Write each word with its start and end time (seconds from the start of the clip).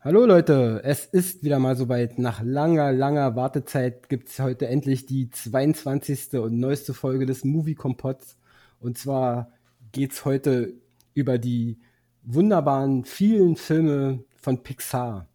Hallo 0.00 0.26
Leute, 0.26 0.80
es 0.84 1.06
ist 1.06 1.42
wieder 1.42 1.58
mal 1.58 1.74
soweit. 1.74 2.20
Nach 2.20 2.40
langer, 2.40 2.92
langer 2.92 3.34
Wartezeit 3.34 4.08
gibt 4.08 4.28
es 4.28 4.38
heute 4.38 4.68
endlich 4.68 5.06
die 5.06 5.28
22. 5.28 6.34
und 6.34 6.60
neueste 6.60 6.94
Folge 6.94 7.26
des 7.26 7.42
Movie 7.44 7.74
Kompots. 7.74 8.38
Und 8.78 8.96
zwar 8.96 9.50
geht 9.90 10.12
es 10.12 10.24
heute 10.24 10.74
über 11.14 11.38
die 11.38 11.80
wunderbaren 12.22 13.04
vielen 13.04 13.56
Filme 13.56 14.22
von 14.36 14.62
Pixar. 14.62 15.26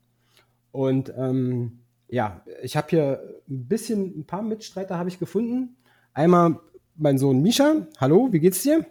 Und 0.71 1.13
ähm, 1.17 1.79
ja, 2.07 2.41
ich 2.61 2.77
habe 2.77 2.87
hier 2.89 3.21
ein 3.49 3.67
bisschen, 3.67 4.19
ein 4.19 4.25
paar 4.25 4.43
Mitstreiter 4.43 4.97
habe 4.97 5.09
ich 5.09 5.19
gefunden. 5.19 5.75
Einmal 6.13 6.57
mein 6.95 7.17
Sohn 7.17 7.41
Misha. 7.41 7.85
Hallo, 7.99 8.29
wie 8.31 8.39
geht's 8.39 8.63
dir? 8.63 8.85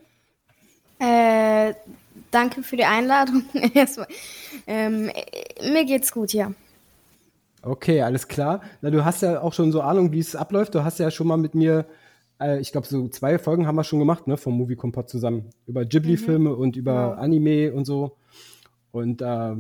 Äh, 0.99 1.73
danke 2.33 2.63
für 2.63 2.77
die 2.77 2.85
Einladung. 2.85 3.45
Ähm, 4.67 5.11
mir 5.61 5.85
geht's 5.85 6.13
gut, 6.13 6.33
ja. 6.33 6.53
Okay, 7.63 8.03
alles 8.03 8.29
klar. 8.29 8.61
Na, 8.81 8.91
du 8.91 9.05
hast 9.05 9.23
ja 9.23 9.41
auch 9.41 9.53
schon 9.53 9.73
so 9.73 9.81
Ahnung, 9.81 10.13
wie 10.13 10.19
es 10.19 10.37
abläuft. 10.37 10.75
Du 10.75 10.85
hast 10.85 10.99
ja 10.99 11.11
schon 11.11 11.27
mal 11.27 11.37
mit 11.37 11.55
mir, 11.55 11.87
äh, 12.41 12.61
ich 12.61 12.71
glaube, 12.71 12.87
so 12.87 13.09
zwei 13.09 13.39
Folgen 13.39 13.67
haben 13.67 13.77
wir 13.77 13.83
schon 13.83 13.99
gemacht, 13.99 14.27
ne, 14.27 14.37
vom 14.37 14.57
Movie 14.57 14.77
Kompott 14.77 15.09
zusammen. 15.09 15.51
Über 15.67 15.85
Ghibli-Filme 15.85 16.51
mhm. 16.51 16.57
und 16.57 16.77
über 16.77 16.93
ja. 16.93 17.15
Anime 17.15 17.73
und 17.73 17.87
so. 17.87 18.17
Und 18.93 19.23
äh, 19.23 19.55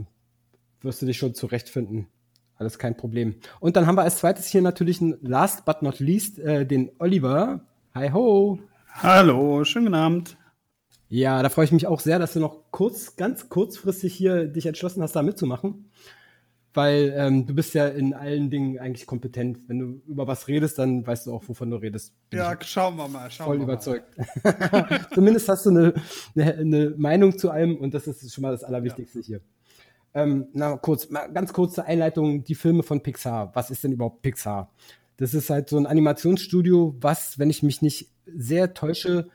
wirst 0.82 1.02
du 1.02 1.06
dich 1.06 1.18
schon 1.18 1.34
zurechtfinden. 1.34 2.06
Alles 2.58 2.78
kein 2.78 2.96
Problem. 2.96 3.36
Und 3.60 3.76
dann 3.76 3.86
haben 3.86 3.96
wir 3.96 4.02
als 4.02 4.18
zweites 4.18 4.46
hier 4.46 4.62
natürlich 4.62 5.00
ein 5.00 5.16
last 5.22 5.64
but 5.64 5.82
not 5.82 5.98
least 5.98 6.38
äh, 6.38 6.66
den 6.66 6.90
Oliver. 6.98 7.60
Hi 7.94 8.10
ho. 8.10 8.58
Hallo, 8.94 9.64
schönen 9.64 9.86
guten 9.86 9.96
Abend. 9.96 10.36
Ja, 11.12 11.42
da 11.42 11.50
freue 11.50 11.66
ich 11.66 11.72
mich 11.72 11.86
auch 11.86 12.00
sehr, 12.00 12.18
dass 12.18 12.32
du 12.32 12.40
noch 12.40 12.56
kurz, 12.70 13.16
ganz 13.16 13.50
kurzfristig 13.50 14.14
hier 14.14 14.46
dich 14.46 14.64
entschlossen 14.64 15.02
hast, 15.02 15.14
da 15.14 15.20
mitzumachen. 15.22 15.90
Weil 16.72 17.12
ähm, 17.14 17.44
du 17.44 17.54
bist 17.54 17.74
ja 17.74 17.86
in 17.86 18.14
allen 18.14 18.48
Dingen 18.48 18.78
eigentlich 18.78 19.06
kompetent. 19.06 19.58
Wenn 19.66 19.78
du 19.78 20.00
über 20.10 20.26
was 20.26 20.48
redest, 20.48 20.78
dann 20.78 21.06
weißt 21.06 21.26
du 21.26 21.34
auch, 21.34 21.46
wovon 21.46 21.68
du 21.68 21.76
redest. 21.76 22.14
Bin 22.30 22.38
ja, 22.38 22.56
schauen 22.62 22.96
wir 22.96 23.08
mal. 23.08 23.30
Schauen 23.30 23.46
voll 23.46 23.58
wir 23.58 23.64
überzeugt. 23.64 24.06
Zumindest 25.12 25.50
hast 25.50 25.66
du 25.66 25.70
eine, 25.70 25.94
eine, 26.34 26.54
eine, 26.54 26.94
Meinung 26.96 27.36
zu 27.36 27.50
allem 27.50 27.76
und 27.76 27.92
das 27.92 28.06
ist 28.06 28.32
schon 28.32 28.40
mal 28.40 28.52
das 28.52 28.64
Allerwichtigste 28.64 29.18
ja. 29.18 29.26
hier. 29.26 29.40
Ähm, 30.14 30.46
na, 30.54 30.78
kurz, 30.78 31.10
mal 31.10 31.30
ganz 31.30 31.52
kurze 31.52 31.84
Einleitung. 31.84 32.42
Die 32.42 32.54
Filme 32.54 32.82
von 32.82 33.02
Pixar. 33.02 33.50
Was 33.54 33.70
ist 33.70 33.84
denn 33.84 33.92
überhaupt 33.92 34.22
Pixar? 34.22 34.72
Das 35.18 35.34
ist 35.34 35.50
halt 35.50 35.68
so 35.68 35.76
ein 35.76 35.84
Animationsstudio, 35.84 36.96
was, 37.02 37.38
wenn 37.38 37.50
ich 37.50 37.62
mich 37.62 37.82
nicht 37.82 38.08
sehr 38.24 38.72
täusche, 38.72 39.28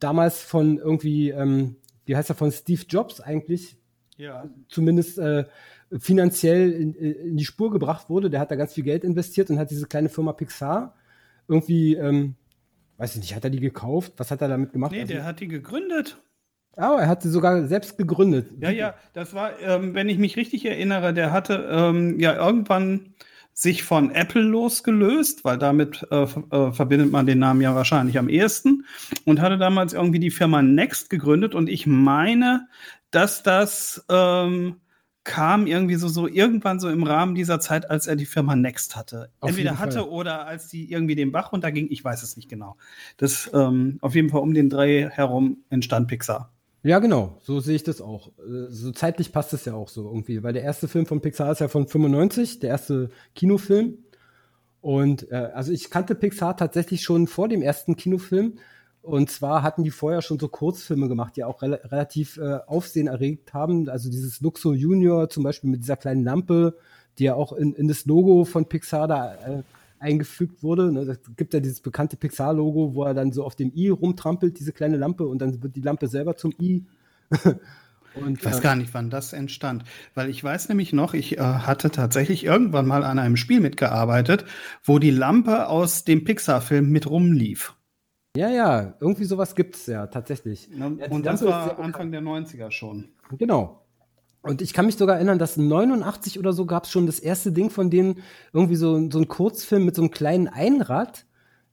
damals 0.00 0.42
von 0.42 0.78
irgendwie, 0.78 1.30
ähm, 1.30 1.76
wie 2.06 2.16
heißt 2.16 2.30
er, 2.30 2.36
von 2.36 2.50
Steve 2.50 2.82
Jobs 2.88 3.20
eigentlich, 3.20 3.76
ja. 4.16 4.48
zumindest 4.68 5.18
äh, 5.18 5.44
finanziell 5.98 6.72
in, 6.72 6.94
in, 6.94 7.36
die 7.36 7.44
Spur 7.44 7.70
gebracht 7.70 8.10
wurde. 8.10 8.30
Der 8.30 8.40
hat 8.40 8.50
da 8.50 8.56
ganz 8.56 8.74
viel 8.74 8.84
Geld 8.84 9.04
investiert 9.04 9.50
und 9.50 9.58
hat 9.58 9.70
diese 9.70 9.86
kleine 9.86 10.08
Firma 10.08 10.32
Pixar 10.32 10.94
irgendwie, 11.48 11.94
ähm, 11.94 12.36
weiß 12.96 13.14
ich 13.14 13.20
nicht, 13.20 13.34
hat 13.34 13.44
er 13.44 13.50
die 13.50 13.60
gekauft? 13.60 14.12
Was 14.16 14.30
hat 14.30 14.40
er 14.40 14.48
damit 14.48 14.72
gemacht? 14.72 14.92
Nee, 14.92 15.00
also, 15.00 15.14
der 15.14 15.24
hat 15.24 15.40
die 15.40 15.48
gegründet. 15.48 16.18
Ah, 16.76 16.98
er 17.00 17.08
hat 17.08 17.22
sie 17.22 17.30
sogar 17.30 17.66
selbst 17.66 17.98
gegründet. 17.98 18.52
Ja, 18.60 18.70
ja, 18.70 18.94
das 19.12 19.34
war, 19.34 19.58
ähm, 19.60 19.94
wenn 19.94 20.08
ich 20.08 20.18
mich 20.18 20.36
richtig 20.36 20.64
erinnere, 20.64 21.12
der 21.12 21.32
hatte 21.32 21.68
ähm, 21.70 22.20
ja 22.20 22.36
irgendwann 22.36 23.14
sich 23.60 23.82
von 23.82 24.10
Apple 24.10 24.40
losgelöst, 24.40 25.44
weil 25.44 25.58
damit 25.58 26.06
äh, 26.10 26.22
äh, 26.22 26.72
verbindet 26.72 27.12
man 27.12 27.26
den 27.26 27.40
Namen 27.40 27.60
ja 27.60 27.74
wahrscheinlich 27.74 28.16
am 28.16 28.30
ehesten 28.30 28.86
und 29.26 29.38
hatte 29.42 29.58
damals 29.58 29.92
irgendwie 29.92 30.18
die 30.18 30.30
Firma 30.30 30.62
Next 30.62 31.10
gegründet 31.10 31.54
und 31.54 31.68
ich 31.68 31.86
meine, 31.86 32.68
dass 33.10 33.42
das 33.42 34.02
ähm, 34.08 34.76
kam 35.24 35.66
irgendwie 35.66 35.96
so, 35.96 36.08
so 36.08 36.26
irgendwann 36.26 36.80
so 36.80 36.88
im 36.88 37.02
Rahmen 37.02 37.34
dieser 37.34 37.60
Zeit, 37.60 37.90
als 37.90 38.06
er 38.06 38.16
die 38.16 38.24
Firma 38.24 38.56
Next 38.56 38.96
hatte. 38.96 39.30
Auf 39.40 39.50
Entweder 39.50 39.78
hatte 39.78 40.08
oder 40.08 40.46
als 40.46 40.68
die 40.68 40.90
irgendwie 40.90 41.14
den 41.14 41.30
Bach 41.30 41.52
runterging, 41.52 41.88
ich 41.90 42.02
weiß 42.02 42.22
es 42.22 42.38
nicht 42.38 42.48
genau. 42.48 42.78
Das 43.18 43.50
ähm, 43.52 43.98
auf 44.00 44.14
jeden 44.14 44.30
Fall 44.30 44.40
um 44.40 44.54
den 44.54 44.70
Dreh 44.70 45.10
herum 45.10 45.58
entstand 45.68 46.08
Pixar. 46.08 46.50
Ja, 46.82 46.98
genau, 46.98 47.36
so 47.42 47.60
sehe 47.60 47.76
ich 47.76 47.82
das 47.82 48.00
auch. 48.00 48.28
Äh, 48.38 48.70
so 48.70 48.90
zeitlich 48.92 49.32
passt 49.32 49.52
es 49.52 49.64
ja 49.66 49.74
auch 49.74 49.88
so 49.88 50.06
irgendwie, 50.06 50.42
weil 50.42 50.54
der 50.54 50.62
erste 50.62 50.88
Film 50.88 51.06
von 51.06 51.20
Pixar 51.20 51.52
ist 51.52 51.60
ja 51.60 51.68
von 51.68 51.86
95, 51.86 52.60
der 52.60 52.70
erste 52.70 53.10
Kinofilm. 53.34 53.98
Und 54.80 55.30
äh, 55.30 55.50
also 55.54 55.72
ich 55.72 55.90
kannte 55.90 56.14
Pixar 56.14 56.56
tatsächlich 56.56 57.02
schon 57.02 57.26
vor 57.26 57.48
dem 57.48 57.60
ersten 57.60 57.96
Kinofilm. 57.96 58.58
Und 59.02 59.30
zwar 59.30 59.62
hatten 59.62 59.84
die 59.84 59.90
vorher 59.90 60.22
schon 60.22 60.38
so 60.38 60.48
Kurzfilme 60.48 61.08
gemacht, 61.08 61.36
die 61.36 61.44
auch 61.44 61.62
re 61.62 61.80
relativ 61.84 62.38
äh, 62.38 62.58
Aufsehen 62.66 63.08
erregt 63.08 63.52
haben. 63.52 63.88
Also 63.88 64.10
dieses 64.10 64.40
Luxo 64.40 64.72
Junior 64.72 65.28
zum 65.28 65.42
Beispiel 65.42 65.70
mit 65.70 65.82
dieser 65.82 65.96
kleinen 65.96 66.24
Lampe, 66.24 66.76
die 67.18 67.24
ja 67.24 67.34
auch 67.34 67.52
in, 67.52 67.74
in 67.74 67.88
das 67.88 68.06
Logo 68.06 68.44
von 68.44 68.66
Pixar 68.66 69.08
da 69.08 69.34
äh, 69.34 69.62
eingefügt 70.00 70.62
wurde. 70.62 70.90
Ne? 70.92 71.04
Das 71.04 71.20
gibt 71.36 71.54
ja 71.54 71.60
dieses 71.60 71.80
bekannte 71.80 72.16
Pixar-Logo, 72.16 72.94
wo 72.94 73.04
er 73.04 73.14
dann 73.14 73.32
so 73.32 73.44
auf 73.44 73.54
dem 73.54 73.72
i 73.74 73.88
rumtrampelt, 73.88 74.58
diese 74.58 74.72
kleine 74.72 74.96
Lampe, 74.96 75.26
und 75.26 75.40
dann 75.40 75.62
wird 75.62 75.76
die 75.76 75.82
Lampe 75.82 76.08
selber 76.08 76.36
zum 76.36 76.52
i. 76.60 76.86
Und, 78.14 78.38
ich 78.38 78.44
weiß 78.44 78.58
äh, 78.58 78.62
gar 78.62 78.74
nicht, 78.74 78.92
wann 78.92 79.08
das 79.08 79.32
entstand, 79.32 79.84
weil 80.16 80.30
ich 80.30 80.42
weiß 80.42 80.68
nämlich 80.68 80.92
noch, 80.92 81.14
ich 81.14 81.38
äh, 81.38 81.42
hatte 81.42 81.92
tatsächlich 81.92 82.44
irgendwann 82.44 82.84
mal 82.84 83.04
an 83.04 83.20
einem 83.20 83.36
Spiel 83.36 83.60
mitgearbeitet, 83.60 84.44
wo 84.82 84.98
die 84.98 85.12
Lampe 85.12 85.68
aus 85.68 86.02
dem 86.04 86.24
Pixar-Film 86.24 86.90
mit 86.90 87.08
rumlief. 87.08 87.76
Ja, 88.36 88.48
ja, 88.48 88.94
irgendwie 89.00 89.24
sowas 89.24 89.54
gibt 89.54 89.76
es 89.76 89.86
ja 89.86 90.06
tatsächlich. 90.06 90.68
Na, 90.72 90.90
ja, 90.98 91.08
und 91.08 91.26
das 91.26 91.44
war 91.44 91.78
Anfang 91.78 92.12
der 92.12 92.20
90er 92.20 92.70
schon. 92.70 93.10
Genau. 93.38 93.79
Und 94.42 94.62
ich 94.62 94.72
kann 94.72 94.86
mich 94.86 94.96
sogar 94.96 95.16
erinnern, 95.16 95.38
dass 95.38 95.56
89 95.56 96.38
oder 96.38 96.52
so 96.52 96.64
gab 96.64 96.84
es 96.84 96.90
schon 96.90 97.06
das 97.06 97.18
erste 97.20 97.52
Ding 97.52 97.70
von 97.70 97.90
denen, 97.90 98.20
irgendwie 98.52 98.76
so, 98.76 99.10
so 99.10 99.18
ein 99.18 99.28
Kurzfilm 99.28 99.84
mit 99.84 99.94
so 99.94 100.02
einem 100.02 100.10
kleinen 100.10 100.48
Einrad, 100.48 101.26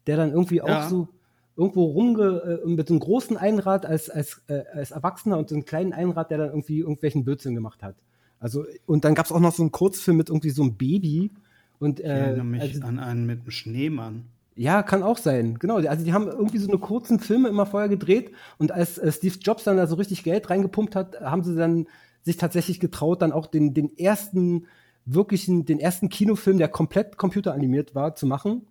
der 0.05 0.17
dann 0.17 0.31
irgendwie 0.31 0.57
ja. 0.57 0.63
auch 0.63 0.89
so 0.89 1.07
irgendwo 1.55 1.85
rumge 1.85 2.61
äh, 2.63 2.67
mit 2.67 2.87
so 2.87 2.93
einem 2.93 2.99
großen 2.99 3.37
Einrad 3.37 3.85
als, 3.85 4.09
als, 4.09 4.41
äh, 4.47 4.63
als 4.73 4.91
Erwachsener 4.91 5.37
und 5.37 5.49
so 5.49 5.55
einem 5.55 5.65
kleinen 5.65 5.93
Einrad, 5.93 6.29
der 6.29 6.37
dann 6.37 6.49
irgendwie 6.49 6.79
irgendwelchen 6.79 7.23
Blödsinn 7.23 7.55
gemacht 7.55 7.83
hat. 7.83 7.95
Also, 8.39 8.65
und 8.85 9.05
dann 9.05 9.15
gab 9.15 9.25
es 9.25 9.31
auch 9.31 9.39
noch 9.39 9.53
so 9.53 9.63
einen 9.63 9.71
Kurzfilm 9.71 10.17
mit 10.17 10.29
irgendwie 10.29 10.51
so 10.51 10.61
einem 10.61 10.75
Baby. 10.75 11.31
Und, 11.79 11.99
äh, 11.99 12.03
ich 12.03 12.09
erinnere 12.09 12.45
mich 12.45 12.61
also, 12.61 12.81
an 12.83 12.99
einen 12.99 13.25
mit 13.25 13.41
einem 13.41 13.51
Schneemann. 13.51 14.25
Ja, 14.55 14.83
kann 14.83 15.03
auch 15.03 15.17
sein. 15.17 15.57
Genau. 15.59 15.77
Also 15.77 16.03
die 16.03 16.13
haben 16.13 16.27
irgendwie 16.27 16.57
so 16.57 16.67
eine 16.67 16.79
kurzen 16.79 17.19
Filme 17.19 17.47
immer 17.47 17.65
vorher 17.65 17.89
gedreht 17.89 18.31
und 18.57 18.71
als 18.71 18.97
äh, 18.97 19.11
Steve 19.11 19.35
Jobs 19.39 19.63
dann 19.63 19.77
da 19.77 19.85
so 19.85 19.95
richtig 19.95 20.23
Geld 20.23 20.49
reingepumpt 20.49 20.95
hat, 20.95 21.21
haben 21.21 21.43
sie 21.43 21.55
dann 21.55 21.87
sich 22.27 22.37
tatsächlich 22.37 22.79
getraut, 22.79 23.21
dann 23.21 23.31
auch 23.31 23.47
den, 23.47 23.73
den 23.73 23.97
ersten 23.97 24.67
wirklichen, 25.05 25.65
den 25.65 25.79
ersten 25.79 26.09
Kinofilm, 26.09 26.57
der 26.57 26.67
komplett 26.67 27.17
computeranimiert 27.17 27.95
war, 27.95 28.15
zu 28.15 28.27
machen. 28.27 28.67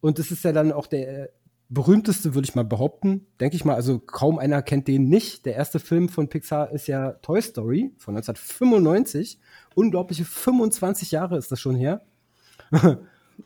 Und 0.00 0.18
das 0.18 0.30
ist 0.30 0.44
ja 0.44 0.52
dann 0.52 0.72
auch 0.72 0.86
der 0.86 1.30
berühmteste, 1.68 2.34
würde 2.34 2.46
ich 2.46 2.54
mal 2.54 2.64
behaupten, 2.64 3.26
denke 3.40 3.56
ich 3.56 3.64
mal. 3.64 3.74
Also 3.74 3.98
kaum 3.98 4.38
einer 4.38 4.60
kennt 4.62 4.88
den 4.88 5.08
nicht. 5.08 5.46
Der 5.46 5.54
erste 5.54 5.78
Film 5.78 6.08
von 6.08 6.28
Pixar 6.28 6.70
ist 6.72 6.88
ja 6.88 7.12
Toy 7.22 7.40
Story 7.40 7.92
von 7.96 8.16
1995. 8.16 9.38
Unglaubliche 9.74 10.24
25 10.24 11.12
Jahre 11.12 11.38
ist 11.38 11.50
das 11.50 11.60
schon 11.60 11.76
her. 11.76 12.02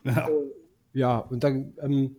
ja. 0.03 0.27
ja, 0.93 1.17
und 1.17 1.43
dann 1.43 1.73
ähm, 1.81 2.15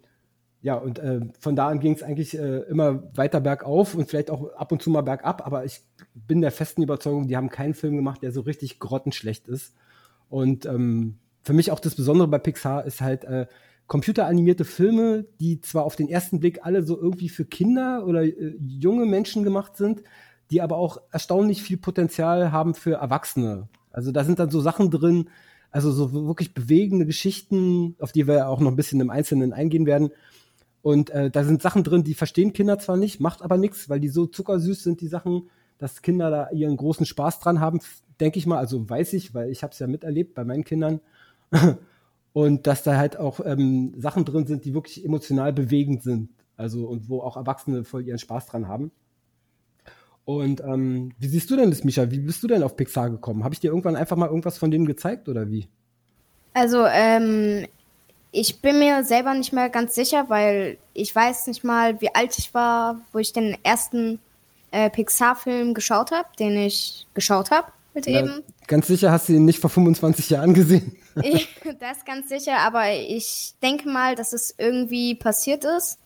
ja, 0.62 0.74
und 0.74 0.98
äh, 0.98 1.20
von 1.38 1.54
da 1.54 1.68
an 1.68 1.80
ging 1.80 1.94
es 1.94 2.02
eigentlich 2.02 2.36
äh, 2.36 2.60
immer 2.62 3.02
weiter 3.14 3.40
bergauf 3.40 3.94
und 3.94 4.08
vielleicht 4.08 4.30
auch 4.30 4.52
ab 4.54 4.72
und 4.72 4.82
zu 4.82 4.90
mal 4.90 5.02
bergab, 5.02 5.46
aber 5.46 5.64
ich 5.64 5.82
bin 6.14 6.40
der 6.40 6.50
festen 6.50 6.82
Überzeugung, 6.82 7.28
die 7.28 7.36
haben 7.36 7.50
keinen 7.50 7.74
Film 7.74 7.96
gemacht, 7.96 8.22
der 8.22 8.32
so 8.32 8.40
richtig 8.40 8.80
grottenschlecht 8.80 9.48
ist. 9.48 9.74
Und 10.28 10.66
ähm, 10.66 11.18
für 11.42 11.52
mich 11.52 11.70
auch 11.70 11.78
das 11.78 11.94
Besondere 11.94 12.26
bei 12.26 12.38
Pixar 12.38 12.84
ist 12.84 13.00
halt 13.00 13.24
äh, 13.24 13.46
computeranimierte 13.86 14.64
Filme, 14.64 15.26
die 15.40 15.60
zwar 15.60 15.84
auf 15.84 15.94
den 15.94 16.08
ersten 16.08 16.40
Blick 16.40 16.60
alle 16.62 16.82
so 16.82 17.00
irgendwie 17.00 17.28
für 17.28 17.44
Kinder 17.44 18.04
oder 18.06 18.24
äh, 18.24 18.56
junge 18.58 19.06
Menschen 19.06 19.44
gemacht 19.44 19.76
sind, 19.76 20.02
die 20.50 20.62
aber 20.62 20.76
auch 20.76 21.00
erstaunlich 21.12 21.62
viel 21.62 21.76
Potenzial 21.76 22.52
haben 22.52 22.74
für 22.74 22.94
Erwachsene. 22.94 23.68
Also 23.90 24.12
da 24.12 24.24
sind 24.24 24.38
dann 24.38 24.50
so 24.50 24.60
Sachen 24.60 24.90
drin, 24.90 25.28
also 25.70 25.92
so 25.92 26.12
wirklich 26.26 26.54
bewegende 26.54 27.06
Geschichten, 27.06 27.96
auf 27.98 28.12
die 28.12 28.26
wir 28.26 28.48
auch 28.48 28.60
noch 28.60 28.70
ein 28.70 28.76
bisschen 28.76 29.00
im 29.00 29.10
Einzelnen 29.10 29.52
eingehen 29.52 29.86
werden. 29.86 30.10
Und 30.86 31.10
äh, 31.10 31.32
da 31.32 31.42
sind 31.42 31.62
Sachen 31.62 31.82
drin, 31.82 32.04
die 32.04 32.14
verstehen 32.14 32.52
Kinder 32.52 32.78
zwar 32.78 32.96
nicht, 32.96 33.18
macht 33.18 33.42
aber 33.42 33.56
nichts, 33.56 33.88
weil 33.88 33.98
die 33.98 34.08
so 34.08 34.24
zuckersüß 34.24 34.84
sind, 34.84 35.00
die 35.00 35.08
Sachen, 35.08 35.50
dass 35.78 36.00
Kinder 36.00 36.30
da 36.30 36.50
ihren 36.50 36.76
großen 36.76 37.04
Spaß 37.04 37.40
dran 37.40 37.58
haben, 37.58 37.80
denke 38.20 38.38
ich 38.38 38.46
mal. 38.46 38.58
Also 38.58 38.88
weiß 38.88 39.14
ich, 39.14 39.34
weil 39.34 39.50
ich 39.50 39.64
habe 39.64 39.72
es 39.72 39.80
ja 39.80 39.88
miterlebt 39.88 40.36
bei 40.36 40.44
meinen 40.44 40.62
Kindern. 40.62 41.00
und 42.32 42.68
dass 42.68 42.84
da 42.84 42.96
halt 42.96 43.16
auch 43.16 43.40
ähm, 43.44 43.94
Sachen 43.96 44.24
drin 44.24 44.46
sind, 44.46 44.64
die 44.64 44.74
wirklich 44.74 45.04
emotional 45.04 45.52
bewegend 45.52 46.04
sind. 46.04 46.28
Also 46.56 46.86
und 46.86 47.08
wo 47.08 47.20
auch 47.20 47.36
Erwachsene 47.36 47.82
voll 47.82 48.06
ihren 48.06 48.20
Spaß 48.20 48.46
dran 48.46 48.68
haben. 48.68 48.92
Und 50.24 50.60
ähm, 50.60 51.10
wie 51.18 51.26
siehst 51.26 51.50
du 51.50 51.56
denn 51.56 51.70
das, 51.70 51.82
Micha? 51.82 52.12
Wie 52.12 52.20
bist 52.20 52.44
du 52.44 52.46
denn 52.46 52.62
auf 52.62 52.76
Pixar 52.76 53.10
gekommen? 53.10 53.42
Habe 53.42 53.54
ich 53.54 53.60
dir 53.60 53.70
irgendwann 53.70 53.96
einfach 53.96 54.16
mal 54.16 54.28
irgendwas 54.28 54.56
von 54.56 54.70
denen 54.70 54.86
gezeigt 54.86 55.28
oder 55.28 55.50
wie? 55.50 55.66
Also, 56.54 56.86
ähm, 56.86 57.66
ich 58.32 58.60
bin 58.60 58.78
mir 58.78 59.04
selber 59.04 59.34
nicht 59.34 59.52
mehr 59.52 59.70
ganz 59.70 59.94
sicher, 59.94 60.26
weil 60.28 60.78
ich 60.94 61.14
weiß 61.14 61.46
nicht 61.46 61.64
mal, 61.64 62.00
wie 62.00 62.14
alt 62.14 62.38
ich 62.38 62.52
war, 62.54 63.00
wo 63.12 63.18
ich 63.18 63.32
den 63.32 63.56
ersten 63.62 64.20
äh, 64.70 64.90
Pixar-Film 64.90 65.74
geschaut 65.74 66.10
habe, 66.10 66.28
den 66.38 66.56
ich 66.58 67.06
geschaut 67.14 67.50
habe 67.50 67.68
eben. 68.04 68.42
Ganz 68.66 68.88
sicher 68.88 69.10
hast 69.10 69.28
du 69.28 69.32
ihn 69.32 69.44
nicht 69.44 69.60
vor 69.60 69.70
25 69.70 70.30
Jahren 70.30 70.52
gesehen. 70.52 70.96
das 71.80 72.04
ganz 72.04 72.28
sicher, 72.28 72.58
aber 72.58 72.92
ich 72.92 73.54
denke 73.62 73.88
mal, 73.88 74.14
dass 74.14 74.32
es 74.32 74.54
irgendwie 74.58 75.14
passiert 75.14 75.64
ist, 75.64 75.98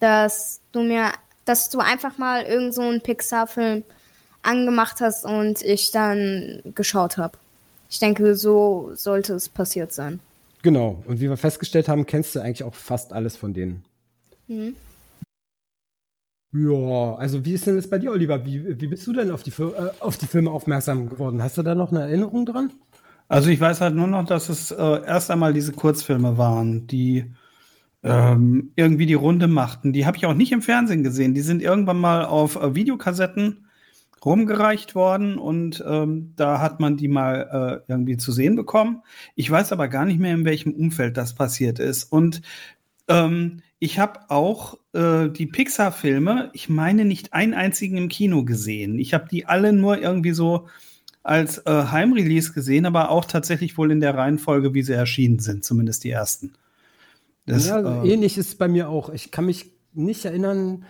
dass 0.00 0.60
du 0.72 0.82
mir 0.82 1.12
dass 1.44 1.70
du 1.70 1.78
einfach 1.78 2.18
mal 2.18 2.42
irgend 2.42 2.74
so 2.74 2.82
einen 2.82 3.00
Pixar-Film 3.00 3.82
angemacht 4.42 5.00
hast 5.00 5.24
und 5.24 5.62
ich 5.62 5.92
dann 5.92 6.60
geschaut 6.74 7.16
habe. 7.16 7.38
Ich 7.88 8.00
denke, 8.00 8.34
so 8.36 8.90
sollte 8.92 9.32
es 9.32 9.48
passiert 9.48 9.94
sein. 9.94 10.20
Genau. 10.62 11.02
Und 11.06 11.20
wie 11.20 11.28
wir 11.28 11.36
festgestellt 11.36 11.88
haben, 11.88 12.06
kennst 12.06 12.34
du 12.34 12.40
eigentlich 12.40 12.64
auch 12.64 12.74
fast 12.74 13.12
alles 13.12 13.36
von 13.36 13.54
denen. 13.54 13.84
Mhm. 14.48 14.74
Ja, 16.52 17.14
also 17.16 17.44
wie 17.44 17.52
ist 17.52 17.66
denn 17.66 17.76
das 17.76 17.90
bei 17.90 17.98
dir, 17.98 18.10
Oliver? 18.10 18.44
Wie, 18.46 18.80
wie 18.80 18.86
bist 18.86 19.06
du 19.06 19.12
denn 19.12 19.30
auf 19.30 19.42
die, 19.42 19.50
äh, 19.50 19.90
auf 20.00 20.16
die 20.16 20.26
Filme 20.26 20.50
aufmerksam 20.50 21.08
geworden? 21.08 21.42
Hast 21.42 21.58
du 21.58 21.62
da 21.62 21.74
noch 21.74 21.90
eine 21.90 22.00
Erinnerung 22.00 22.46
dran? 22.46 22.72
Also 23.28 23.50
ich 23.50 23.60
weiß 23.60 23.82
halt 23.82 23.94
nur 23.94 24.06
noch, 24.06 24.24
dass 24.24 24.48
es 24.48 24.70
äh, 24.70 25.04
erst 25.04 25.30
einmal 25.30 25.52
diese 25.52 25.72
Kurzfilme 25.72 26.38
waren, 26.38 26.86
die 26.86 27.34
ähm, 28.02 28.72
irgendwie 28.76 29.04
die 29.04 29.14
Runde 29.14 29.46
machten. 29.48 29.92
Die 29.92 30.06
habe 30.06 30.16
ich 30.16 30.24
auch 30.24 30.34
nicht 30.34 30.52
im 30.52 30.62
Fernsehen 30.62 31.02
gesehen. 31.02 31.34
Die 31.34 31.42
sind 31.42 31.60
irgendwann 31.60 31.98
mal 31.98 32.24
auf 32.24 32.56
äh, 32.56 32.74
Videokassetten 32.74 33.67
rumgereicht 34.24 34.94
worden 34.94 35.38
und 35.38 35.82
ähm, 35.86 36.32
da 36.36 36.60
hat 36.60 36.80
man 36.80 36.96
die 36.96 37.08
mal 37.08 37.82
äh, 37.86 37.90
irgendwie 37.92 38.16
zu 38.16 38.32
sehen 38.32 38.56
bekommen. 38.56 39.02
Ich 39.34 39.50
weiß 39.50 39.72
aber 39.72 39.88
gar 39.88 40.04
nicht 40.04 40.20
mehr, 40.20 40.34
in 40.34 40.44
welchem 40.44 40.72
Umfeld 40.72 41.16
das 41.16 41.34
passiert 41.34 41.78
ist. 41.78 42.04
Und 42.04 42.42
ähm, 43.08 43.62
ich 43.78 43.98
habe 43.98 44.20
auch 44.28 44.78
äh, 44.92 45.28
die 45.28 45.46
Pixar-Filme, 45.46 46.50
ich 46.52 46.68
meine, 46.68 47.04
nicht 47.04 47.32
einen 47.32 47.54
einzigen 47.54 47.96
im 47.96 48.08
Kino 48.08 48.44
gesehen. 48.44 48.98
Ich 48.98 49.14
habe 49.14 49.28
die 49.30 49.46
alle 49.46 49.72
nur 49.72 49.98
irgendwie 49.98 50.32
so 50.32 50.66
als 51.22 51.58
äh, 51.58 51.84
Heimrelease 51.90 52.52
gesehen, 52.52 52.86
aber 52.86 53.10
auch 53.10 53.24
tatsächlich 53.24 53.76
wohl 53.78 53.92
in 53.92 54.00
der 54.00 54.14
Reihenfolge, 54.14 54.74
wie 54.74 54.82
sie 54.82 54.94
erschienen 54.94 55.38
sind, 55.38 55.64
zumindest 55.64 56.04
die 56.04 56.10
ersten. 56.10 56.54
Das, 57.46 57.66
ja, 57.68 58.02
äh, 58.02 58.08
ähnlich 58.08 58.36
ist 58.36 58.48
es 58.48 58.54
bei 58.54 58.68
mir 58.68 58.88
auch. 58.88 59.10
Ich 59.10 59.30
kann 59.30 59.46
mich 59.46 59.72
nicht 59.94 60.24
erinnern, 60.24 60.84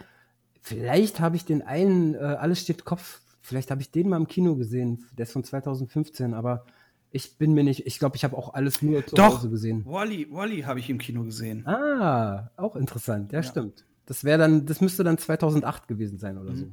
vielleicht 0.61 1.21
habe 1.21 1.37
ich 1.37 1.45
den 1.45 1.63
einen, 1.63 2.15
äh, 2.15 2.19
Alles 2.19 2.61
steht 2.61 2.85
Kopf, 2.85 3.21
vielleicht 3.41 3.71
habe 3.71 3.81
ich 3.81 3.91
den 3.91 4.09
mal 4.09 4.17
im 4.17 4.29
Kino 4.29 4.57
gesehen, 4.57 5.07
der 5.17 5.25
ist 5.25 5.33
von 5.33 5.45
2015, 5.45 6.35
aber 6.35 6.67
ich 7.11 7.39
bin 7.39 7.55
mir 7.55 7.65
nicht, 7.65 7.87
ich 7.87 7.99
glaube, 7.99 8.17
ich 8.17 8.25
habe 8.25 8.37
auch 8.37 8.55
alles 8.55 8.83
nur 8.83 9.07
zu 9.07 9.17
Doch, 9.17 9.39
Hause 9.39 9.51
gesehen. 9.51 9.85
Wally, 9.87 10.29
Wally 10.31 10.63
habe 10.63 10.79
ich 10.79 10.91
im 10.91 10.99
Kino 10.99 11.25
gesehen. 11.25 11.67
Ah, 11.67 12.51
auch 12.57 12.77
interessant, 12.77 13.33
ja, 13.33 13.39
ja. 13.39 13.43
stimmt. 13.43 13.85
Das 14.05 14.25
wäre 14.25 14.39
dann, 14.39 14.67
das 14.67 14.81
müsste 14.81 15.05
dann 15.05 15.19
2008 15.19 15.89
gewesen 15.89 16.19
sein 16.19 16.39
oder 16.39 16.53
mhm. 16.53 16.57
so. 16.57 16.67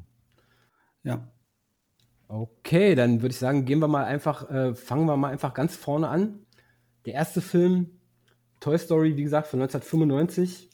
Ja. 1.03 1.27
Okay, 2.27 2.95
dann 2.95 3.21
würde 3.21 3.33
ich 3.33 3.37
sagen, 3.37 3.65
gehen 3.65 3.79
wir 3.79 3.87
mal 3.87 4.05
einfach, 4.05 4.49
äh, 4.49 4.73
fangen 4.73 5.05
wir 5.05 5.15
mal 5.15 5.31
einfach 5.31 5.53
ganz 5.53 5.75
vorne 5.75 6.09
an. 6.09 6.39
Der 7.05 7.13
erste 7.13 7.39
Film 7.41 7.91
Toy 8.59 8.77
Story, 8.77 9.15
wie 9.15 9.23
gesagt, 9.23 9.47
von 9.47 9.61
1995. 9.61 10.69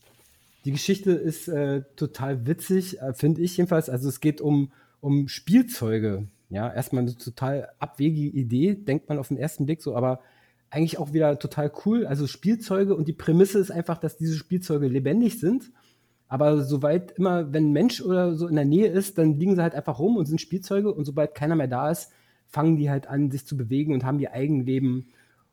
Die 0.66 0.72
Geschichte 0.72 1.12
ist 1.12 1.48
äh, 1.48 1.84
total 1.96 2.46
witzig, 2.46 3.02
äh, 3.02 3.14
finde 3.14 3.42
ich 3.42 3.58
jedenfalls. 3.58 3.90
Also 3.90 4.10
es 4.10 4.20
geht 4.20 4.42
um, 4.42 4.72
um 5.00 5.28
Spielzeuge. 5.28 6.28
Ja, 6.50 6.72
erstmal 6.72 7.04
eine 7.04 7.16
total 7.16 7.70
abwegige 7.80 8.38
Idee, 8.38 8.76
denkt 8.76 9.08
man 9.08 9.18
auf 9.18 9.30
den 9.30 9.38
ersten 9.38 9.66
Blick 9.66 9.82
so, 9.82 9.96
aber 9.96 10.20
eigentlich 10.70 11.00
auch 11.00 11.14
wieder 11.14 11.40
total 11.40 11.72
cool. 11.86 12.06
Also 12.06 12.28
Spielzeuge 12.28 12.96
und 12.96 13.08
die 13.08 13.14
Prämisse 13.14 13.60
ist 13.60 13.72
einfach, 13.72 13.98
dass 13.98 14.18
diese 14.18 14.36
Spielzeuge 14.36 14.88
lebendig 14.88 15.40
sind. 15.40 15.72
Aber 16.28 16.62
soweit 16.64 17.12
immer, 17.18 17.52
wenn 17.52 17.70
ein 17.70 17.74
Mensch 17.74 18.02
oder 18.02 18.36
so 18.36 18.48
in 18.48 18.56
der 18.56 18.66
Nähe 18.66 18.88
ist, 18.88 19.18
dann 19.18 19.38
liegen 19.38 19.56
sie 19.56 19.62
halt 19.62 19.76
einfach 19.76 20.00
rum 20.00 20.16
und 20.16 20.28
sind 20.28 20.40
Spielzeuge. 20.40 20.94
Und 20.94 21.04
sobald 21.04 21.36
keiner 21.36 21.56
mehr 21.56 21.68
da 21.68 21.92
ist, 21.92 22.12
fangen 22.48 22.78
die 22.78 22.90
halt 22.90 23.08
an, 23.08 23.32
sich 23.32 23.46
zu 23.46 23.58
bewegen 23.58 23.94
und 23.94 24.06
haben 24.06 24.20
ihr 24.20 24.34
Eigenleben 24.34 25.08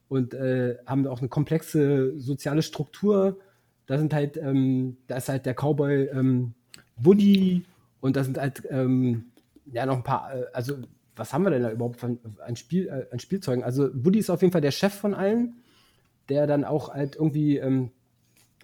und 0.09 0.35
äh, 0.35 0.77
haben 0.87 1.07
auch 1.09 1.19
eine 1.19 1.29
komplexe 1.29 2.19
soziale 2.19 2.63
Struktur. 2.63 3.39
Da 3.89 3.99
sind 3.99 4.15
halt, 4.15 4.37
ähm, 4.37 4.99
da 5.09 5.17
ist 5.17 5.29
halt 5.29 5.45
der 5.47 5.55
Cowboy 5.55 6.05
ähm, 6.13 6.55
Woody 6.97 7.65
und 8.01 8.17
da 8.17 8.23
sind 8.23 8.39
halt 8.39 8.63
ähm, 8.71 9.25
ja 9.73 9.87
noch 9.87 9.97
ein 9.97 10.05
paar, 10.05 10.33
äh, 10.33 10.45
also 10.53 10.75
was 11.17 11.33
haben 11.33 11.43
wir 11.43 11.51
denn 11.51 11.63
da 11.63 11.73
überhaupt 11.73 11.99
von, 11.99 12.19
an, 12.47 12.55
Spiel, 12.55 12.87
äh, 12.87 13.13
an 13.13 13.19
Spielzeugen? 13.19 13.65
Also 13.65 13.89
Woody 13.93 14.21
ist 14.21 14.31
auf 14.31 14.43
jeden 14.43 14.53
Fall 14.53 14.61
der 14.61 14.71
Chef 14.71 14.95
von 14.95 15.15
allen, 15.15 15.57
der 16.29 16.47
dann 16.47 16.65
auch 16.65 16.95
halt 16.95 17.17
irgendwie 17.17 17.57
ähm, 17.57 17.91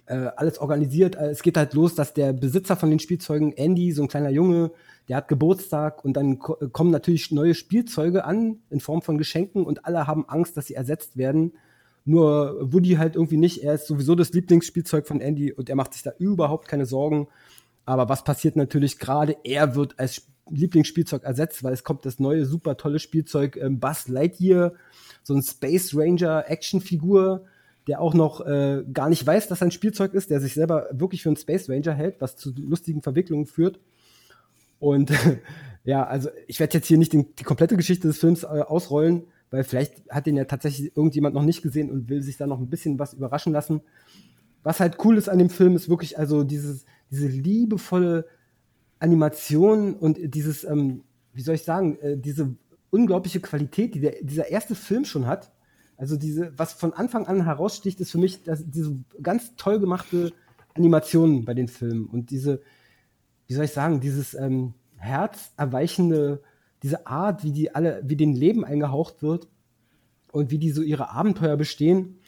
äh, 0.05 0.29
alles 0.35 0.59
organisiert. 0.59 1.15
Äh, 1.15 1.29
es 1.29 1.41
geht 1.41 1.57
halt 1.57 1.73
los, 1.73 1.95
dass 1.95 2.13
der 2.13 2.31
Besitzer 2.31 2.75
von 2.75 2.89
den 2.89 2.99
Spielzeugen, 2.99 3.51
Andy, 3.53 3.91
so 3.91 4.03
ein 4.03 4.07
kleiner 4.07 4.29
Junge, 4.29 4.71
der 5.07 5.17
hat 5.17 5.27
Geburtstag 5.27 6.05
und 6.05 6.13
dann 6.13 6.39
ko 6.39 6.55
kommen 6.71 6.91
natürlich 6.91 7.31
neue 7.31 7.53
Spielzeuge 7.53 8.25
an 8.25 8.59
in 8.69 8.79
Form 8.79 9.01
von 9.01 9.17
Geschenken 9.17 9.65
und 9.65 9.85
alle 9.85 10.07
haben 10.07 10.27
Angst, 10.27 10.57
dass 10.57 10.67
sie 10.67 10.75
ersetzt 10.75 11.17
werden. 11.17 11.53
Nur 12.05 12.71
Woody 12.71 12.93
halt 12.93 13.15
irgendwie 13.15 13.37
nicht. 13.37 13.63
Er 13.63 13.73
ist 13.73 13.87
sowieso 13.87 14.13
das 14.13 14.31
Lieblingsspielzeug 14.31 15.07
von 15.07 15.21
Andy 15.21 15.51
und 15.51 15.69
er 15.69 15.75
macht 15.75 15.93
sich 15.93 16.03
da 16.03 16.11
überhaupt 16.19 16.67
keine 16.67 16.85
Sorgen. 16.85 17.27
Aber 17.85 18.09
was 18.09 18.23
passiert 18.23 18.55
natürlich 18.55 18.99
gerade? 18.99 19.35
Er 19.43 19.75
wird 19.75 19.99
als 19.99 20.27
Lieblingsspielzeug 20.49 21.23
ersetzt, 21.23 21.63
weil 21.63 21.73
es 21.73 21.83
kommt 21.83 22.05
das 22.05 22.19
neue 22.19 22.45
super 22.45 22.77
tolle 22.77 22.99
Spielzeug 22.99 23.57
ähm, 23.57 23.79
Buzz 23.79 24.07
Lightyear, 24.07 24.73
so 25.23 25.33
ein 25.33 25.41
Space 25.41 25.95
Ranger 25.95 26.49
Actionfigur, 26.49 27.45
der 27.87 28.01
auch 28.01 28.13
noch 28.13 28.45
äh, 28.45 28.83
gar 28.91 29.09
nicht 29.09 29.25
weiß, 29.25 29.47
dass 29.47 29.61
er 29.61 29.67
ein 29.67 29.71
Spielzeug 29.71 30.13
ist, 30.13 30.29
der 30.29 30.39
sich 30.39 30.53
selber 30.53 30.87
wirklich 30.91 31.23
für 31.23 31.29
einen 31.29 31.37
Space 31.37 31.69
Ranger 31.69 31.93
hält, 31.93 32.21
was 32.21 32.35
zu 32.35 32.53
lustigen 32.55 33.01
Verwicklungen 33.01 33.45
führt. 33.45 33.79
Und 34.79 35.11
ja, 35.83 36.05
also 36.05 36.29
ich 36.47 36.59
werde 36.59 36.77
jetzt 36.77 36.87
hier 36.87 36.97
nicht 36.97 37.13
den, 37.13 37.33
die 37.35 37.43
komplette 37.43 37.77
Geschichte 37.77 38.07
des 38.07 38.17
Films 38.17 38.43
äh, 38.43 38.47
ausrollen, 38.47 39.23
weil 39.51 39.63
vielleicht 39.63 40.09
hat 40.09 40.25
den 40.25 40.37
ja 40.37 40.45
tatsächlich 40.45 40.95
irgendjemand 40.95 41.35
noch 41.35 41.43
nicht 41.43 41.61
gesehen 41.61 41.91
und 41.91 42.09
will 42.09 42.21
sich 42.21 42.37
da 42.37 42.47
noch 42.47 42.59
ein 42.59 42.69
bisschen 42.69 42.99
was 42.99 43.13
überraschen 43.13 43.53
lassen. 43.53 43.81
Was 44.63 44.79
halt 44.79 44.97
cool 45.03 45.17
ist 45.17 45.29
an 45.29 45.37
dem 45.37 45.49
Film, 45.49 45.75
ist 45.75 45.89
wirklich 45.89 46.17
also 46.17 46.43
dieses, 46.43 46.85
diese 47.11 47.27
liebevolle 47.27 48.25
Animation 48.99 49.93
und 49.93 50.17
dieses, 50.33 50.63
ähm, 50.63 51.03
wie 51.33 51.41
soll 51.41 51.55
ich 51.55 51.63
sagen, 51.63 51.97
äh, 51.99 52.17
diese 52.17 52.55
unglaubliche 52.89 53.41
Qualität, 53.41 53.93
die 53.93 53.99
der, 53.99 54.15
dieser 54.21 54.49
erste 54.49 54.73
Film 54.73 55.05
schon 55.05 55.27
hat. 55.27 55.51
Also 55.97 56.17
diese, 56.17 56.57
was 56.57 56.73
von 56.73 56.93
Anfang 56.93 57.27
an 57.27 57.43
heraussticht, 57.45 57.99
ist 57.99 58.11
für 58.11 58.17
mich 58.17 58.43
dass 58.43 58.63
diese 58.65 58.97
ganz 59.21 59.55
toll 59.55 59.79
gemachte 59.79 60.33
Animation 60.73 61.45
bei 61.45 61.53
den 61.53 61.67
Filmen 61.67 62.07
und 62.07 62.31
diese, 62.31 62.61
wie 63.47 63.53
soll 63.53 63.65
ich 63.65 63.71
sagen, 63.71 64.01
dieses 64.01 64.33
ähm, 64.33 64.73
herzerweichende, 64.97 66.41
diese 66.85 67.07
Art, 67.07 67.43
wie 67.43 67.51
die 67.51 67.73
alle, 67.73 68.03
wie 68.05 68.15
den 68.15 68.35
Leben 68.35 68.63
eingehaucht 68.63 69.23
wird 69.23 69.47
und 70.31 70.51
wie 70.51 70.59
die 70.59 70.69
so 70.69 70.83
ihre 70.83 71.09
Abenteuer 71.09 71.57
bestehen. 71.57 72.19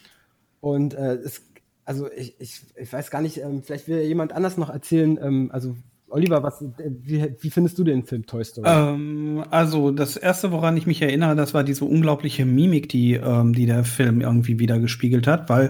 Und 0.62 0.96
äh, 0.96 1.14
es, 1.14 1.44
also 1.86 2.10
ich, 2.12 2.42
ich, 2.42 2.64
ich 2.76 2.92
weiß 2.92 3.12
gar 3.12 3.22
nicht, 3.22 3.38
ähm, 3.38 3.62
vielleicht 3.62 3.88
will 3.88 4.02
jemand 4.02 4.34
anders 4.34 4.58
noch 4.58 4.72
erzählen, 4.72 5.20
ähm, 5.22 5.52
also 5.54 5.76
Oliver, 6.10 6.42
was, 6.42 6.66
wie, 6.80 7.36
wie, 7.40 7.50
findest 7.52 7.78
du 7.78 7.84
den 7.84 8.04
Film 8.04 8.26
Toy 8.26 8.44
Story? 8.44 8.68
Ähm, 8.68 9.44
also 9.52 9.92
das 9.92 10.18
erste, 10.18 10.52
woran 10.52 10.76
ich 10.76 10.88
mich 10.88 11.04
erinnere, 11.04 11.36
das 11.36 11.54
war 11.54 11.64
diese 11.64 11.86
unglaubliche 11.86 12.44
Mimik, 12.46 12.90
die, 12.90 13.14
ähm, 13.14 13.54
die 13.54 13.68
der 13.68 13.84
Film 13.84 14.22
irgendwie 14.22 14.58
wieder 14.58 14.80
gespiegelt 14.80 15.28
hat, 15.28 15.50
weil 15.50 15.70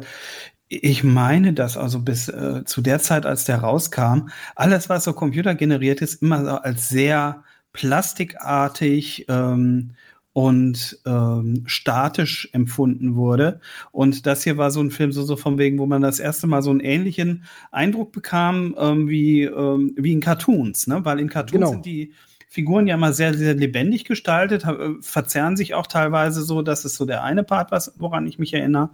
Ich 0.70 1.03
meine, 1.03 1.53
dass 1.53 1.75
also 1.75 2.00
bis 2.00 2.29
äh, 2.29 2.63
zu 2.65 2.82
der 2.82 3.00
Zeit, 3.00 3.25
als 3.25 3.44
der 3.44 3.58
rauskam, 3.58 4.29
alles, 4.56 4.89
was 4.89 5.03
so 5.03 5.13
computergeneriert 5.13 6.01
ist, 6.01 6.22
immer 6.22 6.46
so 6.46 6.51
als 6.51 6.88
sehr 6.88 7.44
plastikartig 7.77 9.25
ähm, 9.29 9.91
und 10.34 11.00
ähm, 11.05 11.63
statisch 11.67 12.50
empfunden 12.53 13.15
wurde. 13.15 13.60
Und 13.91 14.25
das 14.25 14.43
hier 14.43 14.57
war 14.57 14.72
so 14.72 14.81
ein 14.81 14.89
Film, 14.89 15.12
so, 15.12 15.24
so 15.24 15.36
von 15.36 15.60
wegen, 15.60 15.77
wo 15.77 15.86
man 15.86 16.01
das 16.01 16.19
erste 16.19 16.48
Mal 16.48 16.63
so 16.63 16.72
einen 16.72 16.79
ähnlichen 16.79 17.43
Eindruck 17.72 18.12
bekam 18.12 18.75
ähm, 18.79 19.07
wie, 19.07 19.43
ähm, 19.43 19.93
wie 19.96 20.13
in 20.13 20.22
Cartoons, 20.22 20.88
ne? 20.88 21.05
Weil 21.05 21.19
in 21.19 21.29
Cartoons 21.29 21.51
genau. 21.51 21.72
sind 21.72 21.86
die 21.86 22.13
Figuren 22.58 22.88
ja 22.88 22.96
immer 22.96 23.14
sehr, 23.14 23.36
sehr 23.36 23.54
lebendig 23.54 24.04
gestaltet, 24.04 24.64
äh, 24.64 24.96
verzerren 25.00 25.56
sich 25.56 25.76
auch 25.76 25.86
teilweise 25.86 26.42
so, 26.42 26.64
das 26.64 26.86
ist 26.86 26.96
so 26.96 27.06
der 27.06 27.24
eine 27.24 27.44
Part, 27.44 27.72
was, 27.72 27.94
woran 28.00 28.26
ich 28.26 28.40
mich 28.40 28.52
erinnere. 28.52 28.90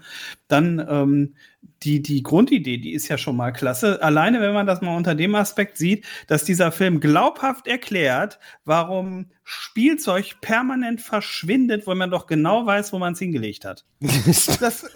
Dann 0.49 0.85
ähm, 0.85 1.35
die, 1.81 2.01
die 2.01 2.23
Grundidee, 2.23 2.77
die 2.77 2.91
ist 2.91 3.07
ja 3.07 3.17
schon 3.17 3.37
mal 3.37 3.53
klasse. 3.53 4.03
Alleine, 4.03 4.41
wenn 4.41 4.53
man 4.53 4.67
das 4.67 4.81
mal 4.81 4.97
unter 4.97 5.15
dem 5.15 5.33
Aspekt 5.35 5.77
sieht, 5.77 6.05
dass 6.27 6.43
dieser 6.43 6.73
Film 6.73 6.99
glaubhaft 6.99 7.65
erklärt, 7.65 8.37
warum 8.65 9.27
Spielzeug 9.45 10.41
permanent 10.41 10.99
verschwindet, 10.99 11.87
wo 11.87 11.95
man 11.95 12.11
doch 12.11 12.27
genau 12.27 12.65
weiß, 12.65 12.91
wo 12.91 12.99
man 12.99 13.13
es 13.13 13.19
hingelegt 13.19 13.63
hat. 13.63 13.85
das, 14.01 14.59
das, 14.59 14.89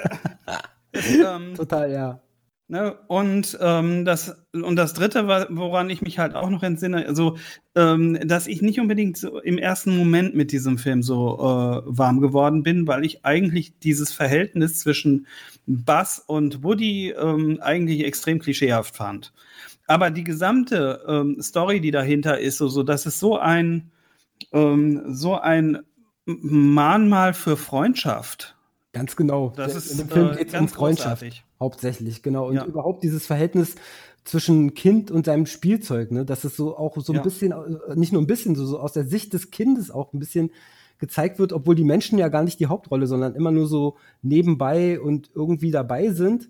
ähm, 0.92 1.56
Total, 1.56 1.90
ja. 1.90 2.20
Ne? 2.70 2.98
Und 3.08 3.58
ähm, 3.62 4.04
das 4.04 4.36
und 4.52 4.76
das 4.76 4.94
Dritte, 4.94 5.26
woran 5.50 5.90
ich 5.90 6.02
mich 6.02 6.20
halt 6.20 6.36
auch 6.36 6.50
noch 6.50 6.64
entsinne, 6.64 7.06
also 7.08 7.38
ähm, 7.76 8.20
dass 8.28 8.46
ich 8.46 8.62
nicht 8.62 8.82
unbedingt 8.82 9.18
so 9.18 9.40
im 9.40 9.58
ersten 9.58 9.96
Moment 9.96 10.36
mit 10.36 10.52
diesem 10.52 10.78
Film 10.78 11.02
so 11.02 11.38
äh, 11.38 11.82
warm 11.86 12.20
geworden 12.20 12.64
bin, 12.64 12.86
weil 12.86 13.06
ich 13.06 13.24
eigentlich 13.24 13.80
dieses 13.80 14.12
Verhältnis 14.12 14.80
zwischen 14.80 15.28
Buzz 15.66 16.22
und 16.28 16.62
Woody 16.62 17.12
ähm, 17.12 17.60
eigentlich 17.62 18.04
extrem 18.04 18.40
klischeehaft 18.40 18.98
fand. 18.98 19.32
Aber 19.88 20.12
die 20.12 20.26
gesamte 20.26 21.06
ähm, 21.08 21.42
Story, 21.42 21.80
die 21.80 21.92
dahinter 21.92 22.38
ist, 22.38 22.58
so, 22.58 22.68
so 22.68 22.84
das 22.84 23.06
ist 23.06 23.20
so 23.20 23.38
ein 23.38 23.92
ähm, 24.52 25.04
so 25.08 25.40
ein 25.40 25.80
Mahnmal 26.26 27.34
für 27.34 27.56
Freundschaft. 27.56 28.57
Ganz 28.98 29.16
genau. 29.16 29.54
Das 29.56 29.76
ist, 29.76 29.92
in 29.92 29.98
dem 30.00 30.10
Film 30.10 30.36
geht 30.36 30.48
es 30.48 30.60
um 30.60 30.68
Freundschaft. 30.68 31.22
Großartig. 31.22 31.44
Hauptsächlich, 31.60 32.24
genau. 32.24 32.48
Und 32.48 32.56
ja. 32.56 32.66
überhaupt 32.66 33.04
dieses 33.04 33.26
Verhältnis 33.28 33.76
zwischen 34.24 34.74
Kind 34.74 35.12
und 35.12 35.26
seinem 35.26 35.46
Spielzeug, 35.46 36.12
ne? 36.12 36.26
dass 36.26 36.44
es 36.44 36.56
so 36.56 36.76
auch 36.76 36.98
so 36.98 37.14
ein 37.14 37.18
ja. 37.18 37.22
bisschen, 37.22 37.52
äh, 37.52 37.96
nicht 37.96 38.12
nur 38.12 38.22
ein 38.22 38.28
bisschen, 38.28 38.56
so, 38.56 38.66
so 38.66 38.80
aus 38.80 38.94
der 38.94 39.06
Sicht 39.06 39.34
des 39.34 39.52
Kindes 39.52 39.92
auch 39.92 40.14
ein 40.14 40.20
bisschen 40.20 40.52
gezeigt 40.98 41.38
wird, 41.38 41.54
obwohl 41.54 41.76
die 41.76 41.84
Menschen 41.84 42.18
ja 42.18 42.28
gar 42.28 42.44
nicht 42.44 42.60
die 42.60 42.66
Hauptrolle, 42.66 43.08
sondern 43.08 43.36
immer 43.36 43.52
nur 43.52 43.68
so 43.68 43.98
nebenbei 44.22 45.00
und 45.00 45.30
irgendwie 45.36 45.72
dabei 45.72 46.10
sind. 46.10 46.50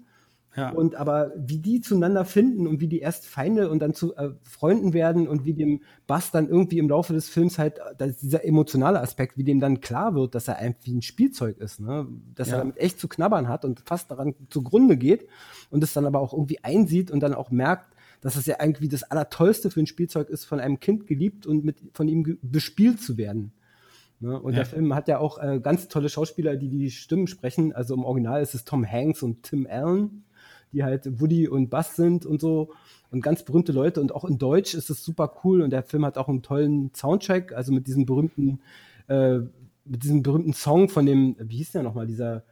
Ja. 0.57 0.71
Und 0.71 0.95
aber 0.95 1.31
wie 1.37 1.59
die 1.59 1.81
zueinander 1.81 2.25
finden 2.25 2.65
und 2.65 2.81
wie 2.81 2.87
die 2.87 2.99
erst 2.99 3.27
Feinde 3.27 3.69
und 3.69 3.79
dann 3.79 3.93
zu 3.93 4.15
äh, 4.15 4.31
Freunden 4.41 4.91
werden 4.91 5.27
und 5.27 5.45
wie 5.45 5.53
dem 5.53 5.83
Bass 6.07 6.31
dann 6.31 6.49
irgendwie 6.49 6.79
im 6.79 6.89
Laufe 6.89 7.13
des 7.13 7.29
Films 7.29 7.59
halt, 7.59 7.77
äh, 7.99 8.11
dieser 8.19 8.43
emotionale 8.43 8.99
Aspekt, 8.99 9.37
wie 9.37 9.43
dem 9.43 9.59
dann 9.59 9.81
klar 9.81 10.15
wird, 10.15 10.33
dass 10.33 10.47
er 10.47 10.57
einfach 10.57 10.87
ein 10.87 11.03
Spielzeug 11.03 11.59
ist, 11.59 11.79
ne? 11.79 12.07
dass 12.33 12.47
ja. 12.47 12.55
er 12.55 12.59
damit 12.59 12.77
echt 12.77 12.99
zu 12.99 13.07
knabbern 13.07 13.47
hat 13.47 13.65
und 13.65 13.81
fast 13.85 14.09
daran 14.09 14.33
zugrunde 14.49 14.97
geht 14.97 15.27
und 15.69 15.83
es 15.83 15.93
dann 15.93 16.07
aber 16.07 16.19
auch 16.19 16.33
irgendwie 16.33 16.63
einsieht 16.63 17.11
und 17.11 17.19
dann 17.19 17.35
auch 17.35 17.51
merkt, 17.51 17.93
dass 18.21 18.35
es 18.35 18.47
ja 18.47 18.55
irgendwie 18.59 18.87
das 18.87 19.03
Allertollste 19.03 19.69
für 19.69 19.79
ein 19.79 19.85
Spielzeug 19.85 20.27
ist, 20.29 20.45
von 20.45 20.59
einem 20.59 20.79
Kind 20.79 21.05
geliebt 21.05 21.45
und 21.45 21.65
mit, 21.65 21.77
von 21.93 22.07
ihm 22.07 22.39
bespielt 22.41 22.99
zu 22.99 23.17
werden. 23.17 23.51
Ne? 24.19 24.39
Und 24.39 24.53
ja. 24.53 24.61
der 24.61 24.65
Film 24.65 24.95
hat 24.95 25.07
ja 25.07 25.19
auch 25.19 25.37
äh, 25.37 25.59
ganz 25.59 25.87
tolle 25.87 26.09
Schauspieler, 26.09 26.55
die 26.55 26.69
die 26.69 26.89
Stimmen 26.89 27.27
sprechen. 27.27 27.73
Also 27.73 27.93
im 27.93 28.03
Original 28.03 28.41
ist 28.41 28.55
es 28.55 28.65
Tom 28.65 28.89
Hanks 28.89 29.21
und 29.21 29.43
Tim 29.43 29.67
Allen 29.69 30.23
die 30.71 30.83
halt 30.83 31.19
Woody 31.19 31.47
und 31.47 31.69
Bass 31.69 31.95
sind 31.95 32.25
und 32.25 32.41
so 32.41 32.71
und 33.11 33.21
ganz 33.21 33.43
berühmte 33.43 33.71
Leute. 33.71 34.01
Und 34.01 34.13
auch 34.13 34.25
in 34.25 34.37
Deutsch 34.37 34.73
ist 34.73 34.89
es 34.89 35.03
super 35.03 35.33
cool 35.43 35.61
und 35.61 35.69
der 35.69 35.83
Film 35.83 36.05
hat 36.05 36.17
auch 36.17 36.27
einen 36.27 36.41
tollen 36.41 36.91
Soundtrack, 36.95 37.53
also 37.53 37.71
mit 37.71 37.87
diesem 37.87 38.05
berühmten 38.05 38.59
äh, 39.07 39.39
mit 39.89 40.03
diesem 40.03 40.23
berühmten 40.23 40.53
Song 40.53 40.89
von 40.89 41.05
dem, 41.05 41.35
wie 41.39 41.57
hieß 41.57 41.71
der 41.71 41.83
nochmal, 41.83 42.07
dieser 42.07 42.43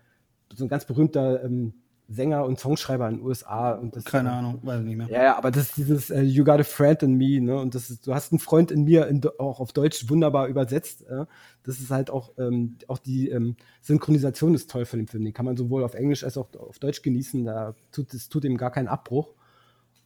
so 0.54 0.66
ein 0.66 0.70
ganz 0.70 0.86
berühmter 0.86 1.44
ähm, 1.44 1.74
Sänger 2.08 2.46
und 2.46 2.60
Songschreiber 2.60 3.08
in 3.10 3.18
den 3.18 3.26
USA. 3.26 3.72
Und 3.72 3.96
das, 3.96 4.06
Keine 4.06 4.32
Ahnung, 4.32 4.60
weiß 4.62 4.82
nicht 4.82 4.96
mehr. 4.96 5.08
Ja, 5.10 5.24
ja, 5.24 5.38
aber 5.38 5.52
das 5.52 5.64
ist 5.64 5.78
dieses 5.78 6.12
uh, 6.12 6.20
You 6.20 6.44
Got 6.44 6.60
a 6.60 6.64
Friend 6.64 7.02
in 7.04 7.16
Me, 7.16 7.42
ne? 7.42 7.58
Und 7.58 7.74
das 7.74 7.90
ist, 7.90 8.06
du 8.06 8.14
hast 8.14 8.32
einen 8.32 8.40
Freund 8.40 8.72
in 8.72 8.84
mir, 8.84 9.08
in, 9.08 9.22
auch 9.40 9.60
auf 9.60 9.74
Deutsch 9.74 10.08
wunderbar 10.10 10.48
übersetzt. 10.48 11.02
Äh? 11.08 11.26
Das 11.64 11.80
ist 11.80 11.90
halt 11.90 12.10
auch, 12.10 12.32
ähm, 12.38 12.78
auch 12.88 13.00
die 13.00 13.30
ähm, 13.30 13.56
Synchronisation 13.82 14.54
ist 14.54 14.70
toll 14.70 14.86
von 14.86 15.00
dem 15.00 15.08
Film. 15.08 15.24
Den 15.24 15.34
kann 15.34 15.46
man 15.46 15.58
sowohl 15.58 15.84
auf 15.84 15.96
Englisch 15.96 16.24
als 16.24 16.38
auch 16.38 16.48
auf 16.56 16.80
Deutsch 16.80 17.02
genießen. 17.02 17.44
Da 17.44 17.74
tut 17.92 18.14
es 18.14 18.30
tut 18.30 18.46
ihm 18.46 18.58
gar 18.58 18.72
keinen 18.72 18.88
Abbruch. 18.88 19.34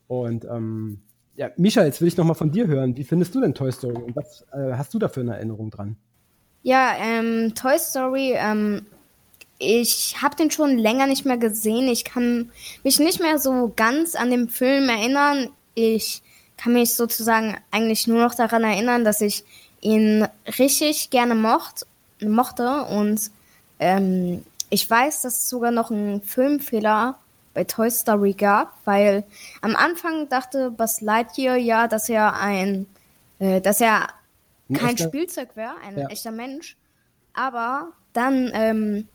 Und 0.07 0.45
ähm, 0.45 1.01
ja, 1.35 1.51
Misha, 1.57 1.83
jetzt 1.83 2.01
will 2.01 2.07
ich 2.07 2.17
noch 2.17 2.25
mal 2.25 2.33
von 2.33 2.51
dir 2.51 2.67
hören. 2.67 2.97
Wie 2.97 3.03
findest 3.03 3.35
du 3.35 3.41
denn 3.41 3.53
Toy 3.53 3.71
Story 3.71 4.01
und 4.01 4.15
was 4.15 4.45
äh, 4.51 4.73
hast 4.73 4.93
du 4.93 4.99
da 4.99 5.09
für 5.09 5.21
eine 5.21 5.35
Erinnerung 5.35 5.69
dran? 5.69 5.97
Ja, 6.63 6.93
ähm, 6.99 7.53
Toy 7.55 7.77
Story 7.77 8.33
ähm, 8.35 8.85
ich 9.59 10.15
habe 10.21 10.37
den 10.37 10.49
schon 10.49 10.77
länger 10.77 11.05
nicht 11.05 11.25
mehr 11.25 11.37
gesehen. 11.37 11.89
Ich 11.89 12.05
kann 12.05 12.49
mich 12.83 12.97
nicht 12.99 13.19
mehr 13.19 13.37
so 13.37 13.71
ganz 13.75 14.15
an 14.15 14.31
den 14.31 14.49
Film 14.49 14.87
erinnern. 14.87 15.49
Ich 15.75 16.23
kann 16.57 16.73
mich 16.73 16.95
sozusagen 16.95 17.57
eigentlich 17.69 18.07
nur 18.07 18.23
noch 18.23 18.35
daran 18.35 18.63
erinnern, 18.63 19.03
dass 19.03 19.19
ich 19.19 19.43
ihn 19.81 20.25
richtig 20.57 21.09
gerne 21.09 21.35
mocht, 21.35 21.85
mochte. 22.21 22.85
Und 22.85 23.31
ähm, 23.79 24.45
ich 24.69 24.89
weiß, 24.89 25.21
dass 25.23 25.35
es 25.35 25.49
sogar 25.49 25.71
noch 25.71 25.91
einen 25.91 26.21
Filmfehler 26.21 27.19
bei 27.53 27.65
Toy 27.65 27.91
Story 27.91 28.33
gab, 28.33 28.77
weil 28.85 29.25
am 29.61 29.75
Anfang 29.75 30.29
dachte 30.29 30.71
Buzz 30.71 31.01
Lightyear 31.01 31.57
ja, 31.57 31.87
dass 31.87 32.07
er 32.07 32.39
ein, 32.39 32.85
äh, 33.39 33.59
dass 33.59 33.81
er 33.81 34.09
ein 34.69 34.75
kein 34.75 34.89
echter, 34.91 35.05
Spielzeug 35.05 35.55
wäre, 35.55 35.73
ein 35.85 35.97
ja. 35.97 36.07
echter 36.07 36.31
Mensch. 36.31 36.77
Aber 37.33 37.89
dann 38.13 38.51
ähm, 38.53 39.07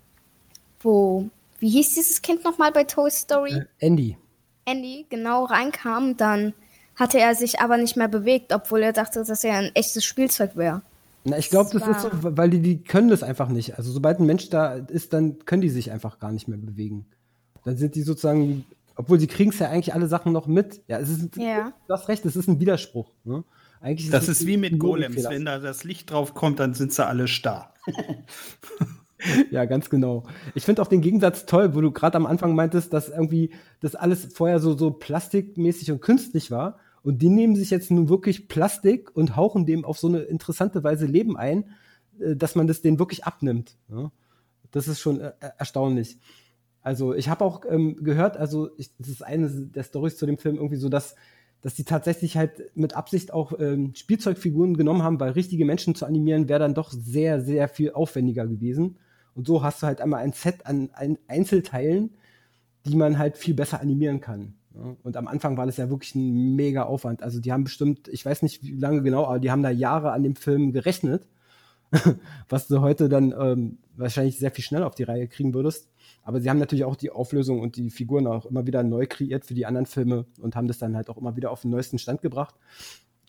wo, 0.85 1.29
wie 1.59 1.71
hieß 1.71 1.95
dieses 1.95 2.23
Kind 2.23 2.45
nochmal 2.45 2.73
bei 2.73 2.85
Toy 2.85 3.11
Story? 3.11 3.53
Äh, 3.53 3.65
Andy. 3.79 4.17
Andy, 4.65 5.07
genau, 5.09 5.45
reinkam, 5.45 6.17
dann 6.17 6.55
hatte 6.97 7.19
er 7.19 7.35
sich 7.35 7.61
aber 7.61 7.77
nicht 7.77 7.97
mehr 7.97 8.09
bewegt, 8.09 8.53
obwohl 8.53 8.83
er 8.83 8.93
dachte, 8.93 9.25
dass 9.25 9.45
er 9.45 9.59
ein 9.59 9.71
echtes 9.75 10.05
Spielzeug 10.05 10.57
wäre. 10.57 10.83
Na, 11.25 11.39
ich 11.39 11.51
glaube, 11.51 11.71
das, 11.73 11.83
das 11.83 12.05
ist 12.05 12.23
so, 12.23 12.37
weil 12.37 12.51
die, 12.51 12.61
die 12.61 12.83
können 12.83 13.09
das 13.09 13.23
einfach 13.23 13.49
nicht. 13.49 13.79
Also 13.79 13.91
sobald 13.91 14.21
ein 14.21 14.27
Mensch 14.27 14.51
da 14.51 14.75
ist, 14.75 15.13
dann 15.13 15.39
können 15.47 15.63
die 15.63 15.71
sich 15.71 15.91
einfach 15.91 16.19
gar 16.19 16.33
nicht 16.33 16.49
mehr 16.49 16.59
bewegen. 16.59 17.07
Dann 17.65 17.79
sind 17.79 17.95
die 17.95 18.03
sozusagen, 18.03 18.67
obwohl 18.95 19.19
sie 19.19 19.27
kriegen 19.27 19.51
es 19.51 19.59
ja 19.59 19.71
eigentlich 19.71 19.95
alle 19.95 20.07
Sachen 20.07 20.33
noch 20.33 20.47
mit. 20.47 20.83
Ja, 20.87 20.99
es 20.99 21.09
ist, 21.09 21.37
ja. 21.37 21.73
du 21.89 21.95
hast 21.95 22.09
recht, 22.09 22.27
es 22.27 22.37
ist 22.37 22.47
ein 22.47 22.61
Widerspruch. 22.61 23.11
Ne? 23.25 23.43
Eigentlich 23.81 24.11
das 24.11 24.29
ist, 24.29 24.43
ist 24.43 24.47
wie 24.47 24.59
mit 24.59 24.79
Golems. 24.79 25.25
Wenn 25.25 25.47
da 25.47 25.59
das 25.59 25.83
Licht 25.83 26.11
drauf 26.11 26.35
kommt, 26.35 26.61
dann 26.61 26.75
sind 26.75 26.93
sie 26.93 27.05
alle 27.05 27.27
starr. 27.27 27.73
ja, 29.51 29.65
ganz 29.65 29.91
genau. 29.91 30.25
Ich 30.55 30.65
finde 30.65 30.83
auch 30.83 30.89
den 30.89 31.01
Gegensatz 31.01 31.47
toll, 31.47 31.75
wo 31.75 31.81
du 31.81 31.91
gerade 31.93 32.17
am 32.17 32.27
Anfang 32.27 32.55
meintest, 32.55 32.93
dass 32.93 33.09
irgendwie 33.09 33.51
das 33.81 33.95
alles 33.95 34.27
vorher 34.35 34.59
so, 34.59 34.77
so 34.77 34.91
plastikmäßig 34.91 35.93
und 35.93 36.01
künstlich 36.01 36.51
war. 36.51 36.79
Und 37.03 37.21
die 37.21 37.29
nehmen 37.29 37.55
sich 37.55 37.71
jetzt 37.71 37.91
nun 37.91 38.09
wirklich 38.09 38.49
Plastik 38.49 39.15
und 39.15 39.37
hauchen 39.37 39.67
dem 39.67 39.85
auf 39.85 39.99
so 39.99 40.09
eine 40.09 40.21
interessante 40.21 40.83
Weise 40.85 41.07
Leben 41.07 41.37
ein, 41.37 41.71
äh, 42.19 42.37
dass 42.37 42.55
man 42.55 42.67
das 42.67 42.83
denen 42.83 42.99
wirklich 42.99 43.25
abnimmt. 43.25 43.77
Ja? 43.89 44.11
Das 44.71 44.89
ist 44.89 45.01
schon 45.01 45.21
äh, 45.21 45.33
erstaunlich. 45.59 46.19
Also 46.81 47.15
ich 47.15 47.29
habe 47.29 47.45
auch 47.45 47.63
ähm, 47.69 47.97
gehört, 48.03 48.37
also 48.37 48.71
ich, 48.77 48.95
das 48.99 49.09
ist 49.09 49.23
eine 49.23 49.49
der 49.49 49.85
Stories 49.85 50.17
zu 50.17 50.27
dem 50.27 50.37
Film 50.37 50.57
irgendwie 50.57 50.77
so, 50.77 50.91
dass 50.91 51.15
dass 51.65 51.73
die 51.73 51.85
tatsächlich 51.85 52.37
halt 52.37 52.77
mit 52.77 52.95
Absicht 52.95 53.33
auch 53.33 53.59
ähm, 53.59 53.95
Spielzeugfiguren 53.95 54.77
genommen 54.77 55.03
haben, 55.03 55.19
weil 55.19 55.31
richtige 55.31 55.65
Menschen 55.65 55.95
zu 55.95 56.05
animieren 56.05 56.47
wäre 56.47 56.61
dann 56.61 56.75
doch 56.75 56.91
sehr, 56.91 57.41
sehr 57.41 57.69
viel 57.69 57.93
aufwendiger 57.93 58.47
gewesen. 58.47 58.99
Und 59.35 59.47
so 59.47 59.63
hast 59.63 59.83
du 59.83 59.87
halt 59.87 60.03
einmal 60.03 60.23
ein 60.23 60.35
Set 60.35 60.67
an, 60.67 60.91
Einzelteilen, 61.27 62.11
die 62.85 62.95
man 62.97 63.17
halt 63.17 63.39
viel 63.39 63.55
besser 63.55 63.81
animieren 63.81 64.21
kann. 64.21 64.57
Und 65.03 65.17
am 65.17 65.27
Anfang 65.27 65.57
war 65.57 65.65
das 65.65 65.79
ja 65.79 65.89
wirklich 65.89 66.15
ein 66.15 66.55
mega 66.55 66.83
Aufwand. 66.83 67.23
Also 67.23 67.41
die 67.41 67.51
haben 67.51 67.65
bestimmt, 67.65 68.09
ich 68.09 68.27
weiß 68.27 68.43
nicht 68.43 68.63
wie 68.63 68.77
lange 68.77 69.01
genau, 69.01 69.25
aber 69.25 69.39
die 69.39 69.51
haben 69.51 69.63
da 69.63 69.71
Jahre 69.71 70.13
an 70.13 70.23
dem 70.23 70.37
Film 70.37 70.71
gerechnet, 70.71 71.27
was 72.51 72.69
du 72.69 72.83
heute 72.83 73.09
dann 73.09 73.33
ähm, 73.41 73.79
wahrscheinlich 73.97 74.39
sehr 74.39 74.51
viel 74.51 74.65
schneller 74.65 74.87
auf 74.87 74.97
die 74.97 75.05
Reihe 75.05 75.29
kriegen 75.29 75.55
würdest. 75.55 75.89
Aber 76.25 76.41
sie 76.41 76.51
haben 76.51 76.59
natürlich 76.59 76.85
auch 76.85 76.97
die 76.97 77.11
Auflösung 77.11 77.61
und 77.61 77.77
die 77.77 77.91
Figuren 77.91 78.27
auch 78.27 78.47
immer 78.47 78.67
wieder 78.67 78.83
neu 78.83 79.07
kreiert 79.07 79.45
für 79.45 79.55
die 79.55 79.67
anderen 79.67 79.87
Filme 79.87 80.25
und 80.41 80.57
haben 80.57 80.67
das 80.67 80.79
dann 80.79 80.97
halt 80.97 81.11
auch 81.11 81.19
immer 81.19 81.37
wieder 81.37 81.51
auf 81.51 81.61
den 81.63 81.71
neuesten 81.71 81.99
Stand 81.99 82.23
gebracht. 82.23 82.55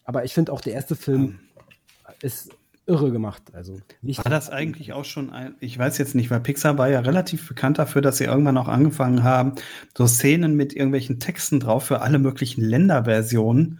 Aber 0.05 0.23
ich 0.23 0.33
finde 0.33 0.53
auch 0.53 0.61
der 0.61 0.73
erste 0.73 0.95
Film 0.95 1.39
ist 2.21 2.51
irre 2.87 3.11
gemacht. 3.11 3.43
Also 3.53 3.79
nicht 4.01 4.23
war 4.23 4.29
das 4.29 4.49
eigentlich 4.49 4.93
auch 4.93 5.05
schon 5.05 5.31
ein, 5.31 5.55
ich 5.59 5.77
weiß 5.77 5.97
jetzt 5.97 6.15
nicht, 6.15 6.29
weil 6.29 6.39
Pixar 6.39 6.77
war 6.77 6.87
ja 6.87 6.99
relativ 6.99 7.47
bekannt 7.47 7.79
dafür, 7.79 8.01
dass 8.01 8.17
sie 8.17 8.25
irgendwann 8.25 8.57
auch 8.57 8.67
angefangen 8.67 9.23
haben, 9.23 9.53
so 9.97 10.07
Szenen 10.07 10.55
mit 10.55 10.73
irgendwelchen 10.73 11.19
Texten 11.19 11.59
drauf 11.59 11.85
für 11.85 12.01
alle 12.01 12.19
möglichen 12.19 12.61
Länderversionen 12.61 13.79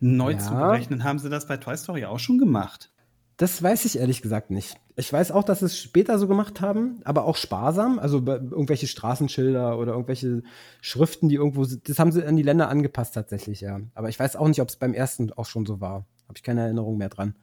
neu 0.00 0.32
ja. 0.32 0.38
zu 0.38 0.54
berechnen. 0.54 1.04
Haben 1.04 1.18
sie 1.18 1.30
das 1.30 1.46
bei 1.46 1.56
Toy 1.56 1.76
Story 1.76 2.04
auch 2.04 2.18
schon 2.18 2.38
gemacht? 2.38 2.90
Das 3.36 3.60
weiß 3.60 3.84
ich 3.84 3.98
ehrlich 3.98 4.22
gesagt 4.22 4.50
nicht. 4.50 4.76
Ich 4.96 5.12
weiß 5.12 5.32
auch, 5.32 5.42
dass 5.42 5.62
es 5.62 5.76
später 5.76 6.18
so 6.18 6.28
gemacht 6.28 6.60
haben, 6.60 7.00
aber 7.04 7.24
auch 7.24 7.36
sparsam. 7.36 7.98
Also 7.98 8.18
irgendwelche 8.18 8.86
Straßenschilder 8.86 9.76
oder 9.76 9.92
irgendwelche 9.92 10.42
Schriften, 10.80 11.28
die 11.28 11.34
irgendwo, 11.34 11.64
das 11.64 11.98
haben 11.98 12.12
sie 12.12 12.24
an 12.24 12.36
die 12.36 12.44
Länder 12.44 12.68
angepasst 12.68 13.14
tatsächlich, 13.14 13.60
ja. 13.60 13.80
Aber 13.94 14.08
ich 14.08 14.18
weiß 14.18 14.36
auch 14.36 14.46
nicht, 14.46 14.60
ob 14.60 14.68
es 14.68 14.76
beim 14.76 14.94
ersten 14.94 15.32
auch 15.32 15.46
schon 15.46 15.66
so 15.66 15.80
war. 15.80 16.06
Habe 16.28 16.36
ich 16.36 16.44
keine 16.44 16.62
Erinnerung 16.62 16.96
mehr 16.96 17.08
dran. 17.08 17.34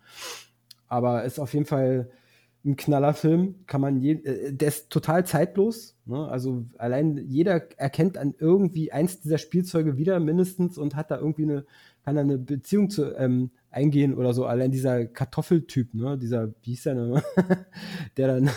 Aber 0.88 1.24
ist 1.26 1.40
auf 1.40 1.54
jeden 1.54 1.66
Fall 1.66 2.10
ein 2.64 2.76
Knallerfilm. 2.78 3.66
Kann 3.68 3.82
man 3.82 3.98
je, 4.00 4.14
äh, 4.14 4.54
der 4.54 4.70
ist 4.70 4.90
total 4.90 5.26
zeitlos. 5.26 5.98
Ne? 6.06 6.28
Also 6.28 6.66
allein 6.78 7.18
jeder 7.28 7.62
erkennt 7.78 8.18
an 8.18 8.34
irgendwie 8.38 8.92
eins 8.92 9.20
dieser 9.20 9.38
Spielzeuge 9.38 9.98
wieder 9.98 10.20
mindestens 10.20 10.78
und 10.78 10.96
hat 10.96 11.12
da 11.12 11.18
irgendwie 11.18 11.44
eine, 11.44 11.66
kann 12.04 12.16
da 12.16 12.22
eine 12.22 12.38
Beziehung 12.38 12.90
zu 12.90 13.16
ähm, 13.16 13.52
eingehen 13.70 14.14
oder 14.14 14.34
so. 14.34 14.46
Allein 14.46 14.72
dieser 14.72 15.06
Kartoffeltyp, 15.06 15.94
ne, 15.94 16.18
dieser, 16.18 16.50
wie 16.62 16.72
hieß 16.72 16.84
der 16.84 16.96
ne? 16.96 17.24
der 18.18 18.28
dann, 18.28 18.50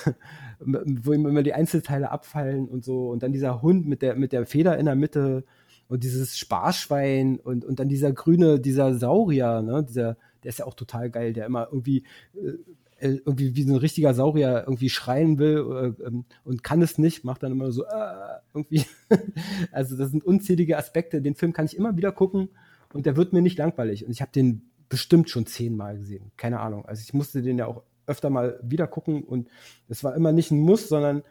wo 0.60 1.12
ihm 1.12 1.26
immer 1.26 1.42
die 1.42 1.54
Einzelteile 1.54 2.10
abfallen 2.10 2.68
und 2.68 2.84
so. 2.84 3.10
Und 3.10 3.22
dann 3.22 3.32
dieser 3.32 3.62
Hund 3.62 3.86
mit 3.86 4.02
der, 4.02 4.16
mit 4.16 4.32
der 4.32 4.46
Feder 4.46 4.78
in 4.78 4.86
der 4.86 4.96
Mitte 4.96 5.44
und 5.88 6.02
dieses 6.02 6.38
Sparschwein 6.38 7.38
und, 7.38 7.64
und 7.64 7.78
dann 7.78 7.88
dieser 7.88 8.12
grüne, 8.12 8.58
dieser 8.60 8.94
Saurier, 8.94 9.62
ne, 9.62 9.84
dieser, 9.84 10.16
der 10.42 10.48
ist 10.48 10.58
ja 10.58 10.66
auch 10.66 10.74
total 10.74 11.10
geil, 11.10 11.32
der 11.32 11.46
immer 11.46 11.68
irgendwie, 11.70 12.04
äh, 12.34 13.06
äh 13.06 13.20
irgendwie 13.24 13.54
wie 13.54 13.62
so 13.64 13.74
ein 13.74 13.78
richtiger 13.78 14.14
Saurier 14.14 14.64
irgendwie 14.66 14.88
schreien 14.88 15.38
will 15.38 15.94
äh, 16.00 16.10
und 16.44 16.64
kann 16.64 16.80
es 16.80 16.96
nicht, 16.98 17.24
macht 17.24 17.42
dann 17.42 17.52
immer 17.52 17.70
so, 17.70 17.84
äh, 17.84 18.40
irgendwie. 18.54 18.84
also 19.72 19.96
das 19.96 20.10
sind 20.10 20.24
unzählige 20.24 20.78
Aspekte. 20.78 21.20
Den 21.20 21.34
Film 21.34 21.52
kann 21.52 21.66
ich 21.66 21.76
immer 21.76 21.96
wieder 21.96 22.12
gucken 22.12 22.48
und 22.94 23.06
der 23.06 23.16
wird 23.16 23.32
mir 23.32 23.42
nicht 23.42 23.58
langweilig. 23.58 24.06
Und 24.06 24.12
ich 24.12 24.22
habe 24.22 24.32
den 24.32 24.70
bestimmt 24.88 25.28
schon 25.28 25.46
zehnmal 25.46 25.98
gesehen. 25.98 26.30
Keine 26.36 26.60
Ahnung. 26.60 26.86
Also 26.86 27.02
ich 27.02 27.12
musste 27.12 27.42
den 27.42 27.58
ja 27.58 27.66
auch 27.66 27.82
öfter 28.06 28.30
mal 28.30 28.60
wieder 28.62 28.86
gucken 28.86 29.24
und 29.24 29.48
es 29.88 30.04
war 30.04 30.14
immer 30.14 30.30
nicht 30.30 30.50
ein 30.52 30.60
Muss, 30.60 30.88
sondern 30.88 31.22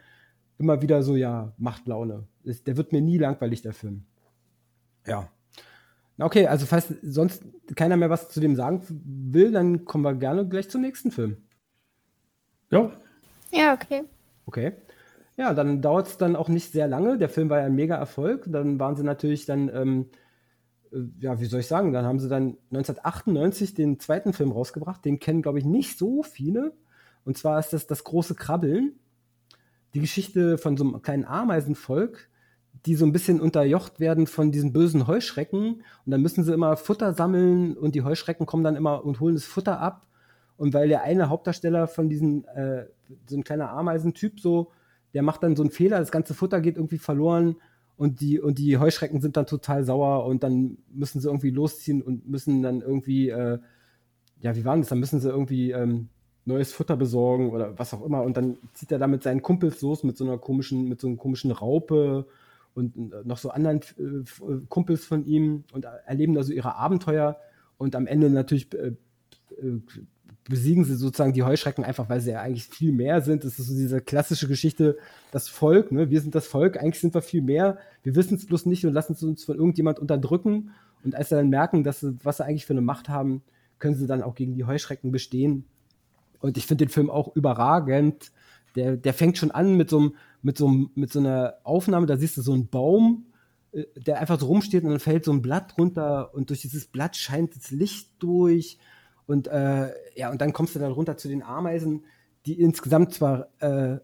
immer 0.58 0.82
wieder 0.82 1.02
so, 1.02 1.16
ja, 1.16 1.52
macht 1.56 1.86
Laune. 1.86 2.28
Der 2.44 2.76
wird 2.76 2.92
mir 2.92 3.00
nie 3.00 3.16
langweilig, 3.16 3.62
der 3.62 3.72
Film. 3.72 4.04
Ja. 5.06 5.28
Okay, 6.18 6.46
also 6.46 6.66
falls 6.66 6.88
sonst 7.02 7.42
keiner 7.74 7.96
mehr 7.96 8.10
was 8.10 8.28
zu 8.28 8.40
dem 8.40 8.56
sagen 8.56 8.82
will, 8.88 9.50
dann 9.50 9.84
kommen 9.84 10.04
wir 10.04 10.14
gerne 10.14 10.46
gleich 10.46 10.68
zum 10.68 10.82
nächsten 10.82 11.10
Film. 11.10 11.38
Ja. 12.70 12.92
Ja, 13.50 13.72
okay. 13.72 14.02
Okay. 14.46 14.72
Ja, 15.36 15.54
dann 15.54 15.80
dauert 15.80 16.08
es 16.08 16.18
dann 16.18 16.36
auch 16.36 16.48
nicht 16.48 16.72
sehr 16.72 16.86
lange. 16.88 17.16
Der 17.18 17.28
Film 17.28 17.48
war 17.48 17.60
ja 17.60 17.64
ein 17.64 17.74
mega 17.74 17.96
Erfolg. 17.96 18.44
Dann 18.46 18.78
waren 18.78 18.96
sie 18.96 19.02
natürlich 19.02 19.46
dann 19.46 19.68
ähm, 19.74 20.06
äh, 20.10 20.23
ja, 21.18 21.40
wie 21.40 21.46
soll 21.46 21.60
ich 21.60 21.66
sagen, 21.66 21.92
dann 21.92 22.04
haben 22.04 22.20
sie 22.20 22.28
dann 22.28 22.56
1998 22.70 23.74
den 23.74 23.98
zweiten 23.98 24.32
Film 24.32 24.52
rausgebracht. 24.52 25.04
Den 25.04 25.18
kennen, 25.18 25.42
glaube 25.42 25.58
ich, 25.58 25.64
nicht 25.64 25.98
so 25.98 26.22
viele. 26.22 26.72
Und 27.24 27.38
zwar 27.38 27.58
ist 27.58 27.72
das 27.72 27.86
das 27.86 28.04
große 28.04 28.34
Krabbeln. 28.34 28.94
Die 29.94 30.00
Geschichte 30.00 30.58
von 30.58 30.76
so 30.76 30.84
einem 30.84 31.02
kleinen 31.02 31.24
Ameisenvolk, 31.24 32.28
die 32.86 32.96
so 32.96 33.06
ein 33.06 33.12
bisschen 33.12 33.40
unterjocht 33.40 34.00
werden 34.00 34.26
von 34.26 34.52
diesen 34.52 34.72
bösen 34.72 35.06
Heuschrecken. 35.06 35.82
Und 36.04 36.10
dann 36.10 36.22
müssen 36.22 36.44
sie 36.44 36.52
immer 36.52 36.76
Futter 36.76 37.14
sammeln 37.14 37.76
und 37.76 37.94
die 37.94 38.02
Heuschrecken 38.02 38.46
kommen 38.46 38.64
dann 38.64 38.76
immer 38.76 39.04
und 39.04 39.20
holen 39.20 39.34
das 39.34 39.44
Futter 39.44 39.80
ab. 39.80 40.06
Und 40.56 40.74
weil 40.74 40.88
der 40.88 41.02
eine 41.02 41.28
Hauptdarsteller 41.28 41.88
von 41.88 42.08
diesem, 42.08 42.44
äh, 42.54 42.84
so 43.26 43.36
ein 43.36 43.44
kleiner 43.44 43.70
Ameisentyp 43.70 44.38
so, 44.38 44.70
der 45.14 45.22
macht 45.22 45.42
dann 45.42 45.56
so 45.56 45.62
einen 45.62 45.70
Fehler, 45.70 45.98
das 45.98 46.12
ganze 46.12 46.34
Futter 46.34 46.60
geht 46.60 46.76
irgendwie 46.76 46.98
verloren 46.98 47.56
und 47.96 48.20
die, 48.20 48.40
und 48.40 48.58
die 48.58 48.78
Heuschrecken 48.78 49.20
sind 49.20 49.36
dann 49.36 49.46
total 49.46 49.84
sauer 49.84 50.26
und 50.26 50.42
dann 50.42 50.78
müssen 50.92 51.20
sie 51.20 51.28
irgendwie 51.28 51.50
losziehen 51.50 52.02
und 52.02 52.28
müssen 52.28 52.62
dann 52.62 52.80
irgendwie, 52.80 53.28
äh, 53.28 53.58
ja, 54.40 54.56
wie 54.56 54.64
war 54.64 54.76
das? 54.76 54.88
Dann 54.88 54.98
müssen 54.98 55.20
sie 55.20 55.28
irgendwie 55.28 55.70
ähm, 55.70 56.08
neues 56.44 56.72
Futter 56.72 56.96
besorgen 56.96 57.50
oder 57.50 57.78
was 57.78 57.94
auch 57.94 58.04
immer. 58.04 58.22
Und 58.22 58.36
dann 58.36 58.58
zieht 58.74 58.92
er 58.92 58.98
da 58.98 59.06
mit 59.06 59.22
seinen 59.22 59.42
Kumpels 59.42 59.80
los, 59.80 60.02
mit 60.02 60.16
so 60.16 60.24
einer 60.24 60.38
komischen, 60.38 60.88
mit 60.88 61.00
so 61.00 61.06
einer 61.08 61.16
komischen 61.16 61.50
Raupe 61.52 62.26
und 62.74 62.96
äh, 62.96 63.22
noch 63.24 63.38
so 63.38 63.50
anderen 63.50 63.80
äh, 63.80 64.66
Kumpels 64.68 65.04
von 65.04 65.24
ihm 65.24 65.64
und 65.72 65.84
erleben 65.84 66.34
da 66.34 66.42
so 66.42 66.52
ihre 66.52 66.74
Abenteuer 66.74 67.38
und 67.78 67.94
am 67.96 68.06
Ende 68.06 68.28
natürlich 68.30 68.72
äh, 68.74 68.92
äh 69.56 69.80
besiegen 70.48 70.84
sie 70.84 70.96
sozusagen 70.96 71.32
die 71.32 71.42
Heuschrecken 71.42 71.84
einfach, 71.84 72.08
weil 72.08 72.20
sie 72.20 72.32
ja 72.32 72.42
eigentlich 72.42 72.66
viel 72.66 72.92
mehr 72.92 73.22
sind. 73.22 73.44
Das 73.44 73.58
ist 73.58 73.68
so 73.68 73.74
diese 73.74 74.00
klassische 74.00 74.46
Geschichte, 74.46 74.98
das 75.30 75.48
Volk, 75.48 75.90
ne? 75.90 76.10
wir 76.10 76.20
sind 76.20 76.34
das 76.34 76.46
Volk, 76.46 76.76
eigentlich 76.76 77.00
sind 77.00 77.14
wir 77.14 77.22
viel 77.22 77.42
mehr, 77.42 77.78
wir 78.02 78.14
wissen 78.14 78.34
es 78.34 78.46
bloß 78.46 78.66
nicht 78.66 78.84
und 78.84 78.92
lassen 78.92 79.14
es 79.14 79.22
uns 79.22 79.44
von 79.44 79.56
irgendjemand 79.56 79.98
unterdrücken. 79.98 80.70
Und 81.02 81.14
als 81.14 81.30
sie 81.30 81.36
dann 81.36 81.48
merken, 81.48 81.84
dass 81.84 82.00
sie, 82.00 82.16
was 82.22 82.38
sie 82.38 82.44
eigentlich 82.44 82.66
für 82.66 82.74
eine 82.74 82.82
Macht 82.82 83.08
haben, 83.08 83.42
können 83.78 83.94
sie 83.94 84.06
dann 84.06 84.22
auch 84.22 84.34
gegen 84.34 84.54
die 84.54 84.64
Heuschrecken 84.64 85.12
bestehen. 85.12 85.64
Und 86.40 86.58
ich 86.58 86.66
finde 86.66 86.86
den 86.86 86.92
Film 86.92 87.10
auch 87.10 87.34
überragend. 87.34 88.32
Der, 88.76 88.96
der 88.96 89.14
fängt 89.14 89.38
schon 89.38 89.50
an 89.50 89.76
mit 89.76 89.88
so, 89.88 89.98
einem, 89.98 90.14
mit, 90.42 90.58
so 90.58 90.66
einem, 90.66 90.90
mit 90.94 91.12
so 91.12 91.20
einer 91.20 91.54
Aufnahme, 91.64 92.06
da 92.06 92.16
siehst 92.16 92.36
du 92.36 92.42
so 92.42 92.52
einen 92.52 92.68
Baum, 92.68 93.26
äh, 93.72 93.84
der 93.96 94.20
einfach 94.20 94.38
so 94.38 94.46
rumsteht 94.46 94.84
und 94.84 94.90
dann 94.90 95.00
fällt 95.00 95.24
so 95.24 95.32
ein 95.32 95.42
Blatt 95.42 95.78
runter 95.78 96.34
und 96.34 96.50
durch 96.50 96.60
dieses 96.60 96.86
Blatt 96.86 97.16
scheint 97.16 97.56
das 97.56 97.70
Licht 97.70 98.10
durch 98.18 98.78
und 99.26 99.48
äh, 99.48 99.90
ja, 100.16 100.30
und 100.30 100.40
dann 100.40 100.52
kommst 100.52 100.74
du 100.74 100.78
dann 100.78 100.92
runter 100.92 101.16
zu 101.16 101.28
den 101.28 101.42
Ameisen, 101.42 102.04
die 102.46 102.60
insgesamt 102.60 103.14
zwar 103.14 103.48
äh, 103.60 103.98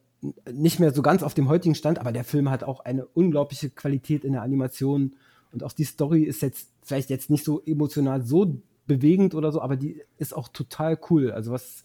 nicht 0.53 0.81
mehr 0.81 0.93
so 0.93 1.03
ganz 1.03 1.23
auf 1.23 1.35
dem 1.35 1.49
heutigen 1.49 1.75
Stand, 1.75 1.99
aber 1.99 2.13
der 2.13 2.25
Film 2.25 2.51
hat 2.51 2.65
auch 2.65 2.81
eine 2.81 3.07
unglaubliche 3.07 3.71
Qualität 3.71 4.25
in 4.25 4.33
der 4.33 4.43
Animation. 4.43 5.17
Und 5.53 5.65
auch 5.65 5.73
die 5.73 5.85
Story 5.85 6.23
ist 6.23 6.43
jetzt 6.43 6.69
vielleicht 6.83 7.11
jetzt 7.11 7.31
nicht 7.31 7.45
so 7.45 7.63
emotional 7.65 8.23
so 8.23 8.61
bewegend 8.87 9.35
oder 9.35 9.53
so, 9.53 9.61
aber 9.61 9.77
die 9.77 10.03
ist 10.19 10.35
auch 10.35 10.49
total 10.49 10.99
cool. 11.11 11.33
Also 11.33 11.53
was 11.53 11.85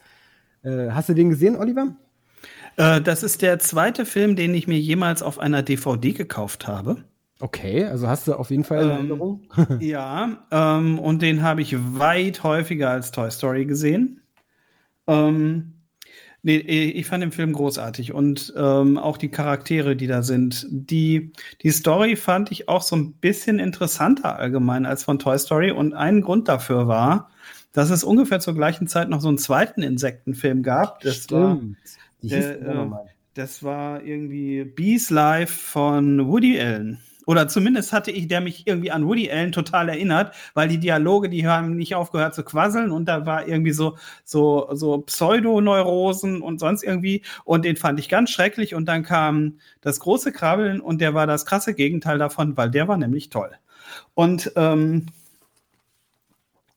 äh, 0.63 0.89
hast 0.91 1.10
du 1.10 1.13
den 1.13 1.30
gesehen, 1.30 1.56
Oliver? 1.56 1.95
Äh, 2.78 3.02
das 3.02 3.24
ist 3.24 3.41
der 3.41 3.60
zweite 3.60 4.06
Film, 4.06 4.36
den 4.36 4.54
ich 4.54 4.67
mir 4.67 4.80
jemals 4.80 5.21
auf 5.21 5.39
einer 5.39 5.63
DVD 5.63 6.12
gekauft 6.13 6.67
habe. 6.67 7.04
Okay, 7.39 7.84
also 7.86 8.08
hast 8.08 8.28
du 8.28 8.34
auf 8.34 8.50
jeden 8.50 8.63
Fall 8.63 8.80
eine 8.80 8.91
ähm, 8.91 8.98
Erinnerung? 8.98 9.41
ja, 9.80 10.45
ähm, 10.52 11.00
und 11.00 11.21
den 11.21 11.43
habe 11.43 11.62
ich 11.62 11.76
weit 11.78 12.43
häufiger 12.43 12.89
als 12.89 13.12
Toy 13.12 13.30
Story 13.30 13.65
gesehen. 13.65 14.21
Ähm, 15.06 15.74
nee, 16.43 16.58
ich 16.58 17.06
fand 17.06 17.24
den 17.24 17.34
Film 17.34 17.52
großartig 17.52 18.13
und 18.13 18.54
ähm, 18.56 18.98
auch 18.98 19.17
die 19.17 19.30
Charaktere, 19.30 19.98
die 19.98 20.08
da 20.08 20.24
sind. 20.24 20.65
Die, 20.69 21.34
die 21.62 21.71
Story 21.71 22.15
fand 22.15 22.52
ich 22.52 22.69
auch 22.69 22.82
so 22.82 22.95
ein 22.95 23.13
bisschen 23.13 23.60
interessanter 23.60 24.38
allgemein 24.38 24.86
als 24.86 25.04
von 25.04 25.19
Toy 25.19 25.38
Story 25.38 25.71
und 25.71 25.93
ein 25.93 26.21
Grund 26.21 26.48
dafür 26.48 26.88
war, 26.88 27.30
dass 27.74 27.89
es 27.89 28.06
ungefähr 28.06 28.39
zur 28.39 28.56
gleichen 28.56 28.88
Zeit 28.88 29.10
noch 29.10 29.19
so 29.19 29.28
einen 29.28 29.38
zweiten 29.38 29.84
Insektenfilm 29.84 30.63
gab. 30.63 31.02
Das 31.02 31.17
Stimmt. 31.17 31.41
war, 31.41 31.60
der, 32.21 32.62
äh, 32.62 32.89
das 33.34 33.62
war 33.62 34.02
irgendwie 34.02 34.63
Bees 34.63 35.10
Life 35.10 35.54
von 35.54 36.30
Woody 36.30 36.58
Allen. 36.58 37.00
Oder 37.25 37.47
zumindest 37.47 37.93
hatte 37.93 38.11
ich, 38.11 38.27
der 38.27 38.41
mich 38.41 38.67
irgendwie 38.67 38.91
an 38.91 39.05
Woody 39.05 39.29
Allen 39.31 39.51
total 39.51 39.89
erinnert, 39.89 40.35
weil 40.53 40.67
die 40.67 40.79
Dialoge, 40.79 41.29
die 41.29 41.47
haben 41.47 41.75
nicht 41.75 41.95
aufgehört 41.95 42.35
zu 42.35 42.43
quasseln 42.43 42.91
und 42.91 43.05
da 43.05 43.25
war 43.25 43.47
irgendwie 43.47 43.71
so, 43.71 43.97
so, 44.23 44.69
so 44.73 44.99
Pseudoneurosen 44.99 46.41
und 46.41 46.59
sonst 46.59 46.83
irgendwie 46.83 47.23
und 47.43 47.65
den 47.65 47.75
fand 47.75 47.99
ich 47.99 48.09
ganz 48.09 48.29
schrecklich 48.29 48.75
und 48.75 48.85
dann 48.85 49.03
kam 49.03 49.59
das 49.81 49.99
große 49.99 50.31
Krabbeln 50.31 50.81
und 50.81 51.01
der 51.01 51.13
war 51.13 51.27
das 51.27 51.45
krasse 51.45 51.73
Gegenteil 51.73 52.17
davon, 52.17 52.57
weil 52.57 52.69
der 52.69 52.88
war 52.88 52.97
nämlich 52.97 53.29
toll. 53.29 53.51
Und 54.13 54.51
ähm, 54.55 55.07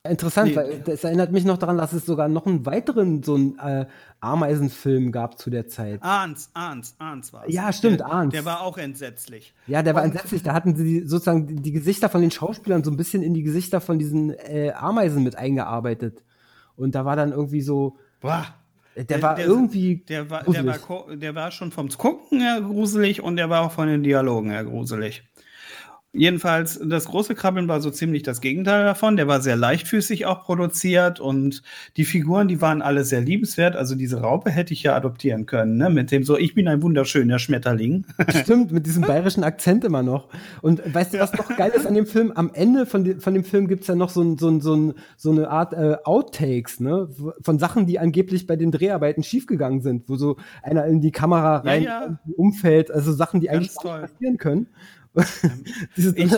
Interessant, 0.09 0.51
nee. 0.51 0.57
weil 0.57 0.81
das 0.81 1.05
erinnert 1.05 1.33
mich 1.33 1.45
noch 1.45 1.59
daran, 1.59 1.79
dass 1.79 1.93
es 1.93 2.07
sogar 2.07 2.29
noch 2.29 2.47
einen 2.47 2.67
weiteren 2.67 3.23
so 3.23 3.35
einen 3.35 3.59
äh, 3.59 3.87
Ameisenfilm 4.21 5.13
gab 5.13 5.39
zu 5.39 5.51
der 5.51 5.69
Zeit. 5.69 6.03
Ahns, 6.03 6.51
Ahns, 6.55 6.95
Ahns 6.99 7.33
war 7.33 7.47
es. 7.47 7.55
Ja, 7.55 7.73
stimmt, 7.73 8.03
Ahns. 8.03 8.33
Der 8.33 8.45
war 8.45 8.63
auch 8.63 8.79
entsetzlich. 8.79 9.55
Ja, 9.67 9.83
der 9.83 9.95
war 9.95 10.03
Und 10.03 10.11
entsetzlich. 10.11 10.43
Da 10.43 10.55
hatten 10.55 10.75
sie 10.77 11.07
sozusagen 11.07 11.47
die, 11.47 11.57
die, 11.57 11.73
Gesichter 11.73 12.09
von 12.09 12.21
den 12.21 12.31
Schauspielern 12.31 12.83
so 12.83 12.91
ein 12.91 12.97
bisschen 12.97 13.23
in 13.23 13.35
die 13.35 13.43
Gesichter 13.43 13.81
von 13.81 13.99
diesen 13.99 14.31
äh, 14.31 14.73
Ameisen 14.73 15.23
mit 15.23 15.37
eingearbeitet. 15.37 16.23
Und 16.77 16.95
da 16.95 17.05
war 17.05 17.17
dann 17.17 17.33
irgendwie 17.33 17.61
so. 17.61 17.99
Boah. 18.21 18.47
Der, 18.97 19.05
der 19.05 19.23
war 19.23 19.39
irgendwie. 19.39 20.05
Der 20.09 20.29
war, 20.29 20.43
der 20.43 20.67
war, 20.67 21.17
der 21.17 21.35
war 21.35 21.51
schon 21.53 21.71
vom 21.71 21.89
Gucken 21.89 22.41
her 22.41 22.61
gruselig 22.61 23.23
und 23.23 23.37
der 23.37 23.49
war 23.49 23.63
auch 23.63 23.73
von 23.73 23.87
den 23.87 24.03
Dialogen 24.03 24.51
her 24.51 24.65
gruselig. 24.65 25.23
Jedenfalls, 26.15 26.81
das 26.83 27.05
große 27.05 27.35
Krabbeln 27.35 27.69
war 27.69 27.83
so 27.83 27.91
ziemlich 27.91 28.23
das 28.23 28.41
Gegenteil 28.41 28.83
davon. 28.83 29.17
Der 29.17 29.29
war 29.29 29.43
sehr 29.43 29.57
leichtfüßig 29.57 30.25
auch 30.25 30.43
produziert 30.43 31.21
und 31.21 31.63
die 31.99 32.07
Figuren, 32.07 32.49
die 32.49 32.63
waren 32.63 32.81
alle 32.81 33.05
sehr 33.05 33.21
liebenswert. 33.21 33.77
Also 33.77 33.95
diese 33.95 34.23
Raupe 34.23 34.51
hätte 34.51 34.73
ich 34.73 34.83
ja 34.83 34.97
adoptieren 34.97 35.45
können, 35.45 35.77
ne? 35.77 35.91
Mit 35.91 36.11
dem 36.11 36.25
so, 36.25 36.39
ich 36.39 36.55
bin 36.55 36.67
ein 36.67 36.81
wunderschöner 36.83 37.39
Schmetterling. 37.39 38.07
Stimmt, 38.43 38.73
mit 38.73 38.87
diesem 38.87 39.03
bayerischen 39.03 39.45
Akzent 39.45 39.85
immer 39.85 40.03
noch. 40.03 40.29
Und 40.63 40.83
weißt 40.95 41.13
du, 41.13 41.19
was 41.19 41.35
noch 41.35 41.55
geil 41.57 41.73
ist 41.77 41.87
an 41.87 41.93
dem 41.93 42.07
Film? 42.07 42.33
Am 42.35 42.53
Ende 42.55 42.87
von, 42.87 43.21
von 43.21 43.35
dem 43.35 43.45
Film 43.45 43.69
gibt's 43.69 43.87
ja 43.87 43.95
noch 43.95 44.09
so, 44.09 44.23
ein, 44.23 44.39
so, 44.39 44.49
ein, 44.49 44.63
so, 44.63 44.75
ein, 44.75 44.95
so 45.19 45.31
eine 45.31 45.51
Art 45.51 45.75
äh, 45.75 45.99
Outtakes, 46.05 46.81
ne? 46.81 47.11
Von 47.43 47.59
Sachen, 47.59 47.85
die 47.85 47.99
angeblich 47.99 48.47
bei 48.47 48.57
den 48.57 48.73
Dreharbeiten 48.73 49.23
schiefgegangen 49.23 49.83
sind, 49.83 50.09
wo 50.09 50.17
so 50.17 50.39
einer 50.63 50.87
in 50.87 51.03
die 51.03 51.13
Kamera 51.13 51.59
rein 51.59 51.83
ja, 51.83 52.07
ja. 52.07 52.19
umfällt, 52.35 52.91
also 52.91 53.13
Sachen, 53.13 53.41
die 53.41 53.49
Ganz 53.49 53.77
eigentlich 53.77 54.11
passieren 54.11 54.39
können. 54.39 54.69
Diese 55.97 56.17
ich, 56.17 56.33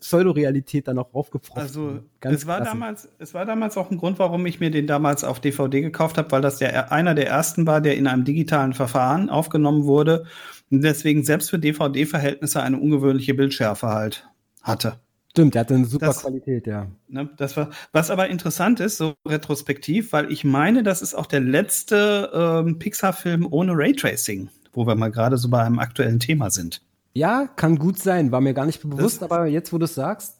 Pseudorealität 0.00 0.88
dann 0.88 0.98
auch 0.98 1.12
aufgefroren. 1.14 1.62
Also 1.62 2.00
es 2.20 2.46
war 2.46 2.62
damals, 2.62 3.08
es 3.18 3.34
war 3.34 3.46
damals 3.46 3.76
auch 3.76 3.90
ein 3.90 3.98
Grund, 3.98 4.18
warum 4.18 4.44
ich 4.46 4.60
mir 4.60 4.70
den 4.70 4.86
damals 4.86 5.24
auf 5.24 5.40
DVD 5.40 5.80
gekauft 5.80 6.18
habe, 6.18 6.30
weil 6.30 6.42
das 6.42 6.58
der 6.58 6.92
einer 6.92 7.14
der 7.14 7.28
ersten 7.28 7.66
war, 7.66 7.80
der 7.80 7.96
in 7.96 8.06
einem 8.06 8.24
digitalen 8.24 8.72
Verfahren 8.72 9.30
aufgenommen 9.30 9.84
wurde 9.84 10.24
und 10.70 10.82
deswegen 10.82 11.24
selbst 11.24 11.50
für 11.50 11.58
DVD-Verhältnisse 11.58 12.62
eine 12.62 12.78
ungewöhnliche 12.78 13.34
Bildschärfe 13.34 13.88
halt 13.88 14.28
hatte. 14.62 15.00
Stimmt, 15.30 15.54
der 15.54 15.60
hatte 15.60 15.74
eine 15.74 15.84
super 15.84 16.06
das, 16.06 16.22
Qualität, 16.22 16.66
ja. 16.66 16.86
Ne, 17.08 17.28
das 17.36 17.58
war, 17.58 17.68
was 17.92 18.10
aber 18.10 18.28
interessant 18.28 18.80
ist, 18.80 18.96
so 18.96 19.14
retrospektiv, 19.26 20.12
weil 20.14 20.32
ich 20.32 20.44
meine, 20.44 20.82
das 20.82 21.02
ist 21.02 21.14
auch 21.14 21.26
der 21.26 21.40
letzte 21.40 22.30
ähm, 22.32 22.78
Pixar-Film 22.78 23.46
ohne 23.50 23.72
Raytracing, 23.74 24.48
wo 24.72 24.86
wir 24.86 24.94
mal 24.94 25.10
gerade 25.10 25.36
so 25.36 25.50
bei 25.50 25.62
einem 25.62 25.78
aktuellen 25.78 26.20
Thema 26.20 26.48
sind. 26.48 26.80
Ja, 27.16 27.46
kann 27.46 27.78
gut 27.78 27.98
sein, 27.98 28.30
war 28.30 28.42
mir 28.42 28.52
gar 28.52 28.66
nicht 28.66 28.82
bewusst, 28.82 29.22
das, 29.22 29.30
aber 29.30 29.46
jetzt, 29.46 29.72
wo 29.72 29.78
du 29.78 29.86
es 29.86 29.94
sagst, 29.94 30.36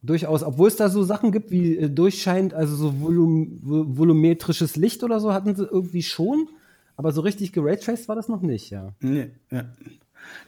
durchaus, 0.00 0.44
obwohl 0.44 0.68
es 0.68 0.76
da 0.76 0.88
so 0.88 1.02
Sachen 1.02 1.32
gibt 1.32 1.50
wie 1.50 1.78
äh, 1.78 1.90
durchscheinend, 1.90 2.54
also 2.54 2.76
so 2.76 3.00
volum, 3.00 3.58
volumetrisches 3.60 4.76
Licht 4.76 5.02
oder 5.02 5.18
so 5.18 5.32
hatten 5.34 5.56
sie 5.56 5.64
irgendwie 5.64 6.04
schon, 6.04 6.48
aber 6.96 7.10
so 7.10 7.22
richtig 7.22 7.52
geraytraced 7.52 8.06
war 8.06 8.14
das 8.14 8.28
noch 8.28 8.40
nicht, 8.40 8.70
ja. 8.70 8.92
Nee, 9.00 9.30
ja. 9.50 9.64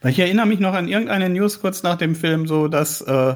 Ich 0.05 0.21
erinnere 0.21 0.47
mich 0.47 0.61
noch 0.61 0.75
an 0.75 0.87
irgendeine 0.87 1.29
News 1.29 1.61
kurz 1.61 1.83
nach 1.83 1.97
dem 1.97 2.15
Film, 2.15 2.47
so 2.47 2.69
dass 2.69 3.01
äh, 3.01 3.35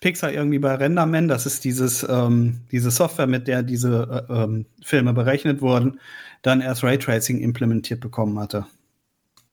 Pixar 0.00 0.32
irgendwie 0.32 0.58
bei 0.58 0.74
Renderman, 0.74 1.28
das 1.28 1.46
ist 1.46 1.64
dieses, 1.64 2.04
ähm, 2.08 2.62
diese 2.72 2.90
Software, 2.90 3.28
mit 3.28 3.46
der 3.46 3.62
diese 3.62 4.26
äh, 4.28 4.32
ähm, 4.42 4.66
Filme 4.82 5.12
berechnet 5.12 5.60
wurden, 5.60 6.00
dann 6.42 6.60
erst 6.60 6.82
Raytracing 6.82 7.38
implementiert 7.38 8.00
bekommen 8.00 8.40
hatte. 8.40 8.66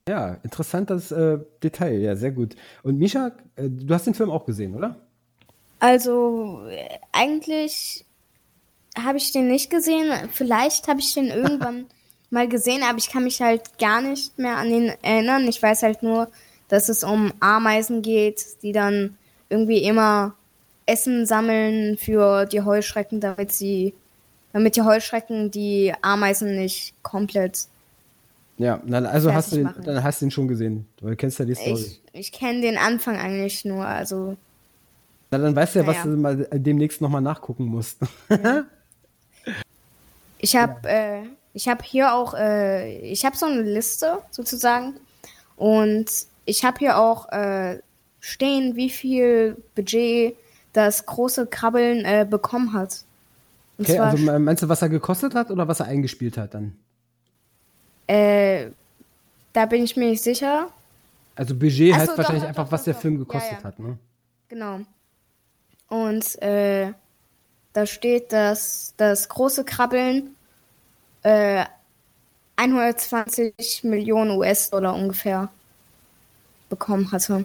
Ja, 0.08 0.36
interessantes 0.42 1.12
äh, 1.12 1.38
Detail, 1.62 1.98
ja, 1.98 2.14
sehr 2.14 2.32
gut. 2.32 2.56
Und 2.82 2.98
Misha, 2.98 3.32
äh, 3.56 3.70
du 3.70 3.94
hast 3.94 4.06
den 4.06 4.14
Film 4.14 4.30
auch 4.30 4.44
gesehen, 4.44 4.74
oder? 4.74 4.96
Also, 5.78 6.62
eigentlich 7.12 8.04
habe 8.96 9.18
ich 9.18 9.32
den 9.32 9.48
nicht 9.48 9.70
gesehen. 9.70 10.12
Vielleicht 10.30 10.88
habe 10.88 11.00
ich 11.00 11.14
den 11.14 11.26
irgendwann 11.28 11.86
mal 12.30 12.48
gesehen, 12.48 12.82
aber 12.82 12.98
ich 12.98 13.10
kann 13.10 13.24
mich 13.24 13.40
halt 13.40 13.78
gar 13.78 14.02
nicht 14.02 14.38
mehr 14.38 14.56
an 14.58 14.68
ihn 14.68 14.92
erinnern. 15.02 15.48
Ich 15.48 15.62
weiß 15.62 15.82
halt 15.82 16.02
nur, 16.02 16.28
dass 16.68 16.88
es 16.88 17.02
um 17.02 17.32
Ameisen 17.40 18.02
geht, 18.02 18.62
die 18.62 18.72
dann 18.72 19.16
irgendwie 19.48 19.84
immer 19.84 20.34
Essen 20.86 21.24
sammeln 21.26 21.96
für 21.96 22.44
die 22.46 22.62
Heuschrecken, 22.62 23.20
damit 23.20 23.52
sie, 23.52 23.94
damit 24.52 24.76
die 24.76 24.82
Heuschrecken 24.82 25.50
die 25.50 25.94
Ameisen 26.02 26.56
nicht 26.56 26.94
komplett. 27.02 27.68
Ja, 28.56 28.80
dann, 28.84 29.06
also 29.06 29.32
hast 29.32 29.52
du 29.52 29.56
den, 29.56 29.70
dann 29.84 30.04
hast 30.04 30.20
du 30.20 30.26
ihn 30.26 30.30
schon 30.30 30.46
gesehen. 30.46 30.86
Du 30.96 31.14
kennst 31.16 31.38
ja 31.38 31.44
die 31.44 31.54
Story. 31.54 31.72
Ich, 31.72 32.02
ich 32.12 32.32
kenne 32.32 32.60
den 32.60 32.76
Anfang 32.76 33.16
eigentlich 33.16 33.64
nur, 33.64 33.84
also. 33.84 34.36
Na, 35.30 35.38
dann 35.38 35.56
weißt 35.56 35.74
du 35.74 35.80
ja, 35.80 35.86
naja. 35.86 35.98
was 35.98 36.04
du 36.04 36.16
mal 36.16 36.36
demnächst 36.52 37.00
nochmal 37.00 37.22
nachgucken 37.22 37.64
musst. 37.64 37.98
ich 40.38 40.54
habe 40.54 40.88
ja. 40.88 41.20
äh, 41.20 41.22
ich 41.54 41.68
habe 41.68 41.82
hier 41.84 42.12
auch, 42.12 42.34
äh, 42.34 42.98
ich 42.98 43.24
habe 43.24 43.36
so 43.36 43.46
eine 43.46 43.62
Liste 43.62 44.18
sozusagen 44.30 44.94
und 45.56 46.06
ich 46.44 46.64
habe 46.64 46.78
hier 46.80 46.98
auch 46.98 47.30
äh, 47.30 47.78
stehen, 48.20 48.74
wie 48.74 48.90
viel 48.90 49.56
Budget 49.76 50.36
das 50.72 51.06
große 51.06 51.46
Krabbeln 51.46 52.04
äh, 52.04 52.26
bekommen 52.28 52.72
hat. 52.72 53.04
Und 53.78 53.88
okay, 53.88 53.98
also 54.00 54.38
meinst 54.38 54.64
du, 54.64 54.68
was 54.68 54.82
er 54.82 54.88
gekostet 54.88 55.34
hat 55.34 55.50
oder 55.50 55.68
was 55.68 55.80
er 55.80 55.86
eingespielt 55.86 56.36
hat 56.36 56.54
dann? 56.54 56.76
Äh, 58.06 58.70
da 59.52 59.66
bin 59.66 59.84
ich 59.84 59.96
mir 59.96 60.08
nicht 60.08 60.22
sicher. 60.22 60.68
Also 61.36 61.54
Budget 61.54 61.94
Achso, 61.94 62.00
heißt 62.02 62.18
wahrscheinlich 62.18 62.42
doch, 62.42 62.48
einfach, 62.48 62.64
doch, 62.64 62.72
was 62.72 62.84
der 62.84 62.94
Film 62.94 63.18
gekostet 63.18 63.52
ja, 63.52 63.58
ja. 63.58 63.64
hat, 63.64 63.78
ne? 63.78 63.98
Genau. 64.48 64.80
Und 65.88 66.40
äh, 66.42 66.92
da 67.72 67.86
steht, 67.86 68.32
dass 68.32 68.94
das 68.96 69.28
große 69.28 69.64
Krabbeln 69.64 70.36
äh, 71.22 71.64
120 72.56 73.84
Millionen 73.84 74.30
US-Dollar 74.32 74.94
ungefähr 74.94 75.48
bekommen 76.68 77.10
hatte. 77.10 77.44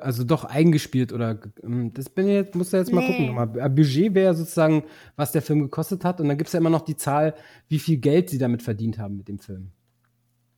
Also 0.00 0.24
doch 0.24 0.44
eingespielt 0.44 1.12
oder 1.12 1.38
ähm, 1.62 1.92
das 1.92 2.08
bin 2.08 2.28
ich 2.28 2.34
jetzt, 2.34 2.54
muss 2.54 2.72
ja 2.72 2.78
jetzt 2.78 2.92
mal 2.92 3.00
nee. 3.00 3.28
gucken. 3.28 3.60
Äh, 3.60 3.68
Budget 3.68 4.14
wäre 4.14 4.34
sozusagen, 4.34 4.84
was 5.16 5.32
der 5.32 5.42
Film 5.42 5.60
gekostet 5.60 6.04
hat. 6.04 6.20
Und 6.20 6.28
dann 6.28 6.38
gibt 6.38 6.48
es 6.48 6.52
ja 6.52 6.60
immer 6.60 6.70
noch 6.70 6.82
die 6.82 6.96
Zahl, 6.96 7.34
wie 7.68 7.78
viel 7.78 7.98
Geld 7.98 8.30
sie 8.30 8.38
damit 8.38 8.62
verdient 8.62 8.98
haben 8.98 9.16
mit 9.16 9.28
dem 9.28 9.38
Film. 9.38 9.70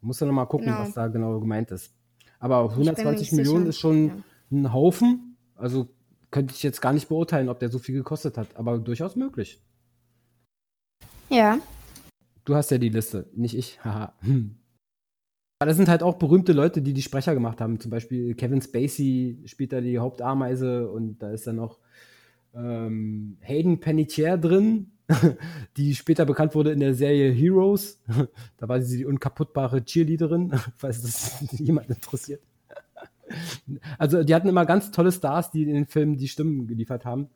Muss 0.01 0.21
ja 0.21 0.27
noch 0.27 0.33
mal 0.33 0.47
gucken, 0.47 0.67
genau. 0.67 0.81
was 0.81 0.95
da 0.95 1.09
genau 1.09 1.39
gemeint 1.41 1.71
ist. 1.71 1.93
Aber 2.39 2.71
120 2.71 3.33
Millionen 3.33 3.61
sicher. 3.61 3.69
ist 3.69 3.79
schon 3.79 4.07
ja. 4.07 4.15
ein 4.51 4.73
Haufen. 4.73 5.37
Also 5.57 5.89
könnte 6.31 6.55
ich 6.55 6.63
jetzt 6.63 6.81
gar 6.81 6.93
nicht 6.93 7.09
beurteilen, 7.09 7.49
ob 7.49 7.59
der 7.59 7.71
so 7.71 7.79
viel 7.79 7.95
gekostet 7.95 8.39
hat, 8.39 8.49
aber 8.55 8.79
durchaus 8.79 9.17
möglich. 9.17 9.61
Ja. 11.29 11.59
Du 12.45 12.55
hast 12.55 12.71
ja 12.71 12.79
die 12.79 12.89
Liste, 12.89 13.29
nicht 13.35 13.57
ich. 13.57 13.79
Haha. 13.85 14.15
Hm. 14.21 14.57
Aber 15.61 15.69
das 15.69 15.77
sind 15.77 15.91
halt 15.91 16.03
auch 16.03 16.15
berühmte 16.15 16.55
Leute, 16.55 16.81
die 16.81 16.95
die 16.95 17.03
Sprecher 17.03 17.35
gemacht 17.35 17.61
haben. 17.61 17.79
Zum 17.79 17.91
Beispiel 17.91 18.35
Kevin 18.35 18.63
Spacey 18.63 19.43
spielt 19.45 19.75
da 19.75 19.83
die 19.83 19.99
Hauptameise 19.99 20.91
und 20.91 21.19
da 21.19 21.33
ist 21.33 21.47
dann 21.47 21.57
noch 21.57 21.79
ähm, 22.55 23.37
Hayden 23.43 23.79
Panettiere 23.79 24.39
drin, 24.39 24.93
die 25.77 25.95
später 25.95 26.25
bekannt 26.25 26.55
wurde 26.55 26.73
in 26.73 26.81
der 26.81 26.95
Serie 26.95 27.31
Heroes. 27.31 28.01
da 28.57 28.69
war 28.71 28.81
sie 28.81 28.97
die 28.97 29.05
unkaputtbare 29.05 29.85
Cheerleaderin, 29.85 30.55
falls 30.79 31.03
das 31.03 31.45
jemand 31.59 31.91
interessiert. 31.91 32.41
also 33.99 34.25
die 34.25 34.35
hatten 34.35 34.49
immer 34.49 34.65
ganz 34.65 34.91
tolle 34.91 35.13
Stars, 35.13 35.51
die 35.51 35.65
in 35.65 35.75
den 35.75 35.87
Filmen 35.87 36.17
die 36.17 36.29
Stimmen 36.29 36.69
geliefert 36.69 37.05
haben. 37.05 37.29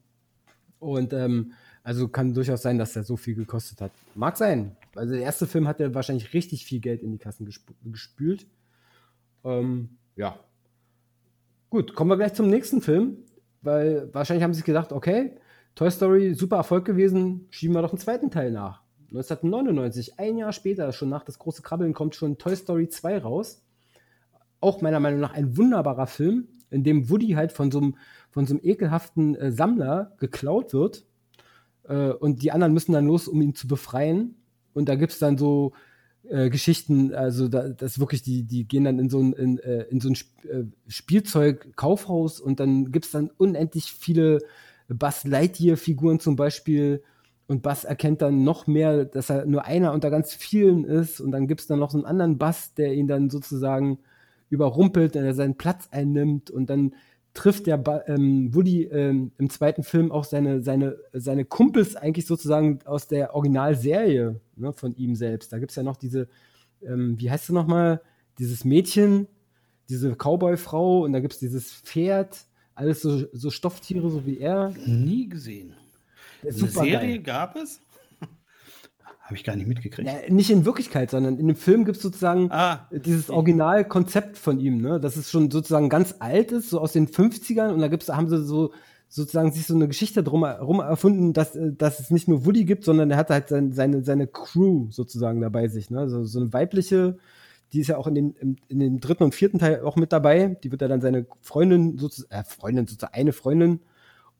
Und 0.78 1.12
ähm, 1.12 1.52
also 1.82 2.08
kann 2.08 2.32
durchaus 2.32 2.62
sein, 2.62 2.78
dass 2.78 2.96
er 2.96 3.04
so 3.04 3.18
viel 3.18 3.34
gekostet 3.34 3.82
hat. 3.82 3.92
Mag 4.14 4.38
sein. 4.38 4.74
Also 4.96 5.14
der 5.14 5.22
erste 5.22 5.46
Film 5.46 5.66
hat 5.66 5.80
ja 5.80 5.94
wahrscheinlich 5.94 6.32
richtig 6.34 6.64
viel 6.64 6.80
Geld 6.80 7.02
in 7.02 7.12
die 7.12 7.18
Kassen 7.18 7.46
gesp 7.46 7.70
gespült. 7.84 8.46
Ähm, 9.44 9.98
ja. 10.16 10.38
Gut, 11.70 11.94
kommen 11.94 12.10
wir 12.10 12.16
gleich 12.16 12.34
zum 12.34 12.48
nächsten 12.48 12.80
Film, 12.80 13.18
weil 13.62 14.08
wahrscheinlich 14.12 14.44
haben 14.44 14.54
sie 14.54 14.58
sich 14.58 14.66
gedacht, 14.66 14.92
okay, 14.92 15.36
Toy 15.74 15.90
Story, 15.90 16.34
super 16.34 16.56
Erfolg 16.56 16.84
gewesen, 16.84 17.46
schieben 17.50 17.74
wir 17.74 17.82
doch 17.82 17.90
einen 17.90 17.98
zweiten 17.98 18.30
Teil 18.30 18.52
nach. 18.52 18.82
1999, 19.08 20.18
ein 20.18 20.38
Jahr 20.38 20.52
später, 20.52 20.92
schon 20.92 21.08
nach 21.08 21.24
das 21.24 21.38
große 21.38 21.62
Krabbeln, 21.62 21.94
kommt 21.94 22.14
schon 22.14 22.38
Toy 22.38 22.54
Story 22.54 22.88
2 22.88 23.18
raus. 23.18 23.62
Auch 24.60 24.82
meiner 24.82 25.00
Meinung 25.00 25.20
nach 25.20 25.34
ein 25.34 25.56
wunderbarer 25.56 26.06
Film, 26.06 26.48
in 26.70 26.84
dem 26.84 27.10
Woody 27.10 27.30
halt 27.30 27.52
von 27.52 27.70
so 27.70 27.78
einem, 27.78 27.96
von 28.30 28.46
so 28.46 28.54
einem 28.54 28.64
ekelhaften 28.64 29.34
äh, 29.34 29.52
Sammler 29.52 30.12
geklaut 30.18 30.72
wird 30.72 31.06
äh, 31.84 32.10
und 32.10 32.42
die 32.42 32.52
anderen 32.52 32.72
müssen 32.72 32.92
dann 32.92 33.06
los, 33.06 33.28
um 33.28 33.40
ihn 33.40 33.54
zu 33.54 33.68
befreien. 33.68 34.36
Und 34.74 34.88
da 34.88 34.96
gibt 34.96 35.12
es 35.12 35.18
dann 35.18 35.38
so 35.38 35.72
äh, 36.28 36.50
Geschichten, 36.50 37.14
also 37.14 37.48
da, 37.48 37.68
das 37.68 37.98
wirklich, 37.98 38.22
die, 38.22 38.42
die 38.42 38.66
gehen 38.66 38.84
dann 38.84 38.98
in 38.98 39.08
so 39.08 39.20
ein, 39.20 39.32
in, 39.32 39.58
äh, 39.58 39.82
in 39.84 40.00
so 40.00 40.08
ein 40.08 40.14
Sp 40.18 40.30
äh, 40.48 40.64
Spielzeug-Kaufhaus 40.88 42.40
und 42.40 42.60
dann 42.60 42.92
gibt 42.92 43.06
es 43.06 43.12
dann 43.12 43.30
unendlich 43.36 43.92
viele 43.92 44.40
Buzz 44.88 45.24
Lightyear-Figuren 45.24 46.20
zum 46.20 46.36
Beispiel. 46.36 47.02
Und 47.46 47.62
Buzz 47.62 47.84
erkennt 47.84 48.22
dann 48.22 48.42
noch 48.42 48.66
mehr, 48.66 49.04
dass 49.04 49.28
er 49.30 49.44
nur 49.44 49.64
einer 49.64 49.92
unter 49.92 50.10
ganz 50.10 50.32
vielen 50.32 50.84
ist. 50.84 51.20
Und 51.20 51.30
dann 51.30 51.46
gibt 51.46 51.60
es 51.60 51.66
dann 51.66 51.78
noch 51.78 51.90
so 51.90 51.98
einen 51.98 52.06
anderen 52.06 52.38
Buzz, 52.38 52.72
der 52.74 52.94
ihn 52.94 53.06
dann 53.06 53.28
sozusagen 53.28 53.98
überrumpelt, 54.48 55.14
der 55.14 55.34
seinen 55.34 55.56
Platz 55.56 55.88
einnimmt. 55.90 56.50
Und 56.50 56.70
dann 56.70 56.94
trifft 57.34 57.66
der 57.66 57.82
ähm, 58.06 58.54
Woody 58.54 58.84
ähm, 58.84 59.32
im 59.38 59.50
zweiten 59.50 59.82
Film 59.82 60.12
auch 60.12 60.24
seine, 60.24 60.62
seine, 60.62 60.96
seine 61.12 61.44
Kumpels 61.44 61.96
eigentlich 61.96 62.26
sozusagen 62.26 62.78
aus 62.84 63.08
der 63.08 63.34
Originalserie 63.34 64.40
ne, 64.56 64.72
von 64.72 64.94
ihm 64.96 65.16
selbst. 65.16 65.52
Da 65.52 65.58
gibt 65.58 65.72
es 65.72 65.76
ja 65.76 65.82
noch 65.82 65.96
diese, 65.96 66.28
ähm, 66.82 67.18
wie 67.18 67.30
heißt 67.30 67.46
sie 67.46 67.52
nochmal, 67.52 68.00
dieses 68.38 68.64
Mädchen, 68.64 69.26
diese 69.88 70.14
Cowboy-Frau 70.14 71.02
und 71.04 71.12
da 71.12 71.20
gibt 71.20 71.34
es 71.34 71.40
dieses 71.40 71.72
Pferd, 71.72 72.46
alles 72.74 73.02
so, 73.02 73.24
so 73.32 73.50
Stofftiere, 73.50 74.08
so 74.10 74.24
wie 74.26 74.38
er. 74.38 74.72
Nie 74.86 75.28
gesehen. 75.28 75.74
Eine 76.42 76.52
Serie 76.52 77.20
gab 77.20 77.56
es? 77.56 77.80
Habe 79.24 79.36
ich 79.36 79.44
gar 79.44 79.56
nicht 79.56 79.66
mitgekriegt. 79.66 80.06
Ja, 80.06 80.16
nicht 80.28 80.50
in 80.50 80.66
Wirklichkeit, 80.66 81.10
sondern 81.10 81.38
in 81.38 81.46
dem 81.46 81.56
Film 81.56 81.86
gibt 81.86 81.96
es 81.96 82.02
sozusagen 82.02 82.50
ah. 82.50 82.86
dieses 82.90 83.30
Originalkonzept 83.30 84.36
von 84.36 84.60
ihm, 84.60 84.82
ne? 84.82 85.00
Das 85.00 85.16
ist 85.16 85.30
schon 85.30 85.50
sozusagen 85.50 85.88
ganz 85.88 86.16
alt 86.18 86.52
ist, 86.52 86.68
so 86.68 86.78
aus 86.78 86.92
den 86.92 87.08
50ern 87.08 87.70
und 87.70 87.80
da 87.80 87.88
gibt's, 87.88 88.10
haben 88.10 88.28
sie 88.28 88.44
so 88.44 88.72
sozusagen 89.08 89.52
sich 89.52 89.66
so 89.66 89.74
eine 89.74 89.88
Geschichte 89.88 90.22
drum 90.22 90.44
herum 90.44 90.80
erfunden, 90.80 91.32
dass, 91.32 91.56
dass 91.56 92.00
es 92.00 92.10
nicht 92.10 92.28
nur 92.28 92.44
Woody 92.44 92.64
gibt, 92.64 92.84
sondern 92.84 93.10
er 93.10 93.16
hat 93.16 93.30
halt 93.30 93.48
sein, 93.48 93.72
seine, 93.72 94.04
seine 94.04 94.26
Crew 94.26 94.88
sozusagen 94.90 95.40
dabei 95.40 95.68
sich, 95.68 95.88
ne? 95.88 96.08
So, 96.10 96.24
so 96.24 96.40
eine 96.40 96.52
weibliche, 96.52 97.16
die 97.72 97.80
ist 97.80 97.88
ja 97.88 97.96
auch 97.96 98.06
in 98.06 98.14
den, 98.14 98.30
in, 98.34 98.56
in 98.68 98.78
den 98.78 99.00
dritten 99.00 99.22
und 99.22 99.34
vierten 99.34 99.58
Teil 99.58 99.80
auch 99.82 99.96
mit 99.96 100.12
dabei. 100.12 100.58
Die 100.62 100.70
wird 100.70 100.82
ja 100.82 100.88
dann 100.88 101.00
seine 101.00 101.26
Freundin, 101.40 101.96
sozusagen, 101.96 102.32
äh, 102.32 102.44
Freundin, 102.44 102.86
sozusagen 102.86 103.14
eine 103.14 103.32
Freundin. 103.32 103.80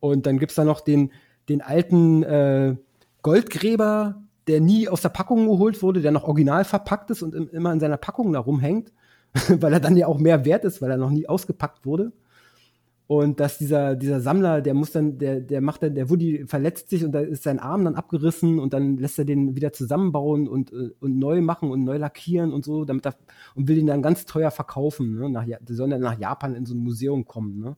Und 0.00 0.26
dann 0.26 0.38
gibt's 0.38 0.56
da 0.56 0.64
noch 0.64 0.80
den, 0.80 1.10
den 1.48 1.62
alten 1.62 2.22
äh, 2.22 2.76
Goldgräber, 3.22 4.23
der 4.46 4.60
nie 4.60 4.88
aus 4.88 5.02
der 5.02 5.08
Packung 5.08 5.46
geholt 5.46 5.82
wurde, 5.82 6.00
der 6.00 6.12
noch 6.12 6.24
original 6.24 6.64
verpackt 6.64 7.10
ist 7.10 7.22
und 7.22 7.34
immer 7.34 7.72
in 7.72 7.80
seiner 7.80 7.96
Packung 7.96 8.32
da 8.32 8.40
rumhängt. 8.40 8.92
weil 9.60 9.72
er 9.72 9.80
dann 9.80 9.96
ja 9.96 10.06
auch 10.06 10.18
mehr 10.18 10.44
wert 10.44 10.64
ist, 10.64 10.80
weil 10.80 10.90
er 10.90 10.96
noch 10.96 11.10
nie 11.10 11.28
ausgepackt 11.28 11.84
wurde. 11.84 12.12
Und 13.06 13.38
dass 13.38 13.58
dieser, 13.58 13.96
dieser 13.96 14.20
Sammler, 14.20 14.62
der 14.62 14.72
muss 14.72 14.92
dann, 14.92 15.18
der, 15.18 15.40
der 15.40 15.60
macht 15.60 15.82
dann, 15.82 15.94
der 15.94 16.08
Woody 16.08 16.46
verletzt 16.46 16.88
sich 16.88 17.04
und 17.04 17.12
da 17.12 17.20
ist 17.20 17.42
sein 17.42 17.58
Arm 17.58 17.84
dann 17.84 17.96
abgerissen 17.96 18.58
und 18.58 18.72
dann 18.72 18.96
lässt 18.96 19.18
er 19.18 19.26
den 19.26 19.56
wieder 19.56 19.74
zusammenbauen 19.74 20.48
und, 20.48 20.72
äh, 20.72 20.90
und 21.00 21.18
neu 21.18 21.42
machen 21.42 21.70
und 21.70 21.84
neu 21.84 21.98
lackieren 21.98 22.50
und 22.50 22.64
so, 22.64 22.86
damit 22.86 23.04
er, 23.04 23.14
und 23.54 23.68
will 23.68 23.76
ihn 23.76 23.88
dann 23.88 24.00
ganz 24.00 24.24
teuer 24.24 24.50
verkaufen, 24.50 25.16
ne? 25.16 25.28
Nach, 25.28 25.44
die 25.44 25.74
sollen 25.74 25.90
dann 25.90 26.00
nach 26.00 26.18
Japan 26.18 26.54
in 26.54 26.64
so 26.64 26.74
ein 26.74 26.78
Museum 26.78 27.26
kommen, 27.26 27.58
ne? 27.58 27.76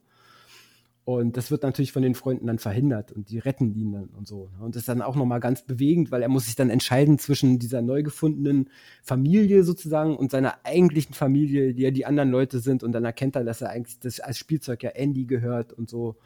Und 1.07 1.37
das 1.37 1.53
wird 1.53 1.63
natürlich 1.63 1.93
von 1.93 2.03
den 2.03 2.17
Freunden 2.17 2.49
dann 2.49 2.59
verhindert 2.59 3.13
und 3.13 3.31
die 3.31 3.39
retten 3.39 3.73
ihn 3.77 3.93
dann 3.93 4.09
und 4.09 4.27
so. 4.27 4.51
Ne? 4.59 4.65
Und 4.65 4.75
das 4.75 4.81
ist 4.81 4.89
dann 4.89 5.03
auch 5.03 5.15
nochmal 5.15 5.39
ganz 5.39 5.63
bewegend, 5.63 6.11
weil 6.11 6.21
er 6.21 6.29
muss 6.29 6.47
sich 6.47 6.57
dann 6.57 6.69
entscheiden 6.69 7.21
zwischen 7.21 7.61
dieser 7.61 7.81
neu 7.81 8.03
gefundenen 8.03 8.71
Familie 9.05 9.63
sozusagen 9.63 10.17
und 10.17 10.33
seiner 10.33 10.57
eigentlichen 10.65 11.15
Familie, 11.15 11.75
die 11.75 11.83
ja 11.83 11.93
die 11.93 12.07
anderen 12.07 12.31
Leute 12.31 12.59
sind. 12.59 12.83
Und 12.83 12.91
dann 12.91 13.05
erkennt 13.05 13.37
er, 13.37 13.45
dass 13.45 13.61
er 13.61 13.71
eigentlich 13.71 14.01
das 14.01 14.19
als 14.19 14.37
Spielzeug 14.37 14.83
ja 14.83 14.91
Andy 14.91 15.27
gehört 15.27 15.73
und 15.73 15.89
so. 15.89 16.17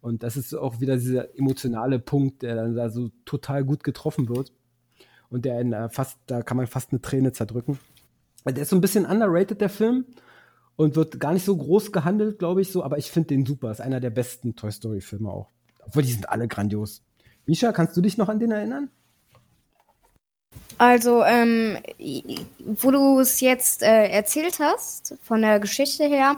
Und 0.00 0.24
das 0.24 0.36
ist 0.36 0.52
auch 0.54 0.80
wieder 0.80 0.96
dieser 0.96 1.38
emotionale 1.38 2.00
Punkt, 2.00 2.42
der 2.42 2.56
dann 2.56 2.74
da 2.74 2.90
so 2.90 3.10
total 3.26 3.62
gut 3.62 3.84
getroffen 3.84 4.28
wird. 4.28 4.52
Und 5.30 5.44
der 5.44 5.60
in, 5.60 5.72
fast, 5.90 6.18
da 6.26 6.42
kann 6.42 6.56
man 6.56 6.66
fast 6.66 6.90
eine 6.90 7.00
Träne 7.00 7.30
zerdrücken. 7.30 7.78
Der 8.44 8.58
ist 8.58 8.70
so 8.70 8.76
ein 8.76 8.80
bisschen 8.80 9.06
underrated, 9.06 9.60
der 9.60 9.68
Film 9.68 10.04
und 10.76 10.94
wird 10.94 11.18
gar 11.18 11.32
nicht 11.32 11.44
so 11.44 11.56
groß 11.56 11.92
gehandelt, 11.92 12.38
glaube 12.38 12.62
ich 12.62 12.70
so, 12.70 12.82
aber 12.84 12.98
ich 12.98 13.10
finde 13.10 13.28
den 13.28 13.46
super. 13.46 13.70
Ist 13.70 13.80
einer 13.80 14.00
der 14.00 14.10
besten 14.10 14.54
Toy 14.54 14.70
Story 14.70 15.00
Filme 15.00 15.30
auch. 15.30 15.48
Obwohl 15.84 16.02
die 16.02 16.12
sind 16.12 16.28
alle 16.28 16.48
grandios. 16.48 17.02
Misha, 17.46 17.72
kannst 17.72 17.96
du 17.96 18.00
dich 18.00 18.18
noch 18.18 18.28
an 18.28 18.38
den 18.38 18.50
erinnern? 18.50 18.90
Also, 20.78 21.24
ähm, 21.24 21.78
wo 22.58 22.90
du 22.90 23.20
es 23.20 23.40
jetzt 23.40 23.82
äh, 23.82 24.08
erzählt 24.08 24.58
hast, 24.60 25.14
von 25.22 25.40
der 25.40 25.58
Geschichte 25.58 26.04
her, 26.04 26.36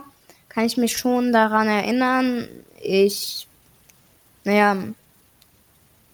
kann 0.48 0.64
ich 0.64 0.76
mich 0.76 0.96
schon 0.96 1.32
daran 1.32 1.66
erinnern. 1.66 2.48
Ich, 2.80 3.48
naja, 4.44 4.76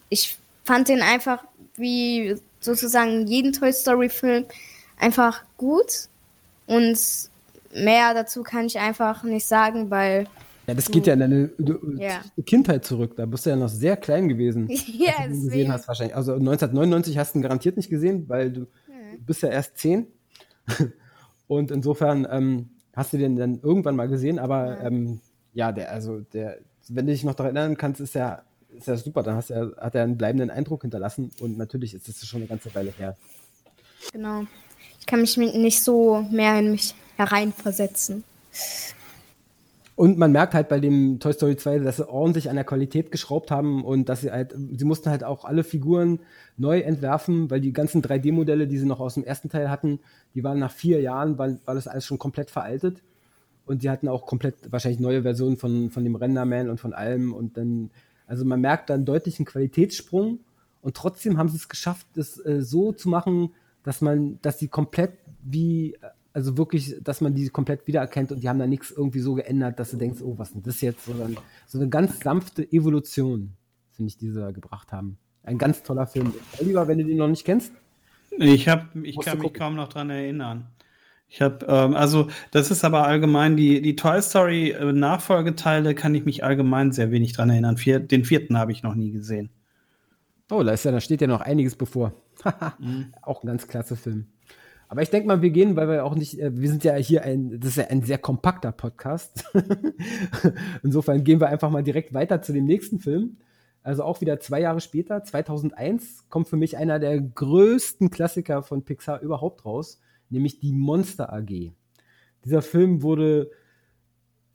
ich 0.08 0.38
fand 0.64 0.88
den 0.88 1.02
einfach 1.02 1.44
wie 1.76 2.36
sozusagen 2.60 3.26
jeden 3.26 3.52
Toy 3.52 3.72
Story 3.72 4.08
Film 4.08 4.46
einfach 4.98 5.44
gut 5.58 6.08
und 6.66 6.98
mehr 7.74 8.14
dazu 8.14 8.42
kann 8.42 8.66
ich 8.66 8.78
einfach 8.78 9.22
nicht 9.22 9.46
sagen, 9.46 9.90
weil. 9.90 10.26
Ja, 10.66 10.72
das 10.72 10.90
geht 10.90 11.06
ja 11.06 11.12
in 11.12 11.20
deine 11.20 11.50
ja. 11.98 12.22
Kindheit 12.46 12.86
zurück. 12.86 13.16
Da 13.16 13.26
bist 13.26 13.44
du 13.44 13.50
ja 13.50 13.56
noch 13.56 13.68
sehr 13.68 13.98
klein 13.98 14.28
gewesen. 14.28 14.68
ja, 14.70 15.26
du 15.26 15.28
gesehen 15.28 15.70
hast 15.70 15.86
wahrscheinlich. 15.88 16.16
Also 16.16 16.32
1999 16.32 17.18
hast 17.18 17.34
du 17.34 17.38
ihn 17.38 17.42
garantiert 17.42 17.76
nicht 17.76 17.90
gesehen, 17.90 18.28
weil 18.28 18.50
du, 18.50 18.60
hm. 18.60 19.24
bist 19.26 19.42
ja 19.42 19.50
erst 19.50 19.76
zehn. 19.76 20.06
Und 21.46 21.70
insofern 21.70 22.26
ähm, 22.30 22.70
hast 22.94 23.12
du 23.12 23.18
den 23.18 23.36
dann 23.36 23.60
irgendwann 23.62 23.96
mal 23.96 24.08
gesehen. 24.08 24.38
Aber 24.38 24.68
ja, 24.68 24.86
ähm, 24.86 25.20
ja 25.52 25.72
der, 25.72 25.92
also 25.92 26.20
der, 26.20 26.58
wenn 26.88 27.06
du 27.06 27.12
dich 27.12 27.24
noch 27.24 27.34
daran 27.34 27.56
erinnern 27.56 27.76
kannst, 27.76 28.00
ist 28.00 28.14
ja, 28.14 28.42
ist 28.74 28.86
ja 28.86 28.96
super. 28.96 29.22
Dann 29.22 29.36
hast 29.36 29.50
du, 29.50 29.76
hat 29.76 29.94
er 29.94 30.04
einen 30.04 30.16
bleibenden 30.16 30.48
Eindruck 30.48 30.80
hinterlassen. 30.80 31.30
Und 31.40 31.58
natürlich 31.58 31.92
ist 31.92 32.08
das 32.08 32.26
schon 32.26 32.40
eine 32.40 32.48
ganze 32.48 32.74
Weile 32.74 32.92
her. 32.96 33.18
Genau. 34.12 34.44
Ich 34.98 35.04
kann 35.04 35.20
mich 35.20 35.36
nicht 35.36 35.82
so 35.82 36.22
mehr 36.30 36.58
in 36.58 36.70
mich 36.70 36.94
hereinversetzen. 37.16 38.24
Und 39.96 40.18
man 40.18 40.32
merkt 40.32 40.54
halt 40.54 40.68
bei 40.68 40.80
dem 40.80 41.20
Toy 41.20 41.32
Story 41.32 41.56
2, 41.56 41.78
dass 41.78 41.98
sie 41.98 42.08
ordentlich 42.08 42.50
an 42.50 42.56
der 42.56 42.64
Qualität 42.64 43.12
geschraubt 43.12 43.52
haben 43.52 43.84
und 43.84 44.08
dass 44.08 44.22
sie 44.22 44.32
halt, 44.32 44.52
sie 44.76 44.84
mussten 44.84 45.08
halt 45.08 45.22
auch 45.22 45.44
alle 45.44 45.62
Figuren 45.62 46.18
neu 46.56 46.80
entwerfen, 46.80 47.48
weil 47.48 47.60
die 47.60 47.72
ganzen 47.72 48.02
3D-Modelle, 48.02 48.66
die 48.66 48.78
sie 48.78 48.86
noch 48.86 48.98
aus 48.98 49.14
dem 49.14 49.22
ersten 49.22 49.50
Teil 49.50 49.70
hatten, 49.70 50.00
die 50.34 50.42
waren 50.42 50.58
nach 50.58 50.72
vier 50.72 51.00
Jahren, 51.00 51.38
weil, 51.38 51.60
war 51.64 51.76
das 51.76 51.86
alles 51.86 52.06
schon 52.06 52.18
komplett 52.18 52.50
veraltet. 52.50 53.02
Und 53.66 53.82
sie 53.82 53.90
hatten 53.90 54.08
auch 54.08 54.26
komplett 54.26 54.56
wahrscheinlich 54.70 55.00
neue 55.00 55.22
Versionen 55.22 55.56
von, 55.56 55.90
von 55.90 56.02
dem 56.02 56.16
Renderman 56.16 56.68
und 56.68 56.80
von 56.80 56.92
allem. 56.92 57.32
Und 57.32 57.56
dann, 57.56 57.90
also 58.26 58.44
man 58.44 58.60
merkt 58.60 58.90
dann 58.90 59.04
deutlich 59.04 59.38
einen 59.38 59.46
Qualitätssprung. 59.46 60.40
Und 60.82 60.96
trotzdem 60.96 61.38
haben 61.38 61.48
sie 61.48 61.56
es 61.56 61.68
geschafft, 61.68 62.06
das 62.14 62.44
äh, 62.44 62.62
so 62.62 62.92
zu 62.92 63.08
machen, 63.08 63.54
dass 63.84 64.00
man, 64.00 64.38
dass 64.42 64.58
sie 64.58 64.68
komplett 64.68 65.12
wie 65.42 65.96
also 66.34 66.58
wirklich, 66.58 66.96
dass 67.00 67.20
man 67.20 67.34
die 67.34 67.48
komplett 67.48 67.86
wiedererkennt 67.86 68.32
und 68.32 68.42
die 68.42 68.48
haben 68.48 68.58
da 68.58 68.66
nichts 68.66 68.90
irgendwie 68.90 69.20
so 69.20 69.34
geändert, 69.34 69.78
dass 69.78 69.92
du 69.92 69.96
denkst, 69.96 70.20
oh, 70.20 70.36
was 70.36 70.48
ist 70.48 70.54
denn 70.54 70.62
das 70.64 70.80
jetzt? 70.80 71.06
Sondern 71.06 71.36
so 71.66 71.78
eine 71.78 71.88
ganz 71.88 72.20
sanfte 72.20 72.70
Evolution, 72.72 73.54
finde 73.92 74.08
ich, 74.08 74.18
die 74.18 74.30
sie 74.30 74.40
da 74.40 74.50
gebracht 74.50 74.92
haben. 74.92 75.16
Ein 75.44 75.58
ganz 75.58 75.82
toller 75.84 76.06
Film. 76.06 76.34
Lieber, 76.60 76.88
wenn 76.88 76.98
du 76.98 77.04
den 77.04 77.18
noch 77.18 77.28
nicht 77.28 77.44
kennst. 77.44 77.72
Ich, 78.36 78.68
hab, 78.68 78.94
ich 78.96 79.16
kann 79.20 79.38
mich 79.38 79.54
kaum 79.54 79.76
noch 79.76 79.88
dran 79.88 80.10
erinnern. 80.10 80.66
Ich 81.28 81.40
habe, 81.40 81.64
ähm, 81.68 81.94
also 81.94 82.28
das 82.50 82.72
ist 82.72 82.84
aber 82.84 83.06
allgemein, 83.06 83.56
die, 83.56 83.80
die 83.80 83.94
Toy 83.94 84.20
Story 84.20 84.70
äh, 84.70 84.92
Nachfolgeteile 84.92 85.94
kann 85.94 86.14
ich 86.16 86.24
mich 86.24 86.42
allgemein 86.42 86.90
sehr 86.90 87.12
wenig 87.12 87.32
dran 87.32 87.50
erinnern. 87.50 87.76
Vier, 87.76 88.00
den 88.00 88.24
vierten 88.24 88.58
habe 88.58 88.72
ich 88.72 88.82
noch 88.82 88.96
nie 88.96 89.12
gesehen. 89.12 89.50
Oh, 90.50 90.62
da, 90.64 90.72
ist 90.72 90.84
ja, 90.84 90.90
da 90.90 91.00
steht 91.00 91.20
ja 91.20 91.28
noch 91.28 91.40
einiges 91.40 91.76
bevor. 91.76 92.12
mhm. 92.80 93.14
Auch 93.22 93.42
ein 93.42 93.46
ganz 93.46 93.68
klasse 93.68 93.94
Film. 93.94 94.26
Aber 94.94 95.02
ich 95.02 95.10
denke 95.10 95.26
mal, 95.26 95.42
wir 95.42 95.50
gehen, 95.50 95.74
weil 95.74 95.88
wir 95.88 96.04
auch 96.04 96.14
nicht, 96.14 96.38
äh, 96.38 96.56
wir 96.56 96.68
sind 96.68 96.84
ja 96.84 96.94
hier 96.94 97.24
ein, 97.24 97.58
das 97.58 97.70
ist 97.70 97.76
ja 97.78 97.86
ein 97.88 98.02
sehr 98.02 98.16
kompakter 98.16 98.70
Podcast. 98.70 99.44
Insofern 100.84 101.24
gehen 101.24 101.40
wir 101.40 101.48
einfach 101.48 101.68
mal 101.68 101.82
direkt 101.82 102.14
weiter 102.14 102.42
zu 102.42 102.52
dem 102.52 102.64
nächsten 102.64 103.00
Film. 103.00 103.38
Also 103.82 104.04
auch 104.04 104.20
wieder 104.20 104.38
zwei 104.38 104.60
Jahre 104.60 104.80
später, 104.80 105.24
2001, 105.24 106.28
kommt 106.28 106.46
für 106.46 106.56
mich 106.56 106.76
einer 106.76 107.00
der 107.00 107.20
größten 107.20 108.10
Klassiker 108.10 108.62
von 108.62 108.84
Pixar 108.84 109.20
überhaupt 109.20 109.64
raus, 109.64 110.00
nämlich 110.30 110.60
die 110.60 110.72
Monster 110.72 111.32
AG. 111.32 111.72
Dieser 112.44 112.62
Film 112.62 113.02
wurde 113.02 113.50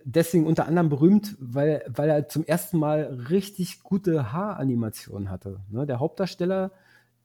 deswegen 0.06 0.47
unter 0.47 0.67
anderem 0.67 0.88
berühmt, 0.88 1.36
weil, 1.41 1.84
weil 1.93 2.10
er 2.10 2.30
zum 2.30 2.45
ersten 2.45 2.78
Mal 2.78 3.25
richtig 3.30 3.84
gute 3.84 4.32
Haaranimationen 4.32 5.30
hatte. 5.30 5.60
Ne, 5.69 5.86
der 5.86 5.99
Hauptdarsteller, 5.99 6.71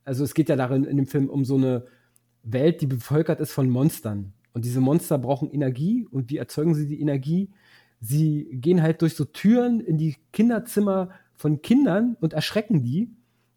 also 0.04 0.24
es 0.24 0.34
geht 0.34 0.48
ja 0.48 0.56
darin 0.56 0.82
in 0.82 0.96
dem 0.96 1.06
Film 1.06 1.30
um 1.30 1.44
so 1.44 1.54
eine 1.54 1.84
Welt, 2.44 2.80
die 2.80 2.86
bevölkert 2.86 3.40
ist 3.40 3.52
von 3.52 3.68
Monstern. 3.68 4.32
Und 4.52 4.64
diese 4.64 4.80
Monster 4.80 5.18
brauchen 5.18 5.50
Energie. 5.50 6.06
Und 6.10 6.30
wie 6.30 6.36
erzeugen 6.36 6.74
sie 6.74 6.86
die 6.86 7.00
Energie? 7.00 7.50
Sie 8.00 8.48
gehen 8.52 8.82
halt 8.82 9.02
durch 9.02 9.14
so 9.14 9.24
Türen 9.24 9.80
in 9.80 9.98
die 9.98 10.16
Kinderzimmer 10.32 11.10
von 11.34 11.62
Kindern 11.62 12.16
und 12.20 12.32
erschrecken 12.32 12.82
die. 12.82 13.10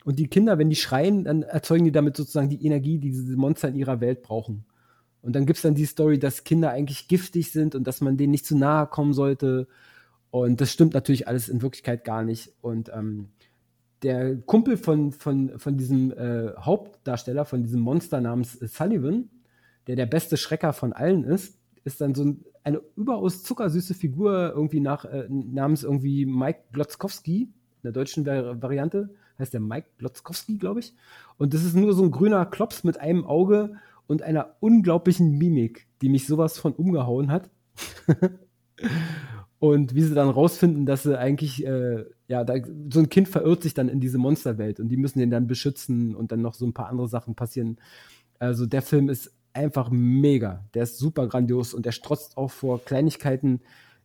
Und 0.06 0.20
die 0.20 0.28
Kinder, 0.28 0.58
wenn 0.58 0.70
die 0.70 0.76
schreien, 0.76 1.26
dann 1.26 1.44
erzeugen 1.44 1.84
die 1.84 1.92
damit 1.92 2.16
sozusagen 2.16 2.50
die 2.50 2.66
Energie, 2.66 2.98
die 2.98 3.12
diese 3.12 3.36
Monster 3.36 3.68
in 3.68 3.76
ihrer 3.76 4.00
Welt 4.00 4.24
brauchen. 4.24 4.66
Und 5.22 5.36
dann 5.36 5.46
gibt 5.46 5.58
es 5.58 5.64
dann 5.64 5.76
die 5.76 5.86
Story, 5.86 6.18
dass 6.18 6.46
Kinder 6.46 6.72
eigentlich 6.72 7.10
giftig 7.10 7.52
sind 7.52 7.76
und 7.76 7.86
dass 7.86 8.00
man 8.00 8.16
denen 8.16 8.32
nicht 8.32 8.46
zu 8.46 8.58
nahe 8.58 8.88
kommen 8.88 9.14
sollte. 9.14 9.68
Und 10.32 10.62
das 10.62 10.72
stimmt 10.72 10.94
natürlich 10.94 11.28
alles 11.28 11.50
in 11.50 11.62
Wirklichkeit 11.62 12.06
gar 12.06 12.24
nicht. 12.24 12.54
Und 12.62 12.90
ähm, 12.94 13.30
der 14.04 14.38
Kumpel 14.38 14.78
von, 14.78 15.12
von, 15.12 15.58
von 15.58 15.78
diesem 15.78 16.12
äh, 16.12 16.54
Hauptdarsteller, 16.58 17.46
von 17.46 17.64
diesem 17.64 17.82
Monster 17.82 18.22
namens 18.22 18.54
Sullivan, 18.54 19.30
der 19.88 19.96
der 19.96 20.06
beste 20.06 20.38
Schrecker 20.38 20.74
von 20.74 20.94
allen 20.94 21.24
ist, 21.24 21.58
ist 21.84 22.02
dann 22.02 22.14
so 22.14 22.26
ein, 22.26 22.46
eine 22.64 22.82
überaus 22.96 23.44
zuckersüße 23.44 23.94
Figur 23.94 24.54
irgendwie 24.54 24.82
nach, 24.82 25.06
äh, 25.06 25.28
namens 25.30 25.84
irgendwie 25.84 26.26
Mike 26.26 26.60
Glotzkowski, 26.74 27.44
in 27.44 27.52
der 27.84 27.92
deutschen 27.92 28.26
Vari 28.26 28.62
Variante, 28.62 29.10
heißt 29.40 29.54
der 29.54 29.62
Mike 29.62 29.88
Glotzkowski, 29.98 30.58
glaube 30.58 30.82
ich. 30.82 30.94
Und 31.38 31.54
das 31.54 31.64
ist 31.64 31.76
nur 31.76 31.94
so 31.94 32.04
ein 32.04 32.12
grüner 32.12 32.46
Klops 32.46 32.84
mit 32.84 33.00
einem 33.00 33.26
Auge 33.26 33.78
und 34.08 34.22
einer 34.22 34.56
unglaublichen 34.60 35.38
Mimik, 35.38 35.88
die 36.02 36.10
mich 36.10 36.28
sowas 36.28 36.58
von 36.58 36.74
umgehauen 36.74 37.32
hat. 37.32 37.50
Und 39.60 39.96
wie 39.96 40.04
sie 40.04 40.14
dann 40.14 40.30
rausfinden, 40.30 40.86
dass 40.86 41.04
sie 41.04 41.18
eigentlich, 41.18 41.66
äh, 41.66 42.06
ja, 42.28 42.44
da, 42.44 42.56
so 42.92 43.00
ein 43.00 43.10
Kind 43.10 43.28
verirrt 43.28 43.64
sich 43.64 43.74
dann 43.74 43.90
in 43.90 44.00
diese 44.00 44.20
Monsterwelt 44.20 44.80
und 44.80 44.90
die 44.90 44.98
müssen 44.98 45.20
den 45.20 45.32
dann 45.32 45.48
beschützen 45.48 46.16
und 46.16 46.32
dann 46.32 46.42
noch 46.42 46.54
so 46.54 46.66
ein 46.66 46.74
paar 46.74 46.90
andere 46.90 47.08
Sachen 47.08 47.34
passieren. 47.34 47.78
Also 48.38 48.68
der 48.68 48.84
Film 48.84 49.10
ist 49.10 49.34
einfach 49.54 49.90
mega. 49.90 50.64
Der 50.76 50.84
ist 50.84 51.00
super 51.00 51.28
grandios 51.28 51.74
und 51.74 51.86
der 51.86 51.92
strotzt 51.92 52.38
auch 52.38 52.52
vor 52.52 52.84
Kleinigkeiten. 52.84 53.62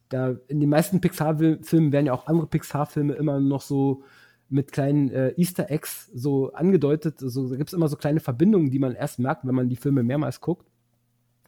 Da 0.08 0.36
in 0.48 0.60
den 0.60 0.70
meisten 0.70 1.00
Pixar-Filmen 1.00 1.92
werden 1.92 2.06
ja 2.06 2.14
auch 2.14 2.26
andere 2.26 2.46
Pixar-Filme 2.46 3.12
immer 3.14 3.38
noch 3.38 3.60
so 3.60 4.02
mit 4.48 4.72
kleinen 4.72 5.10
äh, 5.10 5.34
Easter 5.36 5.70
Eggs 5.70 6.10
so 6.14 6.52
angedeutet. 6.52 7.18
So, 7.18 7.48
da 7.48 7.56
gibt 7.56 7.70
es 7.70 7.74
immer 7.74 7.88
so 7.88 7.96
kleine 7.96 8.20
Verbindungen, 8.20 8.70
die 8.70 8.78
man 8.78 8.94
erst 8.94 9.18
merkt, 9.18 9.46
wenn 9.46 9.54
man 9.54 9.68
die 9.68 9.76
Filme 9.76 10.02
mehrmals 10.02 10.40
guckt. 10.40 10.66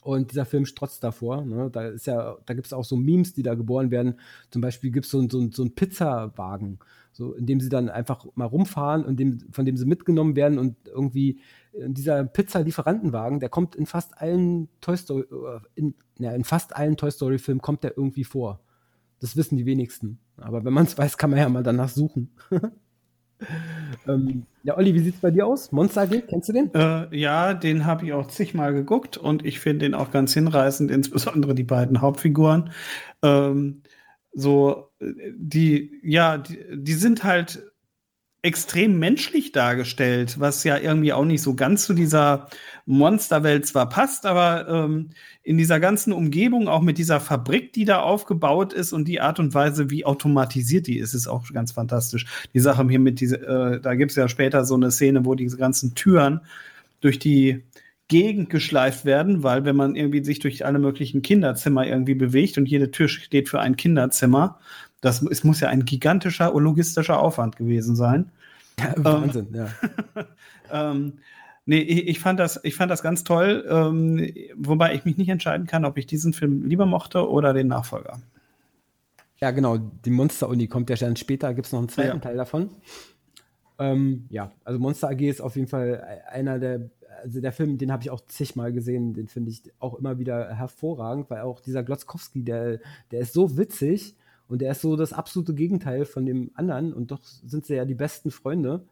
Und 0.04 0.32
dieser 0.32 0.44
Film 0.44 0.66
strotzt 0.66 1.02
davor. 1.02 1.46
Ne? 1.46 1.70
Da 1.72 1.88
ist 1.88 2.06
ja, 2.06 2.36
da 2.44 2.52
gibt 2.52 2.66
es 2.66 2.74
auch 2.74 2.84
so 2.84 2.94
Memes, 2.94 3.32
die 3.32 3.42
da 3.42 3.54
geboren 3.54 3.90
werden. 3.90 4.20
Zum 4.50 4.60
Beispiel 4.60 4.90
gibt 4.90 5.06
es 5.06 5.10
so, 5.10 5.26
so, 5.30 5.50
so 5.50 5.62
einen 5.62 5.74
Pizzawagen, 5.74 6.78
so, 7.12 7.32
in 7.32 7.46
dem 7.46 7.58
sie 7.58 7.70
dann 7.70 7.88
einfach 7.88 8.26
mal 8.34 8.44
rumfahren 8.44 9.06
und 9.06 9.18
dem, 9.18 9.40
von 9.50 9.64
dem 9.64 9.78
sie 9.78 9.86
mitgenommen 9.86 10.36
werden 10.36 10.58
und 10.58 10.76
irgendwie 10.88 11.40
dieser 11.72 12.22
Pizzalieferantenwagen, 12.24 13.40
der 13.40 13.48
kommt 13.48 13.76
in 13.76 13.86
fast 13.86 14.20
allen 14.20 14.68
Toy 14.82 14.96
Story, 14.98 15.22
äh, 15.22 15.60
in, 15.74 15.94
ja, 16.18 16.32
in 16.32 16.44
fast 16.44 16.76
allen 16.76 16.98
Toy 16.98 17.10
Story 17.10 17.38
Filmen 17.38 17.62
kommt 17.62 17.82
der 17.82 17.96
irgendwie 17.96 18.24
vor. 18.24 18.60
Das 19.20 19.38
wissen 19.38 19.56
die 19.56 19.64
wenigsten. 19.64 20.18
Aber 20.36 20.66
wenn 20.66 20.74
man 20.74 20.84
es 20.84 20.98
weiß, 20.98 21.16
kann 21.16 21.30
man 21.30 21.38
ja 21.38 21.48
mal 21.48 21.62
danach 21.62 21.88
suchen. 21.88 22.30
ähm, 24.09 24.46
ja, 24.62 24.76
Olli, 24.76 24.94
wie 24.94 25.00
sieht's 25.00 25.20
bei 25.20 25.30
dir 25.30 25.46
aus? 25.46 25.72
Monster 25.72 26.02
AG, 26.02 26.22
kennst 26.28 26.48
du 26.48 26.52
den? 26.52 26.74
Äh, 26.74 27.14
ja, 27.16 27.54
den 27.54 27.87
habe 27.87 28.07
ich 28.07 28.12
auch 28.12 28.28
zigmal 28.28 28.72
geguckt 28.72 29.16
und 29.16 29.44
ich 29.44 29.61
finde 29.61 29.87
den 29.87 29.94
auch 29.94 30.11
ganz 30.11 30.35
hinreißend, 30.35 30.90
insbesondere 30.90 31.54
die 31.54 31.64
beiden 31.64 32.00
Hauptfiguren. 32.00 32.70
Ähm, 33.22 33.83
so, 34.33 34.90
äh, 35.00 35.12
die, 35.37 36.00
ja, 36.02 36.38
die, 36.38 36.59
die 36.72 36.94
sind 36.94 37.24
halt 37.24 37.70
extrem 38.44 38.98
menschlich 38.98 39.52
dargestellt, 39.52 40.38
was 40.38 40.64
ja 40.64 40.76
irgendwie 40.76 41.14
auch 41.14 41.24
nicht 41.24 41.40
so 41.40 41.54
ganz 41.54 41.87
zu 41.87 41.94
dieser 41.94 42.48
Monsterwelt 42.85 43.66
zwar 43.66 43.88
passt, 43.88 44.26
aber 44.26 44.68
ähm, 44.68 45.09
in 45.42 45.57
dieser 45.57 45.80
ganzen 45.80 46.12
Umgebung, 46.12 46.68
auch 46.68 46.83
mit 46.83 46.98
dieser 46.98 47.20
Fabrik, 47.20 47.72
die 47.72 47.87
da 47.87 48.02
aufgebaut 48.02 48.74
ist 48.74 48.92
und 48.92 49.09
die 49.09 49.22
Art 49.22 49.40
und 49.40 49.54
Weise, 49.54 49.88
wie 49.88 50.04
automatisiert 50.04 50.87
die 50.87 50.98
ist, 50.98 51.14
ist 51.14 51.26
auch 51.26 51.50
ganz 51.54 51.72
fantastisch. 51.72 52.26
Die 52.52 52.61
Sache 52.61 52.87
hier 52.87 52.98
mit 52.98 53.18
diese, 53.20 53.37
äh, 53.37 53.80
da 53.80 53.94
gibt 53.94 54.11
es 54.11 54.16
ja 54.18 54.28
später 54.28 54.66
so 54.66 54.74
eine 54.74 54.90
Szene, 54.90 55.24
wo 55.24 55.35
diese 55.35 55.57
ganzen 55.57 55.94
Türen 55.94 56.40
durch 57.00 57.18
die 57.18 57.62
Gegend 58.09 58.50
geschleift 58.50 59.07
werden, 59.07 59.42
weil 59.42 59.64
wenn 59.64 59.76
man 59.76 59.96
irgendwie 59.96 60.22
sich 60.22 60.38
durch 60.38 60.66
alle 60.66 60.78
möglichen 60.78 61.22
Kinderzimmer 61.22 61.87
irgendwie 61.87 62.14
bewegt 62.14 62.59
und 62.59 62.66
jede 62.66 62.90
Tür 62.90 63.09
steht 63.09 63.48
für 63.48 63.61
ein 63.61 63.76
Kinderzimmer, 63.76 64.59
das 65.04 65.20
es 65.22 65.44
muss 65.44 65.60
ja 65.60 65.68
ein 65.68 65.84
gigantischer 65.84 66.52
logistischer 66.58 67.20
Aufwand 67.20 67.56
gewesen 67.56 67.94
sein. 67.94 68.30
Wahnsinn, 68.96 69.48
ähm, 69.52 69.66
ja. 70.16 70.26
ähm, 70.72 71.12
nee, 71.66 71.80
ich, 71.80 72.08
ich, 72.08 72.20
fand 72.20 72.40
das, 72.40 72.58
ich 72.64 72.74
fand 72.74 72.90
das 72.90 73.02
ganz 73.02 73.22
toll, 73.22 73.64
ähm, 73.68 74.26
wobei 74.56 74.94
ich 74.94 75.04
mich 75.04 75.16
nicht 75.16 75.28
entscheiden 75.28 75.66
kann, 75.66 75.84
ob 75.84 75.98
ich 75.98 76.06
diesen 76.06 76.32
Film 76.32 76.64
lieber 76.64 76.86
mochte 76.86 77.28
oder 77.28 77.52
den 77.52 77.68
Nachfolger. 77.68 78.20
Ja, 79.36 79.50
genau, 79.50 79.76
die 79.76 80.10
Monster-Uni 80.10 80.68
kommt 80.68 80.88
ja 80.88 80.96
dann 80.96 81.16
später, 81.16 81.52
gibt 81.52 81.66
es 81.66 81.72
noch 81.72 81.80
einen 81.80 81.88
zweiten 81.90 82.16
ja. 82.16 82.18
Teil 82.18 82.36
davon. 82.36 82.70
Ähm, 83.78 84.26
ja, 84.30 84.52
also 84.64 84.78
Monster 84.78 85.10
AG 85.10 85.20
ist 85.20 85.42
auf 85.42 85.56
jeden 85.56 85.68
Fall 85.68 86.02
einer 86.30 86.58
der, 86.58 86.88
also 87.22 87.40
der 87.40 87.52
Film, 87.52 87.76
den 87.76 87.92
habe 87.92 88.02
ich 88.02 88.10
auch 88.10 88.22
zigmal 88.26 88.72
gesehen, 88.72 89.12
den 89.12 89.28
finde 89.28 89.50
ich 89.50 89.62
auch 89.80 89.94
immer 89.94 90.18
wieder 90.18 90.54
hervorragend, 90.54 91.28
weil 91.28 91.42
auch 91.42 91.60
dieser 91.60 91.82
Glotzkowski, 91.82 92.42
der, 92.42 92.80
der 93.10 93.20
ist 93.20 93.34
so 93.34 93.58
witzig 93.58 94.16
und 94.48 94.62
er 94.62 94.72
ist 94.72 94.83
so 94.83 94.96
das 94.96 95.12
absolute 95.12 95.54
Gegenteil 95.54 96.04
von 96.04 96.26
dem 96.26 96.50
anderen 96.54 96.92
und 96.92 97.11
doch 97.11 97.24
sind 97.24 97.66
sie 97.66 97.74
ja 97.74 97.85
die 97.85 97.94
besten 97.94 98.30
Freunde. 98.30 98.87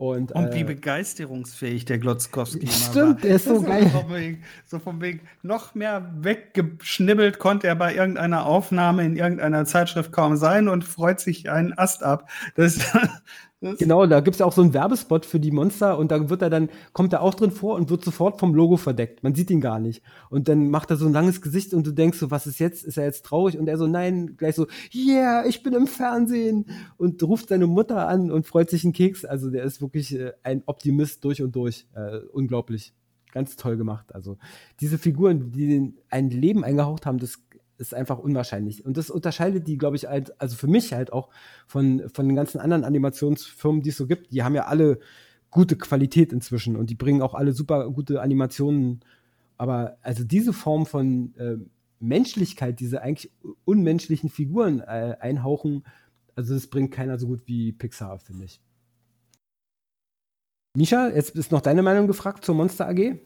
Und, 0.00 0.32
und 0.32 0.54
wie 0.54 0.60
äh, 0.60 0.64
begeisterungsfähig 0.64 1.84
der 1.84 1.98
Glotzkowski 1.98 2.66
Stimmt, 2.68 2.96
war. 2.96 3.14
der 3.16 3.36
ist 3.36 3.44
so 3.44 3.60
geil. 3.60 4.38
So 4.64 4.78
vom 4.78 5.02
Weg, 5.02 5.20
noch 5.42 5.74
mehr 5.74 6.10
weggeschnibbelt 6.20 7.38
konnte 7.38 7.66
er 7.66 7.76
bei 7.76 7.94
irgendeiner 7.94 8.46
Aufnahme 8.46 9.04
in 9.04 9.16
irgendeiner 9.16 9.66
Zeitschrift 9.66 10.10
kaum 10.10 10.36
sein 10.36 10.68
und 10.68 10.86
freut 10.86 11.20
sich 11.20 11.50
einen 11.50 11.76
Ast 11.76 12.02
ab. 12.02 12.30
Das, 12.54 12.78
Genau, 13.60 14.06
da 14.06 14.20
gibt's 14.20 14.38
ja 14.38 14.46
auch 14.46 14.54
so 14.54 14.62
einen 14.62 14.72
Werbespot 14.72 15.26
für 15.26 15.38
die 15.38 15.50
Monster 15.50 15.98
und 15.98 16.10
da 16.10 16.30
wird 16.30 16.40
er 16.40 16.48
dann, 16.48 16.70
kommt 16.94 17.12
er 17.12 17.20
auch 17.20 17.34
drin 17.34 17.50
vor 17.50 17.74
und 17.74 17.90
wird 17.90 18.02
sofort 18.02 18.40
vom 18.40 18.54
Logo 18.54 18.78
verdeckt. 18.78 19.22
Man 19.22 19.34
sieht 19.34 19.50
ihn 19.50 19.60
gar 19.60 19.78
nicht. 19.78 20.02
Und 20.30 20.48
dann 20.48 20.70
macht 20.70 20.90
er 20.90 20.96
so 20.96 21.04
ein 21.04 21.12
langes 21.12 21.42
Gesicht 21.42 21.74
und 21.74 21.86
du 21.86 21.92
denkst 21.92 22.18
so, 22.18 22.30
was 22.30 22.46
ist 22.46 22.58
jetzt? 22.58 22.84
Ist 22.84 22.96
er 22.96 23.04
jetzt 23.04 23.26
traurig? 23.26 23.58
Und 23.58 23.68
er 23.68 23.76
so, 23.76 23.86
nein, 23.86 24.36
gleich 24.38 24.54
so, 24.54 24.66
yeah, 24.94 25.44
ich 25.44 25.62
bin 25.62 25.74
im 25.74 25.86
Fernsehen 25.86 26.64
und 26.96 27.22
ruft 27.22 27.50
seine 27.50 27.66
Mutter 27.66 28.08
an 28.08 28.30
und 28.30 28.46
freut 28.46 28.70
sich 28.70 28.84
einen 28.84 28.94
Keks. 28.94 29.26
Also 29.26 29.50
der 29.50 29.64
ist 29.64 29.82
wirklich 29.82 30.18
äh, 30.18 30.32
ein 30.42 30.62
Optimist 30.64 31.22
durch 31.24 31.42
und 31.42 31.54
durch. 31.54 31.86
Äh, 31.94 32.20
unglaublich. 32.32 32.94
Ganz 33.32 33.56
toll 33.56 33.76
gemacht. 33.76 34.14
Also 34.14 34.38
diese 34.80 34.96
Figuren, 34.96 35.52
die 35.52 35.92
ein 36.08 36.30
Leben 36.30 36.64
eingehaucht 36.64 37.04
haben, 37.04 37.18
das 37.18 37.38
ist 37.80 37.94
einfach 37.94 38.18
unwahrscheinlich. 38.18 38.84
Und 38.84 38.96
das 38.96 39.10
unterscheidet 39.10 39.66
die, 39.66 39.78
glaube 39.78 39.96
ich, 39.96 40.06
halt, 40.06 40.38
also 40.40 40.54
für 40.54 40.68
mich 40.68 40.92
halt 40.92 41.12
auch 41.12 41.30
von, 41.66 42.08
von 42.12 42.28
den 42.28 42.36
ganzen 42.36 42.60
anderen 42.60 42.84
Animationsfirmen, 42.84 43.82
die 43.82 43.88
es 43.88 43.96
so 43.96 44.06
gibt. 44.06 44.32
Die 44.32 44.42
haben 44.42 44.54
ja 44.54 44.66
alle 44.66 45.00
gute 45.50 45.76
Qualität 45.76 46.32
inzwischen 46.32 46.76
und 46.76 46.90
die 46.90 46.94
bringen 46.94 47.22
auch 47.22 47.34
alle 47.34 47.52
super 47.52 47.90
gute 47.90 48.20
Animationen. 48.20 49.00
Aber 49.56 49.96
also 50.02 50.22
diese 50.24 50.52
Form 50.52 50.86
von 50.86 51.34
äh, 51.36 51.56
Menschlichkeit, 51.98 52.80
diese 52.80 53.02
eigentlich 53.02 53.32
unmenschlichen 53.64 54.30
Figuren 54.30 54.80
äh, 54.80 55.16
einhauchen, 55.18 55.84
also 56.36 56.54
das 56.54 56.68
bringt 56.68 56.92
keiner 56.92 57.18
so 57.18 57.26
gut 57.26 57.42
wie 57.46 57.72
Pixar, 57.72 58.18
finde 58.18 58.44
ich. 58.44 58.60
Misha, 60.76 61.08
jetzt 61.08 61.34
ist 61.34 61.50
noch 61.50 61.62
deine 61.62 61.82
Meinung 61.82 62.06
gefragt 62.06 62.44
zur 62.44 62.54
Monster 62.54 62.88
AG. 62.88 63.18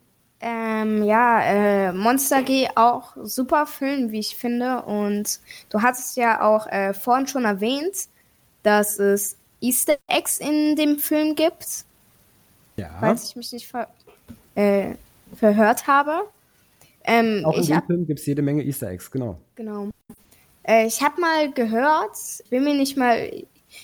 Ähm, 0.47 1.03
ja, 1.05 1.41
äh, 1.43 1.93
Monster 1.95 2.43
G 2.43 2.69
auch 2.75 3.17
super 3.23 3.67
Film, 3.67 4.13
wie 4.13 4.19
ich 4.19 4.37
finde. 4.37 4.83
Und 4.83 5.41
du 5.71 5.81
hattest 5.81 6.19
ja 6.19 6.43
auch 6.43 6.67
äh, 6.67 6.93
vorhin 6.93 7.27
schon 7.27 7.47
erwähnt, 7.47 8.09
dass 8.63 8.99
es 8.99 9.39
Easter 9.63 9.97
Eggs 10.07 10.37
in 10.37 10.77
dem 10.77 10.99
Film 10.99 11.35
gibt. 11.35 11.87
Ja. 12.77 12.91
Falls 13.01 13.31
ich 13.31 13.37
mich 13.37 13.53
nicht 13.53 13.67
ver 13.67 13.89
äh, 14.55 14.97
verhört 15.35 15.87
habe. 15.87 16.29
Ähm, 17.05 17.43
auch 17.47 17.57
in 17.57 17.65
dem 17.65 17.77
hab, 17.77 17.87
Film 17.87 18.07
gibt 18.07 18.21
es 18.21 18.27
jede 18.27 18.43
Menge 18.43 18.63
Easter 18.65 18.91
Eggs, 18.91 19.11
genau. 19.11 19.41
Genau. 19.55 19.89
Äh, 20.63 20.87
ich 20.87 21.01
habe 21.01 21.23
mal 21.23 21.53
gehört, 21.53 22.19
bin 22.51 22.65
mir 22.65 22.75
nicht 22.75 22.99
mal, 22.99 23.31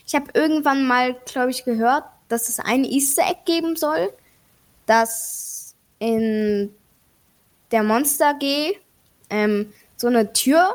ich 0.07 0.15
habe 0.15 0.27
irgendwann 0.35 0.87
mal, 0.87 1.17
glaube 1.25 1.53
ich, 1.53 1.65
gehört, 1.65 2.05
dass 2.29 2.51
es 2.51 2.61
ein 2.61 2.85
Easter 2.85 3.23
Egg 3.23 3.41
geben 3.47 3.77
soll, 3.77 4.13
das 4.85 5.60
in 6.01 6.75
der 7.71 7.85
Monster 7.85 8.35
G 8.35 8.73
ähm, 9.31 9.67
so 9.97 10.09
eine 10.09 10.33
Tür 10.33 10.75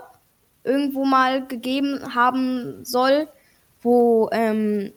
irgendwo 0.64 1.04
mal 1.04 1.46
gegeben 1.46 2.16
haben 2.16 2.86
soll, 2.86 3.28
wo 3.82 4.30
ähm, 4.32 4.94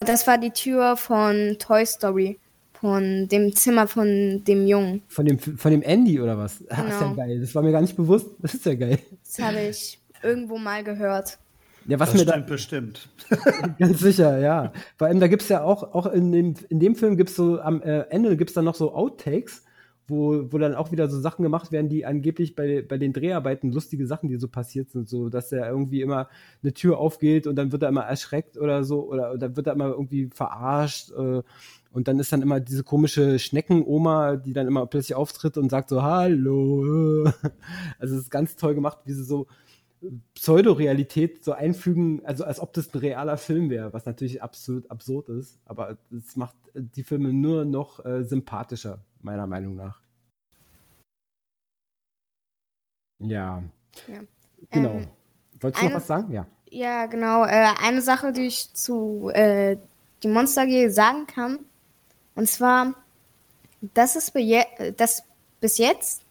das 0.00 0.26
war 0.26 0.38
die 0.38 0.50
Tür 0.50 0.96
von 0.96 1.56
Toy 1.58 1.86
Story, 1.86 2.38
von 2.74 3.26
dem 3.28 3.54
Zimmer 3.54 3.88
von 3.88 4.44
dem 4.44 4.66
Jungen. 4.66 5.02
Von 5.08 5.24
dem, 5.24 5.38
von 5.38 5.70
dem 5.70 5.82
Andy 5.82 6.20
oder 6.20 6.36
was? 6.36 6.58
Genau. 6.58 6.68
Das 6.68 6.86
ist 6.86 6.92
ja 6.92 6.98
genau. 7.00 7.14
geil. 7.14 7.40
Das 7.40 7.54
war 7.54 7.62
mir 7.62 7.72
gar 7.72 7.80
nicht 7.80 7.96
bewusst. 7.96 8.26
Das 8.40 8.54
ist 8.54 8.66
ja 8.66 8.74
geil. 8.74 8.98
Das 9.24 9.38
habe 9.38 9.60
ich 9.62 9.98
irgendwo 10.22 10.58
mal 10.58 10.84
gehört. 10.84 11.38
Ja, 11.86 12.00
was 12.00 12.12
das 12.12 12.20
mir 12.20 12.30
stimmt 12.30 12.48
da, 12.48 12.52
bestimmt. 12.52 13.08
ganz 13.78 14.00
sicher, 14.00 14.38
ja. 14.38 14.72
Vor 14.96 15.06
allem, 15.06 15.20
da 15.20 15.28
gibt 15.28 15.42
es 15.42 15.48
ja 15.48 15.62
auch, 15.62 15.94
auch 15.94 16.06
in 16.06 16.32
dem, 16.32 16.54
in 16.68 16.80
dem 16.80 16.96
Film 16.96 17.16
gibt 17.16 17.30
es 17.30 17.36
so, 17.36 17.60
am 17.60 17.82
äh, 17.82 18.00
Ende 18.10 18.36
gibt 18.36 18.50
es 18.50 18.54
dann 18.54 18.64
noch 18.64 18.74
so 18.74 18.94
Outtakes, 18.94 19.64
wo, 20.06 20.52
wo 20.52 20.58
dann 20.58 20.74
auch 20.74 20.92
wieder 20.92 21.08
so 21.08 21.20
Sachen 21.20 21.42
gemacht 21.42 21.72
werden, 21.72 21.88
die 21.88 22.04
angeblich 22.04 22.54
bei, 22.54 22.82
bei 22.82 22.98
den 22.98 23.12
Dreharbeiten 23.12 23.72
lustige 23.72 24.06
Sachen, 24.06 24.28
die 24.28 24.36
so 24.36 24.48
passiert 24.48 24.90
sind, 24.90 25.08
so 25.08 25.28
dass 25.28 25.52
er 25.52 25.68
irgendwie 25.68 26.02
immer 26.02 26.28
eine 26.62 26.72
Tür 26.72 26.98
aufgeht 26.98 27.46
und 27.46 27.56
dann 27.56 27.72
wird 27.72 27.82
er 27.82 27.88
immer 27.88 28.04
erschreckt 28.04 28.58
oder 28.58 28.84
so, 28.84 29.08
oder, 29.08 29.36
dann 29.36 29.56
wird 29.56 29.66
er 29.66 29.74
immer 29.74 29.88
irgendwie 29.88 30.30
verarscht. 30.32 31.10
Äh, 31.12 31.42
und 31.92 32.08
dann 32.08 32.18
ist 32.18 32.32
dann 32.32 32.42
immer 32.42 32.58
diese 32.58 32.82
komische 32.82 33.38
Schneckenoma, 33.38 34.34
die 34.34 34.52
dann 34.52 34.66
immer 34.66 34.84
plötzlich 34.86 35.14
auftritt 35.14 35.56
und 35.56 35.70
sagt 35.70 35.90
so, 35.90 36.02
hallo. 36.02 37.30
Also 38.00 38.16
es 38.16 38.22
ist 38.22 38.30
ganz 38.30 38.56
toll 38.56 38.74
gemacht, 38.74 38.98
wie 39.04 39.12
sie 39.12 39.22
so 39.22 39.46
Pseudorealität 40.34 41.44
so 41.44 41.52
einfügen, 41.52 42.24
also 42.24 42.44
als 42.44 42.60
ob 42.60 42.72
das 42.72 42.92
ein 42.94 42.98
realer 42.98 43.36
Film 43.36 43.70
wäre, 43.70 43.92
was 43.92 44.06
natürlich 44.06 44.42
absolut 44.42 44.90
absurd 44.90 45.28
ist, 45.28 45.58
aber 45.64 45.96
es 46.10 46.36
macht 46.36 46.56
die 46.74 47.04
Filme 47.04 47.32
nur 47.32 47.64
noch 47.64 48.04
äh, 48.04 48.24
sympathischer, 48.24 49.04
meiner 49.22 49.46
Meinung 49.46 49.76
nach. 49.76 50.00
Ja. 53.18 53.62
ja. 54.08 54.20
Genau. 54.70 54.90
Ähm, 54.90 55.08
Wolltest 55.60 55.82
du 55.82 55.86
eine, 55.86 55.94
noch 55.94 56.00
was 56.00 56.06
sagen? 56.06 56.32
Ja. 56.32 56.46
Ja, 56.70 57.06
genau. 57.06 57.44
Äh, 57.44 57.68
eine 57.82 58.02
Sache, 58.02 58.32
die 58.32 58.46
ich 58.46 58.74
zu 58.74 59.30
äh, 59.32 59.76
die 60.22 60.28
Monster 60.28 60.66
G 60.66 60.88
sagen 60.88 61.26
kann, 61.26 61.60
und 62.34 62.48
zwar, 62.48 62.94
das 63.80 64.16
ist 64.16 64.32
das 64.96 65.22
bis 65.60 65.78
jetzt 65.78 66.23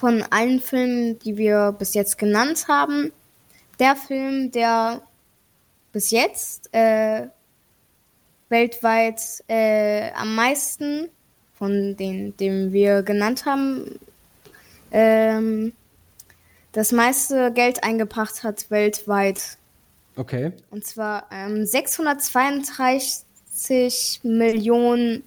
von 0.00 0.24
allen 0.30 0.60
Filmen, 0.60 1.18
die 1.18 1.36
wir 1.36 1.74
bis 1.78 1.92
jetzt 1.92 2.16
genannt 2.16 2.68
haben, 2.68 3.12
der 3.78 3.96
Film, 3.96 4.50
der 4.50 5.02
bis 5.92 6.10
jetzt 6.10 6.72
äh, 6.72 7.26
weltweit 8.48 9.20
äh, 9.46 10.10
am 10.12 10.34
meisten 10.34 11.10
von 11.52 11.98
den, 11.98 12.34
den 12.38 12.72
wir 12.72 13.02
genannt 13.02 13.44
haben, 13.44 14.00
ähm, 14.90 15.74
das 16.72 16.92
meiste 16.92 17.52
Geld 17.52 17.84
eingebracht 17.84 18.42
hat 18.42 18.70
weltweit. 18.70 19.58
Okay. 20.16 20.52
Und 20.70 20.86
zwar 20.86 21.26
ähm, 21.30 21.66
632 21.66 24.20
Millionen 24.22 25.24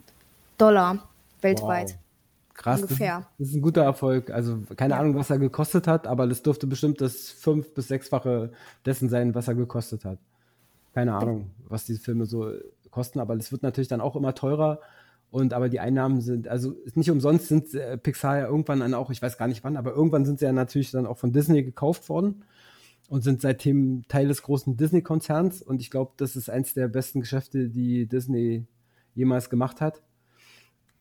Dollar 0.58 1.08
weltweit. 1.42 1.90
Wow. 1.90 1.98
Krass, 2.64 2.82
ungefähr. 2.82 3.28
Das, 3.38 3.50
ist 3.50 3.56
ein 3.56 3.62
guter 3.62 3.84
Erfolg. 3.84 4.30
Also 4.30 4.60
keine 4.78 4.94
ja. 4.94 5.00
Ahnung, 5.02 5.16
was 5.16 5.30
er 5.30 5.38
gekostet 5.38 5.86
hat, 5.86 6.08
aber 6.08 6.28
das 6.28 6.44
dürfte 6.44 6.66
bestimmt 6.66 7.02
das 7.02 7.30
fünf- 7.30 7.74
bis 7.74 7.90
sechsfache 7.90 8.52
dessen 8.86 9.10
sein, 9.10 9.36
was 9.36 9.50
er 9.50 9.56
gekostet 9.56 10.06
hat. 10.06 10.18
Keine 10.94 11.14
Ahnung, 11.14 11.52
was 11.68 11.86
diese 11.86 12.00
Filme 12.00 12.26
so 12.26 12.54
kosten, 12.90 13.20
aber 13.20 13.36
es 13.36 13.52
wird 13.52 13.64
natürlich 13.64 13.90
dann 13.90 14.00
auch 14.00 14.16
immer 14.16 14.34
teurer. 14.34 14.80
Und 15.30 15.54
aber 15.54 15.68
die 15.68 15.82
Einnahmen 15.82 16.22
sind, 16.22 16.48
also 16.48 16.76
nicht 16.94 17.12
umsonst 17.12 17.48
sind 17.48 17.74
äh, 17.74 17.98
Pixar 17.98 18.38
ja 18.38 18.48
irgendwann 18.48 18.80
dann 18.80 18.94
auch, 18.94 19.10
ich 19.10 19.22
weiß 19.22 19.38
gar 19.38 19.48
nicht 19.48 19.64
wann, 19.64 19.76
aber 19.76 19.92
irgendwann 19.92 20.26
sind 20.26 20.40
sie 20.40 20.46
ja 20.46 20.54
natürlich 20.54 20.92
dann 20.92 21.06
auch 21.06 21.18
von 21.18 21.34
Disney 21.34 21.64
gekauft 21.64 22.08
worden. 22.08 22.46
und 23.10 23.24
sind 23.24 23.42
seitdem 23.42 24.04
Teil 24.08 24.30
des 24.30 24.42
großen 24.42 24.78
Disney-Konzerns. 24.78 25.62
Und 25.62 25.82
ich 25.82 25.92
glaube, 25.92 26.14
das 26.18 26.38
ist 26.38 26.50
eins 26.50 26.74
der 26.74 26.88
besten 26.88 27.20
Geschäfte, 27.20 27.68
die 27.70 28.06
Disney 28.08 28.66
jemals 29.16 29.50
gemacht 29.50 29.82
hat. 29.82 30.02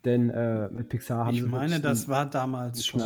Denn 0.04 0.30
äh, 0.30 0.68
mit 0.68 0.88
Pixar 0.88 1.26
haben 1.26 1.34
ich 1.34 1.42
sie 1.42 1.48
meine, 1.48 1.80
das 1.80 2.08
war 2.08 2.26
damals 2.26 2.84
schon. 2.84 3.00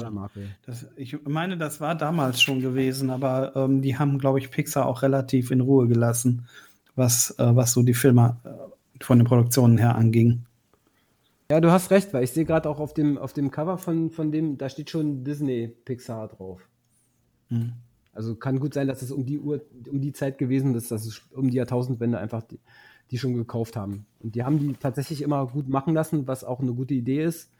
Das, 0.64 0.86
ich 0.96 1.16
meine, 1.24 1.58
das 1.58 1.80
war 1.80 1.94
damals 1.94 2.40
schon 2.40 2.60
gewesen, 2.60 3.10
aber 3.10 3.54
ähm, 3.54 3.82
die 3.82 3.98
haben, 3.98 4.18
glaube 4.18 4.38
ich, 4.38 4.50
Pixar 4.50 4.86
auch 4.86 5.02
relativ 5.02 5.50
in 5.50 5.60
Ruhe 5.60 5.88
gelassen, 5.88 6.46
was, 6.94 7.38
äh, 7.38 7.54
was 7.54 7.72
so 7.72 7.82
die 7.82 7.94
Filme 7.94 8.38
äh, 8.44 9.04
von 9.04 9.18
den 9.18 9.26
Produktionen 9.26 9.76
her 9.76 9.94
anging. 9.96 10.46
Ja, 11.50 11.60
du 11.60 11.70
hast 11.70 11.90
recht, 11.90 12.12
weil 12.14 12.24
ich 12.24 12.32
sehe 12.32 12.46
gerade 12.46 12.68
auch 12.68 12.80
auf 12.80 12.94
dem, 12.94 13.18
auf 13.18 13.32
dem 13.32 13.50
Cover 13.50 13.76
von, 13.76 14.10
von 14.10 14.32
dem, 14.32 14.56
da 14.56 14.68
steht 14.68 14.90
schon 14.90 15.22
Disney 15.22 15.68
Pixar 15.84 16.28
drauf. 16.28 16.66
Hm. 17.50 17.72
Also 18.12 18.34
kann 18.34 18.58
gut 18.58 18.72
sein, 18.72 18.88
dass 18.88 19.02
es 19.02 19.12
um 19.12 19.26
die 19.26 19.38
Uhr, 19.38 19.60
um 19.90 20.00
die 20.00 20.12
Zeit 20.12 20.38
gewesen 20.38 20.74
ist, 20.74 20.90
dass 20.90 21.04
es 21.04 21.20
um 21.32 21.50
die 21.50 21.58
Jahrtausendwende 21.58 22.18
einfach 22.18 22.42
die, 22.42 22.58
die 23.10 23.18
schon 23.18 23.34
gekauft 23.34 23.76
haben. 23.76 24.06
Und 24.20 24.34
die 24.34 24.44
haben 24.44 24.58
die 24.58 24.74
tatsächlich 24.74 25.22
immer 25.22 25.46
gut 25.46 25.68
machen 25.68 25.94
lassen, 25.94 26.26
was 26.26 26.44
auch 26.44 26.60
eine 26.60 26.72
gute 26.72 26.94
Idee 26.94 27.22
ist. 27.24 27.52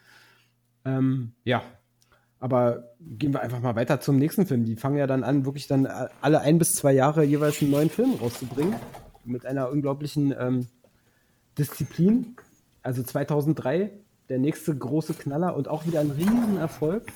Ähm, 0.84 1.32
ja. 1.44 1.62
Aber 2.38 2.94
gehen 3.01 3.32
wir 3.32 3.40
einfach 3.40 3.61
mal 3.61 3.76
weiter 3.76 4.01
zum 4.01 4.18
nächsten 4.18 4.47
Film. 4.47 4.64
Die 4.64 4.76
fangen 4.76 4.99
ja 4.99 5.07
dann 5.07 5.24
an, 5.24 5.47
wirklich 5.47 5.66
dann 5.68 5.86
alle 6.20 6.40
ein 6.40 6.59
bis 6.59 6.74
zwei 6.74 6.92
Jahre 6.92 7.24
jeweils 7.24 7.62
einen 7.62 7.70
neuen 7.70 7.90
Film 7.90 8.14
rauszubringen. 8.14 8.74
Mit 9.24 9.47
einer 9.47 9.70
unglaublichen 9.70 10.34
ähm, 10.38 10.66
Disziplin. 11.59 12.36
Also 12.82 13.03
2003 13.03 13.90
der 14.28 14.38
nächste 14.38 14.76
große 14.76 15.14
Knaller 15.14 15.57
und 15.57 15.68
auch 15.68 15.86
wieder 15.86 16.01
ein 16.01 16.11
Riesenerfolg. 16.11 17.07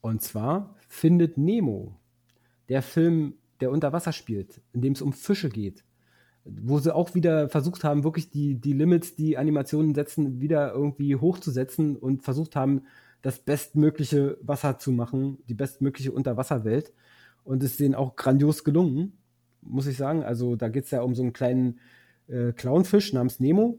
Und 0.00 0.22
zwar 0.22 0.74
Findet 0.94 1.38
Nemo. 1.38 1.98
Der 2.68 2.82
Film, 2.82 3.38
der 3.60 3.70
unter 3.70 3.94
Wasser 3.94 4.12
spielt, 4.12 4.60
in 4.74 4.82
dem 4.82 4.92
es 4.92 5.00
um 5.00 5.14
Fische 5.14 5.48
geht. 5.48 5.84
Wo 6.44 6.78
sie 6.78 6.94
auch 6.94 7.14
wieder 7.14 7.48
versucht 7.48 7.84
haben, 7.84 8.04
wirklich 8.04 8.30
die, 8.30 8.56
die 8.56 8.72
Limits, 8.72 9.14
die 9.14 9.38
Animationen 9.38 9.94
setzen, 9.94 10.40
wieder 10.40 10.72
irgendwie 10.72 11.16
hochzusetzen 11.16 11.96
und 11.96 12.22
versucht 12.24 12.56
haben, 12.56 12.82
das 13.22 13.38
bestmögliche 13.38 14.36
Wasser 14.42 14.78
zu 14.78 14.90
machen, 14.90 15.38
die 15.48 15.54
bestmögliche 15.54 16.12
Unterwasserwelt. 16.12 16.92
Und 17.44 17.62
es 17.62 17.72
ist 17.72 17.80
denen 17.80 17.94
auch 17.94 18.16
grandios 18.16 18.64
gelungen, 18.64 19.12
muss 19.62 19.86
ich 19.86 19.96
sagen. 19.96 20.24
Also 20.24 20.56
da 20.56 20.68
geht 20.68 20.84
es 20.84 20.90
ja 20.90 21.02
um 21.02 21.14
so 21.14 21.22
einen 21.22 21.32
kleinen 21.32 21.78
äh, 22.28 22.52
Clownfisch 22.52 23.12
namens 23.12 23.40
Nemo, 23.40 23.78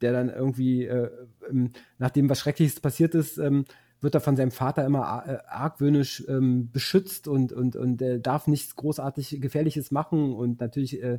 der 0.00 0.12
dann 0.12 0.30
irgendwie, 0.30 0.84
äh, 0.84 1.10
ähm, 1.48 1.72
nachdem 1.98 2.30
was 2.30 2.40
Schreckliches 2.40 2.80
passiert 2.80 3.14
ist, 3.14 3.38
ähm, 3.38 3.64
wird 4.00 4.14
er 4.14 4.20
von 4.20 4.36
seinem 4.36 4.52
Vater 4.52 4.84
immer 4.84 5.24
äh, 5.26 5.38
argwöhnisch 5.48 6.24
ähm, 6.28 6.70
beschützt 6.70 7.28
und, 7.28 7.52
und, 7.52 7.76
und 7.76 8.00
äh, 8.00 8.20
darf 8.20 8.46
nichts 8.46 8.76
großartig 8.76 9.40
Gefährliches 9.40 9.90
machen 9.90 10.34
und 10.34 10.60
natürlich 10.60 11.02
äh, 11.02 11.18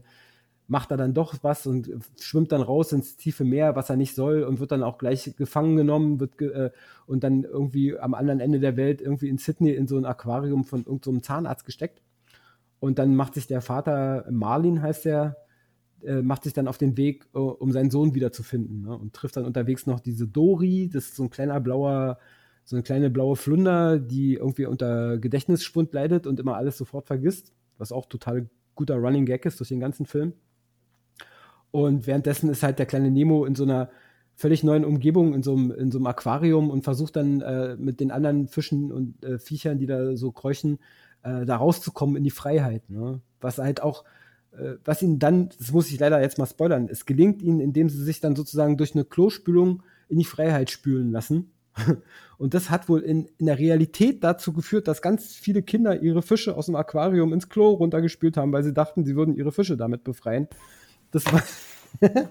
macht 0.70 0.92
er 0.92 0.98
dann 0.98 1.14
doch 1.14 1.36
was 1.42 1.68
und 1.68 1.90
schwimmt 2.20 2.52
dann 2.52 2.62
raus 2.62 2.94
ins 2.94 3.18
tiefe 3.18 3.44
Meer, 3.44 3.76
was 3.76 3.90
er 3.90 3.98
nicht 3.98 4.16
soll 4.16 4.44
und 4.44 4.60
wird 4.60 4.72
dann 4.72 4.84
auch 4.84 4.98
gleich 4.98 5.36
gefangen 5.36 5.76
genommen 5.76 6.20
wird 6.20 6.38
ge 6.38 6.52
äh, 6.52 6.72
und 7.08 7.24
dann 7.24 7.44
irgendwie 7.44 7.98
am 8.00 8.14
anderen 8.14 8.40
Ende 8.40 8.60
der 8.60 8.78
Welt 8.78 9.02
irgendwie 9.02 9.30
in 9.30 9.40
Sydney 9.40 9.72
in 9.72 9.88
so 9.88 9.98
ein 9.98 10.06
Aquarium 10.06 10.64
von 10.64 10.86
irgendeinem 10.86 11.16
so 11.16 11.22
Zahnarzt 11.22 11.66
gesteckt 11.66 12.02
und 12.80 13.00
dann 13.00 13.16
macht 13.16 13.34
sich 13.34 13.48
der 13.48 13.62
Vater, 13.62 14.26
Marlin 14.30 14.82
heißt 14.82 15.06
der, 15.06 15.38
äh, 16.04 16.22
macht 16.22 16.44
sich 16.44 16.54
dann 16.54 16.68
auf 16.68 16.78
den 16.78 16.96
Weg, 16.98 17.28
äh, 17.34 17.40
um 17.40 17.72
seinen 17.72 17.92
Sohn 17.92 18.16
wiederzufinden. 18.16 18.84
Ne? 18.84 18.98
Und 18.98 19.14
trifft 19.14 19.36
dann 19.36 19.46
unterwegs 19.46 19.86
noch 19.86 20.00
diese 20.00 20.28
Dori, 20.28 20.90
das 20.92 21.06
ist 21.06 21.16
so 21.16 21.24
ein 21.24 21.30
kleiner 21.30 21.60
blauer, 21.60 22.20
so 22.64 22.76
eine 22.76 22.84
kleine 22.84 23.10
blaue 23.10 23.36
Flunder, 23.36 24.00
die 24.00 24.36
irgendwie 24.36 24.66
unter 24.66 25.18
Gedächtnisschwund 25.18 25.94
leidet 25.94 26.28
und 26.28 26.40
immer 26.40 26.56
alles 26.56 26.78
sofort 26.78 27.08
vergisst, 27.08 27.54
was 27.78 27.92
auch 27.92 28.06
total 28.06 28.50
guter 28.76 28.96
Running 28.96 29.26
Gag 29.26 29.46
ist 29.46 29.60
durch 29.60 29.70
den 29.70 29.80
ganzen 29.80 30.06
Film. 30.06 30.34
Und 31.72 32.08
währenddessen 32.08 32.50
ist 32.50 32.64
halt 32.64 32.80
der 32.80 32.86
kleine 32.86 33.12
Nemo 33.12 33.46
in 33.46 33.56
so 33.56 33.64
einer 33.64 33.90
völlig 34.36 34.64
neuen 34.64 34.86
Umgebung, 34.86 35.34
in 35.34 35.44
so 35.44 35.54
einem, 35.54 35.72
in 35.72 35.92
so 35.92 35.98
einem 35.98 36.08
Aquarium 36.08 36.70
und 36.70 36.84
versucht 36.84 37.18
dann 37.18 37.42
äh, 37.42 37.76
mit 37.76 38.00
den 38.00 38.10
anderen 38.10 38.48
Fischen 38.48 38.92
und 38.92 39.24
äh, 39.24 39.38
Viechern, 39.38 39.80
die 39.80 39.86
da 39.86 40.16
so 40.16 40.32
kräuchen, 40.32 40.80
äh, 41.24 41.46
da 41.46 41.58
rauszukommen 41.58 42.16
in 42.16 42.24
die 42.24 42.32
Freiheit. 42.32 42.90
Ne? 42.90 43.20
Was 43.42 43.58
halt 43.58 43.84
auch, 43.84 44.06
äh, 44.54 44.76
was 44.86 45.02
ihnen 45.02 45.20
dann, 45.20 45.50
das 45.60 45.74
muss 45.74 45.92
ich 45.92 46.00
leider 46.00 46.22
jetzt 46.22 46.38
mal 46.38 46.46
spoilern, 46.46 46.88
es 46.90 47.06
gelingt 47.06 47.42
ihnen, 47.42 47.60
indem 47.60 47.90
sie 47.90 48.02
sich 48.02 48.22
dann 48.22 48.36
sozusagen 48.36 48.78
durch 48.78 48.96
eine 48.96 49.04
Klospülung 49.04 49.84
in 50.08 50.18
die 50.18 50.26
Freiheit 50.26 50.70
spülen 50.70 51.12
lassen. 51.12 51.52
Und 52.38 52.54
das 52.54 52.70
hat 52.70 52.88
wohl 52.88 53.02
in, 53.02 53.28
in 53.38 53.46
der 53.46 53.60
Realität 53.60 54.24
dazu 54.24 54.54
geführt, 54.54 54.88
dass 54.88 55.02
ganz 55.02 55.34
viele 55.34 55.62
Kinder 55.62 56.02
ihre 56.02 56.22
Fische 56.22 56.56
aus 56.56 56.68
dem 56.68 56.76
Aquarium 56.78 57.34
ins 57.34 57.50
Klo 57.50 57.72
runtergespült 57.72 58.38
haben, 58.38 58.54
weil 58.54 58.64
sie 58.64 58.74
dachten, 58.74 59.04
sie 59.04 59.18
würden 59.18 59.36
ihre 59.36 59.52
Fische 59.52 59.76
damit 59.76 60.06
befreien. 60.06 60.48
Das 61.12 61.26
war, 61.32 61.44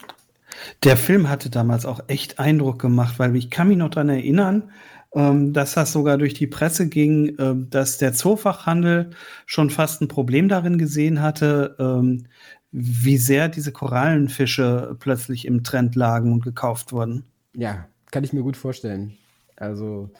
Der 0.85 0.97
Film 0.97 1.29
hatte 1.29 1.51
damals 1.51 1.87
auch 1.87 2.01
echt 2.09 2.39
Eindruck 2.39 2.81
gemacht, 2.81 3.18
weil 3.18 3.37
ich 3.37 3.51
kann 3.51 3.68
mich 3.68 3.76
noch 3.76 3.91
dran 3.91 4.09
erinnern, 4.09 4.70
ähm, 5.14 5.53
dass 5.53 5.74
das 5.74 5.93
sogar 5.93 6.18
durch 6.18 6.35
die 6.35 6.47
Presse 6.47 6.89
ging, 6.89 7.37
ähm, 7.39 7.70
dass 7.70 7.99
der 7.99 8.12
Zoofachhandel 8.12 9.11
schon 9.47 9.70
fast 9.70 10.03
ein 10.03 10.09
Problem 10.09 10.49
darin 10.49 10.79
gesehen 10.79 11.22
hatte, 11.22 11.76
ähm, 11.79 12.26
wie 12.70 13.16
sehr 13.16 13.49
diese 13.49 13.72
Korallenfische 13.72 14.97
plötzlich 14.99 15.47
im 15.47 15.64
Trend 15.64 15.97
lagen 15.97 16.33
und 16.33 16.45
gekauft 16.45 16.93
wurden. 16.93 17.24
ja, 17.55 17.89
kann 18.11 18.24
ich 18.24 18.33
mir 18.33 18.43
gut 18.43 18.57
vorstellen. 18.57 19.16
Also, 19.57 20.11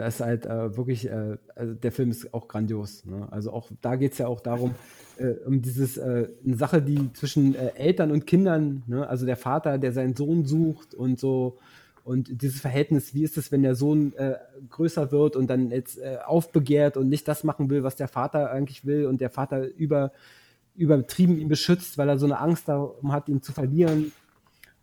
da 0.00 0.06
ist 0.06 0.20
halt 0.20 0.46
äh, 0.46 0.74
wirklich, 0.78 1.06
äh, 1.10 1.36
also 1.54 1.74
der 1.74 1.92
Film 1.92 2.10
ist 2.10 2.32
auch 2.32 2.48
grandios. 2.48 3.04
Ne? 3.04 3.28
Also 3.30 3.52
auch 3.52 3.70
da 3.82 3.96
geht 3.96 4.12
es 4.12 4.18
ja 4.18 4.28
auch 4.28 4.40
darum, 4.40 4.74
äh, 5.18 5.32
um 5.44 5.60
dieses, 5.60 5.98
äh, 5.98 6.28
eine 6.42 6.56
Sache, 6.56 6.80
die 6.80 7.12
zwischen 7.12 7.54
äh, 7.54 7.74
Eltern 7.74 8.10
und 8.10 8.26
Kindern, 8.26 8.82
ne? 8.86 9.06
also 9.06 9.26
der 9.26 9.36
Vater, 9.36 9.76
der 9.76 9.92
seinen 9.92 10.16
Sohn 10.16 10.46
sucht 10.46 10.94
und 10.94 11.20
so, 11.20 11.58
und 12.02 12.40
dieses 12.40 12.62
Verhältnis, 12.62 13.12
wie 13.12 13.24
ist 13.24 13.36
es, 13.36 13.52
wenn 13.52 13.62
der 13.62 13.74
Sohn 13.74 14.14
äh, 14.16 14.36
größer 14.70 15.12
wird 15.12 15.36
und 15.36 15.48
dann 15.48 15.70
jetzt 15.70 16.00
aufbegehrt 16.24 16.96
und 16.96 17.10
nicht 17.10 17.28
das 17.28 17.44
machen 17.44 17.68
will, 17.68 17.82
was 17.82 17.94
der 17.94 18.08
Vater 18.08 18.50
eigentlich 18.50 18.86
will 18.86 19.04
und 19.04 19.20
der 19.20 19.28
Vater 19.28 19.68
über, 19.68 20.12
übertrieben 20.74 21.38
ihn 21.38 21.48
beschützt, 21.48 21.98
weil 21.98 22.08
er 22.08 22.18
so 22.18 22.24
eine 22.24 22.40
Angst 22.40 22.68
darum 22.68 23.12
hat, 23.12 23.28
ihn 23.28 23.42
zu 23.42 23.52
verlieren. 23.52 24.12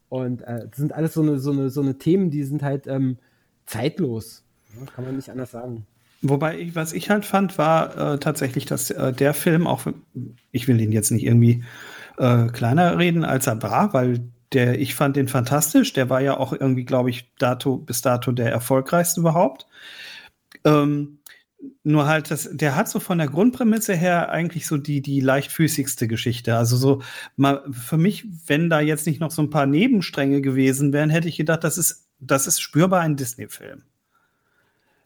Und 0.10 0.42
das 0.42 0.76
sind 0.76 0.94
alles 0.94 1.16
so 1.16 1.24
eine, 1.24 1.40
so 1.40 1.52
eine, 1.52 1.72
so 1.72 1.82
eine 1.82 1.98
Themen, 1.98 2.30
die 2.30 2.44
sind 2.44 2.62
halt 2.62 2.86
ähm, 2.86 3.18
zeitlos. 3.66 4.47
Kann 4.96 5.06
man 5.06 5.16
nicht 5.16 5.30
anders 5.30 5.52
sagen. 5.52 5.86
Wobei 6.22 6.72
was 6.74 6.94
ich 6.94 7.10
halt 7.10 7.26
fand, 7.26 7.58
war 7.58 8.14
äh, 8.14 8.18
tatsächlich, 8.20 8.66
dass 8.66 8.90
äh, 8.90 9.14
der 9.14 9.34
Film 9.34 9.68
auch, 9.68 9.86
ich 10.52 10.68
will 10.68 10.82
ihn 10.82 10.92
jetzt 10.92 11.12
nicht 11.12 11.26
irgendwie 11.26 11.64
äh, 12.18 12.48
kleiner 12.48 12.98
reden, 12.98 13.24
als 13.24 13.48
er 13.48 13.62
war, 13.62 13.94
weil 13.94 14.32
der, 14.54 14.80
ich 14.80 14.96
fand 14.96 15.16
den 15.16 15.28
fantastisch. 15.28 15.94
Der 15.94 16.10
war 16.10 16.22
ja 16.22 16.38
auch 16.38 16.54
irgendwie, 16.54 16.86
glaube 16.86 17.10
ich, 17.10 17.34
dato, 17.38 17.78
bis 17.78 18.02
dato 18.02 18.32
der 18.32 18.52
erfolgreichste 18.52 19.20
überhaupt. 19.20 19.68
Ähm, 20.64 21.20
nur 21.84 22.08
halt, 22.08 22.32
das, 22.32 22.50
der 22.52 22.76
hat 22.76 22.88
so 22.90 23.00
von 23.00 23.18
der 23.18 23.28
Grundprämisse 23.28 23.96
her 23.96 24.30
eigentlich 24.30 24.68
so 24.68 24.78
die, 24.78 25.02
die 25.02 25.20
leichtfüßigste 25.20 26.08
Geschichte. 26.08 26.56
Also 26.56 26.78
so, 26.78 27.02
mal 27.36 27.64
für 27.72 27.98
mich, 27.98 28.26
wenn 28.46 28.70
da 28.70 28.80
jetzt 28.80 29.08
nicht 29.08 29.20
noch 29.20 29.32
so 29.32 29.42
ein 29.42 29.50
paar 29.50 29.66
Nebenstränge 29.66 30.42
gewesen 30.42 30.94
wären, 30.94 31.10
hätte 31.10 31.28
ich 31.28 31.38
gedacht, 31.38 31.64
das 31.64 31.78
ist, 31.78 32.08
das 32.20 32.48
ist 32.48 32.60
spürbar 32.60 33.02
ein 33.02 33.16
Disney-Film. 33.16 33.84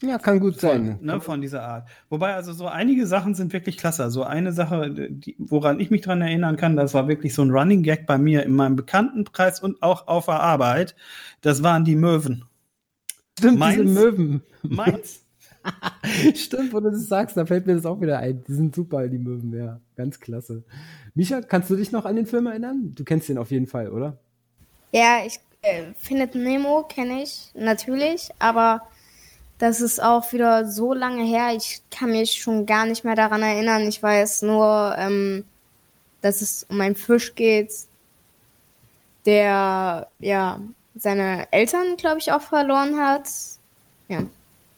Ja, 0.02 0.18
kann 0.18 0.40
gut 0.40 0.60
sein. 0.60 0.98
Von, 0.98 1.06
ne, 1.06 1.22
von 1.22 1.42
dieser 1.42 1.64
Art. 1.64 1.88
Wobei, 2.10 2.34
also 2.34 2.54
so 2.54 2.68
einige 2.68 3.06
Sachen 3.06 3.36
sind 3.36 3.54
wirklich 3.54 3.78
klasse. 3.78 4.04
Also 4.04 4.24
eine 4.24 4.52
Sache, 4.52 4.90
die, 4.90 5.36
woran 5.38 5.80
ich 5.80 5.92
mich 5.92 6.02
dran 6.02 6.22
erinnern 6.22 6.58
kann, 6.58 6.76
das 6.76 6.94
war 6.94 7.08
wirklich 7.08 7.36
so 7.36 7.44
ein 7.44 7.52
Running 7.52 7.84
Gag 7.84 8.08
bei 8.08 8.18
mir 8.18 8.44
in 8.44 8.54
meinem 8.54 8.76
Bekanntenkreis 8.76 9.60
und 9.60 9.84
auch 9.84 10.08
auf 10.08 10.26
der 10.26 10.40
Arbeit. 10.40 10.96
Das 11.42 11.62
waren 11.62 11.86
die 11.86 11.96
Möwen. 11.96 12.46
Stimmt, 13.38 13.60
Meins? 13.60 13.82
diese 13.82 13.86
Möwen. 13.86 14.42
Meins? 14.64 15.24
Stimmt, 16.36 16.74
wo 16.74 16.80
du 16.80 16.90
das 16.90 17.08
sagst, 17.08 17.38
da 17.38 17.46
fällt 17.46 17.68
mir 17.68 17.76
das 17.76 17.86
auch 17.86 18.02
wieder 18.02 18.18
ein. 18.18 18.44
Die 18.48 18.54
sind 18.54 18.76
super, 18.76 19.08
die 19.08 19.20
Möwen, 19.20 19.54
ja. 19.54 19.80
Ganz 19.96 20.20
klasse. 20.20 20.64
Micha, 21.14 21.42
kannst 21.42 21.70
du 21.70 21.76
dich 21.76 21.92
noch 21.92 22.06
an 22.06 22.16
den 22.16 22.26
Film 22.26 22.48
erinnern? 22.48 22.94
Du 22.96 23.04
kennst 23.04 23.30
den 23.30 23.38
auf 23.38 23.52
jeden 23.52 23.68
Fall, 23.68 23.90
oder? 23.90 24.18
Ja, 24.92 25.20
ich 25.26 25.40
äh, 25.62 25.94
Findet 25.98 26.34
Nemo 26.34 26.84
kenne 26.84 27.22
ich 27.22 27.52
natürlich, 27.54 28.30
aber 28.40 28.82
das 29.62 29.80
ist 29.80 30.02
auch 30.02 30.34
wieder 30.34 30.66
so 30.66 30.92
lange 30.92 31.24
her. 31.24 31.54
Ich 31.56 31.84
kann 31.92 32.10
mich 32.10 32.32
schon 32.32 32.66
gar 32.66 32.88
nicht 32.88 33.06
mehr 33.06 33.14
daran 33.14 33.44
erinnern. 33.44 33.84
Ich 33.84 34.02
weiß 34.02 34.42
nur, 34.42 34.96
ähm, 34.98 35.44
dass 36.22 36.42
es 36.42 36.66
um 36.68 36.82
einen 36.82 36.96
Fisch 36.96 37.36
geht, 37.36 37.72
der 39.28 40.08
ja 40.18 40.60
seine 40.96 41.48
Eltern, 41.52 41.96
glaube 41.96 42.18
ich, 42.18 42.32
auch 42.32 42.42
verloren 42.42 42.98
hat. 42.98 43.30
Ja. 44.08 44.24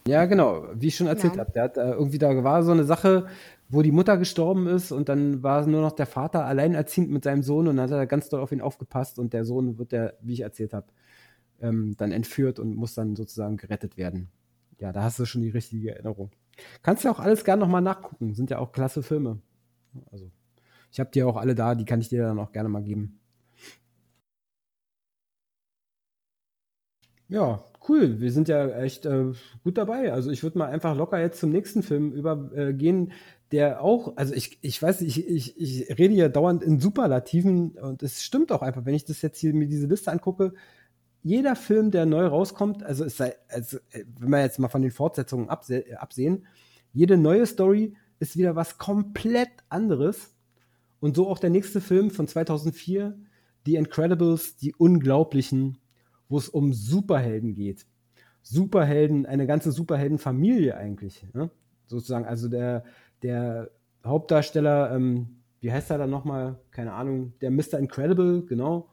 Ja, 0.05 0.25
genau, 0.25 0.65
wie 0.73 0.87
ich 0.87 0.97
schon 0.97 1.07
erzählt 1.07 1.35
Ja. 1.35 1.39
habe. 1.39 1.51
Der 1.53 1.63
hat 1.63 1.77
äh, 1.77 1.91
irgendwie 1.91 2.17
da 2.17 2.43
war 2.43 2.61
so 2.63 2.73
eine 2.73 2.83
Sache, 2.83 3.27
wo 3.69 3.83
die 3.83 3.93
Mutter 3.93 4.17
gestorben 4.17 4.67
ist 4.67 4.91
und 4.91 5.07
dann 5.07 5.43
war 5.43 5.65
nur 5.65 5.81
noch 5.81 5.93
der 5.93 6.07
Vater 6.07 6.45
alleinerziehend 6.45 7.09
mit 7.09 7.23
seinem 7.23 7.41
Sohn 7.41 7.69
und 7.69 7.77
dann 7.77 7.89
hat 7.89 7.97
er 7.97 8.05
ganz 8.05 8.27
doll 8.27 8.41
auf 8.41 8.51
ihn 8.51 8.59
aufgepasst 8.59 9.17
und 9.17 9.31
der 9.31 9.45
Sohn 9.45 9.77
wird 9.77 9.93
der, 9.93 10.15
wie 10.19 10.33
ich 10.33 10.41
erzählt 10.41 10.73
habe, 10.73 10.87
ähm, 11.61 11.95
dann 11.97 12.11
entführt 12.11 12.59
und 12.59 12.75
muss 12.75 12.95
dann 12.95 13.15
sozusagen 13.15 13.55
gerettet 13.55 13.95
werden. 13.95 14.27
Ja, 14.83 14.91
da 14.91 15.03
hast 15.03 15.17
du 15.17 15.23
schon 15.25 15.41
die 15.41 15.49
richtige 15.49 15.91
Erinnerung. 15.91 16.29
Kannst 16.81 17.05
ja 17.05 17.11
auch 17.11 17.19
alles 17.19 17.45
gerne 17.45 17.61
nochmal 17.61 17.81
nachgucken. 17.81 18.33
Sind 18.33 18.49
ja 18.49 18.59
auch 18.59 18.73
klasse 18.73 19.01
Filme. 19.01 19.39
Also, 20.11 20.29
ich 20.91 20.99
habe 20.99 21.09
die 21.13 21.23
auch 21.23 21.37
alle 21.37 21.55
da, 21.55 21.73
die 21.73 21.85
kann 21.85 22.01
ich 22.01 22.09
dir 22.09 22.23
dann 22.23 22.37
auch 22.37 22.51
gerne 22.51 22.67
mal 22.67 22.83
geben. 22.83 23.17
Ja, 27.29 27.63
cool. 27.87 28.19
Wir 28.19 28.29
sind 28.33 28.49
ja 28.49 28.67
echt 28.77 29.05
äh, 29.05 29.31
gut 29.63 29.77
dabei. 29.77 30.11
Also 30.11 30.31
ich 30.31 30.43
würde 30.43 30.57
mal 30.57 30.67
einfach 30.67 30.97
locker 30.97 31.19
jetzt 31.21 31.39
zum 31.39 31.51
nächsten 31.51 31.81
Film 31.81 32.11
übergehen, 32.11 33.11
äh, 33.11 33.13
der 33.53 33.81
auch, 33.81 34.17
also 34.17 34.33
ich, 34.33 34.59
ich 34.61 34.81
weiß, 34.81 34.99
ich, 35.01 35.25
ich, 35.29 35.57
ich 35.57 35.97
rede 35.97 36.13
ja 36.13 36.27
dauernd 36.27 36.61
in 36.61 36.81
Superlativen 36.81 37.77
und 37.77 38.03
es 38.03 38.21
stimmt 38.21 38.51
auch 38.51 38.61
einfach, 38.61 38.85
wenn 38.85 38.95
ich 38.95 39.05
das 39.05 39.21
jetzt 39.21 39.39
hier 39.39 39.53
mir 39.53 39.67
diese 39.67 39.87
Liste 39.87 40.11
angucke, 40.11 40.53
jeder 41.23 41.55
Film, 41.55 41.89
der 41.89 42.05
neu 42.05 42.27
rauskommt, 42.27 42.83
also 42.83 43.07
sei, 43.07 43.35
also 43.47 43.77
wenn 44.19 44.29
wir 44.29 44.41
jetzt 44.41 44.59
mal 44.59 44.67
von 44.67 44.81
den 44.81 44.91
Fortsetzungen 44.91 45.49
abse 45.49 45.85
absehen, 45.97 46.45
jede 46.91 47.17
neue 47.17 47.45
Story 47.45 47.95
ist 48.19 48.37
wieder 48.37 48.55
was 48.55 48.77
komplett 48.77 49.49
anderes. 49.69 50.35
Und 50.99 51.15
so 51.15 51.27
auch 51.27 51.39
der 51.39 51.49
nächste 51.49 51.81
Film 51.81 52.11
von 52.11 52.27
2004, 52.27 53.17
The 53.65 53.75
Incredibles, 53.75 54.57
die 54.57 54.75
Unglaublichen, 54.75 55.77
wo 56.29 56.37
es 56.37 56.49
um 56.49 56.73
Superhelden 56.73 57.55
geht. 57.55 57.85
Superhelden, 58.41 59.25
eine 59.25 59.47
ganze 59.47 59.71
Superheldenfamilie 59.71 60.75
eigentlich, 60.75 61.25
ne? 61.33 61.49
sozusagen. 61.87 62.25
Also 62.25 62.49
der, 62.49 62.83
der 63.21 63.71
Hauptdarsteller, 64.05 64.93
ähm, 64.93 65.41
wie 65.61 65.71
heißt 65.71 65.89
er 65.91 65.97
dann 65.97 66.09
nochmal? 66.09 66.59
Keine 66.71 66.93
Ahnung, 66.93 67.33
der 67.39 67.51
Mr. 67.51 67.79
Incredible, 67.79 68.45
genau, 68.45 68.89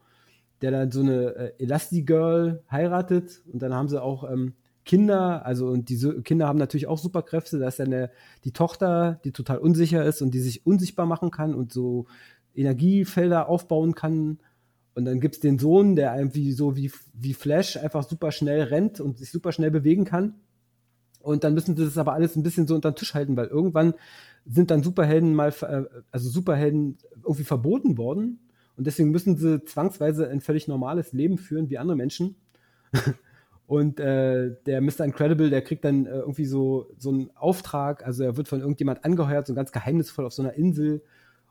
der 0.63 0.71
dann 0.71 0.91
so 0.91 1.01
eine 1.01 1.35
äh, 1.35 1.53
Elastigirl 1.59 2.63
heiratet 2.71 3.43
und 3.53 3.63
dann 3.63 3.75
haben 3.75 3.89
sie 3.89 4.03
auch 4.03 4.31
ähm, 4.31 4.55
Kinder, 4.85 5.45
also 5.45 5.69
und 5.69 5.89
diese 5.89 6.23
Kinder 6.23 6.49
haben 6.49 6.59
natürlich 6.59 6.87
auch 6.87 6.99
Superkräfte, 6.99 7.59
da 7.59 7.69
ist 7.69 7.81
dann 7.81 7.91
der, 7.91 8.11
die 8.45 8.53
Tochter, 8.53 9.21
die 9.25 9.33
total 9.33 9.59
unsicher 9.59 10.05
ist 10.05 10.23
und 10.23 10.33
die 10.33 10.41
sich 10.41 10.67
unsichtbar 10.67 11.07
machen 11.07 11.31
kann 11.31 11.55
und 11.55 11.73
so 11.73 12.07
Energiefelder 12.55 13.49
aufbauen 13.49 13.95
kann 13.95 14.39
und 14.95 15.05
dann 15.05 15.21
gibt 15.21 15.37
es 15.37 15.41
den 15.41 15.59
Sohn, 15.59 15.97
der 15.97 16.17
irgendwie 16.17 16.53
so 16.53 16.77
wie, 16.77 16.91
wie 17.15 17.35
Flash 17.35 17.77
einfach 17.77 18.07
super 18.07 18.33
schnell 18.33 18.63
rennt 18.65 19.01
und 19.01 19.19
sich 19.19 19.31
super 19.31 19.53
schnell 19.53 19.71
bewegen 19.71 20.05
kann. 20.05 20.35
Und 21.21 21.45
dann 21.45 21.55
müssen 21.55 21.77
sie 21.77 21.85
das 21.85 21.99
aber 21.99 22.15
alles 22.15 22.35
ein 22.37 22.43
bisschen 22.43 22.67
so 22.67 22.75
unter 22.75 22.91
den 22.91 22.97
Tisch 22.97 23.15
halten, 23.15 23.37
weil 23.37 23.47
irgendwann 23.47 23.95
sind 24.47 24.71
dann 24.71 24.83
Superhelden 24.83 25.35
mal, 25.35 25.55
äh, 25.63 25.85
also 26.11 26.29
Superhelden 26.29 26.99
irgendwie 27.23 27.45
verboten 27.45 27.99
worden. 27.99 28.41
Und 28.81 28.87
deswegen 28.87 29.11
müssen 29.11 29.37
sie 29.37 29.63
zwangsweise 29.63 30.31
ein 30.31 30.41
völlig 30.41 30.67
normales 30.67 31.13
Leben 31.13 31.37
führen 31.37 31.69
wie 31.69 31.77
andere 31.77 31.99
Menschen. 31.99 32.37
Und 33.67 34.01
äh, 34.01 34.57
der 34.65 34.81
Mr. 34.81 35.05
Incredible, 35.05 35.51
der 35.51 35.61
kriegt 35.61 35.85
dann 35.85 36.07
äh, 36.07 36.21
irgendwie 36.21 36.47
so, 36.47 36.91
so 36.97 37.11
einen 37.11 37.31
Auftrag, 37.37 38.07
also 38.07 38.25
er 38.25 38.39
wird 38.39 38.49
von 38.49 38.61
irgendjemand 38.61 39.05
angeheuert, 39.05 39.47
so 39.47 39.53
ganz 39.53 39.71
geheimnisvoll 39.71 40.25
auf 40.25 40.33
so 40.33 40.41
einer 40.41 40.55
Insel 40.55 41.03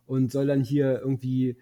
und 0.08 0.32
soll 0.32 0.48
dann 0.48 0.62
hier 0.62 1.00
irgendwie 1.02 1.56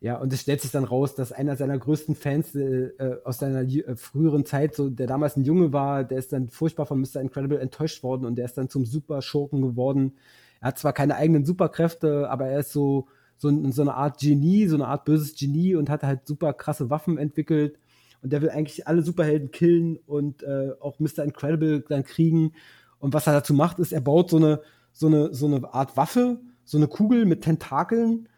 ja, 0.00 0.16
und 0.16 0.32
es 0.32 0.40
stellt 0.40 0.60
sich 0.60 0.72
dann 0.72 0.82
raus, 0.82 1.14
dass 1.14 1.30
einer 1.30 1.54
seiner 1.54 1.78
größten 1.78 2.16
Fans 2.16 2.56
äh, 2.56 2.88
äh 2.98 3.22
aus 3.22 3.38
seiner 3.38 3.60
äh, 3.60 3.94
früheren 3.94 4.44
Zeit, 4.44 4.74
so 4.74 4.90
der 4.90 5.06
damals 5.06 5.36
ein 5.36 5.44
Junge 5.44 5.72
war, 5.72 6.02
der 6.02 6.18
ist 6.18 6.32
dann 6.32 6.48
furchtbar 6.48 6.86
von 6.86 7.00
Mr. 7.00 7.20
Incredible 7.20 7.60
enttäuscht 7.60 8.02
worden 8.02 8.24
und 8.24 8.34
der 8.34 8.46
ist 8.46 8.58
dann 8.58 8.68
zum 8.68 8.86
Superschurken 8.86 9.62
geworden. 9.62 10.14
Er 10.60 10.68
hat 10.68 10.78
zwar 10.80 10.94
keine 10.94 11.14
eigenen 11.14 11.44
Superkräfte, 11.44 12.28
aber 12.28 12.48
er 12.48 12.58
ist 12.58 12.72
so, 12.72 13.06
so, 13.36 13.50
so 13.70 13.82
eine 13.82 13.94
Art 13.94 14.20
Genie, 14.20 14.66
so 14.66 14.76
eine 14.76 14.86
Art 14.86 15.04
böses 15.04 15.34
Genie 15.34 15.74
und 15.74 15.90
hat 15.90 16.02
halt 16.02 16.26
super 16.26 16.52
krasse 16.52 16.90
Waffen 16.90 17.18
entwickelt. 17.18 17.78
Und 18.22 18.32
der 18.32 18.40
will 18.40 18.50
eigentlich 18.50 18.86
alle 18.88 19.02
Superhelden 19.02 19.50
killen 19.50 19.98
und 20.06 20.42
äh, 20.42 20.70
auch 20.80 20.98
Mr. 20.98 21.24
Incredible 21.24 21.84
dann 21.88 22.04
kriegen. 22.04 22.52
Und 22.98 23.12
was 23.12 23.26
er 23.26 23.34
dazu 23.34 23.52
macht, 23.52 23.78
ist, 23.78 23.92
er 23.92 24.00
baut 24.00 24.30
so 24.30 24.38
eine, 24.38 24.62
so 24.92 25.08
eine, 25.08 25.34
so 25.34 25.46
eine 25.46 25.74
Art 25.74 25.96
Waffe, 25.96 26.40
so 26.64 26.78
eine 26.78 26.88
Kugel 26.88 27.26
mit 27.26 27.42
Tentakeln 27.42 28.28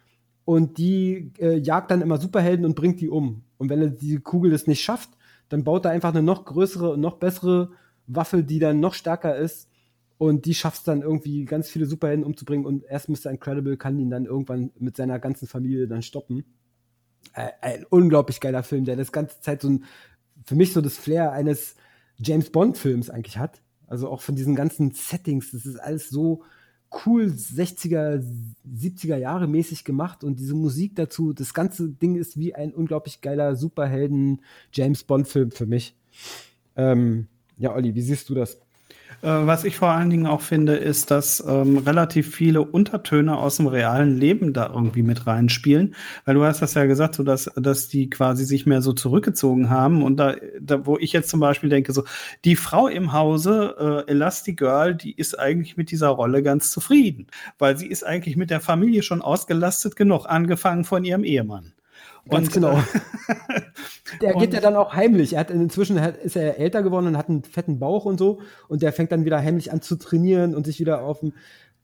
und 0.45 0.79
die 0.79 1.33
äh, 1.39 1.57
jagt 1.57 1.91
dann 1.91 2.03
immer 2.03 2.19
Superhelden 2.19 2.65
und 2.65 2.75
bringt 2.75 3.01
die 3.01 3.09
um. 3.09 3.45
Und 3.59 3.71
wenn 3.71 3.83
er 3.83 3.91
die 3.91 4.19
Kugel 4.19 4.51
das 4.51 4.67
nicht 4.67 4.83
schafft, 4.83 5.11
dann 5.49 5.65
baut 5.65 5.85
er 5.85 5.93
einfach 5.93 6.11
eine 6.11 6.23
noch 6.23 6.45
größere 6.45 6.91
und 6.93 7.01
noch 7.01 7.19
bessere 7.19 7.71
Waffe, 8.07 8.43
die 8.43 8.59
dann 8.59 8.81
noch 8.81 8.95
stärker 8.95 9.37
ist. 9.37 9.69
Und 10.19 10.47
die 10.47 10.55
schafft 10.55 10.79
es 10.79 10.85
dann 10.85 11.03
irgendwie 11.03 11.45
ganz 11.45 11.69
viele 11.69 11.87
Superhelden 11.87 12.25
umzubringen 12.25 12.65
und 12.65 12.85
erst 12.85 13.09
Mr. 13.09 13.31
Incredible 13.31 13.77
kann 13.77 13.99
ihn 13.99 14.11
dann 14.11 14.25
irgendwann 14.25 14.71
mit 14.79 14.97
seiner 14.97 15.19
ganzen 15.19 15.47
Familie 15.47 15.89
dann 15.89 16.03
stoppen. 16.03 16.45
Äh, 17.35 17.51
ein 17.61 17.85
unglaublich 17.91 18.41
geiler 18.41 18.63
Film, 18.63 18.85
der 18.87 18.97
das 18.97 19.13
ganze 19.13 19.41
Zeit 19.41 19.61
so 19.61 19.69
ein, 19.69 19.85
für 20.45 20.55
mich 20.55 20.73
so 20.73 20.81
das 20.81 20.97
Flair 20.97 21.33
eines 21.33 21.77
James 22.19 22.51
Bond 22.51 22.79
Films 22.79 23.11
eigentlich 23.11 23.37
hat. 23.37 23.61
Also 23.87 24.09
auch 24.09 24.23
von 24.23 24.37
diesen 24.37 24.55
ganzen 24.55 24.93
Settings, 24.93 25.51
das 25.51 25.67
ist 25.67 25.77
alles 25.77 26.09
so, 26.09 26.43
cool 27.05 27.25
60er, 27.27 28.25
70er 28.67 29.17
Jahre 29.17 29.49
mäßig 29.49 29.85
gemacht 29.85 30.25
und 30.25 30.39
diese 30.39 30.55
Musik 30.55 30.95
dazu, 30.97 31.33
das 31.33 31.53
ganze 31.53 31.89
Ding 31.89 32.17
ist 32.17 32.39
wie 32.39 32.55
ein 32.55 32.73
unglaublich 32.73 33.21
geiler 33.21 33.57
Superhelden 33.57 34.41
James 34.73 35.05
Bond 35.05 35.29
Film 35.29 35.51
für 35.51 35.67
mich. 35.67 35.95
Ähm, 36.77 37.27
ja, 37.59 37.75
Olli, 37.75 37.95
wie 37.95 38.03
siehst 38.03 38.29
du 38.29 38.35
das? 38.35 38.59
Äh, 39.23 39.29
was 39.29 39.65
ich 39.65 39.77
vor 39.77 39.91
allen 39.91 40.11
Dingen 40.11 40.27
auch 40.27 40.41
finde, 40.41 40.77
ist, 40.77 41.11
dass 41.11 41.43
ähm, 41.47 41.79
relativ 41.79 42.35
viele 42.35 42.63
Untertöne 42.63 43.37
aus 43.37 43.57
dem 43.57 43.67
realen 43.67 44.17
Leben 44.17 44.53
da 44.53 44.71
irgendwie 44.73 45.03
mit 45.03 45.27
reinspielen. 45.27 45.95
Weil 46.25 46.35
du 46.35 46.45
hast 46.45 46.63
das 46.63 46.75
ja 46.75 46.87
gesagt, 46.87 47.15
so 47.15 47.23
dass, 47.23 47.51
dass 47.57 47.89
die 47.89 48.11
quasi 48.11 48.45
sich 48.45 48.67
mehr 48.67 48.83
so 48.83 48.93
zurückgezogen 48.93 49.71
haben. 49.71 50.03
Und 50.03 50.17
da, 50.17 50.35
da 50.61 50.87
wo 50.87 50.99
ich 50.99 51.13
jetzt 51.13 51.29
zum 51.29 51.41
Beispiel 51.41 51.71
denke, 51.71 51.93
so, 51.93 52.05
die 52.45 52.57
Frau 52.57 52.89
im 52.89 53.13
Hause, 53.13 54.05
äh, 54.07 54.11
Elastigirl, 54.11 54.95
die 54.95 55.13
ist 55.13 55.39
eigentlich 55.39 55.77
mit 55.77 55.91
dieser 55.91 56.09
Rolle 56.09 56.43
ganz 56.43 56.71
zufrieden. 56.71 57.27
Weil 57.59 57.77
sie 57.77 57.87
ist 57.87 58.05
eigentlich 58.05 58.37
mit 58.37 58.51
der 58.51 58.61
Familie 58.61 59.03
schon 59.03 59.23
ausgelastet 59.23 59.97
genug, 59.97 60.27
angefangen 60.27 60.85
von 60.85 61.05
ihrem 61.05 61.25
Ehemann. 61.25 61.73
Ganz 62.29 62.49
und, 62.49 62.55
genau. 62.55 62.81
der 64.21 64.35
geht 64.35 64.55
ja 64.55 64.61
dann 64.61 64.77
auch 64.77 64.95
heimlich. 64.95 65.35
Er 65.35 65.41
hat 65.41 65.51
inzwischen 65.51 65.97
ist 65.97 66.37
er 66.37 66.59
älter 66.59 66.83
geworden 66.83 67.07
und 67.09 67.17
hat 67.17 67.29
einen 67.29 67.45
fetten 67.45 67.79
Bauch 67.79 68.05
und 68.05 68.19
so. 68.19 68.41
Und 68.69 68.83
der 68.83 68.93
fängt 68.93 69.13
dann 69.13 69.25
wieder 69.25 69.41
heimlich 69.41 69.73
an 69.73 69.83
zu 69.83 69.97
trainieren 69.97 70.55
und 70.55 70.67
sich 70.67 70.81
wieder 70.81 71.03
auf 71.03 71.21
dem, 71.21 71.33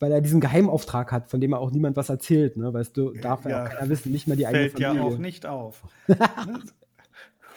weil 0.00 0.12
er 0.12 0.20
diesen 0.20 0.40
Geheimauftrag 0.40 1.12
hat, 1.12 1.28
von 1.28 1.40
dem 1.40 1.52
er 1.52 1.60
auch 1.60 1.70
niemand 1.70 1.96
was 1.96 2.08
erzählt. 2.08 2.56
Ne? 2.56 2.72
Weißt 2.72 2.96
du, 2.96 3.12
darf 3.12 3.44
ja, 3.44 3.50
ja 3.50 3.64
auch 3.64 3.70
keiner 3.70 3.88
wissen, 3.88 4.12
nicht 4.12 4.26
mehr 4.26 4.36
die 4.36 4.46
eigene 4.46 4.70
Familie. 4.70 4.88
Fällt 4.88 4.96
ja 4.96 5.02
auch 5.04 5.18
nicht 5.18 5.46
auf. 5.46 5.82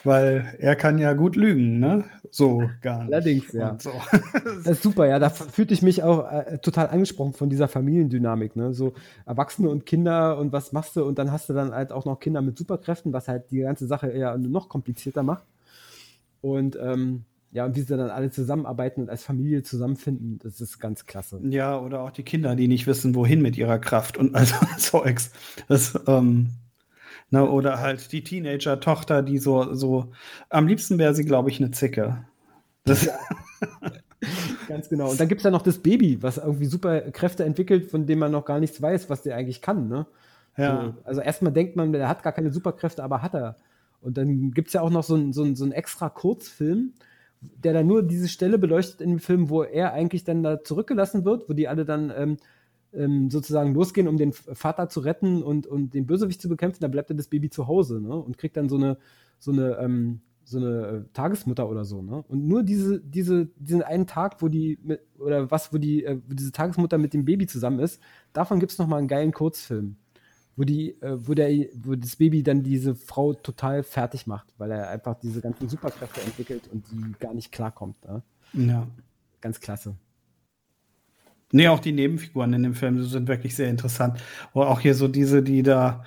weil 0.06 0.56
er 0.60 0.76
kann 0.76 0.98
ja 0.98 1.14
gut 1.14 1.36
lügen, 1.36 1.80
ne? 1.80 2.06
So 2.32 2.70
gar 2.82 3.04
nicht. 3.04 3.14
Allerdings, 3.14 3.52
ja. 3.54 3.78
So. 3.80 3.92
das 4.64 4.78
ist 4.78 4.84
super, 4.84 5.08
ja. 5.08 5.20
Da 5.20 5.30
fühlte 5.30 5.74
ich 5.74 5.82
mich 5.82 6.04
auch 6.04 6.32
äh, 6.32 6.58
total 6.60 6.88
angesprochen 6.88 7.34
von 7.34 7.50
dieser 7.50 7.68
Familiendynamik, 7.68 8.56
ne? 8.56 8.74
So 8.74 8.94
Erwachsene 9.26 9.70
und 9.70 9.86
Kinder 9.86 10.38
und 10.38 10.52
was 10.52 10.72
machst 10.72 10.96
du? 10.96 11.04
Und 11.04 11.20
dann 11.20 11.32
hast 11.32 11.50
du 11.50 11.54
dann 11.54 11.74
halt 11.74 11.92
auch 11.92 12.06
noch 12.06 12.20
Kinder 12.20 12.42
mit 12.42 12.58
Superkräften, 12.58 13.14
was 13.14 13.28
halt 13.28 13.52
die 13.52 13.60
ganze 13.60 13.88
Sache 13.88 14.08
eher 14.08 14.38
noch 14.38 14.70
komplizierter 14.70 15.24
macht. 15.24 15.46
Und 16.42 16.78
ähm, 16.82 17.26
ja, 17.56 17.64
und 17.64 17.76
wie 17.78 17.82
sie 17.82 17.96
dann 17.96 18.10
alle 18.10 18.30
zusammenarbeiten 18.32 19.04
und 19.04 19.10
als 19.10 19.24
Familie 19.24 19.64
zusammenfinden, 19.64 20.40
das 20.44 20.60
ist 20.60 20.78
ganz 20.78 21.06
klasse. 21.06 21.40
Ja, 21.42 21.80
oder 21.80 22.02
auch 22.02 22.12
die 22.12 22.24
Kinder, 22.24 22.54
die 22.56 22.68
nicht 22.68 22.86
wissen, 22.86 23.16
wohin 23.16 23.42
mit 23.42 23.58
ihrer 23.58 23.80
Kraft 23.80 24.18
und 24.18 24.36
also 24.36 24.56
Zeugs. 24.78 25.32
Das, 25.70 25.98
ähm, 26.06 26.50
Ne, 27.32 27.50
oder 27.50 27.80
halt 27.80 28.12
die 28.12 28.24
Teenager-Tochter, 28.24 29.24
die 29.24 29.40
so, 29.40 29.74
so, 29.74 30.12
am 30.50 30.68
liebsten 30.68 31.00
wäre 31.00 31.16
sie, 31.16 31.26
glaube 31.26 31.50
ich, 31.50 31.60
eine 31.60 31.72
Zicke. 31.72 32.26
Das 32.84 33.10
Ganz 34.68 34.90
genau. 34.90 35.10
Und 35.10 35.20
dann 35.20 35.28
gibt 35.28 35.42
es 35.42 35.46
ja 35.46 35.52
noch 35.52 35.62
das 35.62 35.80
Baby, 35.80 36.22
was 36.22 36.38
irgendwie 36.38 36.66
super 36.66 37.02
Kräfte 37.12 37.44
entwickelt, 37.44 37.90
von 37.90 38.06
dem 38.06 38.20
man 38.20 38.32
noch 38.32 38.46
gar 38.46 38.60
nichts 38.60 38.82
weiß, 38.82 39.10
was 39.10 39.24
der 39.24 39.36
eigentlich 39.36 39.62
kann. 39.62 39.88
Ne? 39.88 40.06
Ja. 40.58 40.86
So, 40.86 41.02
also 41.04 41.22
erstmal 41.22 41.54
denkt 41.54 41.76
man, 41.76 41.92
der 41.92 42.08
hat 42.08 42.24
gar 42.24 42.34
keine 42.34 42.52
Superkräfte, 42.52 43.04
aber 43.04 43.22
hat 43.22 43.34
er. 43.34 43.58
Und 44.02 44.18
dann 44.18 44.52
gibt 44.52 44.68
es 44.68 44.74
ja 44.74 44.82
auch 44.82 44.90
noch 44.90 45.04
so 45.04 45.16
einen 45.16 45.34
so 45.34 45.56
so 45.56 45.66
ein 45.66 45.72
extra 45.72 46.10
Kurzfilm, 46.10 46.94
der 47.42 47.74
dann 47.74 47.88
nur 47.88 48.04
diese 48.04 48.28
Stelle 48.28 48.58
beleuchtet 48.58 49.02
in 49.02 49.12
dem 49.12 49.20
Film, 49.20 49.50
wo 49.50 49.64
er 49.64 49.94
eigentlich 49.94 50.24
dann 50.24 50.44
da 50.44 50.64
zurückgelassen 50.64 51.26
wird, 51.26 51.50
wo 51.50 51.54
die 51.54 51.68
alle 51.68 51.86
dann 51.86 52.12
ähm, 52.16 52.38
ähm, 52.96 53.30
sozusagen 53.30 53.74
losgehen, 53.74 54.08
um 54.08 54.18
den 54.18 54.34
Vater 54.34 54.90
zu 54.90 55.00
retten 55.00 55.44
und, 55.44 55.68
und 55.68 55.94
den 55.94 56.06
Bösewicht 56.06 56.42
zu 56.42 56.50
bekämpfen, 56.50 56.82
dann 56.82 56.92
bleibt 56.92 57.10
er 57.10 57.16
das 57.16 57.28
Baby 57.28 57.50
zu 57.50 57.68
Hause 57.68 58.02
ne? 58.02 58.16
und 58.16 58.38
kriegt 58.38 58.58
dann 58.58 58.70
so 58.70 58.78
eine, 58.78 58.98
so 59.40 59.52
eine, 59.52 59.78
ähm, 59.78 60.22
so 60.44 60.60
eine 60.60 60.88
äh, 60.88 61.14
Tagesmutter 61.14 61.68
oder 61.68 61.86
so. 61.86 62.02
Ne? 62.02 62.24
Und 62.28 62.48
nur 62.48 62.64
diese, 62.64 63.02
diese, 63.02 63.48
diesen 63.58 63.82
einen 63.82 64.08
Tag, 64.08 64.42
wo 64.42 64.48
die, 64.48 64.80
mit, 64.84 65.02
oder 65.18 65.50
was, 65.52 65.74
wo 65.74 65.78
die, 65.78 66.06
äh, 66.06 66.20
wo 66.28 66.34
diese 66.34 66.52
Tagesmutter 66.52 66.98
mit 66.98 67.14
dem 67.14 67.26
Baby 67.26 67.48
zusammen 67.48 67.80
ist, 67.80 68.02
davon 68.32 68.60
gibt 68.60 68.72
es 68.72 68.78
nochmal 68.78 69.00
einen 69.00 69.08
geilen 69.08 69.32
Kurzfilm. 69.32 69.98
Wo, 70.58 70.64
die, 70.64 70.92
äh, 71.02 71.18
wo, 71.28 71.34
der, 71.34 71.50
wo 71.74 71.96
das 71.96 72.16
Baby 72.16 72.42
dann 72.42 72.64
diese 72.64 72.96
Frau 72.96 73.34
total 73.34 73.84
fertig 73.84 74.26
macht, 74.26 74.54
weil 74.58 74.72
er 74.72 74.90
einfach 74.90 75.16
diese 75.20 75.42
ganzen 75.42 75.68
Superkräfte 75.68 76.22
entwickelt 76.22 76.70
und 76.72 76.86
die 76.92 77.14
gar 77.20 77.34
nicht 77.34 77.52
klarkommt. 77.52 77.98
Ne? 78.06 78.24
Ja. 78.54 78.88
Ganz 79.42 79.60
klasse. 79.60 79.98
Nee, 81.52 81.68
auch 81.68 81.80
die 81.80 81.92
Nebenfiguren 81.92 82.54
in 82.54 82.64
dem 82.64 82.74
Film 82.74 83.02
sind 83.04 83.28
wirklich 83.28 83.56
sehr 83.56 83.70
interessant. 83.70 84.20
Oder 84.54 84.70
auch 84.70 84.80
hier 84.80 84.96
so 84.96 85.08
diese, 85.08 85.44
die 85.44 85.64
da 85.64 86.04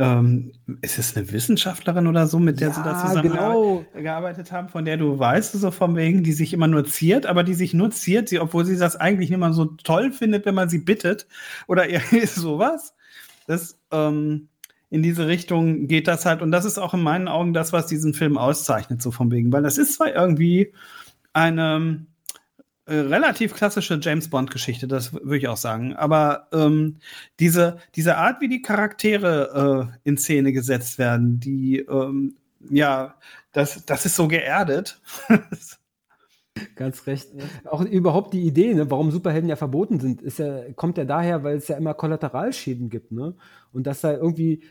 ähm, 0.00 0.52
ist 0.80 0.98
es 0.98 1.14
eine 1.14 1.30
Wissenschaftlerin 1.30 2.06
oder 2.06 2.26
so, 2.26 2.38
mit 2.38 2.58
der 2.60 2.68
Ja, 2.68 2.74
sie 2.74 2.82
da 2.82 3.06
zusammen 3.06 3.30
genau. 3.30 3.84
gearbeitet 3.94 4.50
haben, 4.50 4.70
von 4.70 4.86
der 4.86 4.96
du 4.96 5.18
weißt, 5.18 5.52
so 5.52 5.70
von 5.70 5.94
wegen, 5.94 6.22
die 6.22 6.32
sich 6.32 6.54
immer 6.54 6.68
nur 6.68 6.86
ziert, 6.86 7.26
aber 7.26 7.44
die 7.44 7.52
sich 7.52 7.74
nur 7.74 7.90
ziert, 7.90 8.30
sie, 8.30 8.40
obwohl 8.40 8.64
sie 8.64 8.78
das 8.78 8.96
eigentlich 8.96 9.30
immer 9.30 9.52
so 9.52 9.66
toll 9.66 10.10
findet, 10.10 10.46
wenn 10.46 10.54
man 10.54 10.70
sie 10.70 10.78
bittet 10.78 11.26
oder 11.68 11.84
sowas. 12.26 12.94
Das, 13.46 13.78
ähm, 13.92 14.48
in 14.88 15.02
diese 15.02 15.26
Richtung 15.26 15.86
geht 15.86 16.08
das 16.08 16.24
halt. 16.24 16.40
Und 16.40 16.50
das 16.50 16.64
ist 16.64 16.78
auch 16.78 16.94
in 16.94 17.02
meinen 17.02 17.28
Augen 17.28 17.52
das, 17.52 17.72
was 17.72 17.86
diesen 17.86 18.14
Film 18.14 18.38
auszeichnet, 18.38 19.02
so 19.02 19.10
von 19.10 19.30
wegen. 19.30 19.52
Weil 19.52 19.62
das 19.62 19.78
ist 19.78 19.94
zwar 19.94 20.14
irgendwie 20.14 20.72
eine 21.32 22.06
äh, 22.90 23.00
relativ 23.00 23.54
klassische 23.54 24.00
James 24.02 24.28
Bond-Geschichte, 24.28 24.88
das 24.88 25.12
würde 25.12 25.38
ich 25.38 25.46
auch 25.46 25.56
sagen. 25.56 25.94
Aber 25.94 26.48
ähm, 26.52 26.96
diese, 27.38 27.78
diese 27.94 28.16
Art, 28.16 28.40
wie 28.40 28.48
die 28.48 28.62
Charaktere 28.62 29.92
äh, 30.02 30.08
in 30.08 30.18
Szene 30.18 30.52
gesetzt 30.52 30.98
werden, 30.98 31.38
die, 31.38 31.78
ähm, 31.78 32.34
ja, 32.68 33.14
das, 33.52 33.86
das 33.86 34.06
ist 34.06 34.16
so 34.16 34.26
geerdet. 34.26 35.00
Ganz 36.74 37.06
recht. 37.06 37.28
Auch 37.64 37.80
überhaupt 37.82 38.34
die 38.34 38.42
Idee, 38.42 38.74
ne, 38.74 38.90
warum 38.90 39.12
Superhelden 39.12 39.48
ja 39.48 39.54
verboten 39.54 40.00
sind, 40.00 40.20
ist 40.20 40.40
ja, 40.40 40.72
kommt 40.72 40.98
ja 40.98 41.04
daher, 41.04 41.44
weil 41.44 41.58
es 41.58 41.68
ja 41.68 41.76
immer 41.76 41.94
Kollateralschäden 41.94 42.90
gibt, 42.90 43.12
ne? 43.12 43.36
Und 43.72 43.86
dass 43.86 44.00
da 44.00 44.12
irgendwie, 44.12 44.64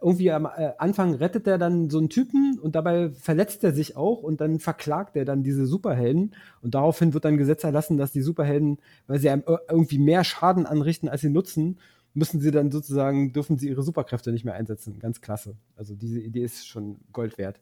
irgendwie 0.00 0.30
am 0.30 0.46
äh, 0.46 0.72
Anfang 0.78 1.14
rettet 1.14 1.46
er 1.46 1.58
dann 1.58 1.90
so 1.90 1.98
einen 1.98 2.08
Typen 2.08 2.58
und 2.58 2.74
dabei 2.74 3.10
verletzt 3.10 3.64
er 3.64 3.72
sich 3.72 3.96
auch 3.96 4.22
und 4.22 4.40
dann 4.40 4.58
verklagt 4.58 5.16
er 5.16 5.24
dann 5.24 5.42
diese 5.42 5.66
Superhelden 5.66 6.34
und 6.62 6.74
daraufhin 6.74 7.14
wird 7.14 7.24
dann 7.24 7.36
Gesetz 7.36 7.64
erlassen, 7.64 7.96
dass 7.96 8.12
die 8.12 8.22
Superhelden, 8.22 8.78
weil 9.06 9.18
sie 9.18 9.30
einem 9.30 9.42
ir- 9.42 9.60
irgendwie 9.68 9.98
mehr 9.98 10.24
Schaden 10.24 10.66
anrichten, 10.66 11.08
als 11.08 11.20
sie 11.20 11.30
nutzen, 11.30 11.78
müssen 12.14 12.40
sie 12.40 12.50
dann 12.50 12.70
sozusagen, 12.70 13.32
dürfen 13.32 13.58
sie 13.58 13.68
ihre 13.68 13.82
Superkräfte 13.82 14.32
nicht 14.32 14.44
mehr 14.44 14.54
einsetzen. 14.54 14.98
Ganz 14.98 15.20
klasse. 15.20 15.56
Also 15.76 15.94
diese 15.94 16.20
Idee 16.20 16.44
ist 16.44 16.66
schon 16.66 16.96
Gold 17.12 17.36
wert. 17.38 17.60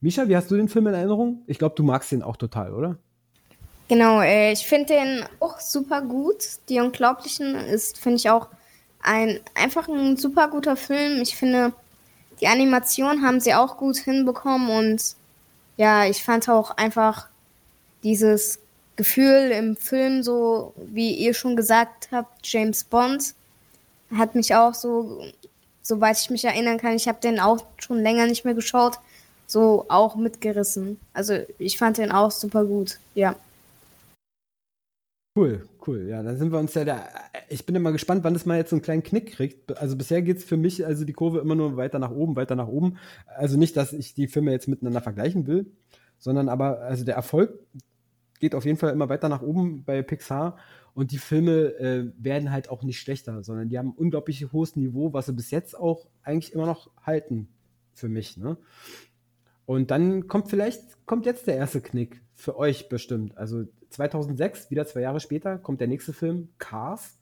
Misha, 0.00 0.28
wie 0.28 0.36
hast 0.36 0.50
du 0.50 0.56
den 0.56 0.68
Film 0.68 0.86
in 0.86 0.94
Erinnerung? 0.94 1.42
Ich 1.46 1.58
glaube, 1.58 1.74
du 1.74 1.82
magst 1.82 2.12
den 2.12 2.22
auch 2.22 2.36
total, 2.36 2.74
oder? 2.74 2.98
Genau, 3.88 4.22
äh, 4.22 4.52
ich 4.52 4.66
finde 4.66 4.86
den 4.94 5.24
auch 5.40 5.60
super 5.60 6.00
gut. 6.00 6.44
Die 6.68 6.80
Unglaublichen 6.80 7.54
ist, 7.54 7.98
finde 7.98 8.16
ich, 8.16 8.30
auch 8.30 8.48
ein 9.04 9.38
einfach 9.54 9.86
ein 9.86 10.16
super 10.16 10.48
guter 10.48 10.76
Film. 10.76 11.20
Ich 11.22 11.36
finde, 11.36 11.72
die 12.40 12.48
Animation 12.48 13.22
haben 13.22 13.38
sie 13.38 13.54
auch 13.54 13.76
gut 13.76 13.96
hinbekommen 13.96 14.70
und 14.70 15.14
ja, 15.76 16.06
ich 16.06 16.22
fand 16.24 16.48
auch 16.48 16.72
einfach 16.72 17.28
dieses 18.02 18.58
Gefühl 18.96 19.50
im 19.50 19.76
Film, 19.76 20.22
so 20.22 20.72
wie 20.76 21.14
ihr 21.14 21.34
schon 21.34 21.56
gesagt 21.56 22.08
habt, 22.12 22.46
James 22.46 22.84
Bond, 22.84 23.34
hat 24.16 24.34
mich 24.34 24.54
auch 24.54 24.74
so, 24.74 25.22
soweit 25.82 26.18
ich 26.18 26.30
mich 26.30 26.44
erinnern 26.44 26.78
kann, 26.78 26.94
ich 26.94 27.08
habe 27.08 27.20
den 27.20 27.40
auch 27.40 27.64
schon 27.78 28.00
länger 28.00 28.26
nicht 28.26 28.44
mehr 28.44 28.54
geschaut, 28.54 28.98
so 29.46 29.84
auch 29.88 30.14
mitgerissen. 30.16 31.00
Also 31.12 31.38
ich 31.58 31.76
fand 31.76 31.98
den 31.98 32.12
auch 32.12 32.30
super 32.30 32.64
gut, 32.64 32.98
ja. 33.14 33.34
Cool, 35.36 35.68
cool. 35.86 36.06
Ja, 36.08 36.22
dann 36.22 36.36
sind 36.36 36.52
wir 36.52 36.60
uns 36.60 36.74
ja 36.74 36.84
da. 36.84 37.08
Ich 37.48 37.66
bin 37.66 37.74
immer 37.74 37.90
gespannt, 37.90 38.22
wann 38.22 38.34
das 38.34 38.46
mal 38.46 38.56
jetzt 38.56 38.70
so 38.70 38.76
einen 38.76 38.82
kleinen 38.82 39.02
Knick 39.02 39.32
kriegt. 39.32 39.76
Also 39.78 39.96
bisher 39.96 40.22
geht's 40.22 40.44
für 40.44 40.56
mich 40.56 40.86
also 40.86 41.04
die 41.04 41.12
Kurve 41.12 41.40
immer 41.40 41.56
nur 41.56 41.76
weiter 41.76 41.98
nach 41.98 42.12
oben, 42.12 42.36
weiter 42.36 42.54
nach 42.54 42.68
oben. 42.68 42.98
Also 43.26 43.58
nicht, 43.58 43.76
dass 43.76 43.92
ich 43.92 44.14
die 44.14 44.28
Filme 44.28 44.52
jetzt 44.52 44.68
miteinander 44.68 45.00
vergleichen 45.00 45.48
will, 45.48 45.72
sondern 46.18 46.48
aber, 46.48 46.82
also 46.82 47.04
der 47.04 47.16
Erfolg 47.16 47.58
geht 48.38 48.54
auf 48.54 48.64
jeden 48.64 48.78
Fall 48.78 48.92
immer 48.92 49.08
weiter 49.08 49.28
nach 49.28 49.42
oben 49.42 49.82
bei 49.84 50.02
Pixar 50.02 50.56
und 50.94 51.10
die 51.10 51.18
Filme 51.18 51.74
äh, 51.80 52.12
werden 52.16 52.52
halt 52.52 52.68
auch 52.70 52.84
nicht 52.84 53.00
schlechter, 53.00 53.42
sondern 53.42 53.68
die 53.68 53.78
haben 53.78 53.88
ein 53.88 53.96
unglaublich 53.96 54.52
hohes 54.52 54.76
Niveau, 54.76 55.12
was 55.12 55.26
sie 55.26 55.32
bis 55.32 55.50
jetzt 55.50 55.76
auch 55.76 56.06
eigentlich 56.22 56.52
immer 56.52 56.66
noch 56.66 56.90
halten 57.02 57.48
für 57.92 58.08
mich. 58.08 58.36
Ne? 58.36 58.56
Und 59.66 59.90
dann 59.90 60.26
kommt 60.28 60.48
vielleicht, 60.48 61.06
kommt 61.06 61.26
jetzt 61.26 61.46
der 61.46 61.56
erste 61.56 61.80
Knick 61.80 62.22
für 62.34 62.56
euch 62.58 62.88
bestimmt. 62.88 63.36
Also 63.38 63.64
2006, 63.90 64.70
wieder 64.70 64.86
zwei 64.86 65.00
Jahre 65.00 65.20
später, 65.20 65.58
kommt 65.58 65.80
der 65.80 65.88
nächste 65.88 66.12
Film, 66.12 66.48
Cars. 66.58 67.18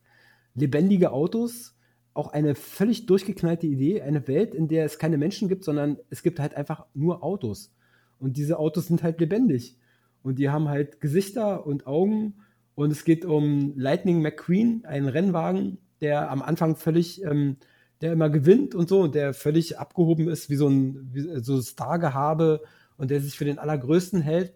Lebendige 0.55 1.13
Autos, 1.13 1.77
auch 2.15 2.33
eine 2.33 2.55
völlig 2.55 3.07
durchgeknallte 3.07 3.67
Idee, 3.67 4.03
eine 4.03 4.29
Welt, 4.29 4.55
in 4.55 4.69
der 4.69 4.85
es 4.85 4.99
keine 4.99 5.17
Menschen 5.17 5.49
gibt, 5.49 5.65
sondern 5.65 5.99
es 6.11 6.23
gibt 6.23 6.41
halt 6.41 6.55
einfach 6.55 6.85
nur 6.93 7.23
Autos. 7.23 7.73
Und 8.19 8.37
diese 8.37 8.59
Autos 8.59 8.89
sind 8.89 9.03
halt 9.03 9.19
lebendig. 9.21 9.79
Und 10.23 10.39
die 10.39 10.51
haben 10.51 10.69
halt 10.69 11.01
Gesichter 11.01 11.67
und 11.67 11.87
Augen. 11.87 12.35
Und 12.75 12.93
es 12.93 13.05
geht 13.05 13.25
um 13.25 13.73
Lightning 13.77 14.21
McQueen, 14.21 14.85
einen 14.85 15.09
Rennwagen, 15.09 15.79
der 16.01 16.31
am 16.31 16.43
Anfang 16.43 16.77
völlig, 16.77 17.23
ähm, 17.25 17.57
der 18.03 18.13
immer 18.13 18.29
gewinnt 18.29 18.75
und 18.75 18.89
so, 18.89 19.01
und 19.01 19.15
der 19.15 19.33
völlig 19.33 19.79
abgehoben 19.79 20.29
ist, 20.29 20.51
wie 20.51 20.57
so 20.57 20.69
ein 20.69 21.11
wie, 21.13 21.41
so 21.41 21.63
Stargehabe 21.63 22.63
und 22.97 23.11
der 23.11 23.21
sich 23.21 23.39
für 23.39 23.45
den 23.45 23.59
Allergrößten 23.59 24.21
hält. 24.21 24.53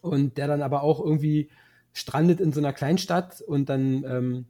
Und 0.00 0.36
der 0.36 0.48
dann 0.48 0.62
aber 0.62 0.82
auch 0.82 0.98
irgendwie 1.04 1.50
strandet 1.92 2.40
in 2.40 2.52
so 2.52 2.60
einer 2.60 2.72
Kleinstadt 2.72 3.40
und 3.40 3.68
dann 3.68 4.04
ähm, 4.04 4.46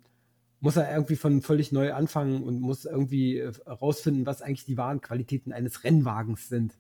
muss 0.61 0.77
er 0.77 0.91
irgendwie 0.93 1.17
von 1.17 1.43
völlig 1.43 1.73
neu 1.73 1.93
anfangen 1.93 2.43
und 2.43 2.61
muss 2.61 2.85
irgendwie 2.85 3.39
äh, 3.39 3.53
rausfinden, 3.67 4.27
was 4.27 4.41
eigentlich 4.41 4.65
die 4.65 4.79
wahren 4.79 5.01
Qualitäten 5.01 5.53
eines 5.53 5.85
Rennwagens 5.85 6.49
sind, 6.49 6.79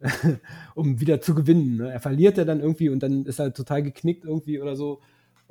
um 0.74 1.00
wieder 1.00 1.20
zu 1.20 1.34
gewinnen. 1.34 1.76
Ne? 1.76 1.92
Er 1.92 2.00
verliert 2.00 2.38
er 2.38 2.44
dann 2.44 2.60
irgendwie 2.60 2.88
und 2.88 3.02
dann 3.02 3.26
ist 3.26 3.38
er 3.38 3.52
total 3.52 3.82
geknickt 3.82 4.24
irgendwie 4.24 4.60
oder 4.60 4.74
so. 4.74 5.00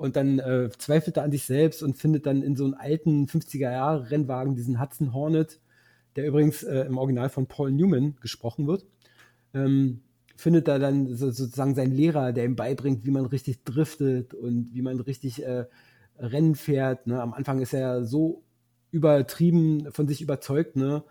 Und 0.02 0.16
dann 0.16 0.40
äh, 0.40 0.68
zweifelt 0.80 1.18
er 1.18 1.24
an 1.24 1.32
sich 1.32 1.46
selbst 1.46 1.84
und 1.84 1.96
findet 1.96 2.26
dann 2.26 2.42
in 2.42 2.56
so 2.56 2.66
einem 2.66 2.74
alten 2.74 3.28
50er-Jahre-Rennwagen 3.28 4.56
diesen 4.56 4.82
Hudson 4.82 5.14
Hornet, 5.14 5.60
der 6.16 6.26
übrigens 6.26 6.64
äh, 6.64 6.86
im 6.88 6.98
Original 6.98 7.30
von 7.30 7.46
Paul 7.46 7.72
Newman 7.72 8.16
gesprochen 8.20 8.66
wird. 8.66 8.84
Ähm, 9.54 10.02
findet 10.36 10.68
er 10.68 10.80
dann 10.80 11.16
so, 11.16 11.30
sozusagen 11.30 11.76
seinen 11.76 11.94
Lehrer, 11.94 12.34
der 12.34 12.46
ihm 12.46 12.56
beibringt, 12.56 13.06
wie 13.06 13.12
man 13.12 13.28
richtig 13.28 13.64
driftet 13.64 14.34
und 14.34 14.74
wie 14.74 14.82
man 14.82 15.00
richtig 15.00 15.44
äh, 15.44 15.66
Rennen 16.18 16.56
fährt. 16.56 17.06
Ne? 17.06 17.22
Am 17.22 17.36
Anfang 17.36 17.62
ist 17.62 17.76
er 17.76 18.04
so 18.04 18.42
übertrieben 18.90 19.92
von 19.92 20.08
sich 20.08 20.24
überzeugt, 20.24 20.78
ne? 20.78 21.04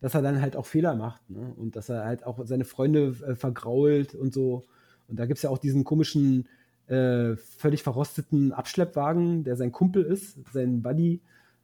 dass 0.00 0.14
er 0.14 0.22
dann 0.22 0.40
halt 0.40 0.54
auch 0.54 0.66
Fehler 0.66 0.94
macht 0.94 1.28
ne? 1.28 1.52
und 1.56 1.74
dass 1.74 1.88
er 1.88 2.04
halt 2.04 2.24
auch 2.24 2.46
seine 2.46 2.64
Freunde 2.64 3.16
äh, 3.26 3.34
vergrault 3.34 4.14
und 4.14 4.32
so. 4.32 4.62
Und 5.08 5.18
da 5.18 5.26
gibt 5.26 5.38
es 5.38 5.42
ja 5.42 5.50
auch 5.50 5.58
diesen 5.58 5.82
komischen, 5.82 6.46
äh, 6.88 7.36
völlig 7.36 7.82
verrosteten 7.82 8.52
Abschleppwagen, 8.52 9.44
der 9.44 9.56
sein 9.56 9.72
Kumpel 9.72 10.02
ist, 10.02 10.38
sein 10.52 10.82
Buddy. 10.82 11.20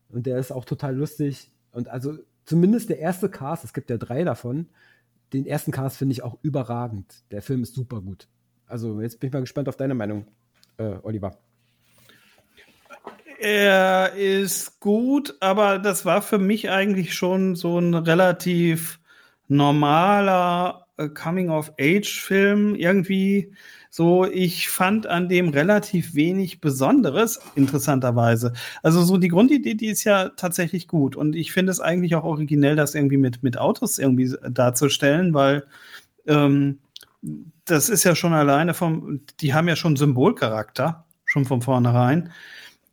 Und 0.08 0.26
der 0.26 0.38
ist 0.38 0.52
auch 0.52 0.64
total 0.64 0.96
lustig. 0.96 1.50
Und 1.72 1.88
also 1.88 2.18
zumindest 2.44 2.90
der 2.90 2.98
erste 2.98 3.28
Cast, 3.28 3.64
es 3.64 3.72
gibt 3.72 3.90
ja 3.90 3.96
drei 3.96 4.24
davon, 4.24 4.68
den 5.32 5.46
ersten 5.46 5.70
Cast 5.72 5.96
finde 5.96 6.12
ich 6.12 6.22
auch 6.22 6.38
überragend. 6.42 7.24
Der 7.30 7.42
Film 7.42 7.62
ist 7.62 7.74
super 7.74 8.00
gut. 8.00 8.28
Also 8.66 9.00
jetzt 9.00 9.20
bin 9.20 9.28
ich 9.28 9.32
mal 9.32 9.40
gespannt 9.40 9.68
auf 9.68 9.76
deine 9.76 9.94
Meinung, 9.94 10.26
äh, 10.76 10.96
Oliver. 11.02 11.38
Er 13.38 14.12
ist 14.14 14.78
gut, 14.78 15.34
aber 15.40 15.78
das 15.78 16.04
war 16.04 16.22
für 16.22 16.38
mich 16.38 16.70
eigentlich 16.70 17.14
schon 17.14 17.56
so 17.56 17.78
ein 17.78 17.94
relativ 17.94 19.00
normaler 19.48 20.86
äh, 20.96 21.08
Coming-of-Age-Film. 21.08 22.76
Irgendwie 22.76 23.52
so, 23.94 24.24
ich 24.24 24.70
fand 24.70 25.06
an 25.06 25.28
dem 25.28 25.50
relativ 25.50 26.14
wenig 26.14 26.62
Besonderes, 26.62 27.40
interessanterweise. 27.56 28.54
Also 28.82 29.02
so 29.02 29.18
die 29.18 29.28
Grundidee, 29.28 29.74
die 29.74 29.88
ist 29.88 30.04
ja 30.04 30.30
tatsächlich 30.30 30.88
gut. 30.88 31.14
Und 31.14 31.36
ich 31.36 31.52
finde 31.52 31.72
es 31.72 31.80
eigentlich 31.80 32.14
auch 32.14 32.24
originell, 32.24 32.74
das 32.74 32.94
irgendwie 32.94 33.18
mit, 33.18 33.42
mit 33.42 33.58
Autos 33.58 33.98
irgendwie 33.98 34.34
darzustellen, 34.50 35.34
weil 35.34 35.64
ähm, 36.26 36.78
das 37.66 37.90
ist 37.90 38.04
ja 38.04 38.14
schon 38.16 38.32
alleine 38.32 38.74
vom, 38.74 39.20
die 39.40 39.52
haben 39.54 39.68
ja 39.68 39.76
schon 39.76 39.96
Symbolcharakter, 39.96 41.04
schon 41.26 41.44
von 41.44 41.60
vornherein. 41.62 42.32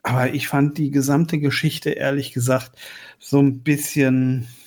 Aber 0.03 0.33
ich 0.33 0.47
fand 0.49 0.77
die 0.77 0.91
gesamte 0.91 1.39
Geschichte, 1.39 1.91
ehrlich 1.91 2.33
gesagt, 2.33 2.71
so 3.19 3.39
ein 3.39 3.61
bisschen 3.63 4.47
sch- 4.47 4.58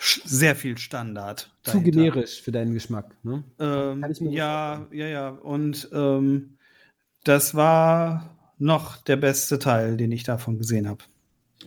sehr 0.00 0.56
viel 0.56 0.78
Standard. 0.78 1.50
Zu 1.62 1.72
dahinter. 1.72 1.90
generisch 1.90 2.42
für 2.42 2.52
deinen 2.52 2.72
Geschmack. 2.72 3.14
Ne? 3.22 3.44
Ähm, 3.58 4.00
Kann 4.00 4.10
ich 4.10 4.20
mir 4.20 4.32
ja, 4.32 4.86
ja, 4.92 5.06
ja. 5.06 5.28
Und 5.28 5.88
ähm, 5.92 6.56
das 7.24 7.54
war 7.54 8.36
noch 8.58 8.96
der 8.96 9.16
beste 9.16 9.58
Teil, 9.58 9.96
den 9.96 10.12
ich 10.12 10.22
davon 10.22 10.58
gesehen 10.58 10.88
habe. 10.88 11.04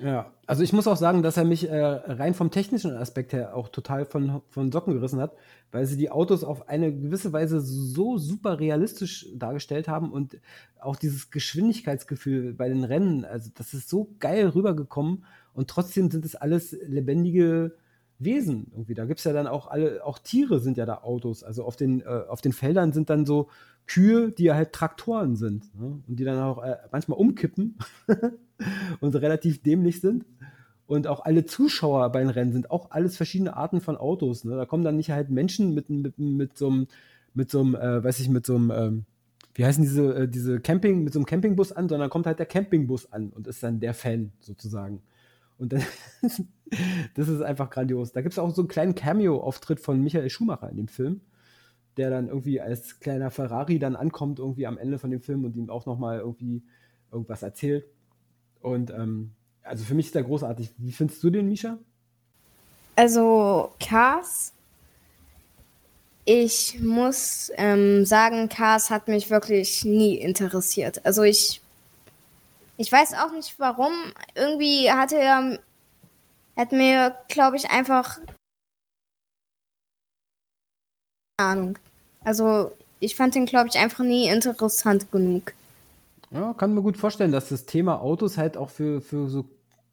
Ja, 0.01 0.31
also 0.47 0.63
ich 0.63 0.73
muss 0.73 0.87
auch 0.87 0.97
sagen, 0.97 1.21
dass 1.21 1.37
er 1.37 1.45
mich 1.45 1.69
äh, 1.69 1.79
rein 1.79 2.33
vom 2.33 2.49
technischen 2.49 2.91
Aspekt 2.97 3.31
her 3.31 3.55
auch 3.55 3.69
total 3.69 4.05
von, 4.05 4.41
von 4.49 4.71
Socken 4.71 4.95
gerissen 4.95 5.19
hat, 5.21 5.35
weil 5.71 5.85
sie 5.85 5.97
die 5.97 6.09
Autos 6.09 6.43
auf 6.43 6.67
eine 6.67 6.91
gewisse 6.91 7.31
Weise 7.31 7.61
so 7.61 8.17
super 8.17 8.59
realistisch 8.59 9.27
dargestellt 9.35 9.87
haben 9.87 10.11
und 10.11 10.39
auch 10.79 10.95
dieses 10.95 11.29
Geschwindigkeitsgefühl 11.29 12.53
bei 12.53 12.69
den 12.69 12.83
Rennen, 12.83 13.23
also 13.23 13.51
das 13.53 13.75
ist 13.75 13.87
so 13.87 14.15
geil 14.19 14.47
rübergekommen 14.47 15.25
und 15.53 15.69
trotzdem 15.69 16.09
sind 16.09 16.25
es 16.25 16.35
alles 16.35 16.75
lebendige 16.87 17.75
Wesen 18.25 18.67
irgendwie. 18.71 18.93
Da 18.93 19.05
gibt 19.05 19.19
es 19.19 19.23
ja 19.25 19.33
dann 19.33 19.47
auch 19.47 19.67
alle, 19.67 20.05
auch 20.05 20.19
Tiere 20.19 20.59
sind 20.59 20.77
ja 20.77 20.85
da 20.85 20.99
Autos. 21.03 21.43
Also 21.43 21.63
auf 21.63 21.75
den, 21.75 22.01
äh, 22.01 22.23
auf 22.27 22.41
den 22.41 22.53
Feldern 22.53 22.93
sind 22.93 23.09
dann 23.09 23.25
so 23.25 23.49
Kühe, 23.87 24.31
die 24.31 24.43
ja 24.43 24.55
halt 24.55 24.73
Traktoren 24.73 25.35
sind 25.35 25.73
ne? 25.79 26.01
und 26.07 26.19
die 26.19 26.23
dann 26.23 26.39
auch 26.39 26.63
äh, 26.63 26.77
manchmal 26.91 27.17
umkippen 27.17 27.77
und 28.99 29.15
relativ 29.15 29.61
dämlich 29.61 30.01
sind. 30.01 30.25
Und 30.85 31.07
auch 31.07 31.25
alle 31.25 31.45
Zuschauer 31.45 32.11
bei 32.11 32.19
den 32.19 32.29
Rennen 32.29 32.51
sind 32.51 32.69
auch 32.69 32.91
alles 32.91 33.17
verschiedene 33.17 33.55
Arten 33.55 33.81
von 33.81 33.97
Autos. 33.97 34.43
Ne? 34.43 34.55
Da 34.55 34.65
kommen 34.65 34.83
dann 34.83 34.97
nicht 34.97 35.11
halt 35.11 35.29
Menschen 35.29 35.73
mit, 35.73 35.89
mit, 35.89 36.19
mit 36.19 36.57
so 36.57 36.69
einem, 36.69 36.87
mit 37.33 37.49
so 37.49 37.61
einem, 37.61 37.75
äh, 37.75 38.03
weiß 38.03 38.19
ich, 38.19 38.29
mit 38.29 38.45
so 38.45 38.55
einem, 38.55 38.71
ähm, 38.71 39.05
wie 39.55 39.65
heißen 39.65 39.83
diese, 39.83 40.13
äh, 40.13 40.27
diese 40.27 40.59
Camping, 40.59 41.03
mit 41.03 41.13
so 41.13 41.19
einem 41.19 41.25
Campingbus 41.25 41.71
an, 41.71 41.87
sondern 41.87 42.09
kommt 42.09 42.25
halt 42.25 42.39
der 42.39 42.45
Campingbus 42.45 43.11
an 43.11 43.29
und 43.29 43.47
ist 43.47 43.63
dann 43.63 43.79
der 43.79 43.93
Fan 43.93 44.31
sozusagen. 44.39 45.01
Und 45.63 45.71
dann, 45.71 45.83
das 47.15 47.29
ist 47.29 47.41
einfach 47.41 47.69
grandios. 47.69 48.11
Da 48.11 48.21
gibt 48.21 48.33
es 48.33 48.39
auch 48.39 48.53
so 48.53 48.61
einen 48.61 48.67
kleinen 48.67 48.95
Cameo-Auftritt 48.95 49.79
von 49.79 50.01
Michael 50.01 50.29
Schumacher 50.29 50.69
in 50.69 50.75
dem 50.75 50.89
Film, 50.89 51.21
der 51.95 52.09
dann 52.09 52.27
irgendwie 52.27 52.59
als 52.59 52.99
kleiner 52.99 53.31
Ferrari 53.31 53.79
dann 53.79 53.95
ankommt, 53.95 54.39
irgendwie 54.39 54.67
am 54.67 54.77
Ende 54.77 54.99
von 54.99 55.09
dem 55.09 55.21
Film 55.21 55.45
und 55.45 55.55
ihm 55.55 55.69
auch 55.69 55.85
nochmal 55.85 56.19
irgendwie 56.19 56.63
irgendwas 57.13 57.43
erzählt. 57.43 57.85
Und 58.59 58.91
ähm, 58.91 59.31
also 59.61 59.85
für 59.85 59.95
mich 59.95 60.07
ist 60.07 60.15
der 60.15 60.23
großartig. 60.23 60.71
Wie 60.77 60.91
findest 60.91 61.23
du 61.23 61.29
den, 61.29 61.47
Misha? 61.47 61.79
Also 62.97 63.71
Cars 63.79 64.51
ich 66.25 66.79
muss 66.79 67.51
ähm, 67.57 68.05
sagen, 68.05 68.47
Cars 68.47 68.89
hat 68.89 69.07
mich 69.07 69.29
wirklich 69.29 69.83
nie 69.83 70.15
interessiert. 70.15 71.05
Also 71.05 71.23
ich, 71.23 71.61
ich 72.83 72.91
weiß 72.91 73.13
auch 73.13 73.31
nicht 73.31 73.57
warum. 73.59 73.93
Irgendwie 74.35 74.91
hatte 74.91 75.17
er, 75.17 75.57
hat 76.57 76.73
mir, 76.73 77.15
glaube 77.29 77.55
ich, 77.55 77.71
einfach 77.71 78.19
Ahnung. 81.37 81.79
Also 82.25 82.73
ich 82.99 83.15
fand 83.15 83.35
den, 83.35 83.45
glaube 83.45 83.69
ich, 83.69 83.79
einfach 83.79 84.03
nie 84.03 84.27
interessant 84.27 85.11
genug. 85.13 85.53
Ja, 86.29 86.53
kann 86.53 86.73
mir 86.73 86.81
gut 86.81 86.97
vorstellen, 86.97 87.31
dass 87.31 87.49
das 87.49 87.65
Thema 87.65 88.01
Autos 88.01 88.37
halt 88.37 88.57
auch 88.57 88.69
für, 88.69 88.99
für 88.99 89.29
so 89.29 89.45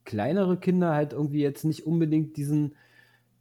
kleinere 0.05 0.57
Kinder 0.57 0.93
halt 0.93 1.13
irgendwie 1.13 1.43
jetzt 1.43 1.65
nicht 1.65 1.87
unbedingt 1.87 2.37
diesen 2.37 2.75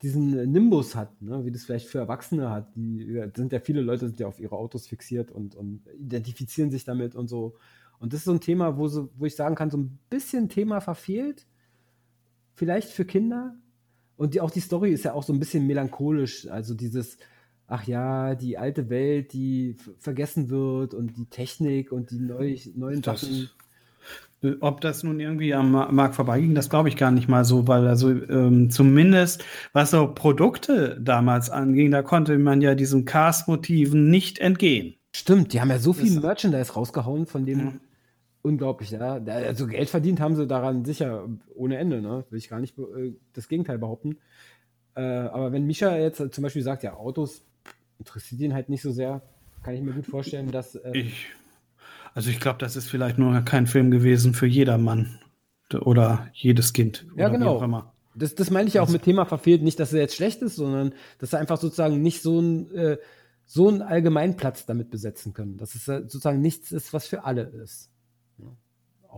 diesen 0.02 0.50
Nimbus 0.50 0.95
hat, 0.95 1.22
ne? 1.22 1.43
wie 1.43 1.52
das 1.52 1.66
vielleicht 1.66 1.88
für 1.89 1.97
Erwachsene 1.97 2.50
hat. 2.50 2.74
Die 2.76 3.22
sind 3.36 3.52
ja 3.52 3.60
viele 3.60 3.82
Leute 3.82 4.08
sind 4.08 4.20
ja 4.20 4.28
auf 4.28 4.39
ihre 4.39 4.56
Autos 4.56 4.88
fixiert 4.88 5.30
und, 5.30 5.56
und 5.56 5.82
identifizieren 6.00 6.72
sich 6.72 6.86
damit 6.86 7.16
und 7.16 7.28
so. 7.28 7.58
Und 8.00 8.14
das 8.14 8.22
ist 8.22 8.26
so 8.26 8.32
ein 8.32 8.41
Thema, 8.41 8.78
wo, 8.78 8.88
so, 8.88 9.10
wo 9.18 9.26
ich 9.26 9.36
sagen 9.36 9.56
kann, 9.56 9.70
so 9.70 9.78
ein 9.78 10.00
bisschen 10.10 10.50
Thema 10.50 10.80
verfehlt. 10.80 11.45
Vielleicht 12.54 12.89
für 12.89 13.06
Kinder. 13.06 13.56
Und 14.16 14.34
die, 14.34 14.41
auch 14.41 14.52
die 14.52 14.62
Story 14.62 14.91
ist 14.91 15.04
ja 15.04 15.14
auch 15.14 15.24
so 15.24 15.34
ein 15.34 15.39
bisschen 15.39 15.68
melancholisch. 15.68 16.47
Also 16.50 16.74
dieses, 16.74 17.18
ach 17.68 17.86
ja, 17.86 18.36
die 18.36 18.58
alte 18.58 18.89
Welt, 18.89 19.34
die 19.34 19.76
vergessen 20.00 20.50
wird 20.50 20.93
und 20.93 21.18
die 21.18 21.26
Technik 21.26 21.91
und 21.91 22.12
die 22.12 22.20
neu, 22.20 22.58
neuen 22.76 23.02
das, 23.02 23.22
Sachen. 23.22 23.50
Ob 24.62 24.80
das 24.80 25.04
nun 25.04 25.20
irgendwie 25.20 25.54
am 25.54 25.72
Markt 25.72 26.16
vorbeiging, 26.16 26.56
das 26.56 26.70
glaube 26.70 26.88
ich 26.88 26.95
gar 26.95 27.12
nicht 27.12 27.28
mal 27.28 27.43
so, 27.43 27.68
weil 27.68 27.86
also 27.88 28.10
ähm, 28.10 28.70
zumindest 28.70 29.43
was 29.74 29.91
so 29.91 30.14
Produkte 30.14 30.97
damals 31.02 31.50
anging, 31.50 31.91
da 31.91 32.02
konnte 32.02 32.38
man 32.38 32.62
ja 32.62 32.74
diesen 32.74 33.04
Cast-Motiven 33.04 34.10
nicht 34.10 34.39
entgehen. 34.39 34.95
Stimmt, 35.14 35.52
die 35.52 35.60
haben 35.60 35.70
ja 35.70 35.80
so 35.80 35.91
viel 35.91 36.20
Merchandise 36.22 36.74
rausgehauen, 36.74 37.26
von 37.26 37.45
dem 37.45 37.58
mhm. 37.58 37.80
Unglaublich, 38.42 38.92
ja. 38.92 39.14
Also 39.26 39.68
Geld 39.68 39.90
verdient 39.90 40.20
haben 40.20 40.36
sie 40.36 40.48
daran 40.48 40.86
sicher 40.86 41.28
ohne 41.56 41.78
Ende, 41.78 42.02
ne? 42.02 42.26
Will 42.30 42.40
ich 42.40 42.50
gar 42.50 42.60
nicht 42.60 42.78
äh, 42.78 43.14
das 43.34 43.48
Gegenteil 43.48 43.78
behaupten. 43.78 44.18
Äh, 44.96 45.02
aber 45.02 45.52
wenn 45.52 45.66
Misha 45.66 45.96
jetzt 45.98 46.18
zum 46.34 46.42
Beispiel 46.42 46.62
sagt, 46.64 46.84
ja, 46.84 46.94
Autos 46.94 47.46
interessiert 48.00 48.42
ihn 48.42 48.54
halt 48.54 48.70
nicht 48.70 48.82
so 48.82 48.92
sehr, 48.92 49.22
kann 49.64 49.74
ich 49.74 49.82
mir 49.82 49.94
gut 49.94 50.06
vorstellen, 50.06 50.52
dass. 50.52 50.76
Äh, 50.76 50.98
ich 50.98 51.28
also 52.14 52.30
ich 52.30 52.40
glaube, 52.40 52.60
das 52.60 52.76
ist 52.76 52.90
vielleicht 52.90 53.18
nur 53.18 53.40
kein 53.42 53.68
Film 53.68 53.92
gewesen 53.92 54.34
für 54.34 54.48
jedermann 54.48 55.20
oder 55.74 56.28
jedes 56.34 56.74
Kind. 56.74 57.06
Ja, 57.16 57.30
genau. 57.30 57.86
Das, 58.16 58.36
das 58.36 58.50
meine 58.50 58.68
ich 58.68 58.80
auch 58.80 58.90
mit 58.90 59.04
Thema 59.04 59.26
verfehlt. 59.26 59.62
Nicht, 59.62 59.80
dass 59.80 59.94
er 59.94 60.02
jetzt 60.02 60.16
schlecht 60.16 60.42
ist, 60.42 60.56
sondern 60.56 60.94
dass 61.20 61.34
er 61.34 61.40
einfach 61.40 61.58
sozusagen 61.58 62.02
nicht 62.02 62.22
so 62.22 62.40
ein 62.40 62.72
äh, 62.72 62.98
so 63.46 63.68
einen 63.68 63.82
Allgemeinplatz 63.82 64.66
damit 64.66 64.90
besetzen 64.92 65.34
können. 65.34 65.58
Dass 65.58 65.76
es 65.76 65.86
sozusagen 65.86 66.42
nichts 66.42 66.72
ist, 66.72 66.94
was 66.94 67.08
für 67.08 67.24
alle 67.24 67.44
ist. 67.44 67.90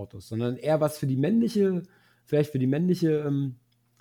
Autos, 0.02 0.28
sondern 0.28 0.58
eher 0.58 0.82
was 0.82 0.98
für 0.98 1.08
die 1.08 1.18
männliche, 1.18 1.84
vielleicht 2.26 2.52
für 2.52 2.60
die 2.60 2.68
männliche 2.68 3.20
ähm, 3.20 3.56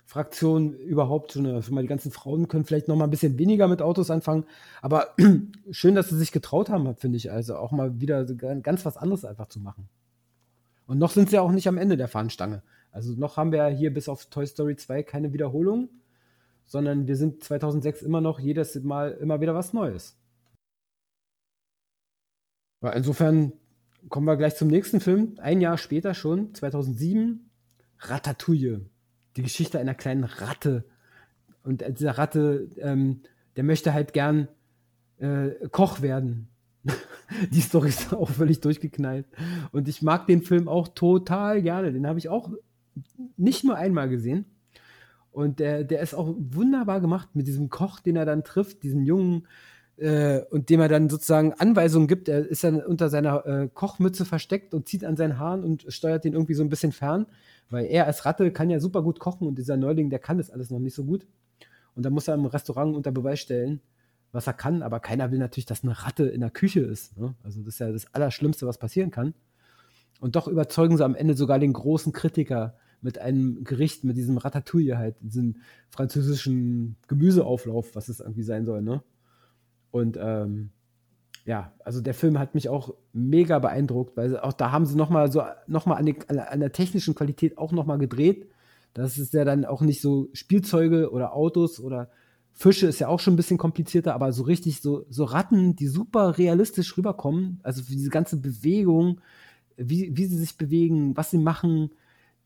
Fraktion 0.05 0.73
überhaupt 0.73 1.31
schon, 1.31 1.61
schon 1.63 1.73
mal 1.73 1.81
die 1.81 1.87
ganzen 1.87 2.11
Frauen 2.11 2.47
können 2.49 2.65
vielleicht 2.65 2.87
noch 2.87 2.97
mal 2.97 3.05
ein 3.05 3.11
bisschen 3.11 3.37
weniger 3.37 3.67
mit 3.67 3.81
Autos 3.81 4.11
anfangen, 4.11 4.45
aber 4.81 5.15
schön, 5.71 5.95
dass 5.95 6.09
sie 6.09 6.17
sich 6.17 6.31
getraut 6.31 6.69
haben, 6.69 6.95
finde 6.97 7.17
ich, 7.17 7.31
also 7.31 7.55
auch 7.55 7.71
mal 7.71 8.01
wieder 8.01 8.25
ganz 8.25 8.85
was 8.85 8.97
anderes 8.97 9.23
einfach 9.23 9.47
zu 9.47 9.59
machen. 9.59 9.87
Und 10.85 10.97
noch 10.97 11.11
sind 11.11 11.29
sie 11.29 11.37
ja 11.37 11.41
auch 11.41 11.53
nicht 11.53 11.69
am 11.69 11.77
Ende 11.77 11.95
der 11.95 12.09
Fahnenstange. 12.09 12.63
Also 12.91 13.13
noch 13.13 13.37
haben 13.37 13.53
wir 13.53 13.67
hier 13.67 13.93
bis 13.93 14.09
auf 14.09 14.25
Toy 14.25 14.45
Story 14.45 14.75
2 14.75 15.03
keine 15.03 15.31
Wiederholung, 15.31 15.87
sondern 16.65 17.07
wir 17.07 17.15
sind 17.15 17.43
2006 17.43 18.01
immer 18.01 18.19
noch 18.19 18.39
jedes 18.39 18.75
Mal 18.83 19.11
immer 19.11 19.39
wieder 19.39 19.55
was 19.55 19.71
Neues. 19.71 20.17
Insofern 22.81 23.53
kommen 24.09 24.27
wir 24.27 24.37
gleich 24.37 24.55
zum 24.55 24.67
nächsten 24.67 24.99
Film. 24.99 25.35
Ein 25.37 25.61
Jahr 25.61 25.77
später 25.77 26.13
schon, 26.13 26.53
2007, 26.53 27.49
Ratatouille 27.99 28.85
die 29.35 29.43
Geschichte 29.43 29.79
einer 29.79 29.93
kleinen 29.93 30.23
Ratte. 30.23 30.85
Und 31.63 31.83
dieser 31.99 32.17
Ratte, 32.17 32.69
ähm, 32.77 33.21
der 33.55 33.63
möchte 33.63 33.93
halt 33.93 34.13
gern 34.13 34.47
äh, 35.17 35.49
Koch 35.71 36.01
werden. 36.01 36.47
die 37.51 37.61
Story 37.61 37.89
ist 37.89 38.13
auch 38.13 38.29
völlig 38.29 38.61
durchgeknallt. 38.61 39.25
Und 39.71 39.87
ich 39.87 40.01
mag 40.01 40.27
den 40.27 40.41
Film 40.41 40.67
auch 40.67 40.87
total 40.89 41.61
gerne. 41.61 41.93
Den 41.93 42.07
habe 42.07 42.19
ich 42.19 42.29
auch 42.29 42.49
nicht 43.37 43.63
nur 43.63 43.75
einmal 43.75 44.09
gesehen. 44.09 44.45
Und 45.31 45.59
der, 45.59 45.85
der 45.85 46.01
ist 46.01 46.13
auch 46.13 46.35
wunderbar 46.37 46.99
gemacht 46.99 47.29
mit 47.35 47.47
diesem 47.47 47.69
Koch, 47.69 48.01
den 48.01 48.17
er 48.17 48.25
dann 48.25 48.43
trifft, 48.43 48.83
diesen 48.83 49.05
jungen, 49.05 49.47
äh, 50.01 50.43
und 50.49 50.69
dem 50.69 50.79
er 50.79 50.87
dann 50.87 51.09
sozusagen 51.09 51.53
Anweisungen 51.53 52.07
gibt. 52.07 52.27
Er 52.27 52.39
ist 52.39 52.63
dann 52.63 52.81
unter 52.81 53.09
seiner 53.09 53.45
äh, 53.45 53.69
Kochmütze 53.71 54.25
versteckt 54.25 54.73
und 54.73 54.87
zieht 54.87 55.05
an 55.05 55.15
seinen 55.15 55.37
Haaren 55.37 55.63
und 55.63 55.85
steuert 55.89 56.23
den 56.23 56.33
irgendwie 56.33 56.55
so 56.55 56.63
ein 56.63 56.69
bisschen 56.69 56.91
fern. 56.91 57.27
Weil 57.69 57.85
er 57.85 58.07
als 58.07 58.25
Ratte 58.25 58.51
kann 58.51 58.69
ja 58.69 58.79
super 58.79 59.03
gut 59.03 59.19
kochen 59.19 59.47
und 59.47 59.57
dieser 59.57 59.77
Neuling, 59.77 60.09
der 60.09 60.19
kann 60.19 60.39
das 60.39 60.49
alles 60.49 60.71
noch 60.71 60.79
nicht 60.79 60.95
so 60.95 61.05
gut. 61.05 61.27
Und 61.95 62.03
da 62.03 62.09
muss 62.09 62.27
er 62.27 62.33
im 62.33 62.45
Restaurant 62.45 62.95
unter 62.95 63.11
Beweis 63.11 63.39
stellen, 63.39 63.79
was 64.31 64.47
er 64.47 64.53
kann, 64.53 64.81
aber 64.81 64.99
keiner 64.99 65.31
will 65.31 65.39
natürlich, 65.39 65.65
dass 65.65 65.83
eine 65.83 66.03
Ratte 66.03 66.25
in 66.25 66.41
der 66.41 66.49
Küche 66.49 66.81
ist. 66.81 67.17
Ne? 67.17 67.35
Also 67.43 67.61
das 67.61 67.75
ist 67.75 67.79
ja 67.79 67.91
das 67.91 68.13
Allerschlimmste, 68.13 68.65
was 68.65 68.77
passieren 68.77 69.11
kann. 69.11 69.33
Und 70.19 70.35
doch 70.35 70.47
überzeugen 70.47 70.97
sie 70.97 71.05
am 71.05 71.15
Ende 71.15 71.35
sogar 71.35 71.59
den 71.59 71.73
großen 71.73 72.11
Kritiker 72.11 72.75
mit 73.01 73.19
einem 73.19 73.63
Gericht, 73.63 74.03
mit 74.03 74.17
diesem 74.17 74.37
Ratatouille 74.37 74.97
halt, 74.97 75.15
diesem 75.21 75.57
französischen 75.89 76.95
Gemüseauflauf, 77.07 77.95
was 77.95 78.09
es 78.09 78.19
irgendwie 78.19 78.43
sein 78.43 78.65
soll. 78.65 78.81
Ne? 78.81 79.03
Und 79.91 80.17
ähm, 80.19 80.71
ja, 81.45 81.73
also 81.83 82.01
der 82.01 82.13
Film 82.13 82.39
hat 82.39 82.55
mich 82.55 82.69
auch 82.69 82.93
mega 83.13 83.59
beeindruckt, 83.59 84.15
weil 84.15 84.39
auch 84.39 84.53
da 84.53 84.71
haben 84.71 84.85
sie 84.85 84.95
nochmal 84.95 85.31
so 85.31 85.43
nochmal 85.67 85.97
an, 85.97 86.39
an 86.39 86.59
der 86.59 86.71
technischen 86.71 87.15
Qualität 87.15 87.57
auch 87.57 87.71
nochmal 87.71 87.97
gedreht. 87.97 88.47
Das 88.93 89.17
ist 89.17 89.33
ja 89.33 89.45
dann 89.45 89.65
auch 89.65 89.81
nicht 89.81 90.01
so 90.01 90.29
Spielzeuge 90.33 91.11
oder 91.11 91.33
Autos 91.33 91.79
oder 91.79 92.09
Fische 92.53 92.87
ist 92.87 92.99
ja 92.99 93.07
auch 93.07 93.19
schon 93.19 93.33
ein 93.33 93.37
bisschen 93.37 93.57
komplizierter, 93.57 94.13
aber 94.13 94.33
so 94.33 94.43
richtig 94.43 94.81
so, 94.81 95.05
so 95.09 95.23
Ratten, 95.23 95.75
die 95.75 95.87
super 95.87 96.37
realistisch 96.37 96.97
rüberkommen, 96.97 97.59
also 97.63 97.81
diese 97.81 98.09
ganze 98.09 98.37
Bewegung, 98.37 99.21
wie, 99.77 100.15
wie 100.15 100.25
sie 100.25 100.37
sich 100.37 100.57
bewegen, 100.57 101.15
was 101.15 101.31
sie 101.31 101.37
machen, 101.37 101.91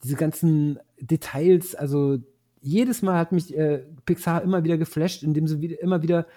diese 0.03 0.15
ganzen 0.15 0.79
Details, 0.99 1.75
also 1.75 2.19
jedes 2.61 3.01
Mal 3.01 3.17
hat 3.17 3.31
mich 3.31 3.55
äh, 3.57 3.83
Pixar 4.05 4.41
immer 4.43 4.63
wieder 4.63 4.77
geflasht, 4.77 5.23
indem 5.23 5.47
sie 5.47 5.61
wieder, 5.61 5.81
immer 5.81 6.01
wieder 6.01 6.27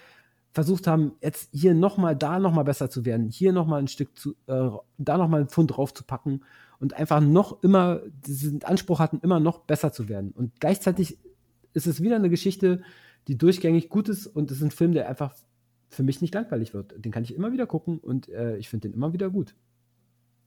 versucht 0.51 0.87
haben, 0.87 1.13
jetzt 1.21 1.49
hier 1.53 1.73
nochmal, 1.73 2.15
da 2.15 2.39
nochmal 2.39 2.63
besser 2.63 2.89
zu 2.89 3.05
werden, 3.05 3.29
hier 3.29 3.53
nochmal 3.53 3.81
ein 3.81 3.87
Stück 3.87 4.17
zu, 4.17 4.31
äh, 4.47 4.69
da 4.97 5.17
nochmal 5.17 5.41
einen 5.41 5.49
Pfund 5.49 5.75
draufzupacken 5.75 6.43
und 6.79 6.93
einfach 6.93 7.21
noch 7.21 7.61
immer 7.63 8.01
diesen 8.25 8.63
Anspruch 8.63 8.99
hatten, 8.99 9.19
immer 9.21 9.39
noch 9.39 9.59
besser 9.59 9.91
zu 9.91 10.09
werden. 10.09 10.31
Und 10.31 10.59
gleichzeitig 10.59 11.19
ist 11.73 11.87
es 11.87 12.01
wieder 12.01 12.15
eine 12.15 12.29
Geschichte, 12.29 12.81
die 13.27 13.37
durchgängig 13.37 13.89
gut 13.89 14.09
ist 14.09 14.25
und 14.27 14.49
es 14.49 14.57
ist 14.57 14.63
ein 14.63 14.71
Film, 14.71 14.93
der 14.93 15.07
einfach 15.07 15.35
für 15.89 16.03
mich 16.03 16.21
nicht 16.21 16.33
langweilig 16.33 16.73
wird. 16.73 16.93
Den 17.03 17.11
kann 17.11 17.23
ich 17.23 17.35
immer 17.35 17.51
wieder 17.51 17.67
gucken 17.67 17.99
und 17.99 18.29
äh, 18.29 18.57
ich 18.57 18.69
finde 18.69 18.87
den 18.87 18.95
immer 18.95 19.13
wieder 19.13 19.29
gut. 19.29 19.55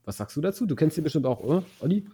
Was 0.05 0.17
sagst 0.17 0.35
du 0.35 0.41
dazu? 0.41 0.65
Du 0.65 0.75
kennst 0.75 0.97
ihn 0.97 1.03
bestimmt 1.03 1.25
auch, 1.25 1.39
oder, 1.39 1.63
Olli? 1.79 2.05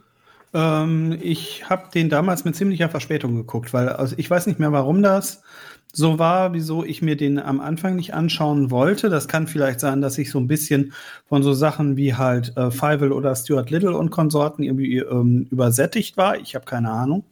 Ähm, 0.54 1.18
ich 1.22 1.70
habe 1.70 1.90
den 1.94 2.10
damals 2.10 2.46
mit 2.46 2.56
ziemlicher 2.56 2.90
Verspätung 2.90 3.36
geguckt, 3.36 3.74
weil 3.74 3.90
also 3.90 4.16
ich 4.18 4.30
weiß 4.30 4.48
nicht 4.48 4.60
mehr, 4.60 4.72
warum 4.72 5.04
das 5.04 5.44
so 5.92 6.20
war, 6.20 6.54
wieso 6.54 6.84
ich 6.84 7.02
mir 7.02 7.16
den 7.18 7.40
am 7.40 7.60
Anfang 7.60 7.96
nicht 7.96 8.14
anschauen 8.14 8.70
wollte. 8.72 9.10
Das 9.10 9.28
kann 9.28 9.48
vielleicht 9.48 9.80
sein, 9.80 10.02
dass 10.02 10.18
ich 10.18 10.30
so 10.32 10.40
ein 10.40 10.48
bisschen 10.48 10.94
von 11.28 11.42
so 11.44 11.54
Sachen 11.54 11.98
wie 11.98 12.14
halt 12.14 12.56
äh, 12.58 12.72
Fievel 12.72 13.12
oder 13.12 13.36
Stuart 13.36 13.72
Little 13.72 13.98
und 13.98 14.12
Konsorten 14.12 14.64
irgendwie 14.64 14.98
ähm, 14.98 15.48
übersättigt 15.52 16.16
war. 16.18 16.38
Ich 16.38 16.56
habe 16.56 16.66
keine 16.66 16.92
Ahnung. 16.92 17.26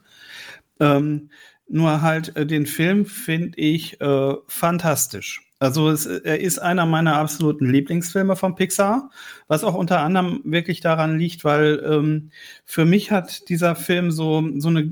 Ähm, 0.80 1.30
nur 1.70 2.01
halt 2.01 2.36
äh, 2.36 2.45
den 2.45 2.66
Film 2.66 3.05
finde 3.05 3.60
ich 3.60 4.01
äh, 4.01 4.34
fantastisch. 4.47 5.43
Also 5.60 5.89
es, 5.89 6.05
er 6.05 6.39
ist 6.39 6.60
einer 6.60 6.86
meiner 6.86 7.16
absoluten 7.16 7.66
Lieblingsfilme 7.66 8.36
von 8.36 8.55
Pixar, 8.55 9.10
was 9.47 9.64
auch 9.64 9.74
unter 9.74 10.01
anderem 10.01 10.41
wirklich 10.43 10.82
daran 10.82 11.18
liegt, 11.18 11.43
weil 11.43 11.84
ähm, 11.84 12.32
für 12.64 12.86
mich 12.86 13.12
hat 13.12 13.49
dieser 13.49 13.76
Film 13.76 14.12
so, 14.12 14.47
so 14.58 14.70
eine 14.70 14.91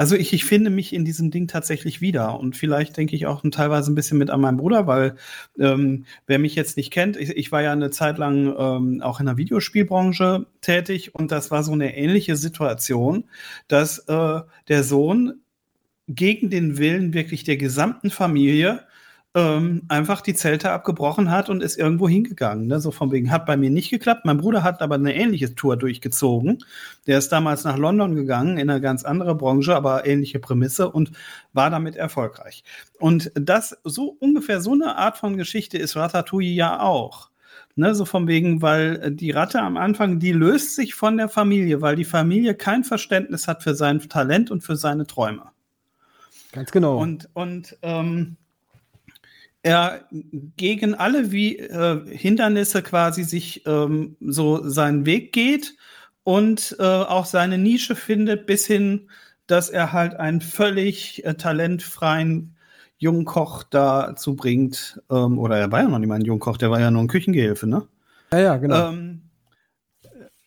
also 0.00 0.16
ich, 0.16 0.32
ich 0.32 0.46
finde 0.46 0.70
mich 0.70 0.94
in 0.94 1.04
diesem 1.04 1.30
Ding 1.30 1.46
tatsächlich 1.46 2.00
wieder 2.00 2.40
und 2.40 2.56
vielleicht 2.56 2.96
denke 2.96 3.14
ich 3.14 3.26
auch 3.26 3.42
teilweise 3.50 3.92
ein 3.92 3.94
bisschen 3.94 4.16
mit 4.16 4.30
an 4.30 4.40
meinen 4.40 4.56
Bruder, 4.56 4.86
weil 4.86 5.16
ähm, 5.58 6.06
wer 6.26 6.38
mich 6.38 6.54
jetzt 6.54 6.78
nicht 6.78 6.90
kennt, 6.90 7.18
ich, 7.18 7.36
ich 7.36 7.52
war 7.52 7.60
ja 7.60 7.72
eine 7.72 7.90
Zeit 7.90 8.16
lang 8.16 8.46
ähm, 8.58 9.02
auch 9.02 9.20
in 9.20 9.26
der 9.26 9.36
Videospielbranche 9.36 10.46
tätig 10.62 11.14
und 11.14 11.30
das 11.30 11.50
war 11.50 11.62
so 11.62 11.72
eine 11.72 11.94
ähnliche 11.98 12.36
Situation, 12.36 13.24
dass 13.68 13.98
äh, 14.08 14.40
der 14.68 14.84
Sohn 14.84 15.42
gegen 16.08 16.48
den 16.48 16.78
Willen 16.78 17.12
wirklich 17.12 17.44
der 17.44 17.58
gesamten 17.58 18.08
Familie 18.08 18.84
ähm, 19.34 19.82
einfach 19.88 20.22
die 20.22 20.34
Zelte 20.34 20.72
abgebrochen 20.72 21.30
hat 21.30 21.48
und 21.48 21.62
ist 21.62 21.78
irgendwo 21.78 22.08
hingegangen. 22.08 22.66
Ne? 22.66 22.80
So 22.80 22.90
von 22.90 23.12
wegen, 23.12 23.30
hat 23.30 23.46
bei 23.46 23.56
mir 23.56 23.70
nicht 23.70 23.90
geklappt. 23.90 24.24
Mein 24.24 24.38
Bruder 24.38 24.64
hat 24.64 24.82
aber 24.82 24.96
eine 24.96 25.14
ähnliche 25.14 25.54
Tour 25.54 25.76
durchgezogen. 25.76 26.58
Der 27.06 27.18
ist 27.18 27.30
damals 27.30 27.62
nach 27.62 27.76
London 27.76 28.16
gegangen, 28.16 28.58
in 28.58 28.68
eine 28.68 28.80
ganz 28.80 29.04
andere 29.04 29.36
Branche, 29.36 29.76
aber 29.76 30.04
ähnliche 30.04 30.40
Prämisse 30.40 30.90
und 30.90 31.12
war 31.52 31.70
damit 31.70 31.94
erfolgreich. 31.94 32.64
Und 32.98 33.30
das, 33.34 33.78
so 33.84 34.16
ungefähr 34.18 34.60
so 34.60 34.72
eine 34.72 34.96
Art 34.96 35.16
von 35.16 35.36
Geschichte 35.36 35.78
ist 35.78 35.96
Ratatouille 35.96 36.52
ja 36.52 36.80
auch. 36.80 37.30
Ne, 37.76 37.94
so 37.94 38.04
von 38.04 38.26
wegen, 38.26 38.62
weil 38.62 39.12
die 39.12 39.30
Ratte 39.30 39.60
am 39.62 39.76
Anfang, 39.76 40.18
die 40.18 40.32
löst 40.32 40.74
sich 40.74 40.94
von 40.94 41.16
der 41.16 41.28
Familie, 41.28 41.80
weil 41.80 41.94
die 41.94 42.04
Familie 42.04 42.54
kein 42.54 42.82
Verständnis 42.82 43.46
hat 43.46 43.62
für 43.62 43.76
sein 43.76 44.00
Talent 44.00 44.50
und 44.50 44.62
für 44.62 44.74
seine 44.74 45.06
Träume. 45.06 45.44
Ganz 46.50 46.72
genau. 46.72 46.98
Und, 46.98 47.28
und 47.32 47.78
ähm, 47.82 48.36
er 49.62 50.06
gegen 50.56 50.94
alle 50.94 51.32
wie 51.32 51.58
äh, 51.58 52.00
Hindernisse 52.16 52.82
quasi 52.82 53.24
sich 53.24 53.66
ähm, 53.66 54.16
so 54.20 54.66
seinen 54.68 55.04
Weg 55.06 55.32
geht 55.32 55.76
und 56.22 56.76
äh, 56.78 56.82
auch 56.82 57.26
seine 57.26 57.58
Nische 57.58 57.94
findet, 57.94 58.46
bis 58.46 58.66
hin, 58.66 59.10
dass 59.46 59.68
er 59.68 59.92
halt 59.92 60.14
einen 60.14 60.40
völlig 60.40 61.24
äh, 61.24 61.34
talentfreien 61.34 62.56
jungen 62.96 63.24
Koch 63.24 63.62
dazu 63.62 64.36
bringt, 64.36 65.00
ähm, 65.10 65.38
oder 65.38 65.58
er 65.58 65.72
war 65.72 65.82
ja 65.82 65.88
noch 65.88 65.98
nicht 65.98 66.08
mal 66.08 66.16
ein 66.16 66.24
Jungkoch, 66.24 66.58
der 66.58 66.70
war 66.70 66.80
ja 66.80 66.90
nur 66.90 67.02
ein 67.02 67.08
Küchengehilfe, 67.08 67.66
ne? 67.66 67.86
Ja, 68.32 68.38
ja, 68.38 68.56
genau. 68.58 68.90
Ähm, 68.90 69.19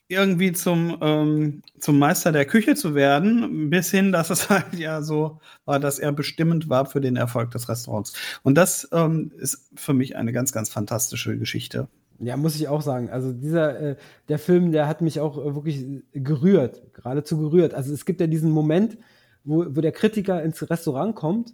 irgendwie 0.08 0.52
zum, 0.52 0.98
ähm, 1.02 1.62
zum 1.80 1.98
Meister 1.98 2.32
der 2.32 2.46
Küche 2.46 2.76
zu 2.76 2.94
werden, 2.94 3.70
bis 3.70 3.90
hin, 3.92 4.12
dass 4.12 4.30
es 4.30 4.50
halt 4.50 4.74
ja 4.74 5.02
so 5.02 5.40
war, 5.66 5.80
dass 5.80 6.00
er 6.00 6.12
bestimmend 6.12 6.70
war 6.70 6.86
für 6.86 7.02
den 7.02 7.16
Erfolg 7.16 7.52
des 7.52 7.70
Restaurants. 7.70 8.14
Und 8.44 8.56
das 8.56 8.88
ähm, 8.92 9.32
ist 9.38 9.70
für 9.76 9.94
mich 9.94 10.16
eine 10.16 10.34
ganz, 10.34 10.52
ganz 10.52 10.70
fantastische 10.70 11.38
Geschichte. 11.38 11.88
Ja, 12.20 12.38
muss 12.38 12.56
ich 12.56 12.68
auch 12.68 12.82
sagen. 12.82 13.10
Also 13.10 13.34
dieser, 13.34 13.80
äh, 13.80 13.96
der 14.30 14.40
Film, 14.40 14.72
der 14.72 14.88
hat 14.88 15.02
mich 15.02 15.20
auch 15.20 15.38
äh, 15.38 15.56
wirklich 15.56 15.86
gerührt, 16.14 16.82
geradezu 16.94 17.38
gerührt. 17.38 17.74
Also 17.74 17.94
es 17.94 18.06
gibt 18.06 18.22
ja 18.22 18.28
diesen 18.28 18.52
Moment, 18.52 18.98
wo, 19.44 19.66
wo 19.70 19.82
der 19.82 19.92
Kritiker 19.92 20.42
ins 20.44 20.70
Restaurant 20.70 21.16
kommt 21.16 21.54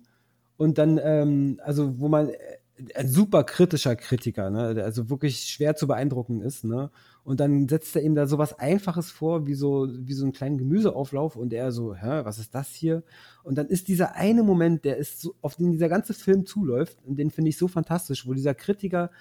und 0.57 0.77
dann, 0.77 0.99
ähm, 1.01 1.59
also 1.63 1.99
wo 1.99 2.07
man, 2.07 2.29
äh, 2.29 2.35
ein 2.95 3.07
super 3.07 3.43
kritischer 3.43 3.95
Kritiker, 3.95 4.49
ne, 4.49 4.73
der 4.73 4.85
also 4.85 5.09
wirklich 5.09 5.41
schwer 5.41 5.75
zu 5.75 5.87
beeindrucken 5.87 6.41
ist, 6.41 6.63
ne, 6.63 6.91
und 7.23 7.39
dann 7.39 7.67
setzt 7.67 7.95
er 7.95 8.01
ihm 8.01 8.15
da 8.15 8.25
so 8.25 8.37
was 8.37 8.57
Einfaches 8.57 9.11
vor, 9.11 9.47
wie 9.47 9.53
so, 9.53 9.87
wie 9.91 10.13
so 10.13 10.23
einen 10.23 10.33
kleinen 10.33 10.57
Gemüseauflauf 10.57 11.35
und 11.35 11.53
er 11.53 11.71
so, 11.71 11.93
hä, 11.93 12.21
was 12.23 12.39
ist 12.39 12.55
das 12.55 12.69
hier? 12.69 13.03
Und 13.43 13.57
dann 13.57 13.67
ist 13.67 13.87
dieser 13.87 14.15
eine 14.15 14.43
Moment, 14.43 14.85
der 14.85 14.97
ist 14.97 15.21
so, 15.21 15.35
auf 15.41 15.55
den 15.55 15.71
dieser 15.71 15.89
ganze 15.89 16.13
Film 16.13 16.45
zuläuft, 16.45 16.97
und 17.05 17.17
den 17.17 17.31
finde 17.31 17.49
ich 17.49 17.57
so 17.57 17.67
fantastisch, 17.67 18.27
wo 18.27 18.33
dieser 18.33 18.55
Kritiker 18.55 19.11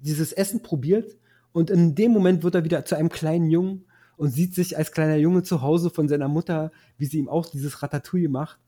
dieses 0.00 0.32
Essen 0.32 0.62
probiert 0.62 1.16
und 1.52 1.70
in 1.70 1.94
dem 1.94 2.12
Moment 2.12 2.42
wird 2.42 2.54
er 2.54 2.64
wieder 2.64 2.84
zu 2.84 2.96
einem 2.96 3.08
kleinen 3.08 3.48
Jungen 3.48 3.86
und 4.16 4.30
sieht 4.30 4.54
sich 4.54 4.76
als 4.76 4.92
kleiner 4.92 5.16
Junge 5.16 5.42
zu 5.42 5.62
Hause 5.62 5.90
von 5.90 6.08
seiner 6.08 6.28
Mutter, 6.28 6.72
wie 6.98 7.06
sie 7.06 7.18
ihm 7.18 7.28
auch 7.28 7.46
dieses 7.46 7.82
Ratatouille 7.82 8.28
macht. 8.28 8.58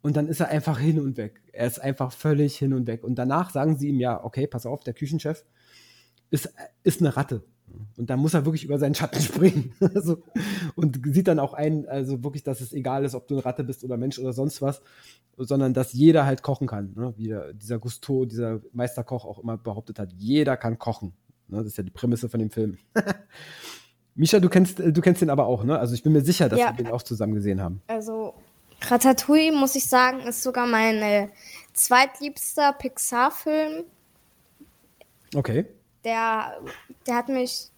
Und 0.00 0.16
dann 0.16 0.28
ist 0.28 0.40
er 0.40 0.48
einfach 0.48 0.78
hin 0.78 1.00
und 1.00 1.16
weg. 1.16 1.42
Er 1.52 1.66
ist 1.66 1.80
einfach 1.80 2.12
völlig 2.12 2.56
hin 2.56 2.72
und 2.72 2.86
weg. 2.86 3.02
Und 3.04 3.16
danach 3.16 3.50
sagen 3.50 3.76
sie 3.76 3.88
ihm 3.88 4.00
ja, 4.00 4.22
okay, 4.22 4.46
pass 4.46 4.66
auf, 4.66 4.84
der 4.84 4.94
Küchenchef 4.94 5.44
ist, 6.30 6.52
ist 6.82 7.00
eine 7.00 7.16
Ratte. 7.16 7.42
Und 7.96 8.10
da 8.10 8.16
muss 8.16 8.34
er 8.34 8.44
wirklich 8.44 8.64
über 8.64 8.78
seinen 8.78 8.94
Schatten 8.94 9.20
springen. 9.20 9.72
also, 9.80 10.22
und 10.74 11.00
sieht 11.14 11.28
dann 11.28 11.38
auch 11.38 11.54
ein, 11.54 11.86
also 11.88 12.22
wirklich, 12.22 12.42
dass 12.42 12.60
es 12.60 12.72
egal 12.72 13.04
ist, 13.04 13.14
ob 13.14 13.26
du 13.28 13.34
eine 13.34 13.44
Ratte 13.44 13.64
bist 13.64 13.84
oder 13.84 13.96
Mensch 13.96 14.18
oder 14.18 14.32
sonst 14.32 14.62
was, 14.62 14.80
sondern 15.36 15.74
dass 15.74 15.92
jeder 15.92 16.24
halt 16.24 16.42
kochen 16.42 16.66
kann. 16.66 16.92
Ne? 16.96 17.14
Wie 17.16 17.36
dieser 17.54 17.78
Gusto, 17.78 18.24
dieser 18.24 18.60
Meisterkoch 18.72 19.24
auch 19.24 19.38
immer 19.38 19.56
behauptet 19.56 19.98
hat, 19.98 20.12
jeder 20.12 20.56
kann 20.56 20.78
kochen. 20.78 21.12
Ne? 21.48 21.58
Das 21.58 21.66
ist 21.66 21.78
ja 21.78 21.84
die 21.84 21.90
Prämisse 21.90 22.28
von 22.28 22.40
dem 22.40 22.50
Film. 22.50 22.78
Misha, 24.14 24.40
du 24.40 24.48
kennst, 24.48 24.80
du 24.80 25.00
kennst 25.00 25.22
den 25.22 25.30
aber 25.30 25.46
auch, 25.46 25.62
ne? 25.62 25.78
Also 25.78 25.94
ich 25.94 26.02
bin 26.02 26.12
mir 26.12 26.22
sicher, 26.22 26.48
dass 26.48 26.58
ja. 26.58 26.76
wir 26.76 26.84
den 26.84 26.92
auch 26.92 27.04
zusammen 27.04 27.34
gesehen 27.34 27.60
haben. 27.60 27.82
Also 27.86 28.34
Ratatouille, 28.82 29.52
muss 29.52 29.74
ich 29.74 29.88
sagen, 29.88 30.20
ist 30.20 30.42
sogar 30.42 30.66
mein 30.66 31.02
äh, 31.02 31.28
zweitliebster 31.72 32.72
Pixar-Film. 32.72 33.84
Okay 35.34 35.66
der, 36.04 36.58
der 37.06 37.14
hat 37.14 37.28
mich, 37.28 37.68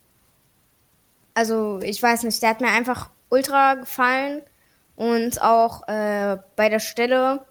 also 1.35 1.81
ich 1.83 2.03
weiß 2.03 2.23
nicht, 2.25 2.41
der 2.43 2.51
hat 2.51 2.61
mir 2.61 2.69
einfach 2.69 3.11
ultra 3.29 3.75
gefallen 3.75 4.43
und 4.97 5.41
auch 5.43 5.87
äh, 5.89 6.39
bei 6.57 6.69
der 6.69 6.81
Stelle, 6.81 7.45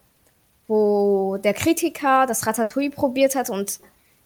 wo 0.67 1.37
der 1.37 1.53
Kritiker 1.53 2.25
das 2.27 2.45
Ratatouille 2.45 2.91
probiert 2.91 3.35
hat 3.35 3.49
und 3.49 3.79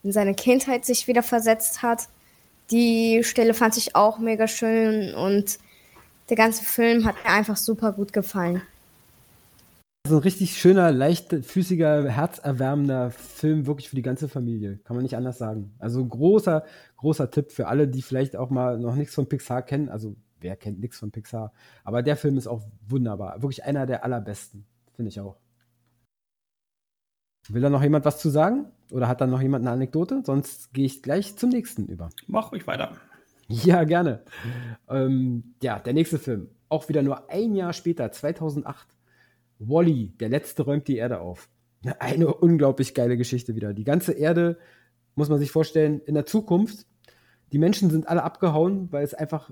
in 0.04 0.12
seine 0.12 0.36
Kindheit 0.36 0.86
sich 0.86 1.08
wieder 1.08 1.24
versetzt 1.24 1.82
hat, 1.82 2.08
die 2.72 3.24
Stelle 3.24 3.54
fand 3.54 3.78
ich 3.78 3.96
auch 3.96 4.20
mega 4.20 4.48
schön 4.48 5.14
und 5.16 5.58
der 6.30 6.38
ganze 6.38 6.64
Film 6.64 7.06
hat 7.06 7.16
mir 7.24 7.32
einfach 7.32 7.58
super 7.58 7.94
gut 7.94 8.14
gefallen. 8.14 8.62
So 10.06 10.18
ein 10.18 10.24
richtig 10.24 10.58
schöner, 10.58 10.92
leichtfüßiger, 10.92 12.10
herzerwärmender 12.10 13.10
Film, 13.12 13.68
wirklich 13.68 13.88
für 13.88 13.96
die 13.96 14.02
ganze 14.02 14.28
Familie. 14.28 14.80
Kann 14.84 14.98
man 14.98 15.04
nicht 15.04 15.16
anders 15.16 15.38
sagen. 15.38 15.74
Also 15.80 16.06
großer, 16.06 16.66
großer 16.98 17.32
Tipp 17.32 17.54
für 17.54 17.68
alle, 17.70 17.88
die 17.88 18.02
vielleicht 18.02 18.36
auch 18.36 18.50
mal 18.50 18.78
noch 18.78 18.96
nichts 18.96 19.16
von 19.16 19.30
Pixar 19.30 19.62
kennen. 19.62 19.88
Also 19.88 20.18
wer 20.42 20.58
kennt 20.58 20.82
nichts 20.82 21.00
von 21.00 21.12
Pixar? 21.12 21.54
Aber 21.86 22.04
der 22.04 22.18
Film 22.18 22.38
ist 22.38 22.48
auch 22.48 22.64
wunderbar. 22.86 23.42
Wirklich 23.42 23.64
einer 23.64 23.86
der 23.86 24.04
allerbesten, 24.04 24.66
finde 24.94 25.08
ich 25.08 25.22
auch. 25.22 25.38
Will 27.48 27.62
da 27.62 27.70
noch 27.70 27.82
jemand 27.82 28.04
was 28.04 28.20
zu 28.20 28.30
sagen? 28.30 28.74
Oder 28.92 29.08
hat 29.08 29.22
da 29.22 29.28
noch 29.28 29.42
jemand 29.42 29.64
eine 29.64 29.72
Anekdote? 29.72 30.22
Sonst 30.26 30.74
gehe 30.74 30.86
ich 30.86 31.02
gleich 31.02 31.38
zum 31.38 31.50
nächsten 31.50 31.88
über. 31.88 32.10
Mach 32.28 32.52
ruhig 32.52 32.68
weiter. 32.68 32.92
Ja, 33.48 33.86
gerne. 33.86 34.24
Ähm, 34.90 35.56
ja, 35.62 35.80
der 35.80 35.94
nächste 35.94 36.20
Film. 36.20 36.50
Auch 36.68 36.90
wieder 36.90 37.04
nur 37.04 37.30
ein 37.30 37.56
Jahr 37.56 37.72
später, 37.72 38.12
2008. 38.12 38.88
Wally, 39.60 40.14
der 40.20 40.30
letzte 40.30 40.64
räumt 40.64 40.88
die 40.88 40.98
Erde 40.98 41.20
auf. 41.20 41.50
Eine 42.00 42.34
unglaublich 42.34 42.94
geile 42.94 43.18
Geschichte 43.18 43.56
wieder. 43.56 43.74
Die 43.74 43.84
ganze 43.84 44.14
Erde, 44.14 44.58
muss 45.16 45.30
man 45.30 45.40
sich 45.40 45.52
vorstellen, 45.52 46.02
in 46.06 46.16
der 46.16 46.26
Zukunft, 46.26 46.88
die 47.52 47.60
Menschen 47.60 47.90
sind 47.90 48.08
alle 48.08 48.24
abgehauen, 48.24 48.92
weil 48.92 49.04
es 49.04 49.14
einfach 49.14 49.52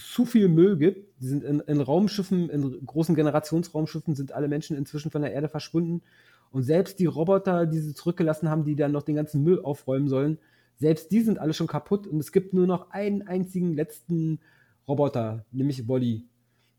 zu 0.00 0.24
viel 0.24 0.48
Müll 0.48 0.76
gibt. 0.76 1.20
Die 1.20 1.26
sind 1.26 1.44
in, 1.44 1.60
in 1.60 1.80
Raumschiffen, 1.80 2.48
in 2.48 2.86
großen 2.86 3.14
Generationsraumschiffen 3.14 4.14
sind 4.14 4.32
alle 4.32 4.48
Menschen 4.48 4.76
inzwischen 4.76 5.10
von 5.10 5.22
der 5.22 5.32
Erde 5.32 5.48
verschwunden. 5.48 6.02
Und 6.50 6.62
selbst 6.62 6.98
die 6.98 7.06
Roboter, 7.06 7.66
die 7.66 7.78
sie 7.78 7.94
zurückgelassen 7.94 8.48
haben, 8.48 8.64
die 8.64 8.76
dann 8.76 8.92
noch 8.92 9.02
den 9.02 9.16
ganzen 9.16 9.42
Müll 9.42 9.60
aufräumen 9.60 10.08
sollen, 10.08 10.38
selbst 10.76 11.10
die 11.10 11.20
sind 11.20 11.38
alle 11.38 11.52
schon 11.52 11.66
kaputt. 11.66 12.06
Und 12.06 12.18
es 12.18 12.32
gibt 12.32 12.54
nur 12.54 12.66
noch 12.66 12.90
einen 12.90 13.26
einzigen 13.26 13.74
letzten 13.74 14.40
Roboter, 14.86 15.44
nämlich 15.52 15.88
Wally 15.88 16.27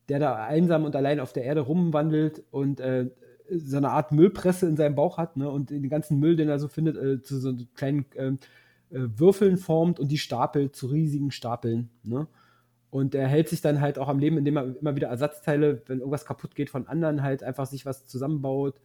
der 0.09 0.19
da 0.19 0.35
einsam 0.45 0.85
und 0.85 0.95
allein 0.95 1.19
auf 1.19 1.33
der 1.33 1.43
Erde 1.43 1.61
rumwandelt 1.61 2.43
und 2.51 2.79
äh, 2.79 3.09
so 3.51 3.77
eine 3.77 3.89
Art 3.89 4.11
Müllpresse 4.11 4.67
in 4.67 4.75
seinem 4.75 4.95
Bauch 4.95 5.17
hat 5.17 5.37
ne, 5.37 5.49
und 5.49 5.69
den 5.69 5.89
ganzen 5.89 6.19
Müll, 6.19 6.35
den 6.35 6.49
er 6.49 6.59
so 6.59 6.67
findet, 6.67 6.97
äh, 6.97 7.21
zu 7.21 7.39
so 7.39 7.53
kleinen 7.75 8.05
ähm, 8.15 8.39
äh, 8.89 8.99
Würfeln 9.15 9.57
formt 9.57 9.99
und 9.99 10.09
die 10.11 10.17
stapelt 10.17 10.75
zu 10.75 10.87
riesigen 10.87 11.31
Stapeln. 11.31 11.89
Ne? 12.03 12.27
Und 12.89 13.13
er 13.13 13.27
hält 13.27 13.49
sich 13.49 13.61
dann 13.61 13.81
halt 13.81 13.99
auch 13.99 14.07
am 14.07 14.19
Leben, 14.19 14.37
indem 14.37 14.57
er 14.57 14.75
immer 14.79 14.95
wieder 14.95 15.09
Ersatzteile, 15.09 15.83
wenn 15.85 15.99
irgendwas 15.99 16.25
kaputt 16.25 16.55
geht 16.55 16.69
von 16.69 16.87
anderen, 16.87 17.21
halt 17.21 17.43
einfach 17.43 17.67
sich 17.67 17.85
was 17.85 18.05
zusammenbaut. 18.05 18.81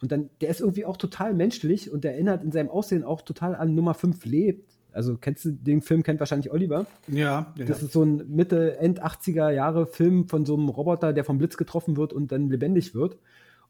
Und 0.00 0.12
dann, 0.12 0.30
der 0.40 0.50
ist 0.50 0.60
irgendwie 0.60 0.84
auch 0.84 0.96
total 0.96 1.34
menschlich 1.34 1.90
und 1.90 2.04
erinnert 2.04 2.44
in 2.44 2.52
seinem 2.52 2.70
Aussehen 2.70 3.04
auch 3.04 3.22
total 3.22 3.54
an 3.56 3.74
Nummer 3.74 3.94
5 3.94 4.24
lebt. 4.24 4.78
Also 4.94 5.16
kennst 5.16 5.44
du 5.44 5.52
den 5.52 5.82
Film, 5.82 6.02
kennt 6.02 6.20
wahrscheinlich 6.20 6.50
Oliver. 6.50 6.86
Ja. 7.08 7.52
ja. 7.56 7.64
Das 7.64 7.82
ist 7.82 7.92
so 7.92 8.02
ein 8.02 8.28
Mitte, 8.28 8.78
End 8.78 9.02
80er 9.02 9.50
Jahre 9.50 9.86
Film 9.86 10.28
von 10.28 10.44
so 10.44 10.56
einem 10.56 10.68
Roboter, 10.68 11.12
der 11.12 11.24
vom 11.24 11.38
Blitz 11.38 11.56
getroffen 11.56 11.96
wird 11.96 12.12
und 12.12 12.32
dann 12.32 12.48
lebendig 12.48 12.94
wird. 12.94 13.18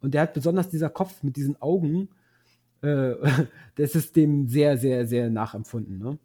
Und 0.01 0.15
der 0.15 0.23
hat 0.23 0.35
besonders 0.35 0.69
dieser 0.69 0.91
Kopf 0.91 1.23
mit 1.23 1.37
diesen 1.37 1.61
Augen, 1.61 2.09
äh, 2.83 3.15
das 3.77 3.95
ist 3.95 4.17
dem 4.17 4.49
sehr, 4.49 4.79
sehr, 4.79 5.07
sehr 5.07 5.31
nachempfunden. 5.31 5.99
Ne? 5.99 6.19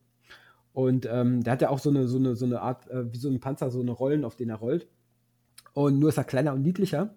Und 0.73 1.07
ähm, 1.09 1.43
der 1.43 1.53
hat 1.53 1.61
ja 1.61 1.69
auch 1.69 1.79
so 1.79 1.89
eine, 1.89 2.07
so 2.07 2.17
eine, 2.17 2.35
so 2.35 2.45
eine 2.45 2.61
Art, 2.61 2.89
äh, 2.89 3.11
wie 3.13 3.17
so 3.17 3.29
ein 3.29 3.39
Panzer, 3.39 3.71
so 3.71 3.79
eine 3.79 3.91
Rollen, 3.91 4.25
auf 4.25 4.35
den 4.35 4.49
er 4.49 4.57
rollt. 4.57 4.87
Und 5.73 5.99
nur 5.99 6.09
ist 6.09 6.17
er 6.17 6.23
kleiner 6.23 6.53
und 6.53 6.61
niedlicher. 6.61 7.13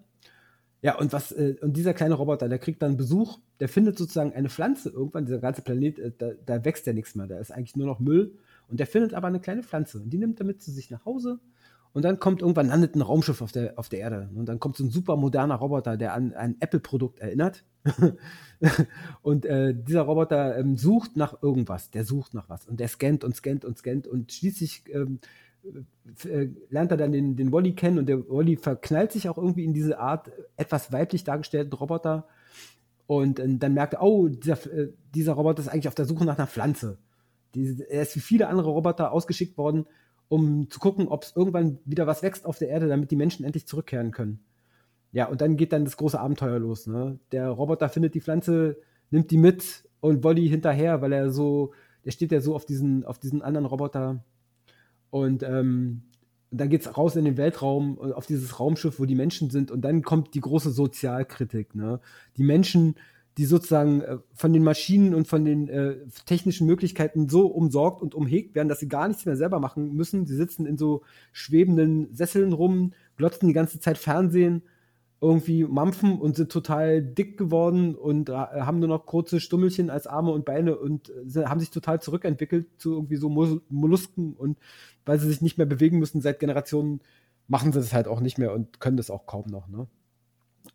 Ja, 0.81 0.97
und 0.97 1.11
was, 1.11 1.31
äh, 1.31 1.55
und 1.61 1.75
dieser 1.75 1.93
kleine 1.93 2.15
Roboter, 2.15 2.47
der 2.47 2.59
kriegt 2.59 2.81
dann 2.81 2.95
Besuch, 2.95 3.39
der 3.59 3.67
findet 3.67 3.97
sozusagen 3.97 4.33
eine 4.33 4.49
Pflanze 4.49 4.89
irgendwann, 4.89 5.25
dieser 5.25 5.39
ganze 5.39 5.61
Planet, 5.61 5.99
äh, 5.99 6.11
da, 6.17 6.29
da, 6.45 6.63
wächst 6.63 6.87
ja 6.87 6.93
nichts 6.93 7.15
mehr, 7.15 7.27
da 7.27 7.37
ist 7.37 7.51
eigentlich 7.51 7.75
nur 7.75 7.87
noch 7.87 7.99
Müll. 7.99 8.37
Und 8.69 8.79
der 8.79 8.87
findet 8.87 9.13
aber 9.13 9.27
eine 9.27 9.39
kleine 9.39 9.63
Pflanze 9.63 9.97
und 9.97 10.09
die 10.09 10.17
nimmt 10.17 10.39
er 10.39 10.45
mit 10.45 10.61
zu 10.61 10.71
sich 10.71 10.89
nach 10.89 11.03
Hause 11.03 11.39
Und 11.91 12.03
dann 12.03 12.19
kommt 12.19 12.41
irgendwann 12.41 12.67
landet 12.67 12.95
ein 12.95 13.01
Raumschiff 13.01 13.41
auf 13.41 13.51
der, 13.51 13.77
auf 13.77 13.89
der 13.89 13.99
Erde. 13.99 14.29
Und 14.35 14.45
dann 14.45 14.59
kommt 14.59 14.77
so 14.77 14.83
ein 14.83 14.91
super 14.91 15.17
moderner 15.17 15.55
Roboter, 15.55 15.97
der 15.97 16.13
an 16.13 16.33
ein 16.33 16.55
Apple-Produkt 16.59 17.19
erinnert. 17.19 17.65
und 19.21 19.45
äh, 19.45 19.73
dieser 19.73 20.01
Roboter 20.01 20.57
ähm, 20.57 20.77
sucht 20.77 21.17
nach 21.17 21.41
irgendwas. 21.41 21.89
Der 21.89 22.05
sucht 22.05 22.33
nach 22.35 22.47
was. 22.47 22.67
Und 22.67 22.79
der 22.79 22.87
scannt 22.87 23.23
und 23.23 23.35
scannt 23.35 23.65
und 23.65 23.77
scannt. 23.79 24.07
Und 24.07 24.31
schließlich 24.31 24.83
ähm, 24.93 25.19
äh, 25.23 25.27
lernt 26.69 26.91
er 26.91 26.97
dann 26.97 27.11
den, 27.11 27.35
den 27.35 27.51
Wally 27.51 27.73
kennen. 27.73 27.99
Und 27.99 28.07
der 28.07 28.27
Wally 28.29 28.57
verknallt 28.57 29.11
sich 29.11 29.29
auch 29.29 29.37
irgendwie 29.37 29.65
in 29.65 29.73
diese 29.73 29.99
Art 29.99 30.31
etwas 30.57 30.91
weiblich 30.91 31.23
dargestellten 31.23 31.73
Roboter. 31.73 32.27
Und 33.07 33.39
äh, 33.39 33.47
dann 33.57 33.73
merkt 33.73 33.95
er, 33.95 34.03
oh, 34.03 34.27
dieser, 34.27 34.71
äh, 34.71 34.93
dieser 35.13 35.33
Roboter 35.33 35.61
ist 35.61 35.67
eigentlich 35.67 35.87
auf 35.87 35.95
der 35.95 36.05
Suche 36.05 36.25
nach 36.25 36.37
einer 36.37 36.47
Pflanze. 36.47 36.97
Er 37.55 38.03
ist 38.03 38.15
wie 38.15 38.19
viele 38.19 38.47
andere 38.47 38.69
Roboter 38.69 39.11
ausgeschickt 39.11 39.57
worden, 39.57 39.87
um 40.27 40.69
zu 40.69 40.79
gucken, 40.79 41.07
ob 41.07 41.23
es 41.23 41.35
irgendwann 41.35 41.79
wieder 41.85 42.05
was 42.05 42.21
wächst 42.21 42.45
auf 42.45 42.59
der 42.59 42.69
Erde, 42.69 42.87
damit 42.87 43.09
die 43.09 43.15
Menschen 43.15 43.43
endlich 43.43 43.65
zurückkehren 43.65 44.11
können. 44.11 44.39
Ja, 45.11 45.27
und 45.27 45.41
dann 45.41 45.57
geht 45.57 45.73
dann 45.73 45.85
das 45.85 45.97
große 45.97 46.19
Abenteuer 46.19 46.59
los. 46.59 46.85
Ne? 46.85 47.17
Der 47.31 47.49
Roboter 47.49 47.89
findet 47.89 48.13
die 48.13 48.21
Pflanze, 48.21 48.77
nimmt 49.09 49.31
die 49.31 49.37
mit 49.37 49.89
und 50.01 50.23
Wolli 50.23 50.47
hinterher, 50.47 51.01
weil 51.01 51.13
er 51.13 51.31
so, 51.31 51.73
der 52.05 52.11
steht 52.11 52.31
ja 52.31 52.41
so 52.41 52.55
auf 52.55 52.65
diesen, 52.65 53.03
auf 53.05 53.17
diesen 53.17 53.41
anderen 53.41 53.65
Roboter. 53.65 54.23
Und 55.09 55.43
ähm, 55.43 56.03
dann 56.51 56.69
geht's 56.69 56.97
raus 56.97 57.15
in 57.15 57.25
den 57.25 57.37
Weltraum, 57.37 57.99
auf 57.99 58.25
dieses 58.25 58.59
Raumschiff, 58.59 58.99
wo 58.99 59.05
die 59.05 59.15
Menschen 59.15 59.49
sind. 59.49 59.71
Und 59.71 59.81
dann 59.81 60.01
kommt 60.01 60.33
die 60.33 60.41
große 60.41 60.71
Sozialkritik. 60.71 61.75
Ne? 61.75 61.99
Die 62.37 62.43
Menschen 62.43 62.95
die 63.39 63.45
sozusagen 63.45 64.01
äh, 64.01 64.17
von 64.33 64.51
den 64.51 64.65
Maschinen 64.65 65.15
und 65.15 65.25
von 65.25 65.45
den 65.45 65.69
äh, 65.69 65.95
technischen 66.25 66.67
Möglichkeiten 66.67 67.29
so 67.29 67.47
umsorgt 67.47 68.01
und 68.01 68.13
umhegt 68.13 68.53
werden, 68.53 68.67
dass 68.67 68.81
sie 68.81 68.89
gar 68.89 69.07
nichts 69.07 69.25
mehr 69.25 69.37
selber 69.37 69.61
machen 69.61 69.93
müssen. 69.93 70.25
Sie 70.25 70.35
sitzen 70.35 70.65
in 70.65 70.77
so 70.77 71.03
schwebenden 71.31 72.13
Sesseln 72.13 72.51
rum, 72.51 72.91
glotzen 73.15 73.47
die 73.47 73.53
ganze 73.53 73.79
Zeit 73.79 73.97
Fernsehen, 73.97 74.63
irgendwie 75.21 75.65
mampfen 75.65 76.19
und 76.19 76.35
sind 76.37 76.51
total 76.51 77.01
dick 77.01 77.37
geworden 77.37 77.95
und 77.95 78.29
äh, 78.29 78.33
haben 78.33 78.79
nur 78.79 78.87
noch 78.87 79.05
kurze 79.05 79.39
Stummelchen 79.39 79.89
als 79.89 80.07
Arme 80.07 80.31
und 80.31 80.45
Beine 80.45 80.77
und 80.77 81.09
äh, 81.09 81.45
haben 81.45 81.59
sich 81.59 81.71
total 81.71 82.01
zurückentwickelt 82.01 82.67
zu 82.77 82.93
irgendwie 82.93 83.17
so 83.17 83.27
Mollusken 83.27 84.33
und 84.33 84.57
weil 85.05 85.19
sie 85.19 85.27
sich 85.27 85.41
nicht 85.41 85.57
mehr 85.57 85.67
bewegen 85.67 85.99
müssen 85.99 86.21
seit 86.21 86.39
Generationen, 86.39 87.01
machen 87.47 87.73
sie 87.73 87.79
das 87.79 87.93
halt 87.93 88.07
auch 88.07 88.21
nicht 88.21 88.37
mehr 88.37 88.53
und 88.53 88.79
können 88.79 88.95
das 88.95 89.09
auch 89.09 89.25
kaum 89.25 89.47
noch. 89.47 89.67
Ne? 89.67 89.87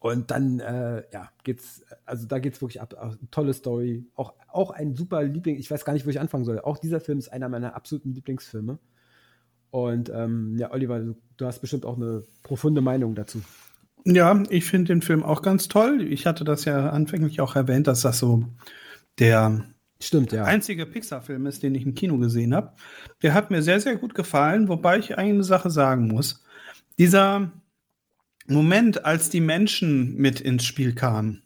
Und 0.00 0.30
dann, 0.30 0.60
äh, 0.60 1.04
ja, 1.12 1.30
geht's, 1.44 1.84
also 2.04 2.26
da 2.26 2.38
geht's 2.38 2.60
wirklich 2.60 2.82
ab. 2.82 3.18
Tolle 3.30 3.54
Story. 3.54 4.04
Auch, 4.14 4.34
auch 4.48 4.70
ein 4.70 4.94
super 4.94 5.22
Liebling. 5.22 5.56
Ich 5.56 5.70
weiß 5.70 5.84
gar 5.84 5.94
nicht, 5.94 6.04
wo 6.04 6.10
ich 6.10 6.20
anfangen 6.20 6.44
soll. 6.44 6.60
Auch 6.60 6.78
dieser 6.78 7.00
Film 7.00 7.18
ist 7.18 7.28
einer 7.28 7.48
meiner 7.48 7.74
absoluten 7.74 8.12
Lieblingsfilme. 8.12 8.78
Und 9.70 10.10
ähm, 10.10 10.56
ja, 10.58 10.70
Oliver, 10.72 11.00
du, 11.00 11.16
du 11.36 11.46
hast 11.46 11.60
bestimmt 11.60 11.86
auch 11.86 11.96
eine 11.96 12.24
profunde 12.42 12.80
Meinung 12.80 13.14
dazu. 13.14 13.40
Ja, 14.04 14.42
ich 14.50 14.66
finde 14.66 14.92
den 14.92 15.02
Film 15.02 15.22
auch 15.22 15.40
ganz 15.40 15.68
toll. 15.68 16.02
Ich 16.02 16.26
hatte 16.26 16.44
das 16.44 16.66
ja 16.66 16.90
anfänglich 16.90 17.40
auch 17.40 17.56
erwähnt, 17.56 17.86
dass 17.86 18.02
das 18.02 18.18
so 18.18 18.44
der 19.18 19.64
Stimmt, 20.00 20.32
ja. 20.32 20.44
einzige 20.44 20.84
Pixar-Film 20.84 21.46
ist, 21.46 21.62
den 21.62 21.74
ich 21.74 21.86
im 21.86 21.94
Kino 21.94 22.18
gesehen 22.18 22.54
habe. 22.54 22.72
Der 23.22 23.32
hat 23.32 23.50
mir 23.50 23.62
sehr, 23.62 23.80
sehr 23.80 23.96
gut 23.96 24.14
gefallen, 24.14 24.68
wobei 24.68 24.98
ich 24.98 25.16
eine 25.16 25.42
Sache 25.42 25.70
sagen 25.70 26.08
muss. 26.08 26.44
Dieser 26.98 27.50
Moment, 28.46 29.06
als 29.06 29.30
die 29.30 29.40
Menschen 29.40 30.16
mit 30.16 30.40
ins 30.40 30.66
Spiel 30.66 30.94
kamen, 30.94 31.42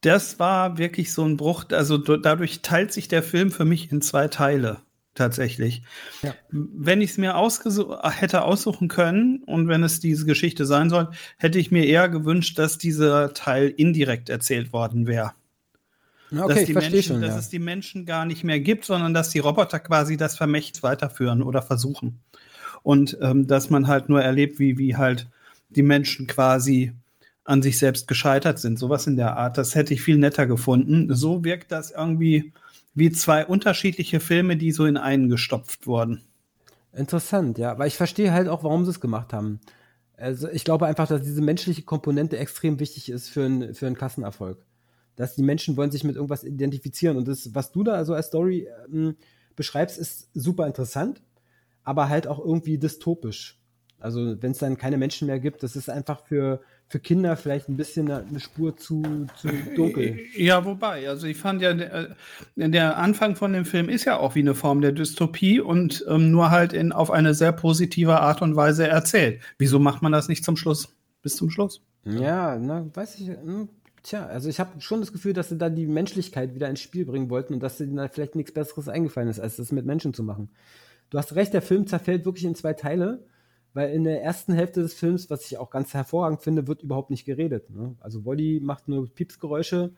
das 0.00 0.38
war 0.38 0.78
wirklich 0.78 1.12
so 1.12 1.24
ein 1.24 1.36
Bruch. 1.36 1.64
Also 1.72 1.98
dadurch 1.98 2.62
teilt 2.62 2.92
sich 2.92 3.08
der 3.08 3.22
Film 3.22 3.50
für 3.50 3.64
mich 3.64 3.90
in 3.90 4.00
zwei 4.00 4.28
Teile 4.28 4.82
tatsächlich. 5.14 5.82
Ja. 6.22 6.34
Wenn 6.50 7.00
ich 7.00 7.10
es 7.10 7.18
mir 7.18 7.34
hätte 7.36 8.42
aussuchen 8.42 8.88
können 8.88 9.42
und 9.44 9.68
wenn 9.68 9.82
es 9.82 10.00
diese 10.00 10.26
Geschichte 10.26 10.66
sein 10.66 10.90
soll, 10.90 11.08
hätte 11.38 11.58
ich 11.58 11.70
mir 11.70 11.86
eher 11.86 12.08
gewünscht, 12.08 12.58
dass 12.58 12.78
dieser 12.78 13.32
Teil 13.32 13.68
indirekt 13.68 14.28
erzählt 14.28 14.72
worden 14.72 15.06
wäre. 15.06 15.32
Okay, 16.32 16.54
dass, 16.54 16.64
die 16.64 16.72
Menschen, 16.74 17.02
schon, 17.02 17.22
ja. 17.22 17.28
dass 17.28 17.38
es 17.38 17.48
die 17.48 17.58
Menschen 17.58 18.06
gar 18.06 18.24
nicht 18.24 18.44
mehr 18.44 18.58
gibt, 18.58 18.84
sondern 18.84 19.14
dass 19.14 19.30
die 19.30 19.38
Roboter 19.38 19.78
quasi 19.78 20.16
das 20.16 20.36
Vermächt 20.36 20.82
weiterführen 20.82 21.42
oder 21.42 21.62
versuchen 21.62 22.20
und 22.82 23.16
ähm, 23.20 23.46
dass 23.46 23.70
man 23.70 23.88
halt 23.88 24.08
nur 24.08 24.22
erlebt, 24.22 24.58
wie, 24.58 24.78
wie 24.78 24.96
halt 24.96 25.28
die 25.70 25.82
Menschen 25.82 26.26
quasi 26.26 26.92
an 27.44 27.62
sich 27.62 27.78
selbst 27.78 28.08
gescheitert 28.08 28.58
sind. 28.58 28.78
Sowas 28.78 29.06
in 29.06 29.16
der 29.16 29.36
Art, 29.36 29.58
das 29.58 29.74
hätte 29.74 29.94
ich 29.94 30.02
viel 30.02 30.16
netter 30.16 30.46
gefunden. 30.46 31.14
So 31.14 31.44
wirkt 31.44 31.72
das 31.72 31.90
irgendwie 31.90 32.52
wie 32.94 33.10
zwei 33.10 33.46
unterschiedliche 33.46 34.20
Filme, 34.20 34.56
die 34.56 34.72
so 34.72 34.86
in 34.86 34.96
einen 34.96 35.28
gestopft 35.28 35.86
wurden. 35.86 36.22
Interessant, 36.92 37.58
ja, 37.58 37.78
weil 37.78 37.88
ich 37.88 37.96
verstehe 37.96 38.32
halt 38.32 38.48
auch, 38.48 38.62
warum 38.62 38.84
sie 38.84 38.90
es 38.90 39.00
gemacht 39.00 39.32
haben. 39.32 39.60
Also 40.16 40.48
ich 40.48 40.64
glaube 40.64 40.86
einfach, 40.86 41.08
dass 41.08 41.22
diese 41.22 41.42
menschliche 41.42 41.82
Komponente 41.82 42.38
extrem 42.38 42.78
wichtig 42.78 43.08
ist 43.08 43.28
für, 43.28 43.44
ein, 43.44 43.74
für 43.74 43.86
einen 43.86 43.96
Kassenerfolg. 43.98 44.64
Dass 45.16 45.34
die 45.34 45.42
Menschen 45.42 45.76
wollen 45.76 45.90
sich 45.90 46.04
mit 46.04 46.16
irgendwas 46.16 46.44
identifizieren 46.44 47.16
und 47.16 47.26
das, 47.26 47.54
was 47.54 47.72
du 47.72 47.82
da 47.82 47.94
also 47.94 48.14
als 48.14 48.28
Story 48.28 48.68
ähm, 48.92 49.16
beschreibst, 49.56 49.98
ist 49.98 50.30
super 50.34 50.66
interessant 50.66 51.20
aber 51.84 52.08
halt 52.08 52.26
auch 52.26 52.38
irgendwie 52.38 52.78
dystopisch. 52.78 53.60
Also 54.00 54.42
wenn 54.42 54.50
es 54.52 54.58
dann 54.58 54.76
keine 54.76 54.98
Menschen 54.98 55.26
mehr 55.26 55.38
gibt, 55.38 55.62
das 55.62 55.76
ist 55.76 55.88
einfach 55.88 56.24
für, 56.26 56.60
für 56.88 57.00
Kinder 57.00 57.36
vielleicht 57.36 57.68
ein 57.68 57.76
bisschen 57.76 58.10
eine 58.10 58.40
Spur 58.40 58.76
zu, 58.76 59.26
zu 59.36 59.48
dunkel. 59.74 60.20
Ja, 60.36 60.64
wobei, 60.64 61.08
also 61.08 61.26
ich 61.26 61.36
fand 61.36 61.62
ja, 61.62 61.74
der, 61.74 62.16
äh, 62.56 62.70
der 62.70 62.98
Anfang 62.98 63.36
von 63.36 63.52
dem 63.52 63.64
Film 63.64 63.88
ist 63.88 64.04
ja 64.04 64.18
auch 64.18 64.34
wie 64.34 64.40
eine 64.40 64.54
Form 64.54 64.80
der 64.80 64.92
Dystopie 64.92 65.60
und 65.60 66.04
ähm, 66.08 66.30
nur 66.30 66.50
halt 66.50 66.72
in, 66.72 66.92
auf 66.92 67.10
eine 67.10 67.34
sehr 67.34 67.52
positive 67.52 68.20
Art 68.20 68.42
und 68.42 68.56
Weise 68.56 68.86
erzählt. 68.86 69.42
Wieso 69.58 69.78
macht 69.78 70.02
man 70.02 70.12
das 70.12 70.28
nicht 70.28 70.44
zum 70.44 70.56
Schluss? 70.56 70.94
Bis 71.22 71.36
zum 71.36 71.50
Schluss? 71.50 71.82
Ja, 72.04 72.58
na, 72.58 72.86
weiß 72.94 73.18
ich. 73.20 73.28
Hm, 73.28 73.68
tja, 74.02 74.26
also 74.26 74.48
ich 74.48 74.60
habe 74.60 74.80
schon 74.80 75.00
das 75.00 75.12
Gefühl, 75.12 75.32
dass 75.32 75.48
sie 75.48 75.58
da 75.58 75.70
die 75.70 75.86
Menschlichkeit 75.86 76.54
wieder 76.54 76.68
ins 76.68 76.80
Spiel 76.80 77.06
bringen 77.06 77.30
wollten 77.30 77.54
und 77.54 77.62
dass 77.62 77.80
ihnen 77.80 77.96
da 77.96 78.08
vielleicht 78.08 78.36
nichts 78.36 78.52
Besseres 78.52 78.88
eingefallen 78.88 79.28
ist, 79.28 79.40
als 79.40 79.56
das 79.56 79.72
mit 79.72 79.86
Menschen 79.86 80.12
zu 80.12 80.22
machen 80.22 80.50
du 81.14 81.18
hast 81.18 81.34
recht, 81.36 81.54
der 81.54 81.62
Film 81.62 81.86
zerfällt 81.86 82.24
wirklich 82.24 82.44
in 82.44 82.54
zwei 82.54 82.72
Teile, 82.72 83.24
weil 83.74 83.92
in 83.92 84.04
der 84.04 84.22
ersten 84.22 84.54
Hälfte 84.54 84.80
des 84.80 84.94
Films, 84.94 85.28
was 85.28 85.44
ich 85.46 85.58
auch 85.58 85.70
ganz 85.70 85.92
hervorragend 85.92 86.40
finde, 86.40 86.66
wird 86.66 86.82
überhaupt 86.82 87.10
nicht 87.10 87.24
geredet. 87.24 87.70
Ne? 87.70 87.94
Also 88.00 88.24
Wally 88.24 88.60
macht 88.60 88.88
nur 88.88 89.06
Piepsgeräusche 89.12 89.92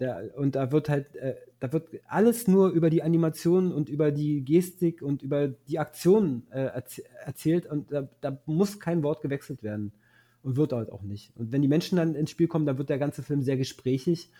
der, 0.00 0.32
und 0.36 0.54
da 0.54 0.72
wird 0.72 0.88
halt, 0.88 1.16
äh, 1.16 1.36
da 1.58 1.72
wird 1.72 1.88
alles 2.06 2.48
nur 2.48 2.68
über 2.68 2.90
die 2.90 3.02
Animation 3.02 3.72
und 3.72 3.88
über 3.88 4.12
die 4.12 4.44
Gestik 4.44 5.00
und 5.02 5.22
über 5.22 5.48
die 5.48 5.78
Aktionen 5.78 6.46
äh, 6.50 6.66
erz 6.66 7.00
erzählt 7.24 7.66
und 7.66 7.90
da, 7.92 8.08
da, 8.20 8.38
muss 8.46 8.78
kein 8.78 9.02
Wort 9.02 9.22
gewechselt 9.22 9.62
werden 9.62 9.92
und 10.42 10.56
wird 10.56 10.72
halt 10.72 10.92
auch 10.92 11.02
nicht. 11.02 11.32
Und 11.36 11.52
wenn 11.52 11.62
die 11.62 11.68
Menschen 11.68 11.96
dann 11.96 12.14
ins 12.14 12.30
Spiel 12.30 12.46
kommen, 12.46 12.66
dann 12.66 12.78
wird 12.78 12.90
der 12.90 12.98
ganze 12.98 13.22
Film 13.22 13.42
sehr 13.42 13.56
gesprächig 13.56 14.30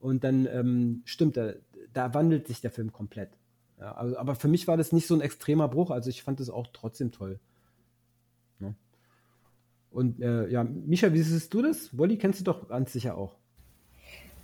und 0.00 0.24
dann 0.24 0.46
ähm, 0.46 1.02
stimmt, 1.04 1.36
da, 1.36 1.52
da 1.92 2.14
wandelt 2.14 2.48
sich 2.48 2.62
der 2.62 2.70
Film 2.70 2.92
komplett. 2.92 3.30
Ja, 3.78 3.92
also, 3.92 4.16
aber 4.16 4.34
für 4.34 4.48
mich 4.48 4.66
war 4.68 4.76
das 4.76 4.92
nicht 4.92 5.06
so 5.06 5.14
ein 5.14 5.20
extremer 5.20 5.68
Bruch, 5.68 5.90
also 5.90 6.08
ich 6.08 6.22
fand 6.22 6.40
das 6.40 6.48
auch 6.48 6.68
trotzdem 6.72 7.12
toll. 7.12 7.40
Und 9.94 10.20
äh, 10.20 10.48
ja, 10.48 10.64
Misha, 10.64 11.12
wie 11.12 11.22
siehst 11.22 11.54
du 11.54 11.62
das? 11.62 11.96
Wolli 11.96 12.18
kennst 12.18 12.40
du 12.40 12.44
doch 12.44 12.68
ganz 12.68 12.92
sicher 12.92 13.16
auch. 13.16 13.36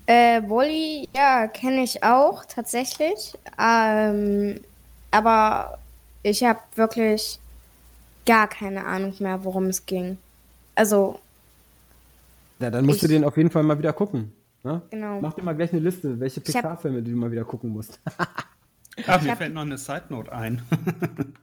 Äh, 0.06 0.48
Wolli, 0.48 1.08
ja, 1.14 1.48
kenne 1.48 1.82
ich 1.82 2.04
auch 2.04 2.44
tatsächlich. 2.44 3.36
Ähm, 3.60 4.60
aber 5.10 5.78
ich 6.22 6.44
habe 6.44 6.60
wirklich 6.76 7.40
gar 8.24 8.46
keine 8.46 8.86
Ahnung 8.86 9.12
mehr, 9.18 9.42
worum 9.44 9.66
es 9.66 9.84
ging. 9.86 10.18
Also. 10.76 11.18
Ja, 12.60 12.70
dann 12.70 12.86
musst 12.86 12.98
ich, 12.98 13.02
du 13.02 13.08
den 13.08 13.24
auf 13.24 13.36
jeden 13.36 13.50
Fall 13.50 13.64
mal 13.64 13.78
wieder 13.78 13.92
gucken. 13.92 14.32
Ne? 14.62 14.82
Genau. 14.90 15.20
Mach 15.20 15.32
dir 15.32 15.42
mal 15.42 15.56
gleich 15.56 15.72
eine 15.72 15.80
Liste, 15.80 16.20
welche 16.20 16.40
Pixar-Filme 16.40 17.02
du 17.02 17.10
mal 17.10 17.32
wieder 17.32 17.44
gucken 17.44 17.70
musst. 17.70 17.98
Ach, 19.06 19.22
mir 19.22 19.34
fällt 19.34 19.54
noch 19.54 19.62
eine 19.62 19.78
Side 19.78 20.04
Note 20.10 20.30
ein. 20.30 20.62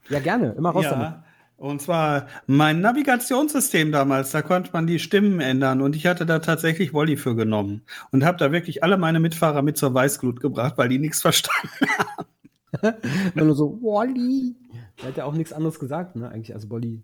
ja, 0.09 0.19
gerne, 0.19 0.51
immer 0.51 0.69
raus 0.69 0.85
ja, 0.85 0.91
damit. 0.91 1.13
Und 1.57 1.81
zwar 1.81 2.27
mein 2.45 2.81
Navigationssystem 2.81 3.91
damals, 3.91 4.31
da 4.31 4.43
konnte 4.43 4.69
man 4.73 4.85
die 4.85 4.99
Stimmen 4.99 5.39
ändern 5.39 5.81
und 5.81 5.95
ich 5.95 6.05
hatte 6.05 6.27
da 6.27 6.37
tatsächlich 6.37 6.93
Wolli 6.93 7.17
für 7.17 7.35
genommen 7.35 7.81
und 8.11 8.23
habe 8.23 8.37
da 8.37 8.51
wirklich 8.51 8.83
alle 8.83 8.97
meine 8.97 9.19
Mitfahrer 9.19 9.63
mit 9.63 9.75
zur 9.75 9.91
Weißglut 9.91 10.39
gebracht, 10.39 10.77
weil 10.77 10.89
die 10.89 10.99
nichts 10.99 11.21
verstanden 11.21 11.69
haben. 11.97 12.27
Du 13.35 13.53
so, 13.53 13.81
Wolli. 13.81 14.55
Der 15.01 15.09
hat 15.09 15.17
ja 15.17 15.25
auch 15.25 15.33
nichts 15.33 15.53
anderes 15.53 15.79
gesagt, 15.79 16.15
ne, 16.15 16.29
eigentlich, 16.29 16.53
also 16.53 16.69
Wolli. 16.69 17.01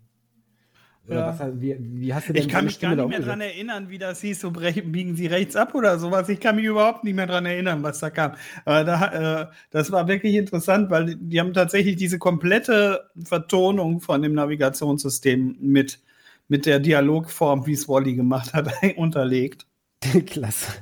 Ja. 1.06 1.38
Was, 1.38 1.60
wie, 1.60 1.76
wie, 1.78 2.14
hast 2.14 2.28
du 2.28 2.32
denn 2.32 2.42
ich 2.42 2.48
kann 2.48 2.64
mich 2.64 2.74
Stimme 2.74 2.96
gar 2.96 3.06
nicht 3.06 3.18
mehr 3.18 3.26
dran 3.26 3.40
erinnern, 3.42 3.90
wie 3.90 3.98
das 3.98 4.22
hieß, 4.22 4.40
so 4.40 4.50
biegen 4.50 5.16
sie 5.16 5.26
rechts 5.26 5.54
ab 5.54 5.74
oder 5.74 5.98
sowas. 5.98 6.30
Ich 6.30 6.40
kann 6.40 6.56
mich 6.56 6.64
überhaupt 6.64 7.04
nicht 7.04 7.14
mehr 7.14 7.26
dran 7.26 7.44
erinnern, 7.44 7.82
was 7.82 8.00
da 8.00 8.08
kam. 8.08 8.32
Aber 8.64 8.84
da, 8.84 9.42
äh, 9.42 9.46
das 9.70 9.92
war 9.92 10.08
wirklich 10.08 10.34
interessant, 10.34 10.90
weil 10.90 11.16
die 11.16 11.40
haben 11.40 11.52
tatsächlich 11.52 11.96
diese 11.96 12.18
komplette 12.18 13.10
Vertonung 13.22 14.00
von 14.00 14.22
dem 14.22 14.32
Navigationssystem 14.32 15.58
mit, 15.60 16.00
mit 16.48 16.64
der 16.64 16.80
Dialogform, 16.80 17.66
wie 17.66 17.74
es 17.74 17.86
Wally 17.86 18.14
gemacht 18.14 18.54
hat, 18.54 18.72
unterlegt. 18.96 19.66
Klasse. 20.26 20.72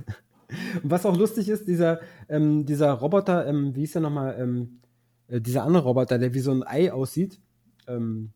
Und 0.83 0.91
was 0.91 1.05
auch 1.05 1.17
lustig 1.17 1.49
ist, 1.49 1.67
dieser, 1.67 2.01
ähm, 2.29 2.65
dieser 2.65 2.93
Roboter, 2.93 3.47
ähm, 3.47 3.75
wie 3.75 3.81
hieß 3.81 3.93
der 3.93 4.03
nochmal, 4.03 4.37
ähm, 4.39 4.81
äh, 5.27 5.41
dieser 5.41 5.65
andere 5.65 5.83
Roboter, 5.83 6.19
der 6.19 6.33
wie 6.33 6.41
so 6.41 6.53
ein 6.53 6.63
Ei 6.63 6.93
aussieht, 6.93 7.41
ähm, 7.89 8.31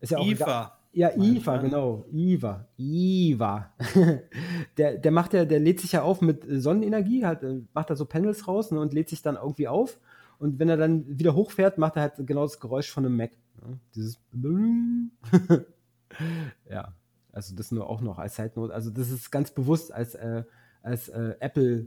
Ist 0.00 0.10
ja 0.10 0.18
auch 0.18 0.26
Eva. 0.26 0.81
Ja, 0.94 1.10
Iva, 1.16 1.56
genau. 1.56 2.04
Iva. 2.12 2.66
Iva. 2.76 3.72
der, 4.76 4.98
der 4.98 5.10
macht 5.10 5.32
ja, 5.32 5.46
der 5.46 5.58
lädt 5.58 5.80
sich 5.80 5.92
ja 5.92 6.02
auf 6.02 6.20
mit 6.20 6.44
Sonnenenergie, 6.46 7.24
hat, 7.24 7.42
äh, 7.42 7.62
macht 7.72 7.88
da 7.88 7.96
so 7.96 8.04
Panels 8.04 8.46
raus 8.46 8.70
ne, 8.70 8.78
und 8.78 8.92
lädt 8.92 9.08
sich 9.08 9.22
dann 9.22 9.36
irgendwie 9.36 9.68
auf. 9.68 9.98
Und 10.38 10.58
wenn 10.58 10.68
er 10.68 10.76
dann 10.76 11.18
wieder 11.18 11.34
hochfährt, 11.34 11.78
macht 11.78 11.96
er 11.96 12.02
halt 12.02 12.14
genau 12.18 12.42
das 12.42 12.60
Geräusch 12.60 12.90
von 12.90 13.06
einem 13.06 13.16
Mac. 13.16 13.30
Ne? 13.64 13.78
Dieses 13.94 14.20
Ja, 16.68 16.94
also 17.32 17.54
das 17.56 17.72
nur 17.72 17.88
auch 17.88 18.02
noch 18.02 18.18
als 18.18 18.36
Side 18.36 18.52
Note. 18.56 18.74
Also 18.74 18.90
das 18.90 19.10
ist 19.10 19.30
ganz 19.30 19.50
bewusst 19.50 19.92
als, 19.92 20.14
äh, 20.14 20.44
als 20.82 21.08
äh, 21.08 21.36
Apple 21.40 21.86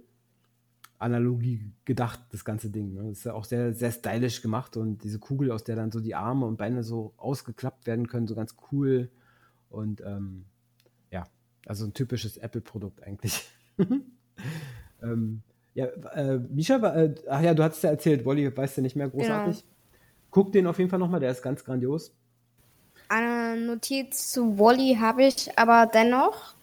Analogie 0.97 1.71
gedacht, 1.83 2.19
das 2.31 2.45
ganze 2.45 2.69
Ding. 2.69 2.93
Ne? 2.93 3.09
Das 3.09 3.19
ist 3.19 3.23
ja 3.25 3.33
auch 3.33 3.45
sehr, 3.45 3.73
sehr 3.73 3.91
stylisch 3.91 4.41
gemacht 4.41 4.77
und 4.77 5.03
diese 5.03 5.19
Kugel, 5.19 5.51
aus 5.51 5.63
der 5.63 5.75
dann 5.75 5.91
so 5.91 5.99
die 5.99 6.15
Arme 6.15 6.45
und 6.45 6.57
Beine 6.57 6.83
so 6.83 7.13
ausgeklappt 7.17 7.85
werden 7.87 8.07
können, 8.07 8.27
so 8.27 8.35
ganz 8.35 8.55
cool. 8.71 9.09
Und 9.69 10.01
ähm, 10.01 10.45
ja, 11.11 11.25
also 11.65 11.85
ein 11.85 11.93
typisches 11.93 12.37
Apple-Produkt 12.37 13.03
eigentlich. 13.03 13.45
ähm, 15.01 15.41
ja, 15.73 15.87
äh, 16.13 16.39
Misha, 16.39 16.77
äh, 16.95 17.15
ach 17.29 17.41
ja, 17.41 17.53
du 17.53 17.63
hattest 17.63 17.83
ja 17.83 17.89
erzählt, 17.89 18.23
Wolli 18.25 18.55
weißt 18.55 18.77
du 18.77 18.81
nicht 18.81 18.95
mehr 18.95 19.09
großartig. 19.09 19.57
Genau. 19.61 19.71
Guck 20.31 20.51
den 20.53 20.67
auf 20.67 20.79
jeden 20.79 20.89
Fall 20.89 20.99
nochmal, 20.99 21.19
der 21.19 21.31
ist 21.31 21.41
ganz 21.41 21.63
grandios. 21.63 22.13
Eine 23.09 23.59
Notiz 23.61 24.31
zu 24.31 24.57
Wolli 24.57 24.97
habe 24.99 25.25
ich 25.25 25.57
aber 25.57 25.89
dennoch. 25.93 26.55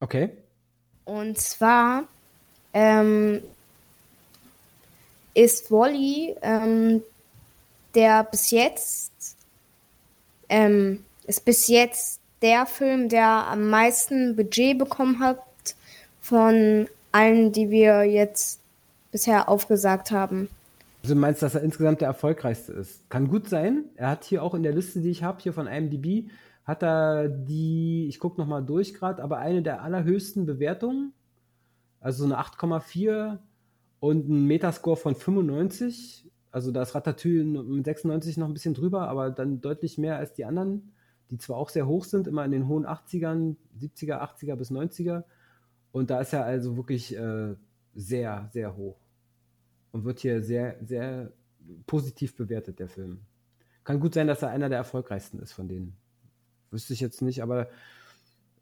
Okay. 0.00 0.30
Und 1.04 1.38
zwar 1.38 2.06
ähm, 2.78 3.42
ist 5.34 5.72
Wally 5.72 6.36
ähm, 6.42 7.02
der 7.94 8.22
bis 8.22 8.52
jetzt 8.52 9.36
ähm, 10.48 11.04
ist 11.26 11.44
bis 11.44 11.66
jetzt 11.66 12.20
der 12.40 12.66
Film, 12.66 13.08
der 13.08 13.26
am 13.26 13.68
meisten 13.68 14.36
Budget 14.36 14.78
bekommen 14.78 15.18
hat 15.18 15.40
von 16.20 16.86
allen, 17.10 17.50
die 17.50 17.68
wir 17.68 18.04
jetzt 18.04 18.60
bisher 19.10 19.48
aufgesagt 19.48 20.12
haben. 20.12 20.48
Also 21.02 21.14
du 21.14 21.20
meinst, 21.20 21.42
dass 21.42 21.56
er 21.56 21.62
insgesamt 21.62 22.00
der 22.00 22.08
erfolgreichste 22.08 22.72
ist? 22.72 23.08
Kann 23.10 23.26
gut 23.26 23.48
sein. 23.48 23.84
Er 23.96 24.10
hat 24.10 24.24
hier 24.24 24.44
auch 24.44 24.54
in 24.54 24.62
der 24.62 24.72
Liste, 24.72 25.00
die 25.00 25.10
ich 25.10 25.24
habe, 25.24 25.42
hier 25.42 25.52
von 25.52 25.66
IMDb, 25.66 26.30
hat 26.64 26.84
er 26.84 27.28
die, 27.28 28.06
ich 28.08 28.20
gucke 28.20 28.40
nochmal 28.40 28.62
durch 28.62 28.94
gerade, 28.94 29.22
aber 29.22 29.38
eine 29.38 29.62
der 29.62 29.82
allerhöchsten 29.82 30.46
Bewertungen 30.46 31.12
also 32.00 32.24
eine 32.24 32.38
8,4 32.38 33.38
und 34.00 34.28
ein 34.28 34.46
Metascore 34.46 34.96
von 34.96 35.14
95. 35.14 36.30
Also 36.50 36.70
da 36.70 36.82
ist 36.82 36.94
Ratatouille 36.94 37.44
mit 37.44 37.84
96 37.84 38.36
noch 38.36 38.46
ein 38.46 38.54
bisschen 38.54 38.74
drüber, 38.74 39.08
aber 39.08 39.30
dann 39.30 39.60
deutlich 39.60 39.98
mehr 39.98 40.16
als 40.16 40.32
die 40.34 40.44
anderen, 40.44 40.92
die 41.30 41.38
zwar 41.38 41.56
auch 41.56 41.68
sehr 41.68 41.86
hoch 41.86 42.04
sind, 42.04 42.26
immer 42.26 42.44
in 42.44 42.52
den 42.52 42.68
hohen 42.68 42.86
80ern, 42.86 43.56
70er, 43.78 44.20
80er 44.20 44.56
bis 44.56 44.70
90er. 44.70 45.24
Und 45.92 46.10
da 46.10 46.20
ist 46.20 46.32
er 46.32 46.44
also 46.44 46.76
wirklich 46.76 47.16
äh, 47.16 47.54
sehr, 47.94 48.48
sehr 48.52 48.76
hoch. 48.76 48.98
Und 49.92 50.04
wird 50.04 50.20
hier 50.20 50.42
sehr, 50.42 50.76
sehr 50.84 51.32
positiv 51.86 52.36
bewertet, 52.36 52.78
der 52.78 52.88
Film. 52.88 53.20
Kann 53.84 54.00
gut 54.00 54.14
sein, 54.14 54.26
dass 54.26 54.42
er 54.42 54.50
einer 54.50 54.68
der 54.68 54.78
erfolgreichsten 54.78 55.38
ist 55.40 55.52
von 55.52 55.68
denen. 55.68 55.96
Wüsste 56.70 56.92
ich 56.92 57.00
jetzt 57.00 57.22
nicht, 57.22 57.42
aber 57.42 57.68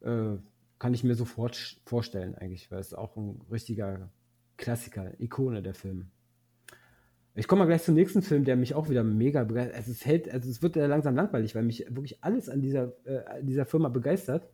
äh, 0.01 0.37
kann 0.79 0.95
ich 0.95 1.05
mir 1.05 1.15
sofort 1.15 1.81
vorstellen, 1.85 2.35
eigentlich, 2.35 2.71
weil 2.71 2.81
es 2.81 2.95
auch 2.95 3.17
ein 3.17 3.41
richtiger 3.51 4.11
Klassiker, 4.57 5.13
Ikone 5.21 5.63
der 5.63 5.75
Film. 5.75 6.11
Ich 7.39 7.49
komme 7.49 7.61
mal 7.61 7.67
gleich 7.67 7.83
zum 7.83 7.95
nächsten 7.95 8.23
Film, 8.23 8.45
der 8.45 8.57
mich 8.57 8.75
auch 8.75 8.89
wieder 8.89 9.05
mega 9.05 9.45
begeistert. 9.45 9.77
Also 9.77 9.93
es 9.93 10.07
hält, 10.07 10.33
also 10.33 10.49
es 10.49 10.63
wird 10.63 10.75
ja 10.75 10.87
langsam 10.87 11.15
langweilig, 11.15 11.55
weil 11.55 11.65
mich 11.65 11.85
wirklich 11.91 12.25
alles 12.25 12.49
an 12.49 12.63
dieser, 12.63 12.95
äh, 13.05 13.43
dieser 13.43 13.67
Firma 13.67 13.91
begeistert. 13.91 14.49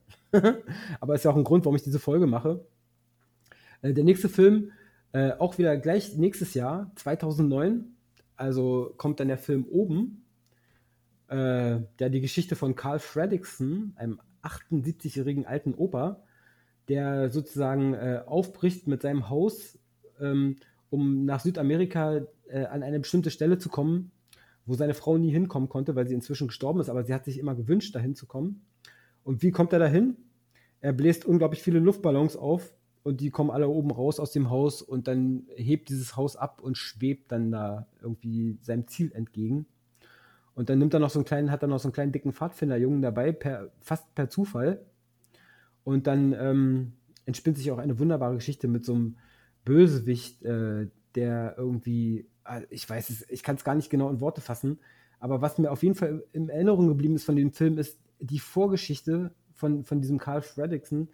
Aber 1.01 1.15
ist 1.15 1.25
ja 1.25 1.31
auch 1.31 1.37
ein 1.37 1.45
Grund, 1.45 1.65
warum 1.65 1.77
ich 1.77 1.85
diese 1.85 2.01
Folge 2.01 2.27
mache. 2.27 2.65
Äh, 3.83 3.93
der 3.93 4.03
nächste 4.03 4.29
Film, 4.29 4.73
äh, 5.13 5.31
auch 5.39 5.59
wieder 5.59 5.77
gleich 5.77 6.17
nächstes 6.17 6.55
Jahr, 6.55 6.91
2009. 6.97 7.85
Also 8.35 8.95
kommt 8.97 9.21
dann 9.21 9.29
der 9.29 9.39
Film 9.39 9.65
Oben, 9.71 10.25
äh, 11.29 11.79
der 12.01 12.11
die 12.11 12.21
Geschichte 12.21 12.57
von 12.57 12.75
Carl 12.75 12.99
Fredrickson, 12.99 13.93
einem 13.95 14.19
78-jährigen 14.43 15.47
alten 15.47 15.75
Opa, 15.75 16.23
der 16.89 17.31
sozusagen 17.31 17.95
äh, 17.95 18.23
aufbricht 18.27 18.87
mit 18.87 19.03
seinem 19.03 19.29
Haus, 19.29 19.79
ähm, 20.21 20.57
um 20.91 21.25
nach 21.25 21.41
Südamerika 21.41 22.23
äh, 22.49 22.65
an 22.67 22.83
eine 22.83 23.01
bestimmte 23.01 23.31
Stelle 23.31 23.59
zu 23.59 23.69
kommen, 23.69 24.13
wo 24.67 24.75
seine 24.75 24.95
Frau 24.95 25.19
nie 25.19 25.31
hinkommen 25.31 25.69
konnte, 25.69 25.97
weil 25.97 26.07
sie 26.07 26.15
inzwischen 26.15 26.49
gestorben 26.49 26.81
ist, 26.81 26.89
aber 26.89 27.05
sie 27.05 27.15
hat 27.15 27.25
sich 27.25 27.39
immer 27.39 27.55
gewünscht, 27.55 27.95
dahin 27.95 28.15
zu 28.15 28.27
kommen. 28.27 28.65
Und 29.25 29.43
wie 29.43 29.51
kommt 29.51 29.73
er 29.73 29.79
dahin? 29.79 30.17
Er 30.81 30.93
bläst 30.93 31.25
unglaublich 31.25 31.63
viele 31.63 31.79
Luftballons 31.79 32.37
auf 32.37 32.75
und 33.05 33.21
die 33.21 33.31
kommen 33.31 33.51
alle 33.51 33.69
oben 33.69 33.91
raus 33.91 34.21
aus 34.21 34.33
dem 34.33 34.51
Haus 34.51 34.83
und 34.83 35.09
dann 35.09 35.47
hebt 35.57 35.89
dieses 35.89 36.17
Haus 36.17 36.37
ab 36.37 36.61
und 36.61 36.77
schwebt 36.77 37.33
dann 37.33 37.51
da 37.51 37.87
irgendwie 38.01 38.59
seinem 38.63 38.87
Ziel 38.89 39.13
entgegen. 39.13 39.67
Und 40.55 40.69
dann 40.69 40.79
nimmt 40.79 40.95
er 40.95 41.01
noch 41.01 41.11
so 41.11 41.19
einen 41.19 41.25
kleinen, 41.25 41.51
hat 41.51 41.63
er 41.63 41.69
noch 41.69 41.79
so 41.79 41.89
einen 41.89 41.95
kleinen 41.95 42.13
dicken 42.13 42.33
Pfadfinderjungen 42.33 43.01
dabei, 43.01 43.33
per, 43.33 43.71
fast 43.81 44.15
per 44.15 44.29
Zufall. 44.29 44.85
Und 45.85 46.07
dann 46.07 46.35
ähm, 46.39 46.93
entspinnt 47.25 47.57
sich 47.57 47.71
auch 47.71 47.79
eine 47.79 47.99
wunderbare 47.99 48.35
Geschichte 48.35 48.69
mit 48.69 48.85
so 48.85 48.95
einem 48.95 49.17
Bösewicht, 49.65 50.43
äh, 50.45 50.89
der 51.15 51.55
irgendwie, 51.57 52.29
äh, 52.45 52.63
ich 52.71 52.89
weiß 52.89 53.11
es, 53.11 53.29
ich 53.31 53.43
kann 53.43 53.57
es 53.57 53.65
gar 53.65 53.75
nicht 53.75 53.91
genau 53.91 54.11
in 54.11 54.21
Worte 54.21 54.41
fassen, 54.41 54.79
aber 55.19 55.41
was 55.41 55.59
mir 55.59 55.71
auf 55.71 55.83
jeden 55.83 55.95
Fall 55.95 56.25
in 56.33 56.49
Erinnerung 56.49 56.89
geblieben 56.89 57.15
ist 57.15 57.25
von 57.25 57.37
dem 57.37 57.53
Film, 57.53 57.79
ist 57.79 57.99
die 58.19 58.41
Vorgeschichte 58.41 59.33
von, 59.55 59.85
von 59.85 60.01
diesem 60.01 60.19
Carl 60.19 60.43
Fredrickson, 60.43 61.09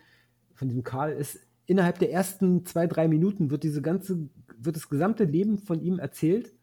von 0.54 0.68
diesem 0.68 0.82
Karl, 0.82 1.12
ist 1.12 1.40
innerhalb 1.66 1.98
der 1.98 2.10
ersten 2.10 2.64
zwei, 2.64 2.86
drei 2.86 3.06
Minuten 3.06 3.50
wird 3.50 3.62
diese 3.62 3.82
ganze, 3.82 4.28
wird 4.56 4.76
das 4.76 4.88
gesamte 4.88 5.24
Leben 5.24 5.58
von 5.58 5.82
ihm 5.82 5.98
erzählt, 5.98 6.54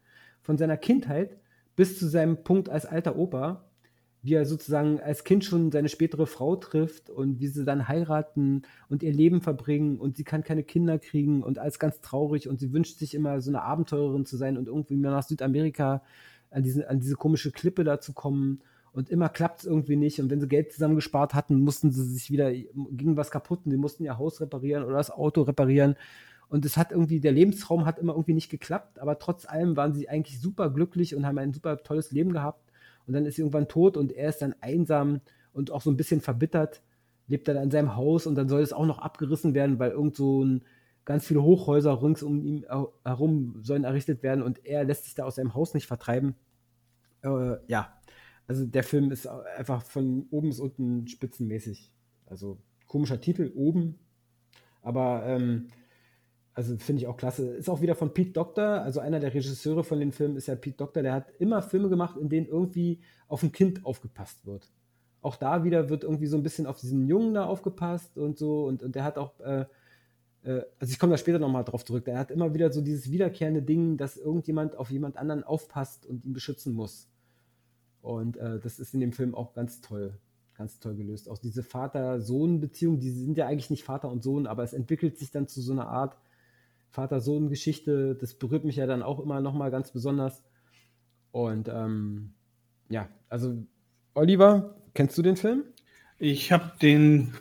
von 0.42 0.58
seiner 0.58 0.76
Kindheit 0.76 1.38
bis 1.76 1.98
zu 1.98 2.08
seinem 2.08 2.42
Punkt 2.42 2.68
als 2.68 2.86
alter 2.86 3.16
Opa, 3.16 3.64
wie 4.22 4.34
er 4.34 4.44
sozusagen 4.44 4.98
als 5.00 5.22
Kind 5.22 5.44
schon 5.44 5.70
seine 5.70 5.88
spätere 5.88 6.26
Frau 6.26 6.56
trifft 6.56 7.10
und 7.10 7.38
wie 7.38 7.46
sie 7.46 7.64
dann 7.64 7.86
heiraten 7.86 8.62
und 8.88 9.02
ihr 9.04 9.12
Leben 9.12 9.40
verbringen 9.40 9.98
und 9.98 10.16
sie 10.16 10.24
kann 10.24 10.42
keine 10.42 10.64
Kinder 10.64 10.98
kriegen 10.98 11.44
und 11.44 11.58
alles 11.58 11.78
ganz 11.78 12.00
traurig 12.00 12.48
und 12.48 12.58
sie 12.58 12.72
wünscht 12.72 12.98
sich 12.98 13.14
immer 13.14 13.40
so 13.40 13.50
eine 13.50 13.62
Abenteurerin 13.62 14.24
zu 14.26 14.36
sein 14.36 14.58
und 14.58 14.66
irgendwie 14.66 14.96
mal 14.96 15.12
nach 15.12 15.22
Südamerika 15.22 16.02
an, 16.50 16.62
diesen, 16.62 16.84
an 16.84 16.98
diese 16.98 17.14
komische 17.14 17.52
Klippe 17.52 17.84
da 17.84 18.00
zu 18.00 18.12
kommen. 18.14 18.62
Und 18.92 19.10
immer 19.10 19.28
klappt 19.28 19.60
es 19.60 19.66
irgendwie 19.66 19.96
nicht. 19.96 20.20
Und 20.20 20.30
wenn 20.30 20.40
sie 20.40 20.48
Geld 20.48 20.72
zusammengespart 20.72 21.34
hatten, 21.34 21.60
mussten 21.60 21.92
sie 21.92 22.02
sich 22.02 22.30
wieder, 22.30 22.50
ging 22.50 23.16
was 23.16 23.30
kaputt 23.30 23.60
und 23.66 23.70
sie 23.70 23.76
mussten 23.76 24.04
ihr 24.04 24.16
Haus 24.16 24.40
reparieren 24.40 24.84
oder 24.84 24.96
das 24.96 25.10
Auto 25.10 25.42
reparieren 25.42 25.96
und 26.48 26.64
es 26.64 26.76
hat 26.76 26.92
irgendwie, 26.92 27.20
der 27.20 27.32
Lebensraum 27.32 27.86
hat 27.86 27.98
immer 27.98 28.12
irgendwie 28.12 28.34
nicht 28.34 28.50
geklappt, 28.50 28.98
aber 28.98 29.18
trotz 29.18 29.46
allem 29.46 29.76
waren 29.76 29.94
sie 29.94 30.08
eigentlich 30.08 30.40
super 30.40 30.70
glücklich 30.70 31.14
und 31.14 31.26
haben 31.26 31.38
ein 31.38 31.52
super 31.52 31.82
tolles 31.82 32.12
Leben 32.12 32.32
gehabt. 32.32 32.72
Und 33.06 33.14
dann 33.14 33.26
ist 33.26 33.36
sie 33.36 33.42
irgendwann 33.42 33.68
tot 33.68 33.96
und 33.96 34.12
er 34.12 34.28
ist 34.28 34.42
dann 34.42 34.54
einsam 34.60 35.20
und 35.52 35.70
auch 35.70 35.82
so 35.82 35.90
ein 35.90 35.96
bisschen 35.96 36.20
verbittert, 36.20 36.82
lebt 37.28 37.48
dann 37.48 37.56
in 37.56 37.70
seinem 37.70 37.96
Haus 37.96 38.26
und 38.26 38.36
dann 38.36 38.48
soll 38.48 38.62
es 38.62 38.72
auch 38.72 38.86
noch 38.86 38.98
abgerissen 38.98 39.54
werden, 39.54 39.78
weil 39.78 39.90
irgend 39.90 40.16
so 40.16 40.44
ein, 40.44 40.62
ganz 41.06 41.24
viele 41.24 41.42
Hochhäuser 41.42 42.02
rings 42.02 42.22
um 42.22 42.44
ihn 42.44 42.66
herum 43.04 43.60
sollen 43.62 43.84
errichtet 43.84 44.22
werden 44.22 44.42
und 44.42 44.66
er 44.66 44.84
lässt 44.84 45.04
sich 45.04 45.14
da 45.14 45.24
aus 45.24 45.36
seinem 45.36 45.54
Haus 45.54 45.72
nicht 45.72 45.86
vertreiben. 45.86 46.34
Äh, 47.22 47.56
ja, 47.68 47.96
also 48.48 48.66
der 48.66 48.82
Film 48.82 49.10
ist 49.10 49.26
einfach 49.26 49.82
von 49.82 50.26
oben 50.30 50.48
bis 50.48 50.60
unten 50.60 51.06
spitzenmäßig. 51.06 51.92
Also 52.26 52.58
komischer 52.86 53.20
Titel, 53.20 53.52
oben. 53.54 53.98
Aber 54.82 55.24
ähm, 55.26 55.68
also 56.56 56.74
finde 56.78 57.02
ich 57.02 57.06
auch 57.06 57.18
klasse. 57.18 57.54
Ist 57.54 57.68
auch 57.68 57.82
wieder 57.82 57.94
von 57.94 58.14
Pete 58.14 58.32
Doctor, 58.32 58.80
also 58.80 59.00
einer 59.00 59.20
der 59.20 59.34
Regisseure 59.34 59.84
von 59.84 60.00
den 60.00 60.10
Filmen 60.10 60.36
ist 60.36 60.46
ja 60.46 60.54
Pete 60.54 60.78
Doctor, 60.78 61.02
der 61.02 61.12
hat 61.12 61.30
immer 61.38 61.60
Filme 61.60 61.90
gemacht, 61.90 62.16
in 62.16 62.30
denen 62.30 62.46
irgendwie 62.46 63.02
auf 63.28 63.42
ein 63.42 63.52
Kind 63.52 63.84
aufgepasst 63.84 64.46
wird. 64.46 64.72
Auch 65.20 65.36
da 65.36 65.64
wieder 65.64 65.90
wird 65.90 66.02
irgendwie 66.02 66.28
so 66.28 66.38
ein 66.38 66.42
bisschen 66.42 66.66
auf 66.66 66.78
diesen 66.78 67.06
Jungen 67.08 67.34
da 67.34 67.44
aufgepasst 67.44 68.16
und 68.16 68.38
so 68.38 68.64
und, 68.64 68.82
und 68.82 68.94
der 68.94 69.04
hat 69.04 69.18
auch, 69.18 69.38
äh, 69.40 69.66
äh, 70.44 70.62
also 70.80 70.90
ich 70.90 70.98
komme 70.98 71.10
da 71.10 71.18
später 71.18 71.38
nochmal 71.38 71.62
drauf 71.62 71.84
zurück, 71.84 72.06
der 72.06 72.18
hat 72.18 72.30
immer 72.30 72.54
wieder 72.54 72.72
so 72.72 72.80
dieses 72.80 73.10
wiederkehrende 73.10 73.60
Ding, 73.60 73.98
dass 73.98 74.16
irgendjemand 74.16 74.76
auf 74.76 74.90
jemand 74.90 75.18
anderen 75.18 75.44
aufpasst 75.44 76.06
und 76.06 76.24
ihn 76.24 76.32
beschützen 76.32 76.72
muss. 76.72 77.10
Und 78.00 78.38
äh, 78.38 78.60
das 78.60 78.78
ist 78.78 78.94
in 78.94 79.00
dem 79.00 79.12
Film 79.12 79.34
auch 79.34 79.52
ganz 79.52 79.82
toll 79.82 80.18
ganz 80.56 80.78
toll 80.78 80.94
gelöst. 80.94 81.28
Auch 81.28 81.36
diese 81.36 81.62
Vater-Sohn-Beziehung, 81.62 82.98
die 82.98 83.10
sind 83.10 83.36
ja 83.36 83.46
eigentlich 83.46 83.68
nicht 83.68 83.84
Vater 83.84 84.10
und 84.10 84.22
Sohn, 84.22 84.46
aber 84.46 84.62
es 84.62 84.72
entwickelt 84.72 85.18
sich 85.18 85.30
dann 85.30 85.48
zu 85.48 85.60
so 85.60 85.72
einer 85.72 85.88
Art 85.88 86.16
Vater-Sohn-Geschichte, 86.90 88.14
das 88.14 88.34
berührt 88.34 88.64
mich 88.64 88.76
ja 88.76 88.86
dann 88.86 89.02
auch 89.02 89.20
immer 89.20 89.40
nochmal 89.40 89.70
ganz 89.70 89.92
besonders. 89.92 90.42
Und 91.30 91.68
ähm, 91.68 92.32
ja, 92.88 93.08
also 93.28 93.56
Oliver, 94.14 94.76
kennst 94.94 95.18
du 95.18 95.22
den 95.22 95.36
Film? 95.36 95.64
Ich 96.18 96.52
habe 96.52 96.72
den, 96.80 97.34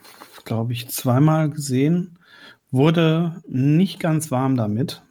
glaube 0.43 0.73
ich, 0.73 0.89
zweimal 0.89 1.49
gesehen, 1.49 2.19
wurde 2.71 3.41
nicht 3.47 3.99
ganz 3.99 4.31
warm 4.31 4.57
damit. 4.57 5.01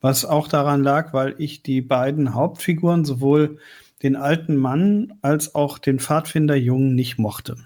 Was 0.00 0.24
auch 0.24 0.48
daran 0.48 0.82
lag, 0.82 1.12
weil 1.12 1.34
ich 1.38 1.62
die 1.62 1.82
beiden 1.82 2.34
Hauptfiguren, 2.34 3.04
sowohl 3.04 3.58
den 4.02 4.16
alten 4.16 4.56
Mann 4.56 5.18
als 5.20 5.54
auch 5.54 5.78
den 5.78 5.98
Pfadfinderjungen 5.98 6.94
nicht 6.94 7.18
mochte. 7.18 7.56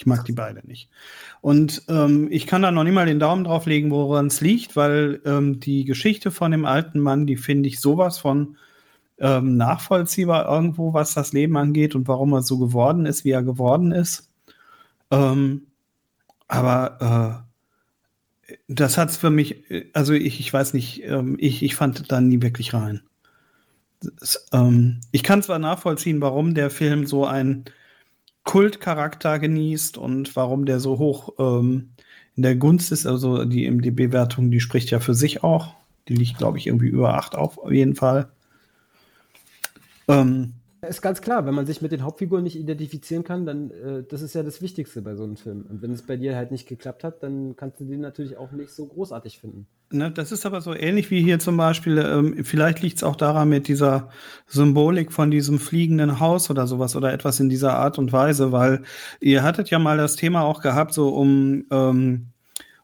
Ich 0.00 0.06
mag 0.06 0.24
die 0.24 0.32
beide 0.32 0.66
nicht. 0.66 0.88
Und 1.42 1.82
ähm, 1.88 2.28
ich 2.30 2.46
kann 2.46 2.62
da 2.62 2.70
noch 2.70 2.84
nicht 2.84 2.94
mal 2.94 3.04
den 3.04 3.18
Daumen 3.18 3.44
drauf 3.44 3.66
legen, 3.66 3.90
woran 3.90 4.28
es 4.28 4.40
liegt, 4.40 4.74
weil 4.74 5.20
ähm, 5.26 5.60
die 5.60 5.84
Geschichte 5.84 6.30
von 6.30 6.52
dem 6.52 6.64
alten 6.64 7.00
Mann, 7.00 7.26
die 7.26 7.36
finde 7.36 7.68
ich 7.68 7.80
sowas 7.80 8.16
von 8.16 8.56
ähm, 9.18 9.58
nachvollziehbar 9.58 10.48
irgendwo, 10.48 10.94
was 10.94 11.12
das 11.12 11.34
Leben 11.34 11.54
angeht 11.58 11.94
und 11.94 12.08
warum 12.08 12.32
er 12.32 12.40
so 12.40 12.56
geworden 12.56 13.04
ist, 13.04 13.26
wie 13.26 13.32
er 13.32 13.42
geworden 13.42 13.92
ist. 13.92 14.30
Ähm, 15.10 15.66
aber 16.48 17.44
äh, 18.48 18.54
das 18.68 18.96
hat's 18.96 19.18
für 19.18 19.28
mich, 19.28 19.64
also 19.92 20.14
ich, 20.14 20.40
ich 20.40 20.50
weiß 20.50 20.72
nicht, 20.72 21.04
ähm, 21.04 21.36
ich, 21.38 21.62
ich 21.62 21.74
fand 21.74 22.10
da 22.10 22.22
nie 22.22 22.40
wirklich 22.40 22.72
rein. 22.72 23.02
Das, 24.00 24.46
ähm, 24.54 25.02
ich 25.12 25.22
kann 25.22 25.42
zwar 25.42 25.58
nachvollziehen, 25.58 26.22
warum 26.22 26.54
der 26.54 26.70
Film 26.70 27.06
so 27.06 27.26
einen 27.26 27.66
Kultcharakter 28.44 29.38
genießt 29.38 29.98
und 29.98 30.34
warum 30.36 30.66
der 30.66 30.80
so 30.80 30.98
hoch 30.98 31.34
ähm, 31.38 31.90
in 32.36 32.42
der 32.42 32.56
Gunst 32.56 32.92
ist, 32.92 33.06
also 33.06 33.44
die 33.44 33.70
MDB-Wertung, 33.70 34.50
die 34.50 34.60
spricht 34.60 34.90
ja 34.90 35.00
für 35.00 35.14
sich 35.14 35.42
auch. 35.42 35.74
Die 36.08 36.14
liegt, 36.14 36.38
glaube 36.38 36.58
ich, 36.58 36.66
irgendwie 36.66 36.88
über 36.88 37.14
acht 37.14 37.36
auf, 37.36 37.58
auf 37.58 37.70
jeden 37.70 37.94
Fall. 37.94 38.30
Ähm, 40.08 40.54
ist 40.88 41.02
ganz 41.02 41.20
klar, 41.20 41.46
wenn 41.46 41.54
man 41.54 41.66
sich 41.66 41.82
mit 41.82 41.92
den 41.92 42.02
Hauptfiguren 42.02 42.44
nicht 42.44 42.56
identifizieren 42.56 43.24
kann, 43.24 43.44
dann 43.46 43.70
äh, 43.70 44.02
das 44.08 44.22
ist 44.22 44.34
ja 44.34 44.42
das 44.42 44.62
Wichtigste 44.62 45.02
bei 45.02 45.14
so 45.14 45.24
einem 45.24 45.36
Film. 45.36 45.66
Und 45.68 45.82
wenn 45.82 45.92
es 45.92 46.02
bei 46.02 46.16
dir 46.16 46.36
halt 46.36 46.50
nicht 46.50 46.68
geklappt 46.68 47.04
hat, 47.04 47.22
dann 47.22 47.56
kannst 47.56 47.80
du 47.80 47.84
den 47.84 48.00
natürlich 48.00 48.36
auch 48.36 48.52
nicht 48.52 48.70
so 48.70 48.86
großartig 48.86 49.38
finden. 49.38 49.66
Ne, 49.92 50.10
das 50.10 50.32
ist 50.32 50.46
aber 50.46 50.60
so 50.60 50.74
ähnlich 50.74 51.10
wie 51.10 51.22
hier 51.22 51.38
zum 51.38 51.56
Beispiel, 51.56 51.98
ähm, 51.98 52.44
vielleicht 52.44 52.80
liegt 52.80 52.98
es 52.98 53.02
auch 53.02 53.16
daran 53.16 53.48
mit 53.48 53.66
dieser 53.68 54.10
Symbolik 54.46 55.12
von 55.12 55.30
diesem 55.30 55.58
fliegenden 55.58 56.20
Haus 56.20 56.48
oder 56.48 56.66
sowas 56.66 56.94
oder 56.94 57.12
etwas 57.12 57.40
in 57.40 57.48
dieser 57.48 57.74
Art 57.74 57.98
und 57.98 58.12
Weise, 58.12 58.52
weil 58.52 58.82
ihr 59.20 59.42
hattet 59.42 59.70
ja 59.70 59.78
mal 59.78 59.96
das 59.96 60.16
Thema 60.16 60.42
auch 60.42 60.62
gehabt, 60.62 60.94
so 60.94 61.08
um 61.08 61.64
ähm, 61.70 62.26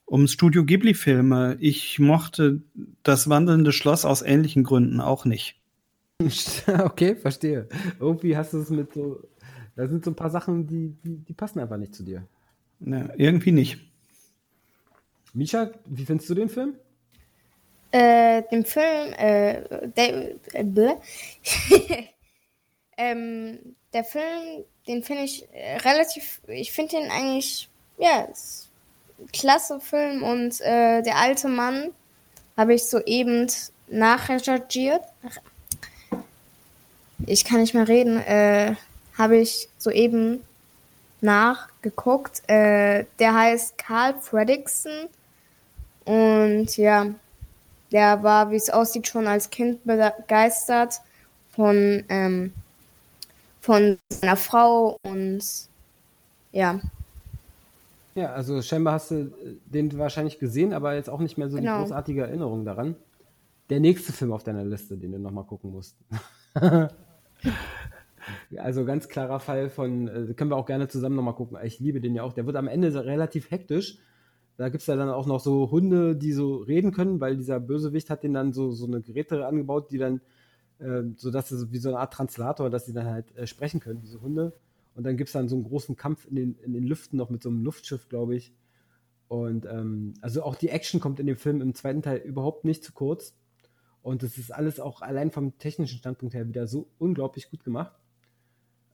um 0.06 0.28
Studio 0.28 0.64
Ghibli-Filme. 0.64 1.56
Ich 1.60 1.98
mochte 1.98 2.62
das 3.02 3.28
wandelnde 3.28 3.72
Schloss 3.72 4.04
aus 4.04 4.22
ähnlichen 4.22 4.64
Gründen 4.64 5.00
auch 5.00 5.24
nicht. 5.24 5.60
okay, 6.84 7.14
verstehe. 7.16 7.68
Irgendwie 8.00 8.36
hast 8.36 8.52
du 8.52 8.58
es 8.58 8.70
mit 8.70 8.92
so. 8.92 9.20
Da 9.74 9.86
sind 9.86 10.04
so 10.04 10.10
ein 10.10 10.16
paar 10.16 10.30
Sachen, 10.30 10.66
die, 10.66 10.96
die, 11.04 11.18
die 11.18 11.34
passen 11.34 11.60
einfach 11.60 11.76
nicht 11.76 11.94
zu 11.94 12.02
dir. 12.02 12.26
Ne, 12.78 13.12
irgendwie 13.16 13.52
nicht. 13.52 13.78
Misha, 15.34 15.70
wie 15.84 16.06
findest 16.06 16.30
du 16.30 16.34
den 16.34 16.48
Film? 16.48 16.76
Äh, 17.90 18.42
den 18.50 18.64
Film, 18.64 19.12
äh, 19.12 19.88
der, 19.88 20.34
äh, 20.54 20.64
ähm, 22.96 23.58
der 23.92 24.04
Film, 24.04 24.64
den 24.88 25.02
finde 25.02 25.24
ich 25.24 25.46
äh, 25.52 25.76
relativ, 25.76 26.40
ich 26.48 26.72
finde 26.72 26.96
den 26.96 27.10
eigentlich, 27.10 27.68
ja, 27.98 28.22
ist 28.22 28.70
ein 29.18 29.28
klasse 29.32 29.80
Film 29.80 30.22
und 30.22 30.60
äh, 30.62 31.02
der 31.02 31.16
alte 31.16 31.48
Mann 31.48 31.92
habe 32.56 32.74
ich 32.74 32.84
soeben 32.84 33.46
nachrecherchiert, 33.88 35.02
ich 37.24 37.44
kann 37.44 37.60
nicht 37.60 37.74
mehr 37.74 37.88
reden, 37.88 38.18
äh, 38.18 38.74
habe 39.16 39.36
ich 39.38 39.68
soeben 39.78 40.42
nachgeguckt. 41.20 42.42
Äh, 42.48 43.06
der 43.18 43.34
heißt 43.34 43.78
Carl 43.78 44.14
Fredrickson. 44.20 45.08
Und 46.04 46.76
ja, 46.76 47.06
der 47.92 48.22
war, 48.22 48.50
wie 48.50 48.56
es 48.56 48.70
aussieht, 48.70 49.08
schon 49.08 49.26
als 49.26 49.50
Kind 49.50 49.80
begeistert 49.84 51.00
von, 51.50 52.04
ähm, 52.08 52.52
von 53.60 53.98
seiner 54.10 54.36
Frau 54.36 54.98
und 55.02 55.42
ja. 56.52 56.80
Ja, 58.14 58.32
also 58.32 58.62
scheinbar 58.62 58.94
hast 58.94 59.10
du 59.10 59.32
den 59.66 59.98
wahrscheinlich 59.98 60.38
gesehen, 60.38 60.72
aber 60.72 60.94
jetzt 60.94 61.10
auch 61.10 61.20
nicht 61.20 61.36
mehr 61.36 61.50
so 61.50 61.56
genau. 61.56 61.78
die 61.78 61.82
großartige 61.82 62.22
Erinnerung 62.22 62.64
daran. 62.64 62.96
Der 63.68 63.80
nächste 63.80 64.12
Film 64.12 64.32
auf 64.32 64.44
deiner 64.44 64.64
Liste, 64.64 64.96
den 64.96 65.12
du 65.12 65.18
nochmal 65.18 65.44
gucken 65.44 65.72
musst. 65.72 65.96
Also 68.58 68.84
ganz 68.84 69.08
klarer 69.08 69.40
Fall 69.40 69.70
von, 69.70 70.08
äh, 70.08 70.34
können 70.34 70.50
wir 70.50 70.56
auch 70.56 70.66
gerne 70.66 70.88
zusammen 70.88 71.16
nochmal 71.16 71.34
gucken. 71.34 71.58
Ich 71.62 71.78
liebe 71.78 72.00
den 72.00 72.14
ja 72.14 72.22
auch. 72.22 72.32
Der 72.32 72.46
wird 72.46 72.56
am 72.56 72.68
Ende 72.68 72.92
relativ 73.04 73.50
hektisch. 73.50 73.98
Da 74.56 74.68
gibt 74.68 74.80
es 74.80 74.86
ja 74.86 74.96
dann 74.96 75.10
auch 75.10 75.26
noch 75.26 75.40
so 75.40 75.70
Hunde, 75.70 76.16
die 76.16 76.32
so 76.32 76.56
reden 76.56 76.92
können, 76.92 77.20
weil 77.20 77.36
dieser 77.36 77.60
Bösewicht 77.60 78.08
hat 78.08 78.22
den 78.22 78.32
dann 78.32 78.52
so, 78.52 78.70
so 78.70 78.86
eine 78.86 79.02
Geräte 79.02 79.46
angebaut, 79.46 79.90
die 79.90 79.98
dann, 79.98 80.20
äh, 80.78 81.02
so 81.16 81.30
dass 81.30 81.50
es 81.50 81.70
wie 81.72 81.78
so 81.78 81.90
eine 81.90 81.98
Art 81.98 82.14
Translator, 82.14 82.70
dass 82.70 82.86
sie 82.86 82.92
dann 82.92 83.06
halt 83.06 83.36
äh, 83.36 83.46
sprechen 83.46 83.80
können, 83.80 84.00
diese 84.00 84.20
Hunde. 84.20 84.54
Und 84.94 85.04
dann 85.04 85.16
gibt 85.16 85.28
es 85.28 85.34
dann 85.34 85.48
so 85.48 85.56
einen 85.56 85.64
großen 85.64 85.96
Kampf 85.96 86.26
in 86.26 86.36
den, 86.36 86.58
in 86.64 86.72
den 86.72 86.84
Lüften 86.84 87.18
noch 87.18 87.28
mit 87.28 87.42
so 87.42 87.50
einem 87.50 87.62
Luftschiff, 87.62 88.08
glaube 88.08 88.34
ich. 88.34 88.54
Und 89.28 89.66
ähm, 89.66 90.14
also 90.22 90.42
auch 90.42 90.54
die 90.54 90.70
Action 90.70 91.00
kommt 91.00 91.20
in 91.20 91.26
dem 91.26 91.36
Film 91.36 91.60
im 91.60 91.74
zweiten 91.74 92.00
Teil 92.00 92.18
überhaupt 92.18 92.64
nicht 92.64 92.82
zu 92.82 92.92
kurz. 92.92 93.34
Und 94.06 94.22
das 94.22 94.38
ist 94.38 94.54
alles 94.54 94.78
auch 94.78 95.02
allein 95.02 95.32
vom 95.32 95.58
technischen 95.58 95.98
Standpunkt 95.98 96.32
her 96.32 96.46
wieder 96.46 96.68
so 96.68 96.88
unglaublich 96.96 97.50
gut 97.50 97.64
gemacht. 97.64 97.92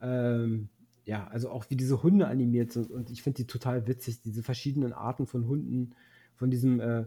Ähm, 0.01 0.71
ja, 1.05 1.27
also 1.27 1.51
auch 1.51 1.69
wie 1.69 1.77
diese 1.77 2.03
Hunde 2.03 2.29
animiert 2.29 2.73
sind. 2.73 2.91
Und 2.91 3.11
ich 3.11 3.23
finde 3.23 3.37
die 3.37 3.47
total 3.47 3.87
witzig, 3.87 4.23
diese 4.23 4.43
verschiedenen 4.43 4.95
Arten 4.95 5.27
von 5.27 5.47
Hunden, 5.47 5.95
von 6.35 6.51
diesem, 6.51 6.81
äh, 6.81 7.05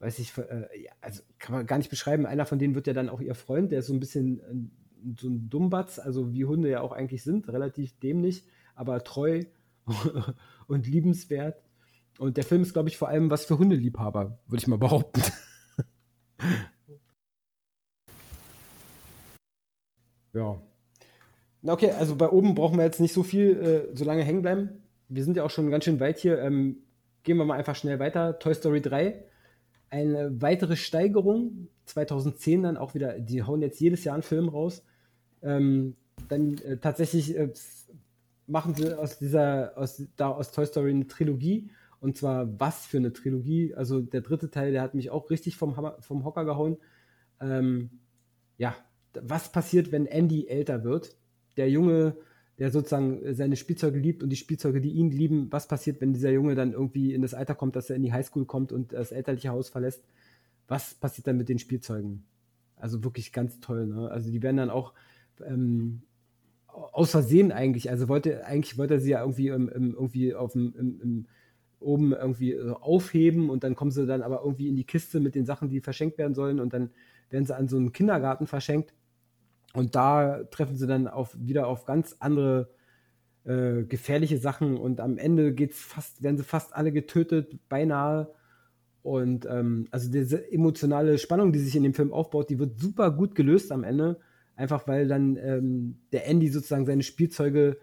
weiß 0.00 0.18
ich, 0.18 0.36
äh, 0.36 0.66
ja, 0.82 0.92
also 1.00 1.22
kann 1.38 1.54
man 1.54 1.66
gar 1.66 1.78
nicht 1.78 1.88
beschreiben. 1.88 2.26
Einer 2.26 2.44
von 2.44 2.58
denen 2.58 2.74
wird 2.74 2.88
ja 2.88 2.92
dann 2.92 3.08
auch 3.08 3.22
ihr 3.22 3.34
Freund, 3.34 3.72
der 3.72 3.78
ist 3.78 3.86
so 3.86 3.94
ein 3.94 4.00
bisschen 4.00 4.40
äh, 4.40 5.14
so 5.18 5.30
ein 5.30 5.48
Dummbatz, 5.48 5.98
also 5.98 6.34
wie 6.34 6.44
Hunde 6.44 6.68
ja 6.68 6.82
auch 6.82 6.92
eigentlich 6.92 7.24
sind, 7.24 7.48
relativ 7.48 7.98
dämlich, 8.00 8.44
aber 8.74 9.02
treu 9.02 9.44
und 10.66 10.86
liebenswert. 10.86 11.62
Und 12.18 12.36
der 12.36 12.44
Film 12.44 12.60
ist, 12.60 12.74
glaube 12.74 12.90
ich, 12.90 12.98
vor 12.98 13.08
allem 13.08 13.30
was 13.30 13.46
für 13.46 13.58
Hundeliebhaber, 13.58 14.40
würde 14.46 14.60
ich 14.60 14.66
mal 14.66 14.76
behaupten. 14.76 15.22
Ja. 20.36 20.60
Okay, 21.62 21.90
also 21.92 22.14
bei 22.14 22.28
oben 22.28 22.54
brauchen 22.54 22.76
wir 22.76 22.84
jetzt 22.84 23.00
nicht 23.00 23.14
so 23.14 23.22
viel, 23.22 23.88
äh, 23.92 23.96
so 23.96 24.04
lange 24.04 24.22
hängen 24.22 24.42
bleiben. 24.42 24.82
Wir 25.08 25.24
sind 25.24 25.36
ja 25.36 25.44
auch 25.44 25.50
schon 25.50 25.70
ganz 25.70 25.84
schön 25.84 25.98
weit 25.98 26.18
hier. 26.18 26.38
Ähm, 26.40 26.78
gehen 27.22 27.38
wir 27.38 27.44
mal 27.44 27.58
einfach 27.58 27.74
schnell 27.74 27.98
weiter. 27.98 28.38
Toy 28.38 28.54
Story 28.54 28.82
3. 28.82 29.24
Eine 29.88 30.40
weitere 30.42 30.76
Steigerung. 30.76 31.68
2010 31.86 32.62
dann 32.62 32.76
auch 32.76 32.94
wieder, 32.94 33.18
die 33.18 33.42
hauen 33.42 33.62
jetzt 33.62 33.80
jedes 33.80 34.04
Jahr 34.04 34.14
einen 34.14 34.22
Film 34.22 34.48
raus. 34.48 34.84
Ähm, 35.42 35.96
dann 36.28 36.58
äh, 36.58 36.76
tatsächlich 36.76 37.36
äh, 37.36 37.52
machen 38.46 38.74
sie 38.74 38.92
aus 38.96 39.18
dieser, 39.18 39.72
aus, 39.76 40.02
da 40.16 40.30
aus 40.30 40.52
Toy 40.52 40.66
Story 40.66 40.90
eine 40.90 41.06
Trilogie. 41.06 41.70
Und 42.00 42.16
zwar 42.16 42.60
was 42.60 42.84
für 42.84 42.98
eine 42.98 43.12
Trilogie. 43.12 43.74
Also 43.74 44.02
der 44.02 44.20
dritte 44.20 44.50
Teil, 44.50 44.72
der 44.72 44.82
hat 44.82 44.94
mich 44.94 45.10
auch 45.10 45.30
richtig 45.30 45.56
vom, 45.56 45.74
vom 46.00 46.24
Hocker 46.24 46.44
gehauen. 46.44 46.76
Ähm, 47.40 47.90
ja, 48.58 48.76
was 49.22 49.52
passiert, 49.52 49.92
wenn 49.92 50.06
Andy 50.06 50.46
älter 50.48 50.84
wird? 50.84 51.16
Der 51.56 51.70
Junge, 51.70 52.16
der 52.58 52.70
sozusagen 52.70 53.34
seine 53.34 53.56
Spielzeuge 53.56 53.98
liebt 53.98 54.22
und 54.22 54.30
die 54.30 54.36
Spielzeuge, 54.36 54.80
die 54.80 54.92
ihn 54.92 55.10
lieben, 55.10 55.48
was 55.50 55.68
passiert, 55.68 56.00
wenn 56.00 56.12
dieser 56.12 56.30
Junge 56.30 56.54
dann 56.54 56.72
irgendwie 56.72 57.14
in 57.14 57.22
das 57.22 57.34
Alter 57.34 57.54
kommt, 57.54 57.76
dass 57.76 57.90
er 57.90 57.96
in 57.96 58.02
die 58.02 58.12
Highschool 58.12 58.46
kommt 58.46 58.72
und 58.72 58.92
das 58.92 59.12
elterliche 59.12 59.50
Haus 59.50 59.68
verlässt? 59.68 60.04
Was 60.68 60.94
passiert 60.94 61.26
dann 61.26 61.36
mit 61.36 61.48
den 61.48 61.58
Spielzeugen? 61.58 62.24
Also 62.76 63.04
wirklich 63.04 63.32
ganz 63.32 63.60
toll, 63.60 63.86
ne? 63.86 64.10
Also 64.10 64.30
die 64.30 64.42
werden 64.42 64.56
dann 64.56 64.70
auch 64.70 64.92
ähm, 65.44 66.02
aus 66.66 67.10
Versehen 67.10 67.52
eigentlich, 67.52 67.90
also 67.90 68.08
wollte, 68.08 68.44
eigentlich 68.46 68.76
wollte 68.76 68.94
er 68.94 69.00
sie 69.00 69.10
ja 69.10 69.20
irgendwie, 69.20 69.48
ähm, 69.48 69.70
irgendwie 69.96 70.34
auf 70.34 70.52
dem, 70.52 70.74
im, 70.78 71.00
im, 71.00 71.26
oben 71.78 72.12
irgendwie 72.12 72.52
äh, 72.52 72.70
aufheben 72.70 73.50
und 73.50 73.64
dann 73.64 73.74
kommen 73.74 73.90
sie 73.90 74.06
dann 74.06 74.22
aber 74.22 74.42
irgendwie 74.42 74.68
in 74.68 74.76
die 74.76 74.84
Kiste 74.84 75.20
mit 75.20 75.34
den 75.34 75.46
Sachen, 75.46 75.68
die 75.68 75.80
verschenkt 75.80 76.18
werden 76.18 76.34
sollen 76.34 76.60
und 76.60 76.72
dann 76.72 76.90
werden 77.30 77.44
sie 77.44 77.56
an 77.56 77.68
so 77.68 77.76
einen 77.76 77.92
Kindergarten 77.92 78.46
verschenkt 78.46 78.92
und 79.76 79.94
da 79.94 80.44
treffen 80.44 80.74
sie 80.74 80.86
dann 80.86 81.06
auf, 81.06 81.36
wieder 81.38 81.66
auf 81.66 81.84
ganz 81.84 82.16
andere 82.18 82.70
äh, 83.44 83.82
gefährliche 83.82 84.38
Sachen 84.38 84.78
und 84.78 85.00
am 85.00 85.18
Ende 85.18 85.52
geht's 85.52 85.78
fast, 85.78 86.22
werden 86.22 86.38
sie 86.38 86.44
fast 86.44 86.74
alle 86.74 86.92
getötet, 86.92 87.58
beinahe. 87.68 88.32
Und 89.02 89.44
ähm, 89.44 89.86
also 89.90 90.10
diese 90.10 90.50
emotionale 90.50 91.18
Spannung, 91.18 91.52
die 91.52 91.58
sich 91.58 91.76
in 91.76 91.82
dem 91.82 91.92
Film 91.92 92.10
aufbaut, 92.10 92.48
die 92.48 92.58
wird 92.58 92.80
super 92.80 93.10
gut 93.10 93.34
gelöst 93.34 93.70
am 93.70 93.84
Ende. 93.84 94.18
Einfach 94.56 94.88
weil 94.88 95.08
dann 95.08 95.36
ähm, 95.36 95.98
der 96.10 96.26
Andy 96.26 96.48
sozusagen 96.48 96.86
seine 96.86 97.02
Spielzeuge, 97.02 97.76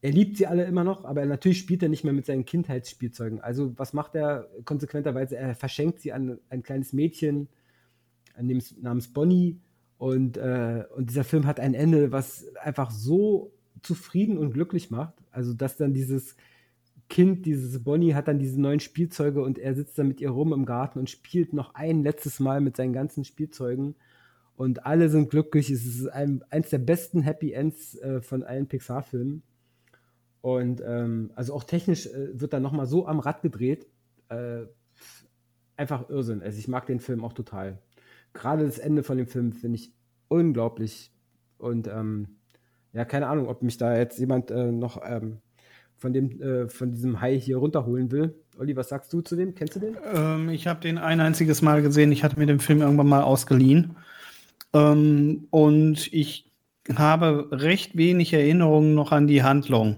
er 0.00 0.12
liebt 0.12 0.36
sie 0.36 0.46
alle 0.46 0.66
immer 0.66 0.84
noch, 0.84 1.04
aber 1.04 1.26
natürlich 1.26 1.58
spielt 1.58 1.82
er 1.82 1.88
nicht 1.88 2.04
mehr 2.04 2.12
mit 2.12 2.26
seinen 2.26 2.44
Kindheitsspielzeugen. 2.44 3.40
Also 3.40 3.76
was 3.76 3.92
macht 3.92 4.14
er 4.14 4.48
konsequenterweise? 4.64 5.36
Er 5.36 5.56
verschenkt 5.56 5.98
sie 5.98 6.12
an 6.12 6.38
ein 6.48 6.62
kleines 6.62 6.92
Mädchen 6.92 7.48
namens 8.80 9.12
Bonnie 9.12 9.58
und, 9.98 10.36
äh, 10.36 10.84
und 10.96 11.10
dieser 11.10 11.24
Film 11.24 11.46
hat 11.46 11.60
ein 11.60 11.74
Ende, 11.74 12.12
was 12.12 12.46
einfach 12.62 12.90
so 12.90 13.52
zufrieden 13.82 14.38
und 14.38 14.52
glücklich 14.52 14.90
macht. 14.90 15.14
Also, 15.32 15.52
dass 15.52 15.76
dann 15.76 15.92
dieses 15.92 16.36
Kind, 17.08 17.46
dieses 17.46 17.82
Bonnie 17.82 18.14
hat 18.14 18.28
dann 18.28 18.38
diese 18.38 18.60
neuen 18.60 18.80
Spielzeuge 18.80 19.42
und 19.42 19.58
er 19.58 19.74
sitzt 19.74 19.98
dann 19.98 20.08
mit 20.08 20.20
ihr 20.20 20.30
rum 20.30 20.52
im 20.52 20.66
Garten 20.66 20.98
und 20.98 21.10
spielt 21.10 21.52
noch 21.52 21.74
ein 21.74 22.02
letztes 22.02 22.38
Mal 22.38 22.60
mit 22.60 22.76
seinen 22.76 22.92
ganzen 22.92 23.24
Spielzeugen. 23.24 23.96
und 24.56 24.86
alle 24.86 25.08
sind 25.08 25.30
glücklich. 25.30 25.70
Es 25.70 25.86
ist 25.86 26.08
ein, 26.08 26.42
eins 26.50 26.70
der 26.70 26.78
besten 26.78 27.22
Happy 27.22 27.52
Ends 27.52 27.96
äh, 27.98 28.20
von 28.20 28.42
allen 28.42 28.66
Pixar-Filmen. 28.66 29.42
Und 30.40 30.82
ähm, 30.84 31.30
also 31.36 31.54
auch 31.54 31.64
technisch 31.64 32.06
äh, 32.06 32.40
wird 32.40 32.52
da 32.52 32.60
nochmal 32.60 32.86
so 32.86 33.06
am 33.06 33.20
Rad 33.20 33.42
gedreht. 33.42 33.86
Äh, 34.28 34.62
einfach 35.76 36.08
Irrsinn. 36.10 36.42
Also 36.42 36.58
ich 36.58 36.68
mag 36.68 36.86
den 36.86 37.00
Film 37.00 37.24
auch 37.24 37.32
total. 37.32 37.78
Gerade 38.32 38.64
das 38.64 38.78
Ende 38.78 39.02
von 39.02 39.16
dem 39.16 39.26
Film 39.26 39.52
finde 39.52 39.76
ich 39.76 39.92
unglaublich. 40.28 41.12
Und 41.58 41.88
ähm, 41.88 42.38
ja, 42.92 43.04
keine 43.04 43.28
Ahnung, 43.28 43.48
ob 43.48 43.62
mich 43.62 43.76
da 43.76 43.96
jetzt 43.96 44.18
jemand 44.18 44.50
äh, 44.50 44.70
noch 44.70 45.00
ähm, 45.04 45.38
von 45.96 46.12
dem, 46.12 46.40
äh, 46.40 46.68
von 46.68 46.92
diesem 46.92 47.20
Hai 47.20 47.38
hier 47.38 47.58
runterholen 47.58 48.10
will. 48.10 48.34
Olli, 48.58 48.76
was 48.76 48.88
sagst 48.88 49.12
du 49.12 49.20
zu 49.20 49.36
dem? 49.36 49.54
Kennst 49.54 49.76
du 49.76 49.80
den? 49.80 49.96
Ähm, 50.14 50.48
ich 50.48 50.66
habe 50.66 50.80
den 50.80 50.98
ein 50.98 51.20
einziges 51.20 51.62
Mal 51.62 51.82
gesehen. 51.82 52.12
Ich 52.12 52.24
hatte 52.24 52.38
mir 52.38 52.46
den 52.46 52.60
Film 52.60 52.80
irgendwann 52.80 53.08
mal 53.08 53.22
ausgeliehen. 53.22 53.96
Ähm, 54.72 55.46
und 55.50 56.12
ich 56.12 56.52
habe 56.94 57.48
recht 57.50 57.96
wenig 57.96 58.32
Erinnerungen 58.32 58.94
noch 58.94 59.12
an 59.12 59.26
die 59.26 59.42
Handlung. 59.42 59.96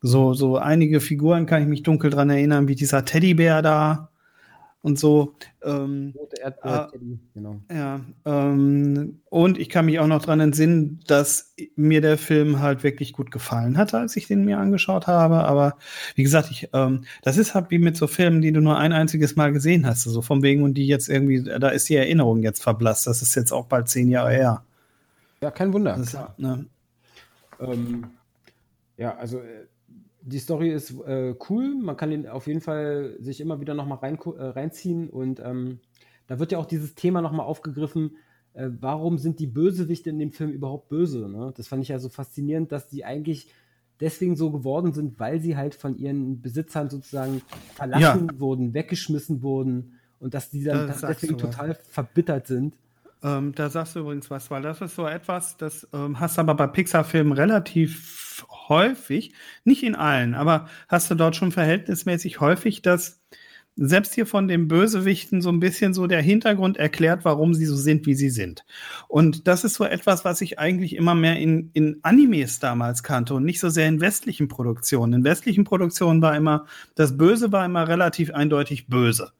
So, 0.00 0.34
so 0.34 0.56
einige 0.56 1.00
Figuren 1.00 1.46
kann 1.46 1.62
ich 1.62 1.68
mich 1.68 1.82
dunkel 1.82 2.10
dran 2.10 2.30
erinnern, 2.30 2.68
wie 2.68 2.74
dieser 2.74 3.04
Teddybär 3.04 3.62
da 3.62 4.10
und 4.86 5.00
so. 5.00 5.34
Ähm, 5.64 6.14
Rote 6.16 6.40
Erdbeer, 6.40 6.90
äh, 6.94 6.98
genau. 7.34 7.60
Ja, 7.68 8.00
ähm, 8.24 9.18
und 9.28 9.58
ich 9.58 9.68
kann 9.68 9.86
mich 9.86 9.98
auch 9.98 10.06
noch 10.06 10.24
dran 10.24 10.38
entsinnen, 10.38 11.00
dass 11.08 11.54
mir 11.74 12.00
der 12.00 12.16
Film 12.16 12.60
halt 12.60 12.84
wirklich 12.84 13.12
gut 13.12 13.32
gefallen 13.32 13.78
hat, 13.78 13.92
als 13.94 14.16
ich 14.16 14.28
den 14.28 14.44
mir 14.44 14.58
angeschaut 14.58 15.08
habe. 15.08 15.42
Aber 15.42 15.76
wie 16.14 16.22
gesagt, 16.22 16.52
ich, 16.52 16.68
ähm, 16.72 17.04
das 17.22 17.36
ist 17.36 17.56
halt 17.56 17.72
wie 17.72 17.80
mit 17.80 17.96
so 17.96 18.06
Filmen, 18.06 18.40
die 18.42 18.52
du 18.52 18.60
nur 18.60 18.78
ein 18.78 18.92
einziges 18.92 19.34
Mal 19.34 19.52
gesehen 19.52 19.84
hast, 19.86 20.02
so 20.02 20.10
also 20.10 20.22
von 20.22 20.44
wegen 20.44 20.62
und 20.62 20.74
die 20.74 20.86
jetzt 20.86 21.08
irgendwie, 21.08 21.42
da 21.42 21.70
ist 21.70 21.88
die 21.88 21.96
Erinnerung 21.96 22.44
jetzt 22.44 22.62
verblasst. 22.62 23.08
Das 23.08 23.22
ist 23.22 23.34
jetzt 23.34 23.50
auch 23.50 23.66
bald 23.66 23.88
zehn 23.88 24.08
Jahre 24.08 24.30
her. 24.30 24.62
Ja, 25.40 25.50
kein 25.50 25.72
Wunder. 25.72 25.96
Das, 25.96 26.16
ne? 26.38 26.64
Ähm, 27.58 28.06
ja, 28.96 29.16
also 29.16 29.38
äh, 29.38 29.66
die 30.26 30.40
Story 30.40 30.72
ist 30.72 30.90
äh, 31.06 31.34
cool. 31.48 31.76
Man 31.76 31.96
kann 31.96 32.10
ihn 32.10 32.26
auf 32.26 32.48
jeden 32.48 32.60
Fall 32.60 33.16
sich 33.20 33.40
immer 33.40 33.60
wieder 33.60 33.74
nochmal 33.74 33.98
rein, 33.98 34.18
äh, 34.36 34.44
reinziehen. 34.44 35.08
Und 35.08 35.40
ähm, 35.40 35.78
da 36.26 36.40
wird 36.40 36.50
ja 36.52 36.58
auch 36.58 36.66
dieses 36.66 36.96
Thema 36.96 37.22
nochmal 37.22 37.46
aufgegriffen. 37.46 38.16
Äh, 38.52 38.70
warum 38.80 39.18
sind 39.18 39.38
die 39.38 39.46
Bösewichte 39.46 40.10
in 40.10 40.18
dem 40.18 40.32
Film 40.32 40.50
überhaupt 40.50 40.88
böse? 40.88 41.28
Ne? 41.28 41.52
Das 41.56 41.68
fand 41.68 41.82
ich 41.82 41.90
ja 41.90 42.00
so 42.00 42.08
faszinierend, 42.08 42.72
dass 42.72 42.88
die 42.88 43.04
eigentlich 43.04 43.48
deswegen 44.00 44.34
so 44.34 44.50
geworden 44.50 44.92
sind, 44.92 45.20
weil 45.20 45.40
sie 45.40 45.56
halt 45.56 45.76
von 45.76 45.96
ihren 45.96 46.42
Besitzern 46.42 46.90
sozusagen 46.90 47.42
verlassen 47.74 48.28
ja. 48.32 48.40
wurden, 48.40 48.74
weggeschmissen 48.74 49.42
wurden 49.42 49.94
und 50.18 50.34
dass 50.34 50.50
die 50.50 50.64
dann 50.64 50.88
das 50.88 51.02
deswegen 51.02 51.38
total 51.38 51.74
verbittert 51.88 52.48
sind. 52.48 52.76
Ähm, 53.22 53.54
da 53.54 53.70
sagst 53.70 53.94
du 53.94 54.00
übrigens 54.00 54.28
was, 54.28 54.50
weil 54.50 54.62
das 54.62 54.80
ist 54.80 54.96
so 54.96 55.06
etwas, 55.06 55.56
das 55.56 55.88
ähm, 55.94 56.18
hast 56.20 56.36
du 56.36 56.40
aber 56.42 56.54
bei 56.54 56.66
Pixar-Filmen 56.66 57.32
relativ 57.32 58.44
häufig, 58.68 59.32
nicht 59.64 59.82
in 59.82 59.94
allen, 59.94 60.34
aber 60.34 60.68
hast 60.88 61.10
du 61.10 61.14
dort 61.14 61.36
schon 61.36 61.52
verhältnismäßig 61.52 62.40
häufig, 62.40 62.82
dass 62.82 63.20
selbst 63.76 64.14
hier 64.14 64.26
von 64.26 64.48
den 64.48 64.68
Bösewichten 64.68 65.42
so 65.42 65.50
ein 65.50 65.60
bisschen 65.60 65.92
so 65.92 66.06
der 66.06 66.22
Hintergrund 66.22 66.78
erklärt, 66.78 67.24
warum 67.24 67.52
sie 67.52 67.66
so 67.66 67.76
sind, 67.76 68.06
wie 68.06 68.14
sie 68.14 68.30
sind. 68.30 68.64
Und 69.06 69.46
das 69.46 69.64
ist 69.64 69.74
so 69.74 69.84
etwas, 69.84 70.24
was 70.24 70.40
ich 70.40 70.58
eigentlich 70.58 70.96
immer 70.96 71.14
mehr 71.14 71.38
in, 71.38 71.70
in 71.74 71.98
Animes 72.02 72.58
damals 72.58 73.02
kannte 73.02 73.34
und 73.34 73.44
nicht 73.44 73.60
so 73.60 73.68
sehr 73.68 73.86
in 73.86 74.00
westlichen 74.00 74.48
Produktionen. 74.48 75.12
In 75.12 75.24
westlichen 75.24 75.64
Produktionen 75.64 76.22
war 76.22 76.34
immer, 76.34 76.64
das 76.94 77.18
Böse 77.18 77.52
war 77.52 77.66
immer 77.66 77.86
relativ 77.86 78.32
eindeutig 78.32 78.88
böse. 78.88 79.32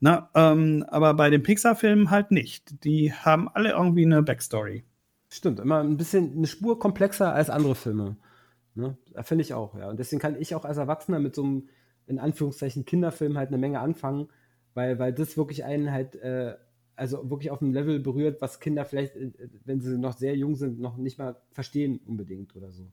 Na, 0.00 0.30
ähm, 0.34 0.84
aber 0.88 1.14
bei 1.14 1.30
den 1.30 1.42
Pixar-Filmen 1.42 2.10
halt 2.10 2.30
nicht. 2.30 2.84
Die 2.84 3.12
haben 3.12 3.48
alle 3.48 3.70
irgendwie 3.70 4.04
eine 4.04 4.22
Backstory. 4.22 4.84
Stimmt, 5.28 5.60
immer 5.60 5.80
ein 5.80 5.96
bisschen 5.96 6.36
eine 6.36 6.46
Spur 6.46 6.78
komplexer 6.78 7.32
als 7.32 7.50
andere 7.50 7.74
Filme. 7.74 8.16
Ne? 8.76 8.96
Finde 9.22 9.42
ich 9.42 9.54
auch, 9.54 9.76
ja. 9.76 9.88
Und 9.88 9.98
deswegen 9.98 10.20
kann 10.20 10.40
ich 10.40 10.54
auch 10.54 10.64
als 10.64 10.76
Erwachsener 10.76 11.18
mit 11.18 11.34
so 11.34 11.42
einem, 11.42 11.68
in 12.06 12.18
Anführungszeichen, 12.18 12.84
Kinderfilm 12.84 13.36
halt 13.38 13.48
eine 13.48 13.58
Menge 13.58 13.80
anfangen, 13.80 14.28
weil, 14.74 14.98
weil 14.98 15.12
das 15.12 15.36
wirklich 15.36 15.64
einen 15.64 15.90
halt, 15.90 16.14
äh, 16.16 16.54
also 16.94 17.30
wirklich 17.30 17.50
auf 17.50 17.62
einem 17.62 17.72
Level 17.72 18.00
berührt, 18.00 18.40
was 18.40 18.60
Kinder 18.60 18.84
vielleicht, 18.84 19.16
äh, 19.16 19.30
wenn 19.64 19.80
sie 19.80 19.98
noch 19.98 20.16
sehr 20.16 20.36
jung 20.36 20.56
sind, 20.56 20.78
noch 20.78 20.98
nicht 20.98 21.18
mal 21.18 21.36
verstehen 21.52 22.00
unbedingt 22.06 22.54
oder 22.54 22.70
so. 22.70 22.84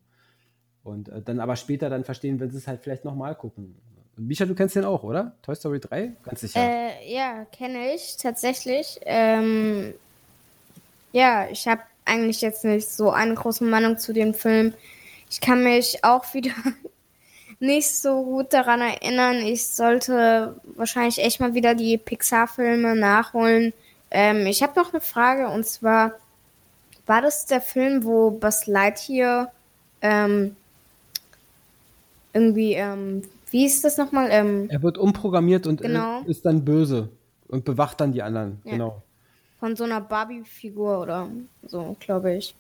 Und 0.84 1.10
äh, 1.10 1.22
dann 1.22 1.40
aber 1.40 1.58
später 1.58 1.90
dann 1.90 2.06
verstehen, 2.06 2.40
wenn 2.40 2.50
sie 2.50 2.58
es 2.58 2.68
halt 2.68 2.82
vielleicht 2.82 3.04
nochmal 3.06 3.36
gucken. 3.36 3.76
Und 4.16 4.28
Misha, 4.28 4.46
du 4.46 4.56
kennst 4.56 4.76
den 4.76 4.86
auch, 4.86 5.04
oder? 5.04 5.36
Toy 5.42 5.56
Story 5.56 5.80
3? 5.80 6.14
Ganz 6.24 6.42
sicher. 6.42 6.60
Äh, 6.60 7.14
ja, 7.14 7.46
kenne 7.46 7.94
ich 7.94 8.16
tatsächlich. 8.18 9.00
Ähm, 9.06 9.94
ja, 11.12 11.50
ich 11.50 11.68
habe 11.68 11.82
eigentlich 12.06 12.42
jetzt 12.42 12.64
nicht 12.64 12.88
so 12.90 13.10
eine 13.10 13.34
große 13.34 13.64
Meinung 13.64 13.98
zu 13.98 14.14
dem 14.14 14.34
Film. 14.34 14.74
Ich 15.30 15.42
kann 15.42 15.64
mich 15.64 16.04
auch 16.04 16.34
wieder 16.34 16.52
nicht 17.60 17.96
so 17.96 18.24
gut 18.24 18.54
daran 18.54 18.82
erinnern. 18.82 19.38
Ich 19.38 19.68
sollte 19.68 20.60
wahrscheinlich 20.76 21.20
echt 21.20 21.40
mal 21.40 21.54
wieder 21.54 21.76
die 21.76 21.98
Pixar-Filme 21.98 22.96
nachholen. 22.96 23.74
Ähm, 24.12 24.46
ich 24.46 24.62
habe 24.62 24.80
noch 24.80 24.94
eine 24.94 25.02
Frage 25.02 25.50
und 25.50 25.66
zwar, 25.66 26.14
war 27.06 27.22
das 27.22 27.46
der 27.46 27.62
Film, 27.62 28.04
wo 28.04 28.32
Buzz 28.32 28.68
Lightyear 28.68 29.52
ähm, 30.02 30.56
irgendwie, 32.34 32.74
ähm, 32.74 33.24
wie 33.50 33.66
ist 33.66 33.84
das 33.84 33.98
nochmal? 33.98 34.30
Ähm, 34.32 34.68
er 34.70 34.82
wird 34.82 34.98
umprogrammiert 34.98 35.68
und 35.68 35.82
genau. 35.82 36.22
ist 36.22 36.46
dann 36.46 36.66
böse 36.66 37.10
und 37.48 37.66
bewacht 37.66 38.02
dann 38.02 38.12
die 38.12 38.22
anderen. 38.22 38.60
Ja. 38.64 38.72
Genau. 38.72 39.04
Von 39.60 39.76
so 39.76 39.84
einer 39.84 40.02
Barbie-Figur 40.02 41.00
oder 41.00 41.30
so, 41.66 41.96
glaube 42.00 42.36
ich. 42.36 42.56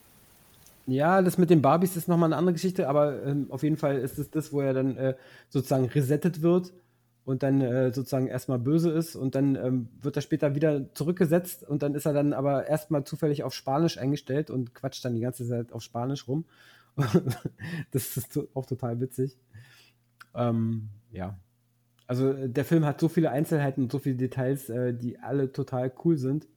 Ja, 0.86 1.22
das 1.22 1.38
mit 1.38 1.50
den 1.50 1.62
Barbies 1.62 1.96
ist 1.96 2.08
nochmal 2.08 2.28
eine 2.28 2.36
andere 2.36 2.54
Geschichte, 2.54 2.90
aber 2.90 3.24
ähm, 3.24 3.48
auf 3.50 3.64
jeden 3.64 3.78
Fall 3.78 3.98
ist 4.00 4.20
es 4.20 4.30
das, 4.30 4.52
wo 4.52 4.60
er 4.60 4.74
dann 4.74 4.98
äh, 4.98 5.16
sozusagen 5.50 5.86
resettet 5.86 6.42
wird 6.42 6.74
und 7.24 7.42
dann 7.42 7.62
äh, 7.62 7.94
sozusagen 7.94 8.28
erstmal 8.28 8.60
böse 8.60 8.92
ist 8.92 9.16
und 9.16 9.36
dann 9.36 9.56
ähm, 9.56 9.88
wird 10.02 10.18
er 10.18 10.22
später 10.22 10.56
wieder 10.56 10.94
zurückgesetzt 10.94 11.64
und 11.68 11.84
dann 11.84 11.96
ist 11.96 12.06
er 12.06 12.14
dann 12.14 12.34
aber 12.34 12.68
erstmal 12.68 13.06
zufällig 13.06 13.44
auf 13.44 13.54
Spanisch 13.54 13.98
eingestellt 13.98 14.50
und 14.50 14.76
quatscht 14.76 15.06
dann 15.06 15.16
die 15.16 15.22
ganze 15.22 15.48
Zeit 15.48 15.72
auf 15.72 15.82
Spanisch 15.82 16.28
rum. 16.28 16.44
das 17.92 18.18
ist 18.18 18.38
auch 18.54 18.66
total 18.66 19.00
witzig. 19.00 19.38
Ähm, 20.36 20.90
ja. 21.12 21.40
Also 22.08 22.32
äh, 22.34 22.50
der 22.50 22.66
Film 22.66 22.84
hat 22.84 23.00
so 23.00 23.08
viele 23.08 23.32
Einzelheiten 23.32 23.84
und 23.84 23.92
so 23.92 24.00
viele 24.00 24.16
Details, 24.16 24.70
äh, 24.70 24.94
die 24.94 25.18
alle 25.20 25.54
total 25.54 25.94
cool 26.04 26.18
sind. 26.18 26.48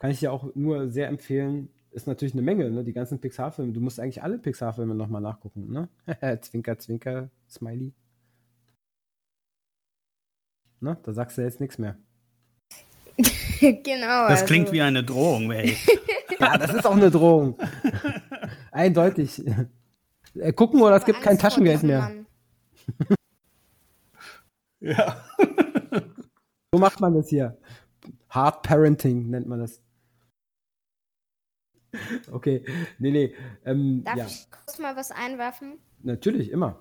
Kann 0.00 0.10
ich 0.10 0.20
ja 0.20 0.32
auch 0.32 0.56
nur 0.56 0.88
sehr 0.88 1.06
empfehlen 1.06 1.68
ist 1.90 2.06
natürlich 2.06 2.34
eine 2.34 2.42
Menge, 2.42 2.70
ne? 2.70 2.84
Die 2.84 2.92
ganzen 2.92 3.20
Pixar-Filme. 3.20 3.72
Du 3.72 3.80
musst 3.80 3.98
eigentlich 3.98 4.22
alle 4.22 4.38
Pixar-Filme 4.38 4.94
nochmal 4.94 5.20
nachgucken, 5.20 5.70
ne? 5.70 5.88
zwinker, 6.40 6.78
zwinker, 6.78 7.30
Smiley. 7.48 7.92
Ne? 10.80 10.96
Da 11.02 11.12
sagst 11.12 11.36
du 11.36 11.42
jetzt 11.42 11.60
nichts 11.60 11.78
mehr. 11.78 11.96
genau. 13.60 14.28
Das 14.28 14.40
also. 14.40 14.46
klingt 14.46 14.72
wie 14.72 14.80
eine 14.80 15.04
Drohung, 15.04 15.50
ey. 15.50 15.76
ja, 16.40 16.56
das 16.56 16.74
ist 16.74 16.86
auch 16.86 16.96
eine 16.96 17.10
Drohung. 17.10 17.58
Eindeutig. 18.70 19.44
Äh, 20.34 20.52
gucken 20.52 20.80
oder 20.80 20.96
es 20.96 21.04
gibt 21.04 21.20
kein 21.20 21.38
Taschengeld 21.38 21.82
mehr. 21.82 22.12
ja. 24.80 25.24
so 26.72 26.78
macht 26.78 27.00
man 27.00 27.14
das 27.14 27.28
hier. 27.28 27.58
Hard 28.30 28.62
Parenting 28.62 29.28
nennt 29.28 29.46
man 29.46 29.58
das. 29.58 29.82
Okay, 32.32 32.64
nee, 32.98 33.10
nee. 33.10 33.34
Ähm, 33.64 34.04
Darf 34.04 34.16
ja. 34.16 34.26
ich 34.26 34.46
kurz 34.50 34.78
mal 34.78 34.96
was 34.96 35.10
einwerfen? 35.10 35.78
Natürlich, 36.02 36.50
immer. 36.50 36.78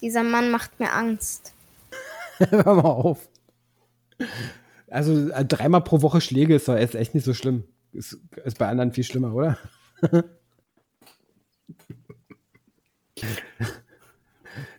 Dieser 0.00 0.22
Mann 0.22 0.50
macht 0.50 0.78
mir 0.78 0.92
Angst. 0.92 1.54
Hör 2.38 2.74
mal 2.74 2.82
auf. 2.82 3.28
Also 4.88 5.30
äh, 5.30 5.44
dreimal 5.44 5.82
pro 5.82 6.02
Woche 6.02 6.20
Schläge 6.20 6.54
ist 6.56 6.68
doch 6.68 6.76
echt 6.76 7.14
nicht 7.14 7.24
so 7.24 7.32
schlimm. 7.34 7.64
Ist, 7.92 8.18
ist 8.44 8.58
bei 8.58 8.68
anderen 8.68 8.92
viel 8.92 9.04
schlimmer, 9.04 9.32
oder? 9.34 9.58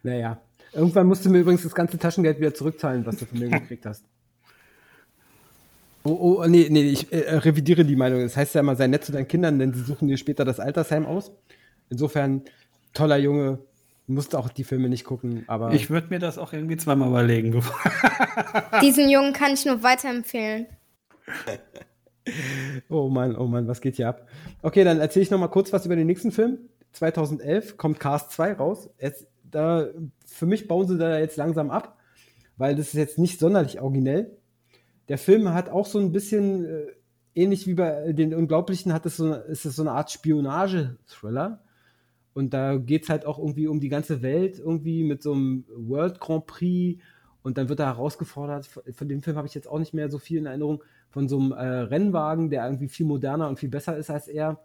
naja. 0.03 0.41
Irgendwann 0.74 1.07
musst 1.07 1.26
du 1.26 1.30
mir 1.30 1.40
übrigens 1.40 1.64
das 1.64 1.74
ganze 1.74 1.98
Taschengeld 1.98 2.40
wieder 2.40 2.53
zurückzahlen, 2.53 3.03
was 3.06 3.18
du 3.18 3.26
von 3.26 3.40
mir 3.40 3.49
gekriegt 3.49 3.86
hast. 3.86 4.06
Oh, 6.07 6.39
oh, 6.41 6.45
nee, 6.47 6.67
nee, 6.69 6.84
ich 6.84 7.11
äh, 7.11 7.35
revidiere 7.35 7.84
die 7.84 7.97
Meinung. 7.97 8.21
Das 8.21 8.38
heißt 8.38 8.55
ja 8.55 8.61
immer, 8.61 8.75
sei 8.75 8.88
nett 8.88 9.03
zu 9.03 9.11
deinen 9.11 9.27
Kindern, 9.27 9.59
denn 9.59 9.73
sie 9.73 9.81
suchen 9.81 10.07
dir 10.07 10.17
später 10.17 10.45
das 10.45 10.59
Altersheim 10.59 11.05
aus. 11.05 11.31
Insofern, 11.89 12.43
toller 12.93 13.17
Junge, 13.17 13.59
musst 14.07 14.34
auch 14.35 14.47
die 14.49 14.63
Filme 14.63 14.88
nicht 14.88 15.03
gucken, 15.03 15.43
aber. 15.47 15.73
Ich 15.73 15.89
würde 15.89 16.07
mir 16.09 16.19
das 16.19 16.38
auch 16.38 16.53
irgendwie 16.53 16.77
zweimal 16.77 17.09
überlegen. 17.09 17.61
Diesen 18.81 19.09
Jungen 19.09 19.34
kann 19.34 19.53
ich 19.53 19.65
nur 19.65 19.84
weiterempfehlen. 19.84 20.67
oh 22.89 23.09
Mann, 23.09 23.35
oh 23.35 23.47
Mann, 23.47 23.67
was 23.67 23.81
geht 23.81 23.97
hier 23.97 24.07
ab? 24.07 24.27
Okay, 24.61 24.85
dann 24.85 24.99
erzähle 24.99 25.23
ich 25.23 25.31
noch 25.31 25.39
mal 25.39 25.49
kurz 25.49 25.73
was 25.73 25.85
über 25.85 25.97
den 25.97 26.07
nächsten 26.07 26.31
Film. 26.31 26.57
2011 26.93 27.75
kommt 27.75 27.99
Cast 27.99 28.31
2 28.31 28.53
raus. 28.53 28.89
Jetzt, 28.97 29.27
da, 29.43 29.88
für 30.25 30.45
mich 30.45 30.69
bauen 30.69 30.88
sie 30.88 30.97
da 30.97 31.19
jetzt 31.19 31.35
langsam 31.35 31.69
ab, 31.69 31.97
weil 32.55 32.75
das 32.75 32.88
ist 32.88 32.93
jetzt 32.93 33.19
nicht 33.19 33.39
sonderlich 33.39 33.81
originell. 33.81 34.36
Der 35.09 35.17
Film 35.17 35.53
hat 35.53 35.69
auch 35.69 35.85
so 35.85 35.99
ein 35.99 36.11
bisschen, 36.11 36.65
äh, 36.65 36.85
ähnlich 37.35 37.67
wie 37.67 37.75
bei 37.75 38.13
den 38.13 38.34
Unglaublichen, 38.34 38.93
hat 38.93 39.05
es 39.05 39.17
so, 39.17 39.34
ist 39.34 39.65
es 39.65 39.75
so 39.75 39.84
eine 39.84 39.91
Art 39.91 40.11
Spionage-Thriller. 40.11 41.63
Und 42.34 42.53
da 42.53 42.77
geht 42.77 43.03
es 43.03 43.09
halt 43.09 43.25
auch 43.25 43.39
irgendwie 43.39 43.67
um 43.67 43.79
die 43.79 43.89
ganze 43.89 44.21
Welt, 44.21 44.59
irgendwie 44.59 45.03
mit 45.03 45.23
so 45.23 45.34
einem 45.34 45.65
World 45.69 46.19
Grand 46.19 46.45
Prix. 46.45 47.01
Und 47.41 47.57
dann 47.57 47.69
wird 47.69 47.79
er 47.79 47.88
herausgefordert, 47.88 48.67
von 48.67 49.07
dem 49.07 49.21
Film 49.21 49.38
habe 49.38 49.47
ich 49.47 49.55
jetzt 49.55 49.67
auch 49.67 49.79
nicht 49.79 49.93
mehr 49.93 50.09
so 50.09 50.19
viel 50.19 50.38
in 50.39 50.45
Erinnerung, 50.45 50.84
von 51.09 51.27
so 51.27 51.39
einem 51.39 51.51
äh, 51.51 51.65
Rennwagen, 51.65 52.49
der 52.49 52.65
irgendwie 52.65 52.89
viel 52.89 53.05
moderner 53.05 53.47
und 53.47 53.57
viel 53.57 53.69
besser 53.69 53.97
ist 53.97 54.09
als 54.09 54.27
er. 54.27 54.59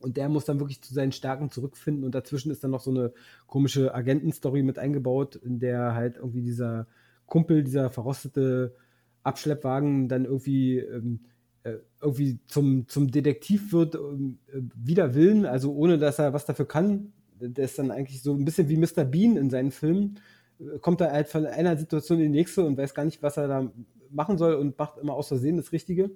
Und 0.00 0.16
der 0.16 0.28
muss 0.28 0.44
dann 0.44 0.60
wirklich 0.60 0.82
zu 0.82 0.92
seinen 0.92 1.12
Stärken 1.12 1.50
zurückfinden. 1.50 2.04
Und 2.04 2.14
dazwischen 2.14 2.50
ist 2.50 2.62
dann 2.62 2.72
noch 2.72 2.80
so 2.80 2.90
eine 2.90 3.12
komische 3.46 3.94
Agentenstory 3.94 4.62
mit 4.62 4.78
eingebaut, 4.78 5.36
in 5.36 5.58
der 5.58 5.94
halt 5.94 6.16
irgendwie 6.16 6.42
dieser 6.42 6.86
Kumpel, 7.26 7.64
dieser 7.64 7.90
verrostete 7.90 8.74
Abschleppwagen 9.22 10.08
dann 10.08 10.24
irgendwie 10.24 10.78
ähm, 10.78 11.20
äh, 11.64 11.76
irgendwie 12.00 12.40
zum, 12.46 12.88
zum 12.88 13.10
Detektiv 13.10 13.72
wird, 13.72 13.94
ähm, 13.94 14.38
äh, 14.48 14.60
wider 14.74 15.14
Willen, 15.14 15.46
also 15.46 15.72
ohne 15.74 15.98
dass 15.98 16.18
er 16.18 16.32
was 16.32 16.46
dafür 16.46 16.66
kann. 16.66 17.12
Der 17.40 17.64
ist 17.64 17.78
dann 17.78 17.90
eigentlich 17.90 18.22
so 18.22 18.34
ein 18.34 18.44
bisschen 18.44 18.68
wie 18.68 18.76
Mr. 18.76 19.04
Bean 19.04 19.36
in 19.36 19.50
seinen 19.50 19.70
Filmen. 19.70 20.18
Äh, 20.58 20.78
kommt 20.80 21.00
er 21.00 21.12
halt 21.12 21.28
von 21.28 21.46
einer 21.46 21.76
Situation 21.76 22.18
in 22.18 22.32
die 22.32 22.38
nächste 22.38 22.64
und 22.64 22.76
weiß 22.76 22.94
gar 22.94 23.04
nicht, 23.04 23.22
was 23.22 23.36
er 23.36 23.48
da 23.48 23.72
machen 24.10 24.38
soll 24.38 24.54
und 24.54 24.78
macht 24.78 24.98
immer 24.98 25.14
aus 25.14 25.28
Versehen 25.28 25.56
das 25.56 25.72
Richtige. 25.72 26.10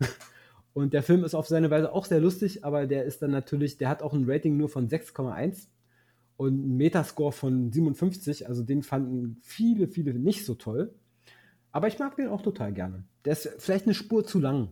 Und 0.74 0.92
der 0.92 1.04
Film 1.04 1.22
ist 1.22 1.36
auf 1.36 1.46
seine 1.46 1.70
Weise 1.70 1.92
auch 1.92 2.04
sehr 2.04 2.20
lustig, 2.20 2.64
aber 2.64 2.88
der 2.88 3.04
ist 3.04 3.22
dann 3.22 3.30
natürlich, 3.30 3.76
der 3.76 3.88
hat 3.88 4.02
auch 4.02 4.12
ein 4.12 4.24
Rating 4.26 4.56
nur 4.56 4.68
von 4.68 4.88
6,1 4.88 5.68
und 6.36 6.52
einen 6.54 6.76
Metascore 6.76 7.30
von 7.30 7.70
57. 7.70 8.48
Also 8.48 8.64
den 8.64 8.82
fanden 8.82 9.38
viele, 9.40 9.86
viele 9.86 10.14
nicht 10.14 10.44
so 10.44 10.56
toll. 10.56 10.92
Aber 11.74 11.88
ich 11.88 11.98
mag 11.98 12.14
den 12.14 12.28
auch 12.28 12.40
total 12.40 12.72
gerne. 12.72 13.02
Der 13.24 13.32
ist 13.32 13.50
vielleicht 13.58 13.86
eine 13.86 13.94
Spur 13.94 14.24
zu 14.24 14.38
lang, 14.38 14.68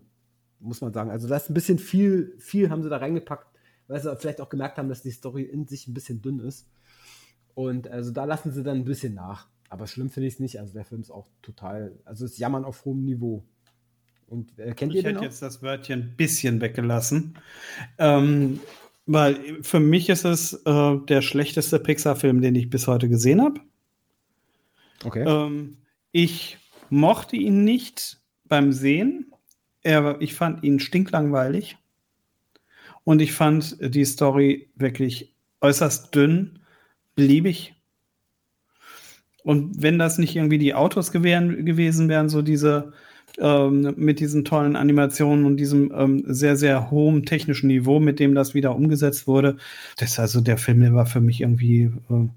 muss 0.61 0.81
man 0.83 0.93
sagen. 0.93 1.11
Also 1.11 1.27
da 1.27 1.37
ist 1.37 1.51
ein 1.51 1.55
bisschen 1.55 1.81
viel, 1.81 2.37
viel 2.39 2.71
haben 2.71 2.85
sie 2.85 2.89
da 2.89 2.99
reingepackt, 2.99 3.49
weil 3.89 4.01
sie 4.01 4.17
vielleicht 4.17 4.41
auch 4.41 4.49
gemerkt 4.49 4.79
haben, 4.79 4.89
dass 4.89 5.03
die 5.03 5.11
Story 5.11 5.43
in 5.43 5.67
sich 5.67 5.89
ein 5.89 5.95
bisschen 5.95 6.23
dünn 6.23 6.39
ist. 6.39 6.71
Und 7.55 7.89
also 7.89 8.13
da 8.13 8.25
lassen 8.25 8.53
sie 8.53 8.63
dann 8.63 8.77
ein 8.77 8.85
bisschen 8.85 9.15
nach. 9.15 9.49
Aber 9.69 9.89
schlimm 9.89 10.11
finde 10.11 10.29
ich 10.29 10.35
es 10.35 10.41
nicht. 10.41 10.61
Also 10.61 10.75
der 10.75 10.85
Film 10.85 11.01
ist 11.01 11.11
auch 11.11 11.27
total, 11.43 11.99
also 12.05 12.25
ist 12.25 12.39
Jammern 12.39 12.65
auf 12.65 12.85
hohem 12.85 13.05
Niveau. 13.05 13.43
Und 14.29 14.57
äh, 14.61 14.73
kennt 14.73 14.93
ich 14.93 14.99
ihr 14.99 15.03
den 15.03 15.09
hätte 15.09 15.19
auch? 15.19 15.25
jetzt 15.25 15.43
das 15.43 15.61
Wörtchen 15.61 16.15
bisschen 16.17 16.61
weggelassen. 16.61 17.37
Ähm, 17.99 18.61
weil 19.07 19.61
für 19.65 19.81
mich 19.81 20.09
ist 20.09 20.25
es 20.25 20.53
äh, 20.53 20.99
der 21.09 21.21
schlechteste 21.21 21.81
Pixar-Film, 21.81 22.43
den 22.43 22.55
ich 22.55 22.71
bis 22.71 22.87
heute 22.87 23.09
gesehen 23.09 23.43
habe. 23.43 23.61
Okay. 25.05 25.25
Ähm, 25.27 25.79
ich 26.13 26.59
mochte 26.93 27.37
ihn 27.37 27.65
nicht 27.65 28.21
beim 28.45 28.71
Sehen. 28.71 29.33
Er, 29.83 30.21
ich 30.21 30.35
fand 30.35 30.63
ihn 30.63 30.79
stinklangweilig. 30.79 31.79
Und 33.05 33.21
ich 33.21 33.33
fand 33.33 33.79
die 33.81 34.05
Story 34.05 34.69
wirklich 34.77 35.35
äußerst 35.61 36.15
dünn, 36.15 36.61
beliebig. 37.17 37.75
Und 39.43 39.83
wenn 39.83 39.99
das 39.99 40.19
nicht 40.19 40.37
irgendwie 40.37 40.59
die 40.59 40.75
Autos 40.75 41.11
gewähren, 41.11 41.65
gewesen 41.65 42.09
wären, 42.09 42.29
so 42.29 42.43
diese 42.43 42.93
ähm, 43.39 43.95
mit 43.97 44.21
diesen 44.21 44.45
tollen 44.45 44.77
Animationen 44.77 45.47
und 45.47 45.57
diesem 45.57 45.91
ähm, 45.97 46.23
sehr, 46.27 46.57
sehr 46.57 46.91
hohen 46.91 47.25
technischen 47.25 47.69
Niveau, 47.69 47.99
mit 47.99 48.21
dem 48.21 48.35
das 48.35 48.55
wieder 48.55 48.77
umgesetzt 48.77 49.27
wurde, 49.27 49.57
das 49.97 50.19
also 50.19 50.43
der 50.43 50.59
Film, 50.59 50.81
der 50.81 50.95
war 50.95 51.07
für 51.07 51.21
mich 51.21 51.41
irgendwie, 51.41 51.91
äh, 52.11 52.29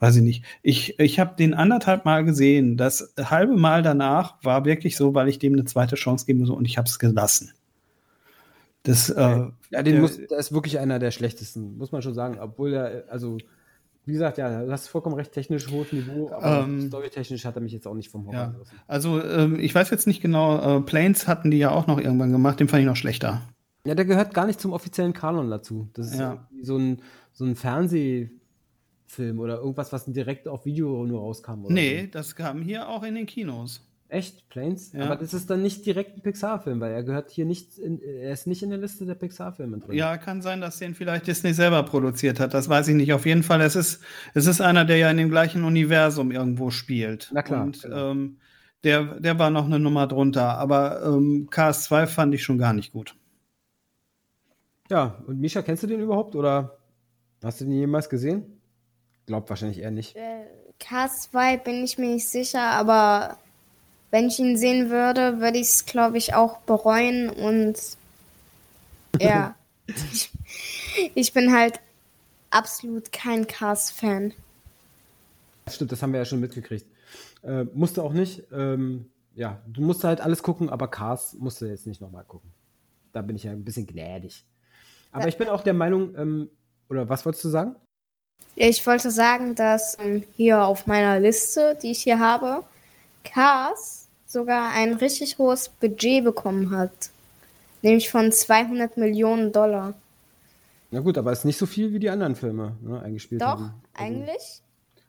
weiß 0.00 0.16
ich 0.16 0.22
nicht. 0.22 0.44
Ich, 0.62 0.98
ich 0.98 1.20
habe 1.20 1.36
den 1.36 1.54
anderthalb 1.54 2.04
Mal 2.04 2.24
gesehen. 2.24 2.76
Das 2.76 3.14
halbe 3.18 3.56
Mal 3.56 3.82
danach 3.82 4.42
war 4.42 4.64
wirklich 4.64 4.96
so, 4.96 5.14
weil 5.14 5.28
ich 5.28 5.38
dem 5.38 5.52
eine 5.52 5.64
zweite 5.66 5.94
Chance 5.96 6.26
geben 6.26 6.40
muss 6.40 6.50
und 6.50 6.64
ich 6.64 6.76
habe 6.78 6.88
es 6.88 6.98
gelassen. 6.98 7.52
Das, 8.82 9.10
äh, 9.10 9.20
ja, 9.20 9.50
den 9.70 9.84
der- 9.84 10.00
muss, 10.00 10.16
der 10.16 10.38
ist 10.38 10.52
wirklich 10.52 10.78
einer 10.78 10.98
der 10.98 11.10
schlechtesten, 11.10 11.76
muss 11.76 11.92
man 11.92 12.00
schon 12.02 12.14
sagen. 12.14 12.38
Obwohl 12.40 12.72
er, 12.72 13.04
also, 13.08 13.36
wie 14.06 14.12
gesagt, 14.12 14.38
ja, 14.38 14.64
du 14.64 14.72
hast 14.72 14.88
vollkommen 14.88 15.16
recht, 15.16 15.32
technisch 15.32 15.70
hohes 15.70 15.92
Niveau, 15.92 16.30
aber 16.32 16.64
Ähm, 16.64 16.86
storytechnisch 16.88 17.44
hat 17.44 17.56
er 17.56 17.60
mich 17.60 17.72
jetzt 17.72 17.86
auch 17.86 17.94
nicht 17.94 18.08
vom 18.08 18.24
Horror 18.26 18.38
Ja. 18.38 18.46
gerissen. 18.46 18.74
Also, 18.86 19.22
ähm, 19.22 19.58
ich 19.60 19.74
weiß 19.74 19.90
jetzt 19.90 20.06
nicht 20.06 20.22
genau, 20.22 20.78
äh, 20.78 20.80
Planes 20.80 21.28
hatten 21.28 21.50
die 21.50 21.58
ja 21.58 21.70
auch 21.70 21.86
noch 21.86 22.00
irgendwann 22.00 22.32
gemacht, 22.32 22.58
den 22.58 22.68
fand 22.68 22.80
ich 22.80 22.86
noch 22.86 22.96
schlechter. 22.96 23.42
Ja, 23.86 23.94
der 23.94 24.06
gehört 24.06 24.32
gar 24.32 24.46
nicht 24.46 24.60
zum 24.60 24.72
offiziellen 24.72 25.12
Kanon 25.12 25.50
dazu. 25.50 25.90
Das 25.92 26.06
ist 26.12 26.18
Ja. 26.18 26.46
so 26.62 26.78
ein, 26.78 27.02
so 27.32 27.44
ein 27.44 27.56
Fernsehfilm 29.10 29.38
oder 29.40 29.58
irgendwas, 29.58 29.92
was 29.92 30.04
direkt 30.06 30.48
auf 30.48 30.64
Video 30.64 31.04
nur 31.06 31.20
rauskam. 31.20 31.64
Oder 31.64 31.74
Nee, 31.74 32.08
das 32.10 32.36
kam 32.36 32.62
hier 32.62 32.88
auch 32.88 33.02
in 33.02 33.14
den 33.14 33.26
Kinos. 33.26 33.76
So. 33.76 33.80
Echt? 34.08 34.48
Planes? 34.48 34.92
Ja. 34.92 35.04
Aber 35.04 35.16
das 35.16 35.34
ist 35.34 35.50
dann 35.50 35.62
nicht 35.62 35.86
direkt 35.86 36.16
ein 36.16 36.22
Pixar-Film, 36.22 36.80
weil 36.80 36.90
er 36.92 37.04
gehört 37.04 37.30
hier 37.30 37.44
nicht, 37.44 37.78
in, 37.78 38.02
er 38.02 38.32
ist 38.32 38.48
nicht 38.48 38.60
in 38.60 38.70
der 38.70 38.78
Liste 38.80 39.06
der 39.06 39.14
Pixar-Filme 39.14 39.78
drin. 39.78 39.96
Ja, 39.96 40.16
kann 40.16 40.42
sein, 40.42 40.60
dass 40.60 40.80
den 40.80 40.96
vielleicht 40.96 41.28
Disney 41.28 41.52
selber 41.52 41.84
produziert 41.84 42.40
hat. 42.40 42.52
Das 42.52 42.68
weiß 42.68 42.88
ich 42.88 42.96
nicht. 42.96 43.12
Auf 43.12 43.24
jeden 43.24 43.44
Fall, 43.44 43.60
es 43.60 43.76
ist, 43.76 44.02
es 44.34 44.46
ist 44.46 44.60
einer, 44.60 44.84
der 44.84 44.96
ja 44.96 45.10
in 45.12 45.16
dem 45.16 45.30
gleichen 45.30 45.62
Universum 45.62 46.32
irgendwo 46.32 46.70
spielt. 46.70 47.30
Na 47.32 47.42
klar, 47.42 47.62
Und 47.62 47.82
genau. 47.82 48.10
ähm, 48.10 48.38
der, 48.82 49.20
der 49.20 49.38
war 49.38 49.50
noch 49.50 49.66
eine 49.66 49.78
Nummer 49.78 50.08
drunter. 50.08 50.58
Aber 50.58 51.04
ähm, 51.04 51.48
KS2 51.48 52.08
fand 52.08 52.34
ich 52.34 52.42
schon 52.42 52.58
gar 52.58 52.72
nicht 52.72 52.92
gut. 52.92 53.14
Ja, 54.90 55.22
und 55.28 55.38
Misha, 55.38 55.62
kennst 55.62 55.84
du 55.84 55.86
den 55.86 56.00
überhaupt 56.00 56.34
oder 56.34 56.78
hast 57.44 57.60
du 57.60 57.64
den 57.64 57.74
jemals 57.74 58.08
gesehen? 58.08 58.59
Glaubt 59.30 59.48
wahrscheinlich 59.48 59.78
eher 59.78 59.92
nicht. 59.92 60.16
Äh, 60.16 60.42
K2 60.80 61.58
bin 61.58 61.84
ich 61.84 61.98
mir 61.98 62.08
nicht 62.08 62.28
sicher, 62.28 62.62
aber 62.62 63.38
wenn 64.10 64.26
ich 64.26 64.40
ihn 64.40 64.56
sehen 64.56 64.90
würde, 64.90 65.38
würde 65.38 65.58
ich 65.58 65.68
es, 65.68 65.86
glaube 65.86 66.18
ich, 66.18 66.34
auch 66.34 66.58
bereuen 66.62 67.30
und 67.30 67.78
ja, 69.20 69.54
ich, 69.86 70.32
ich 71.14 71.32
bin 71.32 71.52
halt 71.54 71.78
absolut 72.50 73.12
kein 73.12 73.46
Cars-Fan. 73.46 74.32
Stimmt, 75.68 75.92
das 75.92 76.02
haben 76.02 76.12
wir 76.12 76.18
ja 76.18 76.24
schon 76.24 76.40
mitgekriegt. 76.40 76.86
Äh, 77.44 77.66
musste 77.72 78.02
auch 78.02 78.12
nicht. 78.12 78.42
Ähm, 78.50 79.12
ja, 79.36 79.62
du 79.68 79.80
musst 79.80 80.02
halt 80.02 80.20
alles 80.20 80.42
gucken, 80.42 80.68
aber 80.68 80.88
Cars 80.88 81.34
musst 81.34 81.60
du 81.60 81.66
jetzt 81.66 81.86
nicht 81.86 82.00
nochmal 82.00 82.24
gucken. 82.24 82.50
Da 83.12 83.22
bin 83.22 83.36
ich 83.36 83.44
ja 83.44 83.52
ein 83.52 83.64
bisschen 83.64 83.86
gnädig. 83.86 84.44
Aber 85.12 85.28
ich 85.28 85.38
bin 85.38 85.46
auch 85.46 85.62
der 85.62 85.74
Meinung, 85.74 86.16
ähm, 86.16 86.50
oder 86.88 87.08
was 87.08 87.24
wolltest 87.24 87.44
du 87.44 87.48
sagen? 87.48 87.76
Ich 88.56 88.86
wollte 88.86 89.10
sagen, 89.10 89.54
dass 89.54 89.96
ähm, 89.98 90.22
hier 90.36 90.64
auf 90.64 90.86
meiner 90.86 91.18
Liste, 91.20 91.78
die 91.82 91.92
ich 91.92 92.02
hier 92.02 92.18
habe, 92.18 92.62
Cars 93.24 94.08
sogar 94.26 94.72
ein 94.72 94.94
richtig 94.94 95.38
hohes 95.38 95.68
Budget 95.68 96.24
bekommen 96.24 96.70
hat. 96.76 96.90
Nämlich 97.82 98.10
von 98.10 98.30
200 98.30 98.96
Millionen 98.96 99.52
Dollar. 99.52 99.94
Na 100.90 101.00
gut, 101.00 101.16
aber 101.16 101.32
es 101.32 101.40
ist 101.40 101.44
nicht 101.46 101.58
so 101.58 101.66
viel 101.66 101.92
wie 101.92 101.98
die 101.98 102.10
anderen 102.10 102.34
Filme 102.34 102.76
ne, 102.82 103.00
eingespielt 103.00 103.40
Doch, 103.40 103.46
haben. 103.48 103.74
Also- 103.94 104.04
eigentlich. 104.12 104.62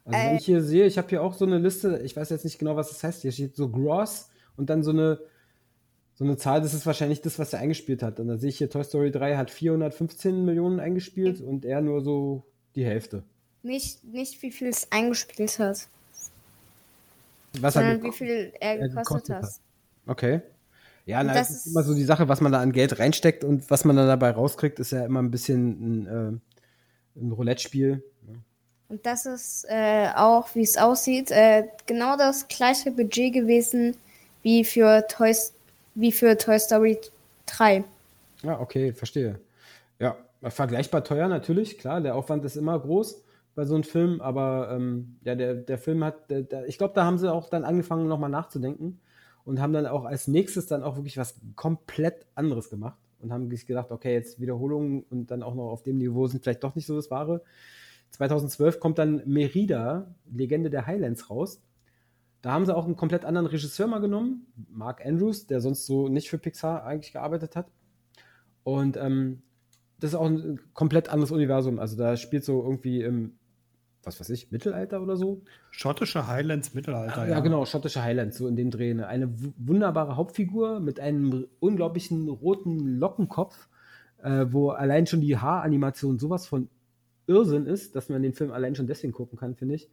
Also 0.06 0.18
wenn 0.20 0.34
Äh, 0.34 0.38
ich 0.38 0.46
hier 0.46 0.64
sehe, 0.64 0.86
ich 0.86 0.98
habe 0.98 1.10
hier 1.10 1.22
auch 1.22 1.34
so 1.34 1.46
eine 1.46 1.60
Liste, 1.60 2.00
ich 2.04 2.16
weiß 2.16 2.30
jetzt 2.30 2.44
nicht 2.46 2.58
genau, 2.58 2.76
was 2.76 2.90
das 2.90 3.04
heißt. 3.04 3.22
Hier 3.22 3.32
steht 3.32 3.56
so 3.56 3.70
Gross 3.70 4.30
und 4.58 4.70
dann 4.70 4.82
so 4.84 4.90
eine, 4.92 5.20
so 6.16 6.24
eine 6.24 6.38
Zahl, 6.38 6.62
das 6.62 6.74
ist 6.74 6.86
wahrscheinlich 6.86 7.22
das, 7.22 7.38
was 7.38 7.54
er 7.54 7.60
eingespielt 7.60 8.02
hat. 8.02 8.20
Und 8.20 8.28
da 8.28 8.38
sehe 8.38 8.50
ich 8.50 8.58
hier, 8.58 8.70
Toy 8.70 8.84
Story 8.84 9.12
3 9.12 9.38
hat 9.38 9.52
415 9.52 10.44
Millionen 10.46 10.80
eingespielt 10.80 11.42
und 11.42 11.66
er 11.66 11.82
nur 11.82 12.02
so 12.02 12.44
die 12.76 12.86
Hälfte. 12.86 13.24
Nicht, 13.64 14.04
nicht 14.04 14.42
wie 14.42 14.52
viel 14.52 14.68
es 14.70 14.92
eingespielt 14.92 15.60
hat, 15.60 15.88
Was 17.60 17.76
er 17.76 17.82
sondern 17.82 18.04
wie 18.04 18.12
viel 18.12 18.54
er 18.60 18.80
er 18.80 18.90
gekostet 18.90 18.98
gekostet 19.08 19.36
hat. 19.36 19.44
hat. 19.44 19.52
Okay. 20.08 20.42
Ja, 21.06 21.24
na, 21.24 21.34
das 21.34 21.50
ist 21.50 21.66
ist- 21.66 21.66
immer 21.68 21.84
so 21.84 21.94
die 21.94 22.04
Sache, 22.06 22.28
was 22.28 22.42
man 22.42 22.52
da 22.52 22.62
an 22.62 22.72
Geld 22.72 22.98
reinsteckt 23.00 23.44
und 23.44 23.70
was 23.70 23.86
man 23.86 23.96
dann 23.96 24.08
dabei 24.08 24.32
rauskriegt, 24.32 24.80
ist 24.80 24.92
ja 24.92 25.06
immer 25.06 25.22
ein 25.22 25.32
bisschen 25.32 26.04
ein, 26.04 26.08
äh, 27.16 27.20
ein 27.20 27.32
Roulette-Spiel. 27.32 28.04
Und 28.90 29.06
das 29.06 29.26
ist 29.26 29.66
äh, 29.70 30.10
auch, 30.16 30.54
wie 30.54 30.62
es 30.64 30.78
aussieht, 30.78 31.32
äh, 31.32 31.66
genau 31.86 32.18
das 32.18 32.48
gleiche 32.50 32.92
Budget 32.92 33.34
gewesen 33.34 33.96
wie 34.44 34.66
für, 34.66 35.06
Toy, 35.08 35.34
wie 35.96 36.12
für 36.12 36.38
Toy 36.38 36.60
Story 36.60 37.00
3. 37.46 37.84
Ja, 38.44 38.60
okay, 38.60 38.92
verstehe. 38.92 39.40
Ja, 40.00 40.18
vergleichbar 40.50 41.04
teuer 41.04 41.28
natürlich, 41.28 41.78
klar, 41.78 42.02
der 42.02 42.16
Aufwand 42.16 42.44
ist 42.46 42.56
immer 42.56 42.80
groß 42.80 43.24
bei 43.54 43.66
so 43.66 43.76
einem 43.76 43.84
Film, 43.84 44.22
aber 44.22 44.72
ähm, 44.72 45.18
ja, 45.24 45.36
der, 45.36 45.56
der 45.56 45.78
Film 45.78 46.04
hat, 46.04 46.30
der, 46.32 46.42
der, 46.42 46.68
ich 46.68 46.78
glaube, 46.78 46.94
da 46.96 47.06
haben 47.06 47.18
sie 47.18 47.32
auch 47.32 47.50
dann 47.50 47.64
angefangen, 47.64 48.08
nochmal 48.08 48.30
nachzudenken 48.30 49.00
und 49.44 49.60
haben 49.60 49.74
dann 49.74 49.86
auch 49.86 50.06
als 50.06 50.28
nächstes 50.28 50.68
dann 50.68 50.84
auch 50.84 50.96
wirklich 50.96 51.18
was 51.18 51.40
komplett 51.56 52.26
anderes 52.34 52.70
gemacht 52.70 52.98
und 53.20 53.32
haben 53.32 53.50
sich 53.50 53.68
gedacht, 53.68 53.92
okay, 53.92 54.14
jetzt 54.14 54.40
Wiederholungen 54.40 55.04
und 55.04 55.32
dann 55.32 55.44
auch 55.44 55.54
noch 55.54 55.70
auf 55.70 55.84
dem 55.84 55.98
Niveau 55.98 56.28
sind 56.28 56.44
vielleicht 56.44 56.64
doch 56.64 56.76
nicht 56.76 56.86
so 56.86 56.96
das 56.96 57.12
Wahre. 57.12 57.44
2012 58.12 58.80
kommt 58.80 58.98
dann 58.98 59.22
Merida, 59.26 60.14
Legende 60.32 60.70
der 60.70 60.88
Highlands, 60.88 61.30
raus. 61.30 61.62
Da 62.42 62.52
haben 62.52 62.66
sie 62.66 62.76
auch 62.76 62.86
einen 62.86 62.96
komplett 62.96 63.24
anderen 63.24 63.48
Regisseur 63.48 63.88
mal 63.88 64.00
genommen, 64.00 64.48
Mark 64.70 65.06
Andrews, 65.06 65.46
der 65.46 65.62
sonst 65.62 65.86
so 65.86 66.08
nicht 66.10 66.30
für 66.30 66.40
Pixar 66.40 66.84
eigentlich 66.84 67.14
gearbeitet 67.14 67.56
hat. 67.56 67.68
Und 68.64 68.98
ähm, 68.98 69.44
das 70.02 70.12
ist 70.12 70.16
auch 70.16 70.26
ein 70.26 70.60
komplett 70.74 71.10
anderes 71.10 71.32
Universum. 71.32 71.80
Also 71.80 71.96
da 71.96 72.18
spielt 72.18 72.44
so 72.44 72.62
irgendwie 72.62 73.02
im 73.02 73.38
was 74.04 74.20
weiß 74.20 74.30
ich, 74.32 74.52
Mittelalter 74.52 75.02
oder 75.02 75.16
so. 75.16 75.44
Schottische 75.70 76.28
Highlands 76.28 76.74
Mittelalter. 76.74 77.28
Ja, 77.28 77.34
ja, 77.34 77.40
genau, 77.40 77.66
schottische 77.66 78.04
Highlands, 78.04 78.38
so 78.38 78.48
in 78.48 78.56
dem 78.56 78.72
Dreh. 78.72 78.94
Ne? 78.94 79.08
Eine 79.08 79.32
wunderbare 79.58 80.16
Hauptfigur 80.16 80.80
mit 80.80 81.00
einem 81.00 81.48
unglaublichen 81.60 82.28
roten 82.28 82.98
Lockenkopf, 82.98 83.70
äh, 84.24 84.48
wo 84.50 84.70
allein 84.70 85.06
schon 85.06 85.22
die 85.22 85.38
Haaranimation 85.38 86.18
sowas 86.18 86.48
von 86.48 86.70
Irrsinn 87.28 87.66
ist, 87.66 87.96
dass 87.96 88.10
man 88.10 88.24
den 88.24 88.34
Film 88.34 88.52
allein 88.52 88.76
schon 88.76 88.88
deswegen 88.88 89.14
gucken 89.14 89.38
kann, 89.38 89.56
finde 89.56 89.76
ich. 89.76 89.90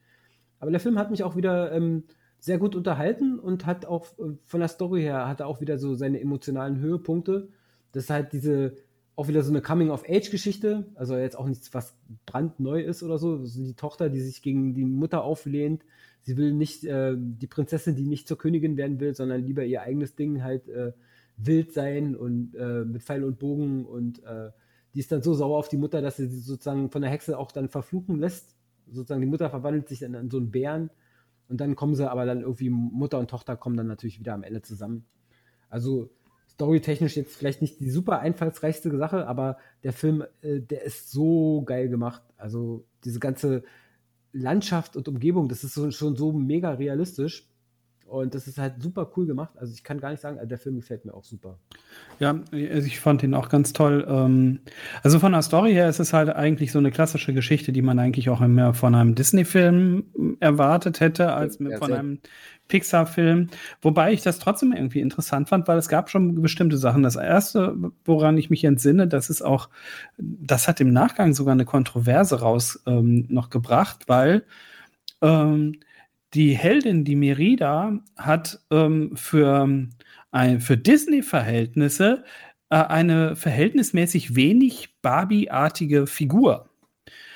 Aber 0.58 0.70
der 0.70 0.80
Film 0.80 0.98
hat 0.98 1.10
mich 1.10 1.22
auch 1.22 1.36
wieder 1.36 1.70
ähm, 1.72 2.04
sehr 2.40 2.58
gut 2.58 2.74
unterhalten 2.74 3.38
und 3.38 3.66
hat 3.66 3.84
auch 3.84 4.06
äh, 4.18 4.36
von 4.46 4.60
der 4.60 4.68
Story 4.68 5.02
her 5.02 5.28
hat 5.28 5.40
er 5.40 5.46
auch 5.46 5.60
wieder 5.60 5.78
so 5.78 5.94
seine 5.94 6.20
emotionalen 6.20 6.78
Höhepunkte. 6.78 7.48
Das 7.92 8.04
ist 8.04 8.10
halt 8.10 8.32
diese 8.32 8.74
auch 9.18 9.26
wieder 9.26 9.42
so 9.42 9.50
eine 9.50 9.60
Coming-of-Age-Geschichte, 9.60 10.86
also 10.94 11.16
jetzt 11.16 11.36
auch 11.36 11.48
nichts, 11.48 11.74
was 11.74 11.96
brandneu 12.24 12.80
ist 12.80 13.02
oder 13.02 13.18
so. 13.18 13.32
Also 13.38 13.64
die 13.64 13.74
Tochter, 13.74 14.10
die 14.10 14.20
sich 14.20 14.42
gegen 14.42 14.74
die 14.74 14.84
Mutter 14.84 15.24
auflehnt, 15.24 15.82
sie 16.22 16.36
will 16.36 16.52
nicht 16.52 16.84
äh, 16.84 17.16
die 17.18 17.48
Prinzessin, 17.48 17.96
die 17.96 18.06
nicht 18.06 18.28
zur 18.28 18.38
Königin 18.38 18.76
werden 18.76 19.00
will, 19.00 19.16
sondern 19.16 19.42
lieber 19.42 19.64
ihr 19.64 19.82
eigenes 19.82 20.14
Ding 20.14 20.44
halt 20.44 20.68
äh, 20.68 20.92
wild 21.36 21.72
sein 21.72 22.14
und 22.14 22.54
äh, 22.54 22.84
mit 22.84 23.02
Pfeil 23.02 23.24
und 23.24 23.40
Bogen 23.40 23.86
und 23.86 24.22
äh, 24.22 24.50
die 24.94 25.00
ist 25.00 25.10
dann 25.10 25.22
so 25.22 25.34
sauer 25.34 25.58
auf 25.58 25.68
die 25.68 25.78
Mutter, 25.78 26.00
dass 26.00 26.18
sie 26.18 26.28
sie 26.28 26.38
sozusagen 26.38 26.88
von 26.92 27.02
der 27.02 27.10
Hexe 27.10 27.38
auch 27.38 27.50
dann 27.50 27.68
verfluchen 27.68 28.20
lässt. 28.20 28.54
Sozusagen 28.86 29.20
die 29.20 29.26
Mutter 29.26 29.50
verwandelt 29.50 29.88
sich 29.88 29.98
dann 29.98 30.14
in 30.14 30.30
so 30.30 30.36
einen 30.36 30.52
Bären 30.52 30.90
und 31.48 31.60
dann 31.60 31.74
kommen 31.74 31.96
sie 31.96 32.08
aber 32.08 32.24
dann 32.24 32.42
irgendwie, 32.42 32.70
Mutter 32.70 33.18
und 33.18 33.30
Tochter 33.30 33.56
kommen 33.56 33.76
dann 33.76 33.88
natürlich 33.88 34.20
wieder 34.20 34.34
am 34.34 34.44
Ende 34.44 34.62
zusammen. 34.62 35.06
Also 35.68 36.08
storytechnisch 36.58 37.16
jetzt 37.16 37.36
vielleicht 37.36 37.62
nicht 37.62 37.78
die 37.78 37.88
super 37.88 38.18
einfallsreichste 38.18 38.96
Sache, 38.98 39.28
aber 39.28 39.58
der 39.84 39.92
Film, 39.92 40.24
äh, 40.42 40.58
der 40.58 40.82
ist 40.82 41.12
so 41.12 41.62
geil 41.62 41.88
gemacht. 41.88 42.20
Also 42.36 42.84
diese 43.04 43.20
ganze 43.20 43.62
Landschaft 44.32 44.96
und 44.96 45.06
Umgebung, 45.06 45.48
das 45.48 45.62
ist 45.62 45.74
so, 45.74 45.92
schon 45.92 46.16
so 46.16 46.32
mega 46.32 46.72
realistisch. 46.72 47.48
Und 48.08 48.34
das 48.34 48.48
ist 48.48 48.58
halt 48.58 48.82
super 48.82 49.10
cool 49.16 49.26
gemacht. 49.26 49.50
Also 49.58 49.72
ich 49.74 49.84
kann 49.84 50.00
gar 50.00 50.10
nicht 50.10 50.20
sagen, 50.20 50.38
also 50.38 50.48
der 50.48 50.58
Film 50.58 50.76
gefällt 50.76 51.04
mir 51.04 51.12
auch 51.14 51.24
super. 51.24 51.58
Ja, 52.18 52.40
ich 52.52 53.00
fand 53.00 53.22
ihn 53.22 53.34
auch 53.34 53.48
ganz 53.48 53.72
toll. 53.72 54.06
Ähm, 54.08 54.60
also 55.02 55.18
von 55.18 55.32
der 55.32 55.42
Story 55.42 55.72
her 55.72 55.88
ist 55.88 56.00
es 56.00 56.12
halt 56.12 56.30
eigentlich 56.30 56.72
so 56.72 56.78
eine 56.78 56.90
klassische 56.90 57.34
Geschichte, 57.34 57.70
die 57.70 57.82
man 57.82 57.98
eigentlich 57.98 58.30
auch 58.30 58.40
mehr 58.40 58.72
von 58.72 58.94
einem 58.94 59.14
Disney-Film 59.14 60.36
erwartet 60.40 61.00
hätte, 61.00 61.32
als 61.34 61.58
ja, 61.58 61.76
von 61.76 61.92
einem 61.92 62.18
Pixar-Film. 62.68 63.48
Wobei 63.82 64.12
ich 64.12 64.22
das 64.22 64.38
trotzdem 64.38 64.72
irgendwie 64.72 65.00
interessant 65.00 65.48
fand, 65.48 65.68
weil 65.68 65.78
es 65.78 65.88
gab 65.88 66.08
schon 66.08 66.40
bestimmte 66.40 66.78
Sachen. 66.78 67.02
Das 67.02 67.16
erste, 67.16 67.76
woran 68.04 68.38
ich 68.38 68.50
mich 68.50 68.64
entsinne, 68.64 69.06
das 69.06 69.28
ist 69.28 69.42
auch, 69.42 69.68
das 70.16 70.66
hat 70.66 70.80
im 70.80 70.92
Nachgang 70.92 71.34
sogar 71.34 71.52
eine 71.52 71.64
Kontroverse 71.64 72.40
raus 72.40 72.82
ähm, 72.86 73.26
noch 73.28 73.50
gebracht, 73.50 74.04
weil 74.06 74.44
ähm, 75.20 75.80
die 76.34 76.56
Heldin, 76.56 77.04
die 77.04 77.16
Merida, 77.16 77.98
hat 78.16 78.60
ähm, 78.70 79.16
für, 79.16 79.68
ein, 80.30 80.60
für 80.60 80.76
Disney-Verhältnisse 80.76 82.24
äh, 82.70 82.76
eine 82.76 83.36
verhältnismäßig 83.36 84.34
wenig 84.34 85.00
Barbie-artige 85.00 86.06
Figur. 86.06 86.68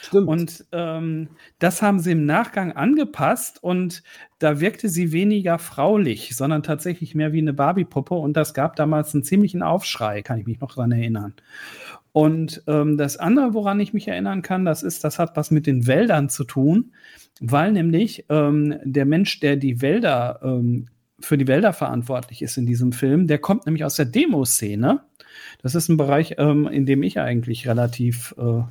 Stimmt. 0.02 0.28
Und 0.28 0.64
ähm, 0.72 1.28
das 1.58 1.80
haben 1.80 2.00
sie 2.00 2.12
im 2.12 2.26
Nachgang 2.26 2.72
angepasst 2.72 3.62
und 3.62 4.02
da 4.40 4.60
wirkte 4.60 4.88
sie 4.88 5.12
weniger 5.12 5.58
fraulich, 5.58 6.36
sondern 6.36 6.62
tatsächlich 6.62 7.14
mehr 7.14 7.32
wie 7.32 7.38
eine 7.38 7.52
Barbie-Puppe 7.52 8.14
und 8.14 8.36
das 8.36 8.52
gab 8.52 8.76
damals 8.76 9.14
einen 9.14 9.22
ziemlichen 9.22 9.62
Aufschrei, 9.62 10.22
kann 10.22 10.38
ich 10.38 10.46
mich 10.46 10.60
noch 10.60 10.72
dran 10.72 10.92
erinnern. 10.92 11.34
Und 12.12 12.62
ähm, 12.66 12.98
das 12.98 13.16
andere, 13.16 13.54
woran 13.54 13.80
ich 13.80 13.94
mich 13.94 14.06
erinnern 14.06 14.42
kann, 14.42 14.64
das 14.64 14.82
ist, 14.82 15.02
das 15.02 15.18
hat 15.18 15.36
was 15.36 15.50
mit 15.50 15.66
den 15.66 15.86
Wäldern 15.86 16.28
zu 16.28 16.44
tun, 16.44 16.92
weil 17.40 17.72
nämlich 17.72 18.26
ähm, 18.28 18.76
der 18.84 19.06
Mensch, 19.06 19.40
der 19.40 19.56
die 19.56 19.80
Wälder 19.80 20.40
ähm, 20.42 20.88
für 21.20 21.38
die 21.38 21.46
Wälder 21.46 21.72
verantwortlich 21.72 22.42
ist 22.42 22.56
in 22.56 22.66
diesem 22.66 22.92
Film, 22.92 23.26
der 23.26 23.38
kommt 23.38 23.66
nämlich 23.66 23.84
aus 23.84 23.96
der 23.96 24.06
Demoszene. 24.06 25.00
Das 25.62 25.74
ist 25.74 25.88
ein 25.88 25.96
Bereich, 25.96 26.34
ähm, 26.38 26.66
in 26.66 26.84
dem 26.84 27.02
ich 27.02 27.20
eigentlich 27.20 27.66
relativ 27.66 28.34
äh, 28.38 28.62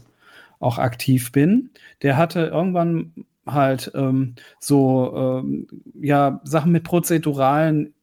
auch 0.59 0.77
aktiv 0.77 1.31
bin. 1.31 1.71
Der 2.01 2.17
hatte 2.17 2.41
irgendwann 2.41 3.13
halt 3.45 3.91
ähm, 3.95 4.35
so 4.59 5.41
ähm, 5.43 5.67
ja 5.99 6.41
Sachen 6.43 6.71
mit 6.71 6.83
prozeduralen 6.83 7.93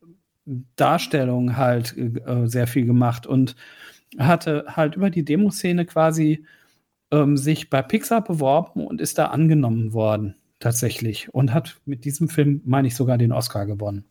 Darstellungen 0.76 1.56
halt 1.56 1.96
äh, 1.96 2.46
sehr 2.46 2.66
viel 2.66 2.86
gemacht 2.86 3.26
und 3.26 3.54
hatte 4.18 4.64
halt 4.68 4.96
über 4.96 5.10
die 5.10 5.24
Demoszene 5.24 5.84
quasi 5.84 6.44
ähm, 7.10 7.36
sich 7.36 7.70
bei 7.70 7.82
Pixar 7.82 8.22
beworben 8.22 8.86
und 8.86 9.00
ist 9.00 9.18
da 9.18 9.26
angenommen 9.26 9.92
worden, 9.92 10.36
tatsächlich. 10.60 11.32
Und 11.34 11.52
hat 11.52 11.80
mit 11.84 12.04
diesem 12.04 12.28
Film, 12.28 12.62
meine 12.64 12.88
ich, 12.88 12.96
sogar 12.96 13.18
den 13.18 13.32
Oscar 13.32 13.66
gewonnen. 13.66 14.04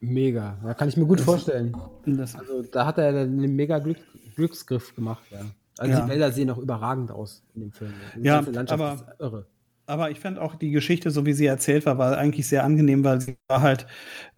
Mega, 0.00 0.58
ja, 0.64 0.74
kann 0.74 0.88
ich 0.88 0.96
mir 0.96 1.06
gut 1.06 1.20
das, 1.20 1.26
vorstellen. 1.26 1.76
also 2.04 2.62
da 2.70 2.86
hat 2.86 2.98
er 2.98 3.08
einen 3.08 3.54
mega 3.54 3.78
Glück, 3.78 3.98
Glücksgriff 4.34 4.94
gemacht, 4.96 5.22
ja. 5.30 5.40
Also 5.78 5.92
ja. 5.94 6.04
die 6.04 6.10
Wälder 6.10 6.32
sehen 6.32 6.50
auch 6.50 6.58
überragend 6.58 7.10
aus 7.10 7.42
in 7.54 7.62
dem 7.62 7.72
Film. 7.72 7.92
Die 8.16 8.26
ja, 8.26 8.44
aber, 8.68 9.14
irre. 9.18 9.46
Aber 9.92 10.10
ich 10.10 10.20
fand 10.20 10.38
auch 10.38 10.54
die 10.54 10.70
Geschichte, 10.70 11.10
so 11.10 11.26
wie 11.26 11.34
sie 11.34 11.44
erzählt 11.44 11.84
war, 11.84 11.98
war 11.98 12.16
eigentlich 12.16 12.48
sehr 12.48 12.64
angenehm, 12.64 13.04
weil 13.04 13.20
sie 13.20 13.36
war 13.46 13.60
halt, 13.60 13.86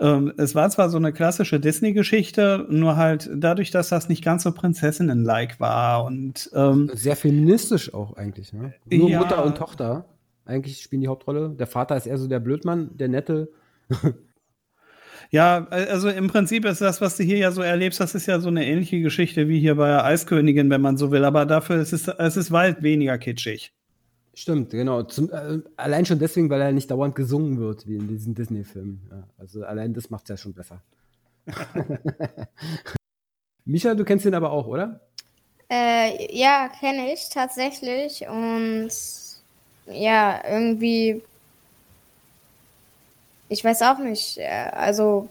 ähm, 0.00 0.32
es 0.36 0.56
war 0.56 0.68
zwar 0.68 0.90
so 0.90 0.96
eine 0.96 1.12
klassische 1.12 1.60
Disney-Geschichte, 1.60 2.66
nur 2.70 2.96
halt 2.96 3.30
dadurch, 3.32 3.70
dass 3.70 3.88
das 3.88 4.08
nicht 4.08 4.24
ganz 4.24 4.42
so 4.42 4.50
Prinzessinnen-like 4.50 5.60
war 5.60 6.06
und 6.06 6.50
ähm, 6.54 6.90
sehr 6.92 7.14
feministisch 7.14 7.94
auch 7.94 8.16
eigentlich, 8.16 8.52
ne? 8.52 8.74
Nur 8.90 9.08
ja, 9.08 9.20
Mutter 9.20 9.44
und 9.44 9.56
Tochter 9.56 10.06
eigentlich 10.44 10.82
spielen 10.82 11.02
die 11.02 11.08
Hauptrolle. 11.08 11.50
Der 11.50 11.68
Vater 11.68 11.96
ist 11.96 12.06
eher 12.06 12.18
so 12.18 12.26
der 12.26 12.40
Blödmann, 12.40 12.90
der 12.96 13.06
Nette. 13.06 13.48
Ja, 15.30 15.66
also 15.70 16.10
im 16.10 16.28
Prinzip 16.28 16.64
ist 16.64 16.80
das, 16.80 17.00
was 17.00 17.16
du 17.16 17.24
hier 17.24 17.38
ja 17.38 17.50
so 17.50 17.62
erlebst, 17.62 17.98
das 17.98 18.14
ist 18.14 18.26
ja 18.26 18.38
so 18.40 18.48
eine 18.48 18.66
ähnliche 18.66 19.00
Geschichte 19.00 19.48
wie 19.48 19.58
hier 19.58 19.74
bei 19.74 19.88
der 19.88 20.04
Eiskönigin, 20.04 20.70
wenn 20.70 20.82
man 20.82 20.96
so 20.96 21.10
will, 21.10 21.24
aber 21.24 21.46
dafür 21.46 21.80
ist 21.80 21.92
es, 21.92 22.06
es 22.06 22.36
ist 22.36 22.52
weit 22.52 22.82
weniger 22.82 23.16
kitschig. 23.18 23.72
Stimmt, 24.34 24.70
genau. 24.70 25.04
Zum, 25.04 25.30
äh, 25.30 25.60
allein 25.76 26.04
schon 26.04 26.18
deswegen, 26.18 26.50
weil 26.50 26.60
er 26.60 26.72
nicht 26.72 26.90
dauernd 26.90 27.14
gesungen 27.14 27.58
wird, 27.58 27.86
wie 27.86 27.96
in 27.96 28.08
diesen 28.08 28.34
Disney-Filmen. 28.34 29.00
Ja, 29.10 29.22
also 29.38 29.64
allein 29.64 29.94
das 29.94 30.10
macht 30.10 30.24
es 30.24 30.28
ja 30.30 30.36
schon 30.36 30.54
besser. 30.54 30.80
Micha, 33.64 33.94
du 33.94 34.04
kennst 34.04 34.26
ihn 34.26 34.34
aber 34.34 34.50
auch, 34.50 34.66
oder? 34.66 35.00
Äh, 35.70 36.36
ja, 36.36 36.68
kenne 36.80 37.12
ich 37.12 37.28
tatsächlich. 37.28 38.26
Und 38.28 38.90
ja, 39.86 40.42
irgendwie. 40.48 41.22
Ich 43.48 43.64
weiß 43.64 43.82
auch 43.82 43.98
nicht. 43.98 44.38
Äh, 44.38 44.70
also. 44.72 45.28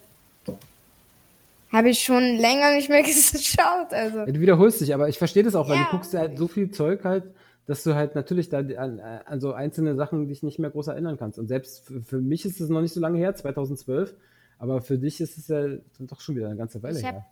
Habe 1.71 1.89
ich 1.89 2.03
schon 2.03 2.37
länger 2.37 2.71
nicht 2.75 2.87
mehr 2.87 3.03
geschaut. 3.03 3.91
Also. 3.91 4.19
Ja, 4.19 4.25
du 4.25 4.39
wiederholst 4.39 4.79
dich, 4.79 4.93
aber 4.93 5.09
ich 5.09 5.17
verstehe 5.17 5.43
das 5.43 5.55
auch, 5.55 5.67
weil 5.67 5.77
ja. 5.77 5.83
du 5.85 5.91
guckst 5.91 6.13
ja 6.13 6.21
halt 6.21 6.37
so 6.37 6.47
viel 6.47 6.71
Zeug 6.71 7.03
halt 7.03 7.23
dass 7.65 7.83
du 7.83 7.95
halt 7.95 8.15
natürlich 8.15 8.49
da 8.49 8.59
an, 8.59 8.99
an, 8.99 9.39
so 9.39 9.53
einzelne 9.53 9.95
Sachen 9.95 10.27
dich 10.27 10.43
nicht 10.43 10.59
mehr 10.59 10.69
groß 10.69 10.87
erinnern 10.87 11.17
kannst. 11.17 11.39
Und 11.39 11.47
selbst 11.47 11.85
für, 11.85 12.01
für 12.01 12.21
mich 12.21 12.45
ist 12.45 12.59
es 12.59 12.69
noch 12.69 12.81
nicht 12.81 12.93
so 12.93 12.99
lange 12.99 13.17
her, 13.17 13.35
2012, 13.35 14.13
aber 14.59 14.81
für 14.81 14.97
dich 14.97 15.21
ist 15.21 15.37
es 15.37 15.47
ja 15.47 15.65
doch 15.99 16.19
schon 16.19 16.35
wieder 16.35 16.47
eine 16.47 16.57
ganze 16.57 16.83
Weile 16.83 16.99
ich 16.99 17.05
hab, 17.05 17.13
her. 17.13 17.25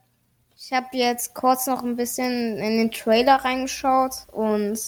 Ich 0.58 0.72
habe 0.74 0.88
jetzt 0.94 1.34
kurz 1.34 1.68
noch 1.68 1.84
ein 1.84 1.96
bisschen 1.96 2.58
in 2.58 2.78
den 2.78 2.92
Trailer 2.92 3.38
reingeschaut 3.38 4.28
und 4.32 4.80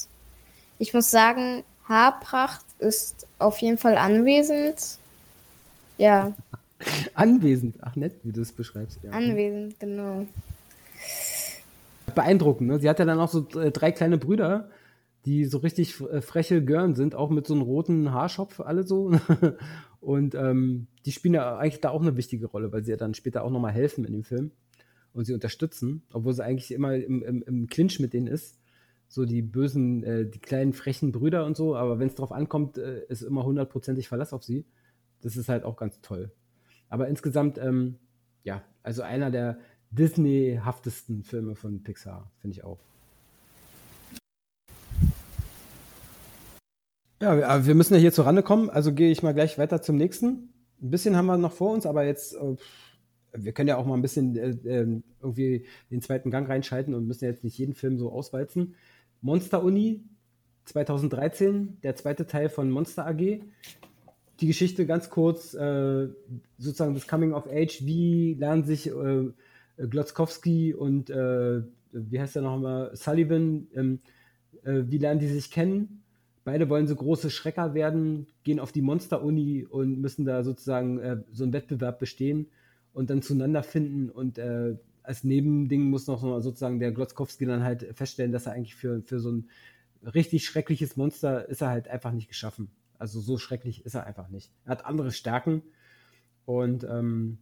ich 0.80 0.94
muss 0.94 1.12
sagen, 1.12 1.64
Haarpracht 1.86 2.66
ist 2.80 3.28
auf 3.40 3.58
jeden 3.58 3.78
Fall 3.78 3.98
anwesend. 3.98 4.98
Ja. 5.98 6.34
anwesend, 7.14 7.76
ach 7.82 7.96
nett, 7.96 8.14
wie 8.24 8.32
du 8.32 8.42
es 8.42 8.52
beschreibst. 8.54 9.00
Ja. 9.04 9.12
Anwesend, 9.12 9.80
genau. 9.80 10.26
Beeindruckend, 12.16 12.70
ne? 12.70 12.80
Sie 12.80 12.90
hat 12.90 13.00
ja 13.00 13.06
dann 13.06 13.20
auch 13.20 13.30
so 13.30 13.48
äh, 13.60 13.72
drei 13.72 13.92
kleine 13.92 14.18
Brüder, 14.18 14.70
die 15.26 15.46
so 15.46 15.60
richtig 15.60 16.00
äh, 16.02 16.22
freche 16.22 16.64
Görn 16.64 16.96
sind, 16.96 17.16
auch 17.16 17.30
mit 17.30 17.48
so 17.48 17.54
einem 17.54 17.64
roten 17.64 18.12
Haarschopf, 18.12 18.60
alle 18.60 18.84
so. 18.84 19.12
Und 20.02 20.36
ähm, 20.36 20.88
die 21.06 21.14
spielen 21.14 21.34
ja 21.34 21.58
eigentlich 21.58 21.80
da 21.80 21.90
auch 21.90 22.02
eine 22.02 22.18
wichtige 22.18 22.48
Rolle, 22.48 22.74
weil 22.74 22.84
sie 22.84 22.92
ja 22.92 22.98
dann 22.98 23.14
später 23.14 23.44
auch 23.44 23.52
nochmal 23.52 23.72
helfen 23.72 24.04
in 24.04 24.12
dem 24.12 24.24
Film 24.24 24.52
und 25.14 25.26
sie 25.26 25.34
unterstützen, 25.34 26.04
obwohl 26.12 26.34
sie 26.34 26.44
eigentlich 26.44 26.72
immer 26.72 26.96
im, 26.96 27.24
im, 27.24 27.44
im 27.44 27.68
Clinch 27.68 28.00
mit 28.00 28.14
denen 28.14 28.28
ist. 28.28 28.60
So 29.08 29.26
die 29.26 29.42
bösen, 29.42 30.04
äh, 30.04 30.26
die 30.26 30.40
kleinen 30.40 30.74
frechen 30.74 31.12
Brüder 31.12 31.46
und 31.46 31.56
so, 31.56 31.76
aber 31.76 32.00
wenn 32.00 32.08
es 32.08 32.16
drauf 32.16 32.32
ankommt, 32.32 32.78
äh, 32.78 33.06
ist 33.08 33.22
immer 33.22 33.46
hundertprozentig 33.46 34.08
Verlass 34.08 34.34
auf 34.34 34.44
sie. 34.44 34.66
Das 35.22 35.38
ist 35.38 35.50
halt 35.50 35.64
auch 35.64 35.78
ganz 35.78 36.02
toll. 36.02 36.32
Aber 36.90 37.08
insgesamt, 37.08 37.58
ähm, 37.58 37.96
ja, 38.44 38.64
also 38.82 39.04
einer 39.04 39.32
der 39.32 39.60
Disney-haftesten 39.92 41.24
Filme 41.24 41.56
von 41.56 41.84
Pixar, 41.84 42.32
finde 42.40 42.56
ich 42.58 42.64
auch. 42.64 42.80
Ja, 47.24 47.66
wir 47.66 47.74
müssen 47.74 47.94
ja 47.94 48.02
hier 48.02 48.12
zur 48.12 48.26
Rande 48.26 48.44
kommen, 48.44 48.70
also 48.70 48.94
gehe 48.94 49.10
ich 49.10 49.24
mal 49.24 49.34
gleich 49.34 49.58
weiter 49.58 49.82
zum 49.82 49.96
nächsten. 49.96 50.50
Ein 50.82 50.90
bisschen 50.90 51.16
haben 51.16 51.28
wir 51.28 51.38
noch 51.38 51.54
vor 51.54 51.72
uns, 51.72 51.86
aber 51.86 52.04
jetzt, 52.04 52.36
äh, 52.36 52.58
wir 53.32 53.54
können 53.54 53.70
ja 53.70 53.78
auch 53.78 53.86
mal 53.86 53.94
ein 53.94 54.02
bisschen 54.02 54.36
äh, 54.36 54.50
ähm, 54.66 55.04
irgendwie 55.22 55.66
den 55.90 56.02
zweiten 56.02 56.32
Gang 56.32 56.50
reinschalten 56.50 56.94
und 56.94 57.08
müssen 57.08 57.24
jetzt 57.24 57.46
nicht 57.46 57.58
jeden 57.58 57.76
Film 57.76 57.98
so 57.98 58.12
auswalzen. 58.12 58.76
Monster 59.22 59.64
Uni 59.64 60.04
2013, 60.66 61.78
der 61.82 61.96
zweite 61.96 62.28
Teil 62.28 62.50
von 62.50 62.70
Monster 62.70 63.08
AG. 63.08 63.40
Die 64.42 64.48
Geschichte 64.48 64.86
ganz 64.86 65.10
kurz, 65.10 65.54
äh, 65.54 66.10
sozusagen 66.58 66.94
das 66.94 67.08
Coming 67.08 67.32
of 67.32 67.48
Age, 67.48 67.86
wie 67.86 68.34
lernen 68.34 68.66
sich 68.66 68.92
Glotzkowski 69.78 70.74
und 70.74 71.08
wie 71.08 72.20
heißt 72.20 72.36
er 72.36 72.42
nochmal, 72.42 72.94
Sullivan, 72.98 73.68
ähm, 73.74 74.00
äh, 74.64 74.84
wie 74.88 74.98
lernen 74.98 75.22
die 75.22 75.28
sich 75.28 75.52
kennen? 75.52 76.03
Beide 76.46 76.70
wollen 76.70 76.88
so 76.88 76.96
große 76.96 77.30
Schrecker 77.30 77.74
werden, 77.74 78.28
gehen 78.44 78.60
auf 78.60 78.72
die 78.72 78.82
Monster-Uni 78.82 79.66
und 79.66 80.02
müssen 80.02 80.26
da 80.26 80.44
sozusagen 80.44 81.00
äh, 81.00 81.18
so 81.32 81.44
einen 81.44 81.54
Wettbewerb 81.54 82.00
bestehen 82.00 82.48
und 82.92 83.10
dann 83.10 83.22
zueinander 83.22 83.64
finden 83.64 84.10
und 84.10 84.38
äh, 84.38 84.76
als 85.04 85.24
Nebending 85.24 85.90
muss 85.90 86.08
noch 86.08 86.22
sozusagen 86.42 86.80
der 86.80 86.92
Glotzkowski 86.92 87.46
dann 87.46 87.64
halt 87.64 87.86
feststellen, 87.94 88.32
dass 88.32 88.46
er 88.46 88.54
eigentlich 88.54 88.76
für, 88.76 89.02
für 89.02 89.20
so 89.20 89.32
ein 89.32 89.50
richtig 90.14 90.46
schreckliches 90.46 90.96
Monster 90.96 91.48
ist 91.50 91.62
er 91.62 91.70
halt 91.70 91.88
einfach 91.88 92.12
nicht 92.12 92.30
geschaffen. 92.30 92.70
Also 92.98 93.20
so 93.20 93.38
schrecklich 93.38 93.86
ist 93.86 93.96
er 93.96 94.06
einfach 94.06 94.30
nicht. 94.30 94.52
Er 94.66 94.72
hat 94.72 94.86
andere 94.86 95.12
Stärken 95.12 95.62
und 96.46 96.84
ähm, 96.86 97.40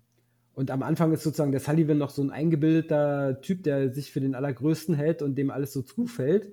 und 0.54 0.70
am 0.70 0.84
Anfang 0.84 1.14
ist 1.14 1.24
sozusagen 1.24 1.52
der 1.52 1.62
Sullivan 1.62 1.98
noch 1.98 2.10
so 2.10 2.22
ein 2.22 2.30
eingebildeter 2.30 3.40
Typ, 3.42 3.64
der 3.64 3.94
sich 3.94 4.12
für 4.12 4.20
den 4.20 4.36
Allergrößten 4.36 4.94
hält 4.96 5.22
und 5.22 5.36
dem 5.36 5.50
alles 5.50 5.72
so 5.72 5.82
zufällt, 5.82 6.52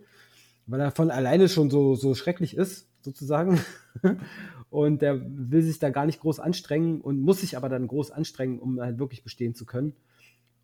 weil 0.68 0.80
er 0.80 0.92
von 0.92 1.10
alleine 1.10 1.48
schon 1.48 1.70
so, 1.70 1.94
so 1.94 2.14
schrecklich 2.14 2.56
ist, 2.56 2.86
sozusagen. 3.00 3.58
und 4.70 5.02
der 5.02 5.20
will 5.26 5.62
sich 5.62 5.78
da 5.78 5.90
gar 5.90 6.06
nicht 6.06 6.20
groß 6.20 6.38
anstrengen 6.38 7.00
und 7.00 7.20
muss 7.20 7.40
sich 7.40 7.56
aber 7.56 7.68
dann 7.68 7.88
groß 7.88 8.10
anstrengen, 8.10 8.60
um 8.60 8.80
halt 8.80 8.98
wirklich 8.98 9.24
bestehen 9.24 9.54
zu 9.54 9.64
können. 9.64 9.94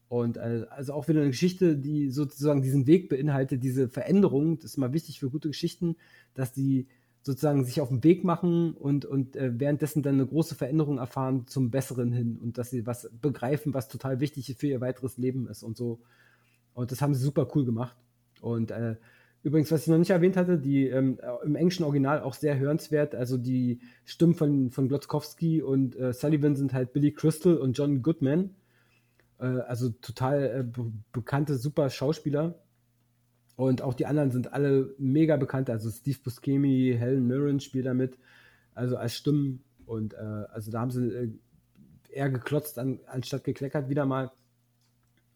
Und 0.09 0.37
äh, 0.37 0.67
also 0.71 0.93
auch 0.93 1.09
wieder 1.09 1.21
eine 1.21 1.31
Geschichte, 1.31 1.77
die 1.77 2.11
sozusagen 2.11 2.63
diesen 2.63 2.87
Weg 2.87 3.09
beinhaltet, 3.09 3.65
diese 3.65 3.89
Veränderung, 3.89 4.59
das 4.59 4.73
ist 4.73 4.77
mal 4.77 4.93
wichtig 4.93 5.19
für 5.19 5.31
gute 5.31 5.49
Geschichten, 5.49 5.97
dass 6.35 6.53
die 6.53 6.87
sozusagen 7.23 7.65
sich 7.65 7.81
auf 7.81 7.89
den 7.89 8.05
Weg 8.05 8.23
machen 8.23 8.75
und, 8.75 9.07
und 9.07 9.35
äh, 9.35 9.59
währenddessen 9.59 10.03
dann 10.03 10.17
eine 10.17 10.27
große 10.27 10.55
Veränderung 10.55 10.99
erfahren 10.99 11.47
zum 11.47 11.71
Besseren 11.71 12.13
hin 12.13 12.39
und 12.41 12.59
dass 12.59 12.69
sie 12.69 12.87
was 12.87 13.11
begreifen, 13.23 13.73
was 13.73 13.89
total 13.89 14.21
wichtig 14.21 14.55
für 14.59 14.67
ihr 14.67 14.83
weiteres 14.83 15.17
Leben 15.17 15.49
ist 15.49 15.63
und 15.63 15.79
so. 15.79 16.01
Und 16.75 16.93
das 16.93 17.01
haben 17.01 17.15
sie 17.15 17.23
super 17.23 17.49
cool 17.55 17.65
gemacht. 17.65 17.97
Und 18.43 18.71
äh, 18.73 18.97
übrigens, 19.45 19.71
was 19.71 19.83
ich 19.83 19.89
noch 19.89 19.99
nicht 19.99 20.11
erwähnt 20.11 20.37
hatte, 20.37 20.59
die 20.59 20.89
ähm, 20.89 21.21
im 21.45 21.55
englischen 21.55 21.85
Original 21.85 22.21
auch 22.21 22.35
sehr 22.35 22.59
hörenswert. 22.59 23.15
Also 23.15 23.37
die 23.37 23.79
Stimmen 24.05 24.35
von, 24.35 24.71
von 24.71 24.89
Glotzkowski 24.89 25.63
und 25.63 25.95
äh, 25.97 26.13
Sullivan 26.15 26.57
sind 26.57 26.73
halt 26.73 26.95
Billy 26.95 27.13
Crystal 27.13 27.59
und 27.59 27.77
John 27.77 28.03
Goodman. 28.03 28.57
Äh, 29.39 29.45
also 29.45 29.91
total 29.91 30.45
äh, 30.45 30.63
be 30.65 30.91
bekannte, 31.13 31.57
super 31.57 31.91
Schauspieler. 31.91 32.59
Und 33.57 33.83
auch 33.83 33.93
die 33.95 34.07
anderen 34.07 34.31
sind 34.31 34.53
alle 34.53 34.95
mega 34.99 35.37
bekannt. 35.37 35.69
Also 35.69 35.91
Steve 35.91 36.19
Buscemi, 36.25 36.97
Helen 36.99 37.27
Mirren 37.27 37.61
spielt 37.61 37.87
damit, 37.87 38.19
also 38.75 38.97
als 38.97 39.15
Stimmen. 39.15 39.63
Und 39.85 40.15
äh, 40.15 40.17
also 40.17 40.71
da 40.71 40.81
haben 40.81 40.91
sie 40.91 41.07
äh, 41.07 41.29
eher 42.11 42.31
geklotzt 42.31 42.79
an, 42.79 43.01
anstatt 43.07 43.45
gekleckert 43.45 43.91
wieder 43.91 44.07
mal. 44.07 44.33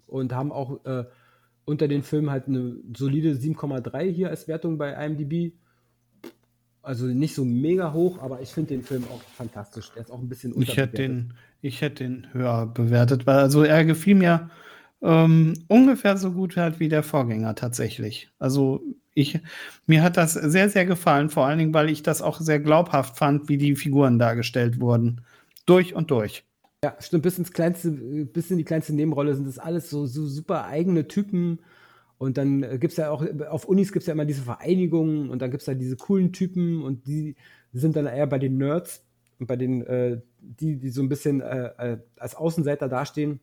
Und 0.06 0.32
haben 0.32 0.50
auch 0.50 0.82
äh, 0.86 1.04
unter 1.68 1.86
den 1.86 2.02
Filmen 2.02 2.30
halt 2.30 2.48
eine 2.48 2.76
solide 2.96 3.32
7,3 3.32 4.10
hier 4.10 4.30
als 4.30 4.48
Wertung 4.48 4.78
bei 4.78 4.92
IMDb. 4.92 5.52
Also 6.82 7.06
nicht 7.06 7.34
so 7.34 7.44
mega 7.44 7.92
hoch, 7.92 8.18
aber 8.22 8.40
ich 8.40 8.48
finde 8.48 8.70
den 8.70 8.82
Film 8.82 9.04
auch 9.04 9.20
fantastisch. 9.36 9.92
Der 9.92 10.02
ist 10.02 10.10
auch 10.10 10.18
ein 10.18 10.30
bisschen 10.30 10.60
ich 10.60 10.76
hätte 10.78 10.96
den 10.96 11.34
Ich 11.60 11.82
hätte 11.82 12.04
den 12.04 12.32
höher 12.32 12.66
bewertet, 12.66 13.26
weil 13.26 13.36
also 13.36 13.62
er 13.62 13.84
gefiel 13.84 14.14
mir 14.14 14.50
ähm, 15.02 15.52
ungefähr 15.68 16.16
so 16.16 16.32
gut 16.32 16.56
halt 16.56 16.80
wie 16.80 16.88
der 16.88 17.02
Vorgänger 17.02 17.54
tatsächlich. 17.54 18.30
Also 18.38 18.82
ich, 19.12 19.38
mir 19.86 20.02
hat 20.02 20.16
das 20.16 20.32
sehr, 20.32 20.70
sehr 20.70 20.86
gefallen, 20.86 21.28
vor 21.28 21.46
allen 21.46 21.58
Dingen, 21.58 21.74
weil 21.74 21.90
ich 21.90 22.02
das 22.02 22.22
auch 22.22 22.40
sehr 22.40 22.60
glaubhaft 22.60 23.18
fand, 23.18 23.50
wie 23.50 23.58
die 23.58 23.76
Figuren 23.76 24.18
dargestellt 24.18 24.80
wurden. 24.80 25.20
Durch 25.66 25.94
und 25.94 26.10
durch. 26.10 26.47
Ja, 26.84 26.96
stimmt, 27.00 27.24
bis 27.24 27.38
ins 27.38 27.52
kleinste, 27.52 27.90
bis 27.90 28.52
in 28.52 28.58
die 28.58 28.64
kleinste 28.64 28.94
Nebenrolle 28.94 29.34
sind 29.34 29.48
das 29.48 29.58
alles 29.58 29.90
so, 29.90 30.06
so 30.06 30.26
super 30.26 30.66
eigene 30.66 31.08
Typen. 31.08 31.58
Und 32.18 32.38
dann 32.38 32.60
gibt 32.78 32.92
es 32.92 32.96
ja 32.96 33.10
auch, 33.10 33.24
auf 33.48 33.64
Unis 33.64 33.92
gibt 33.92 34.04
es 34.04 34.06
ja 34.06 34.12
immer 34.12 34.24
diese 34.24 34.42
Vereinigungen 34.42 35.28
und 35.30 35.42
dann 35.42 35.50
gibt 35.50 35.62
es 35.62 35.66
ja 35.66 35.74
diese 35.74 35.96
coolen 35.96 36.32
Typen 36.32 36.82
und 36.82 37.06
die 37.06 37.36
sind 37.72 37.96
dann 37.96 38.06
eher 38.06 38.26
bei 38.28 38.38
den 38.38 38.58
Nerds 38.58 39.04
und 39.40 39.46
bei 39.46 39.56
den, 39.56 39.84
äh, 39.86 40.20
die, 40.40 40.78
die 40.78 40.90
so 40.90 41.02
ein 41.02 41.08
bisschen 41.08 41.40
äh, 41.40 41.70
äh 41.78 41.98
als 42.16 42.34
Außenseiter 42.36 42.88
dastehen 42.88 43.40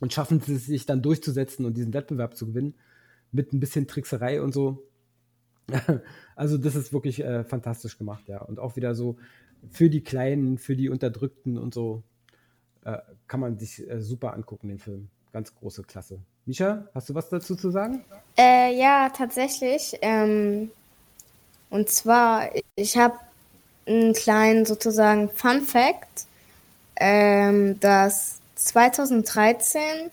und 0.00 0.12
schaffen 0.12 0.40
sie 0.40 0.56
sich 0.56 0.86
dann 0.86 1.02
durchzusetzen 1.02 1.64
und 1.64 1.76
diesen 1.76 1.94
Wettbewerb 1.94 2.36
zu 2.36 2.46
gewinnen 2.46 2.74
mit 3.32 3.52
ein 3.52 3.60
bisschen 3.60 3.86
Trickserei 3.86 4.42
und 4.42 4.52
so. 4.52 4.86
also 6.36 6.58
das 6.58 6.76
ist 6.76 6.92
wirklich 6.92 7.22
äh, 7.24 7.44
fantastisch 7.44 7.98
gemacht, 7.98 8.28
ja. 8.28 8.42
Und 8.42 8.58
auch 8.58 8.76
wieder 8.76 8.94
so 8.94 9.16
für 9.70 9.90
die 9.90 10.02
Kleinen, 10.02 10.58
für 10.58 10.76
die 10.76 10.88
Unterdrückten 10.88 11.58
und 11.58 11.74
so 11.74 12.02
äh, 12.84 12.98
kann 13.26 13.40
man 13.40 13.58
sich 13.58 13.88
äh, 13.88 14.00
super 14.00 14.34
angucken, 14.34 14.68
den 14.68 14.78
Film. 14.78 15.08
Ganz 15.32 15.54
große 15.54 15.82
Klasse. 15.82 16.18
Misha, 16.46 16.84
hast 16.94 17.08
du 17.10 17.14
was 17.14 17.28
dazu 17.28 17.54
zu 17.54 17.70
sagen? 17.70 18.04
Äh, 18.38 18.74
ja, 18.78 19.10
tatsächlich. 19.10 19.98
Ähm, 20.00 20.70
und 21.70 21.90
zwar, 21.90 22.48
ich 22.74 22.96
habe 22.96 23.18
einen 23.86 24.14
kleinen 24.14 24.64
sozusagen 24.64 25.28
Fun 25.28 25.60
Fact, 25.60 26.26
ähm, 26.96 27.78
dass 27.80 28.40
2013 28.54 30.10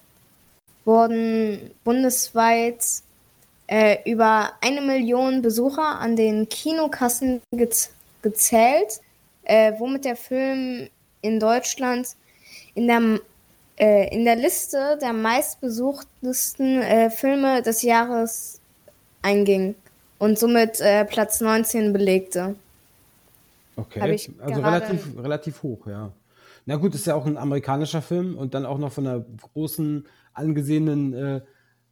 wurden 0.83 1.71
bundesweit 1.83 2.83
äh, 3.67 3.97
über 4.09 4.51
eine 4.61 4.81
Million 4.81 5.41
Besucher 5.41 5.99
an 5.99 6.15
den 6.15 6.47
Kinokassen 6.49 7.41
gez 7.51 7.91
gezählt, 8.21 9.01
äh, 9.43 9.73
womit 9.77 10.05
der 10.05 10.15
Film 10.15 10.89
in 11.21 11.39
Deutschland 11.39 12.15
in 12.75 12.87
der, 12.87 13.19
äh, 13.77 14.13
in 14.15 14.25
der 14.25 14.35
Liste 14.35 14.97
der 15.01 15.13
meistbesuchtesten 15.13 16.81
äh, 16.81 17.09
Filme 17.09 17.61
des 17.61 17.81
Jahres 17.81 18.61
einging 19.21 19.75
und 20.19 20.37
somit 20.37 20.79
äh, 20.79 21.05
Platz 21.05 21.41
19 21.41 21.91
belegte. 21.91 22.55
Okay, 23.77 24.19
also 24.39 24.61
relativ, 24.61 25.17
relativ 25.17 25.63
hoch, 25.63 25.87
ja. 25.87 26.11
Na 26.65 26.77
gut, 26.77 26.95
ist 26.95 27.05
ja 27.05 27.15
auch 27.15 27.25
ein 27.25 27.37
amerikanischer 27.37 28.01
Film 28.01 28.37
und 28.37 28.53
dann 28.53 28.65
auch 28.65 28.77
noch 28.77 28.91
von 28.91 29.05
einer 29.05 29.25
großen, 29.53 30.05
angesehenen 30.35 31.13
äh, 31.13 31.41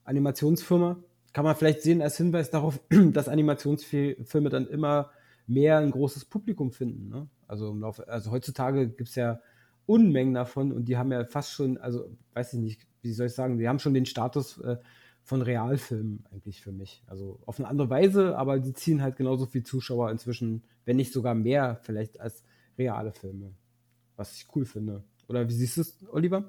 Animationsfirma. 0.04 0.98
Kann 1.34 1.46
man 1.46 1.56
vielleicht 1.56 1.82
sehen 1.82 2.02
als 2.02 2.18
Hinweis 2.18 2.50
darauf, 2.52 2.80
dass 2.90 3.28
Animationsfilme 3.28 4.50
dann 4.50 4.68
immer 4.68 5.10
mehr 5.48 5.80
ein 5.80 5.92
großes 5.92 6.26
Publikum 6.26 6.72
finden. 6.72 7.10
Ne? 7.10 7.28
Also, 7.48 7.72
im 7.72 7.82
Laufe, 7.82 8.08
also 8.08 8.32
heutzutage 8.32 8.88
gibt 8.88 9.10
es 9.10 9.16
ja 9.16 9.40
Unmengen 9.86 10.34
davon 10.34 10.72
und 10.72 10.86
die 10.86 10.98
haben 10.98 11.12
ja 11.12 11.26
fast 11.26 11.52
schon, 11.52 11.78
also 11.78 12.10
weiß 12.34 12.54
ich 12.54 12.60
nicht, 12.60 12.88
wie 13.02 13.12
soll 13.12 13.28
ich 13.28 13.34
sagen, 13.34 13.58
die 13.58 13.68
haben 13.68 13.80
schon 13.80 13.94
den 13.94 14.06
Status 14.06 14.60
äh, 14.60 14.78
von 15.24 15.42
Realfilmen 15.42 16.26
eigentlich 16.32 16.62
für 16.62 16.72
mich. 16.72 17.04
Also 17.08 17.40
auf 17.46 17.60
eine 17.60 17.68
andere 17.68 17.90
Weise, 17.90 18.38
aber 18.38 18.60
die 18.60 18.74
ziehen 18.74 19.02
halt 19.02 19.18
genauso 19.18 19.46
viel 19.46 19.64
Zuschauer 19.64 20.12
inzwischen, 20.12 20.64
wenn 20.86 20.96
nicht 20.96 21.14
sogar 21.14 21.36
mehr 21.36 21.80
vielleicht 21.84 22.20
als 22.20 22.44
reale 22.78 23.12
Filme 23.12 23.54
was 24.16 24.36
ich 24.36 24.48
cool 24.56 24.66
finde. 24.66 25.04
Oder 25.28 25.48
wie 25.48 25.54
siehst 25.54 25.78
du 25.78 25.82
es, 25.82 25.98
Oliver? 26.12 26.44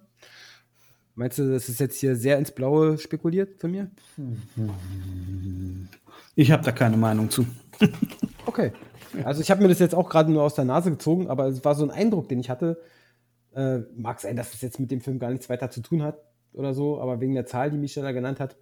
Meinst 1.15 1.39
du, 1.39 1.51
das 1.51 1.69
ist 1.69 1.79
jetzt 1.81 1.99
hier 1.99 2.17
sehr 2.17 2.39
ins 2.39 2.51
Blaue 2.51 2.99
spekuliert 2.99 3.61
von 3.61 3.71
mir? 3.71 3.91
Ich 6.35 6.51
habe 6.51 6.65
da 6.65 6.73
keine 6.73 6.97
Meinung 6.97 7.31
zu. 7.31 7.47
okay. 8.47 8.73
Also 9.23 9.41
ich 9.41 9.51
habe 9.51 9.63
mir 9.63 9.69
das 9.69 9.79
jetzt 9.79 9.95
auch 9.95 10.09
gerade 10.09 10.33
nur 10.33 10.43
aus 10.43 10.57
der 10.57 10.65
Nase 10.65 10.91
gezogen, 10.91 11.29
aber 11.29 11.47
es 11.47 11.65
war 11.65 11.77
so 11.77 11.85
ein 11.85 11.93
Eindruck, 11.93 12.29
den 12.29 12.41
ich 12.41 12.51
hatte. 12.51 12.81
Äh, 13.55 13.81
mag 13.95 14.21
sein, 14.21 14.37
dass 14.37 14.49
es 14.49 14.53
das 14.55 14.63
jetzt 14.63 14.81
mit 14.81 14.91
dem 14.91 15.01
Film 15.01 15.19
gar 15.19 15.31
nichts 15.31 15.49
weiter 15.49 15.71
zu 15.71 15.81
tun 15.81 16.03
hat 16.03 16.19
oder 16.53 16.75
so, 16.75 17.01
aber 17.01 17.21
wegen 17.21 17.35
der 17.35 17.47
Zahl, 17.47 17.71
die 17.71 17.79
Michel 17.79 18.03
da 18.03 18.13
genannt 18.13 18.41
hat, 18.41 18.57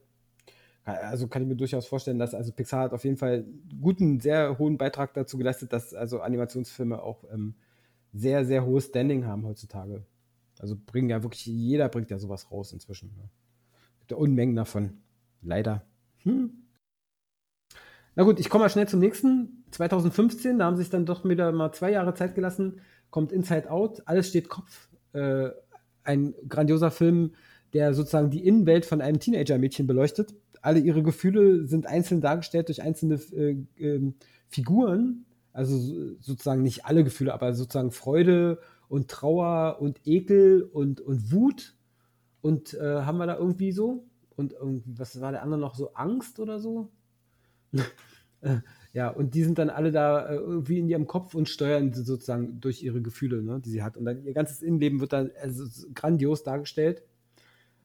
also 0.85 1.29
kann 1.29 1.43
ich 1.43 1.49
mir 1.49 1.57
durchaus 1.57 1.87
vorstellen, 1.87 2.19
dass 2.19 2.35
also 2.35 2.53
Pixar 2.53 2.85
hat 2.85 2.93
auf 2.93 3.05
jeden 3.05 3.17
Fall 3.17 3.47
guten, 3.81 4.21
sehr 4.21 4.59
hohen 4.59 4.79
Beitrag 4.79 5.15
dazu 5.15 5.39
geleistet, 5.39 5.73
dass 5.73 5.95
also 5.95 6.21
Animationsfilme 6.21 7.01
auch 7.01 7.25
ähm, 7.33 7.55
sehr, 8.13 8.45
sehr 8.45 8.67
hohes 8.67 8.87
Standing 8.87 9.27
haben 9.27 9.47
heutzutage. 9.47 10.05
Also 10.59 10.77
bringen 10.77 11.09
ja 11.09 11.23
wirklich, 11.23 11.47
jeder 11.47 11.89
bringt 11.89 12.11
ja 12.11 12.19
sowas 12.19 12.51
raus 12.51 12.73
inzwischen. 12.73 13.15
Ne? 13.17 13.29
Gibt 14.01 14.11
ja 14.11 14.17
Unmengen 14.17 14.57
davon. 14.57 14.99
Leider. 15.41 15.85
Hm. 16.25 16.51
Na 18.15 18.25
gut, 18.25 18.39
ich 18.41 18.51
komme 18.51 18.65
mal 18.65 18.69
schnell 18.69 18.89
zum 18.89 19.01
nächsten. 19.01 19.65
2015, 19.71 20.59
da 20.59 20.67
haben 20.67 20.77
sich 20.77 20.91
dann 20.91 21.07
doch 21.07 21.25
wieder 21.25 21.51
mal 21.53 21.73
zwei 21.73 21.91
Jahre 21.93 22.15
Zeit 22.15 22.35
gelassen, 22.35 22.81
kommt 23.13 23.31
Inside 23.31 23.71
Out, 23.71 24.03
alles 24.07 24.29
steht 24.29 24.49
Kopf. 24.49 24.89
Äh, 25.13 25.51
ein 26.03 26.35
grandioser 26.49 26.91
Film, 26.91 27.35
der 27.75 27.95
sozusagen 27.95 28.31
die 28.31 28.45
Innenwelt 28.45 28.85
von 28.85 29.01
einem 29.01 29.21
Teenager-Mädchen 29.21 29.87
beleuchtet. 29.87 30.35
Alle 30.63 30.81
ihre 30.81 31.05
Gefühle 31.05 31.67
sind 31.67 31.87
einzeln 31.87 32.21
dargestellt 32.21 32.69
durch 32.69 32.83
einzelne 32.83 33.21
äh, 33.33 33.57
äh, 33.79 34.13
Figuren, 34.49 35.27
also 35.53 35.79
sozusagen 36.21 36.63
nicht 36.63 36.87
alle 36.87 37.05
Gefühle, 37.05 37.33
aber 37.33 37.55
sozusagen 37.55 37.93
Freude 37.93 38.59
und 38.89 39.09
Trauer 39.09 39.79
und 39.81 40.01
Ekel 40.07 40.63
und, 40.63 41.01
und 41.01 41.31
Wut. 41.31 41.77
Und 42.41 42.75
äh, 42.75 43.03
haben 43.03 43.19
wir 43.19 43.27
da 43.27 43.37
irgendwie 43.37 43.73
so? 43.73 44.07
Und 44.35 44.55
irgendwie, 44.55 44.99
was 44.99 45.21
war 45.21 45.33
der 45.33 45.43
andere 45.43 45.61
noch 45.61 45.75
so? 45.75 45.93
Angst 45.93 46.41
oder 46.41 46.59
so? 46.59 46.91
Ja, 48.95 49.09
und 49.09 49.35
die 49.35 49.43
sind 49.43 49.59
dann 49.59 49.71
alle 49.71 49.91
da 49.91 50.27
äh, 50.27 50.35
irgendwie 50.35 50.79
in 50.79 50.89
ihrem 50.89 51.07
Kopf 51.07 51.35
und 51.35 51.49
steuern 51.49 51.95
sie 51.95 52.03
sozusagen 52.03 52.61
durch 52.61 52.83
ihre 52.83 53.01
Gefühle, 53.01 53.43
ne, 53.43 53.61
die 53.65 53.71
sie 53.71 53.83
hat. 53.83 53.97
Und 53.97 54.05
dann 54.05 54.25
ihr 54.25 54.35
ganzes 54.35 54.61
Innenleben 54.61 55.01
wird 55.01 55.15
dann 55.15 55.31
also, 55.41 55.65
grandios 55.95 56.43
dargestellt. 56.43 57.03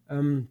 Ähm, 0.10 0.50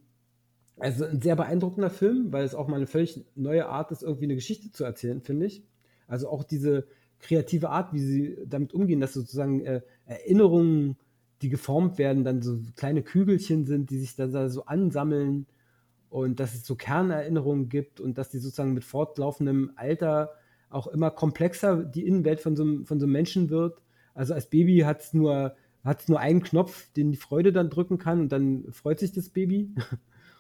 also 0.79 1.05
ein 1.05 1.21
sehr 1.21 1.37
beeindruckender 1.37 1.91
Film, 1.91 2.33
weil 2.33 2.45
es 2.45 2.55
auch 2.55 2.69
mal 2.69 2.77
eine 2.77 2.87
völlig 2.87 3.25
neue 3.35 3.67
Art 3.69 3.91
ist, 3.93 4.03
irgendwie 4.03 4.25
eine 4.25 4.35
Geschichte 4.35 4.71
zu 4.71 4.85
erzählen, 4.85 5.21
finde 5.21 5.47
ich. 5.47 5.63
Also 6.07 6.29
auch 6.29 6.45
diese 6.45 6.87
kreative 7.19 7.71
Art, 7.71 7.93
wie 7.93 8.01
sie 8.01 8.39
damit 8.47 8.73
umgehen, 8.73 9.01
dass 9.01 9.15
sozusagen 9.15 9.61
äh, 9.65 9.83
Erinnerungen, 10.07 10.97
die 11.43 11.49
geformt 11.51 11.99
werden, 11.99 12.25
dann 12.25 12.41
so 12.41 12.59
kleine 12.77 13.03
Kügelchen 13.03 13.67
sind, 13.67 13.91
die 13.91 13.99
sich 13.99 14.17
dann 14.17 14.33
da 14.33 14.49
so 14.49 14.65
ansammeln 14.65 15.47
und 16.09 16.41
dass 16.41 16.55
es 16.55 16.65
so 16.65 16.77
Kernerinnerungen 16.77 17.69
gibt 17.69 18.01
und 18.01 18.17
dass 18.17 18.31
die 18.31 18.39
sozusagen 18.39 18.73
mit 18.73 18.85
fortlaufendem 18.85 19.73
Alter 19.77 20.31
auch 20.71 20.87
immer 20.87 21.11
komplexer 21.11 21.85
die 21.85 22.07
Innenwelt 22.07 22.41
von 22.41 22.57
so, 22.57 22.63
einem, 22.63 22.87
von 22.87 22.99
so 23.01 23.07
einem 23.07 23.13
Menschen 23.13 23.51
wird. 23.51 23.83
Also 24.15 24.35
als 24.35 24.49
Baby 24.49 24.81
hat 24.81 25.01
es 25.01 25.15
nur, 25.15 25.55
hat's 25.85 26.09
nur 26.09 26.21
einen 26.21 26.43
Knopf, 26.43 26.93
den 26.95 27.13
die 27.13 27.19
Freude 27.19 27.53
dann 27.53 27.71
drücken 27.71 27.99
kann 27.99 28.21
und 28.21 28.33
dann 28.33 28.67
freut 28.73 28.99
sich 28.99 29.13
das 29.13 29.29
Baby. 29.29 29.71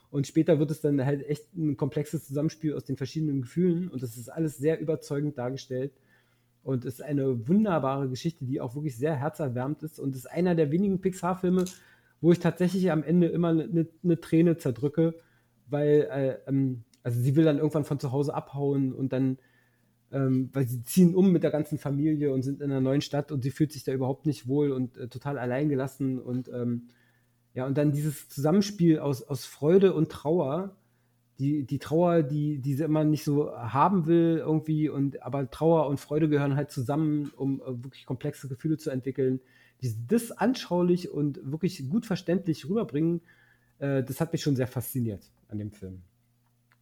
Und 0.08 0.26
später 0.26 0.58
wird 0.58 0.70
es 0.70 0.80
dann 0.80 1.04
halt 1.04 1.28
echt 1.28 1.54
ein 1.54 1.76
komplexes 1.76 2.26
Zusammenspiel 2.26 2.74
aus 2.74 2.84
den 2.84 2.96
verschiedenen 2.96 3.42
Gefühlen 3.42 3.88
und 3.88 4.02
das 4.02 4.16
ist 4.16 4.28
alles 4.28 4.56
sehr 4.56 4.80
überzeugend 4.80 5.36
dargestellt. 5.36 5.92
Und 6.62 6.84
ist 6.84 7.02
eine 7.02 7.46
wunderbare 7.48 8.08
Geschichte, 8.08 8.44
die 8.44 8.60
auch 8.60 8.74
wirklich 8.74 8.96
sehr 8.96 9.14
herzerwärmend 9.14 9.82
ist. 9.82 10.00
Und 10.00 10.16
ist 10.16 10.30
einer 10.30 10.54
der 10.54 10.70
wenigen 10.70 11.00
Pixar-Filme, 11.00 11.64
wo 12.20 12.32
ich 12.32 12.40
tatsächlich 12.40 12.90
am 12.90 13.02
Ende 13.02 13.28
immer 13.28 13.48
eine, 13.48 13.64
eine 13.64 13.86
ne 14.02 14.20
Träne 14.20 14.56
zerdrücke, 14.56 15.14
weil, 15.68 16.08
äh, 16.10 16.38
ähm, 16.48 16.84
also 17.02 17.20
sie 17.20 17.36
will 17.36 17.44
dann 17.44 17.58
irgendwann 17.58 17.84
von 17.84 18.00
zu 18.00 18.10
Hause 18.10 18.34
abhauen 18.34 18.92
und 18.92 19.12
dann, 19.12 19.38
ähm, 20.16 20.48
weil 20.54 20.66
sie 20.66 20.82
ziehen 20.82 21.14
um 21.14 21.30
mit 21.30 21.42
der 21.42 21.50
ganzen 21.50 21.76
Familie 21.76 22.32
und 22.32 22.42
sind 22.42 22.62
in 22.62 22.70
einer 22.70 22.80
neuen 22.80 23.02
Stadt 23.02 23.30
und 23.32 23.42
sie 23.42 23.50
fühlt 23.50 23.72
sich 23.72 23.84
da 23.84 23.92
überhaupt 23.92 24.24
nicht 24.24 24.48
wohl 24.48 24.72
und 24.72 24.96
äh, 24.96 25.08
total 25.08 25.38
alleingelassen 25.38 26.18
und 26.18 26.48
ähm, 26.48 26.88
ja, 27.52 27.66
und 27.66 27.76
dann 27.76 27.92
dieses 27.92 28.28
Zusammenspiel 28.28 28.98
aus, 28.98 29.22
aus 29.22 29.44
Freude 29.44 29.92
und 29.92 30.10
Trauer, 30.10 30.76
die, 31.38 31.64
die 31.64 31.78
Trauer, 31.78 32.22
die, 32.22 32.58
die 32.58 32.74
sie 32.74 32.84
immer 32.84 33.04
nicht 33.04 33.24
so 33.24 33.54
haben 33.54 34.06
will 34.06 34.38
irgendwie, 34.38 34.88
und 34.88 35.22
aber 35.22 35.50
Trauer 35.50 35.86
und 35.86 36.00
Freude 36.00 36.30
gehören 36.30 36.56
halt 36.56 36.70
zusammen, 36.70 37.30
um 37.36 37.60
äh, 37.60 37.84
wirklich 37.84 38.06
komplexe 38.06 38.48
Gefühle 38.48 38.78
zu 38.78 38.90
entwickeln. 38.90 39.40
Die 39.82 39.94
das 40.08 40.32
anschaulich 40.32 41.10
und 41.10 41.40
wirklich 41.50 41.90
gut 41.90 42.06
verständlich 42.06 42.66
rüberbringen, 42.66 43.20
äh, 43.80 44.02
das 44.02 44.20
hat 44.22 44.32
mich 44.32 44.42
schon 44.42 44.56
sehr 44.56 44.66
fasziniert 44.66 45.30
an 45.48 45.58
dem 45.58 45.72
Film. 45.72 46.00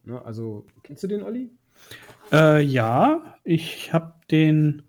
Ne, 0.05 0.23
also, 0.23 0.65
kennst 0.83 1.03
du 1.03 1.07
den, 1.07 1.21
Olli? 1.21 1.49
Äh, 2.31 2.61
ja, 2.61 3.21
ich 3.43 3.93
habe 3.93 4.13
den, 4.31 4.83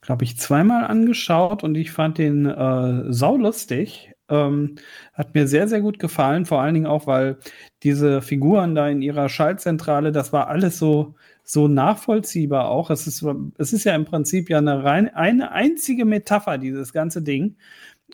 glaube 0.00 0.24
ich, 0.24 0.38
zweimal 0.38 0.86
angeschaut 0.86 1.64
und 1.64 1.74
ich 1.74 1.90
fand 1.90 2.18
den 2.18 2.46
äh, 2.46 3.12
saulustig. 3.12 4.12
Ähm, 4.28 4.76
hat 5.14 5.34
mir 5.34 5.46
sehr, 5.46 5.68
sehr 5.68 5.80
gut 5.80 5.98
gefallen, 6.00 6.46
vor 6.46 6.60
allen 6.60 6.74
Dingen 6.74 6.86
auch, 6.86 7.06
weil 7.06 7.38
diese 7.84 8.22
Figuren 8.22 8.74
da 8.74 8.88
in 8.88 9.00
ihrer 9.02 9.28
Schaltzentrale, 9.28 10.10
das 10.10 10.32
war 10.32 10.48
alles 10.48 10.78
so, 10.78 11.14
so 11.44 11.68
nachvollziehbar 11.68 12.68
auch. 12.68 12.90
Es 12.90 13.06
ist, 13.06 13.24
es 13.58 13.72
ist 13.72 13.84
ja 13.84 13.94
im 13.94 14.04
Prinzip 14.04 14.50
ja 14.50 14.58
eine 14.58 14.82
rein, 14.82 15.14
eine 15.14 15.52
einzige 15.52 16.04
Metapher, 16.04 16.58
dieses 16.58 16.92
ganze 16.92 17.22
Ding. 17.22 17.56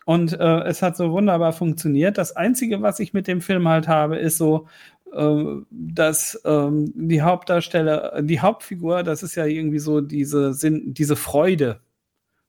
Und 0.05 0.33
äh, 0.39 0.61
es 0.65 0.83
hat 0.83 0.97
so 0.97 1.13
wunderbar 1.13 1.53
funktioniert. 1.53 2.19
Das 2.19 2.35
Einzige, 2.37 2.83
was 2.83 2.99
ich 3.01 3.13
mit 3.13 3.29
dem 3.29 3.41
Film 3.41 3.69
halt 3.69 3.89
habe, 3.89 4.17
ist 4.17 4.37
so, 4.37 4.69
dass 5.15 6.41
ähm, 6.45 6.93
die 6.95 7.21
Hauptdarsteller, 7.21 8.23
die 8.23 8.41
Hauptfigur, 8.41 9.03
das 9.03 9.23
ist 9.23 9.35
ja 9.35 9.45
irgendwie 9.45 9.79
so 9.79 10.01
diese, 10.01 10.55
Sinn, 10.55 10.95
diese 10.95 11.17
Freude, 11.17 11.81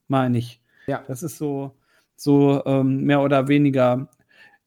meine 0.08 0.38
ich. 0.38 0.62
Ja. 0.88 1.04
Das 1.08 1.24
ist 1.24 1.38
so, 1.38 1.76
so 2.16 2.64
ähm, 2.66 3.04
mehr 3.04 3.22
oder 3.22 3.50
weniger 3.50 4.10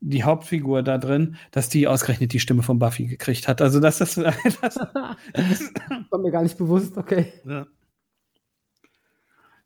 die 0.00 0.24
Hauptfigur 0.24 0.82
da 0.82 0.98
drin, 0.98 1.36
dass 1.52 1.70
die 1.70 1.88
ausgerechnet 1.88 2.34
die 2.34 2.40
Stimme 2.40 2.62
von 2.62 2.78
Buffy 2.78 3.06
gekriegt 3.06 3.48
hat. 3.48 3.62
Also 3.62 3.80
dass 3.80 3.98
das, 3.98 4.14
das, 4.14 4.34
das 4.60 4.78
war 6.10 6.18
mir 6.18 6.30
gar 6.30 6.42
nicht 6.42 6.58
bewusst, 6.58 6.98
okay. 6.98 7.32
Ja. 7.44 7.66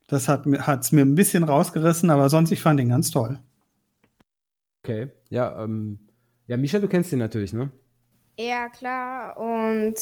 Das 0.07 0.29
hat 0.29 0.47
es 0.47 0.93
mir 0.93 1.03
ein 1.03 1.15
bisschen 1.15 1.45
rausgerissen, 1.45 2.11
aber 2.11 2.29
sonst, 2.29 2.51
ich 2.51 2.63
fand 2.63 2.81
ihn 2.81 2.89
ganz 2.89 3.11
toll. 3.11 3.39
Okay, 4.83 5.09
ja, 5.29 5.63
ähm, 5.63 6.01
ja, 6.47 6.57
Misha, 6.57 6.81
du 6.81 6.89
kennst 6.89 7.13
ihn 7.13 7.21
natürlich, 7.21 7.53
ne? 7.53 7.71
Ja, 8.41 8.71
klar. 8.71 9.37
Und 9.37 9.97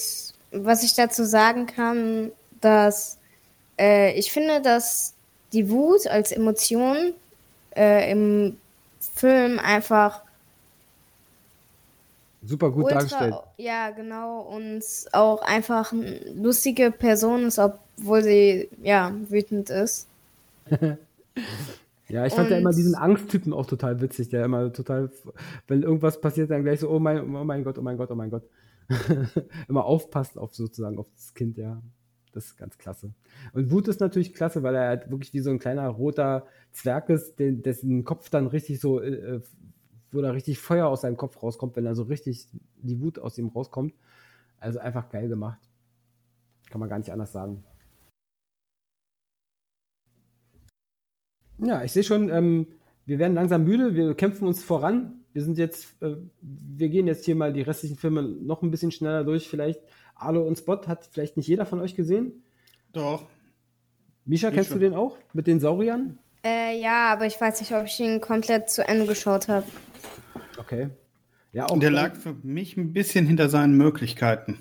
was 0.52 0.84
ich 0.84 0.94
dazu 0.94 1.24
sagen 1.24 1.66
kann, 1.66 2.30
dass 2.60 3.18
äh, 3.78 4.12
ich 4.16 4.30
finde, 4.30 4.62
dass 4.62 5.14
die 5.52 5.68
Wut 5.70 6.06
als 6.06 6.30
Emotion 6.30 7.14
äh, 7.76 8.12
im 8.12 8.56
Film 9.14 9.58
einfach 9.58 10.22
super 12.44 12.70
gut 12.70 12.84
ultra, 12.84 12.98
dargestellt. 12.98 13.34
Ja, 13.56 13.90
genau. 13.90 14.42
Und 14.42 14.84
auch 15.12 15.42
einfach 15.42 15.92
eine 15.92 16.20
lustige 16.34 16.92
Person 16.92 17.46
ist, 17.46 17.58
obwohl 17.58 18.22
sie 18.22 18.68
ja 18.80 19.12
wütend 19.28 19.68
ist. 19.68 20.06
ja, 22.08 22.24
ich 22.26 22.32
fand 22.32 22.50
ja 22.50 22.58
immer 22.58 22.70
diesen 22.70 22.94
Angsttypen 22.94 23.52
auch 23.52 23.66
total 23.66 24.00
witzig, 24.00 24.30
der 24.30 24.44
immer 24.44 24.72
total, 24.72 25.10
wenn 25.66 25.82
irgendwas 25.82 26.20
passiert, 26.20 26.50
dann 26.50 26.62
gleich 26.64 26.80
so, 26.80 26.90
oh 26.90 26.98
mein, 26.98 27.34
oh 27.34 27.44
mein 27.44 27.64
Gott, 27.64 27.78
oh 27.78 27.82
mein 27.82 27.96
Gott, 27.96 28.10
oh 28.10 28.14
mein 28.14 28.30
Gott. 28.30 28.48
immer 29.68 29.84
aufpasst 29.84 30.38
auf 30.38 30.54
sozusagen 30.54 30.98
auf 30.98 31.10
das 31.14 31.34
Kind, 31.34 31.58
ja. 31.58 31.82
Das 32.32 32.46
ist 32.46 32.56
ganz 32.56 32.78
klasse. 32.78 33.14
Und 33.52 33.70
Wut 33.70 33.88
ist 33.88 34.00
natürlich 34.00 34.34
klasse, 34.34 34.62
weil 34.62 34.74
er 34.74 34.88
halt 34.88 35.10
wirklich 35.10 35.32
wie 35.32 35.40
so 35.40 35.50
ein 35.50 35.58
kleiner 35.58 35.88
roter 35.88 36.46
Zwerg 36.72 37.08
ist, 37.08 37.38
den, 37.38 37.62
dessen 37.62 38.04
Kopf 38.04 38.30
dann 38.30 38.46
richtig 38.46 38.80
so, 38.80 39.00
äh, 39.00 39.08
äh, 39.08 39.40
wo 40.12 40.20
da 40.20 40.30
richtig 40.30 40.58
Feuer 40.58 40.86
aus 40.86 41.02
seinem 41.02 41.16
Kopf 41.16 41.42
rauskommt, 41.42 41.76
wenn 41.76 41.84
da 41.84 41.94
so 41.94 42.04
richtig 42.04 42.48
die 42.76 43.00
Wut 43.00 43.18
aus 43.18 43.38
ihm 43.38 43.48
rauskommt. 43.48 43.94
Also 44.58 44.78
einfach 44.78 45.08
geil 45.10 45.28
gemacht. 45.28 45.58
Kann 46.70 46.80
man 46.80 46.88
gar 46.88 46.98
nicht 46.98 47.12
anders 47.12 47.32
sagen. 47.32 47.64
Ja, 51.58 51.82
ich 51.82 51.92
sehe 51.92 52.04
schon, 52.04 52.28
ähm, 52.30 52.66
wir 53.06 53.18
werden 53.18 53.34
langsam 53.34 53.64
müde, 53.64 53.94
wir 53.94 54.14
kämpfen 54.14 54.46
uns 54.46 54.62
voran. 54.62 55.24
Wir 55.32 55.42
sind 55.42 55.58
jetzt, 55.58 56.00
äh, 56.02 56.16
wir 56.40 56.88
gehen 56.88 57.06
jetzt 57.06 57.24
hier 57.24 57.36
mal 57.36 57.52
die 57.52 57.62
restlichen 57.62 57.96
Filme 57.96 58.22
noch 58.22 58.62
ein 58.62 58.70
bisschen 58.70 58.90
schneller 58.90 59.24
durch. 59.24 59.48
Vielleicht 59.48 59.80
Arlo 60.14 60.42
und 60.42 60.58
Spot 60.58 60.80
hat 60.86 61.08
vielleicht 61.10 61.36
nicht 61.36 61.46
jeder 61.46 61.66
von 61.66 61.80
euch 61.80 61.94
gesehen. 61.94 62.44
Doch. 62.92 63.26
Misha, 64.24 64.50
kennst 64.50 64.70
schon. 64.70 64.80
du 64.80 64.86
den 64.86 64.94
auch? 64.94 65.16
Mit 65.32 65.46
den 65.46 65.60
Sauriern? 65.60 66.18
Äh, 66.44 66.80
ja, 66.80 67.12
aber 67.12 67.26
ich 67.26 67.40
weiß 67.40 67.60
nicht, 67.60 67.72
ob 67.72 67.86
ich 67.86 67.98
ihn 67.98 68.20
komplett 68.20 68.70
zu 68.70 68.86
Ende 68.86 69.06
geschaut 69.06 69.48
habe. 69.48 69.66
Okay. 70.58 70.90
Ja, 71.52 71.66
auch 71.66 71.78
der 71.78 71.90
lag 71.90 72.14
für 72.14 72.34
mich 72.42 72.76
ein 72.76 72.92
bisschen 72.92 73.26
hinter 73.26 73.48
seinen 73.48 73.76
Möglichkeiten. 73.76 74.58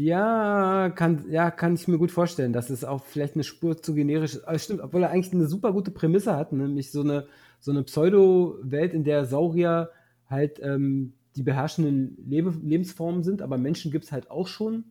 Ja, 0.00 0.90
kann, 0.90 1.24
ja, 1.28 1.50
kann 1.50 1.74
ich 1.74 1.88
mir 1.88 1.98
gut 1.98 2.12
vorstellen, 2.12 2.52
dass 2.52 2.70
es 2.70 2.84
auch 2.84 3.04
vielleicht 3.04 3.34
eine 3.34 3.42
Spur 3.42 3.82
zu 3.82 3.94
generisch 3.94 4.36
ist. 4.36 4.44
Aber 4.44 4.56
stimmt, 4.60 4.80
obwohl 4.80 5.02
er 5.02 5.10
eigentlich 5.10 5.32
eine 5.32 5.48
super 5.48 5.72
gute 5.72 5.90
Prämisse 5.90 6.36
hat, 6.36 6.52
nämlich 6.52 6.92
so 6.92 7.00
eine, 7.00 7.26
so 7.58 7.72
eine 7.72 7.82
Pseudo-Welt, 7.82 8.94
in 8.94 9.02
der 9.02 9.24
Saurier 9.24 9.90
halt 10.26 10.60
ähm, 10.62 11.14
die 11.34 11.42
beherrschenden 11.42 12.16
Lebe 12.28 12.54
Lebensformen 12.62 13.24
sind, 13.24 13.42
aber 13.42 13.58
Menschen 13.58 13.90
gibt 13.90 14.04
es 14.04 14.12
halt 14.12 14.30
auch 14.30 14.46
schon. 14.46 14.84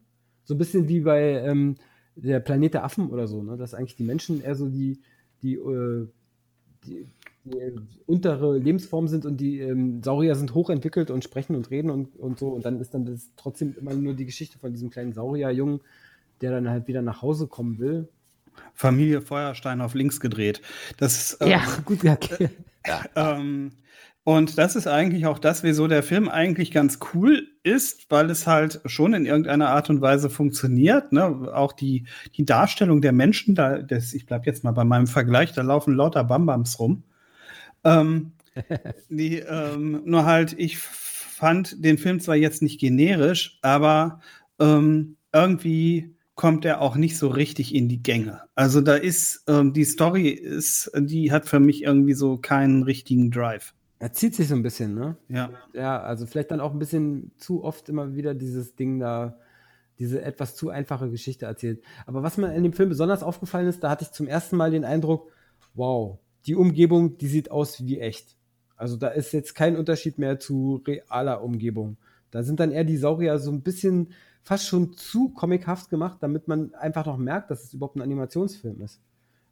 So 0.44 0.56
ein 0.56 0.58
bisschen 0.58 0.90
wie 0.90 1.00
bei 1.00 1.40
ähm, 1.42 1.76
der 2.18 2.42
Planet 2.42 2.74
der 2.74 2.84
Affen 2.84 3.10
oder 3.10 3.28
so, 3.28 3.42
ne? 3.42 3.56
dass 3.56 3.74
eigentlich 3.74 3.96
die 3.96 4.04
Menschen 4.04 4.42
eher 4.42 4.56
so 4.56 4.68
die, 4.68 5.00
die, 5.42 5.56
äh, 5.56 6.08
die, 6.86 7.08
die 7.49 7.60
äh, 7.60 7.76
untere 8.06 8.57
Lebensform 8.57 9.07
sind 9.07 9.26
und 9.26 9.38
die 9.38 9.60
ähm, 9.60 10.02
Saurier 10.03 10.36
sind 10.36 10.53
hochentwickelt 10.53 11.11
und 11.11 11.24
sprechen 11.24 11.56
und 11.56 11.69
reden 11.69 11.90
und, 11.90 12.15
und 12.18 12.40
so. 12.40 12.49
Und 12.49 12.65
dann 12.65 12.80
ist 12.80 12.94
dann 12.94 13.06
das 13.06 13.30
trotzdem 13.38 13.76
immer 13.80 13.94
nur 13.94 14.14
die 14.14 14.26
Geschichte 14.26 14.57
von 14.60 14.72
diesem 14.72 14.90
kleinen 14.90 15.14
Saurierjungen, 15.14 15.82
der 16.41 16.52
dann 16.52 16.69
halt 16.69 16.88
wieder 16.88 17.02
nach 17.02 17.22
Hause 17.22 17.48
kommen 17.48 17.80
will. 17.80 18.07
Familie 18.74 19.22
Feuerstein 19.22 19.82
auf 19.82 19.94
links 19.94 20.19
gedreht. 20.19 20.61
Das 20.98 21.18
ist, 21.18 21.41
ähm, 21.41 21.49
ja, 21.49 21.64
gut, 21.86 22.03
okay. 22.06 22.49
ja. 22.86 23.03
Ähm, 23.15 23.72
und 24.28 24.57
das 24.57 24.76
ist 24.76 24.88
eigentlich 24.88 25.26
auch 25.26 25.40
das, 25.40 25.64
wieso 25.64 25.88
der 25.88 26.03
Film 26.03 26.28
eigentlich 26.28 26.72
ganz 26.72 26.99
cool 27.14 27.48
ist, 27.64 28.11
weil 28.11 28.30
es 28.30 28.45
halt 28.45 28.82
schon 28.86 29.14
in 29.14 29.26
irgendeiner 29.26 29.69
Art 29.69 29.90
und 29.90 30.02
Weise 30.02 30.30
funktioniert. 30.30 31.14
Ne? 31.14 31.49
Auch 31.53 31.72
die, 31.72 32.07
die 32.36 32.44
Darstellung 32.44 32.99
der 33.02 33.14
Menschen, 33.14 33.56
da, 33.56 33.78
das, 33.78 34.14
ich 34.14 34.26
bleib 34.26 34.45
jetzt 34.45 34.65
mal 34.65 34.74
bei 34.74 34.84
meinem 34.84 35.07
Vergleich, 35.07 35.53
da 35.53 35.61
laufen 35.61 35.95
lauter 35.95 36.26
Bambams 36.26 36.78
rum. 36.78 37.03
Ähm, 37.88 38.34
die, 39.09 39.38
ähm, 39.39 40.01
nur 40.05 40.26
halt, 40.26 40.53
ich 40.57 40.77
fand 40.77 41.84
den 41.84 41.97
Film 41.97 42.19
zwar 42.19 42.35
jetzt 42.35 42.61
nicht 42.61 42.80
generisch, 42.80 43.59
aber 43.61 44.22
ähm, 44.59 45.18
irgendwie 45.31 46.15
kommt 46.35 46.65
er 46.65 46.81
auch 46.81 46.95
nicht 46.95 47.18
so 47.18 47.27
richtig 47.27 47.73
in 47.73 47.89
die 47.89 48.01
Gänge. 48.01 48.41
Also 48.55 48.81
da 48.81 48.95
ist, 48.95 49.43
ähm, 49.47 49.73
die 49.73 49.85
Story 49.85 50.30
ist, 50.30 50.91
die 50.95 51.31
hat 51.31 51.47
für 51.47 51.59
mich 51.59 51.84
irgendwie 51.84 52.14
so 52.14 52.38
keinen 52.38 52.84
richtigen 52.84 53.31
Drive. 53.31 53.73
Er 53.99 54.14
zieht 54.14 54.35
sich 54.35 54.47
so 54.47 54.55
ein 54.55 54.61
bisschen, 54.61 54.93
ne? 54.93 55.18
Ja. 55.30 55.49
Ja, 55.73 55.99
also 55.99 56.27
vielleicht 56.27 56.51
dann 56.51 56.59
auch 56.59 56.72
ein 56.72 56.80
bisschen 56.80 57.31
zu 57.38 57.64
oft 57.64 57.89
immer 57.89 58.15
wieder 58.15 58.35
dieses 58.35 58.76
Ding 58.76 58.99
da, 58.99 59.39
diese 59.97 60.22
etwas 60.22 60.55
zu 60.55 60.69
einfache 60.69 61.09
Geschichte 61.09 61.47
erzählt. 61.47 61.81
Aber 62.05 62.22
was 62.22 62.38
mir 62.38 62.53
in 62.53 62.61
dem 62.61 62.73
Film 62.73 62.89
besonders 62.89 63.23
aufgefallen 63.23 63.68
ist, 63.68 63.84
da 63.84 63.89
hatte 63.89 64.03
ich 64.03 64.11
zum 64.11 64.27
ersten 64.27 64.57
Mal 64.57 64.69
den 64.69 64.85
Eindruck, 64.85 65.31
wow, 65.73 66.19
die 66.45 66.55
Umgebung, 66.55 67.18
die 67.18 67.27
sieht 67.27 67.51
aus 67.51 67.85
wie 67.85 67.99
echt. 67.99 68.35
Also 68.76 68.95
da 68.95 69.09
ist 69.09 69.34
jetzt 69.34 69.55
kein 69.55 69.76
Unterschied 69.76 70.18
mehr 70.19 70.39
zu 70.39 70.84
realer 70.85 71.43
Umgebung. 71.43 71.97
Da 72.31 72.43
sind 72.43 72.59
dann 72.59 72.72
eher 72.72 72.84
die 72.84 72.97
Saurier 72.97 73.39
so 73.39 73.51
ein 73.51 73.64
bisschen 73.64 74.14
fast 74.43 74.68
schon 74.68 74.93
zu 74.93 75.30
comichaft 75.30 75.89
gemacht, 75.89 76.18
damit 76.22 76.47
man 76.47 76.73
einfach 76.76 77.05
noch 77.05 77.18
merkt, 77.18 77.51
dass 77.51 77.64
es 77.64 77.73
überhaupt 77.73 77.97
ein 77.97 78.01
Animationsfilm 78.01 78.81
ist. 78.81 79.01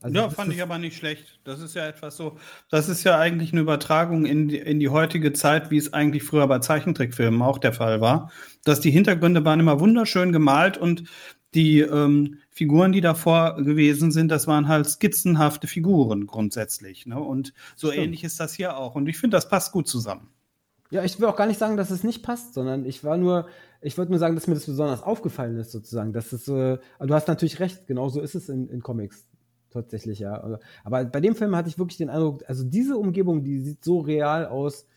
Also 0.01 0.17
ja, 0.17 0.29
fand 0.29 0.53
ich 0.53 0.61
aber 0.61 0.77
nicht 0.77 0.95
schlecht. 0.95 1.39
Das 1.45 1.61
ist 1.61 1.75
ja 1.75 1.87
etwas 1.87 2.15
so, 2.15 2.37
das 2.69 2.89
ist 2.89 3.03
ja 3.03 3.17
eigentlich 3.17 3.51
eine 3.51 3.61
Übertragung 3.61 4.25
in 4.25 4.47
die, 4.47 4.57
in 4.57 4.79
die 4.79 4.89
heutige 4.89 5.33
Zeit, 5.33 5.71
wie 5.71 5.77
es 5.77 5.93
eigentlich 5.93 6.23
früher 6.23 6.47
bei 6.47 6.59
Zeichentrickfilmen 6.59 7.41
auch 7.41 7.57
der 7.57 7.73
Fall 7.73 8.01
war. 8.01 8.31
Dass 8.63 8.79
die 8.81 8.91
Hintergründe 8.91 9.43
waren 9.45 9.59
immer 9.59 9.79
wunderschön 9.79 10.31
gemalt 10.31 10.77
und 10.77 11.05
die 11.55 11.79
ähm, 11.79 12.37
Figuren, 12.55 12.93
die 12.93 13.01
davor 13.01 13.57
gewesen 13.57 14.13
sind, 14.13 14.29
das 14.29 14.47
waren 14.47 14.69
halt 14.69 14.87
skizzenhafte 14.87 15.67
Figuren 15.67 16.25
grundsätzlich. 16.25 17.05
Ne? 17.05 17.19
Und 17.19 17.53
so 17.75 17.87
Stimmt. 17.87 18.05
ähnlich 18.05 18.23
ist 18.23 18.39
das 18.39 18.53
hier 18.53 18.77
auch. 18.77 18.95
Und 18.95 19.09
ich 19.09 19.17
finde, 19.17 19.35
das 19.35 19.49
passt 19.49 19.73
gut 19.73 19.89
zusammen. 19.89 20.29
Ja, 20.89 21.03
ich 21.03 21.19
will 21.19 21.27
auch 21.27 21.35
gar 21.35 21.47
nicht 21.47 21.59
sagen, 21.59 21.75
dass 21.75 21.91
es 21.91 22.05
nicht 22.05 22.23
passt, 22.23 22.53
sondern 22.53 22.85
ich 22.85 23.03
war 23.03 23.17
nur, 23.17 23.49
ich 23.81 23.97
wollte 23.97 24.11
nur 24.11 24.19
sagen, 24.19 24.35
dass 24.35 24.47
mir 24.47 24.53
das 24.53 24.67
besonders 24.67 25.03
aufgefallen 25.03 25.57
ist, 25.57 25.73
sozusagen. 25.73 26.13
Dass 26.13 26.31
es, 26.31 26.47
äh, 26.47 26.77
du 27.01 27.13
hast 27.13 27.27
natürlich 27.27 27.59
recht, 27.59 27.87
genau 27.87 28.07
so 28.07 28.21
ist 28.21 28.35
es 28.35 28.47
in, 28.47 28.69
in 28.69 28.81
Comics 28.81 29.27
tatsächlich, 29.69 30.19
ja. 30.19 30.57
Aber 30.85 31.03
bei 31.03 31.19
dem 31.19 31.35
Film 31.35 31.57
hatte 31.57 31.67
ich 31.67 31.77
wirklich 31.77 31.97
den 31.97 32.09
Eindruck, 32.09 32.45
also 32.47 32.63
diese 32.63 32.95
Umgebung, 32.95 33.43
die 33.43 33.59
sieht 33.59 33.83
so 33.83 33.99
real 33.99 34.45
aus 34.45 34.87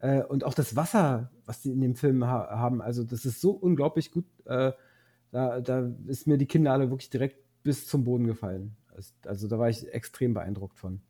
äh, 0.00 0.22
und 0.22 0.44
auch 0.44 0.52
das 0.52 0.76
Wasser, 0.76 1.30
was 1.46 1.62
die 1.62 1.70
in 1.70 1.80
dem 1.80 1.94
Film 1.94 2.26
ha 2.26 2.50
haben, 2.50 2.82
also 2.82 3.04
das 3.04 3.24
ist 3.24 3.40
so 3.40 3.52
unglaublich 3.52 4.10
gut. 4.10 4.26
Äh, 4.44 4.72
da, 5.32 5.60
da 5.60 5.90
ist 6.06 6.26
mir 6.26 6.38
die 6.38 6.46
Kinder 6.46 6.72
alle 6.72 6.90
wirklich 6.90 7.10
direkt 7.10 7.38
bis 7.62 7.86
zum 7.86 8.04
Boden 8.04 8.26
gefallen. 8.26 8.76
Also, 8.94 9.12
also 9.26 9.48
da 9.48 9.58
war 9.58 9.68
ich 9.68 9.92
extrem 9.92 10.34
beeindruckt 10.34 10.78
von. 10.78 11.00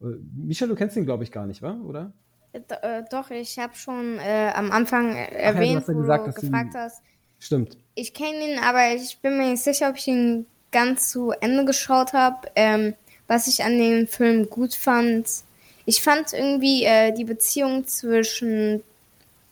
Äh, 0.00 0.16
Micha, 0.34 0.66
du 0.66 0.74
kennst 0.74 0.96
ihn, 0.96 1.04
glaube 1.04 1.24
ich, 1.24 1.32
gar 1.32 1.46
nicht, 1.46 1.62
wa? 1.62 1.78
oder? 1.84 2.12
Äh, 2.52 3.02
doch, 3.10 3.30
ich 3.30 3.58
habe 3.58 3.74
schon 3.76 4.18
äh, 4.18 4.52
am 4.54 4.72
Anfang 4.72 5.14
erwähnt, 5.14 5.86
ja, 5.86 5.92
du 5.92 6.00
gesagt, 6.00 6.26
wo 6.26 6.32
du 6.32 6.40
gefragt 6.40 6.74
hast. 6.74 7.02
Stimmt. 7.38 7.78
Ich 7.94 8.12
kenne 8.12 8.52
ihn, 8.52 8.58
aber 8.58 8.94
ich 8.94 9.18
bin 9.20 9.38
mir 9.38 9.50
nicht 9.50 9.62
sicher, 9.62 9.90
ob 9.90 9.96
ich 9.96 10.06
ihn 10.08 10.46
ganz 10.72 11.10
zu 11.10 11.30
Ende 11.30 11.64
geschaut 11.64 12.12
habe. 12.12 12.48
Ähm, 12.56 12.94
was 13.28 13.46
ich 13.46 13.62
an 13.62 13.78
dem 13.78 14.06
Film 14.08 14.50
gut 14.50 14.74
fand, 14.74 15.28
ich 15.86 16.02
fand 16.02 16.32
irgendwie 16.32 16.84
äh, 16.84 17.12
die 17.12 17.24
Beziehung 17.24 17.86
zwischen 17.86 18.82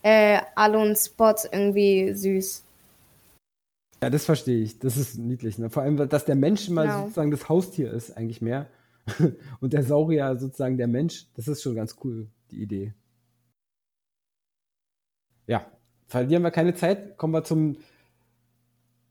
äh, 0.02 0.40
Alu 0.54 0.80
und 0.80 0.96
Spot 0.96 1.34
irgendwie 1.50 2.12
süß. 2.12 2.64
Ja, 4.02 4.10
das 4.10 4.24
verstehe 4.24 4.62
ich. 4.62 4.78
Das 4.78 4.96
ist 4.96 5.18
niedlich. 5.18 5.58
Ne? 5.58 5.70
Vor 5.70 5.82
allem, 5.82 5.96
dass 6.08 6.24
der 6.24 6.36
Mensch 6.36 6.68
mal 6.68 6.86
genau. 6.86 7.02
sozusagen 7.02 7.30
das 7.30 7.48
Haustier 7.48 7.92
ist, 7.92 8.16
eigentlich 8.16 8.40
mehr. 8.40 8.68
und 9.60 9.72
der 9.72 9.82
Saurier 9.82 10.36
sozusagen 10.36 10.76
der 10.76 10.86
Mensch. 10.86 11.26
Das 11.34 11.48
ist 11.48 11.62
schon 11.62 11.74
ganz 11.74 11.96
cool, 12.04 12.28
die 12.50 12.62
Idee. 12.62 12.94
Ja, 15.46 15.66
verlieren 16.06 16.42
wir 16.42 16.50
keine 16.50 16.74
Zeit. 16.74 17.16
Kommen 17.16 17.32
wir 17.32 17.44
zum 17.44 17.76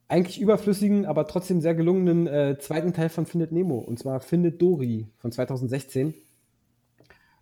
eigentlich 0.08 0.40
überflüssigen, 0.40 1.06
aber 1.06 1.28
trotzdem 1.28 1.60
sehr 1.60 1.76
gelungenen 1.76 2.28
äh, 2.28 2.58
zweiten 2.60 2.94
Teil 2.94 3.10
von 3.10 3.26
Findet 3.26 3.52
Nemo. 3.52 3.80
Und 3.80 4.00
zwar 4.00 4.22
Findet 4.22 4.62
Dory 4.62 5.08
von 5.18 5.32
2016. 5.32 6.14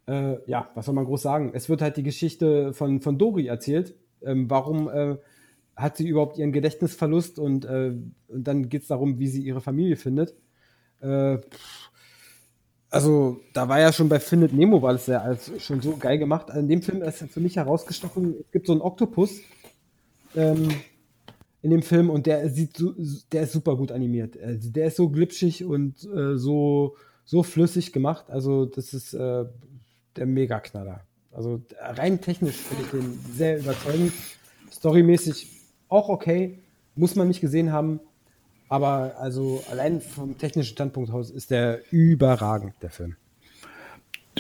Äh, 0.08 0.38
ja, 0.50 0.70
was 0.74 0.86
soll 0.86 0.96
man 0.96 1.06
groß 1.06 1.22
sagen? 1.22 1.52
Es 1.54 1.70
wird 1.70 1.82
halt 1.82 1.98
die 1.98 2.04
Geschichte 2.04 2.74
von, 2.74 3.02
von 3.02 3.18
Dory 3.20 3.48
erzählt. 3.48 3.96
Ähm, 4.24 4.50
warum 4.50 4.90
äh, 4.90 5.18
hat 5.76 5.98
sie 5.98 6.08
überhaupt 6.08 6.38
ihren 6.38 6.52
Gedächtnisverlust 6.52 7.40
und, 7.40 7.66
äh, 7.66 7.94
und 8.28 8.44
dann 8.48 8.70
geht 8.70 8.84
es 8.84 8.88
darum, 8.88 9.20
wie 9.20 9.28
sie 9.28 9.42
ihre 9.42 9.62
Familie 9.62 9.96
findet. 9.96 10.34
Äh, 11.02 11.38
also, 12.90 13.42
da 13.54 13.68
war 13.68 13.80
ja 13.80 13.92
schon 13.92 14.08
bei 14.08 14.20
Findet 14.20 14.54
Nemo, 14.54 14.82
war 14.82 14.94
es 14.94 15.08
ja 15.08 15.20
als 15.20 15.52
schon 15.62 15.82
so 15.82 15.98
geil 15.98 16.18
gemacht. 16.18 16.50
In 16.50 16.70
dem 16.70 16.82
Film 16.82 17.02
ist 17.02 17.18
für 17.18 17.42
mich 17.42 17.58
herausgestochen, 17.58 18.36
es 18.40 18.52
gibt 18.52 18.68
so 18.68 18.74
einen 18.74 18.82
Oktopus 18.82 19.42
ähm, 20.36 20.70
in 21.62 21.72
dem 21.72 21.82
Film 21.82 22.10
und 22.10 22.26
der 22.26 22.50
sieht 22.50 22.78
so, 22.78 22.94
der 23.32 23.44
ist 23.44 23.52
super 23.52 23.76
gut 23.76 23.92
animiert. 23.92 24.40
Also, 24.42 24.70
der 24.70 24.88
ist 24.88 24.96
so 24.96 25.10
glitschig 25.10 25.66
und 25.66 26.06
äh, 26.06 26.38
so, 26.38 26.96
so 27.26 27.44
flüssig 27.44 27.92
gemacht. 27.92 28.30
Also, 28.30 28.66
das 28.66 28.94
ist 28.94 29.14
äh, 29.14 29.46
der 30.16 30.26
Mega-Knaller. 30.26 31.02
Also 31.36 31.62
rein 31.82 32.22
technisch 32.22 32.56
finde 32.56 32.84
ich 32.84 32.92
den 32.92 33.20
sehr 33.36 33.60
überzeugend. 33.60 34.14
Storymäßig 34.72 35.55
auch 35.96 36.10
okay, 36.10 36.60
muss 36.96 37.16
man 37.16 37.28
nicht 37.28 37.42
gesehen 37.42 37.72
haben. 37.72 38.00
Aber 38.68 39.16
also 39.20 39.64
allein 39.70 40.02
vom 40.02 40.38
technischen 40.38 40.74
Standpunkt 40.74 41.12
aus 41.12 41.30
ist 41.30 41.52
der 41.52 41.82
überragend, 41.92 42.74
der 42.82 42.90
Film. 42.90 43.16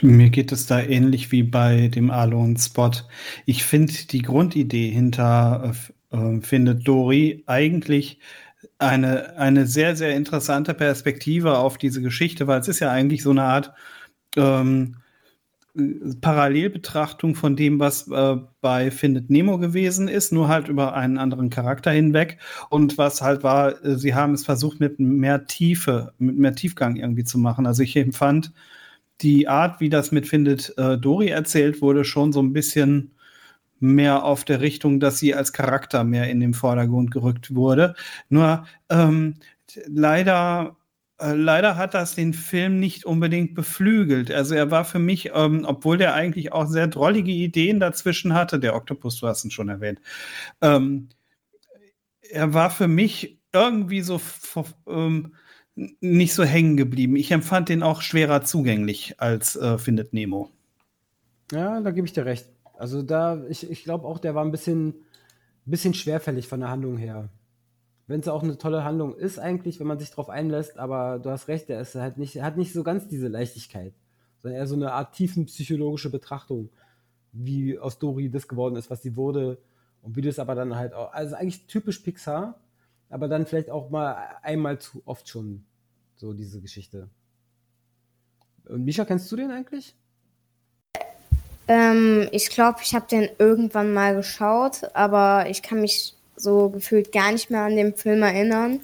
Mir 0.02 0.30
geht 0.30 0.52
es 0.52 0.65
da 0.65 0.82
ähnlich 0.82 1.32
wie 1.32 1.44
bei 1.44 1.88
dem 1.88 2.11
Alone 2.11 2.57
Spot. 2.57 2.91
Ich 3.45 3.64
finde 3.64 3.94
die 4.10 4.23
Grundidee 4.23 4.90
hinter 4.90 5.73
äh, 6.11 6.18
äh, 6.18 6.41
Findet 6.41 6.88
Dory 6.88 7.44
eigentlich 7.45 8.19
eine, 8.77 9.38
eine 9.38 9.68
sehr, 9.68 9.95
sehr 9.95 10.15
interessante 10.15 10.73
Perspektive 10.73 11.57
auf 11.57 11.77
diese 11.77 12.02
Geschichte, 12.02 12.48
weil 12.48 12.60
es 12.60 12.68
ist 12.68 12.80
ja 12.80 12.91
eigentlich 12.91 13.23
so 13.23 13.30
eine 13.30 13.44
Art 13.44 13.73
ähm, 14.36 14.98
Parallelbetrachtung 16.22 17.35
von 17.35 17.56
dem, 17.56 17.80
was 17.80 18.07
äh, 18.10 18.38
bei 18.61 18.91
Findet 18.91 19.30
Nemo 19.30 19.57
gewesen 19.57 20.07
ist, 20.07 20.31
nur 20.31 20.47
halt 20.47 20.69
über 20.69 20.93
einen 20.93 21.18
anderen 21.18 21.49
Charakter 21.49 21.91
hinweg. 21.91 22.38
Und 22.69 22.97
was 22.97 23.22
halt 23.22 23.43
war, 23.43 23.84
äh, 23.84 23.97
sie 23.97 24.15
haben 24.15 24.34
es 24.34 24.45
versucht, 24.45 24.80
mit 24.80 24.99
mehr 24.99 25.45
Tiefe, 25.45 26.14
mit 26.18 26.38
mehr 26.38 26.56
Tiefgang 26.56 26.95
irgendwie 26.95 27.26
zu 27.26 27.38
machen. 27.38 27.65
Also 27.65 27.84
ich 27.84 27.95
empfand 27.97 28.53
die 29.22 29.47
Art, 29.47 29.81
wie 29.81 29.89
das 29.89 30.11
mit 30.11 30.27
Findet 30.27 30.73
äh, 30.77 30.97
Dory 30.97 31.27
erzählt 31.27 31.81
wurde, 31.81 32.06
schon 32.06 32.31
so 32.31 32.41
ein 32.41 32.53
bisschen 32.53 33.11
mehr 33.80 34.23
auf 34.23 34.45
der 34.45 34.61
Richtung, 34.61 34.99
dass 34.99 35.19
sie 35.19 35.35
als 35.35 35.53
Charakter 35.53 36.03
mehr 36.03 36.30
in 36.30 36.39
den 36.39 36.53
Vordergrund 36.53 37.11
gerückt 37.11 37.53
wurde. 37.53 37.95
Nur 38.30 38.65
ähm, 38.89 39.35
leider 39.88 40.77
leider 41.20 41.78
hat 41.78 41.94
das 41.94 42.16
den 42.16 42.34
Film 42.34 42.80
nicht 42.80 43.06
unbedingt 43.06 43.56
beflügelt. 43.56 44.32
Also 44.32 44.56
er 44.56 44.72
war 44.72 44.86
für 44.86 45.00
mich, 45.00 45.32
ähm, 45.34 45.66
obwohl 45.66 45.98
der 45.98 46.14
eigentlich 46.14 46.52
auch 46.52 46.68
sehr 46.68 46.88
drollige 46.88 47.32
Ideen 47.32 47.80
dazwischen 47.80 48.34
hatte, 48.34 48.60
der 48.60 48.76
Oktopus, 48.76 49.20
du 49.20 49.28
hast 49.28 49.46
ihn 49.46 49.52
schon 49.52 49.70
erwähnt, 49.70 50.02
ähm, 50.62 51.10
er 52.30 52.54
war 52.54 52.70
für 52.70 52.88
mich 52.88 53.40
irgendwie 53.54 54.02
so 54.02 54.20
ähm, 54.88 55.36
nicht 55.76 56.34
so 56.34 56.44
hängen 56.44 56.78
geblieben. 56.78 57.16
Ich 57.16 57.32
empfand 57.32 57.70
den 57.70 57.84
auch 57.84 58.02
schwerer 58.02 58.42
zugänglich 58.44 59.16
als 59.20 59.56
äh, 59.56 59.78
Findet 59.78 60.14
Nemo. 60.14 60.50
Ja, 61.52 61.80
da 61.80 61.92
gebe 61.92 62.08
ich 62.08 62.14
dir 62.14 62.26
recht. 62.26 62.50
Also 62.78 63.02
da, 63.02 63.42
ich, 63.48 63.70
ich 63.70 63.84
glaube 63.84 64.06
auch, 64.06 64.20
der 64.20 64.36
war 64.36 64.44
ein 64.44 64.52
bisschen, 64.52 64.96
bisschen 65.66 65.94
schwerfällig 65.94 66.48
von 66.48 66.60
der 66.60 66.70
Handlung 66.70 66.98
her 66.98 67.30
wenn 68.07 68.19
es 68.19 68.27
auch 68.27 68.44
eine 68.44 68.57
tolle 68.57 68.84
Handlung 68.84 69.15
ist 69.15 69.40
eigentlich, 69.40 69.80
wenn 69.80 69.88
man 69.88 69.99
sich 69.99 70.11
darauf 70.11 70.30
einlässt, 70.30 70.77
aber 70.77 71.19
du 71.19 71.30
hast 71.30 71.48
recht, 71.48 71.69
er 71.69 71.82
ist 71.82 71.95
halt 71.95 72.18
nicht, 72.18 72.41
hat 72.41 72.57
nicht 72.57 72.73
so 72.73 72.84
ganz 72.84 73.07
diese 73.07 73.27
Leichtigkeit, 73.27 73.94
sondern 74.41 74.60
eher 74.60 74.68
so 74.68 74.76
eine 74.76 74.94
Art 74.94 75.15
tiefenpsychologische 75.15 76.11
Betrachtung, 76.11 76.69
wie 77.32 77.80
aus 77.80 77.98
Dory 77.98 78.30
das 78.30 78.48
geworden 78.48 78.76
ist, 78.76 78.90
was 78.90 79.02
sie 79.02 79.15
wurde 79.15 79.57
und 80.02 80.15
wie 80.15 80.22
das 80.22 80.40
aber 80.40 80.53
dann 80.56 80.76
halt 80.76 80.94
auch, 80.94 81.11
also 81.14 81.36
eigentlich 81.36 81.65
typisch 81.65 81.99
Pixar, 81.99 82.60
aber 83.10 83.27
dann 83.27 83.45
vielleicht 83.45 83.72
auch 83.72 83.90
mal 83.90 84.15
einmal 84.44 84.80
zu 84.80 85.02
oft 85.06 85.27
schon 85.27 85.65
so 86.15 86.34
diese 86.34 86.61
Geschichte. 86.61 87.10
Und 88.65 88.86
Misha, 88.86 89.06
kennst 89.06 89.32
du 89.32 89.36
den 89.36 89.52
eigentlich? 89.52 89.95
Ähm, 91.68 92.27
ich 92.32 92.49
glaube, 92.49 92.80
ich 92.84 92.94
habe 92.94 93.07
den 93.07 93.30
irgendwann 93.40 93.94
mal 93.94 94.15
geschaut, 94.15 94.84
aber 94.94 95.49
ich 95.49 95.64
kann 95.64 95.82
mich 95.82 96.15
so 96.36 96.70
gefühlt 96.70 97.12
gar 97.12 97.32
nicht 97.32 97.49
mehr 97.49 97.62
an 97.62 97.76
den 97.76 97.95
Film 97.95 98.24
erinnern. 98.24 98.80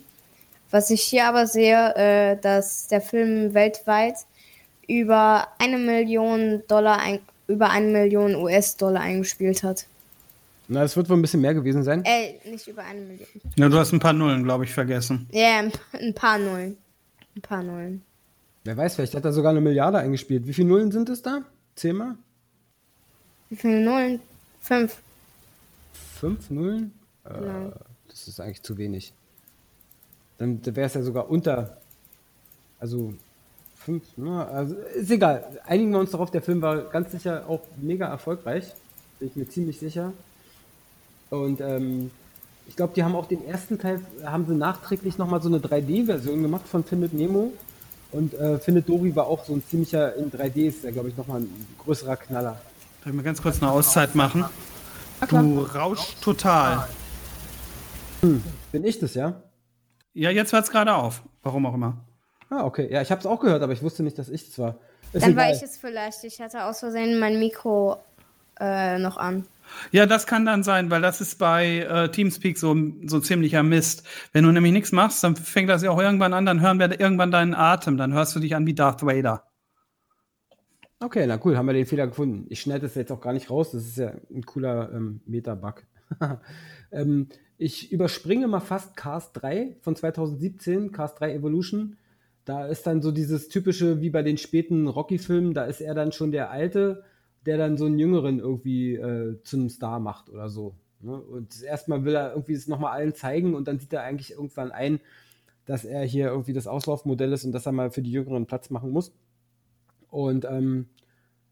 Was 0.69 0.89
ich 0.89 1.01
hier 1.01 1.25
aber 1.25 1.47
sehe, 1.47 1.95
äh, 1.95 2.37
dass 2.39 2.87
der 2.87 3.01
Film 3.01 3.53
weltweit 3.53 4.15
über 4.87 5.47
eine 5.59 5.77
Million 5.77 6.63
Dollar, 6.67 6.99
ein, 6.99 7.19
über 7.47 7.69
eine 7.69 7.87
Million 7.87 8.35
US-Dollar 8.35 9.01
eingespielt 9.01 9.63
hat. 9.63 9.85
Na, 10.67 10.83
es 10.83 10.95
wird 10.95 11.09
wohl 11.09 11.17
ein 11.17 11.21
bisschen 11.21 11.41
mehr 11.41 11.53
gewesen 11.53 11.83
sein. 11.83 12.03
Äh, 12.05 12.35
nicht 12.49 12.67
über 12.67 12.83
eine 12.83 13.01
Million. 13.01 13.27
Ja, 13.57 13.67
du 13.67 13.77
hast 13.77 13.91
ein 13.91 13.99
paar 13.99 14.13
Nullen, 14.13 14.43
glaube 14.43 14.63
ich, 14.63 14.73
vergessen. 14.73 15.27
Ja, 15.31 15.61
yeah, 15.61 15.71
ein 15.93 16.13
paar 16.13 16.37
Nullen. 16.37 16.77
Ein 17.35 17.41
paar 17.41 17.63
Nullen. 17.63 18.03
Wer 18.63 18.77
weiß, 18.77 18.95
vielleicht 18.95 19.15
hat 19.15 19.25
er 19.25 19.33
sogar 19.33 19.51
eine 19.51 19.61
Milliarde 19.61 19.97
eingespielt. 19.97 20.47
Wie 20.47 20.53
viele 20.53 20.69
Nullen 20.69 20.91
sind 20.91 21.09
es 21.09 21.21
da? 21.21 21.41
Zähl 21.75 21.93
mal. 21.93 22.15
Wie 23.49 23.55
viele 23.55 23.81
Nullen? 23.81 24.21
Fünf. 24.61 24.97
Fünf 26.19 26.49
Nullen? 26.49 26.93
Äh, 27.25 27.31
das 28.09 28.27
ist 28.27 28.39
eigentlich 28.39 28.61
zu 28.63 28.77
wenig. 28.77 29.13
Dann 30.37 30.65
wäre 30.65 30.87
es 30.87 30.93
ja 30.93 31.01
sogar 31.03 31.29
unter, 31.29 31.77
also 32.79 33.13
fünf, 33.77 34.03
na, 34.17 34.47
also 34.47 34.75
ist 34.95 35.11
egal. 35.11 35.43
Einigen 35.65 35.91
wir 35.91 35.99
uns 35.99 36.11
darauf, 36.11 36.31
der 36.31 36.41
Film 36.41 36.61
war 36.61 36.81
ganz 36.83 37.11
sicher 37.11 37.45
auch 37.47 37.61
mega 37.77 38.07
erfolgreich. 38.07 38.73
Bin 39.19 39.29
ich 39.29 39.35
mir 39.35 39.47
ziemlich 39.47 39.79
sicher. 39.79 40.13
Und 41.29 41.61
ähm, 41.61 42.11
Ich 42.67 42.75
glaube, 42.75 42.93
die 42.95 43.03
haben 43.03 43.15
auch 43.15 43.27
den 43.27 43.45
ersten 43.45 43.77
Teil, 43.79 43.99
haben 44.23 44.45
sie 44.47 44.55
nachträglich 44.55 45.17
nochmal 45.17 45.41
so 45.41 45.49
eine 45.49 45.59
3D-Version 45.59 46.41
gemacht 46.41 46.67
von 46.67 46.83
Findet 46.83 47.13
Nemo. 47.13 47.51
Und 48.11 48.33
äh, 48.33 48.59
Findet 48.59 48.89
Dory 48.89 49.15
war 49.15 49.27
auch 49.27 49.45
so 49.45 49.53
ein 49.53 49.63
ziemlicher, 49.69 50.15
in 50.15 50.31
3D 50.31 50.67
ist 50.67 50.83
der, 50.83 50.91
glaube 50.91 51.09
ich, 51.09 51.17
nochmal 51.17 51.41
ein 51.41 51.67
größerer 51.79 52.17
Knaller. 52.17 52.51
Darf 52.99 53.07
ich 53.07 53.13
mal 53.13 53.23
ganz 53.23 53.41
kurz 53.41 53.61
eine 53.61 53.71
Auszeit 53.71 54.15
machen? 54.15 54.45
Du 55.29 55.61
rauschst 55.61 56.21
total. 56.21 56.87
Hm, 58.21 58.43
bin 58.71 58.83
ich 58.83 58.99
das, 58.99 59.15
ja? 59.15 59.43
Ja, 60.13 60.29
jetzt 60.29 60.53
hört 60.53 60.65
es 60.65 60.71
gerade 60.71 60.93
auf. 60.93 61.23
Warum 61.43 61.65
auch 61.65 61.73
immer. 61.73 62.05
Ah, 62.49 62.63
okay. 62.63 62.91
Ja, 62.91 63.01
ich 63.01 63.11
habe 63.11 63.19
es 63.19 63.25
auch 63.25 63.39
gehört, 63.39 63.63
aber 63.63 63.73
ich 63.73 63.81
wusste 63.81 64.03
nicht, 64.03 64.17
dass 64.17 64.29
ich 64.29 64.47
es 64.47 64.59
war. 64.59 64.77
Ist 65.13 65.23
Dann 65.23 65.31
egal. 65.31 65.45
war 65.45 65.55
ich 65.55 65.63
es 65.63 65.77
vielleicht. 65.77 66.23
Ich 66.23 66.39
hatte 66.41 66.65
aus 66.65 66.79
Versehen 66.79 67.19
mein 67.19 67.39
Mikro 67.39 67.97
äh, 68.59 68.99
noch 68.99 69.17
an. 69.17 69.45
Ja, 69.91 70.05
das 70.05 70.27
kann 70.27 70.45
dann 70.45 70.63
sein, 70.63 70.91
weil 70.91 71.01
das 71.01 71.21
ist 71.21 71.39
bei 71.39 71.79
äh, 71.79 72.09
Teamspeak 72.09 72.57
so, 72.57 72.75
so 73.05 73.19
ziemlicher 73.19 73.63
Mist. 73.63 74.03
Wenn 74.33 74.43
du 74.43 74.51
nämlich 74.51 74.73
nichts 74.73 74.91
machst, 74.91 75.23
dann 75.23 75.35
fängt 75.35 75.69
das 75.69 75.81
ja 75.81 75.91
auch 75.91 75.99
irgendwann 75.99 76.33
an, 76.33 76.45
dann 76.45 76.61
hören 76.61 76.77
wir 76.77 76.99
irgendwann 76.99 77.31
deinen 77.31 77.53
Atem, 77.53 77.97
dann 77.97 78.13
hörst 78.13 78.35
du 78.35 78.39
dich 78.39 78.55
an 78.55 78.65
wie 78.65 78.73
Darth 78.73 79.03
Vader. 79.03 79.45
Okay, 80.99 81.25
na 81.25 81.39
cool, 81.43 81.57
haben 81.57 81.65
wir 81.65 81.73
den 81.73 81.85
Fehler 81.85 82.07
gefunden. 82.07 82.45
Ich 82.49 82.61
schneide 82.61 82.81
das 82.81 82.95
jetzt 82.95 83.11
auch 83.11 83.21
gar 83.21 83.33
nicht 83.33 83.49
raus, 83.49 83.71
das 83.71 83.85
ist 83.85 83.97
ja 83.97 84.11
ein 84.29 84.45
cooler 84.45 84.91
ähm, 84.93 85.21
Meta-Bug. 85.25 85.83
ähm, 86.91 87.29
ich 87.61 87.91
überspringe 87.91 88.47
mal 88.47 88.59
fast 88.59 88.97
Cars 88.97 89.33
3 89.33 89.75
von 89.81 89.95
2017, 89.95 90.91
Cars 90.91 91.13
3 91.13 91.35
Evolution. 91.35 91.95
Da 92.43 92.65
ist 92.65 92.87
dann 92.87 93.03
so 93.03 93.11
dieses 93.11 93.49
typische, 93.49 94.01
wie 94.01 94.09
bei 94.09 94.23
den 94.23 94.39
späten 94.39 94.87
Rocky-Filmen, 94.87 95.53
da 95.53 95.65
ist 95.65 95.79
er 95.79 95.93
dann 95.93 96.11
schon 96.11 96.31
der 96.31 96.49
Alte, 96.49 97.03
der 97.45 97.59
dann 97.59 97.77
so 97.77 97.85
einen 97.85 97.99
Jüngeren 97.99 98.39
irgendwie 98.39 98.95
äh, 98.95 99.37
einem 99.53 99.69
Star 99.69 99.99
macht 99.99 100.29
oder 100.29 100.49
so. 100.49 100.73
Ne? 101.01 101.15
Und 101.15 101.61
erstmal 101.61 102.03
will 102.03 102.15
er 102.15 102.31
irgendwie 102.31 102.53
es 102.53 102.67
nochmal 102.67 102.93
allen 102.93 103.13
zeigen 103.13 103.53
und 103.53 103.67
dann 103.67 103.77
sieht 103.77 103.93
er 103.93 104.01
eigentlich 104.01 104.31
irgendwann 104.31 104.71
ein, 104.71 104.99
dass 105.65 105.85
er 105.85 106.03
hier 106.03 106.29
irgendwie 106.29 106.53
das 106.53 106.65
Auslaufmodell 106.65 107.31
ist 107.31 107.45
und 107.45 107.51
dass 107.51 107.67
er 107.67 107.73
mal 107.73 107.91
für 107.91 108.01
die 108.01 108.11
Jüngeren 108.11 108.47
Platz 108.47 108.71
machen 108.71 108.89
muss. 108.89 109.13
Und 110.09 110.45
ähm, 110.45 110.87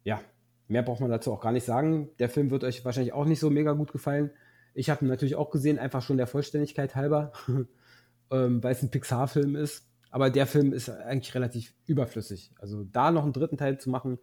ja, 0.03 0.21
mehr 0.67 0.81
braucht 0.81 1.01
man 1.01 1.11
dazu 1.11 1.31
auch 1.31 1.41
gar 1.41 1.51
nicht 1.51 1.65
sagen. 1.65 2.09
Der 2.17 2.29
Film 2.29 2.49
wird 2.49 2.63
euch 2.63 2.83
wahrscheinlich 2.83 3.13
auch 3.13 3.25
nicht 3.25 3.39
so 3.39 3.51
mega 3.51 3.73
gut 3.73 3.91
gefallen. 3.91 4.31
Ich 4.73 4.89
habe 4.89 5.05
ihn 5.05 5.09
natürlich 5.09 5.35
auch 5.35 5.49
gesehen, 5.49 5.79
einfach 5.79 6.01
schon 6.01 6.17
der 6.17 6.27
Vollständigkeit 6.27 6.95
halber, 6.95 7.31
ähm, 8.31 8.63
weil 8.63 8.73
es 8.73 8.83
ein 8.83 8.91
Pixar-Film 8.91 9.55
ist. 9.55 9.85
Aber 10.11 10.29
der 10.29 10.47
Film 10.47 10.73
ist 10.73 10.89
eigentlich 10.89 11.35
relativ 11.35 11.73
überflüssig. 11.85 12.51
Also 12.59 12.83
da 12.83 13.11
noch 13.11 13.23
einen 13.23 13.33
dritten 13.33 13.57
Teil 13.57 13.79
zu 13.79 13.89
machen, 13.89 14.17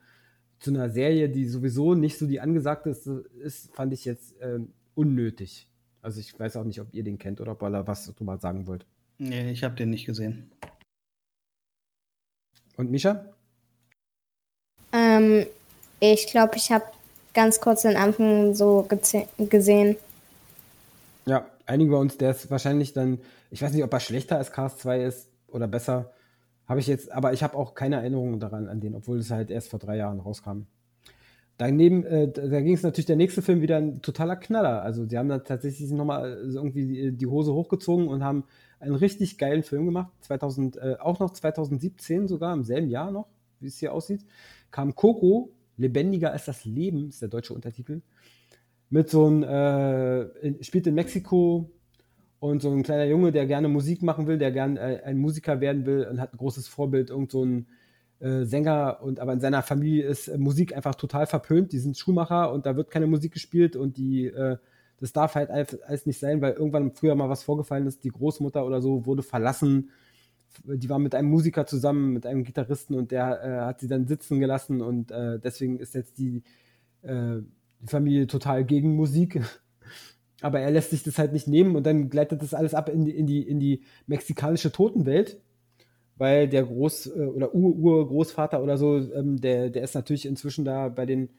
zu 0.58 0.70
einer 0.70 0.90
Serie, 0.90 1.28
die 1.28 1.46
sowieso 1.46 1.94
nicht 1.94 2.18
so 2.18 2.26
die 2.26 2.40
angesagte 2.40 2.90
ist, 2.90 3.06
ist 3.06 3.74
fand 3.74 3.92
ich 3.92 4.04
jetzt 4.04 4.34
ähm, 4.40 4.72
unnötig. 4.94 5.68
Also 6.02 6.20
ich 6.20 6.38
weiß 6.38 6.56
auch 6.56 6.64
nicht, 6.64 6.80
ob 6.80 6.92
ihr 6.92 7.04
den 7.04 7.18
kennt 7.18 7.40
oder 7.40 7.52
ob 7.52 7.62
ihr 7.62 7.86
was 7.86 8.06
drüber 8.14 8.38
sagen 8.38 8.66
wollt. 8.66 8.86
Nee, 9.18 9.50
ich 9.50 9.64
habe 9.64 9.74
den 9.74 9.90
nicht 9.90 10.06
gesehen. 10.06 10.50
Und 12.76 12.90
Misha? 12.90 13.24
Ähm, 14.92 15.46
ich 16.00 16.26
glaube, 16.26 16.56
ich 16.56 16.70
habe 16.70 16.84
ganz 17.34 17.60
kurz 17.60 17.82
den 17.82 17.96
Anfang 17.96 18.54
so 18.54 18.86
gesehen. 19.38 19.96
Ja, 21.28 21.50
einigen 21.66 21.90
wir 21.90 21.98
uns, 21.98 22.18
der 22.18 22.30
ist 22.30 22.50
wahrscheinlich 22.50 22.92
dann, 22.92 23.18
ich 23.50 23.60
weiß 23.60 23.72
nicht, 23.72 23.82
ob 23.82 23.92
er 23.92 23.98
schlechter 24.00 24.36
als 24.38 24.52
Cars 24.52 24.78
2 24.78 25.02
ist 25.02 25.28
oder 25.48 25.66
besser. 25.66 26.12
Habe 26.66 26.78
ich 26.80 26.86
jetzt, 26.86 27.10
aber 27.10 27.32
ich 27.32 27.42
habe 27.42 27.56
auch 27.56 27.74
keine 27.74 27.96
Erinnerungen 27.96 28.38
daran 28.38 28.68
an 28.68 28.80
den, 28.80 28.94
obwohl 28.94 29.18
es 29.18 29.30
halt 29.30 29.50
erst 29.50 29.70
vor 29.70 29.80
drei 29.80 29.96
Jahren 29.96 30.20
rauskam. 30.20 30.66
Daneben, 31.58 32.04
äh, 32.04 32.30
da 32.30 32.60
ging 32.60 32.74
es 32.74 32.82
natürlich 32.82 33.06
der 33.06 33.16
nächste 33.16 33.42
Film 33.42 33.60
wieder 33.60 33.76
ein 33.78 34.02
totaler 34.02 34.36
Knaller. 34.36 34.82
Also 34.82 35.06
sie 35.06 35.18
haben 35.18 35.28
da 35.28 35.38
tatsächlich 35.38 35.90
nochmal 35.90 36.32
äh, 36.32 36.54
irgendwie 36.54 37.12
die 37.12 37.26
Hose 37.26 37.52
hochgezogen 37.54 38.08
und 38.08 38.22
haben 38.22 38.44
einen 38.78 38.94
richtig 38.94 39.38
geilen 39.38 39.62
Film 39.62 39.86
gemacht. 39.86 40.12
2000, 40.20 40.76
äh, 40.76 40.96
auch 41.00 41.18
noch 41.18 41.32
2017 41.32 42.28
sogar, 42.28 42.54
im 42.54 42.62
selben 42.62 42.88
Jahr 42.88 43.10
noch, 43.10 43.26
wie 43.58 43.68
es 43.68 43.78
hier 43.78 43.92
aussieht, 43.92 44.24
kam 44.70 44.94
Coco, 44.94 45.50
Lebendiger 45.76 46.32
als 46.32 46.44
das 46.44 46.64
Leben, 46.64 47.08
ist 47.08 47.22
der 47.22 47.28
deutsche 47.28 47.54
Untertitel. 47.54 48.02
Mit 48.88 49.10
so 49.10 49.26
einem, 49.26 49.42
äh, 49.42 50.62
spielt 50.62 50.86
in 50.86 50.94
Mexiko, 50.94 51.70
und 52.38 52.62
so 52.62 52.70
ein 52.70 52.82
kleiner 52.82 53.04
Junge, 53.04 53.32
der 53.32 53.46
gerne 53.46 53.68
Musik 53.68 54.02
machen 54.02 54.26
will, 54.26 54.38
der 54.38 54.52
gerne 54.52 54.78
äh, 54.78 55.02
ein 55.04 55.18
Musiker 55.18 55.60
werden 55.60 55.86
will 55.86 56.06
und 56.10 56.20
hat 56.20 56.34
ein 56.34 56.36
großes 56.36 56.68
Vorbild, 56.68 57.10
irgend 57.10 57.32
so 57.32 57.44
ein 57.44 57.66
äh, 58.20 58.44
Sänger 58.44 58.98
und 59.02 59.20
aber 59.20 59.32
in 59.32 59.40
seiner 59.40 59.62
Familie 59.62 60.06
ist 60.06 60.28
äh, 60.28 60.38
Musik 60.38 60.74
einfach 60.74 60.94
total 60.94 61.26
verpönt. 61.26 61.72
Die 61.72 61.78
sind 61.78 61.96
Schuhmacher 61.98 62.52
und 62.52 62.66
da 62.66 62.76
wird 62.76 62.90
keine 62.90 63.06
Musik 63.06 63.32
gespielt 63.32 63.76
und 63.76 63.96
die 63.96 64.26
äh, 64.26 64.56
das 64.98 65.12
darf 65.12 65.34
halt 65.34 65.50
alles 65.50 66.06
nicht 66.06 66.18
sein, 66.18 66.40
weil 66.40 66.54
irgendwann 66.54 66.92
früher 66.92 67.14
mal 67.14 67.28
was 67.28 67.42
vorgefallen 67.42 67.86
ist. 67.86 68.02
Die 68.04 68.08
Großmutter 68.08 68.64
oder 68.64 68.80
so 68.80 69.04
wurde 69.04 69.22
verlassen. 69.22 69.90
Die 70.64 70.88
war 70.88 70.98
mit 70.98 71.14
einem 71.14 71.28
Musiker 71.28 71.66
zusammen, 71.66 72.14
mit 72.14 72.24
einem 72.24 72.44
Gitarristen 72.44 72.94
und 72.94 73.10
der 73.10 73.42
äh, 73.42 73.60
hat 73.66 73.80
sie 73.80 73.88
dann 73.88 74.06
sitzen 74.06 74.40
gelassen 74.40 74.80
und 74.80 75.10
äh, 75.10 75.38
deswegen 75.38 75.78
ist 75.78 75.94
jetzt 75.94 76.16
die, 76.16 76.42
äh, 77.02 77.42
die 77.80 77.88
Familie 77.88 78.26
total 78.26 78.64
gegen 78.64 78.96
Musik. 78.96 79.40
Aber 80.42 80.60
er 80.60 80.70
lässt 80.70 80.90
sich 80.90 81.02
das 81.02 81.18
halt 81.18 81.32
nicht 81.32 81.48
nehmen 81.48 81.76
und 81.76 81.86
dann 81.86 82.10
gleitet 82.10 82.42
das 82.42 82.54
alles 82.54 82.74
ab 82.74 82.88
in 82.88 83.04
die, 83.04 83.16
in 83.16 83.26
die, 83.26 83.42
in 83.42 83.58
die 83.58 83.82
mexikanische 84.06 84.70
Totenwelt, 84.70 85.40
weil 86.16 86.48
der 86.48 86.66
Groß- 86.66 87.14
äh, 87.16 87.26
oder 87.26 87.54
Ur-Urgroßvater 87.54 88.62
oder 88.62 88.76
so, 88.76 88.98
ähm, 88.98 89.40
der, 89.40 89.70
der 89.70 89.82
ist 89.82 89.94
natürlich 89.94 90.26
inzwischen 90.26 90.64
da 90.64 90.88
bei 90.88 91.06
den, 91.06 91.30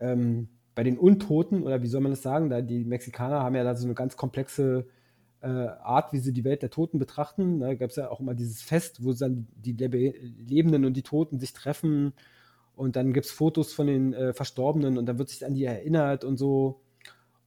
ähm, 0.00 0.48
bei 0.74 0.84
den 0.84 0.98
Untoten 0.98 1.62
oder 1.62 1.82
wie 1.82 1.86
soll 1.86 2.02
man 2.02 2.12
das 2.12 2.22
sagen, 2.22 2.50
da 2.50 2.60
die 2.60 2.84
Mexikaner 2.84 3.40
haben 3.40 3.54
ja 3.54 3.64
da 3.64 3.74
so 3.74 3.86
eine 3.86 3.94
ganz 3.94 4.16
komplexe 4.18 4.86
äh, 5.40 5.48
Art, 5.48 6.12
wie 6.12 6.18
sie 6.18 6.32
die 6.32 6.44
Welt 6.44 6.62
der 6.62 6.70
Toten 6.70 6.98
betrachten. 6.98 7.60
Da 7.60 7.74
gab 7.74 7.90
es 7.90 7.96
ja 7.96 8.10
auch 8.10 8.20
immer 8.20 8.34
dieses 8.34 8.60
Fest, 8.62 9.02
wo 9.02 9.12
dann 9.14 9.46
die 9.56 9.72
Lebenden 9.72 10.84
und 10.84 10.94
die 10.94 11.02
Toten 11.02 11.38
sich 11.38 11.54
treffen 11.54 12.12
und 12.76 12.94
dann 12.94 13.12
gibt 13.12 13.26
es 13.26 13.32
Fotos 13.32 13.72
von 13.72 13.86
den 13.88 14.12
äh, 14.12 14.32
Verstorbenen 14.32 14.98
und 14.98 15.06
dann 15.06 15.18
wird 15.18 15.30
sich 15.30 15.44
an 15.44 15.54
die 15.54 15.64
erinnert 15.64 16.24
und 16.24 16.36
so. 16.36 16.82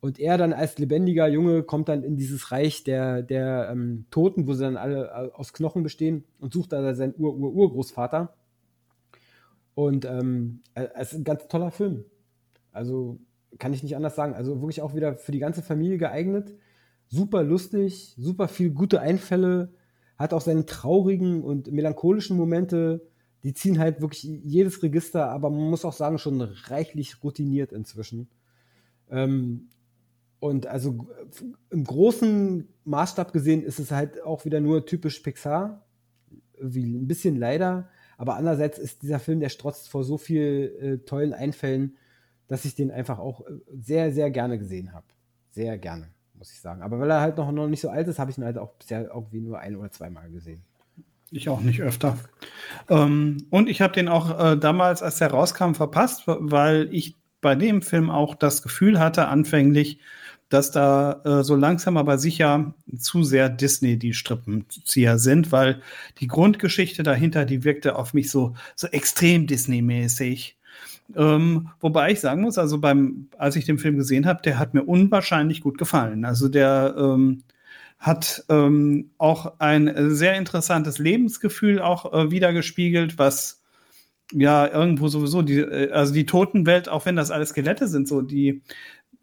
Und 0.01 0.19
er 0.19 0.38
dann 0.38 0.53
als 0.53 0.77
lebendiger 0.77 1.27
Junge 1.27 1.64
kommt 1.64 1.88
dann 1.88 2.03
in 2.03 2.18
dieses 2.18 2.51
Reich 2.51 2.84
der, 2.84 3.22
der 3.22 3.69
ähm, 3.72 4.06
Toten, 4.11 4.47
wo 4.47 4.53
sie 4.53 4.64
dann 4.64 4.77
alle 4.77 5.07
äh, 5.07 5.31
aus 5.34 5.53
Knochen 5.53 5.84
bestehen 5.84 6.23
und 6.39 6.53
sucht 6.53 6.73
da 6.73 6.95
seinen 6.95 7.14
Ur-Ur-Urgroßvater. 7.18 8.34
Und 9.76 10.06
ähm, 10.06 10.61
äh, 10.73 10.88
es 10.95 11.14
ist 11.14 11.19
ein 11.19 11.23
ganz 11.23 11.47
toller 11.47 11.72
Film. 11.72 12.06
Also 12.72 13.19
kann 13.60 13.73
ich 13.73 13.84
nicht 13.84 13.95
anders 13.95 14.15
sagen. 14.15 14.34
Also 14.34 14.61
wirklich 14.61 14.81
auch 14.81 14.95
wieder 14.95 15.15
für 15.15 15.31
die 15.31 15.39
ganze 15.39 15.61
Familie 15.61 15.97
geeignet. 15.97 16.56
Super 17.07 17.43
lustig, 17.43 18.15
super 18.18 18.47
viel 18.47 18.72
gute 18.72 19.01
Einfälle, 19.01 19.73
hat 20.18 20.34
auch 20.34 20.41
seine 20.41 20.65
traurigen 20.65 21.43
und 21.43 21.72
melancholischen 21.72 22.38
Momente. 22.38 23.09
Die 23.44 23.53
ziehen 23.53 23.80
halt 23.80 24.02
wirklich 24.02 24.24
jedes 24.24 24.84
Register, 24.84 25.30
aber 25.30 25.49
man 25.49 25.70
muss 25.70 25.86
auch 25.86 25.94
sagen, 25.94 26.18
schon 26.18 26.41
reichlich 26.41 27.24
routiniert 27.24 27.72
inzwischen. 27.72 28.28
Ähm, 29.10 29.70
und 30.40 30.68
also 30.68 31.07
im 31.70 31.84
großen 31.84 32.68
Maßstab 32.86 33.34
gesehen 33.34 33.64
ist 33.64 33.80
es 33.80 33.91
halt 33.91 34.24
auch 34.24 34.45
wieder 34.45 34.61
nur 34.61 34.86
typisch 34.86 35.20
Pixar. 35.20 35.86
Wie 36.61 36.84
ein 36.84 37.07
bisschen 37.07 37.38
leider. 37.38 37.90
Aber 38.18 38.36
andererseits 38.36 38.78
ist 38.78 39.02
dieser 39.02 39.20
Film, 39.20 39.40
der 39.40 39.49
strotzt 39.49 39.90
vor 39.90 40.03
so 40.03 40.18
viel 40.18 40.76
äh, 40.82 41.06
tollen 41.06 41.34
Einfällen, 41.34 41.95
dass 42.48 42.66
ich 42.66 42.76
den 42.76 42.91
einfach 42.91 43.20
auch 43.20 43.41
äh, 43.41 43.53
sehr, 43.82 44.11
sehr 44.11 44.30
gerne 44.30 44.57
gesehen 44.57 44.94
habe. 44.94 45.06
Sehr 45.52 45.78
gerne, 45.78 46.10
muss 46.34 46.52
ich 46.52 46.60
sagen. 46.60 46.82
Aber 46.82 46.99
weil 46.99 47.10
er 47.10 47.22
halt 47.22 47.38
noch, 47.38 47.52
noch 47.52 47.68
nicht 47.68 47.82
so 47.82 47.90
alt 47.90 48.07
ist, 48.07 48.20
habe 48.20 48.32
ich 48.32 48.38
ihn 48.38 48.44
halt 48.44 48.57
auch 48.57 48.74
bisher 48.74 49.10
irgendwie 49.14 49.40
nur 49.41 49.60
ein 49.60 49.76
oder 49.76 49.91
zweimal 49.91 50.30
gesehen. 50.30 50.64
Ich 51.31 51.49
auch 51.49 51.61
nicht 51.61 51.81
öfter. 51.81 52.18
Ähm, 52.89 53.45
und 53.49 53.69
ich 53.69 53.81
habe 53.81 53.93
den 53.93 54.07
auch 54.07 54.39
äh, 54.39 54.57
damals, 54.57 55.03
als 55.03 55.18
der 55.18 55.31
rauskam, 55.31 55.73
verpasst, 55.73 56.23
weil 56.26 56.88
ich 56.91 57.15
bei 57.41 57.56
dem 57.56 57.81
Film 57.81 58.10
auch 58.10 58.35
das 58.35 58.61
Gefühl 58.61 58.99
hatte, 58.99 59.27
anfänglich, 59.27 59.99
dass 60.49 60.72
da 60.72 61.22
äh, 61.23 61.43
so 61.43 61.56
langsam 61.56 61.95
aber 61.97 62.18
sicher 62.18 62.73
zu 62.97 63.23
sehr 63.23 63.49
Disney 63.49 63.97
die 63.97 64.14
Strippenzieher 64.14 65.19
sind, 65.19 65.51
weil 65.51 65.81
die 66.19 66.27
Grundgeschichte 66.27 67.03
dahinter, 67.03 67.45
die 67.45 67.64
wirkte 67.64 67.95
auf 67.95 68.14
mich 68.14 68.31
so, 68.31 68.56
so 68.76 68.88
extrem 68.88 69.45
Disney-mäßig. 69.45 70.57
Ähm, 71.15 71.69
wobei 71.80 72.11
ich 72.11 72.19
sagen 72.19 72.41
muss, 72.41 72.57
also 72.57 72.80
beim, 72.80 73.30
als 73.38 73.56
ich 73.56 73.65
den 73.65 73.77
Film 73.77 73.97
gesehen 73.97 74.26
habe, 74.26 74.41
der 74.41 74.57
hat 74.57 74.73
mir 74.73 74.84
unwahrscheinlich 74.84 75.61
gut 75.61 75.77
gefallen. 75.77 76.26
Also 76.26 76.49
der 76.49 76.95
ähm, 76.97 77.43
hat 77.99 78.45
ähm, 78.49 79.11
auch 79.17 79.59
ein 79.59 80.11
sehr 80.15 80.35
interessantes 80.35 80.97
Lebensgefühl 80.97 81.81
auch 81.81 82.13
äh, 82.13 82.31
wiedergespiegelt, 82.31 83.17
was 83.17 83.61
ja 84.31 84.67
irgendwo 84.67 85.09
sowieso 85.09 85.41
die, 85.41 85.59
äh, 85.59 85.91
also 85.91 86.13
die 86.13 86.26
Totenwelt, 86.26 86.88
auch 86.88 87.05
wenn 87.05 87.17
das 87.17 87.30
alles 87.30 87.49
Skelette 87.49 87.88
sind, 87.88 88.07
so 88.07 88.21
die 88.21 88.61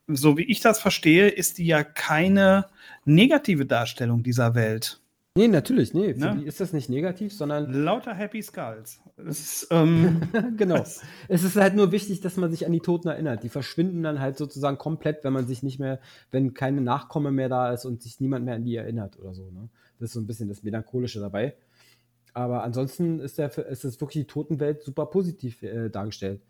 so 0.09 0.37
wie 0.37 0.45
ich 0.45 0.61
das 0.61 0.81
verstehe, 0.81 1.29
ist 1.29 1.59
die 1.59 1.67
ja 1.67 1.83
keine 1.83 2.67
negative 3.05 3.67
Darstellung 3.67 4.23
dieser 4.23 4.55
Welt. 4.55 5.01
Nee, 5.37 5.49
natürlich, 5.49 5.93
nee. 5.93 6.15
Für 6.15 6.21
ne? 6.21 6.37
die 6.39 6.47
ist 6.47 6.61
das 6.61 6.73
nicht 6.73 6.89
negativ, 6.89 7.33
sondern. 7.33 7.71
Lauter 7.71 8.15
Happy 8.15 8.43
Skulls. 8.43 9.01
Ist, 9.19 9.69
ähm, 9.71 10.23
genau. 10.57 10.83
es 11.29 11.45
ist 11.45 11.57
halt 11.57 11.75
nur 11.75 11.93
wichtig, 11.93 12.23
dass 12.23 12.37
man 12.37 12.51
sich 12.51 12.65
an 12.65 12.73
die 12.73 12.81
Toten 12.81 13.09
erinnert. 13.09 13.43
Die 13.43 13.51
verschwinden 13.51 14.03
dann 14.03 14.19
halt 14.21 14.39
sozusagen 14.39 14.79
komplett, 14.79 15.25
wenn 15.25 15.35
man 15.35 15.47
sich 15.47 15.63
nicht 15.63 15.79
mehr, 15.79 16.01
wenn 16.31 16.55
keine 16.55 16.81
Nachkomme 16.81 17.33
mehr 17.33 17.49
da 17.49 17.73
ist 17.73 17.85
und 17.85 18.03
sich 18.03 18.21
niemand 18.21 18.47
mehr 18.47 18.55
an 18.55 18.65
die 18.65 18.77
erinnert 18.77 19.19
oder 19.19 19.35
so. 19.35 19.51
Ne? 19.51 19.69
Das 19.99 20.09
ist 20.09 20.15
so 20.15 20.21
ein 20.21 20.27
bisschen 20.27 20.49
das 20.49 20.63
Melancholische 20.63 21.21
dabei. 21.21 21.55
Aber 22.33 22.63
ansonsten 22.63 23.21
ist, 23.21 23.39
der, 23.39 23.57
ist 23.69 23.85
es 23.85 24.01
wirklich 24.01 24.25
die 24.25 24.31
Totenwelt 24.31 24.83
super 24.83 25.07
positiv 25.07 25.63
äh, 25.63 25.89
dargestellt. 25.89 26.43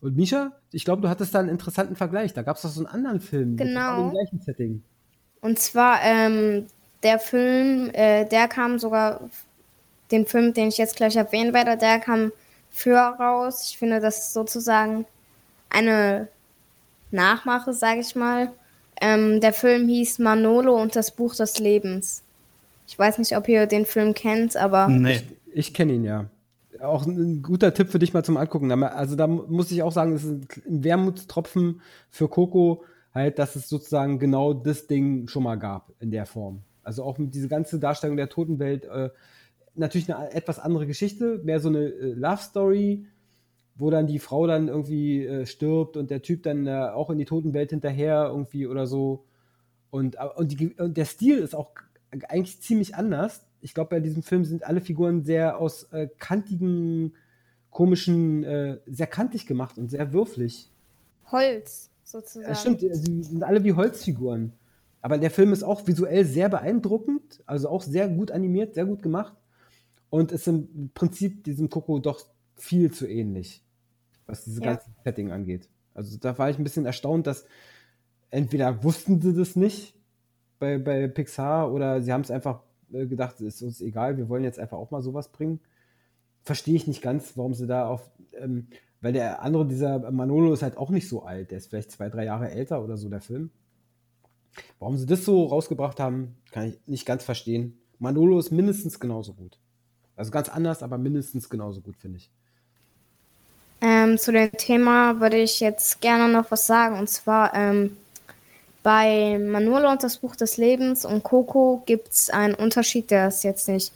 Und 0.00 0.16
Misha, 0.16 0.52
ich 0.70 0.84
glaube, 0.84 1.02
du 1.02 1.08
hattest 1.08 1.34
da 1.34 1.40
einen 1.40 1.48
interessanten 1.48 1.96
Vergleich. 1.96 2.32
Da 2.32 2.42
gab 2.42 2.56
es 2.56 2.62
doch 2.62 2.70
so 2.70 2.80
einen 2.80 2.86
anderen 2.86 3.20
Film 3.20 3.56
genau. 3.56 4.04
mit 4.04 4.06
dem 4.06 4.10
gleichen 4.12 4.40
Setting. 4.40 4.82
Und 5.40 5.58
zwar 5.58 5.98
ähm, 6.04 6.66
der 7.02 7.18
Film, 7.18 7.90
äh, 7.92 8.24
der 8.24 8.48
kam 8.48 8.78
sogar, 8.78 9.28
den 10.10 10.26
Film, 10.26 10.54
den 10.54 10.68
ich 10.68 10.78
jetzt 10.78 10.96
gleich 10.96 11.16
erwähnen 11.16 11.54
werde, 11.54 11.76
der 11.76 11.98
kam 11.98 12.32
früher 12.70 13.16
raus. 13.18 13.68
Ich 13.70 13.78
finde, 13.78 14.00
das 14.00 14.18
ist 14.18 14.32
sozusagen 14.32 15.06
eine 15.70 16.28
Nachmache, 17.10 17.72
sage 17.72 18.00
ich 18.00 18.14
mal. 18.14 18.52
Ähm, 19.00 19.40
der 19.40 19.52
Film 19.52 19.88
hieß 19.88 20.18
Manolo 20.18 20.80
und 20.80 20.94
das 20.96 21.10
Buch 21.10 21.34
des 21.34 21.58
Lebens. 21.58 22.22
Ich 22.86 22.98
weiß 22.98 23.18
nicht, 23.18 23.36
ob 23.36 23.48
ihr 23.48 23.66
den 23.66 23.86
Film 23.86 24.14
kennt, 24.14 24.56
aber. 24.56 24.88
Nee, 24.88 25.14
ich, 25.14 25.24
ich 25.52 25.74
kenne 25.74 25.94
ihn 25.94 26.04
ja. 26.04 26.26
Auch 26.80 27.06
ein 27.06 27.42
guter 27.42 27.72
Tipp 27.74 27.90
für 27.90 27.98
dich 27.98 28.12
mal 28.12 28.24
zum 28.24 28.36
Angucken. 28.36 28.70
Also 28.82 29.14
da 29.14 29.26
muss 29.26 29.70
ich 29.70 29.82
auch 29.82 29.92
sagen, 29.92 30.14
es 30.14 30.24
ist 30.24 30.66
ein 30.66 30.84
Wermutstropfen 30.84 31.80
für 32.10 32.28
Coco, 32.28 32.84
halt, 33.14 33.38
dass 33.38 33.56
es 33.56 33.68
sozusagen 33.68 34.18
genau 34.18 34.52
das 34.52 34.86
Ding 34.88 35.28
schon 35.28 35.44
mal 35.44 35.56
gab 35.56 35.92
in 36.00 36.10
der 36.10 36.26
Form. 36.26 36.62
Also 36.82 37.04
auch 37.04 37.18
mit 37.18 37.34
dieser 37.34 37.48
ganzen 37.48 37.80
Darstellung 37.80 38.16
der 38.16 38.28
Totenwelt, 38.28 38.84
äh, 38.84 39.10
natürlich 39.74 40.12
eine 40.12 40.32
etwas 40.32 40.58
andere 40.58 40.86
Geschichte, 40.86 41.40
mehr 41.44 41.60
so 41.60 41.68
eine 41.68 41.84
äh, 41.86 42.12
Love 42.12 42.42
Story, 42.42 43.06
wo 43.74 43.90
dann 43.90 44.06
die 44.06 44.18
Frau 44.18 44.46
dann 44.46 44.68
irgendwie 44.68 45.24
äh, 45.24 45.46
stirbt 45.46 45.96
und 45.96 46.10
der 46.10 46.22
Typ 46.22 46.42
dann 46.42 46.66
äh, 46.66 46.90
auch 46.92 47.10
in 47.10 47.18
die 47.18 47.24
Totenwelt 47.24 47.70
hinterher 47.70 48.26
irgendwie 48.28 48.66
oder 48.66 48.86
so. 48.86 49.24
Und, 49.90 50.16
äh, 50.16 50.28
und, 50.36 50.60
die, 50.60 50.74
und 50.74 50.96
der 50.96 51.04
Stil 51.04 51.38
ist 51.38 51.54
auch 51.54 51.70
eigentlich 52.28 52.60
ziemlich 52.60 52.94
anders. 52.94 53.46
Ich 53.60 53.74
glaube, 53.74 53.90
bei 53.90 54.00
diesem 54.00 54.22
Film 54.22 54.44
sind 54.44 54.64
alle 54.64 54.80
Figuren 54.80 55.22
sehr 55.22 55.58
aus 55.58 55.84
äh, 55.92 56.08
kantigen, 56.18 57.14
komischen, 57.70 58.42
sehr 58.86 59.06
kantig 59.06 59.46
gemacht 59.46 59.78
und 59.78 59.88
sehr 59.88 60.12
würflich. 60.12 60.70
Holz, 61.30 61.88
sozusagen. 62.04 62.46
Ja, 62.46 62.54
stimmt, 62.54 62.80
sie 62.80 63.22
sind 63.22 63.42
alle 63.42 63.64
wie 63.64 63.72
Holzfiguren. 63.72 64.52
Aber 65.02 65.18
der 65.18 65.30
Film 65.30 65.52
ist 65.52 65.64
auch 65.64 65.86
visuell 65.86 66.24
sehr 66.24 66.48
beeindruckend, 66.48 67.42
also 67.44 67.68
auch 67.68 67.82
sehr 67.82 68.08
gut 68.08 68.30
animiert, 68.30 68.74
sehr 68.74 68.86
gut 68.86 69.02
gemacht 69.02 69.36
und 70.10 70.30
ist 70.30 70.46
im 70.46 70.90
Prinzip 70.94 71.42
diesem 71.42 71.68
Coco 71.68 71.98
doch 71.98 72.24
viel 72.54 72.92
zu 72.92 73.08
ähnlich, 73.08 73.64
was 74.26 74.44
dieses 74.44 74.60
ja. 74.60 74.72
ganze 74.72 74.86
Setting 75.04 75.32
angeht. 75.32 75.68
Also 75.92 76.16
da 76.18 76.38
war 76.38 76.48
ich 76.50 76.58
ein 76.58 76.64
bisschen 76.64 76.86
erstaunt, 76.86 77.26
dass 77.26 77.44
entweder 78.30 78.84
wussten 78.84 79.20
sie 79.20 79.34
das 79.34 79.56
nicht 79.56 79.94
bei, 80.60 80.78
bei 80.78 81.08
Pixar 81.08 81.72
oder 81.72 82.00
sie 82.00 82.12
haben 82.12 82.20
es 82.20 82.30
einfach 82.30 82.62
äh, 82.92 83.06
gedacht, 83.06 83.40
es 83.40 83.56
ist 83.56 83.62
uns 83.62 83.80
egal, 83.80 84.16
wir 84.16 84.28
wollen 84.28 84.44
jetzt 84.44 84.60
einfach 84.60 84.78
auch 84.78 84.92
mal 84.92 85.02
sowas 85.02 85.32
bringen. 85.32 85.58
Verstehe 86.44 86.76
ich 86.76 86.86
nicht 86.86 87.02
ganz, 87.02 87.36
warum 87.36 87.54
sie 87.54 87.66
da 87.66 87.88
auf, 87.88 88.08
ähm, 88.34 88.68
weil 89.00 89.12
der 89.12 89.42
andere, 89.42 89.66
dieser 89.66 90.10
Manolo 90.12 90.52
ist 90.52 90.62
halt 90.62 90.76
auch 90.76 90.90
nicht 90.90 91.08
so 91.08 91.24
alt, 91.24 91.50
der 91.50 91.58
ist 91.58 91.70
vielleicht 91.70 91.90
zwei, 91.90 92.08
drei 92.08 92.24
Jahre 92.24 92.50
älter 92.50 92.84
oder 92.84 92.96
so, 92.96 93.08
der 93.08 93.20
Film. 93.20 93.50
Warum 94.78 94.96
sie 94.96 95.06
das 95.06 95.24
so 95.24 95.46
rausgebracht 95.46 96.00
haben, 96.00 96.36
kann 96.50 96.68
ich 96.68 96.80
nicht 96.86 97.06
ganz 97.06 97.24
verstehen. 97.24 97.78
Manolo 97.98 98.38
ist 98.38 98.50
mindestens 98.50 98.98
genauso 98.98 99.32
gut. 99.32 99.58
Also 100.16 100.30
ganz 100.30 100.48
anders, 100.48 100.82
aber 100.82 100.98
mindestens 100.98 101.48
genauso 101.48 101.80
gut, 101.80 101.96
finde 101.96 102.18
ich. 102.18 102.30
Ähm, 103.80 104.18
zu 104.18 104.30
dem 104.30 104.52
Thema 104.52 105.20
würde 105.20 105.38
ich 105.38 105.60
jetzt 105.60 106.00
gerne 106.00 106.32
noch 106.32 106.50
was 106.50 106.66
sagen. 106.66 106.98
Und 106.98 107.08
zwar 107.08 107.54
ähm, 107.54 107.96
bei 108.82 109.38
Manolo 109.38 109.90
und 109.90 110.02
das 110.02 110.18
Buch 110.18 110.36
des 110.36 110.56
Lebens 110.56 111.04
und 111.04 111.22
Coco 111.22 111.82
gibt 111.86 112.12
es 112.12 112.30
einen 112.30 112.54
Unterschied, 112.54 113.10
der 113.10 113.28
ist 113.28 113.44
jetzt 113.44 113.68
nicht 113.68 113.92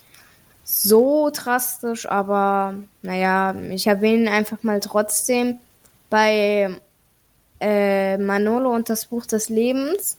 so 0.64 1.30
drastisch, 1.32 2.08
aber 2.08 2.74
naja, 3.02 3.54
ich 3.70 3.86
erwähne 3.86 4.22
ihn 4.22 4.28
einfach 4.28 4.62
mal 4.62 4.80
trotzdem. 4.80 5.58
Bei 6.10 6.70
äh, 7.60 8.18
Manolo 8.18 8.74
und 8.74 8.88
das 8.88 9.06
Buch 9.06 9.26
des 9.26 9.48
Lebens 9.48 10.16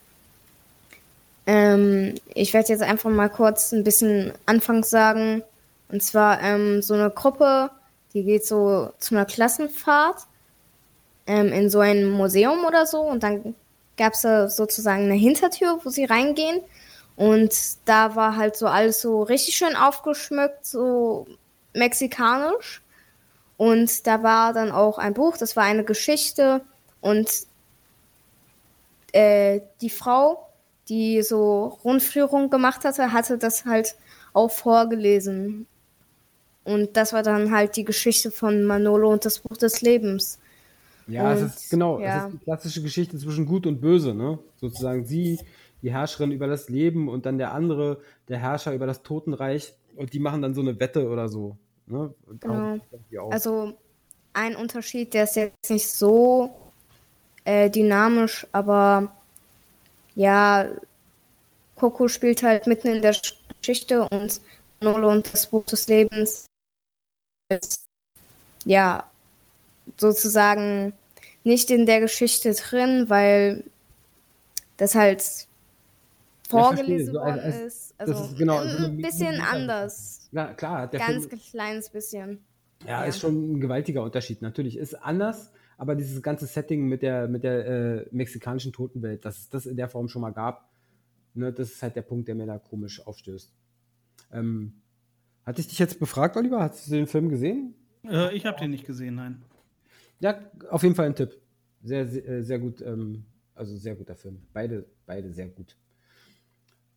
ähm, 1.48 2.16
ich 2.34 2.54
werde 2.54 2.74
jetzt 2.74 2.84
einfach 2.84 3.10
mal 3.10 3.30
kurz 3.30 3.72
ein 3.72 3.86
bisschen 3.86 4.34
anfangs 4.46 4.90
sagen. 4.90 5.44
Und 5.90 6.04
zwar 6.04 6.42
ähm, 6.44 6.82
so 6.82 6.94
eine 6.94 7.10
Gruppe, 7.10 7.72
die 8.14 8.24
geht 8.24 8.46
so 8.46 8.92
zu 9.00 9.16
einer 9.16 9.26
Klassenfahrt 9.26 10.24
ähm, 11.26 11.54
in 11.54 11.70
so 11.70 11.80
ein 11.80 12.06
Museum 12.10 12.66
oder 12.66 12.86
so. 12.86 13.00
Und 13.00 13.24
dann 13.24 13.56
gab 13.96 14.14
es 14.14 14.22
da 14.22 14.50
sozusagen 14.50 15.04
eine 15.04 15.16
Hintertür, 15.16 15.80
wo 15.84 15.90
sie 15.90 16.04
reingehen. 16.04 16.62
Und 17.16 17.56
da 17.86 18.16
war 18.18 18.36
halt 18.36 18.58
so 18.58 18.68
alles 18.68 19.02
so 19.02 19.24
richtig 19.24 19.56
schön 19.56 19.76
aufgeschmückt, 19.76 20.66
so 20.66 21.28
mexikanisch. 21.74 22.82
Und 23.56 24.06
da 24.06 24.22
war 24.22 24.52
dann 24.52 24.72
auch 24.72 24.98
ein 24.98 25.14
Buch, 25.14 25.38
das 25.38 25.56
war 25.56 25.64
eine 25.64 25.86
Geschichte. 25.86 26.62
Und 27.00 27.30
äh, 29.14 29.62
die 29.80 29.90
Frau, 29.90 30.47
die 30.90 31.22
so 31.22 31.80
Rundführung 31.84 32.50
gemacht 32.50 32.84
hatte, 32.86 33.12
hatte 33.12 33.38
das 33.38 33.66
halt 33.66 33.96
auch 34.34 34.52
vorgelesen. 34.52 35.68
Und 36.64 36.98
das 36.98 37.14
war 37.14 37.24
dann 37.24 37.52
halt 37.52 37.76
die 37.76 37.86
Geschichte 37.86 38.32
von 38.32 38.64
Manolo 38.64 39.12
und 39.12 39.26
das 39.26 39.40
Buch 39.40 39.58
des 39.58 39.82
Lebens. 39.82 40.40
Ja, 41.08 41.32
und, 41.32 41.38
es 41.38 41.42
ist 41.44 41.70
genau, 41.70 42.00
ja. 42.00 42.18
es 42.18 42.26
ist 42.26 42.34
die 42.34 42.44
klassische 42.44 42.82
Geschichte 42.82 43.18
zwischen 43.18 43.46
Gut 43.46 43.66
und 43.66 43.80
Böse, 43.80 44.14
ne? 44.14 44.40
Sozusagen 44.60 45.06
sie, 45.06 45.40
die 45.82 45.92
Herrscherin 45.92 46.32
über 46.32 46.48
das 46.48 46.70
Leben 46.70 47.08
und 47.08 47.26
dann 47.26 47.38
der 47.38 47.54
andere, 47.54 48.02
der 48.28 48.40
Herrscher 48.40 48.74
über 48.74 48.86
das 48.86 49.04
Totenreich 49.04 49.74
und 49.96 50.14
die 50.14 50.20
machen 50.20 50.42
dann 50.42 50.54
so 50.54 50.62
eine 50.62 50.80
Wette 50.80 51.08
oder 51.08 51.30
so. 51.30 51.58
Ne? 51.86 52.14
Genau. 52.40 52.80
Also 53.30 53.78
ein 54.34 54.56
Unterschied, 54.56 55.14
der 55.14 55.24
ist 55.24 55.36
jetzt 55.36 55.70
nicht 55.70 55.88
so 55.88 56.52
äh, 57.46 57.70
dynamisch, 57.70 58.46
aber 58.52 59.17
ja, 60.18 60.68
Coco 61.76 62.08
spielt 62.08 62.42
halt 62.42 62.66
mitten 62.66 62.88
in 62.88 63.02
der 63.04 63.16
Geschichte 63.60 64.08
und 64.10 64.42
Nolo 64.82 65.12
und 65.12 65.32
das 65.32 65.46
Buch 65.46 65.64
des 65.66 65.88
Lebens 65.88 66.48
ist 67.50 67.86
ja 68.66 69.08
sozusagen 69.98 70.94
nicht 71.44 71.70
in 71.70 71.86
der 71.86 72.02
Geschichte 72.02 72.54
drin, 72.56 73.06
weil 73.10 73.64
das 74.78 74.96
halt 74.96 75.24
vorgelesen 76.50 77.14
ja, 77.14 77.22
worden 77.22 77.40
also, 77.40 77.66
ist. 77.66 77.94
Also 78.00 78.14
ist 78.14 78.38
genau, 78.38 78.58
ein 78.58 78.98
bisschen 78.98 79.40
anders. 79.40 80.30
Ja, 80.32 80.54
klar. 80.54 80.88
Der 80.88 81.00
Ganz 81.00 81.28
Film, 81.28 81.42
kleines 81.52 81.90
bisschen. 81.92 82.44
Ja, 82.86 83.02
ja, 83.02 83.06
ist 83.06 83.20
schon 83.20 83.54
ein 83.54 83.60
gewaltiger 83.60 84.02
Unterschied. 84.02 84.42
Natürlich 84.42 84.78
ist 84.78 84.96
anders, 84.96 85.52
aber 85.78 85.96
dieses 85.96 86.22
ganze 86.22 86.48
Setting 86.48 86.88
mit 86.88 87.04
der, 87.04 87.28
mit 87.28 87.44
der 87.44 87.68
äh, 87.68 88.06
mexikanischen 88.12 88.74
Totenwelt, 88.74 89.24
dass 89.24 89.38
es 89.38 89.50
das 89.50 89.66
in 89.68 89.78
der 89.78 89.88
Form 89.88 90.10
schon 90.10 90.24
mal 90.24 90.32
gab, 90.32 90.70
ne, 91.36 91.54
das 91.54 91.72
ist 91.72 91.84
halt 91.84 91.96
der 91.96 92.02
Punkt, 92.02 92.28
der 92.28 92.36
mir 92.36 92.48
da 92.48 92.58
komisch 92.58 93.06
aufstößt. 93.06 93.54
Ähm, 94.32 94.82
hatte 95.44 95.62
ich 95.62 95.68
dich 95.68 95.80
jetzt 95.80 96.00
befragt, 96.00 96.36
Oliver? 96.36 96.60
Hast 96.60 96.88
du 96.88 96.92
den 96.92 97.08
Film 97.08 97.30
gesehen? 97.30 97.76
Äh, 98.04 98.36
ich 98.36 98.46
habe 98.46 98.60
den 98.60 98.72
nicht 98.72 98.86
gesehen, 98.86 99.16
nein. 99.16 99.44
Ja, 100.20 100.40
auf 100.70 100.84
jeden 100.84 100.96
Fall 100.96 101.06
ein 101.06 101.16
Tipp. 101.16 101.40
Sehr, 101.84 102.08
sehr, 102.08 102.28
äh, 102.28 102.44
sehr 102.44 102.60
gut, 102.60 102.82
ähm, 102.82 103.26
also 103.54 103.78
sehr 103.78 103.96
guter 103.96 104.16
Film. 104.16 104.42
Beide, 104.52 104.86
beide 105.06 105.32
sehr 105.32 105.48
gut. 105.48 105.78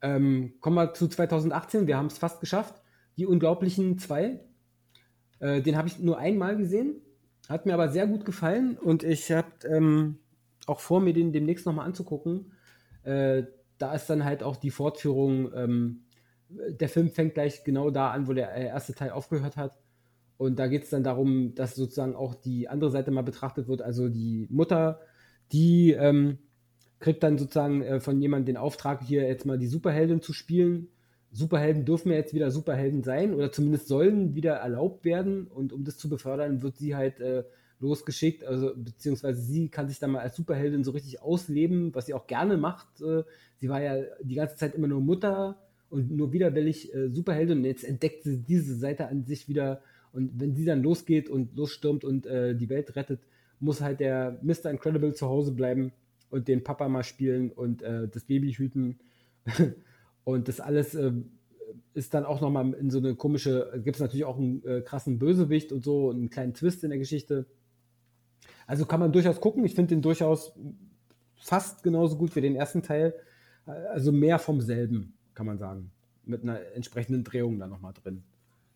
Ähm, 0.02 0.54
kommen 0.60 0.76
wir 0.76 0.94
zu 0.94 1.06
2018, 1.06 1.86
wir 1.86 1.98
haben 1.98 2.06
es 2.06 2.18
fast 2.18 2.40
geschafft. 2.40 2.80
Die 3.18 3.26
Unglaublichen 3.26 3.98
zwei. 3.98 4.40
Äh, 5.38 5.60
den 5.60 5.76
habe 5.76 5.88
ich 5.88 5.98
nur 5.98 6.18
einmal 6.18 6.56
gesehen. 6.56 7.02
Hat 7.50 7.66
mir 7.66 7.74
aber 7.74 7.88
sehr 7.88 8.06
gut 8.06 8.24
gefallen 8.24 8.78
und 8.78 9.02
ich 9.02 9.32
habe 9.32 9.48
ähm, 9.68 10.20
auch 10.66 10.78
vor, 10.78 11.00
mir 11.00 11.12
den 11.12 11.32
demnächst 11.32 11.66
nochmal 11.66 11.84
anzugucken. 11.84 12.52
Äh, 13.02 13.42
da 13.76 13.92
ist 13.92 14.06
dann 14.06 14.24
halt 14.24 14.44
auch 14.44 14.54
die 14.54 14.70
Fortführung. 14.70 15.52
Ähm, 15.52 16.04
der 16.48 16.88
Film 16.88 17.10
fängt 17.10 17.34
gleich 17.34 17.64
genau 17.64 17.90
da 17.90 18.12
an, 18.12 18.28
wo 18.28 18.34
der 18.34 18.54
äh, 18.54 18.66
erste 18.66 18.94
Teil 18.94 19.10
aufgehört 19.10 19.56
hat. 19.56 19.80
Und 20.36 20.60
da 20.60 20.68
geht 20.68 20.84
es 20.84 20.90
dann 20.90 21.02
darum, 21.02 21.56
dass 21.56 21.74
sozusagen 21.74 22.14
auch 22.14 22.36
die 22.36 22.68
andere 22.68 22.92
Seite 22.92 23.10
mal 23.10 23.22
betrachtet 23.22 23.66
wird. 23.66 23.82
Also 23.82 24.08
die 24.08 24.46
Mutter, 24.48 25.00
die 25.50 25.90
ähm, 25.90 26.38
kriegt 27.00 27.24
dann 27.24 27.36
sozusagen 27.36 27.82
äh, 27.82 27.98
von 27.98 28.20
jemandem 28.20 28.54
den 28.54 28.58
Auftrag, 28.58 29.02
hier 29.02 29.26
jetzt 29.26 29.44
mal 29.44 29.58
die 29.58 29.66
Superheldin 29.66 30.22
zu 30.22 30.32
spielen 30.32 30.86
Superhelden 31.32 31.84
dürfen 31.84 32.10
ja 32.10 32.16
jetzt 32.16 32.34
wieder 32.34 32.50
Superhelden 32.50 33.02
sein 33.02 33.34
oder 33.34 33.52
zumindest 33.52 33.88
sollen 33.88 34.34
wieder 34.34 34.54
erlaubt 34.54 35.04
werden. 35.04 35.46
Und 35.46 35.72
um 35.72 35.84
das 35.84 35.96
zu 35.96 36.08
befördern, 36.08 36.62
wird 36.62 36.76
sie 36.76 36.96
halt 36.96 37.20
äh, 37.20 37.44
losgeschickt, 37.80 38.44
also 38.44 38.72
beziehungsweise 38.76 39.40
sie 39.40 39.68
kann 39.68 39.88
sich 39.88 39.98
dann 39.98 40.10
mal 40.10 40.20
als 40.20 40.36
Superheldin 40.36 40.84
so 40.84 40.90
richtig 40.90 41.22
ausleben, 41.22 41.94
was 41.94 42.06
sie 42.06 42.14
auch 42.14 42.26
gerne 42.26 42.56
macht. 42.56 43.00
Äh, 43.00 43.24
sie 43.56 43.68
war 43.68 43.80
ja 43.80 44.02
die 44.22 44.34
ganze 44.34 44.56
Zeit 44.56 44.74
immer 44.74 44.88
nur 44.88 45.00
Mutter 45.00 45.56
und 45.88 46.10
nur 46.10 46.32
widerwillig 46.32 46.94
äh, 46.94 47.08
Superheldin 47.08 47.58
und 47.58 47.64
jetzt 47.64 47.84
entdeckt 47.84 48.22
sie 48.22 48.38
diese 48.38 48.74
Seite 48.74 49.08
an 49.08 49.24
sich 49.24 49.48
wieder 49.48 49.80
und 50.12 50.40
wenn 50.40 50.54
sie 50.54 50.64
dann 50.64 50.82
losgeht 50.82 51.28
und 51.28 51.56
losstürmt 51.56 52.04
und 52.04 52.26
äh, 52.26 52.54
die 52.54 52.68
Welt 52.68 52.96
rettet, 52.96 53.20
muss 53.60 53.80
halt 53.80 54.00
der 54.00 54.38
Mr. 54.42 54.70
Incredible 54.70 55.14
zu 55.14 55.26
Hause 55.26 55.52
bleiben 55.52 55.92
und 56.30 56.48
den 56.48 56.64
Papa 56.64 56.88
mal 56.88 57.04
spielen 57.04 57.50
und 57.50 57.82
äh, 57.82 58.08
das 58.08 58.24
Baby 58.24 58.52
hüten 58.52 58.98
und 60.24 60.48
das 60.48 60.60
alles 60.60 60.94
äh, 60.94 61.12
ist 61.94 62.14
dann 62.14 62.24
auch 62.24 62.40
nochmal 62.40 62.72
in 62.74 62.90
so 62.90 62.98
eine 62.98 63.14
komische, 63.14 63.80
gibt 63.84 63.96
es 63.96 64.00
natürlich 64.00 64.24
auch 64.24 64.38
einen 64.38 64.64
äh, 64.64 64.80
krassen 64.80 65.18
Bösewicht 65.18 65.72
und 65.72 65.82
so, 65.82 66.10
einen 66.10 66.30
kleinen 66.30 66.54
Twist 66.54 66.84
in 66.84 66.90
der 66.90 66.98
Geschichte. 66.98 67.46
Also 68.66 68.86
kann 68.86 69.00
man 69.00 69.12
durchaus 69.12 69.40
gucken. 69.40 69.64
Ich 69.64 69.74
finde 69.74 69.94
den 69.94 70.02
durchaus 70.02 70.52
fast 71.36 71.82
genauso 71.82 72.16
gut 72.16 72.34
wie 72.36 72.40
den 72.40 72.54
ersten 72.54 72.82
Teil. 72.82 73.14
Also 73.66 74.12
mehr 74.12 74.38
vom 74.38 74.60
selben, 74.60 75.14
kann 75.34 75.46
man 75.46 75.58
sagen. 75.58 75.90
Mit 76.24 76.42
einer 76.42 76.60
entsprechenden 76.74 77.24
Drehung 77.24 77.58
da 77.58 77.66
nochmal 77.66 77.92
drin. 77.92 78.22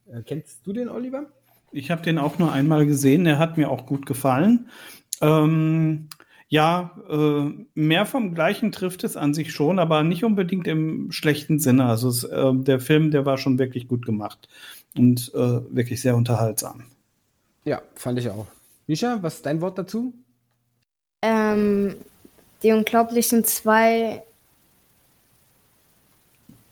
Äh, 0.07 0.23
kennst 0.23 0.67
du 0.67 0.73
den, 0.73 0.89
Oliver? 0.89 1.27
Ich 1.71 1.91
habe 1.91 2.03
den 2.03 2.19
auch 2.19 2.39
nur 2.39 2.53
einmal 2.53 2.87
gesehen. 2.87 3.25
Der 3.25 3.39
hat 3.39 3.57
mir 3.57 3.71
auch 3.71 3.87
gut 3.87 4.07
gefallen. 4.07 4.69
Ähm, 5.21 6.09
ja, 6.55 6.93
äh, 7.11 7.51
mehr 7.75 8.07
vom 8.07 8.33
Gleichen 8.33 8.71
trifft 8.71 9.03
es 9.03 9.17
an 9.17 9.35
sich 9.35 9.53
schon, 9.53 9.81
aber 9.81 10.05
nicht 10.05 10.23
unbedingt 10.23 10.69
im 10.69 11.11
schlechten 11.11 11.59
Sinne. 11.59 11.87
Also 11.87 12.09
es, 12.09 12.23
äh, 12.23 12.53
der 12.55 12.79
Film, 12.79 13.11
der 13.11 13.27
war 13.27 13.39
schon 13.39 13.59
wirklich 13.59 13.89
gut 13.89 14.07
gemacht 14.07 14.49
und 14.97 15.33
äh, 15.35 15.75
wirklich 15.75 16.01
sehr 16.01 16.15
unterhaltsam. 16.15 16.85
Ja, 17.65 17.83
fand 17.97 18.21
ich 18.21 18.31
auch. 18.31 18.47
Misha, 18.87 19.19
was 19.21 19.35
ist 19.35 19.47
dein 19.47 19.61
Wort 19.63 19.79
dazu? 19.79 20.15
Ähm, 21.23 21.97
die 22.63 22.71
Unglaublichen 22.71 23.43
zwei 23.43 24.23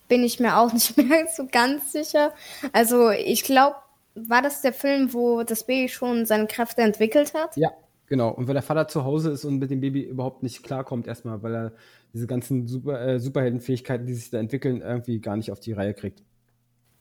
bin 0.06 0.22
ich 0.22 0.38
mir 0.38 0.58
auch 0.58 0.72
nicht 0.72 0.96
mehr 0.96 1.26
so 1.34 1.48
ganz 1.50 1.90
sicher. 1.90 2.32
Also 2.72 3.10
ich 3.10 3.42
glaube, 3.42 3.74
war 4.14 4.42
das 4.42 4.62
der 4.62 4.74
Film, 4.74 5.12
wo 5.12 5.42
das 5.42 5.64
Baby 5.66 5.88
schon 5.88 6.24
seine 6.24 6.46
Kräfte 6.46 6.82
entwickelt 6.82 7.34
hat? 7.34 7.56
Ja, 7.56 7.72
genau. 8.12 8.28
Und 8.28 8.46
weil 8.46 8.52
der 8.52 8.62
Vater 8.62 8.88
zu 8.88 9.04
Hause 9.04 9.30
ist 9.30 9.46
und 9.46 9.58
mit 9.58 9.70
dem 9.70 9.80
Baby 9.80 10.02
überhaupt 10.02 10.42
nicht 10.42 10.62
klarkommt, 10.62 11.06
erstmal, 11.06 11.42
weil 11.42 11.54
er 11.54 11.72
diese 12.12 12.26
ganzen 12.26 12.68
Super, 12.68 13.00
äh, 13.00 13.18
Superheldenfähigkeiten, 13.18 14.04
die 14.04 14.12
sich 14.12 14.28
da 14.28 14.38
entwickeln, 14.38 14.82
irgendwie 14.82 15.18
gar 15.18 15.34
nicht 15.38 15.50
auf 15.50 15.60
die 15.60 15.72
Reihe 15.72 15.94
kriegt. 15.94 16.22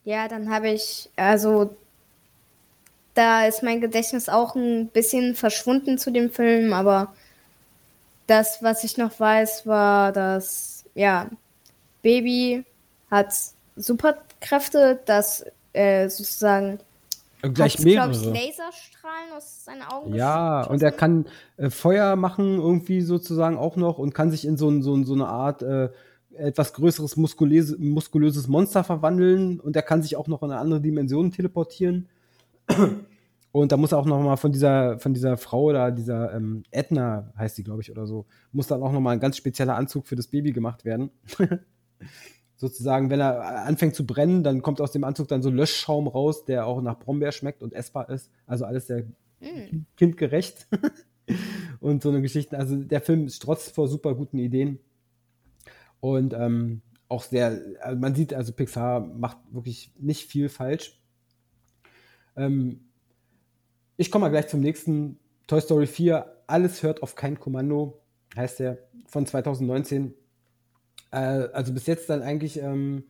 Ja, 0.05 0.29
dann 0.29 0.49
habe 0.49 0.69
ich, 0.69 1.09
also 1.17 1.75
da 3.13 3.45
ist 3.45 3.61
mein 3.61 3.81
Gedächtnis 3.81 4.29
auch 4.29 4.55
ein 4.55 4.87
bisschen 4.87 5.35
verschwunden 5.35 5.97
zu 5.97 6.11
dem 6.11 6.29
Film, 6.29 6.71
aber 6.71 7.13
das, 8.25 8.63
was 8.63 8.85
ich 8.85 8.95
noch 8.95 9.19
weiß, 9.19 9.67
war, 9.67 10.13
dass, 10.13 10.85
ja, 10.95 11.29
Baby 12.03 12.63
hat 13.11 13.33
Superkräfte, 13.75 15.01
dass 15.05 15.43
äh, 15.73 16.07
sozusagen 16.07 16.79
gleich 17.41 17.77
hat, 17.77 17.85
mehrere. 17.85 18.11
Ich, 18.11 18.25
Laserstrahlen 18.25 19.33
aus 19.35 19.65
seinen 19.65 19.81
Augen. 19.81 20.13
Ja, 20.13 20.63
und 20.63 20.81
er 20.81 20.91
kann 20.91 21.25
äh, 21.57 21.69
Feuer 21.69 22.15
machen 22.15 22.59
irgendwie 22.59 23.01
sozusagen 23.01 23.57
auch 23.57 23.75
noch 23.75 23.97
und 23.97 24.13
kann 24.13 24.31
sich 24.31 24.45
in 24.45 24.57
so, 24.57 24.81
so, 24.81 25.03
so 25.03 25.13
eine 25.13 25.27
Art 25.27 25.61
äh, 25.61 25.89
etwas 26.33 26.73
größeres 26.73 27.17
muskulöse, 27.17 27.77
muskulöses 27.77 28.47
Monster 28.47 28.83
verwandeln 28.83 29.59
und 29.59 29.75
er 29.75 29.81
kann 29.81 30.01
sich 30.01 30.15
auch 30.15 30.27
noch 30.27 30.43
in 30.43 30.51
eine 30.51 30.59
andere 30.59 30.81
Dimension 30.81 31.31
teleportieren. 31.31 32.07
Und 33.53 33.73
da 33.73 33.77
muss 33.77 33.91
auch 33.91 34.05
noch 34.05 34.21
mal 34.21 34.37
von 34.37 34.53
dieser, 34.53 34.97
von 34.99 35.13
dieser 35.13 35.35
Frau 35.35 35.73
da, 35.73 35.91
dieser 35.91 36.33
ähm, 36.33 36.63
Edna 36.71 37.33
heißt 37.37 37.57
die, 37.57 37.63
glaube 37.63 37.81
ich, 37.81 37.91
oder 37.91 38.07
so, 38.07 38.25
muss 38.53 38.67
dann 38.67 38.81
auch 38.81 38.93
noch 38.93 39.01
mal 39.01 39.11
ein 39.11 39.19
ganz 39.19 39.35
spezieller 39.35 39.75
Anzug 39.75 40.07
für 40.07 40.15
das 40.15 40.27
Baby 40.27 40.53
gemacht 40.53 40.85
werden. 40.85 41.11
Sozusagen, 42.61 43.09
wenn 43.09 43.19
er 43.19 43.65
anfängt 43.65 43.95
zu 43.95 44.05
brennen, 44.05 44.43
dann 44.43 44.61
kommt 44.61 44.81
aus 44.81 44.91
dem 44.91 45.03
Anzug 45.03 45.27
dann 45.27 45.41
so 45.41 45.49
Löschschaum 45.49 46.07
raus, 46.07 46.45
der 46.45 46.67
auch 46.67 46.79
nach 46.83 46.99
Brombeer 46.99 47.31
schmeckt 47.31 47.63
und 47.63 47.73
essbar 47.73 48.07
ist. 48.11 48.29
Also 48.45 48.65
alles 48.65 48.85
sehr 48.85 49.05
mm. 49.39 49.87
kindgerecht. 49.97 50.67
und 51.79 52.03
so 52.03 52.09
eine 52.09 52.21
Geschichte. 52.21 52.59
Also 52.59 52.75
der 52.75 53.01
Film 53.01 53.27
strotzt 53.29 53.73
vor 53.73 53.87
super 53.87 54.13
guten 54.13 54.37
Ideen. 54.37 54.77
Und 56.01 56.35
ähm, 56.35 56.83
auch 57.07 57.23
sehr, 57.23 57.59
also 57.79 57.99
man 57.99 58.13
sieht, 58.13 58.31
also 58.31 58.53
Pixar 58.53 58.99
macht 58.99 59.39
wirklich 59.49 59.91
nicht 59.97 60.29
viel 60.29 60.47
falsch. 60.47 61.01
Ähm, 62.35 62.81
ich 63.97 64.11
komme 64.11 64.25
mal 64.25 64.29
gleich 64.29 64.49
zum 64.49 64.59
nächsten. 64.59 65.17
Toy 65.47 65.61
Story 65.61 65.87
4, 65.87 66.43
alles 66.45 66.83
hört 66.83 67.01
auf 67.01 67.15
kein 67.15 67.39
Kommando, 67.39 68.03
heißt 68.35 68.59
der, 68.59 68.77
von 69.07 69.25
2019. 69.25 70.13
Äh, 71.11 71.17
also 71.53 71.73
bis 71.73 71.85
jetzt 71.85 72.09
dann 72.09 72.21
eigentlich, 72.21 72.57
ähm, 72.59 73.03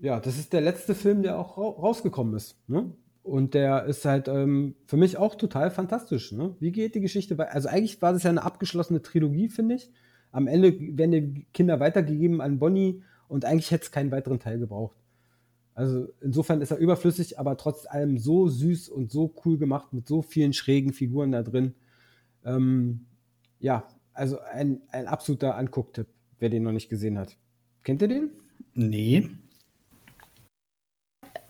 ja, 0.00 0.20
das 0.20 0.38
ist 0.38 0.52
der 0.52 0.62
letzte 0.62 0.94
Film, 0.94 1.22
der 1.22 1.38
auch 1.38 1.56
ra 1.58 1.62
rausgekommen 1.62 2.34
ist. 2.34 2.56
Ne? 2.68 2.92
Und 3.22 3.54
der 3.54 3.84
ist 3.84 4.04
halt 4.04 4.28
ähm, 4.28 4.74
für 4.86 4.96
mich 4.96 5.18
auch 5.18 5.34
total 5.34 5.70
fantastisch. 5.70 6.32
Ne? 6.32 6.56
Wie 6.58 6.72
geht 6.72 6.94
die 6.94 7.00
Geschichte 7.00 7.36
weiter? 7.38 7.54
Also 7.54 7.68
eigentlich 7.68 8.00
war 8.00 8.12
das 8.12 8.22
ja 8.22 8.30
eine 8.30 8.42
abgeschlossene 8.42 9.02
Trilogie, 9.02 9.48
finde 9.48 9.76
ich. 9.76 9.90
Am 10.32 10.46
Ende 10.46 10.74
werden 10.96 11.10
die 11.10 11.46
Kinder 11.52 11.80
weitergegeben 11.80 12.40
an 12.40 12.58
Bonnie 12.58 13.02
und 13.28 13.44
eigentlich 13.44 13.70
hätte 13.70 13.84
es 13.84 13.90
keinen 13.90 14.10
weiteren 14.10 14.38
Teil 14.38 14.58
gebraucht. 14.58 14.96
Also 15.74 16.08
insofern 16.20 16.60
ist 16.60 16.70
er 16.70 16.78
überflüssig, 16.78 17.38
aber 17.38 17.56
trotz 17.56 17.86
allem 17.86 18.18
so 18.18 18.48
süß 18.48 18.88
und 18.88 19.10
so 19.10 19.34
cool 19.44 19.58
gemacht 19.58 19.92
mit 19.92 20.06
so 20.06 20.22
vielen 20.22 20.52
schrägen 20.52 20.92
Figuren 20.92 21.32
da 21.32 21.42
drin. 21.42 21.74
Ähm, 22.44 23.06
ja, 23.58 23.86
also 24.12 24.38
ein, 24.40 24.82
ein 24.90 25.06
absoluter 25.06 25.56
Angucktipp, 25.56 26.08
wer 26.40 26.48
den 26.48 26.64
noch 26.64 26.72
nicht 26.72 26.88
gesehen 26.88 27.18
hat. 27.18 27.36
Kennt 27.84 28.02
ihr 28.02 28.08
den? 28.08 28.30
Nee. 28.74 29.30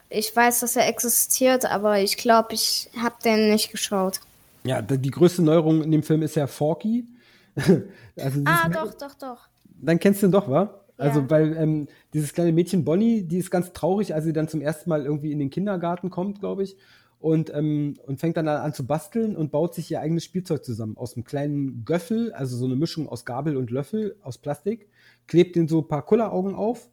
Ich 0.09 0.35
weiß, 0.35 0.59
dass 0.59 0.75
er 0.75 0.87
existiert, 0.87 1.65
aber 1.65 1.99
ich 1.99 2.17
glaube, 2.17 2.53
ich 2.53 2.89
habe 2.97 3.15
den 3.23 3.49
nicht 3.49 3.71
geschaut. 3.71 4.19
Ja, 4.63 4.81
die 4.81 5.09
größte 5.09 5.41
Neuerung 5.41 5.81
in 5.81 5.91
dem 5.91 6.03
Film 6.03 6.21
ist 6.21 6.35
ja 6.35 6.47
Forky. 6.47 7.07
also 7.55 8.41
ah, 8.45 8.69
doch, 8.69 8.93
doch, 8.93 9.15
doch. 9.15 9.47
Dann 9.81 9.99
kennst 9.99 10.21
du 10.21 10.27
ihn 10.27 10.31
doch, 10.31 10.49
wa? 10.49 10.81
Also, 10.97 11.27
weil 11.31 11.57
ähm, 11.57 11.87
dieses 12.13 12.31
kleine 12.33 12.51
Mädchen 12.51 12.85
Bonnie, 12.85 13.23
die 13.23 13.39
ist 13.39 13.49
ganz 13.49 13.73
traurig, 13.73 14.13
als 14.13 14.25
sie 14.25 14.33
dann 14.33 14.47
zum 14.47 14.61
ersten 14.61 14.87
Mal 14.87 15.03
irgendwie 15.03 15.31
in 15.31 15.39
den 15.39 15.49
Kindergarten 15.49 16.11
kommt, 16.11 16.39
glaube 16.39 16.61
ich, 16.61 16.77
und, 17.21 17.53
ähm, 17.53 17.95
und 18.05 18.19
fängt 18.19 18.37
dann 18.37 18.47
an 18.47 18.73
zu 18.73 18.85
basteln 18.85 19.35
und 19.35 19.51
baut 19.51 19.75
sich 19.75 19.91
ihr 19.91 20.01
eigenes 20.01 20.25
Spielzeug 20.25 20.65
zusammen. 20.65 20.97
Aus 20.97 21.15
einem 21.15 21.23
kleinen 21.23 21.85
Göffel, 21.85 22.33
also 22.33 22.57
so 22.57 22.65
eine 22.65 22.75
Mischung 22.75 23.07
aus 23.07 23.25
Gabel 23.25 23.57
und 23.57 23.69
Löffel 23.69 24.17
aus 24.21 24.39
Plastik, 24.39 24.89
klebt 25.27 25.55
den 25.55 25.67
so 25.67 25.79
ein 25.81 25.87
paar 25.87 26.05
Kulleraugen 26.05 26.55
auf, 26.55 26.89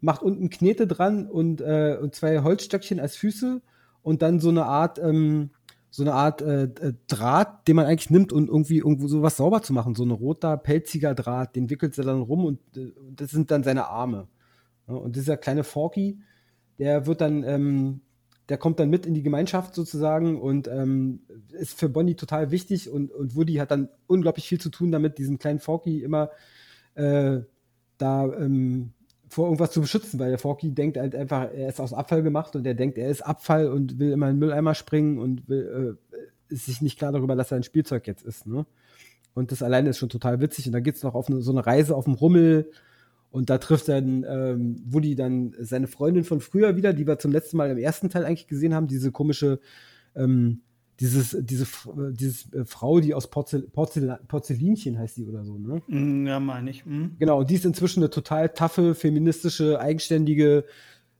macht 0.00 0.22
unten 0.22 0.50
Knete 0.50 0.86
dran 0.86 1.26
und, 1.26 1.60
äh, 1.60 1.98
und 2.00 2.14
zwei 2.14 2.42
Holzstöckchen 2.42 3.00
als 3.00 3.16
Füße 3.16 3.60
und 4.02 4.22
dann 4.22 4.38
so 4.38 4.50
eine 4.50 4.66
Art, 4.66 5.00
ähm, 5.00 5.50
so 5.90 6.04
eine 6.04 6.14
Art 6.14 6.42
äh, 6.42 6.64
äh, 6.64 6.92
Draht, 7.08 7.66
den 7.66 7.74
man 7.74 7.86
eigentlich 7.86 8.10
nimmt, 8.10 8.32
um 8.32 8.46
irgendwie 8.46 8.78
irgendwo 8.78 9.08
sowas 9.08 9.36
sauber 9.36 9.62
zu 9.62 9.72
machen. 9.72 9.96
So 9.96 10.04
ein 10.04 10.10
roter, 10.12 10.56
pelziger 10.58 11.14
Draht, 11.14 11.56
den 11.56 11.70
wickelt 11.70 11.94
sie 11.94 12.04
dann 12.04 12.22
rum 12.22 12.44
und 12.44 12.60
äh, 12.76 12.92
das 13.16 13.30
sind 13.30 13.50
dann 13.50 13.64
seine 13.64 13.88
Arme. 13.88 14.28
Ja, 14.86 14.94
und 14.94 15.16
dieser 15.16 15.36
kleine 15.36 15.64
Forky, 15.64 16.20
der 16.78 17.06
wird 17.06 17.20
dann, 17.20 17.42
ähm, 17.42 18.00
der 18.48 18.58
kommt 18.58 18.78
dann 18.78 18.90
mit 18.90 19.06
in 19.06 19.14
die 19.14 19.22
Gemeinschaft 19.22 19.74
sozusagen 19.74 20.40
und 20.40 20.68
ähm, 20.68 21.20
ist 21.52 21.78
für 21.78 21.88
Bonnie 21.88 22.14
total 22.14 22.50
wichtig 22.50 22.88
und, 22.90 23.10
und 23.12 23.34
Woody 23.34 23.54
hat 23.54 23.70
dann 23.70 23.88
unglaublich 24.06 24.48
viel 24.48 24.60
zu 24.60 24.70
tun 24.70 24.92
damit, 24.92 25.18
diesen 25.18 25.38
kleinen 25.38 25.58
Forky 25.58 26.02
immer 26.02 26.30
äh, 26.94 27.40
da 27.98 28.24
ähm, 28.34 28.92
vor 29.28 29.46
irgendwas 29.46 29.72
zu 29.72 29.80
beschützen, 29.80 30.20
weil 30.20 30.30
der 30.30 30.38
Forky 30.38 30.70
denkt 30.70 30.96
halt 30.96 31.14
einfach, 31.14 31.52
er 31.52 31.68
ist 31.68 31.80
aus 31.80 31.92
Abfall 31.92 32.22
gemacht 32.22 32.54
und 32.54 32.66
er 32.66 32.74
denkt, 32.74 32.98
er 32.98 33.08
ist 33.08 33.22
Abfall 33.22 33.68
und 33.68 33.98
will 33.98 34.12
immer 34.12 34.28
in 34.28 34.36
den 34.36 34.40
Mülleimer 34.40 34.74
springen 34.74 35.18
und 35.18 35.48
will, 35.48 35.98
äh, 36.12 36.52
ist 36.52 36.66
sich 36.66 36.80
nicht 36.80 36.98
klar 36.98 37.12
darüber, 37.12 37.34
dass 37.34 37.50
er 37.50 37.56
ein 37.56 37.64
Spielzeug 37.64 38.06
jetzt 38.06 38.24
ist. 38.24 38.46
Ne? 38.46 38.66
Und 39.34 39.50
das 39.50 39.62
alleine 39.62 39.90
ist 39.90 39.98
schon 39.98 40.08
total 40.08 40.40
witzig. 40.40 40.66
Und 40.66 40.72
da 40.72 40.80
geht's 40.80 41.02
noch 41.02 41.14
auf 41.14 41.28
eine, 41.28 41.42
so 41.42 41.50
eine 41.50 41.66
Reise 41.66 41.96
auf 41.96 42.04
dem 42.04 42.14
Rummel 42.14 42.70
und 43.36 43.50
da 43.50 43.58
trifft 43.58 43.88
dann 43.88 44.24
ähm, 44.26 44.76
Woody 44.86 45.14
dann 45.14 45.52
seine 45.60 45.88
Freundin 45.88 46.24
von 46.24 46.40
früher 46.40 46.74
wieder, 46.74 46.94
die 46.94 47.06
wir 47.06 47.18
zum 47.18 47.32
letzten 47.32 47.58
Mal 47.58 47.70
im 47.70 47.76
ersten 47.76 48.08
Teil 48.08 48.24
eigentlich 48.24 48.48
gesehen 48.48 48.72
haben, 48.72 48.86
diese 48.86 49.12
komische 49.12 49.60
ähm, 50.14 50.62
dieses, 51.00 51.36
diese, 51.42 51.66
dieses 52.14 52.50
äh, 52.54 52.64
Frau, 52.64 53.00
die 53.00 53.12
aus 53.12 53.28
Porzel, 53.28 53.68
Porzel, 53.68 54.18
Porzellinchen 54.26 54.98
heißt 54.98 55.18
die 55.18 55.26
oder 55.26 55.44
so, 55.44 55.58
ne? 55.58 55.82
Mm, 55.86 56.26
ja, 56.26 56.40
meine 56.40 56.70
ich. 56.70 56.86
Mhm. 56.86 57.16
Genau, 57.18 57.40
und 57.40 57.50
die 57.50 57.56
ist 57.56 57.66
inzwischen 57.66 58.00
eine 58.00 58.08
total 58.08 58.48
taffe, 58.48 58.94
feministische, 58.94 59.78
eigenständige 59.80 60.64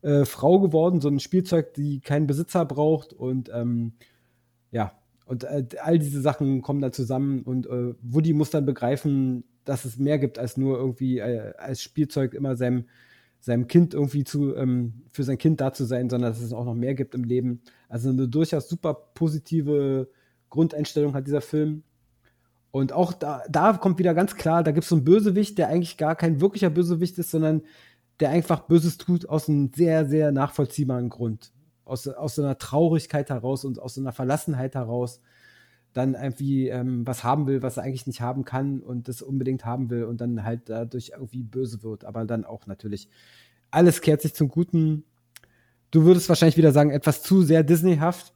äh, 0.01 0.25
Frau 0.25 0.59
geworden, 0.61 1.03
so 1.03 1.09
ein 1.09 1.21
Spielzeug, 1.21 1.75
die 1.75 2.01
keinen 2.01 2.27
Besitzer 2.27 2.65
braucht 2.65 3.13
und 3.13 3.51
ähm, 3.53 3.93
ja, 4.71 4.93
und 5.27 5.45
äh, 5.45 5.67
all 5.83 5.99
diese 5.99 6.23
Sachen 6.23 6.63
kommen 6.63 6.81
da 6.81 6.93
zusammen 6.93 7.43
und 7.43 7.67
äh, 7.67 7.93
Woody 8.01 8.33
muss 8.33 8.49
dann 8.49 8.65
begreifen, 8.65 9.45
dass 9.69 9.85
es 9.85 9.99
mehr 9.99 10.19
gibt 10.19 10.39
als 10.39 10.57
nur 10.57 10.79
irgendwie 10.79 11.19
äh, 11.19 11.53
als 11.59 11.83
Spielzeug 11.83 12.35
immer 12.35 12.57
seinem 12.57 12.87
seinem 13.41 13.69
Kind 13.69 13.95
irgendwie 13.95 14.25
zu, 14.25 14.57
ähm, 14.57 15.05
für 15.13 15.23
sein 15.23 15.39
Kind 15.39 15.61
da 15.61 15.73
zu 15.73 15.85
sein, 15.85 16.11
sondern 16.11 16.33
dass 16.33 16.41
es 16.41 16.53
auch 16.53 16.65
noch 16.65 16.75
mehr 16.75 16.95
gibt 16.95 17.15
im 17.15 17.23
Leben. 17.23 17.61
Also 17.89 18.09
eine 18.09 18.29
durchaus 18.29 18.69
super 18.69 18.95
positive 19.15 20.09
Grundeinstellung 20.51 21.15
hat 21.15 21.27
dieser 21.27 21.41
Film. 21.41 21.85
Und 22.73 22.93
auch 22.93 23.13
da, 23.13 23.43
da 23.49 23.75
kommt 23.75 23.99
wieder 23.99 24.15
ganz 24.15 24.35
klar, 24.35 24.65
da 24.65 24.73
gibt 24.73 24.83
es 24.83 24.89
so 24.89 24.97
einen 24.97 25.05
Bösewicht, 25.05 25.59
der 25.59 25.69
eigentlich 25.69 25.97
gar 25.97 26.17
kein 26.17 26.41
wirklicher 26.41 26.71
Bösewicht 26.71 27.17
ist, 27.19 27.31
sondern 27.31 27.63
der 28.21 28.31
einfach 28.31 28.61
Böses 28.63 28.99
tut 28.99 29.29
aus 29.29 29.49
einem 29.49 29.71
sehr, 29.75 30.07
sehr 30.07 30.33
nachvollziehbaren 30.33 31.09
Grund. 31.09 31.53
Aus, 31.85 32.09
aus 32.09 32.35
so 32.35 32.43
einer 32.43 32.59
Traurigkeit 32.59 33.31
heraus 33.31 33.65
und 33.65 33.79
aus 33.79 33.95
so 33.95 34.01
einer 34.01 34.13
Verlassenheit 34.13 34.75
heraus 34.75 35.21
dann 35.97 36.14
irgendwie 36.14 36.68
ähm, 36.68 37.06
was 37.06 37.24
haben 37.24 37.47
will, 37.47 37.62
was 37.62 37.78
er 37.78 37.85
eigentlich 37.85 38.06
nicht 38.06 38.20
haben 38.20 38.44
kann 38.44 38.81
und 38.81 39.09
das 39.09 39.23
unbedingt 39.23 39.64
haben 39.64 39.89
will 39.89 40.05
und 40.05 40.20
dann 40.20 40.44
halt 40.44 40.68
dadurch 40.68 41.12
irgendwie 41.14 41.43
böse 41.43 41.82
wird. 41.82 42.05
Aber 42.05 42.24
dann 42.27 42.44
auch 42.44 42.66
natürlich, 42.66 43.09
alles 43.70 44.02
kehrt 44.02 44.20
sich 44.20 44.35
zum 44.35 44.48
Guten. 44.48 45.05
Du 45.90 46.05
würdest 46.05 46.28
wahrscheinlich 46.28 46.59
wieder 46.59 46.73
sagen, 46.73 46.90
etwas 46.90 47.23
zu 47.23 47.43
sehr 47.43 47.62
Disneyhaft. 47.62 48.35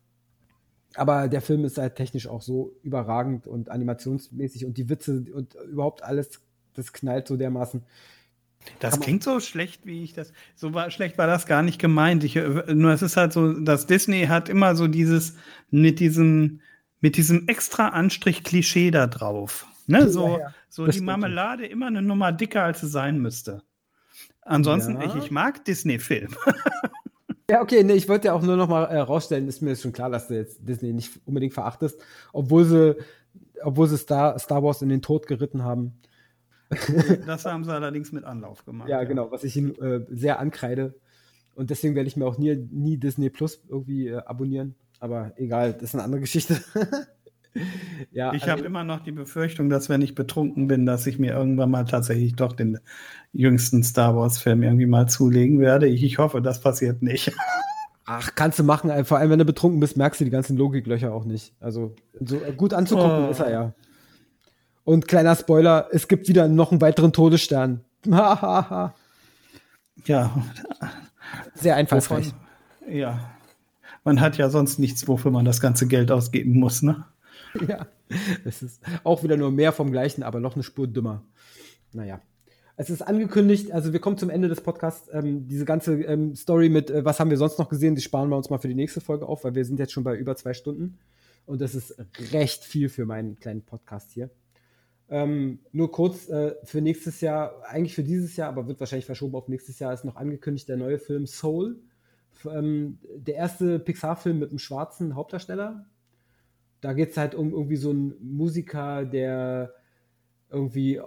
Aber 0.95 1.29
der 1.29 1.43
Film 1.43 1.65
ist 1.65 1.79
halt 1.79 1.97
technisch 1.97 2.27
auch 2.27 2.43
so 2.43 2.73
überragend 2.83 3.47
und 3.47 3.69
animationsmäßig 3.69 4.65
und 4.65 4.77
die 4.79 4.89
Witze 4.89 5.25
und 5.33 5.55
überhaupt 5.71 6.03
alles, 6.03 6.41
das 6.75 6.93
knallt 6.93 7.29
so 7.29 7.37
dermaßen. 7.37 7.83
Das 8.79 9.01
klingt 9.01 9.23
so 9.23 9.41
schlecht, 9.41 9.87
wie 9.87 10.03
ich 10.03 10.13
das. 10.15 10.33
So 10.57 10.75
war, 10.75 10.91
schlecht 10.91 11.17
war 11.17 11.27
das 11.27 11.47
gar 11.47 11.63
nicht 11.63 11.79
gemeint. 11.79 12.25
Ich, 12.25 12.35
nur 12.35 12.93
es 12.93 13.03
ist 13.03 13.17
halt 13.17 13.33
so, 13.33 13.53
dass 13.53 13.87
Disney 13.87 14.27
hat 14.27 14.49
immer 14.49 14.75
so 14.75 14.89
dieses 14.89 15.37
mit 15.71 16.01
diesem 16.01 16.61
mit 17.01 17.17
diesem 17.17 17.49
extra 17.49 17.89
Anstrich 17.89 18.45
Klischee 18.45 18.91
da 18.91 19.07
drauf. 19.07 19.67
Ne? 19.87 20.09
So, 20.09 20.39
ja, 20.39 20.55
so 20.69 20.87
die 20.87 21.01
Marmelade 21.01 21.67
immer 21.67 21.87
eine 21.87 22.03
Nummer 22.03 22.33
dicker, 22.33 22.63
als 22.63 22.81
sie 22.81 22.89
sein 22.89 23.19
müsste. 23.19 23.63
Ansonsten, 24.43 25.01
ja. 25.01 25.07
ich, 25.07 25.15
ich 25.25 25.31
mag 25.31 25.65
Disney-Film. 25.65 26.37
Ja, 27.51 27.63
okay, 27.63 27.83
nee, 27.83 27.95
ich 27.95 28.09
wollte 28.09 28.29
ja 28.29 28.33
auch 28.33 28.43
nur 28.43 28.57
noch 28.57 28.69
mal 28.69 28.85
äh, 28.85 29.01
rausstellen, 29.01 29.49
ist 29.49 29.61
mir 29.61 29.75
schon 29.75 29.93
klar, 29.93 30.09
dass 30.09 30.29
du 30.29 30.35
jetzt 30.37 30.61
Disney 30.61 30.93
nicht 30.93 31.19
unbedingt 31.27 31.53
verachtest, 31.53 32.01
obwohl 32.33 32.65
sie, 32.65 32.97
obwohl 33.65 33.89
sie 33.89 33.99
Star, 33.99 34.39
Star 34.39 34.63
Wars 34.63 34.83
in 34.83 34.89
den 34.89 35.03
Tod 35.03 35.27
geritten 35.27 35.65
haben. 35.65 35.99
Das 37.27 37.45
haben 37.47 37.65
sie 37.65 37.73
allerdings 37.75 38.13
mit 38.13 38.23
Anlauf 38.23 38.65
gemacht. 38.65 38.89
Ja, 38.89 39.01
ja. 39.01 39.05
genau, 39.05 39.33
was 39.33 39.43
ich 39.43 39.57
ihnen 39.57 39.75
äh, 39.81 40.07
sehr 40.11 40.39
ankreide. 40.39 40.95
Und 41.57 41.71
deswegen 41.71 41.97
werde 41.97 42.07
ich 42.07 42.17
mir 42.17 42.25
auch 42.25 42.39
nie, 42.39 42.55
nie 42.55 42.99
Disney 42.99 43.31
Plus 43.31 43.61
irgendwie 43.69 44.07
äh, 44.07 44.19
abonnieren. 44.19 44.77
Aber 45.01 45.33
egal, 45.37 45.73
das 45.73 45.83
ist 45.85 45.95
eine 45.95 46.05
andere 46.05 46.21
Geschichte. 46.21 46.61
ja, 48.13 48.35
ich 48.35 48.43
also, 48.43 48.53
habe 48.53 48.65
immer 48.65 48.85
noch 48.85 49.01
die 49.03 49.13
Befürchtung, 49.13 49.71
dass 49.71 49.89
wenn 49.89 50.03
ich 50.03 50.15
betrunken 50.15 50.69
bin, 50.69 50.85
dass 50.85 51.07
ich 51.07 51.19
mir 51.19 51.33
irgendwann 51.33 51.71
mal 51.71 51.85
tatsächlich 51.87 52.37
doch 52.37 52.53
den 52.53 52.79
jüngsten 53.33 53.83
Star 53.83 54.15
Wars-Film 54.15 54.63
irgendwie 54.63 54.87
mal 54.87 55.09
zulegen 55.09 55.59
werde. 55.59 55.89
Ich, 55.89 56.05
ich 56.05 56.19
hoffe, 56.19 56.43
das 56.43 56.61
passiert 56.61 57.01
nicht. 57.03 57.33
Ach, 58.05 58.35
kannst 58.35 58.59
du 58.59 58.65
machen. 58.65 59.05
Vor 59.07 59.19
allem, 59.19 59.31
wenn 59.31 59.39
du 59.39 59.45
betrunken 59.45 59.81
bist, 59.81 59.97
merkst 59.97 60.21
du 60.21 60.25
die 60.25 60.31
ganzen 60.31 60.57
Logiklöcher 60.57 61.15
auch 61.15 61.25
nicht. 61.25 61.55
Also 61.61 61.95
so 62.21 62.39
gut 62.57 62.75
anzugucken 62.75 63.27
oh. 63.27 63.31
ist 63.31 63.41
er 63.41 63.51
ja. 63.51 63.73
Und 64.85 65.09
kleiner 65.09 65.35
Spoiler, 65.37 65.89
es 65.93 66.09
gibt 66.09 66.29
wieder 66.29 66.49
noch 66.49 66.73
einen 66.73 66.81
weiteren 66.81 67.13
Todesstern. 67.13 67.85
ja. 68.05 68.93
Sehr 71.55 71.77
einfallsreich. 71.77 72.33
Wovon, 72.81 72.95
ja 72.95 73.31
man 74.11 74.21
hat 74.21 74.39
ja 74.39 74.51
sonst 74.51 74.81
nichts, 74.81 75.07
wofür 75.07 75.31
man 75.31 75.45
das 75.45 75.61
ganze 75.61 75.87
Geld 75.87 76.11
ausgeben 76.11 76.59
muss, 76.59 76.83
ne? 76.83 77.05
Ja, 77.69 77.87
es 78.45 78.61
ist 78.61 78.83
auch 79.05 79.23
wieder 79.23 79.37
nur 79.37 79.53
mehr 79.53 79.71
vom 79.71 79.93
Gleichen, 79.93 80.25
aber 80.25 80.41
noch 80.41 80.57
eine 80.57 80.65
Spur 80.65 80.89
dümmer. 80.89 81.23
Naja. 81.93 82.21
Es 82.77 82.91
ist 82.91 83.03
angekündigt, 83.03 83.71
also 83.71 83.93
wir 83.93 84.01
kommen 84.01 84.19
zum 84.19 84.29
Ende 84.29 84.49
des 84.49 84.63
Podcasts. 84.63 85.09
Ähm, 85.13 85.47
diese 85.47 85.65
ganze 85.65 86.03
ähm, 86.03 86.35
Story 86.35 86.71
mit, 86.71 86.91
äh, 86.91 87.05
was 87.05 87.21
haben 87.21 87.31
wir 87.31 87.37
sonst 87.37 87.61
noch 87.61 87.69
gesehen, 87.69 87.95
die 87.95 88.01
sparen 88.01 88.31
wir 88.31 88.37
uns 88.37 88.51
mal 88.51 88.59
für 88.59 88.67
die 88.67 88.75
nächste 88.75 89.01
Folge 89.01 89.27
auf, 89.29 89.45
weil 89.45 89.55
wir 89.55 89.65
sind 89.65 89.79
jetzt 89.79 89.93
schon 89.93 90.03
bei 90.03 90.17
über 90.17 90.35
zwei 90.35 90.55
Stunden. 90.55 90.99
Und 91.47 91.61
das 91.61 91.77
ist 91.77 91.95
recht 92.33 92.65
viel 92.65 92.89
für 92.89 93.07
meinen 93.07 93.39
kleinen 93.39 93.63
Podcast 93.63 94.11
hier. 94.11 94.29
Ähm, 95.09 95.61
nur 95.71 95.93
kurz 95.93 96.29
äh, 96.29 96.57
für 96.65 96.81
nächstes 96.81 97.21
Jahr, 97.21 97.63
eigentlich 97.65 97.95
für 97.95 98.03
dieses 98.03 98.35
Jahr, 98.35 98.49
aber 98.49 98.67
wird 98.67 98.81
wahrscheinlich 98.81 99.07
verschoben 99.07 99.37
auf 99.37 99.47
nächstes 99.47 99.79
Jahr, 99.79 99.93
ist 99.95 100.05
noch 100.05 100.17
angekündigt 100.17 100.69
der 100.69 100.79
neue 100.79 100.99
Film 100.99 101.29
Soul 101.29 101.81
ähm, 102.47 102.99
der 103.17 103.35
erste 103.37 103.79
Pixar-Film 103.79 104.39
mit 104.39 104.51
einem 104.51 104.59
schwarzen 104.59 105.15
Hauptdarsteller. 105.15 105.87
Da 106.81 106.93
geht 106.93 107.11
es 107.11 107.17
halt 107.17 107.35
um 107.35 107.53
irgendwie 107.53 107.77
so 107.77 107.91
einen 107.91 108.15
Musiker, 108.21 109.05
der 109.05 109.75
irgendwie 110.51 111.01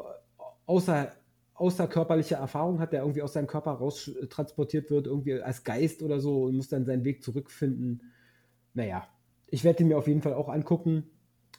außer, 0.65 1.11
außerkörperliche 1.55 2.35
Erfahrung 2.35 2.79
hat, 2.79 2.93
der 2.93 3.01
irgendwie 3.01 3.21
aus 3.21 3.33
seinem 3.33 3.47
Körper 3.47 3.71
raus 3.71 4.11
transportiert 4.29 4.89
wird, 4.89 5.07
irgendwie 5.07 5.41
als 5.41 5.63
Geist 5.63 6.01
oder 6.01 6.19
so 6.19 6.43
und 6.43 6.55
muss 6.55 6.69
dann 6.69 6.85
seinen 6.85 7.05
Weg 7.05 7.23
zurückfinden. 7.23 8.01
Naja, 8.73 9.07
ich 9.47 9.63
werde 9.63 9.83
ihn 9.83 9.89
mir 9.89 9.97
auf 9.97 10.07
jeden 10.07 10.21
Fall 10.21 10.33
auch 10.33 10.49
angucken. 10.49 11.09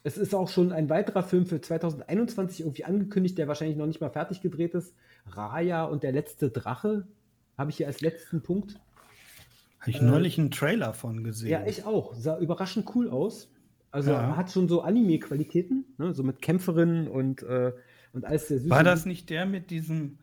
Es 0.03 0.17
ist 0.17 0.35
auch 0.35 0.49
schon 0.49 0.71
ein 0.71 0.89
weiterer 0.89 1.23
Film 1.23 1.45
für 1.45 1.61
2021 1.61 2.61
irgendwie 2.61 2.85
angekündigt, 2.85 3.37
der 3.37 3.47
wahrscheinlich 3.47 3.77
noch 3.77 3.87
nicht 3.87 4.01
mal 4.01 4.09
fertig 4.11 4.41
gedreht 4.41 4.75
ist. 4.75 4.93
Raya 5.25 5.85
und 5.85 6.03
der 6.03 6.11
letzte 6.11 6.51
Drache 6.51 7.07
habe 7.57 7.71
ich 7.71 7.77
hier 7.77 7.87
als 7.87 8.01
letzten 8.01 8.43
Punkt. 8.43 8.79
Habe 9.85 9.91
ich 9.91 10.01
neulich 10.01 10.39
einen 10.39 10.49
Trailer 10.49 10.95
von 10.95 11.23
gesehen. 11.23 11.51
Ja, 11.51 11.63
ich 11.67 11.85
auch. 11.85 12.15
Sah 12.15 12.39
überraschend 12.39 12.87
cool 12.95 13.07
aus. 13.07 13.51
Also 13.91 14.13
ja. 14.13 14.35
hat 14.35 14.51
schon 14.51 14.67
so 14.67 14.81
Anime-Qualitäten, 14.81 15.85
ne? 15.99 16.11
so 16.11 16.23
mit 16.23 16.41
Kämpferinnen 16.41 17.07
und, 17.07 17.43
äh, 17.43 17.71
und 18.11 18.25
alles 18.25 18.47
sehr 18.47 18.57
süß. 18.57 18.71
War 18.71 18.83
das 18.83 19.05
nicht 19.05 19.29
der 19.29 19.45
mit 19.45 19.69
diesem, 19.69 20.17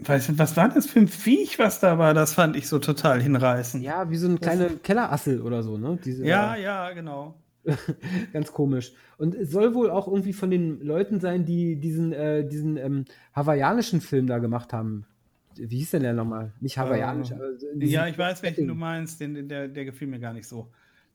weiß 0.00 0.30
nicht, 0.30 0.38
was 0.40 0.56
war 0.56 0.68
das 0.68 0.86
für 0.86 0.98
ein 0.98 1.06
Viech, 1.06 1.60
was 1.60 1.78
da 1.78 1.96
war? 1.98 2.12
Das 2.12 2.34
fand 2.34 2.56
ich 2.56 2.66
so 2.66 2.80
total 2.80 3.22
hinreißend. 3.22 3.84
Ja, 3.84 4.10
wie 4.10 4.16
so 4.16 4.28
ein 4.28 4.40
kleiner 4.40 4.68
Kellerassel 4.68 5.42
oder 5.42 5.62
so, 5.62 5.78
ne? 5.78 5.96
Diese, 6.04 6.26
ja, 6.26 6.56
ja, 6.56 6.92
genau. 6.92 7.40
Ganz 8.32 8.52
komisch. 8.52 8.94
Und 9.16 9.36
es 9.36 9.52
soll 9.52 9.74
wohl 9.74 9.90
auch 9.90 10.08
irgendwie 10.08 10.32
von 10.32 10.50
den 10.50 10.80
Leuten 10.80 11.20
sein, 11.20 11.44
die 11.44 11.76
diesen, 11.76 12.12
äh, 12.12 12.44
diesen 12.44 12.76
ähm, 12.76 13.04
hawaiianischen 13.32 14.00
Film 14.00 14.26
da 14.26 14.38
gemacht 14.38 14.72
haben 14.72 15.06
wie 15.58 15.78
hieß 15.78 15.92
denn 15.92 16.02
der 16.02 16.12
nochmal? 16.12 16.52
Nicht 16.60 16.78
hawaiianisch, 16.78 17.32
aber. 17.32 17.52
Ja, 17.78 18.06
ich 18.06 18.18
weiß, 18.18 18.42
welchen 18.42 18.68
du 18.68 18.74
meinst, 18.74 19.20
den, 19.20 19.48
der, 19.48 19.68
der 19.68 19.84
gefiel 19.84 20.08
mir 20.08 20.20
gar 20.20 20.32
nicht 20.32 20.46
so. 20.46 20.70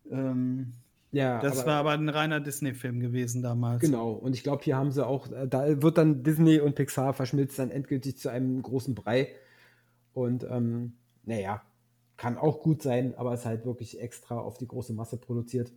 Ähm, 0.10 0.74
ja, 1.12 1.40
das 1.42 1.60
aber, 1.60 1.68
war 1.68 1.76
aber 1.80 1.92
ein 1.92 2.10
reiner 2.10 2.40
Disney-Film 2.40 3.00
gewesen 3.00 3.42
damals. 3.42 3.82
Genau, 3.82 4.12
und 4.12 4.34
ich 4.34 4.44
glaube, 4.44 4.64
hier 4.64 4.78
haben 4.78 4.92
sie 4.92 5.06
auch, 5.06 5.32
äh, 5.32 5.48
da 5.48 5.82
wird 5.82 5.98
dann 5.98 6.24
Disney 6.24 6.60
und 6.60 6.76
Pixar 6.76 7.14
verschmilzt 7.14 7.60
dann 7.60 7.70
endgültig 7.70 8.18
zu 8.18 8.30
einem 8.30 8.62
großen 8.62 8.96
Brei. 8.96 9.30
Und 10.14 10.46
ähm, 10.50 10.94
naja, 11.24 11.62
kann 12.18 12.38
auch 12.38 12.62
gut 12.62 12.82
sein, 12.82 13.14
aber 13.16 13.34
ist 13.34 13.46
halt 13.46 13.66
wirklich 13.66 14.00
extra 14.00 14.38
auf 14.38 14.58
die 14.58 14.68
große 14.68 14.94
Masse 14.94 15.18
produziert. 15.18 15.74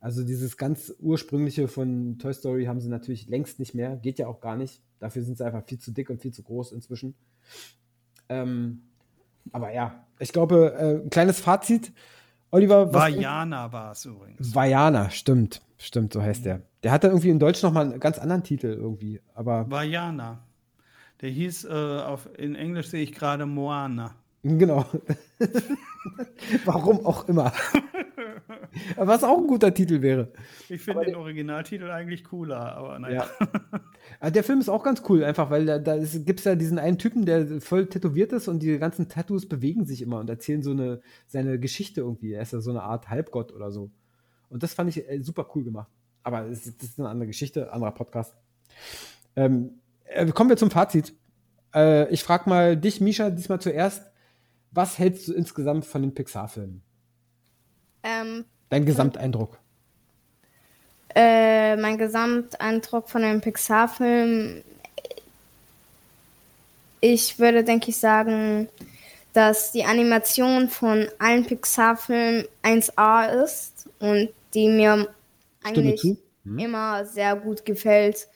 Also 0.00 0.24
dieses 0.24 0.56
ganz 0.56 0.94
ursprüngliche 1.00 1.68
von 1.68 2.18
Toy 2.18 2.32
Story 2.32 2.64
haben 2.64 2.80
sie 2.80 2.88
natürlich 2.88 3.28
längst 3.28 3.58
nicht 3.58 3.74
mehr, 3.74 3.96
geht 3.96 4.18
ja 4.18 4.26
auch 4.26 4.40
gar 4.40 4.56
nicht. 4.56 4.80
Dafür 4.98 5.22
sind 5.22 5.38
sie 5.38 5.44
einfach 5.44 5.64
viel 5.64 5.78
zu 5.78 5.92
dick 5.92 6.10
und 6.10 6.20
viel 6.20 6.32
zu 6.32 6.42
groß 6.42 6.72
inzwischen. 6.72 7.14
Ähm, 8.28 8.82
aber 9.52 9.72
ja, 9.72 10.04
ich 10.18 10.32
glaube, 10.32 10.74
äh, 10.78 11.04
ein 11.04 11.10
kleines 11.10 11.40
Fazit. 11.40 11.92
Oliver. 12.50 12.92
Vajana 12.92 13.72
war 13.72 13.92
es 13.92 14.04
übrigens. 14.04 14.54
Vajana, 14.54 15.10
stimmt. 15.10 15.62
Stimmt, 15.78 16.12
so 16.12 16.22
heißt 16.22 16.44
der. 16.44 16.62
Der 16.82 16.92
hatte 16.92 17.08
irgendwie 17.08 17.30
in 17.30 17.38
Deutsch 17.38 17.62
nochmal 17.62 17.90
einen 17.90 18.00
ganz 18.00 18.18
anderen 18.18 18.42
Titel 18.42 18.68
irgendwie. 18.68 19.20
Aber 19.34 19.70
Vajana. 19.70 20.38
Der 21.20 21.30
hieß, 21.30 21.64
äh, 21.64 21.70
auf, 21.70 22.28
in 22.38 22.54
Englisch 22.54 22.88
sehe 22.88 23.02
ich 23.02 23.12
gerade 23.12 23.46
Moana. 23.46 24.14
Genau. 24.42 24.86
Warum 26.64 27.04
auch 27.04 27.28
immer. 27.28 27.52
Was 28.96 29.24
auch 29.24 29.38
ein 29.38 29.46
guter 29.46 29.72
Titel 29.72 30.02
wäre. 30.02 30.32
Ich 30.68 30.82
finde 30.82 31.04
den 31.06 31.16
Originaltitel 31.16 31.90
eigentlich 31.90 32.24
cooler, 32.24 32.76
aber 32.76 32.98
naja. 32.98 33.26
Ja. 34.20 34.30
Der 34.30 34.44
Film 34.44 34.60
ist 34.60 34.68
auch 34.68 34.82
ganz 34.82 35.02
cool, 35.08 35.24
einfach, 35.24 35.50
weil 35.50 35.66
da, 35.66 35.78
da 35.78 35.96
gibt 35.98 36.40
es 36.40 36.44
ja 36.44 36.54
diesen 36.54 36.78
einen 36.78 36.98
Typen, 36.98 37.26
der 37.26 37.60
voll 37.60 37.86
tätowiert 37.88 38.32
ist 38.32 38.48
und 38.48 38.62
die 38.62 38.78
ganzen 38.78 39.08
Tattoos 39.08 39.46
bewegen 39.46 39.84
sich 39.84 40.00
immer 40.00 40.20
und 40.20 40.30
erzählen 40.30 40.62
so 40.62 40.70
eine 40.70 41.00
seine 41.26 41.58
Geschichte 41.58 42.00
irgendwie. 42.00 42.32
Er 42.32 42.42
ist 42.42 42.52
ja 42.52 42.60
so 42.60 42.70
eine 42.70 42.82
Art 42.82 43.10
Halbgott 43.10 43.52
oder 43.52 43.70
so. 43.70 43.90
Und 44.48 44.62
das 44.62 44.74
fand 44.74 44.90
ich 44.90 45.08
äh, 45.08 45.20
super 45.22 45.48
cool 45.54 45.64
gemacht. 45.64 45.90
Aber 46.22 46.42
das 46.42 46.66
ist 46.66 46.98
eine 46.98 47.08
andere 47.08 47.26
Geschichte, 47.28 47.72
anderer 47.72 47.92
Podcast. 47.92 48.34
Ähm, 49.36 49.80
äh, 50.04 50.26
kommen 50.26 50.50
wir 50.50 50.56
zum 50.56 50.70
Fazit. 50.70 51.14
Äh, 51.74 52.08
ich 52.10 52.22
frage 52.22 52.48
mal 52.48 52.76
dich, 52.76 53.00
Misha, 53.00 53.30
diesmal 53.30 53.60
zuerst. 53.60 54.10
Was 54.72 54.98
hältst 54.98 55.28
du 55.28 55.32
insgesamt 55.32 55.84
von 55.84 56.02
den 56.02 56.14
Pixar-Filmen? 56.14 56.82
Ähm, 58.02 58.44
Dein 58.68 58.84
Gesamteindruck? 58.84 59.58
Äh, 61.14 61.76
mein 61.76 61.96
Gesamteindruck 61.96 63.08
von 63.08 63.22
einem 63.22 63.40
Pixar-Film. 63.40 64.62
Ich 67.00 67.38
würde, 67.38 67.64
denke 67.64 67.90
ich, 67.90 67.96
sagen, 67.96 68.68
dass 69.32 69.72
die 69.72 69.84
Animation 69.84 70.68
von 70.68 71.08
allen 71.18 71.44
Pixar-Filmen 71.44 72.44
1A 72.62 73.44
ist 73.44 73.88
und 73.98 74.30
die 74.54 74.68
mir 74.68 75.08
eigentlich 75.62 76.02
hm. 76.02 76.58
immer 76.58 77.04
sehr 77.04 77.36
gut 77.36 77.64
gefällt. 77.64 78.28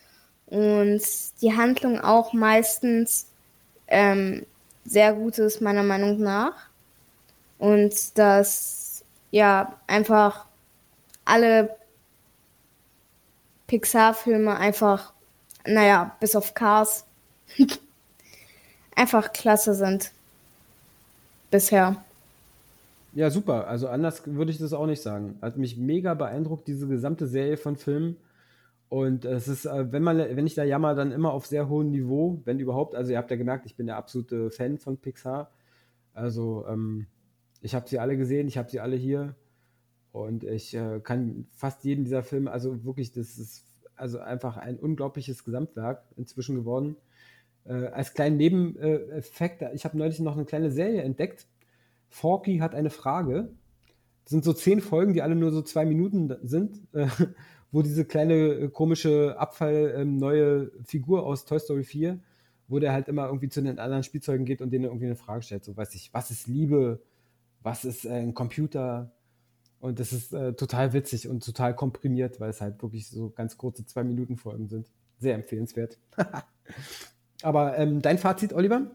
Und 0.47 1.03
die 1.43 1.57
Handlung 1.57 2.01
auch 2.01 2.33
meistens 2.33 3.27
ähm, 3.89 4.47
sehr 4.85 5.13
gut 5.13 5.39
ist, 5.39 5.61
meiner 5.61 5.83
Meinung 5.83 6.19
nach. 6.21 6.55
Und 7.59 8.19
dass 8.19 8.80
ja, 9.31 9.81
einfach 9.87 10.47
alle 11.25 11.77
Pixar-Filme 13.67 14.57
einfach, 14.57 15.13
naja, 15.65 16.17
bis 16.21 16.35
auf 16.35 16.55
Cars, 16.55 17.07
einfach 18.97 19.33
klasse 19.33 19.75
sind. 19.75 20.13
Bisher. 21.51 21.97
Ja, 23.13 23.31
super. 23.31 23.67
Also 23.67 23.89
anders 23.89 24.23
würde 24.27 24.53
ich 24.53 24.59
das 24.59 24.73
auch 24.73 24.87
nicht 24.87 25.03
sagen. 25.03 25.39
Hat 25.43 25.57
mich 25.57 25.77
mega 25.77 26.15
beeindruckt, 26.15 26.69
diese 26.69 26.87
gesamte 26.87 27.27
Serie 27.27 27.57
von 27.57 27.77
Filmen. 27.77 28.17
Und 28.89 29.25
es 29.25 29.47
ist, 29.47 29.67
äh, 29.67 29.93
wenn 29.93 30.03
man, 30.03 30.19
wenn 30.19 30.47
ich 30.47 30.55
da 30.55 30.65
jammer, 30.65 30.95
dann 30.95 31.13
immer 31.13 31.33
auf 31.33 31.47
sehr 31.47 31.69
hohem 31.69 31.91
Niveau, 31.91 32.41
wenn 32.45 32.59
überhaupt. 32.59 32.95
Also 32.95 33.13
ihr 33.13 33.19
habt 33.19 33.31
ja 33.31 33.37
gemerkt, 33.37 33.67
ich 33.67 33.77
bin 33.77 33.87
der 33.87 33.97
absolute 33.97 34.51
Fan 34.51 34.79
von 34.79 34.97
Pixar. 34.97 35.51
Also 36.13 36.67
ähm, 36.69 37.07
ich 37.61 37.75
habe 37.75 37.89
sie 37.89 37.99
alle 37.99 38.17
gesehen, 38.17 38.49
ich 38.49 38.59
habe 38.59 38.71
sie 38.71 38.81
alle 38.81 38.97
hier. 38.97 39.37
Und 40.13 40.45
ich 40.45 40.75
äh, 40.75 41.01
kann 41.01 41.47
fast 41.53 41.85
jeden 41.85 42.05
dieser 42.05 42.23
Filme, 42.23 42.51
also 42.51 42.85
wirklich, 42.85 43.13
das 43.13 43.39
ist 43.39 43.65
also 43.95 44.19
einfach 44.19 44.57
ein 44.57 44.79
unglaubliches 44.79 45.45
Gesamtwerk 45.45 46.03
inzwischen 46.17 46.57
geworden. 46.57 46.97
Äh, 47.65 47.87
als 47.87 48.15
kleinen 48.15 48.37
Nebeneffekt, 48.39 49.63
ich 49.75 49.85
habe 49.85 49.99
neulich 49.99 50.19
noch 50.21 50.37
eine 50.37 50.47
kleine 50.47 50.71
Serie 50.71 51.03
entdeckt. 51.03 51.47
Forky 52.09 52.59
hat 52.59 52.75
eine 52.75 52.91
Frage. 52.91 53.51
Das 54.25 54.31
sind 54.31 54.45
so 54.45 54.53
zehn 54.53 54.81
Folgen, 54.81 55.13
die 55.13 55.23
alle 55.23 55.37
nur 55.37 55.53
so 55.53 55.63
zwei 55.63 55.85
Minuten 55.85 56.35
sind, 56.43 56.81
äh, 56.93 57.07
wo 57.71 57.83
diese 57.83 58.05
kleine 58.05 58.35
äh, 58.35 58.69
komische 58.69 59.37
Abfall 59.39 59.95
ähm, 59.97 60.71
Figur 60.85 61.25
aus 61.25 61.45
Toy 61.45 61.61
Story 61.61 61.85
4, 61.85 62.19
wo 62.69 62.79
der 62.79 62.93
halt 62.93 63.07
immer 63.09 63.27
irgendwie 63.27 63.49
zu 63.49 63.63
den 63.63 63.79
anderen 63.79 64.03
Spielzeugen 64.03 64.45
geht 64.45 64.61
und 64.61 64.71
denen 64.71 64.87
irgendwie 64.87 65.07
eine 65.07 65.17
Frage 65.17 65.43
stellt. 65.43 65.65
So 65.65 65.77
weiß 65.77 65.95
ich, 65.95 66.13
was 66.13 66.31
ist 66.31 66.49
Liebe? 66.49 67.01
Was 67.63 67.85
ist 67.85 68.05
äh, 68.05 68.11
ein 68.11 68.35
Computer? 68.35 69.13
Und 69.81 69.99
das 69.99 70.13
ist 70.13 70.33
äh, 70.33 70.53
total 70.53 70.93
witzig 70.93 71.29
und 71.29 71.45
total 71.45 71.75
komprimiert, 71.75 72.39
weil 72.41 72.51
es 72.51 72.61
halt 72.61 72.83
wirklich 72.83 73.09
so 73.09 73.31
ganz 73.31 73.57
kurze 73.57 73.87
zwei 73.87 74.05
Minuten 74.05 74.37
Folgen 74.37 74.69
sind. 74.69 74.89
Sehr 75.19 75.35
empfehlenswert. 75.35 75.99
Aber 77.43 77.79
ähm, 77.79 78.03
dein 78.03 78.19
Fazit, 78.19 78.53
Oliver? 78.53 78.91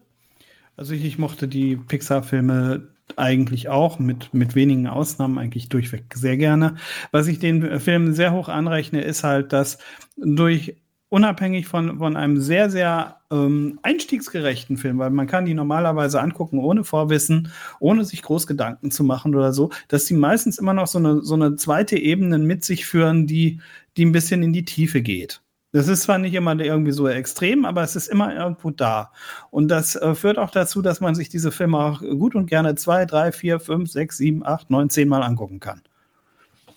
Also 0.78 0.94
ich, 0.94 1.06
ich 1.06 1.18
mochte 1.18 1.48
die 1.48 1.76
Pixar-Filme 1.76 2.90
eigentlich 3.16 3.70
auch, 3.70 4.00
mit, 4.00 4.34
mit 4.34 4.56
wenigen 4.56 4.88
Ausnahmen 4.88 5.38
eigentlich 5.38 5.70
durchweg 5.70 6.06
sehr 6.14 6.38
gerne. 6.38 6.76
Was 7.12 7.28
ich 7.28 7.40
den 7.40 7.80
Filmen 7.80 8.14
sehr 8.14 8.34
hoch 8.34 8.50
anrechne, 8.50 9.02
ist 9.02 9.24
halt, 9.24 9.54
dass 9.54 9.78
durch 10.18 10.76
unabhängig 11.16 11.66
von, 11.66 11.98
von 11.98 12.18
einem 12.18 12.42
sehr, 12.42 12.70
sehr 12.70 13.22
ähm, 13.32 13.80
einstiegsgerechten 13.84 14.76
Film, 14.76 14.98
weil 15.00 15.12
man 15.12 15.28
kann 15.28 15.46
die 15.46 15.54
normalerweise 15.54 16.20
angucken 16.20 16.60
ohne 16.60 16.84
Vorwissen, 16.84 17.54
ohne 17.80 18.04
sich 18.04 18.22
groß 18.22 18.48
Gedanken 18.48 18.92
zu 18.92 19.06
machen 19.06 19.34
oder 19.34 19.54
so, 19.54 19.70
dass 19.88 20.04
die 20.04 20.14
meistens 20.14 20.58
immer 20.58 20.74
noch 20.74 20.88
so 20.88 21.00
eine, 21.00 21.22
so 21.22 21.36
eine 21.36 21.56
zweite 21.56 21.98
Ebene 21.98 22.38
mit 22.38 22.66
sich 22.66 22.86
führen, 22.86 23.28
die, 23.28 23.62
die 23.96 24.06
ein 24.06 24.12
bisschen 24.12 24.44
in 24.44 24.52
die 24.52 24.66
Tiefe 24.66 25.02
geht. 25.02 25.42
Das 25.72 25.88
ist 25.88 26.02
zwar 26.02 26.18
nicht 26.18 26.34
immer 26.34 26.60
irgendwie 26.60 26.92
so 26.92 27.08
extrem, 27.08 27.64
aber 27.64 27.82
es 27.82 27.96
ist 27.96 28.08
immer 28.08 28.36
irgendwo 28.36 28.72
da. 28.72 29.14
Und 29.52 29.70
das 29.70 29.96
äh, 29.96 30.16
führt 30.16 30.38
auch 30.38 30.52
dazu, 30.52 30.82
dass 30.82 31.00
man 31.00 31.16
sich 31.16 31.30
diese 31.30 31.54
Filme 31.54 31.78
auch 31.78 32.02
gut 32.02 32.36
und 32.36 32.48
gerne 32.48 32.76
zwei, 32.76 33.06
drei, 33.06 33.32
vier, 33.32 33.62
fünf, 33.62 33.90
sechs, 33.90 34.18
sieben, 34.18 34.46
acht, 34.46 34.70
neun, 34.70 34.90
zehn 34.90 35.08
Mal 35.08 35.24
angucken 35.24 35.62
kann. 35.62 35.82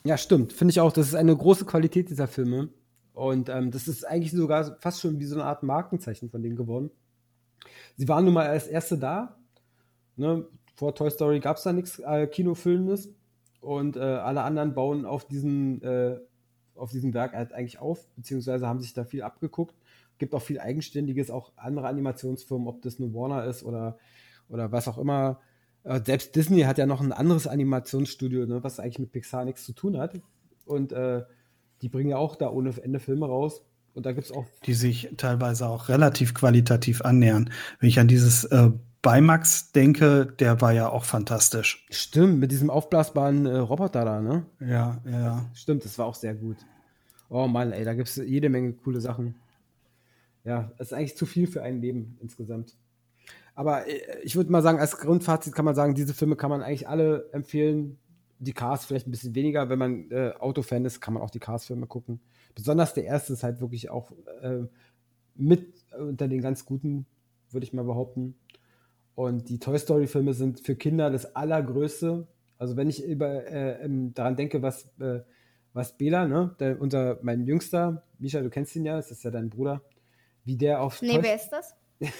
Ja, 0.04 0.16
stimmt. 0.16 0.52
Finde 0.52 0.70
ich 0.70 0.80
auch. 0.80 0.92
Das 0.92 1.08
ist 1.08 1.16
eine 1.16 1.36
große 1.36 1.64
Qualität 1.64 2.08
dieser 2.08 2.28
Filme. 2.28 2.68
Und 3.18 3.48
ähm, 3.48 3.72
das 3.72 3.88
ist 3.88 4.06
eigentlich 4.06 4.30
sogar 4.30 4.76
fast 4.80 5.00
schon 5.00 5.18
wie 5.18 5.24
so 5.24 5.34
eine 5.34 5.44
Art 5.44 5.64
Markenzeichen 5.64 6.30
von 6.30 6.40
denen 6.40 6.54
geworden. 6.54 6.92
Sie 7.96 8.06
waren 8.06 8.24
nun 8.24 8.32
mal 8.32 8.46
als 8.46 8.68
erste 8.68 8.96
da. 8.96 9.36
Ne? 10.14 10.46
Vor 10.76 10.94
Toy 10.94 11.10
Story 11.10 11.40
gab 11.40 11.56
es 11.56 11.64
da 11.64 11.72
nichts 11.72 11.98
äh, 11.98 12.28
Kinofilmendes. 12.28 13.12
Und 13.60 13.96
äh, 13.96 14.00
alle 14.00 14.42
anderen 14.42 14.72
bauen 14.72 15.04
auf 15.04 15.26
diesen 15.26 15.82
äh, 15.82 16.20
auf 16.76 16.92
diesem 16.92 17.12
Werk 17.12 17.32
halt 17.32 17.52
eigentlich 17.52 17.80
auf, 17.80 18.06
beziehungsweise 18.14 18.68
haben 18.68 18.78
sich 18.78 18.94
da 18.94 19.04
viel 19.04 19.24
abgeguckt. 19.24 19.74
Gibt 20.18 20.32
auch 20.32 20.42
viel 20.42 20.60
Eigenständiges, 20.60 21.32
auch 21.32 21.50
andere 21.56 21.88
Animationsfirmen, 21.88 22.68
ob 22.68 22.82
das 22.82 23.00
eine 23.00 23.12
Warner 23.12 23.46
ist 23.46 23.64
oder, 23.64 23.98
oder 24.48 24.70
was 24.70 24.86
auch 24.86 24.96
immer. 24.96 25.40
Äh, 25.82 26.00
selbst 26.04 26.36
Disney 26.36 26.60
hat 26.60 26.78
ja 26.78 26.86
noch 26.86 27.00
ein 27.00 27.12
anderes 27.12 27.48
Animationsstudio, 27.48 28.46
ne, 28.46 28.62
was 28.62 28.78
eigentlich 28.78 29.00
mit 29.00 29.10
Pixar 29.10 29.44
nichts 29.44 29.64
zu 29.64 29.72
tun 29.72 29.98
hat. 29.98 30.20
Und 30.66 30.92
äh, 30.92 31.24
die 31.82 31.88
bringen 31.88 32.10
ja 32.10 32.16
auch 32.16 32.36
da 32.36 32.50
ohne 32.50 32.70
Ende 32.82 33.00
Filme 33.00 33.26
raus. 33.26 33.62
Und 33.94 34.06
da 34.06 34.12
gibt 34.12 34.26
es 34.26 34.32
auch. 34.32 34.46
Die 34.64 34.74
sich 34.74 35.10
teilweise 35.16 35.66
auch 35.68 35.88
relativ 35.88 36.34
qualitativ 36.34 37.02
annähern. 37.02 37.50
Wenn 37.80 37.88
ich 37.88 37.98
an 37.98 38.06
dieses 38.06 38.44
äh, 38.44 38.70
Bimax 39.02 39.72
denke, 39.72 40.26
der 40.26 40.60
war 40.60 40.72
ja 40.72 40.88
auch 40.88 41.04
fantastisch. 41.04 41.86
Stimmt, 41.90 42.38
mit 42.38 42.52
diesem 42.52 42.70
aufblasbaren 42.70 43.46
äh, 43.46 43.56
Roboter 43.56 44.04
da, 44.04 44.20
ne? 44.20 44.46
Ja, 44.60 45.00
ja. 45.04 45.46
Stimmt, 45.54 45.84
das 45.84 45.98
war 45.98 46.06
auch 46.06 46.14
sehr 46.14 46.34
gut. 46.34 46.58
Oh 47.28 47.46
Mann, 47.46 47.72
ey, 47.72 47.84
da 47.84 47.94
gibt 47.94 48.08
es 48.08 48.16
jede 48.16 48.48
Menge 48.48 48.72
coole 48.72 49.00
Sachen. 49.00 49.34
Ja, 50.44 50.72
es 50.78 50.88
ist 50.88 50.92
eigentlich 50.92 51.16
zu 51.16 51.26
viel 51.26 51.46
für 51.46 51.62
ein 51.62 51.80
Leben 51.80 52.16
insgesamt. 52.20 52.76
Aber 53.54 53.86
äh, 53.86 54.20
ich 54.22 54.36
würde 54.36 54.50
mal 54.50 54.62
sagen, 54.62 54.78
als 54.80 54.96
Grundfazit 54.96 55.54
kann 55.54 55.64
man 55.64 55.74
sagen, 55.74 55.94
diese 55.94 56.14
Filme 56.14 56.36
kann 56.36 56.50
man 56.50 56.62
eigentlich 56.62 56.88
alle 56.88 57.28
empfehlen. 57.32 57.98
Die 58.38 58.52
Cars 58.52 58.84
vielleicht 58.84 59.06
ein 59.06 59.10
bisschen 59.10 59.34
weniger. 59.34 59.68
Wenn 59.68 59.78
man 59.78 60.10
äh, 60.10 60.32
Autofan 60.38 60.84
ist, 60.84 61.00
kann 61.00 61.14
man 61.14 61.22
auch 61.22 61.30
die 61.30 61.40
Cars-Filme 61.40 61.86
gucken. 61.86 62.20
Besonders 62.54 62.94
der 62.94 63.04
erste 63.04 63.32
ist 63.32 63.42
halt 63.42 63.60
wirklich 63.60 63.90
auch 63.90 64.12
äh, 64.42 64.64
mit 65.34 65.84
unter 65.98 66.28
den 66.28 66.40
ganz 66.40 66.64
guten, 66.64 67.06
würde 67.50 67.64
ich 67.64 67.72
mal 67.72 67.84
behaupten. 67.84 68.36
Und 69.14 69.48
die 69.48 69.58
Toy 69.58 69.78
Story-Filme 69.78 70.34
sind 70.34 70.60
für 70.60 70.76
Kinder 70.76 71.10
das 71.10 71.34
Allergrößte. 71.34 72.28
Also 72.58 72.76
wenn 72.76 72.88
ich 72.88 73.04
über, 73.04 73.46
äh, 73.46 73.88
daran 74.14 74.36
denke, 74.36 74.62
was, 74.62 74.88
äh, 75.00 75.20
was 75.72 75.96
Bela, 75.96 76.26
ne, 76.26 76.54
der, 76.60 76.80
unser, 76.80 77.18
mein 77.22 77.44
Jüngster, 77.44 78.04
Misha, 78.18 78.40
du 78.40 78.50
kennst 78.50 78.76
ihn 78.76 78.84
ja, 78.84 78.96
das 78.96 79.10
ist 79.10 79.24
ja 79.24 79.30
dein 79.30 79.50
Bruder, 79.50 79.82
wie 80.44 80.56
der 80.56 80.82
auf. 80.82 81.02
Nee, 81.02 81.14
Toy 81.14 81.22
wer 81.22 81.36
ist 81.36 81.50
das? 81.50 81.74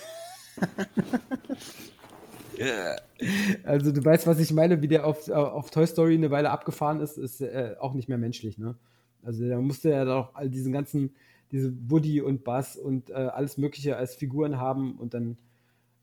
also 3.65 3.93
du 3.93 4.05
weißt, 4.05 4.27
was 4.27 4.39
ich 4.41 4.53
meine, 4.53 4.83
wie 4.83 4.89
der 4.89 5.07
auf, 5.07 5.29
auf 5.29 5.71
Toy 5.71 5.87
Story 5.87 6.15
eine 6.15 6.31
Weile 6.31 6.51
abgefahren 6.51 7.01
ist, 7.01 7.19
ist 7.19 7.41
äh, 7.41 7.77
auch 7.81 7.95
nicht 7.95 8.09
mehr 8.09 8.19
menschlich, 8.19 8.59
ne? 8.59 8.77
Also 9.23 9.49
da 9.49 9.61
musste 9.61 9.91
er 9.91 10.05
doch 10.05 10.35
all 10.35 10.49
diesen 10.49 10.73
ganzen, 10.73 11.15
diese 11.51 11.73
Woody 11.91 12.21
und 12.21 12.45
Buzz 12.45 12.77
und 12.77 13.11
äh, 13.11 13.15
alles 13.15 13.59
Mögliche 13.59 13.97
als 13.97 14.15
Figuren 14.15 14.59
haben 14.59 14.97
und 14.97 15.13
dann 15.13 15.39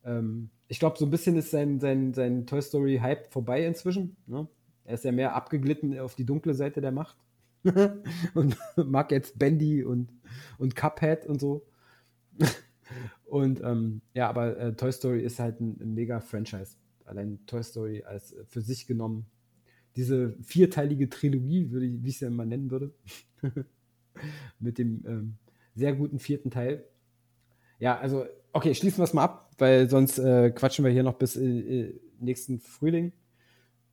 ähm, 0.06 0.50
ich 0.68 0.80
glaube, 0.80 0.98
so 0.98 1.06
ein 1.06 1.12
bisschen 1.12 1.36
ist 1.36 1.52
sein, 1.52 1.80
sein, 1.80 2.14
sein 2.14 2.46
Toy 2.46 2.62
Story 2.62 3.00
Hype 3.02 3.32
vorbei 3.32 3.66
inzwischen. 3.66 4.16
Ne? 4.28 4.48
Er 4.84 4.96
ist 4.96 5.04
ja 5.04 5.12
mehr 5.12 5.36
abgeglitten 5.36 5.98
auf 6.00 6.16
die 6.16 6.26
dunkle 6.26 6.54
Seite 6.54 6.82
der 6.82 6.92
Macht. 6.92 7.18
und 8.36 8.58
mag 8.76 9.12
jetzt 9.12 9.40
Bendy 9.40 9.84
und, 9.84 10.12
und 10.60 10.76
Cuphead 10.76 11.26
und 11.26 11.42
so. 11.42 11.66
Und 13.26 13.62
ähm, 13.64 14.02
ja, 14.14 14.30
aber 14.30 14.58
äh, 14.58 14.74
Toy 14.74 14.92
Story 14.92 15.22
ist 15.22 15.40
halt 15.40 15.60
ein, 15.60 15.78
ein 15.82 15.94
mega 15.94 16.20
Franchise. 16.20 16.78
Allein 17.06 17.40
Toy 17.46 17.64
Story 17.64 18.04
als 18.04 18.34
äh, 18.34 18.46
für 18.46 18.62
sich 18.62 18.88
genommen. 18.88 19.26
Diese 19.96 20.36
vierteilige 20.42 21.10
Trilogie, 21.10 21.72
würde 21.72 21.86
ich, 21.86 22.04
wie 22.04 22.10
ich 22.10 22.16
es 22.16 22.22
ja 22.22 22.28
immer 22.28 22.46
nennen 22.46 22.70
würde. 22.70 22.94
Mit 24.60 24.78
dem 24.78 25.04
ähm, 25.06 25.36
sehr 25.74 25.94
guten 25.94 26.20
vierten 26.20 26.52
Teil. 26.52 26.86
Ja, 27.80 27.98
also 27.98 28.26
Okay, 28.56 28.74
schließen 28.74 29.00
wir 29.00 29.04
es 29.04 29.12
mal 29.12 29.26
ab, 29.26 29.52
weil 29.58 29.90
sonst 29.90 30.18
äh, 30.18 30.50
quatschen 30.50 30.86
wir 30.86 30.92
hier 30.94 31.04
noch 31.04 31.16
bis 31.16 31.36
äh, 31.36 31.94
nächsten 32.22 32.62
Frühling, 32.62 33.12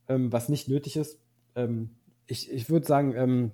ähm, 0.07 0.31
was 0.31 0.47
nicht 0.47 0.69
nötig 0.69 0.95
ist. 0.95 1.19
Ähm, 1.53 1.89
ich 2.27 2.49
ich 2.49 2.69
würde 2.69 2.87
sagen, 2.87 3.13
ähm, 3.13 3.51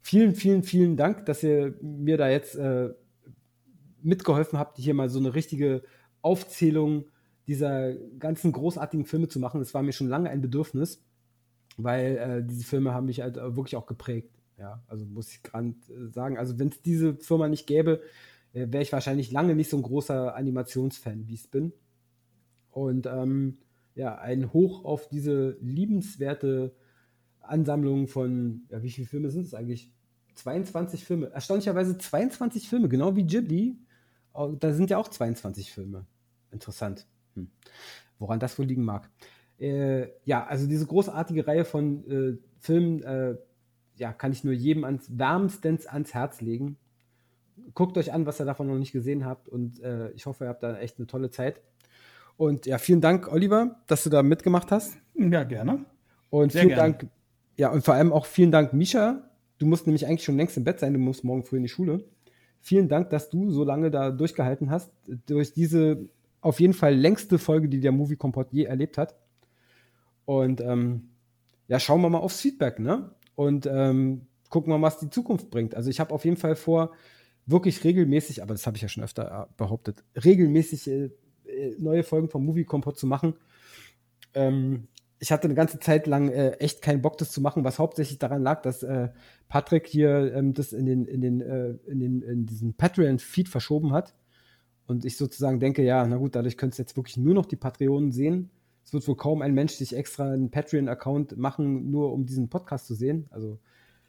vielen, 0.00 0.36
vielen, 0.36 0.62
vielen 0.62 0.96
Dank, 0.96 1.26
dass 1.26 1.42
ihr 1.42 1.74
mir 1.82 2.18
da 2.18 2.28
jetzt 2.30 2.54
äh, 2.54 2.90
mitgeholfen 4.02 4.58
habt, 4.58 4.78
hier 4.78 4.94
mal 4.94 5.08
so 5.08 5.18
eine 5.18 5.34
richtige 5.34 5.82
Aufzählung 6.20 7.04
dieser 7.46 7.94
ganzen 8.18 8.52
großartigen 8.52 9.04
Filme 9.04 9.28
zu 9.28 9.38
machen. 9.40 9.60
Das 9.60 9.74
war 9.74 9.82
mir 9.82 9.92
schon 9.92 10.08
lange 10.08 10.30
ein 10.30 10.40
Bedürfnis, 10.40 11.04
weil 11.76 12.16
äh, 12.16 12.44
diese 12.44 12.64
Filme 12.64 12.94
haben 12.94 13.06
mich 13.06 13.20
halt 13.20 13.36
wirklich 13.36 13.76
auch 13.76 13.86
geprägt. 13.86 14.30
Ja, 14.58 14.82
also 14.86 15.04
muss 15.06 15.30
ich 15.30 15.42
gerade 15.42 15.74
äh, 15.88 16.08
sagen, 16.12 16.38
also 16.38 16.58
wenn 16.58 16.68
es 16.68 16.82
diese 16.82 17.16
Firma 17.16 17.48
nicht 17.48 17.66
gäbe, 17.66 18.00
äh, 18.52 18.66
wäre 18.70 18.82
ich 18.82 18.92
wahrscheinlich 18.92 19.32
lange 19.32 19.54
nicht 19.54 19.70
so 19.70 19.76
ein 19.76 19.82
großer 19.82 20.36
Animationsfan, 20.36 21.26
wie 21.26 21.34
ich 21.34 21.40
es 21.40 21.48
bin. 21.48 21.72
Und 22.70 23.06
ähm, 23.06 23.58
ja, 23.94 24.16
ein 24.16 24.52
Hoch 24.52 24.84
auf 24.84 25.08
diese 25.08 25.56
liebenswerte 25.60 26.74
Ansammlung 27.40 28.08
von, 28.08 28.62
ja, 28.70 28.82
wie 28.82 28.90
viele 28.90 29.08
Filme 29.08 29.30
sind 29.30 29.46
es 29.46 29.54
eigentlich? 29.54 29.92
22 30.36 31.04
Filme. 31.04 31.30
Erstaunlicherweise 31.30 31.98
22 31.98 32.68
Filme, 32.68 32.88
genau 32.88 33.16
wie 33.16 33.24
Ghibli. 33.24 33.76
Da 34.32 34.72
sind 34.72 34.90
ja 34.90 34.98
auch 34.98 35.08
22 35.08 35.72
Filme. 35.72 36.06
Interessant. 36.50 37.06
Hm. 37.34 37.50
Woran 38.18 38.40
das 38.40 38.58
wohl 38.58 38.66
liegen 38.66 38.84
mag. 38.84 39.10
Äh, 39.58 40.08
ja, 40.24 40.44
also 40.46 40.66
diese 40.66 40.86
großartige 40.86 41.46
Reihe 41.46 41.64
von 41.64 42.04
äh, 42.10 42.38
Filmen, 42.58 43.02
äh, 43.02 43.36
ja, 43.96 44.12
kann 44.12 44.32
ich 44.32 44.44
nur 44.44 44.54
jedem 44.54 44.84
ans 44.84 45.06
wärmstens 45.16 45.86
ans 45.86 46.14
Herz 46.14 46.40
legen 46.40 46.78
guckt 47.74 47.96
euch 47.98 48.12
an, 48.12 48.26
was 48.26 48.40
ihr 48.40 48.46
davon 48.46 48.66
noch 48.66 48.78
nicht 48.78 48.92
gesehen 48.92 49.24
habt 49.24 49.48
und 49.48 49.80
äh, 49.82 50.10
ich 50.10 50.26
hoffe, 50.26 50.44
ihr 50.44 50.48
habt 50.48 50.62
da 50.62 50.78
echt 50.78 50.98
eine 50.98 51.06
tolle 51.06 51.30
Zeit. 51.30 51.60
Und 52.36 52.66
ja, 52.66 52.78
vielen 52.78 53.00
Dank, 53.00 53.30
Oliver, 53.30 53.76
dass 53.86 54.04
du 54.04 54.10
da 54.10 54.22
mitgemacht 54.22 54.70
hast. 54.70 54.96
Ja, 55.14 55.44
gerne. 55.44 55.84
Und 56.30 56.52
Sehr 56.52 56.62
vielen 56.62 56.74
gerne. 56.74 56.92
Dank, 56.94 57.10
ja, 57.56 57.70
und 57.70 57.84
vor 57.84 57.94
allem 57.94 58.12
auch 58.12 58.26
vielen 58.26 58.50
Dank, 58.50 58.72
Misha. 58.72 59.22
Du 59.58 59.66
musst 59.66 59.86
nämlich 59.86 60.06
eigentlich 60.06 60.24
schon 60.24 60.36
längst 60.36 60.56
im 60.56 60.64
Bett 60.64 60.80
sein, 60.80 60.92
du 60.92 60.98
musst 60.98 61.24
morgen 61.24 61.44
früh 61.44 61.58
in 61.58 61.62
die 61.62 61.68
Schule. 61.68 62.04
Vielen 62.64 62.88
Dank, 62.88 63.10
dass 63.10 63.28
du 63.28 63.50
so 63.50 63.64
lange 63.64 63.90
da 63.90 64.10
durchgehalten 64.10 64.70
hast, 64.70 64.92
durch 65.26 65.52
diese 65.52 66.08
auf 66.40 66.60
jeden 66.60 66.74
Fall 66.74 66.94
längste 66.94 67.38
Folge, 67.38 67.68
die 67.68 67.80
der 67.80 67.92
Movie 67.92 68.16
Kompott 68.16 68.52
je 68.52 68.64
erlebt 68.64 68.98
hat. 68.98 69.16
Und 70.24 70.60
ähm, 70.60 71.10
ja, 71.68 71.80
schauen 71.80 72.00
wir 72.00 72.08
mal 72.08 72.18
aufs 72.18 72.40
Feedback, 72.40 72.78
ne? 72.78 73.10
Und 73.34 73.66
ähm, 73.66 74.26
gucken 74.48 74.72
wir 74.72 74.78
mal, 74.78 74.86
was 74.86 74.98
die 74.98 75.10
Zukunft 75.10 75.50
bringt. 75.50 75.74
Also 75.74 75.90
ich 75.90 75.98
habe 76.00 76.14
auf 76.14 76.24
jeden 76.24 76.36
Fall 76.36 76.54
vor, 76.54 76.92
wirklich 77.46 77.82
regelmäßig, 77.84 78.42
aber 78.42 78.54
das 78.54 78.66
habe 78.66 78.76
ich 78.76 78.82
ja 78.82 78.88
schon 78.88 79.02
öfter 79.02 79.48
äh, 79.48 79.54
behauptet, 79.56 80.04
regelmäßig 80.24 80.88
äh, 80.88 81.10
äh, 81.46 81.76
neue 81.78 82.04
Folgen 82.04 82.28
vom 82.28 82.44
Movie 82.44 82.64
Kompott 82.64 82.98
zu 82.98 83.06
machen. 83.06 83.34
Ähm, 84.34 84.88
ich 85.22 85.30
hatte 85.30 85.44
eine 85.44 85.54
ganze 85.54 85.78
Zeit 85.78 86.08
lang 86.08 86.30
äh, 86.30 86.50
echt 86.54 86.82
keinen 86.82 87.00
Bock, 87.00 87.16
das 87.16 87.30
zu 87.30 87.40
machen, 87.40 87.62
was 87.62 87.78
hauptsächlich 87.78 88.18
daran 88.18 88.42
lag, 88.42 88.60
dass 88.62 88.82
äh, 88.82 89.10
Patrick 89.48 89.86
hier 89.86 90.34
ähm, 90.34 90.52
das 90.52 90.72
in 90.72 90.84
den, 90.84 91.04
in 91.04 91.20
den, 91.20 91.40
äh, 91.40 91.74
in 91.86 92.00
den, 92.00 92.22
in 92.22 92.44
diesen 92.44 92.74
Patreon-Feed 92.74 93.48
verschoben 93.48 93.92
hat. 93.92 94.16
Und 94.88 95.04
ich 95.04 95.16
sozusagen 95.16 95.60
denke, 95.60 95.84
ja, 95.84 96.04
na 96.04 96.16
gut, 96.16 96.34
dadurch 96.34 96.56
könntest 96.56 96.80
du 96.80 96.82
jetzt 96.82 96.96
wirklich 96.96 97.16
nur 97.18 97.34
noch 97.34 97.46
die 97.46 97.54
Patreonen 97.54 98.10
sehen. 98.10 98.50
Es 98.84 98.92
wird 98.92 99.06
wohl 99.06 99.14
kaum 99.14 99.42
ein 99.42 99.54
Mensch 99.54 99.74
sich 99.74 99.94
extra 99.94 100.32
einen 100.32 100.50
Patreon-Account 100.50 101.36
machen, 101.36 101.92
nur 101.92 102.12
um 102.12 102.26
diesen 102.26 102.48
Podcast 102.48 102.88
zu 102.88 102.94
sehen. 102.94 103.28
Also 103.30 103.60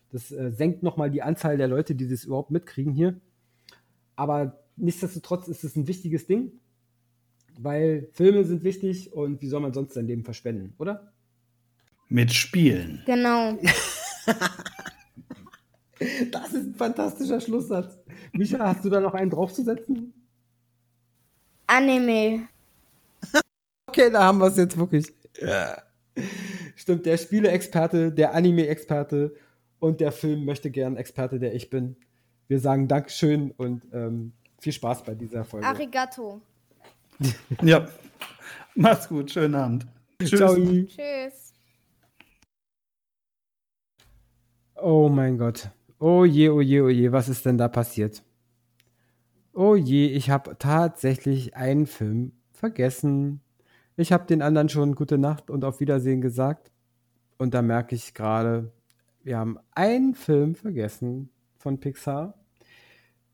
das 0.09 0.31
äh, 0.31 0.49
senkt 0.49 0.81
nochmal 0.81 1.11
die 1.11 1.21
Anzahl 1.21 1.57
der 1.57 1.67
Leute, 1.67 1.93
die 1.93 2.07
das 2.07 2.23
überhaupt 2.23 2.49
mitkriegen 2.49 2.91
hier. 2.91 3.21
Aber 4.15 4.63
nichtsdestotrotz 4.77 5.47
ist 5.47 5.63
es 5.63 5.75
ein 5.75 5.87
wichtiges 5.87 6.25
Ding 6.25 6.53
weil 7.57 8.07
Filme 8.13 8.43
sind 8.43 8.63
wichtig 8.63 9.13
und 9.13 9.41
wie 9.41 9.47
soll 9.47 9.61
man 9.61 9.73
sonst 9.73 9.93
sein 9.93 10.07
Leben 10.07 10.23
verschwenden, 10.23 10.73
oder? 10.77 11.13
Mit 12.09 12.33
Spielen. 12.33 13.01
Genau. 13.05 13.53
das 16.31 16.53
ist 16.53 16.67
ein 16.67 16.75
fantastischer 16.75 17.41
Schlusssatz. 17.41 17.97
Micha, 18.33 18.59
hast 18.59 18.85
du 18.85 18.89
da 18.89 18.99
noch 18.99 19.13
einen 19.13 19.29
draufzusetzen? 19.31 20.13
Anime. 21.67 22.47
okay, 23.87 24.11
da 24.11 24.23
haben 24.23 24.39
wir 24.39 24.47
es 24.47 24.57
jetzt 24.57 24.77
wirklich. 24.77 25.13
Ja. 25.39 25.81
Stimmt, 26.75 27.05
der 27.05 27.17
Spieleexperte, 27.17 28.11
der 28.11 28.33
Anime-Experte 28.33 29.33
und 29.79 29.99
der 29.99 30.11
Film 30.11 30.45
möchte 30.45 30.69
gern 30.69 30.97
Experte, 30.97 31.39
der 31.39 31.55
ich 31.55 31.69
bin. 31.69 31.95
Wir 32.47 32.59
sagen 32.59 32.87
Dankeschön 32.87 33.51
und 33.51 33.83
ähm, 33.93 34.33
viel 34.59 34.73
Spaß 34.73 35.03
bei 35.03 35.15
dieser 35.15 35.45
Folge. 35.45 35.65
Arigato. 35.65 36.41
ja. 37.61 37.87
Mach's 38.75 39.07
gut. 39.07 39.31
Schönen 39.31 39.55
Abend. 39.55 39.87
Tschüss. 40.19 40.39
Ciao. 40.39 40.55
Tschüss. 40.55 41.53
Oh 44.75 45.09
mein 45.09 45.37
Gott. 45.37 45.69
Oh 45.99 46.25
je, 46.25 46.49
oh 46.49 46.59
je, 46.59 46.81
oh 46.81 46.89
je, 46.89 47.11
was 47.11 47.29
ist 47.29 47.45
denn 47.45 47.57
da 47.57 47.69
passiert? 47.69 48.23
Oh 49.53 49.75
je, 49.75 50.07
ich 50.07 50.29
habe 50.29 50.57
tatsächlich 50.57 51.55
einen 51.55 51.85
Film 51.85 52.33
vergessen. 52.51 53.39
Ich 53.95 54.11
habe 54.11 54.25
den 54.25 54.41
anderen 54.41 54.67
schon 54.67 54.95
gute 54.95 55.17
Nacht 55.17 55.49
und 55.49 55.63
auf 55.63 55.79
Wiedersehen 55.79 56.19
gesagt. 56.19 56.71
Und 57.37 57.53
da 57.53 57.61
merke 57.61 57.95
ich 57.95 58.13
gerade, 58.13 58.73
wir 59.23 59.37
haben 59.37 59.57
einen 59.71 60.15
Film 60.15 60.55
vergessen 60.55 61.29
von 61.57 61.79
Pixar. 61.79 62.33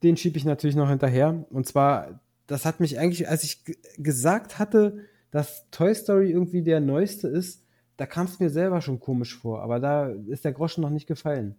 Den 0.04 0.18
schiebe 0.18 0.38
ich 0.38 0.46
natürlich 0.46 0.76
noch 0.76 0.90
hinterher. 0.90 1.46
Und 1.50 1.66
zwar 1.66 2.20
das 2.50 2.66
hat 2.66 2.80
mich 2.80 2.98
eigentlich, 2.98 3.30
als 3.30 3.44
ich 3.44 3.64
gesagt 3.98 4.58
hatte, 4.58 5.06
dass 5.30 5.70
Toy 5.70 5.94
Story 5.94 6.32
irgendwie 6.32 6.64
der 6.64 6.80
neueste 6.80 7.28
ist, 7.28 7.64
da 7.96 8.08
kam 8.08 8.26
es 8.26 8.40
mir 8.40 8.50
selber 8.50 8.82
schon 8.82 9.00
komisch 9.00 9.38
vor, 9.38 9.62
aber 9.62 9.80
da 9.80 10.08
ist 10.08 10.46
der 10.46 10.54
Groschen 10.54 10.82
noch 10.82 10.90
nicht 10.90 11.06
gefallen. 11.06 11.56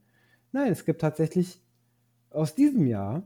Nein, 0.51 0.73
es 0.73 0.85
gibt 0.85 1.01
tatsächlich 1.01 1.63
aus 2.31 2.57
diesem 2.57 2.87
Jahr 2.89 3.23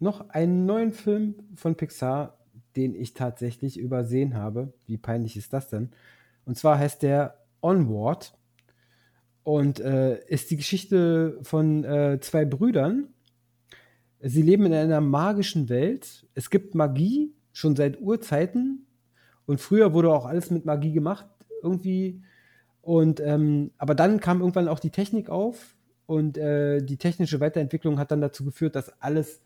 noch 0.00 0.30
einen 0.30 0.64
neuen 0.64 0.92
Film 0.92 1.34
von 1.54 1.74
Pixar, 1.74 2.38
den 2.76 2.94
ich 2.94 3.12
tatsächlich 3.12 3.78
übersehen 3.78 4.34
habe. 4.34 4.72
Wie 4.86 4.96
peinlich 4.96 5.36
ist 5.36 5.52
das 5.52 5.68
denn? 5.68 5.90
Und 6.46 6.56
zwar 6.56 6.78
heißt 6.78 7.02
der 7.02 7.44
Onward 7.60 8.38
und 9.42 9.80
äh, 9.80 10.18
ist 10.28 10.50
die 10.50 10.56
Geschichte 10.56 11.38
von 11.42 11.84
äh, 11.84 12.20
zwei 12.20 12.46
Brüdern, 12.46 13.08
Sie 14.28 14.42
leben 14.42 14.66
in 14.66 14.74
einer 14.74 15.00
magischen 15.00 15.68
Welt. 15.68 16.26
Es 16.34 16.50
gibt 16.50 16.74
Magie 16.74 17.32
schon 17.52 17.76
seit 17.76 18.00
Urzeiten. 18.00 18.86
Und 19.46 19.60
früher 19.60 19.92
wurde 19.92 20.12
auch 20.12 20.26
alles 20.26 20.50
mit 20.50 20.64
Magie 20.64 20.92
gemacht, 20.92 21.26
irgendwie. 21.62 22.22
Und 22.82 23.20
ähm, 23.20 23.70
aber 23.78 23.94
dann 23.94 24.18
kam 24.20 24.40
irgendwann 24.40 24.68
auch 24.68 24.80
die 24.80 24.90
Technik 24.90 25.28
auf 25.28 25.76
und 26.06 26.38
äh, 26.38 26.82
die 26.82 26.96
technische 26.96 27.40
Weiterentwicklung 27.40 27.98
hat 27.98 28.10
dann 28.10 28.20
dazu 28.20 28.44
geführt, 28.44 28.74
dass 28.74 29.00
alles, 29.00 29.40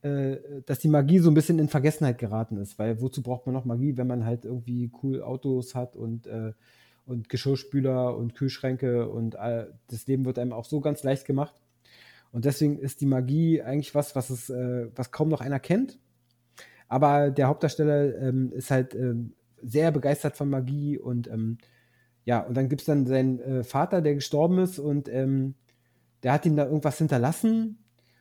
äh, 0.00 0.36
dass 0.66 0.78
die 0.78 0.88
Magie 0.88 1.18
so 1.18 1.30
ein 1.30 1.34
bisschen 1.34 1.58
in 1.58 1.68
Vergessenheit 1.68 2.18
geraten 2.18 2.56
ist. 2.56 2.78
Weil 2.78 3.00
wozu 3.00 3.22
braucht 3.22 3.46
man 3.46 3.54
noch 3.54 3.66
Magie, 3.66 3.96
wenn 3.96 4.06
man 4.06 4.24
halt 4.24 4.46
irgendwie 4.46 4.90
cool 5.02 5.22
Autos 5.22 5.74
hat 5.74 5.96
und 5.96 6.26
äh, 6.26 6.52
und 7.04 7.28
Geschirrspüler 7.28 8.16
und 8.16 8.34
Kühlschränke 8.34 9.08
und 9.08 9.34
äh, 9.34 9.66
das 9.88 10.06
Leben 10.06 10.24
wird 10.24 10.38
einem 10.38 10.52
auch 10.52 10.64
so 10.64 10.80
ganz 10.80 11.02
leicht 11.02 11.26
gemacht. 11.26 11.54
Und 12.32 12.46
deswegen 12.46 12.78
ist 12.78 13.00
die 13.00 13.06
Magie 13.06 13.62
eigentlich 13.62 13.94
was, 13.94 14.16
was 14.16 14.30
es, 14.30 14.50
äh, 14.50 14.88
was 14.96 15.12
kaum 15.12 15.28
noch 15.28 15.40
einer 15.40 15.60
kennt. 15.60 16.00
Aber 16.88 17.30
der 17.30 17.48
Hauptdarsteller 17.48 18.18
ähm, 18.18 18.52
ist 18.52 18.70
halt 18.70 18.94
ähm, 18.94 19.34
sehr 19.62 19.92
begeistert 19.92 20.36
von 20.36 20.50
Magie 20.50 20.98
und 20.98 21.28
ähm, 21.28 21.58
ja, 22.24 22.40
und 22.40 22.56
dann 22.56 22.68
gibt 22.68 22.82
es 22.82 22.86
dann 22.86 23.06
seinen 23.06 23.40
äh, 23.40 23.64
Vater, 23.64 24.00
der 24.00 24.14
gestorben 24.14 24.58
ist 24.58 24.78
und 24.78 25.08
ähm, 25.08 25.54
der 26.22 26.32
hat 26.32 26.46
ihm 26.46 26.56
da 26.56 26.66
irgendwas 26.66 26.98
hinterlassen. 26.98 27.78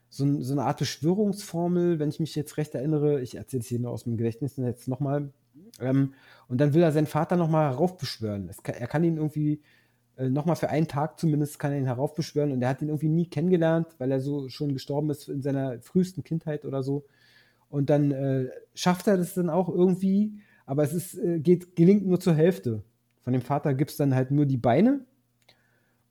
So, 0.09 0.41
so, 0.41 0.53
eine 0.53 0.63
Art 0.63 0.79
Beschwörungsformel, 0.79 1.99
wenn 1.99 2.09
ich 2.09 2.19
mich 2.19 2.35
jetzt 2.35 2.57
recht 2.57 2.75
erinnere. 2.75 3.21
Ich 3.21 3.35
erzähle 3.35 3.61
es 3.61 3.67
hier 3.67 3.79
nur 3.79 3.91
aus 3.91 4.03
dem 4.03 4.17
Gedächtnis 4.17 4.57
jetzt 4.57 4.87
nochmal. 4.87 5.31
Ähm, 5.79 6.13
und 6.47 6.59
dann 6.59 6.73
will 6.73 6.81
er 6.81 6.91
seinen 6.91 7.07
Vater 7.07 7.37
nochmal 7.37 7.71
heraufbeschwören. 7.71 8.51
Kann, 8.63 8.75
er 8.75 8.87
kann 8.87 9.03
ihn 9.03 9.17
irgendwie 9.17 9.61
äh, 10.21 10.29
nochmal 10.29 10.55
für 10.55 10.69
einen 10.69 10.87
Tag 10.87 11.19
zumindest 11.19 11.57
kann 11.57 11.71
er 11.71 11.79
ihn 11.79 11.85
heraufbeschwören 11.85 12.51
und 12.51 12.61
er 12.61 12.69
hat 12.69 12.81
ihn 12.81 12.89
irgendwie 12.89 13.09
nie 13.09 13.25
kennengelernt, 13.25 13.87
weil 13.97 14.11
er 14.11 14.19
so 14.19 14.49
schon 14.49 14.73
gestorben 14.73 15.09
ist 15.09 15.27
in 15.27 15.41
seiner 15.41 15.79
frühesten 15.81 16.23
Kindheit 16.23 16.65
oder 16.65 16.83
so. 16.83 17.05
Und 17.69 17.89
dann 17.89 18.11
äh, 18.11 18.49
schafft 18.75 19.07
er 19.07 19.17
das 19.17 19.33
dann 19.33 19.49
auch 19.49 19.69
irgendwie, 19.69 20.39
aber 20.65 20.83
es 20.83 20.93
ist, 20.93 21.17
äh, 21.17 21.39
geht, 21.39 21.75
gelingt 21.75 22.05
nur 22.05 22.19
zur 22.19 22.35
Hälfte. 22.35 22.83
Von 23.21 23.33
dem 23.33 23.41
Vater 23.41 23.73
gibt 23.73 23.91
es 23.91 23.97
dann 23.97 24.13
halt 24.13 24.29
nur 24.31 24.45
die 24.45 24.57
Beine. 24.57 25.05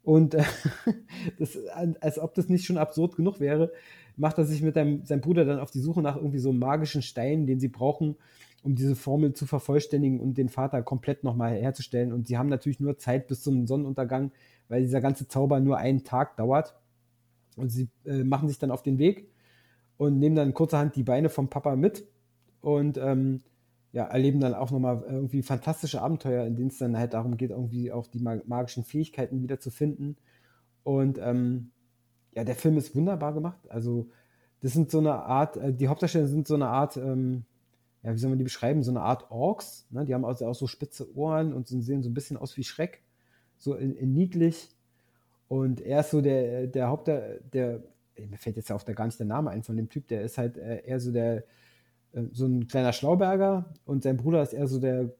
Und 0.03 0.35
äh, 0.35 0.43
das, 1.39 1.57
als 2.01 2.19
ob 2.19 2.35
das 2.35 2.49
nicht 2.49 2.65
schon 2.65 2.78
absurd 2.78 3.15
genug 3.16 3.39
wäre, 3.39 3.70
macht 4.16 4.39
er 4.39 4.45
sich 4.45 4.62
mit 4.62 4.74
seinem, 4.74 5.05
seinem 5.05 5.20
Bruder 5.20 5.45
dann 5.45 5.61
auf 5.61 5.70
die 5.70 5.81
Suche 5.81 6.03
nach 6.03 6.16
irgendwie 6.16 6.39
so 6.39 6.51
einem 6.51 6.59
magischen 6.59 7.03
Stein, 7.03 7.47
den 7.47 7.61
sie 7.61 7.69
brauchen, 7.69 8.16
um 8.62 8.74
diese 8.74 8.97
Formel 8.97 9.32
zu 9.32 9.47
vervollständigen 9.47 10.20
und 10.20 10.37
den 10.37 10.49
Vater 10.49 10.82
komplett 10.82 11.24
nochmal 11.24 11.55
herzustellen. 11.55 12.12
Und 12.12 12.27
sie 12.27 12.37
haben 12.37 12.49
natürlich 12.49 12.81
nur 12.81 12.99
Zeit 12.99 13.27
bis 13.27 13.43
zum 13.43 13.66
Sonnenuntergang, 13.66 14.32
weil 14.69 14.82
dieser 14.82 15.01
ganze 15.01 15.28
Zauber 15.28 15.61
nur 15.61 15.78
einen 15.78 16.05
Tag 16.05 16.37
dauert. 16.37 16.77
Und 17.57 17.70
sie 17.70 17.89
äh, 18.05 18.24
machen 18.24 18.49
sich 18.49 18.59
dann 18.59 18.70
auf 18.70 18.82
den 18.82 18.99
Weg 18.99 19.31
und 19.97 20.19
nehmen 20.19 20.37
dann 20.37 20.55
kurzerhand 20.55 20.97
die 20.97 21.03
Beine 21.03 21.28
vom 21.28 21.49
Papa 21.49 21.77
mit 21.77 22.07
und 22.61 22.97
ähm, 22.99 23.43
ja, 23.93 24.05
erleben 24.05 24.41
dann 24.41 24.55
auch 24.55 24.70
nochmal 24.70 25.03
irgendwie 25.07 25.43
fantastische 25.43 26.01
Abenteuer, 26.01 26.47
in 26.47 26.57
denen 26.57 26.69
es 26.69 26.78
dann 26.78 26.97
halt 26.97 27.15
darum 27.15 27.37
geht, 27.37 27.51
irgendwie 27.51 27.91
auch 27.91 28.07
die 28.07 28.20
magischen 28.20 28.85
Fähigkeiten 28.85 29.43
wieder 29.43 29.59
zu 29.59 29.70
finden. 29.70 30.16
Und 30.85 31.19
ähm, 31.19 31.70
ja, 32.32 32.45
der 32.45 32.55
Film 32.55 32.77
ist 32.77 32.95
wunderbar 32.95 33.35
gemacht. 33.35 33.61
Also, 33.69 34.09
das 34.61 34.73
sind 34.73 34.91
so 34.91 34.99
eine 34.99 35.15
Art, 35.15 35.57
äh, 35.57 35.73
die 35.73 35.89
Hauptdarsteller 35.89 36.28
sind 36.28 36.47
so 36.47 36.55
eine 36.55 36.69
Art, 36.69 36.97
ähm, 36.97 37.45
ja, 38.03 38.15
wie 38.15 38.19
soll 38.19 38.31
man 38.31 38.39
die 38.39 38.45
beschreiben? 38.45 38.83
So 38.83 38.91
eine 38.91 39.03
Art 39.03 39.31
Orks. 39.31 39.87
Ne? 39.91 40.05
Die 40.05 40.15
haben 40.15 40.25
also 40.25 40.47
auch 40.47 40.55
so 40.55 40.67
spitze 40.67 41.15
Ohren 41.17 41.53
und 41.53 41.69
sehen 41.69 42.03
so 42.03 42.09
ein 42.09 42.15
bisschen 42.15 42.37
aus 42.37 42.57
wie 42.57 42.65
Schreck. 42.65 43.03
So 43.59 43.75
in, 43.75 43.95
in 43.95 44.13
niedlich. 44.13 44.71
Und 45.49 45.81
er 45.81 46.01
ist 46.01 46.11
so 46.11 46.21
der, 46.21 46.67
der 46.67 46.89
Haupt, 46.89 47.09
der, 47.09 47.83
mir 48.17 48.39
fällt 48.39 48.57
jetzt 48.57 48.71
auch 48.73 48.83
der, 48.83 48.95
gar 48.95 49.07
nicht 49.07 49.19
der 49.19 49.27
Name 49.27 49.51
ein 49.51 49.63
von 49.63 49.77
dem 49.77 49.89
Typ, 49.89 50.09
der 50.09 50.23
ist 50.23 50.39
halt 50.39 50.57
äh, 50.57 50.83
eher 50.85 51.01
so 51.01 51.13
der, 51.13 51.45
äh, 52.13 52.23
so 52.33 52.47
ein 52.47 52.69
kleiner 52.69 52.93
Schlauberger 52.93 53.73
und 53.85 54.03
sein 54.03 54.17
Bruder 54.17 54.43
ist 54.43 54.53
eher 54.53 54.67
so 54.67 54.79
der, 54.79 55.11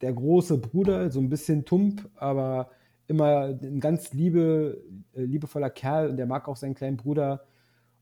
der 0.00 0.12
große 0.12 0.58
Bruder, 0.58 1.10
so 1.10 1.20
ein 1.20 1.28
bisschen 1.28 1.64
tump, 1.64 2.08
aber 2.16 2.70
immer 3.06 3.56
ein 3.62 3.80
ganz 3.80 4.12
liebe, 4.12 4.82
äh, 5.14 5.22
liebevoller 5.22 5.70
Kerl 5.70 6.10
und 6.10 6.16
der 6.16 6.26
mag 6.26 6.48
auch 6.48 6.56
seinen 6.56 6.74
kleinen 6.74 6.96
Bruder. 6.96 7.44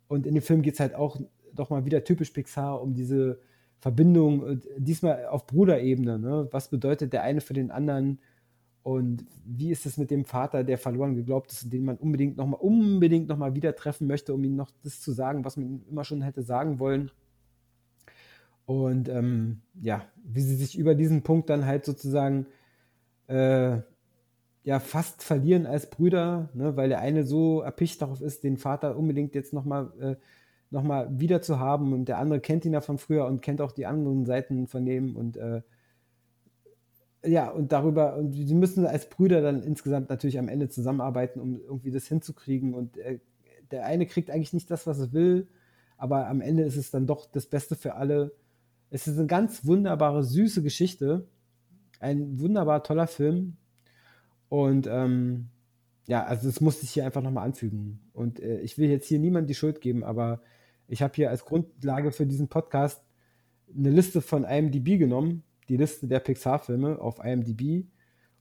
Und 0.09 0.27
in 0.27 0.35
dem 0.35 0.43
Film 0.43 0.63
geht 0.63 0.75
es 0.75 0.81
halt 0.81 0.95
auch 0.95 1.21
doch 1.53 1.71
mal 1.71 1.85
wieder 1.85 2.05
typisch 2.05 2.31
Pixar 2.31 2.83
um 2.83 2.95
diese 2.95 3.41
Verbindung, 3.81 4.47
äh, 4.47 4.59
diesmal 4.79 5.27
auf 5.27 5.47
Bruderebene. 5.47 6.19
Ne? 6.19 6.49
Was 6.51 6.69
bedeutet 6.69 7.13
der 7.13 7.23
eine 7.23 7.41
für 7.41 7.55
den 7.55 7.71
anderen? 7.71 8.19
Und 8.83 9.27
wie 9.45 9.73
ist 9.73 9.85
es 9.85 9.97
mit 9.99 10.13
dem 10.13 10.25
Vater, 10.25 10.63
der 10.63 10.79
verloren 10.79 11.17
geglaubt 11.17 11.51
ist, 11.51 11.73
den 11.73 11.85
man 11.85 11.97
unbedingt 11.97 12.37
nochmal 12.37 12.61
unbedingt 12.61 13.29
noch 13.29 13.37
mal 13.37 13.55
wieder 13.57 13.75
treffen 13.75 14.07
möchte, 14.07 14.33
um 14.33 14.45
ihm 14.45 14.55
noch 14.55 14.71
das 14.85 15.01
zu 15.01 15.11
sagen, 15.11 15.45
was 15.45 15.57
man 15.57 15.67
ihm 15.67 15.83
immer 15.91 16.05
schon 16.05 16.23
hätte 16.23 16.43
sagen 16.43 16.79
wollen? 16.79 17.11
Und 18.65 19.09
ähm, 19.09 19.63
ja, 19.81 20.05
wie 20.25 20.41
sie 20.41 20.55
sich 20.55 20.79
über 20.79 20.95
diesen 20.95 21.23
Punkt 21.23 21.51
dann 21.51 21.67
halt 21.67 21.85
sozusagen 21.85 22.47
äh, 23.29 23.79
ja 24.63 24.81
fast 24.81 25.23
verlieren 25.23 25.67
als 25.67 25.89
Brüder, 25.89 26.51
ne, 26.55 26.77
weil 26.77 26.89
der 26.89 27.01
eine 27.01 27.25
so 27.25 27.63
erpicht 27.63 28.03
darauf 28.03 28.21
ist, 28.21 28.45
den 28.45 28.57
Vater 28.57 28.97
unbedingt 28.97 29.35
jetzt 29.35 29.53
nochmal 29.53 29.93
äh, 30.01 30.17
nochmal 30.71 31.19
wieder 31.19 31.43
zu 31.43 31.59
haben 31.59 31.93
und 31.93 32.07
der 32.07 32.19
andere 32.19 32.41
kennt 32.41 32.65
ihn 32.65 32.73
ja 32.73 32.81
von 32.81 32.99
früher 32.99 33.27
und 33.27 33.43
kennt 33.43 33.61
auch 33.61 33.73
die 33.73 33.87
anderen 33.87 34.27
Seiten 34.27 34.67
von 34.67 34.85
dem 34.85 35.17
und 35.17 35.37
äh, 35.37 35.63
ja, 37.27 37.51
und 37.51 37.73
darüber, 37.73 38.17
und 38.17 38.33
sie 38.33 38.55
müssen 38.55 38.87
als 38.87 39.09
Brüder 39.09 39.41
dann 39.41 39.63
insgesamt 39.63 40.11
natürlich 40.11 40.39
am 40.39 40.49
Ende 40.49 40.69
zusammenarbeiten, 40.69 41.41
um 41.41 41.61
irgendwie 41.61 41.91
das 41.91 42.07
hinzukriegen. 42.07 42.75
Und 42.75 42.97
äh, 42.99 43.19
der 43.71 43.85
eine 43.85 44.07
kriegt 44.07 44.31
eigentlich 44.31 44.53
nicht 44.53 44.71
das, 44.71 44.87
was 44.87 45.01
er 45.01 45.13
will, 45.13 45.49
aber 45.97 46.29
am 46.29 46.41
Ende 46.41 46.63
ist 46.63 46.77
es 46.77 46.91
dann 46.91 47.07
doch 47.07 47.27
das 47.27 47.47
Beste 47.47 47.75
für 47.75 47.95
alle. 47.95 48.33
Es 48.91 49.09
ist 49.09 49.19
eine 49.19 49.27
ganz 49.27 49.67
wunderbare, 49.67 50.23
süße 50.23 50.63
Geschichte. 50.63 51.27
Ein 51.99 52.39
wunderbar 52.39 52.83
toller 52.83 53.07
Film. 53.07 53.57
Und 54.49 54.87
ähm, 54.87 55.49
ja, 56.07 56.25
also 56.25 56.47
das 56.47 56.61
musste 56.61 56.85
ich 56.85 56.91
hier 56.91 57.05
einfach 57.05 57.23
nochmal 57.23 57.47
anfügen. 57.47 58.01
Und 58.13 58.39
äh, 58.39 58.61
ich 58.61 58.79
will 58.79 58.89
jetzt 58.89 59.09
hier 59.09 59.19
niemandem 59.19 59.49
die 59.49 59.55
Schuld 59.55 59.81
geben, 59.81 60.05
aber 60.05 60.43
ich 60.89 61.03
habe 61.03 61.15
hier 61.15 61.31
als 61.31 61.45
Grundlage 61.45 62.13
für 62.13 62.27
diesen 62.27 62.49
Podcast 62.49 63.03
eine 63.77 63.91
Liste 63.91 64.21
von 64.21 64.45
IMDb 64.45 64.99
genommen 64.99 65.43
die 65.69 65.77
Liste 65.77 66.07
der 66.07 66.21
Pixar-Filme 66.21 67.01
auf 67.01 67.25
IMDb. 67.25 67.87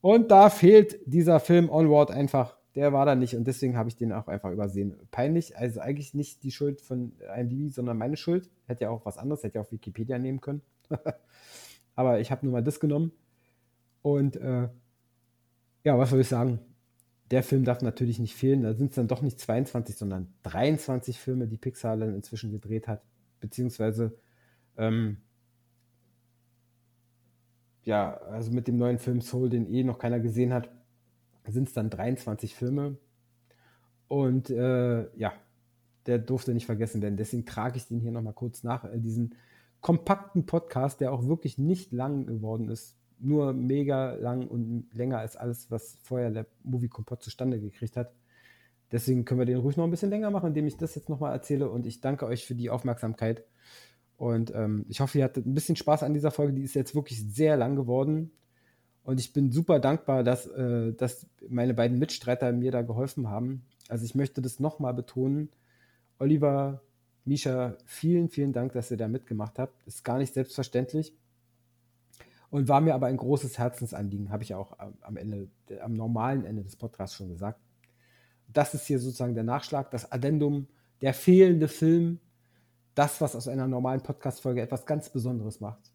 Und 0.01 0.30
da 0.30 0.49
fehlt 0.49 0.99
dieser 1.05 1.39
Film 1.39 1.69
Onward 1.69 2.11
einfach. 2.11 2.57
Der 2.76 2.91
war 2.91 3.05
da 3.05 3.15
nicht 3.15 3.35
und 3.35 3.47
deswegen 3.47 3.77
habe 3.77 3.88
ich 3.88 3.95
den 3.95 4.11
auch 4.11 4.27
einfach 4.27 4.51
übersehen. 4.51 4.95
Peinlich, 5.09 5.57
also 5.57 5.80
eigentlich 5.80 6.13
nicht 6.13 6.43
die 6.43 6.51
Schuld 6.51 6.81
von 6.81 7.13
IMDb, 7.35 7.72
sondern 7.72 7.97
meine 7.97 8.17
Schuld. 8.17 8.49
Hätte 8.67 8.84
ja 8.84 8.89
auch 8.89 9.05
was 9.05 9.17
anderes, 9.17 9.43
hätte 9.43 9.55
ja 9.55 9.61
auch 9.61 9.72
Wikipedia 9.72 10.19
nehmen 10.19 10.41
können. 10.41 10.61
Aber 11.95 12.19
ich 12.19 12.31
habe 12.31 12.45
nur 12.45 12.53
mal 12.53 12.63
das 12.63 12.80
genommen. 12.80 13.13
Und 14.01 14.35
äh, 14.35 14.67
ja, 15.84 15.97
was 15.97 16.09
soll 16.09 16.19
ich 16.19 16.27
sagen? 16.27 16.59
Der 17.31 17.43
Film 17.43 17.64
darf 17.64 17.81
natürlich 17.81 18.19
nicht 18.19 18.35
fehlen. 18.35 18.61
Da 18.61 18.73
sind 18.73 18.89
es 18.89 18.95
dann 18.95 19.07
doch 19.07 19.22
nicht 19.22 19.39
22, 19.39 19.95
sondern 19.97 20.34
23 20.43 21.19
Filme, 21.19 21.47
die 21.47 21.57
Pixar 21.57 21.97
dann 21.97 22.14
inzwischen 22.14 22.52
gedreht 22.52 22.88
hat. 22.88 23.02
Beziehungsweise 23.39 24.18
ähm, 24.77 25.18
ja, 27.85 28.18
also 28.18 28.52
mit 28.52 28.68
dem 28.68 28.77
neuen 28.77 28.99
Film 28.99 29.22
Soul, 29.22 29.49
den 29.49 29.72
eh 29.72 29.84
noch 29.84 29.99
keiner 29.99 30.19
gesehen 30.19 30.53
hat, 30.53 30.69
sind 31.47 31.68
es 31.68 31.73
dann 31.73 31.89
23 31.89 32.56
Filme. 32.56 32.97
Und 34.07 34.49
äh, 34.49 35.07
ja, 35.15 35.34
der 36.07 36.19
durfte 36.19 36.53
nicht 36.53 36.65
vergessen 36.65 37.02
werden. 37.02 37.18
Deswegen 37.18 37.45
trage 37.45 37.77
ich 37.77 37.88
den 37.88 37.99
hier 37.99 38.11
nochmal 38.11 38.34
kurz 38.34 38.64
nach. 38.64 38.84
Äh, 38.85 38.99
diesen 38.99 39.35
kompakten 39.81 40.47
Podcast, 40.47 40.99
der 40.99 41.14
auch 41.14 41.27
wirklich 41.27 41.60
nicht 41.60 41.91
lang 41.91 42.26
geworden 42.26 42.69
ist. 42.69 42.97
Nur 43.19 43.53
mega 43.53 44.13
lang 44.15 44.47
und 44.47 44.87
länger 44.93 45.19
als 45.19 45.35
alles, 45.35 45.71
was 45.71 45.97
vorher 46.03 46.31
der 46.31 46.45
Movie 46.63 46.89
Kompott 46.89 47.23
zustande 47.23 47.59
gekriegt 47.59 47.95
hat. 47.95 48.11
Deswegen 48.91 49.25
können 49.25 49.39
wir 49.39 49.45
den 49.45 49.57
ruhig 49.57 49.77
noch 49.77 49.83
ein 49.83 49.91
bisschen 49.91 50.09
länger 50.09 50.31
machen, 50.31 50.47
indem 50.47 50.67
ich 50.67 50.77
das 50.77 50.95
jetzt 50.95 51.09
nochmal 51.09 51.33
erzähle. 51.33 51.69
Und 51.69 51.85
ich 51.85 52.01
danke 52.01 52.25
euch 52.25 52.45
für 52.45 52.55
die 52.55 52.69
Aufmerksamkeit. 52.69 53.43
Und 54.17 54.53
ähm, 54.55 54.85
ich 54.87 54.99
hoffe, 54.99 55.17
ihr 55.17 55.23
hattet 55.23 55.45
ein 55.45 55.53
bisschen 55.53 55.75
Spaß 55.75 56.03
an 56.03 56.13
dieser 56.13 56.31
Folge. 56.31 56.53
Die 56.53 56.63
ist 56.63 56.75
jetzt 56.75 56.95
wirklich 56.95 57.23
sehr 57.33 57.57
lang 57.57 57.75
geworden. 57.75 58.31
Und 59.03 59.19
ich 59.19 59.33
bin 59.33 59.51
super 59.51 59.79
dankbar, 59.79 60.23
dass, 60.23 60.47
äh, 60.47 60.93
dass 60.93 61.27
meine 61.47 61.73
beiden 61.73 61.99
Mitstreiter 61.99 62.51
mir 62.51 62.71
da 62.71 62.81
geholfen 62.81 63.29
haben. 63.29 63.65
Also 63.87 64.05
ich 64.05 64.15
möchte 64.15 64.41
das 64.41 64.59
nochmal 64.59 64.93
betonen. 64.93 65.49
Oliver, 66.17 66.81
Misha, 67.23 67.75
vielen, 67.85 68.29
vielen 68.29 68.53
Dank, 68.53 68.73
dass 68.73 68.91
ihr 68.91 68.97
da 68.97 69.07
mitgemacht 69.07 69.59
habt. 69.59 69.85
Ist 69.85 70.03
gar 70.03 70.17
nicht 70.17 70.33
selbstverständlich. 70.33 71.13
Und 72.49 72.67
war 72.67 72.81
mir 72.81 72.93
aber 72.93 73.07
ein 73.07 73.17
großes 73.17 73.57
Herzensanliegen, 73.57 74.30
habe 74.30 74.43
ich 74.43 74.53
auch 74.53 74.77
am 75.01 75.17
Ende, 75.17 75.49
am 75.81 75.93
normalen 75.93 76.45
Ende 76.45 76.63
des 76.63 76.76
Podcasts 76.76 77.15
schon 77.15 77.30
gesagt. 77.30 77.59
Das 78.47 78.73
ist 78.73 78.85
hier 78.85 78.99
sozusagen 78.99 79.34
der 79.34 79.43
Nachschlag, 79.43 79.91
das 79.91 80.11
Addendum, 80.11 80.67
der 81.01 81.13
fehlende 81.13 81.67
Film, 81.67 82.19
das, 82.93 83.19
was 83.19 83.35
aus 83.35 83.47
einer 83.47 83.67
normalen 83.67 84.01
Podcast-Folge 84.01 84.61
etwas 84.61 84.85
ganz 84.85 85.09
Besonderes 85.09 85.59
macht. 85.59 85.91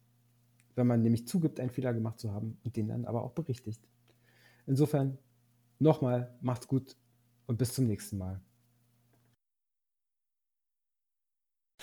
Wenn 0.74 0.86
man 0.86 1.02
nämlich 1.02 1.26
zugibt, 1.26 1.60
einen 1.60 1.70
Fehler 1.70 1.94
gemacht 1.94 2.18
zu 2.18 2.32
haben 2.32 2.58
und 2.64 2.76
den 2.76 2.88
dann 2.88 3.06
aber 3.06 3.22
auch 3.22 3.32
berichtigt. 3.32 3.88
Insofern, 4.66 5.18
nochmal, 5.78 6.36
macht's 6.40 6.68
gut 6.68 6.96
und 7.46 7.58
bis 7.58 7.72
zum 7.72 7.86
nächsten 7.86 8.18
Mal. 8.18 8.40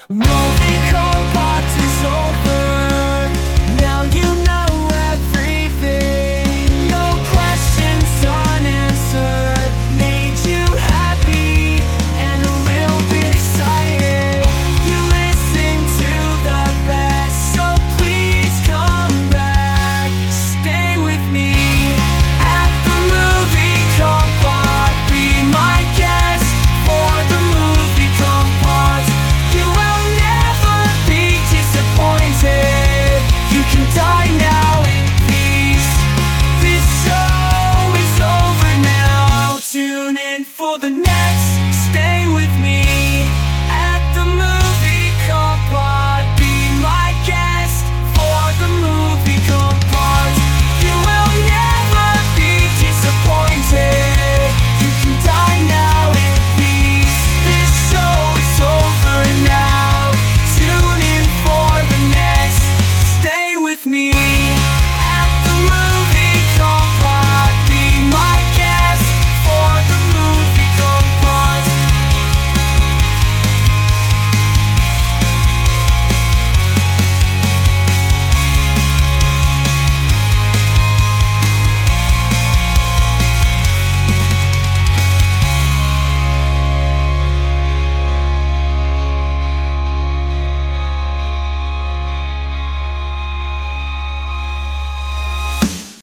Movie 0.10 0.92
Party's 1.34 2.04
over. 2.06 3.30
Now 3.82 4.04
you 4.04 4.47